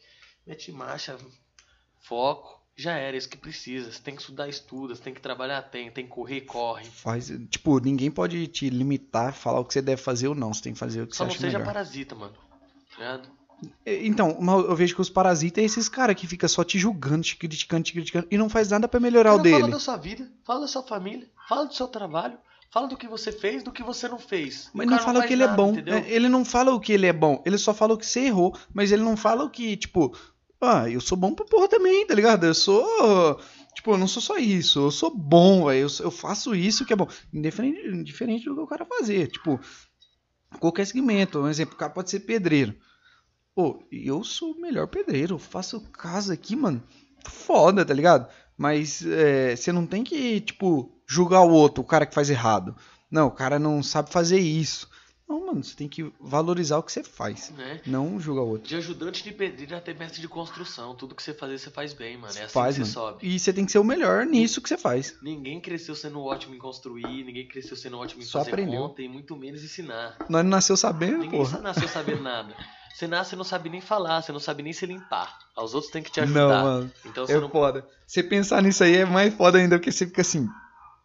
Mete 0.47 0.70
marcha, 0.72 1.16
foco, 2.01 2.60
já 2.81 2.93
era, 2.97 3.16
é 3.16 3.19
isso 3.19 3.28
que 3.28 3.36
precisa. 3.36 3.93
Você 3.93 4.01
tem 4.02 4.15
que 4.15 4.20
estudar, 4.23 4.48
estuda, 4.48 4.94
você 4.94 5.02
tem 5.02 5.15
que 5.15 5.20
trabalhar, 5.20 5.62
tem, 5.62 5.90
tem 5.90 6.05
que 6.05 6.11
correr, 6.11 6.40
corre. 6.43 6.85
Faz, 6.86 7.31
tipo, 7.51 7.78
ninguém 7.81 8.11
pode 8.11 8.47
te 8.48 8.70
limitar, 8.70 9.32
falar 9.35 9.61
o 9.61 9.65
que 9.65 9.73
você 9.74 9.82
deve 9.82 10.01
fazer 10.02 10.28
ou 10.28 10.35
não. 10.35 10.52
Você 10.55 10.62
tem 10.62 10.73
que 10.73 10.78
fazer 10.78 11.02
o 11.02 11.07
que 11.07 11.15
Só 11.16 11.24
você 11.24 11.28
não 11.28 11.31
acha 11.32 11.40
seja 11.40 11.59
melhor. 11.59 11.73
parasita, 11.73 12.15
mano. 12.15 12.32
Tá? 12.98 13.20
É, 13.85 14.07
Então, 14.07 14.39
eu 14.66 14.74
vejo 14.74 14.94
que 14.94 15.01
os 15.01 15.11
parasitas 15.11 15.62
é 15.62 15.65
esses 15.66 15.89
caras 15.89 16.16
que 16.16 16.27
ficam 16.27 16.48
só 16.48 16.65
te 16.65 16.78
julgando, 16.78 17.23
te 17.23 17.36
criticando, 17.36 17.82
te 17.85 17.93
criticando 17.93 18.27
e 18.31 18.39
não 18.39 18.48
faz 18.48 18.70
nada 18.70 18.89
pra 18.89 18.98
melhorar 18.98 19.34
o 19.34 19.36
Cara, 19.36 19.49
Fala 19.50 19.60
dele. 19.62 19.73
da 19.73 19.78
sua 19.78 19.97
vida, 19.97 20.28
fala 20.44 20.60
da 20.60 20.67
sua 20.67 20.83
família, 20.83 21.28
fala 21.49 21.67
do 21.67 21.75
seu 21.75 21.86
trabalho, 21.86 22.39
fala 22.70 22.89
do 22.89 22.97
que 22.97 23.07
você 23.07 23.31
fez, 23.33 23.62
do 23.62 23.70
que 23.70 23.83
você 23.83 24.09
não 24.09 24.18
fez. 24.18 24.70
Mas 24.73 24.86
não 24.86 24.99
fala 24.99 25.18
faz 25.18 25.26
que 25.26 25.34
ele 25.34 25.42
é 25.42 25.47
nada, 25.47 25.57
bom. 25.57 25.73
entendeu? 25.73 25.94
É, 25.99 26.10
Ele 26.10 26.28
não 26.28 26.44
fala 26.44 26.73
o 26.73 26.81
que 26.81 26.92
ele 26.92 27.07
é 27.07 27.12
bom. 27.12 27.42
Ele 27.44 27.59
só 27.59 27.75
fala 27.75 27.92
o 27.94 27.99
que 27.99 28.07
você 28.07 28.20
errou. 28.20 28.57
Mas 28.73 28.92
ele 28.92 29.02
não 29.02 29.17
fala 29.17 29.44
o 29.44 29.50
que, 29.50 29.76
tipo, 29.76 30.17
ah, 30.60 30.89
eu 30.90 31.00
sou 31.00 31.16
bom 31.16 31.34
pra 31.34 31.47
porra 31.47 31.68
também, 31.68 32.06
tá 32.06 32.14
ligado? 32.14 32.44
Eu 32.44 32.55
sou. 32.55 33.40
Tipo, 33.74 33.92
eu 33.92 33.98
não 33.98 34.06
sou 34.06 34.20
só 34.20 34.36
isso. 34.36 34.80
Eu 34.80 34.90
sou 34.90 35.14
bom, 35.14 35.66
velho. 35.66 35.86
Eu, 35.86 36.05
eu 36.05 36.10
faço 36.10 36.55
isso 36.55 36.84
que 36.84 36.92
é 36.92 36.97
bom. 36.97 37.08
Indiferente, 37.32 37.89
indiferente 37.89 38.44
do 38.44 38.55
que 38.55 38.60
o 38.60 38.66
cara 38.66 38.84
fazer. 38.84 39.28
Tipo, 39.28 39.58
qualquer 40.58 40.86
segmento. 40.86 41.39
Um 41.40 41.48
exemplo, 41.48 41.74
o 41.74 41.78
cara 41.78 41.92
pode 41.92 42.10
ser 42.10 42.20
pedreiro. 42.20 42.74
Pô, 43.55 43.82
eu 43.90 44.22
sou 44.22 44.52
o 44.52 44.60
melhor 44.60 44.86
pedreiro. 44.89 45.36
Eu 45.36 45.39
faço 45.39 45.80
casa 45.92 46.34
aqui, 46.34 46.55
mano. 46.55 46.82
Foda, 47.24 47.84
tá 47.84 47.94
ligado? 47.94 48.28
Mas 48.56 49.05
é, 49.06 49.56
você 49.56 49.72
não 49.72 49.86
tem 49.86 50.05
que, 50.05 50.40
tipo, 50.42 51.00
julgar 51.06 51.40
o 51.40 51.50
outro, 51.50 51.82
o 51.82 51.86
cara 51.86 52.05
que 52.05 52.14
faz 52.14 52.28
errado. 52.28 52.76
Não, 53.10 53.28
o 53.28 53.30
cara 53.32 53.58
não 53.58 53.82
sabe 53.82 54.12
fazer 54.12 54.39
isso. 54.39 54.90
Não, 55.31 55.47
mano, 55.47 55.62
você 55.62 55.76
tem 55.76 55.89
que 55.89 56.12
valorizar 56.20 56.78
o 56.78 56.83
que 56.83 56.91
você 56.91 57.05
faz. 57.05 57.50
Né? 57.57 57.81
Não 57.86 58.18
julgar 58.18 58.42
o 58.42 58.49
outro. 58.49 58.67
De 58.68 58.75
ajudante 58.75 59.23
de 59.23 59.31
pedreiro 59.31 59.76
até 59.76 59.94
mestre 59.94 60.20
de 60.20 60.26
construção. 60.26 60.92
Tudo 60.97 61.15
que 61.15 61.23
você 61.23 61.33
fazer, 61.33 61.57
você 61.57 61.70
faz 61.70 61.92
bem, 61.92 62.17
mano. 62.17 62.34
É 62.36 62.42
assim 62.42 62.52
faz, 62.52 62.75
que 62.75 62.81
mano. 62.81 62.86
você 62.86 62.92
sobe. 62.92 63.18
E 63.26 63.39
você 63.39 63.52
tem 63.52 63.65
que 63.65 63.70
ser 63.70 63.78
o 63.78 63.84
melhor 63.84 64.26
nisso 64.26 64.60
que 64.60 64.68
você 64.68 64.76
faz. 64.76 65.15
Ninguém 65.23 65.60
cresceu 65.60 65.94
sendo 65.94 66.20
ótimo 66.20 66.55
em 66.55 66.59
construir, 66.59 67.23
ninguém 67.25 67.47
cresceu 67.47 67.76
sendo 67.76 67.97
ótimo 67.99 68.20
em 68.23 68.25
Só 68.25 68.41
fazer 68.41 68.50
aprendeu. 68.50 68.81
conta 68.89 69.02
e 69.02 69.09
muito 69.09 69.36
menos 69.36 69.62
ensinar. 69.62 70.17
Nós 70.28 70.42
não 70.42 70.50
nasceu 70.50 70.76
sabendo, 70.76 71.18
Ninguém 71.18 71.39
porra. 71.39 71.60
nasceu 71.60 71.86
sabendo 71.89 72.23
nada. 72.23 72.52
Você 72.92 73.07
nasce 73.07 73.36
e 73.36 73.39
não 73.39 73.44
sabe 73.44 73.70
nem 73.70 73.81
falar, 73.81 74.20
você 74.20 74.33
não 74.33 74.41
sabe 74.41 74.65
nem 74.65 74.73
se 74.73 74.84
limpar. 74.84 75.39
Aos 75.55 75.75
outros 75.75 75.92
tem 75.92 76.02
que 76.02 76.10
te 76.10 76.20
Não, 76.20 76.26
ajudar. 76.26 76.62
mano. 76.65 76.92
Então 77.07 77.25
você 77.25 77.34
É 77.34 77.41
não 77.41 77.49
foda. 77.49 77.86
Você 78.05 78.20
pensar 78.23 78.60
nisso 78.62 78.83
aí 78.83 78.97
é 78.97 79.05
mais 79.05 79.33
foda 79.33 79.59
ainda, 79.59 79.78
porque 79.78 79.92
você 79.92 80.07
fica 80.07 80.23
assim. 80.23 80.49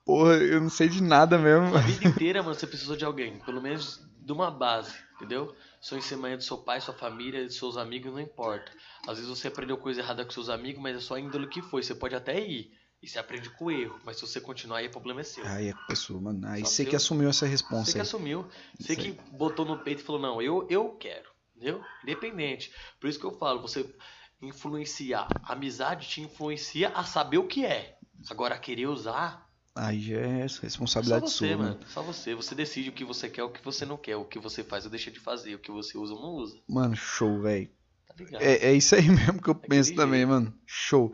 porra, 0.03 0.33
eu 0.33 0.59
não 0.61 0.69
sei 0.69 0.89
de 0.89 1.01
nada 1.03 1.37
mesmo. 1.37 1.75
A 1.77 1.81
vida 1.81 2.07
inteira, 2.07 2.41
mano, 2.41 2.55
você 2.55 2.65
precisou 2.65 2.95
de 2.97 3.05
alguém. 3.05 3.37
Pelo 3.45 3.61
menos 3.61 4.01
de 4.25 4.31
uma 4.31 4.49
base, 4.49 4.91
entendeu? 5.15 5.55
Seu 5.79 5.99
ensinamento 5.99 6.37
do 6.37 6.43
seu 6.43 6.57
pai, 6.57 6.81
sua 6.81 6.95
família, 6.95 7.45
dos 7.45 7.55
seus 7.55 7.77
amigos, 7.77 8.11
não 8.11 8.19
importa. 8.19 8.71
Às 9.07 9.19
vezes 9.19 9.29
você 9.29 9.47
aprendeu 9.49 9.77
coisa 9.77 10.01
errada 10.01 10.25
com 10.25 10.31
seus 10.31 10.49
amigos, 10.49 10.81
mas 10.81 10.97
é 10.97 10.99
só 10.99 11.15
índole 11.15 11.47
que 11.47 11.61
foi. 11.61 11.83
Você 11.83 11.93
pode 11.93 12.15
até 12.15 12.39
ir. 12.43 12.75
E 13.03 13.07
você 13.07 13.19
aprende 13.19 13.51
com 13.51 13.65
o 13.65 13.71
erro. 13.71 13.99
Mas 14.03 14.17
se 14.17 14.25
você 14.25 14.41
continuar 14.41 14.79
aí, 14.79 14.87
o 14.87 14.89
problema 14.89 15.21
é 15.21 15.23
seu. 15.23 15.45
Aí 15.45 15.69
é 15.69 15.73
pessoa, 15.87 16.19
mano. 16.19 16.47
Aí 16.47 16.61
você 16.61 16.83
que 16.83 16.95
assumiu 16.95 17.29
essa 17.29 17.45
Você 17.45 17.51
responsa 17.51 17.91
que 17.91 17.97
aí. 17.99 18.01
assumiu. 18.01 18.47
Você 18.79 18.95
que 18.95 19.11
botou 19.31 19.63
no 19.63 19.77
peito 19.77 20.01
e 20.01 20.03
falou, 20.03 20.19
não, 20.19 20.41
eu, 20.41 20.65
eu 20.71 20.89
quero. 20.95 21.29
Entendeu? 21.55 21.83
Independente. 22.01 22.73
Por 22.99 23.07
isso 23.07 23.19
que 23.19 23.25
eu 23.25 23.37
falo, 23.37 23.61
você 23.61 23.87
influenciar. 24.41 25.27
A 25.43 25.53
amizade 25.53 26.07
te 26.07 26.19
influencia 26.21 26.89
a 26.89 27.03
saber 27.03 27.37
o 27.37 27.47
que 27.47 27.63
é. 27.63 27.95
Agora, 28.29 28.57
querer 28.57 28.87
usar, 28.87 29.44
Aí 29.75 29.99
já 30.01 30.19
é 30.21 30.47
só 30.47 30.61
responsabilidade 30.61 31.29
você, 31.29 31.37
sua, 31.37 31.47
mano. 31.49 31.63
mano. 31.63 31.79
Só 31.87 32.01
você. 32.01 32.33
Você 32.33 32.55
decide 32.55 32.89
o 32.89 32.93
que 32.93 33.03
você 33.03 33.27
quer, 33.27 33.43
o 33.43 33.49
que 33.49 33.63
você 33.63 33.85
não 33.85 33.97
quer. 33.97 34.15
O 34.15 34.23
que 34.23 34.39
você 34.39 34.63
faz 34.63 34.85
ou 34.85 34.89
deixa 34.91 35.11
de 35.11 35.19
fazer. 35.19 35.53
O 35.55 35.59
que 35.59 35.69
você 35.69 35.97
usa 35.97 36.13
ou 36.13 36.21
não 36.21 36.29
usa. 36.29 36.57
Mano, 36.67 36.95
show, 36.95 37.41
velho. 37.41 37.69
Tá 38.07 38.13
ligado? 38.17 38.41
É, 38.41 38.67
é 38.67 38.73
isso 38.73 38.95
aí 38.95 39.03
mesmo 39.09 39.41
que 39.41 39.49
eu 39.49 39.53
Daquele 39.53 39.69
penso 39.69 39.93
também, 39.93 40.19
jeito. 40.21 40.29
mano. 40.29 40.53
Show. 40.65 41.11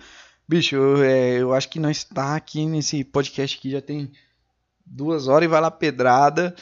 Bicho, 0.47 0.75
eu, 0.75 1.03
é, 1.03 1.41
eu 1.41 1.53
acho 1.53 1.69
que 1.69 1.79
nós 1.79 2.03
tá 2.03 2.35
aqui 2.35 2.65
nesse 2.67 3.03
podcast 3.03 3.57
aqui 3.57 3.71
já 3.71 3.81
tem 3.81 4.11
duas 4.85 5.27
horas 5.27 5.45
e 5.45 5.49
vai 5.49 5.61
lá 5.61 5.71
pedrada. 5.71 6.53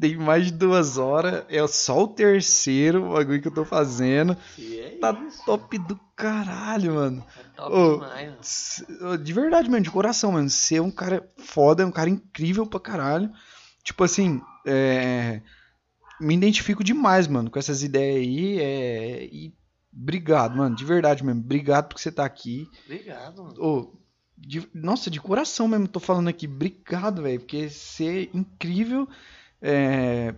Tem 0.00 0.16
mais 0.16 0.46
de 0.46 0.52
duas 0.52 0.96
horas. 0.96 1.44
É 1.48 1.66
só 1.66 2.04
o 2.04 2.08
terceiro 2.08 3.10
bagulho 3.12 3.42
que 3.42 3.48
eu 3.48 3.52
tô 3.54 3.64
fazendo. 3.64 4.36
É 4.58 4.96
Tá 5.00 5.12
isso. 5.26 5.44
top 5.44 5.76
do 5.78 5.98
caralho, 6.14 6.94
mano. 6.94 7.24
É 7.38 7.42
top 7.56 7.74
Ô, 7.76 7.94
demais, 7.94 8.84
mano. 9.00 9.18
De 9.18 9.32
verdade, 9.32 9.68
mano, 9.70 9.82
de 9.82 9.90
coração, 9.90 10.32
mano. 10.32 10.48
Você 10.48 10.76
é 10.76 10.82
um 10.82 10.90
cara 10.90 11.28
foda, 11.38 11.82
é 11.82 11.86
um 11.86 11.90
cara 11.90 12.08
incrível 12.10 12.64
pra 12.66 12.78
caralho. 12.80 13.30
Tipo 13.82 14.04
assim, 14.04 14.40
é, 14.66 15.40
me 16.20 16.34
identifico 16.34 16.84
demais, 16.84 17.26
mano, 17.26 17.50
com 17.50 17.58
essas 17.58 17.82
ideias 17.82 18.16
aí. 18.18 18.60
É... 18.60 19.24
E 19.32 19.52
obrigado, 19.92 20.56
mano, 20.56 20.76
de 20.76 20.84
verdade 20.84 21.24
mesmo. 21.24 21.40
Obrigado 21.40 21.88
por 21.88 21.98
você 21.98 22.10
estar 22.10 22.24
aqui. 22.24 22.68
Obrigado, 22.84 23.42
mano. 23.42 23.54
Ô, 23.60 23.98
de- 24.36 24.68
Nossa, 24.72 25.10
de 25.10 25.20
coração 25.20 25.66
mesmo, 25.66 25.88
tô 25.88 25.98
falando 25.98 26.28
aqui. 26.28 26.46
Obrigado, 26.46 27.22
velho, 27.22 27.40
porque 27.40 27.68
você 27.68 28.28
é 28.32 28.36
incrível. 28.36 29.08
É, 29.60 30.34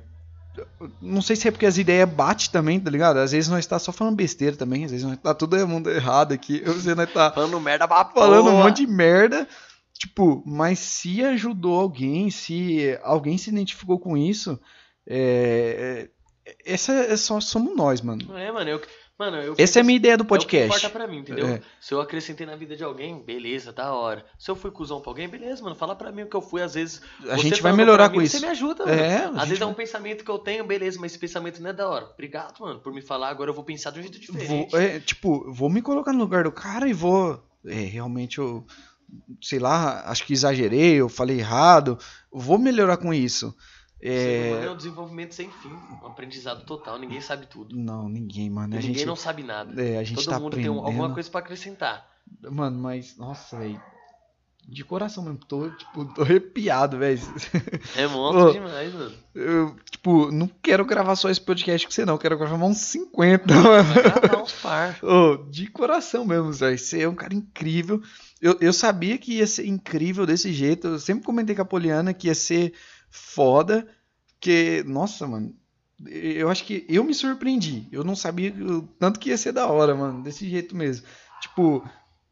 Não 1.01 1.23
sei 1.23 1.37
se 1.37 1.49
é 1.49 1.51
porque 1.51 1.67
as 1.67 1.79
ideias 1.79 2.09
batem 2.09 2.51
também, 2.51 2.81
tá 2.81 2.91
ligado? 2.91 3.19
Às 3.19 3.33
vezes 3.33 3.49
nós 3.49 3.67
tá 3.67 3.79
só 3.79 3.93
falando 3.93 4.17
besteira 4.17 4.57
também, 4.57 4.85
às 4.85 4.91
vezes 4.91 5.07
nós 5.07 5.19
tá 5.19 5.35
tudo 5.35 5.67
mundo 5.67 5.91
errado 5.91 6.33
aqui. 6.33 6.63
Às 6.67 6.85
vezes 6.85 6.97
nós 6.97 7.13
tá 7.13 7.31
Falando 7.33 7.61
merda 7.61 7.87
pra 7.87 8.05
falando 8.05 8.51
um 8.51 8.63
monte 8.63 8.79
de 8.79 8.87
merda. 8.87 9.47
Tipo, 9.93 10.43
mas 10.47 10.79
se 10.79 11.23
ajudou 11.23 11.79
alguém, 11.79 12.31
se 12.31 12.99
alguém 13.03 13.37
se 13.37 13.51
identificou 13.51 13.99
com 13.99 14.17
isso, 14.17 14.59
é, 15.07 16.09
é- 16.47 16.57
essa 16.65 16.93
é 16.93 17.17
só 17.17 17.39
somos 17.39 17.77
nós, 17.77 18.01
mano. 18.01 18.25
Não 18.27 18.39
é, 18.39 18.51
mano. 18.51 18.71
Eu, 18.71 18.81
mano, 19.21 19.37
eu 19.37 19.55
Essa 19.59 19.79
é 19.79 19.83
a 19.83 19.85
minha 19.85 19.97
ideia 19.97 20.17
do 20.17 20.23
É 20.23 20.25
o 20.25 20.27
que 20.27 20.29
podcast. 20.31 20.67
importa 20.67 20.91
pra 20.91 21.07
mim, 21.07 21.19
entendeu? 21.19 21.47
É. 21.47 21.61
Se 21.79 21.93
eu 21.93 22.01
acrescentei 22.01 22.47
na 22.47 22.57
vida 22.57 22.75
de 22.75 22.83
alguém, 22.83 23.23
beleza, 23.23 23.71
da 23.73 23.93
hora. 23.93 24.25
Se 24.39 24.51
eu 24.51 24.57
fui 24.57 24.71
cuzão 24.71 25.01
pra 25.01 25.11
alguém, 25.11 25.29
beleza, 25.29 25.63
mano. 25.63 25.77
Fala 25.77 25.95
pra 25.95 26.11
mim 26.11 26.23
o 26.23 26.27
que 26.27 26.35
eu 26.37 26.41
fui. 26.43 26.63
Às 26.63 26.75
vezes. 26.75 27.03
A 27.29 27.37
gente 27.37 27.61
vai 27.63 27.73
melhorar 27.73 28.09
com 28.09 28.17
mim, 28.19 28.25
isso. 28.25 28.39
Você 28.39 28.45
me 28.47 28.51
ajuda, 28.51 28.87
mano. 28.87 28.99
É, 28.99 29.25
a 29.25 29.29
Às 29.29 29.49
vezes 29.49 29.57
é 29.57 29.65
vai- 29.65 29.69
um 29.69 29.75
pensamento 29.75 30.25
que 30.25 30.31
eu 30.31 30.39
tenho, 30.39 30.65
beleza, 30.65 30.99
mas 31.01 31.13
esse 31.13 31.19
pensamento 31.21 31.61
não 31.63 31.71
é 31.71 31.73
da 31.73 31.89
hora. 31.89 32.07
Obrigado, 32.13 32.59
mano, 32.61 32.81
por 32.81 32.93
me 32.93 33.03
falar. 33.03 33.29
Agora 33.29 33.51
eu 33.51 33.55
vou 33.55 33.63
pensar 33.63 33.91
de 33.91 33.99
um 34.01 34.03
jeito 34.03 34.19
diferente. 34.19 34.71
Vou, 34.71 34.81
é, 34.81 34.99
tipo, 35.01 35.53
vou 35.53 35.69
me 35.69 35.83
colocar 35.83 36.13
no 36.13 36.19
lugar 36.21 36.45
do 36.45 36.51
cara 36.53 36.89
e 36.89 36.93
vou. 36.93 37.43
É, 37.67 37.75
realmente 37.75 38.39
eu. 38.39 38.65
Sei 39.43 39.59
lá, 39.59 40.05
acho 40.07 40.25
que 40.25 40.33
exagerei, 40.33 40.95
eu 40.95 41.09
falei 41.09 41.39
errado. 41.41 41.99
Vou 42.33 42.59
melhorar 42.59 42.97
com 42.97 43.13
isso. 43.13 43.55
O 44.03 44.07
ser 44.07 44.47
humano 44.49 44.63
É, 44.63 44.67
é 44.67 44.71
um 44.71 44.77
desenvolvimento 44.77 45.35
sem 45.35 45.51
fim, 45.51 45.69
um 46.03 46.07
aprendizado 46.07 46.65
total. 46.65 46.99
Ninguém 46.99 47.21
sabe 47.21 47.47
tudo. 47.47 47.77
não, 47.77 48.09
ninguém, 48.09 48.49
mano. 48.49 48.69
Ninguém 48.75 48.95
gente, 48.95 49.05
não 49.05 49.17
sabe 49.17 49.43
nada. 49.43 49.81
é, 49.83 49.99
a 49.99 50.03
gente 50.03 50.17
Todo 50.25 50.31
tá 50.35 50.41
mundo 50.41 50.55
tem 50.55 50.65
aprendendo. 50.65 50.87
alguma 50.87 51.13
coisa 51.13 51.31
pra 51.31 51.41
acrescentar. 51.41 52.09
Mano, 52.51 52.79
mas, 52.79 53.17
nossa, 53.17 53.59
velho. 53.59 53.81
De 54.69 54.85
coração 54.85 55.25
mesmo, 55.25 55.39
tô, 55.39 55.69
tipo, 55.71 56.05
tô 56.15 56.23
arrepiado, 56.23 56.99
velho. 56.99 57.19
É 57.97 58.07
monstro 58.07 58.53
demais, 58.53 58.95
mano. 58.95 59.13
Eu, 59.35 59.75
tipo, 59.91 60.31
não 60.31 60.49
quero 60.63 60.85
gravar 60.85 61.17
só 61.17 61.29
esse 61.29 61.41
podcast 61.41 61.87
com 61.87 61.93
você, 61.93 62.05
não. 62.05 62.17
Quero 62.19 62.39
gravar 62.39 62.65
uns 62.67 62.79
50, 62.79 63.53
mano. 63.53 63.83
Vai 63.95 64.03
gravar 64.21 64.43
uns 64.43 64.53
par. 64.53 64.99
Ô, 65.03 65.39
de 65.51 65.67
coração 65.67 66.25
mesmo, 66.25 66.53
Zé. 66.53 66.77
Você 66.77 67.03
é 67.03 67.09
um 67.09 67.15
cara 67.17 67.35
incrível. 67.35 68.01
Eu, 68.41 68.57
eu 68.61 68.73
sabia 68.73 69.19
que 69.19 69.39
ia 69.39 69.47
ser 69.47 69.67
incrível 69.67 70.25
desse 70.25 70.53
jeito. 70.53 70.87
Eu 70.87 70.99
sempre 71.01 71.25
comentei 71.25 71.57
com 71.57 71.63
a 71.63 71.65
Poliana 71.65 72.15
que 72.15 72.29
ia 72.29 72.35
ser 72.35 72.73
foda. 73.11 73.87
Que, 74.39 74.83
nossa, 74.87 75.27
mano. 75.27 75.55
Eu 76.07 76.49
acho 76.49 76.65
que 76.65 76.87
eu 76.89 77.05
me 77.05 77.13
surpreendi. 77.13 77.87
Eu 77.93 78.03
não 78.03 78.17
sabia 78.17 78.51
o 78.53 78.83
tanto 78.99 79.21
que 79.21 79.29
ia 79.29 79.37
ser 79.37 79.53
da 79.53 79.67
hora, 79.67 79.95
mano. 79.95 80.23
Desse 80.23 80.49
jeito 80.49 80.75
mesmo. 80.75 81.07
Tipo, 81.43 81.87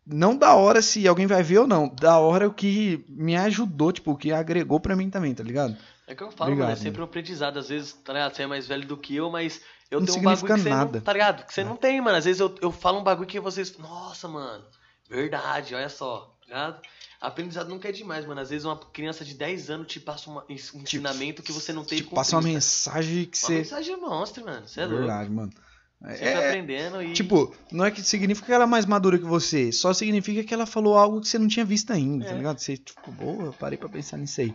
não 0.06 0.34
da 0.34 0.54
hora 0.54 0.80
se 0.80 1.06
alguém 1.06 1.26
vai 1.26 1.42
ver 1.42 1.58
ou 1.58 1.66
não. 1.66 1.86
Da 1.88 2.18
hora 2.18 2.48
o 2.48 2.54
que 2.54 3.04
me 3.08 3.36
ajudou, 3.36 3.92
tipo, 3.92 4.12
o 4.12 4.16
que 4.16 4.32
agregou 4.32 4.80
pra 4.80 4.96
mim 4.96 5.10
também, 5.10 5.34
tá 5.34 5.42
ligado? 5.42 5.76
É 6.06 6.14
que 6.14 6.22
eu 6.22 6.30
falo, 6.30 6.52
Obrigado, 6.52 6.68
mano, 6.70 6.80
é 6.80 6.82
sempre 6.82 7.02
um 7.02 7.04
aprendizado. 7.04 7.58
Às 7.58 7.68
vezes, 7.68 7.92
tá 7.92 8.14
ligado? 8.14 8.34
Você 8.34 8.42
é 8.42 8.46
mais 8.46 8.66
velho 8.66 8.86
do 8.86 8.96
que 8.96 9.14
eu, 9.14 9.30
mas 9.30 9.60
eu 9.90 10.00
Não 10.00 10.06
tenho 10.06 10.20
um 10.20 10.22
bagulho 10.22 10.54
que 10.54 10.60
você 10.62 10.68
nada. 10.70 10.98
não, 10.98 11.00
tá 11.04 11.12
ligado? 11.12 11.44
Que 11.46 11.52
você 11.52 11.62
não 11.62 11.76
tem, 11.76 12.00
mano. 12.00 12.16
Às 12.16 12.24
vezes 12.24 12.40
eu, 12.40 12.54
eu 12.62 12.72
falo 12.72 13.00
um 13.00 13.04
bagulho 13.04 13.28
que 13.28 13.38
vocês, 13.38 13.76
nossa, 13.76 14.26
mano, 14.26 14.64
verdade, 15.10 15.74
olha 15.74 15.90
só, 15.90 16.34
tá 16.40 16.46
ligado? 16.46 16.80
Aprendizado 17.20 17.68
nunca 17.68 17.88
é 17.88 17.92
demais, 17.92 18.24
mano. 18.24 18.40
Às 18.40 18.50
vezes 18.50 18.64
uma 18.64 18.76
criança 18.76 19.24
de 19.24 19.34
10 19.34 19.70
anos 19.70 19.88
te 19.88 19.98
passa 19.98 20.30
uma- 20.30 20.44
um 20.48 20.80
ensinamento 20.82 21.42
que 21.42 21.50
você 21.52 21.72
não 21.72 21.84
tem 21.84 22.02
com 22.02 22.14
passa 22.14 22.36
uma 22.36 22.42
30. 22.42 22.54
mensagem 22.54 23.24
que 23.24 23.36
Uma 23.38 23.46
você. 23.46 23.54
mensagem 23.54 23.96
monstra, 24.00 24.44
mano. 24.44 24.68
Você 24.68 24.80
é 24.80 24.84
louco. 24.86 24.98
Verdade, 25.00 25.30
mano. 25.30 25.52
Sempre 26.00 26.24
É, 26.28 26.48
aprendendo 26.48 27.02
e... 27.02 27.12
Tipo, 27.12 27.52
não 27.72 27.84
é 27.84 27.90
que 27.90 28.00
significa 28.04 28.46
que 28.46 28.52
ela 28.52 28.62
é 28.62 28.66
mais 28.68 28.86
madura 28.86 29.18
que 29.18 29.24
você, 29.24 29.72
só 29.72 29.92
significa 29.92 30.44
que 30.44 30.54
ela 30.54 30.64
falou 30.64 30.96
algo 30.96 31.20
que 31.20 31.26
você 31.26 31.40
não 31.40 31.48
tinha 31.48 31.64
visto 31.64 31.92
ainda, 31.92 32.24
tá 32.26 32.30
É. 32.30 32.34
ligado? 32.36 32.58
Você, 32.60 32.76
tipo, 32.76 33.10
boa, 33.10 33.52
parei 33.54 33.76
pra 33.76 33.88
pensar 33.88 34.16
nisso 34.16 34.40
aí. 34.40 34.54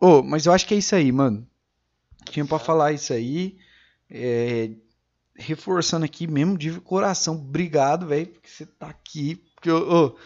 Ô, 0.00 0.22
mas 0.22 0.46
eu 0.46 0.52
acho 0.54 0.66
que 0.66 0.72
é 0.72 0.78
isso 0.78 0.94
aí, 0.94 1.12
mano. 1.12 1.46
Tinha 2.30 2.46
pra 2.46 2.58
falar 2.58 2.92
isso 2.92 3.12
aí. 3.12 3.58
É, 4.10 4.70
reforçando 5.34 6.06
aqui 6.06 6.26
mesmo, 6.26 6.56
de 6.56 6.80
coração, 6.80 7.34
obrigado, 7.34 8.06
velho, 8.06 8.28
porque 8.28 8.48
você 8.48 8.64
tá 8.64 8.86
aqui. 8.88 9.36
Porque 9.56 9.70
ô, 9.70 10.16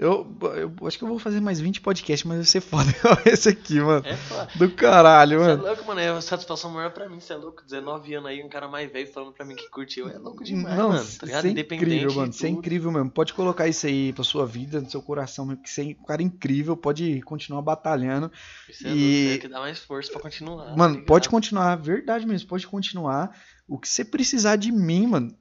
eu, 0.00 0.26
eu 0.56 0.86
acho 0.86 0.96
que 0.96 1.04
eu 1.04 1.08
vou 1.08 1.18
fazer 1.18 1.40
mais 1.40 1.60
20 1.60 1.80
podcasts, 1.82 2.26
mas 2.26 2.38
vai 2.38 2.46
ser 2.46 2.60
foda 2.62 2.90
esse 3.26 3.48
aqui, 3.50 3.78
mano. 3.80 4.04
É 4.06 4.16
foda. 4.16 4.48
Do 4.56 4.70
caralho, 4.70 5.38
Você 5.38 5.44
é 5.44 5.48
mano. 5.48 5.62
louco, 5.66 5.84
mano. 5.86 6.00
É 6.00 6.10
uma 6.10 6.22
satisfação 6.22 6.70
maior 6.70 6.90
pra 6.90 7.08
mim. 7.08 7.20
Você 7.20 7.34
é 7.34 7.36
louco. 7.36 7.62
19 7.62 8.14
anos 8.14 8.30
aí, 8.30 8.42
um 8.42 8.48
cara 8.48 8.66
mais 8.66 8.90
velho 8.90 9.12
falando 9.12 9.32
pra 9.34 9.44
mim 9.44 9.54
que 9.54 9.68
curtiu. 9.68 10.08
É 10.08 10.16
louco 10.16 10.42
demais, 10.42 10.76
Não, 10.76 10.88
mano. 10.88 11.06
Tá 11.18 11.26
ligado? 11.26 11.44
é 11.46 11.50
Independente. 11.50 11.84
incrível, 11.94 12.14
mano. 12.14 12.30
Isso 12.30 12.46
é 12.46 12.48
incrível 12.48 12.90
mesmo. 12.90 13.10
Pode 13.10 13.34
colocar 13.34 13.68
isso 13.68 13.86
aí 13.86 14.12
pra 14.14 14.24
sua 14.24 14.46
vida, 14.46 14.80
no 14.80 14.88
seu 14.90 15.02
coração 15.02 15.44
mesmo, 15.44 15.62
que 15.62 15.68
você 15.70 15.82
é 15.82 15.84
um 16.00 16.04
cara 16.06 16.22
incrível, 16.22 16.76
pode 16.76 17.20
continuar 17.22 17.60
batalhando. 17.60 18.32
Isso 18.68 18.86
é 18.86 18.90
E- 18.90 18.94
louco, 18.94 19.30
tem 19.32 19.38
que 19.40 19.48
dar 19.48 19.60
mais 19.60 19.78
força 19.80 20.10
pra 20.10 20.20
continuar. 20.22 20.74
Mano, 20.76 20.96
tá 20.96 21.02
pode 21.06 21.28
continuar, 21.28 21.76
verdade 21.76 22.26
mesmo, 22.26 22.48
pode 22.48 22.66
continuar. 22.66 23.36
O 23.68 23.78
que 23.78 23.88
você 23.88 24.04
precisar 24.04 24.56
de 24.56 24.72
mim, 24.72 25.06
mano, 25.06 25.36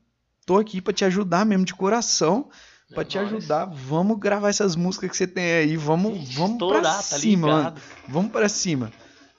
tô 0.45 0.57
aqui 0.57 0.81
pra 0.81 0.91
te 0.93 1.05
ajudar 1.05 1.45
mesmo 1.45 1.63
de 1.63 1.73
coração, 1.73 2.49
pra 2.93 3.01
É 3.01 3.05
te 3.05 3.17
ajudar. 3.17 3.65
Vamos 3.65 4.17
gravar 4.19 4.49
essas 4.49 4.75
músicas 4.75 5.11
que 5.11 5.17
você 5.17 5.27
tem 5.27 5.43
aí, 5.51 5.77
vamos, 5.77 6.33
vamos 6.33 6.57
pra 6.57 6.65
estourar, 6.67 6.95
tá 6.97 7.01
cima, 7.19 7.47
mano. 7.47 7.57
ligado? 7.59 7.81
Vamos 8.07 8.31
pra 8.31 8.49
cima. 8.49 8.91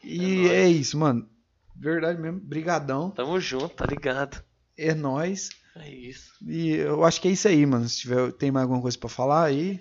E 0.03 0.47
É 0.49 0.63
é 0.65 0.69
isso, 0.69 0.99
mano. 0.99 1.29
Verdade 1.77 2.21
mesmo, 2.21 2.41
brigadão. 2.41 3.11
Tamo 3.11 3.41
junto, 3.41 3.69
tá 3.71 3.87
ligado? 3.87 4.43
É 4.77 4.95
nóis. 4.95 5.51
É 5.77 5.89
isso. 5.89 6.33
E 6.47 6.71
eu 6.71 7.05
acho 7.05 7.21
que 7.21 7.29
é 7.29 7.31
isso 7.31 7.47
aí, 7.49 7.65
mano. 7.65 7.89
Se 7.89 8.01
tiver, 8.01 8.33
tem 8.33 8.51
mais 8.51 8.65
alguma 8.65 8.83
coisa 8.83 8.99
pra 8.99 9.09
falar 9.09 9.45
aí. 9.45 9.81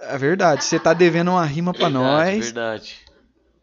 É 0.00 0.16
verdade. 0.16 0.64
Você 0.64 0.78
tá 0.80 0.92
devendo 0.94 1.30
uma 1.32 1.44
rima 1.44 1.72
pra 1.74 1.88
Verdade, 1.88 2.04
nós. 2.04 2.44
Verdade. 2.46 2.96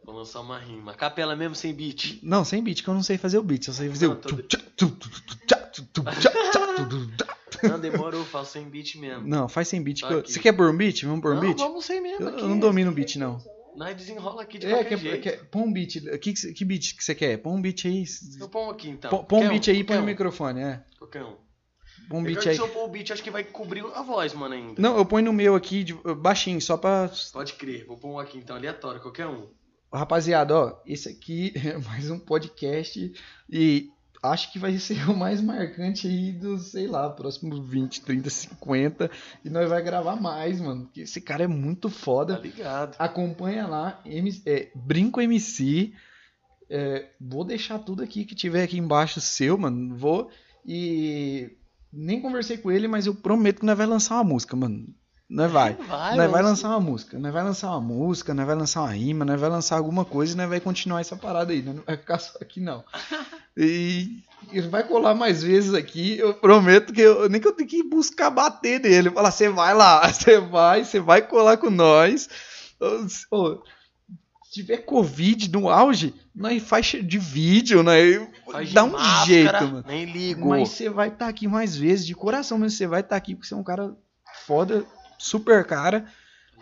Vou 0.05 0.15
lançar 0.15 0.39
uma 0.41 0.57
rima. 0.59 0.93
Capela 0.93 1.35
mesmo 1.35 1.55
sem 1.55 1.73
beat. 1.73 2.19
Não, 2.23 2.45
sem 2.45 2.63
beat, 2.63 2.81
que 2.83 2.87
eu 2.87 2.93
não 2.93 3.03
sei 3.03 3.17
fazer 3.17 3.37
o 3.39 3.43
beat. 3.43 3.67
Eu 3.67 3.73
sei 3.73 3.89
fazer 3.89 4.07
Não, 4.07 4.13
o. 4.13 4.17
tô- 4.17 4.37
Não, 7.63 7.79
demorou, 7.79 8.23
faço 8.25 8.53
sem 8.53 8.63
beat 8.65 8.95
mesmo. 8.95 9.27
Não, 9.27 9.47
faz 9.47 9.67
sem 9.67 9.81
beat. 9.81 10.01
Tá 10.01 10.07
que 10.07 10.13
eu-. 10.13 10.25
Você 10.25 10.39
quer 10.39 10.53
pôr 10.53 10.69
um 10.69 10.77
beat? 10.77 11.03
Vamos 11.03 11.21
pôr 11.21 11.31
um 11.31 11.35
não, 11.35 11.41
beat? 11.41 11.57
vamos 11.57 11.85
sem 11.85 12.01
mesmo 12.01 12.23
Eu, 12.23 12.29
aqui. 12.29 12.41
eu 12.41 12.47
não 12.49 12.59
domino 12.59 12.91
o 12.91 12.93
beat, 12.93 13.15
não. 13.17 13.37
Nós 13.75 13.95
desenrola 13.95 14.41
aqui 14.41 14.57
de 14.57 14.65
É, 14.65 14.69
qualquer 14.71 14.89
quer, 14.89 14.97
jeito. 14.97 15.21
quer, 15.21 15.45
põe 15.49 15.61
um 15.63 15.71
beat. 15.71 16.19
Que, 16.19 16.33
que 16.33 16.65
beat 16.65 16.95
que 16.97 17.03
você 17.03 17.13
quer? 17.13 17.37
Põe 17.37 17.53
um 17.53 17.61
beat 17.61 17.85
aí. 17.85 18.03
Eu 18.39 18.49
ponho 18.49 18.71
aqui 18.71 18.89
então. 18.89 19.09
Põe 19.11 19.23
põe 19.25 19.45
um 19.45 19.49
beat 19.49 19.67
aí 19.69 19.79
e 19.79 19.83
põe 19.83 19.97
um. 19.99 20.03
microfone, 20.03 20.61
é. 20.61 20.83
Qualquer 20.97 21.23
um. 21.23 21.35
Põe 22.09 22.19
um 22.19 22.23
É 22.23 22.25
beat 22.25 22.39
que 22.41 22.49
aí. 22.49 22.55
Se 22.55 22.61
eu 22.61 22.69
pôr 22.69 22.85
o 22.85 22.87
beat, 22.87 23.11
acho 23.11 23.21
que 23.21 23.29
vai 23.29 23.43
cobrir 23.43 23.85
a 23.93 24.01
voz, 24.01 24.33
mano, 24.33 24.55
ainda. 24.55 24.81
Não, 24.81 24.97
eu 24.97 25.05
ponho 25.05 25.25
no 25.25 25.33
meu 25.33 25.53
aqui, 25.55 25.83
de- 25.83 25.93
baixinho, 26.15 26.59
só 26.59 26.75
pra. 26.75 27.11
Pode 27.31 27.53
crer. 27.53 27.85
Vou 27.85 27.97
pôr 27.97 28.09
um 28.09 28.17
aqui 28.19 28.39
então, 28.39 28.55
aleatório, 28.55 28.99
qualquer 28.99 29.27
um. 29.27 29.47
Rapaziada, 29.93 30.55
ó, 30.55 30.81
esse 30.85 31.07
aqui 31.07 31.53
é 31.63 31.77
mais 31.77 32.09
um 32.09 32.17
podcast 32.19 33.13
e 33.49 33.89
acho 34.23 34.51
que 34.51 34.59
vai 34.59 34.77
ser 34.79 35.07
o 35.09 35.15
mais 35.15 35.41
marcante 35.41 36.07
aí 36.07 36.31
dos, 36.31 36.67
sei 36.71 36.87
lá, 36.87 37.09
próximos 37.09 37.59
20, 37.67 38.01
30, 38.01 38.29
50. 38.29 39.11
E 39.45 39.49
nós 39.49 39.69
vai 39.69 39.81
gravar 39.81 40.15
mais, 40.15 40.59
mano. 40.59 40.85
Porque 40.85 41.01
esse 41.01 41.21
cara 41.21 41.43
é 41.43 41.47
muito 41.47 41.89
Tá 41.89 41.95
foda. 41.95 42.37
ligado. 42.37 42.95
Acompanha 42.99 43.67
lá, 43.67 44.01
M- 44.05 44.41
é, 44.45 44.69
Brinco 44.75 45.21
MC. 45.21 45.93
É, 46.69 47.09
vou 47.19 47.43
deixar 47.45 47.79
tudo 47.79 48.03
aqui 48.03 48.25
que 48.25 48.35
tiver 48.35 48.63
aqui 48.63 48.77
embaixo 48.77 49.21
seu, 49.21 49.57
mano. 49.57 49.95
Vou. 49.95 50.29
E 50.65 51.51
nem 51.93 52.19
conversei 52.19 52.57
com 52.57 52.69
ele, 52.71 52.87
mas 52.87 53.05
eu 53.05 53.15
prometo 53.15 53.59
que 53.61 53.65
nós 53.65 53.77
vai 53.77 53.87
lançar 53.87 54.15
uma 54.15 54.23
música, 54.25 54.55
mano. 54.55 54.87
Nós 55.29 55.51
vai. 55.51 55.73
Vai, 55.73 56.15
nós 56.15 56.17
vai 56.17 56.27
vamos- 56.41 56.45
lançar 56.49 56.69
uma 56.69 56.79
música. 56.79 57.19
Nós 57.19 57.33
vai 57.33 57.43
lançar 57.43 57.69
uma 57.71 57.81
música, 57.81 58.33
nós 58.33 58.45
vai 58.45 58.55
lançar 58.55 58.81
uma 58.81 58.91
rima, 58.91 59.25
nós 59.25 59.39
vai 59.39 59.49
lançar 59.49 59.75
alguma 59.77 60.05
coisa 60.05 60.33
e 60.33 60.37
nós 60.37 60.47
vai 60.47 60.59
continuar 60.61 61.01
essa 61.01 61.17
parada 61.17 61.51
aí. 61.51 61.61
Nós 61.61 61.75
não 61.75 61.83
vai 61.83 61.97
ficar 61.97 62.17
só 62.19 62.37
aqui, 62.41 62.59
não. 62.61 62.83
E 63.59 64.21
ele 64.51 64.67
vai 64.67 64.83
colar 64.83 65.15
mais 65.15 65.41
vezes 65.41 65.73
aqui. 65.73 66.19
Eu 66.19 66.31
prometo 66.35 66.93
que 66.93 67.01
eu 67.01 67.27
nem 67.27 67.41
que 67.41 67.47
eu 67.47 67.53
tenho 67.53 67.67
que 67.67 67.81
buscar 67.81 68.29
bater 68.29 68.79
nele. 68.79 69.09
Falar, 69.09 69.31
você 69.31 69.49
vai 69.49 69.73
lá, 69.73 70.07
você 70.13 70.39
vai, 70.39 70.83
você 70.85 70.99
vai 70.99 71.23
colar 71.23 71.57
com 71.57 71.71
nós. 71.71 72.29
Se 73.09 73.25
tiver 74.51 74.77
Covid 74.85 75.51
no 75.51 75.69
auge, 75.69 76.13
nós 76.35 76.61
faz 76.61 76.85
de 76.85 77.17
vídeo, 77.17 77.81
nós 77.81 78.27
Faz 78.51 78.69
de 78.69 78.75
dá 78.75 78.83
um 78.83 78.91
máscara, 78.91 79.25
jeito, 79.25 79.53
mano. 79.53 79.83
Nem 79.87 80.05
ligo. 80.05 80.49
Mas 80.49 80.69
você 80.69 80.87
vai 80.87 81.07
estar 81.09 81.27
aqui 81.27 81.47
mais 81.47 81.75
vezes, 81.75 82.05
de 82.05 82.13
coração 82.15 82.57
mesmo. 82.59 82.77
Você 82.77 82.85
vai 82.87 83.01
estar 83.01 83.15
aqui 83.15 83.33
porque 83.35 83.47
você 83.47 83.55
é 83.55 83.57
um 83.57 83.63
cara 83.63 83.95
foda, 84.45 84.85
super 85.17 85.65
cara. 85.65 86.05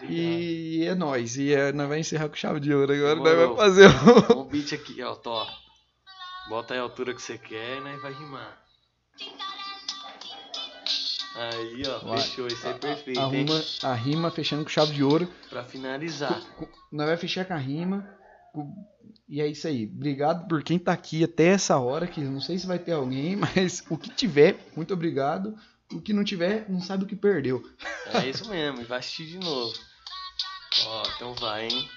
E 0.10 0.86
é 0.86 0.94
nóis. 0.94 1.38
E 1.38 1.54
é, 1.54 1.72
nós 1.72 1.88
vamos 1.88 2.06
encerrar 2.06 2.28
com 2.30 2.36
chave 2.36 2.60
de 2.60 2.74
ouro 2.74 2.94
agora. 2.94 3.16
Nós 3.16 3.24
Demorou. 3.24 3.56
vamos 3.56 3.64
fazer 3.64 3.88
o. 4.36 4.42
Um 4.42 4.46
beat 4.46 4.74
aqui, 4.74 5.02
ó, 5.02 5.16
Tó. 5.16 5.48
Bota 6.50 6.74
aí 6.74 6.80
a 6.80 6.84
altura 6.84 7.14
que 7.14 7.22
você 7.22 7.38
quer 7.38 7.78
e 7.78 7.82
nós 7.82 8.02
vai 8.02 8.14
rimar. 8.14 8.62
Aí, 11.36 11.84
ó, 11.88 12.00
Vai. 12.08 12.18
fechou. 12.20 12.48
Isso 12.48 12.66
é 12.68 12.74
perfeito, 12.74 13.20
hein? 13.20 13.46
Arruma 13.46 13.64
a 13.84 13.94
rima 13.94 14.32
fechando 14.32 14.64
com 14.64 14.70
chave 14.70 14.94
de 14.94 15.04
ouro. 15.04 15.28
Pra 15.50 15.64
finalizar. 15.64 16.42
Nós 16.92 17.08
vai 17.08 17.18
fechar 17.18 17.46
com 17.46 17.54
a 17.54 17.58
rima. 17.58 18.08
E 19.28 19.42
é 19.42 19.48
isso 19.48 19.68
aí. 19.68 19.86
Obrigado 19.94 20.48
por 20.48 20.64
quem 20.64 20.80
tá 20.80 20.94
aqui 20.94 21.24
até 21.24 21.48
essa 21.48 21.78
hora. 21.78 22.08
Que 22.08 22.22
não 22.22 22.40
sei 22.40 22.58
se 22.58 22.66
vai 22.66 22.80
ter 22.80 22.94
alguém, 22.94 23.36
mas 23.38 23.84
o 23.90 23.98
que 23.98 24.10
tiver, 24.10 24.58
muito 24.76 24.94
obrigado. 24.94 25.56
O 25.96 26.02
que 26.02 26.12
não 26.12 26.26
tiver, 26.26 26.70
não 26.70 26.82
sabe 26.82 27.06
o 27.06 27.08
que 27.08 27.16
perdeu. 27.16 27.66
É 28.14 28.28
isso 28.28 28.50
mesmo, 28.50 28.82
e 28.82 28.84
vai 28.84 29.00
assistir 29.00 29.28
de 29.28 29.40
novo. 29.40 29.74
Ó, 30.86 31.04
então 31.16 31.34
vai, 31.36 31.68
hein? 31.68 31.90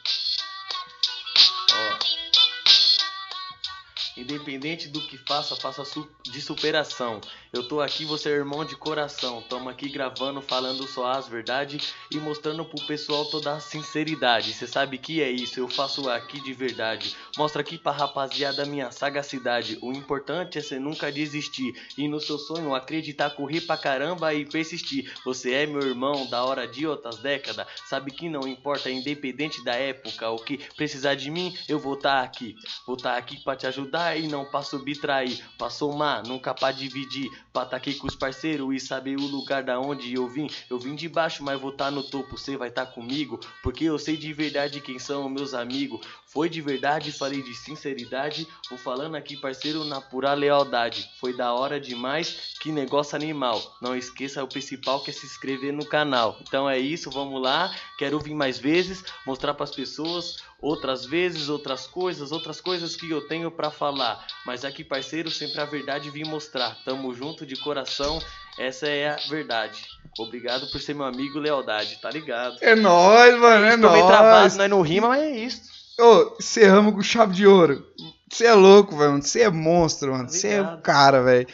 Independente 4.18 4.88
do 4.88 5.00
que 5.00 5.16
faça, 5.16 5.54
faça 5.54 5.84
de 6.24 6.40
superação. 6.40 7.20
Eu 7.52 7.66
tô 7.66 7.80
aqui, 7.80 8.04
você 8.04 8.28
é 8.28 8.32
irmão 8.32 8.64
de 8.64 8.74
coração. 8.74 9.40
Tamo 9.48 9.68
aqui 9.68 9.88
gravando, 9.88 10.42
falando 10.42 10.86
só 10.88 11.12
as 11.12 11.28
verdades 11.28 11.94
e 12.10 12.18
mostrando 12.18 12.64
pro 12.64 12.84
pessoal 12.86 13.24
toda 13.26 13.54
a 13.54 13.60
sinceridade. 13.60 14.52
Cê 14.52 14.66
sabe 14.66 14.98
que 14.98 15.22
é 15.22 15.30
isso, 15.30 15.60
eu 15.60 15.68
faço 15.68 16.10
aqui 16.10 16.40
de 16.42 16.52
verdade. 16.52 17.16
Mostra 17.36 17.62
aqui 17.62 17.78
pra 17.78 17.92
rapaziada 17.92 18.66
minha 18.66 18.90
sagacidade. 18.90 19.78
O 19.80 19.92
importante 19.92 20.58
é 20.58 20.60
cê 20.60 20.80
nunca 20.80 21.12
desistir. 21.12 21.72
E 21.96 22.08
no 22.08 22.20
seu 22.20 22.38
sonho 22.38 22.74
acreditar, 22.74 23.30
correr 23.30 23.60
pra 23.60 23.76
caramba 23.76 24.34
e 24.34 24.44
persistir. 24.44 25.10
Você 25.24 25.54
é 25.54 25.66
meu 25.66 25.82
irmão 25.82 26.26
da 26.26 26.44
hora 26.44 26.66
de 26.66 26.86
outras 26.86 27.18
décadas. 27.18 27.66
Sabe 27.86 28.10
que 28.10 28.28
não 28.28 28.48
importa, 28.48 28.90
independente 28.90 29.62
da 29.64 29.74
época. 29.74 30.28
O 30.30 30.38
que 30.38 30.58
precisar 30.74 31.14
de 31.14 31.30
mim, 31.30 31.56
eu 31.68 31.78
vou 31.78 31.96
tá 31.96 32.20
aqui. 32.20 32.56
Vou 32.84 32.96
tá 32.96 33.16
aqui 33.16 33.42
pra 33.42 33.56
te 33.56 33.66
ajudar 33.66 34.07
e 34.16 34.28
não 34.28 34.44
pra 34.44 34.62
subtrair. 34.62 35.44
Pra 35.56 35.70
somar, 35.70 36.26
nunca 36.26 36.54
pra 36.54 36.72
dividir. 36.72 37.30
Pra 37.52 37.62
aqui 37.62 37.94
com 37.94 38.06
os 38.06 38.14
parceiros 38.14 38.74
e 38.74 38.80
saber 38.80 39.16
o 39.16 39.26
lugar 39.26 39.62
da 39.62 39.78
onde 39.80 40.14
eu 40.14 40.28
vim. 40.28 40.48
Eu 40.70 40.78
vim 40.78 40.94
de 40.94 41.08
baixo, 41.08 41.42
mas 41.42 41.60
vou 41.60 41.72
tá 41.72 41.90
no 41.90 42.02
topo. 42.02 42.36
Você 42.36 42.56
vai 42.56 42.70
tá 42.70 42.86
comigo. 42.86 43.40
Porque 43.62 43.84
eu 43.84 43.98
sei 43.98 44.16
de 44.16 44.32
verdade 44.32 44.80
quem 44.80 44.98
são 44.98 45.28
meus 45.28 45.54
amigos. 45.54 46.00
Foi 46.26 46.48
de 46.48 46.60
verdade, 46.60 47.10
falei 47.10 47.42
de 47.42 47.54
sinceridade. 47.54 48.46
Vou 48.68 48.78
falando 48.78 49.16
aqui, 49.16 49.36
parceiro, 49.36 49.82
na 49.84 50.00
pura 50.00 50.34
lealdade. 50.34 51.10
Foi 51.18 51.34
da 51.34 51.52
hora 51.52 51.80
demais, 51.80 52.54
que 52.60 52.70
negócio 52.70 53.16
animal. 53.16 53.76
Não 53.80 53.96
esqueça 53.96 54.44
o 54.44 54.48
principal 54.48 55.00
que 55.00 55.10
é 55.10 55.12
se 55.12 55.24
inscrever 55.24 55.72
no 55.72 55.86
canal. 55.86 56.38
Então 56.42 56.68
é 56.68 56.78
isso, 56.78 57.10
vamos 57.10 57.40
lá. 57.40 57.74
Quero 57.96 58.18
vir 58.20 58.34
mais 58.34 58.58
vezes, 58.58 59.02
mostrar 59.26 59.54
pras 59.54 59.74
pessoas 59.74 60.36
outras 60.60 61.04
vezes, 61.04 61.48
outras 61.48 61.86
coisas, 61.86 62.32
outras 62.32 62.60
coisas 62.60 62.96
que 62.96 63.10
eu 63.10 63.26
tenho 63.28 63.50
pra 63.50 63.70
falar. 63.70 64.24
Mas 64.44 64.64
aqui, 64.64 64.82
parceiro, 64.84 65.30
sempre 65.30 65.60
a 65.60 65.64
verdade 65.64 66.10
vim 66.10 66.24
mostrar. 66.24 66.76
Tamo 66.84 67.14
junto 67.14 67.46
de 67.46 67.56
coração, 67.56 68.18
essa 68.58 68.86
é 68.86 69.10
a 69.10 69.16
verdade. 69.28 69.80
Obrigado 70.18 70.66
por 70.70 70.80
ser 70.80 70.94
meu 70.94 71.04
amigo, 71.06 71.38
lealdade, 71.38 72.00
tá 72.00 72.10
ligado? 72.10 72.56
É 72.60 72.74
nóis, 72.74 73.38
mano. 73.38 73.66
É 73.66 73.76
Tô 73.78 73.90
meio 73.92 74.06
travado, 74.06 74.40
nóis. 74.40 74.56
nós 74.56 74.70
não 74.70 74.82
rima, 74.82 75.08
mas 75.08 75.22
é 75.22 75.30
isso. 75.30 75.62
Ô, 76.00 76.36
encerramos 76.40 76.94
com 76.94 77.02
chave 77.02 77.34
de 77.34 77.46
ouro. 77.46 77.84
Você 78.30 78.46
é 78.46 78.54
louco, 78.54 78.96
velho. 78.96 79.20
Você 79.22 79.42
é 79.42 79.50
monstro, 79.50 80.12
mano. 80.12 80.28
Você 80.28 80.48
é 80.48 80.62
o 80.62 80.78
cara, 80.80 81.22
velho. 81.22 81.46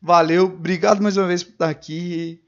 Valeu. 0.00 0.44
Obrigado 0.46 1.00
mais 1.02 1.16
uma 1.16 1.26
vez 1.26 1.42
por 1.42 1.52
estar 1.52 1.68
aqui. 1.68 2.40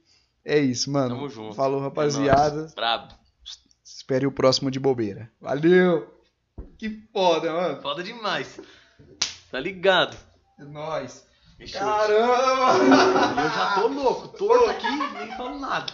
É 0.45 0.59
isso, 0.59 0.91
mano. 0.91 1.15
Tamo 1.15 1.29
junto. 1.29 1.55
Falou, 1.55 1.81
É 1.81 1.85
rapaziada. 1.85 2.57
nóis. 2.63 2.75
Brabo. 2.75 3.15
Espere 4.05 4.27
o 4.27 4.31
próximo 4.31 4.71
de 4.71 4.79
bobeira. 4.79 5.31
Valeu. 5.41 6.15
Que 6.77 6.91
foda, 7.11 7.51
mano. 7.51 7.81
Foda 7.81 8.03
demais. 8.03 8.61
Tá 9.51 9.59
ligado? 9.59 10.15
É 10.59 10.65
nóis. 10.65 11.27
Caramba! 11.73 12.75
Eu 13.41 13.49
já 13.49 13.75
tô 13.77 13.87
louco, 13.89 14.29
torto 14.37 14.69
aqui, 14.69 14.87
nem 14.87 15.35
falo 15.39 15.59
nada. 15.59 15.91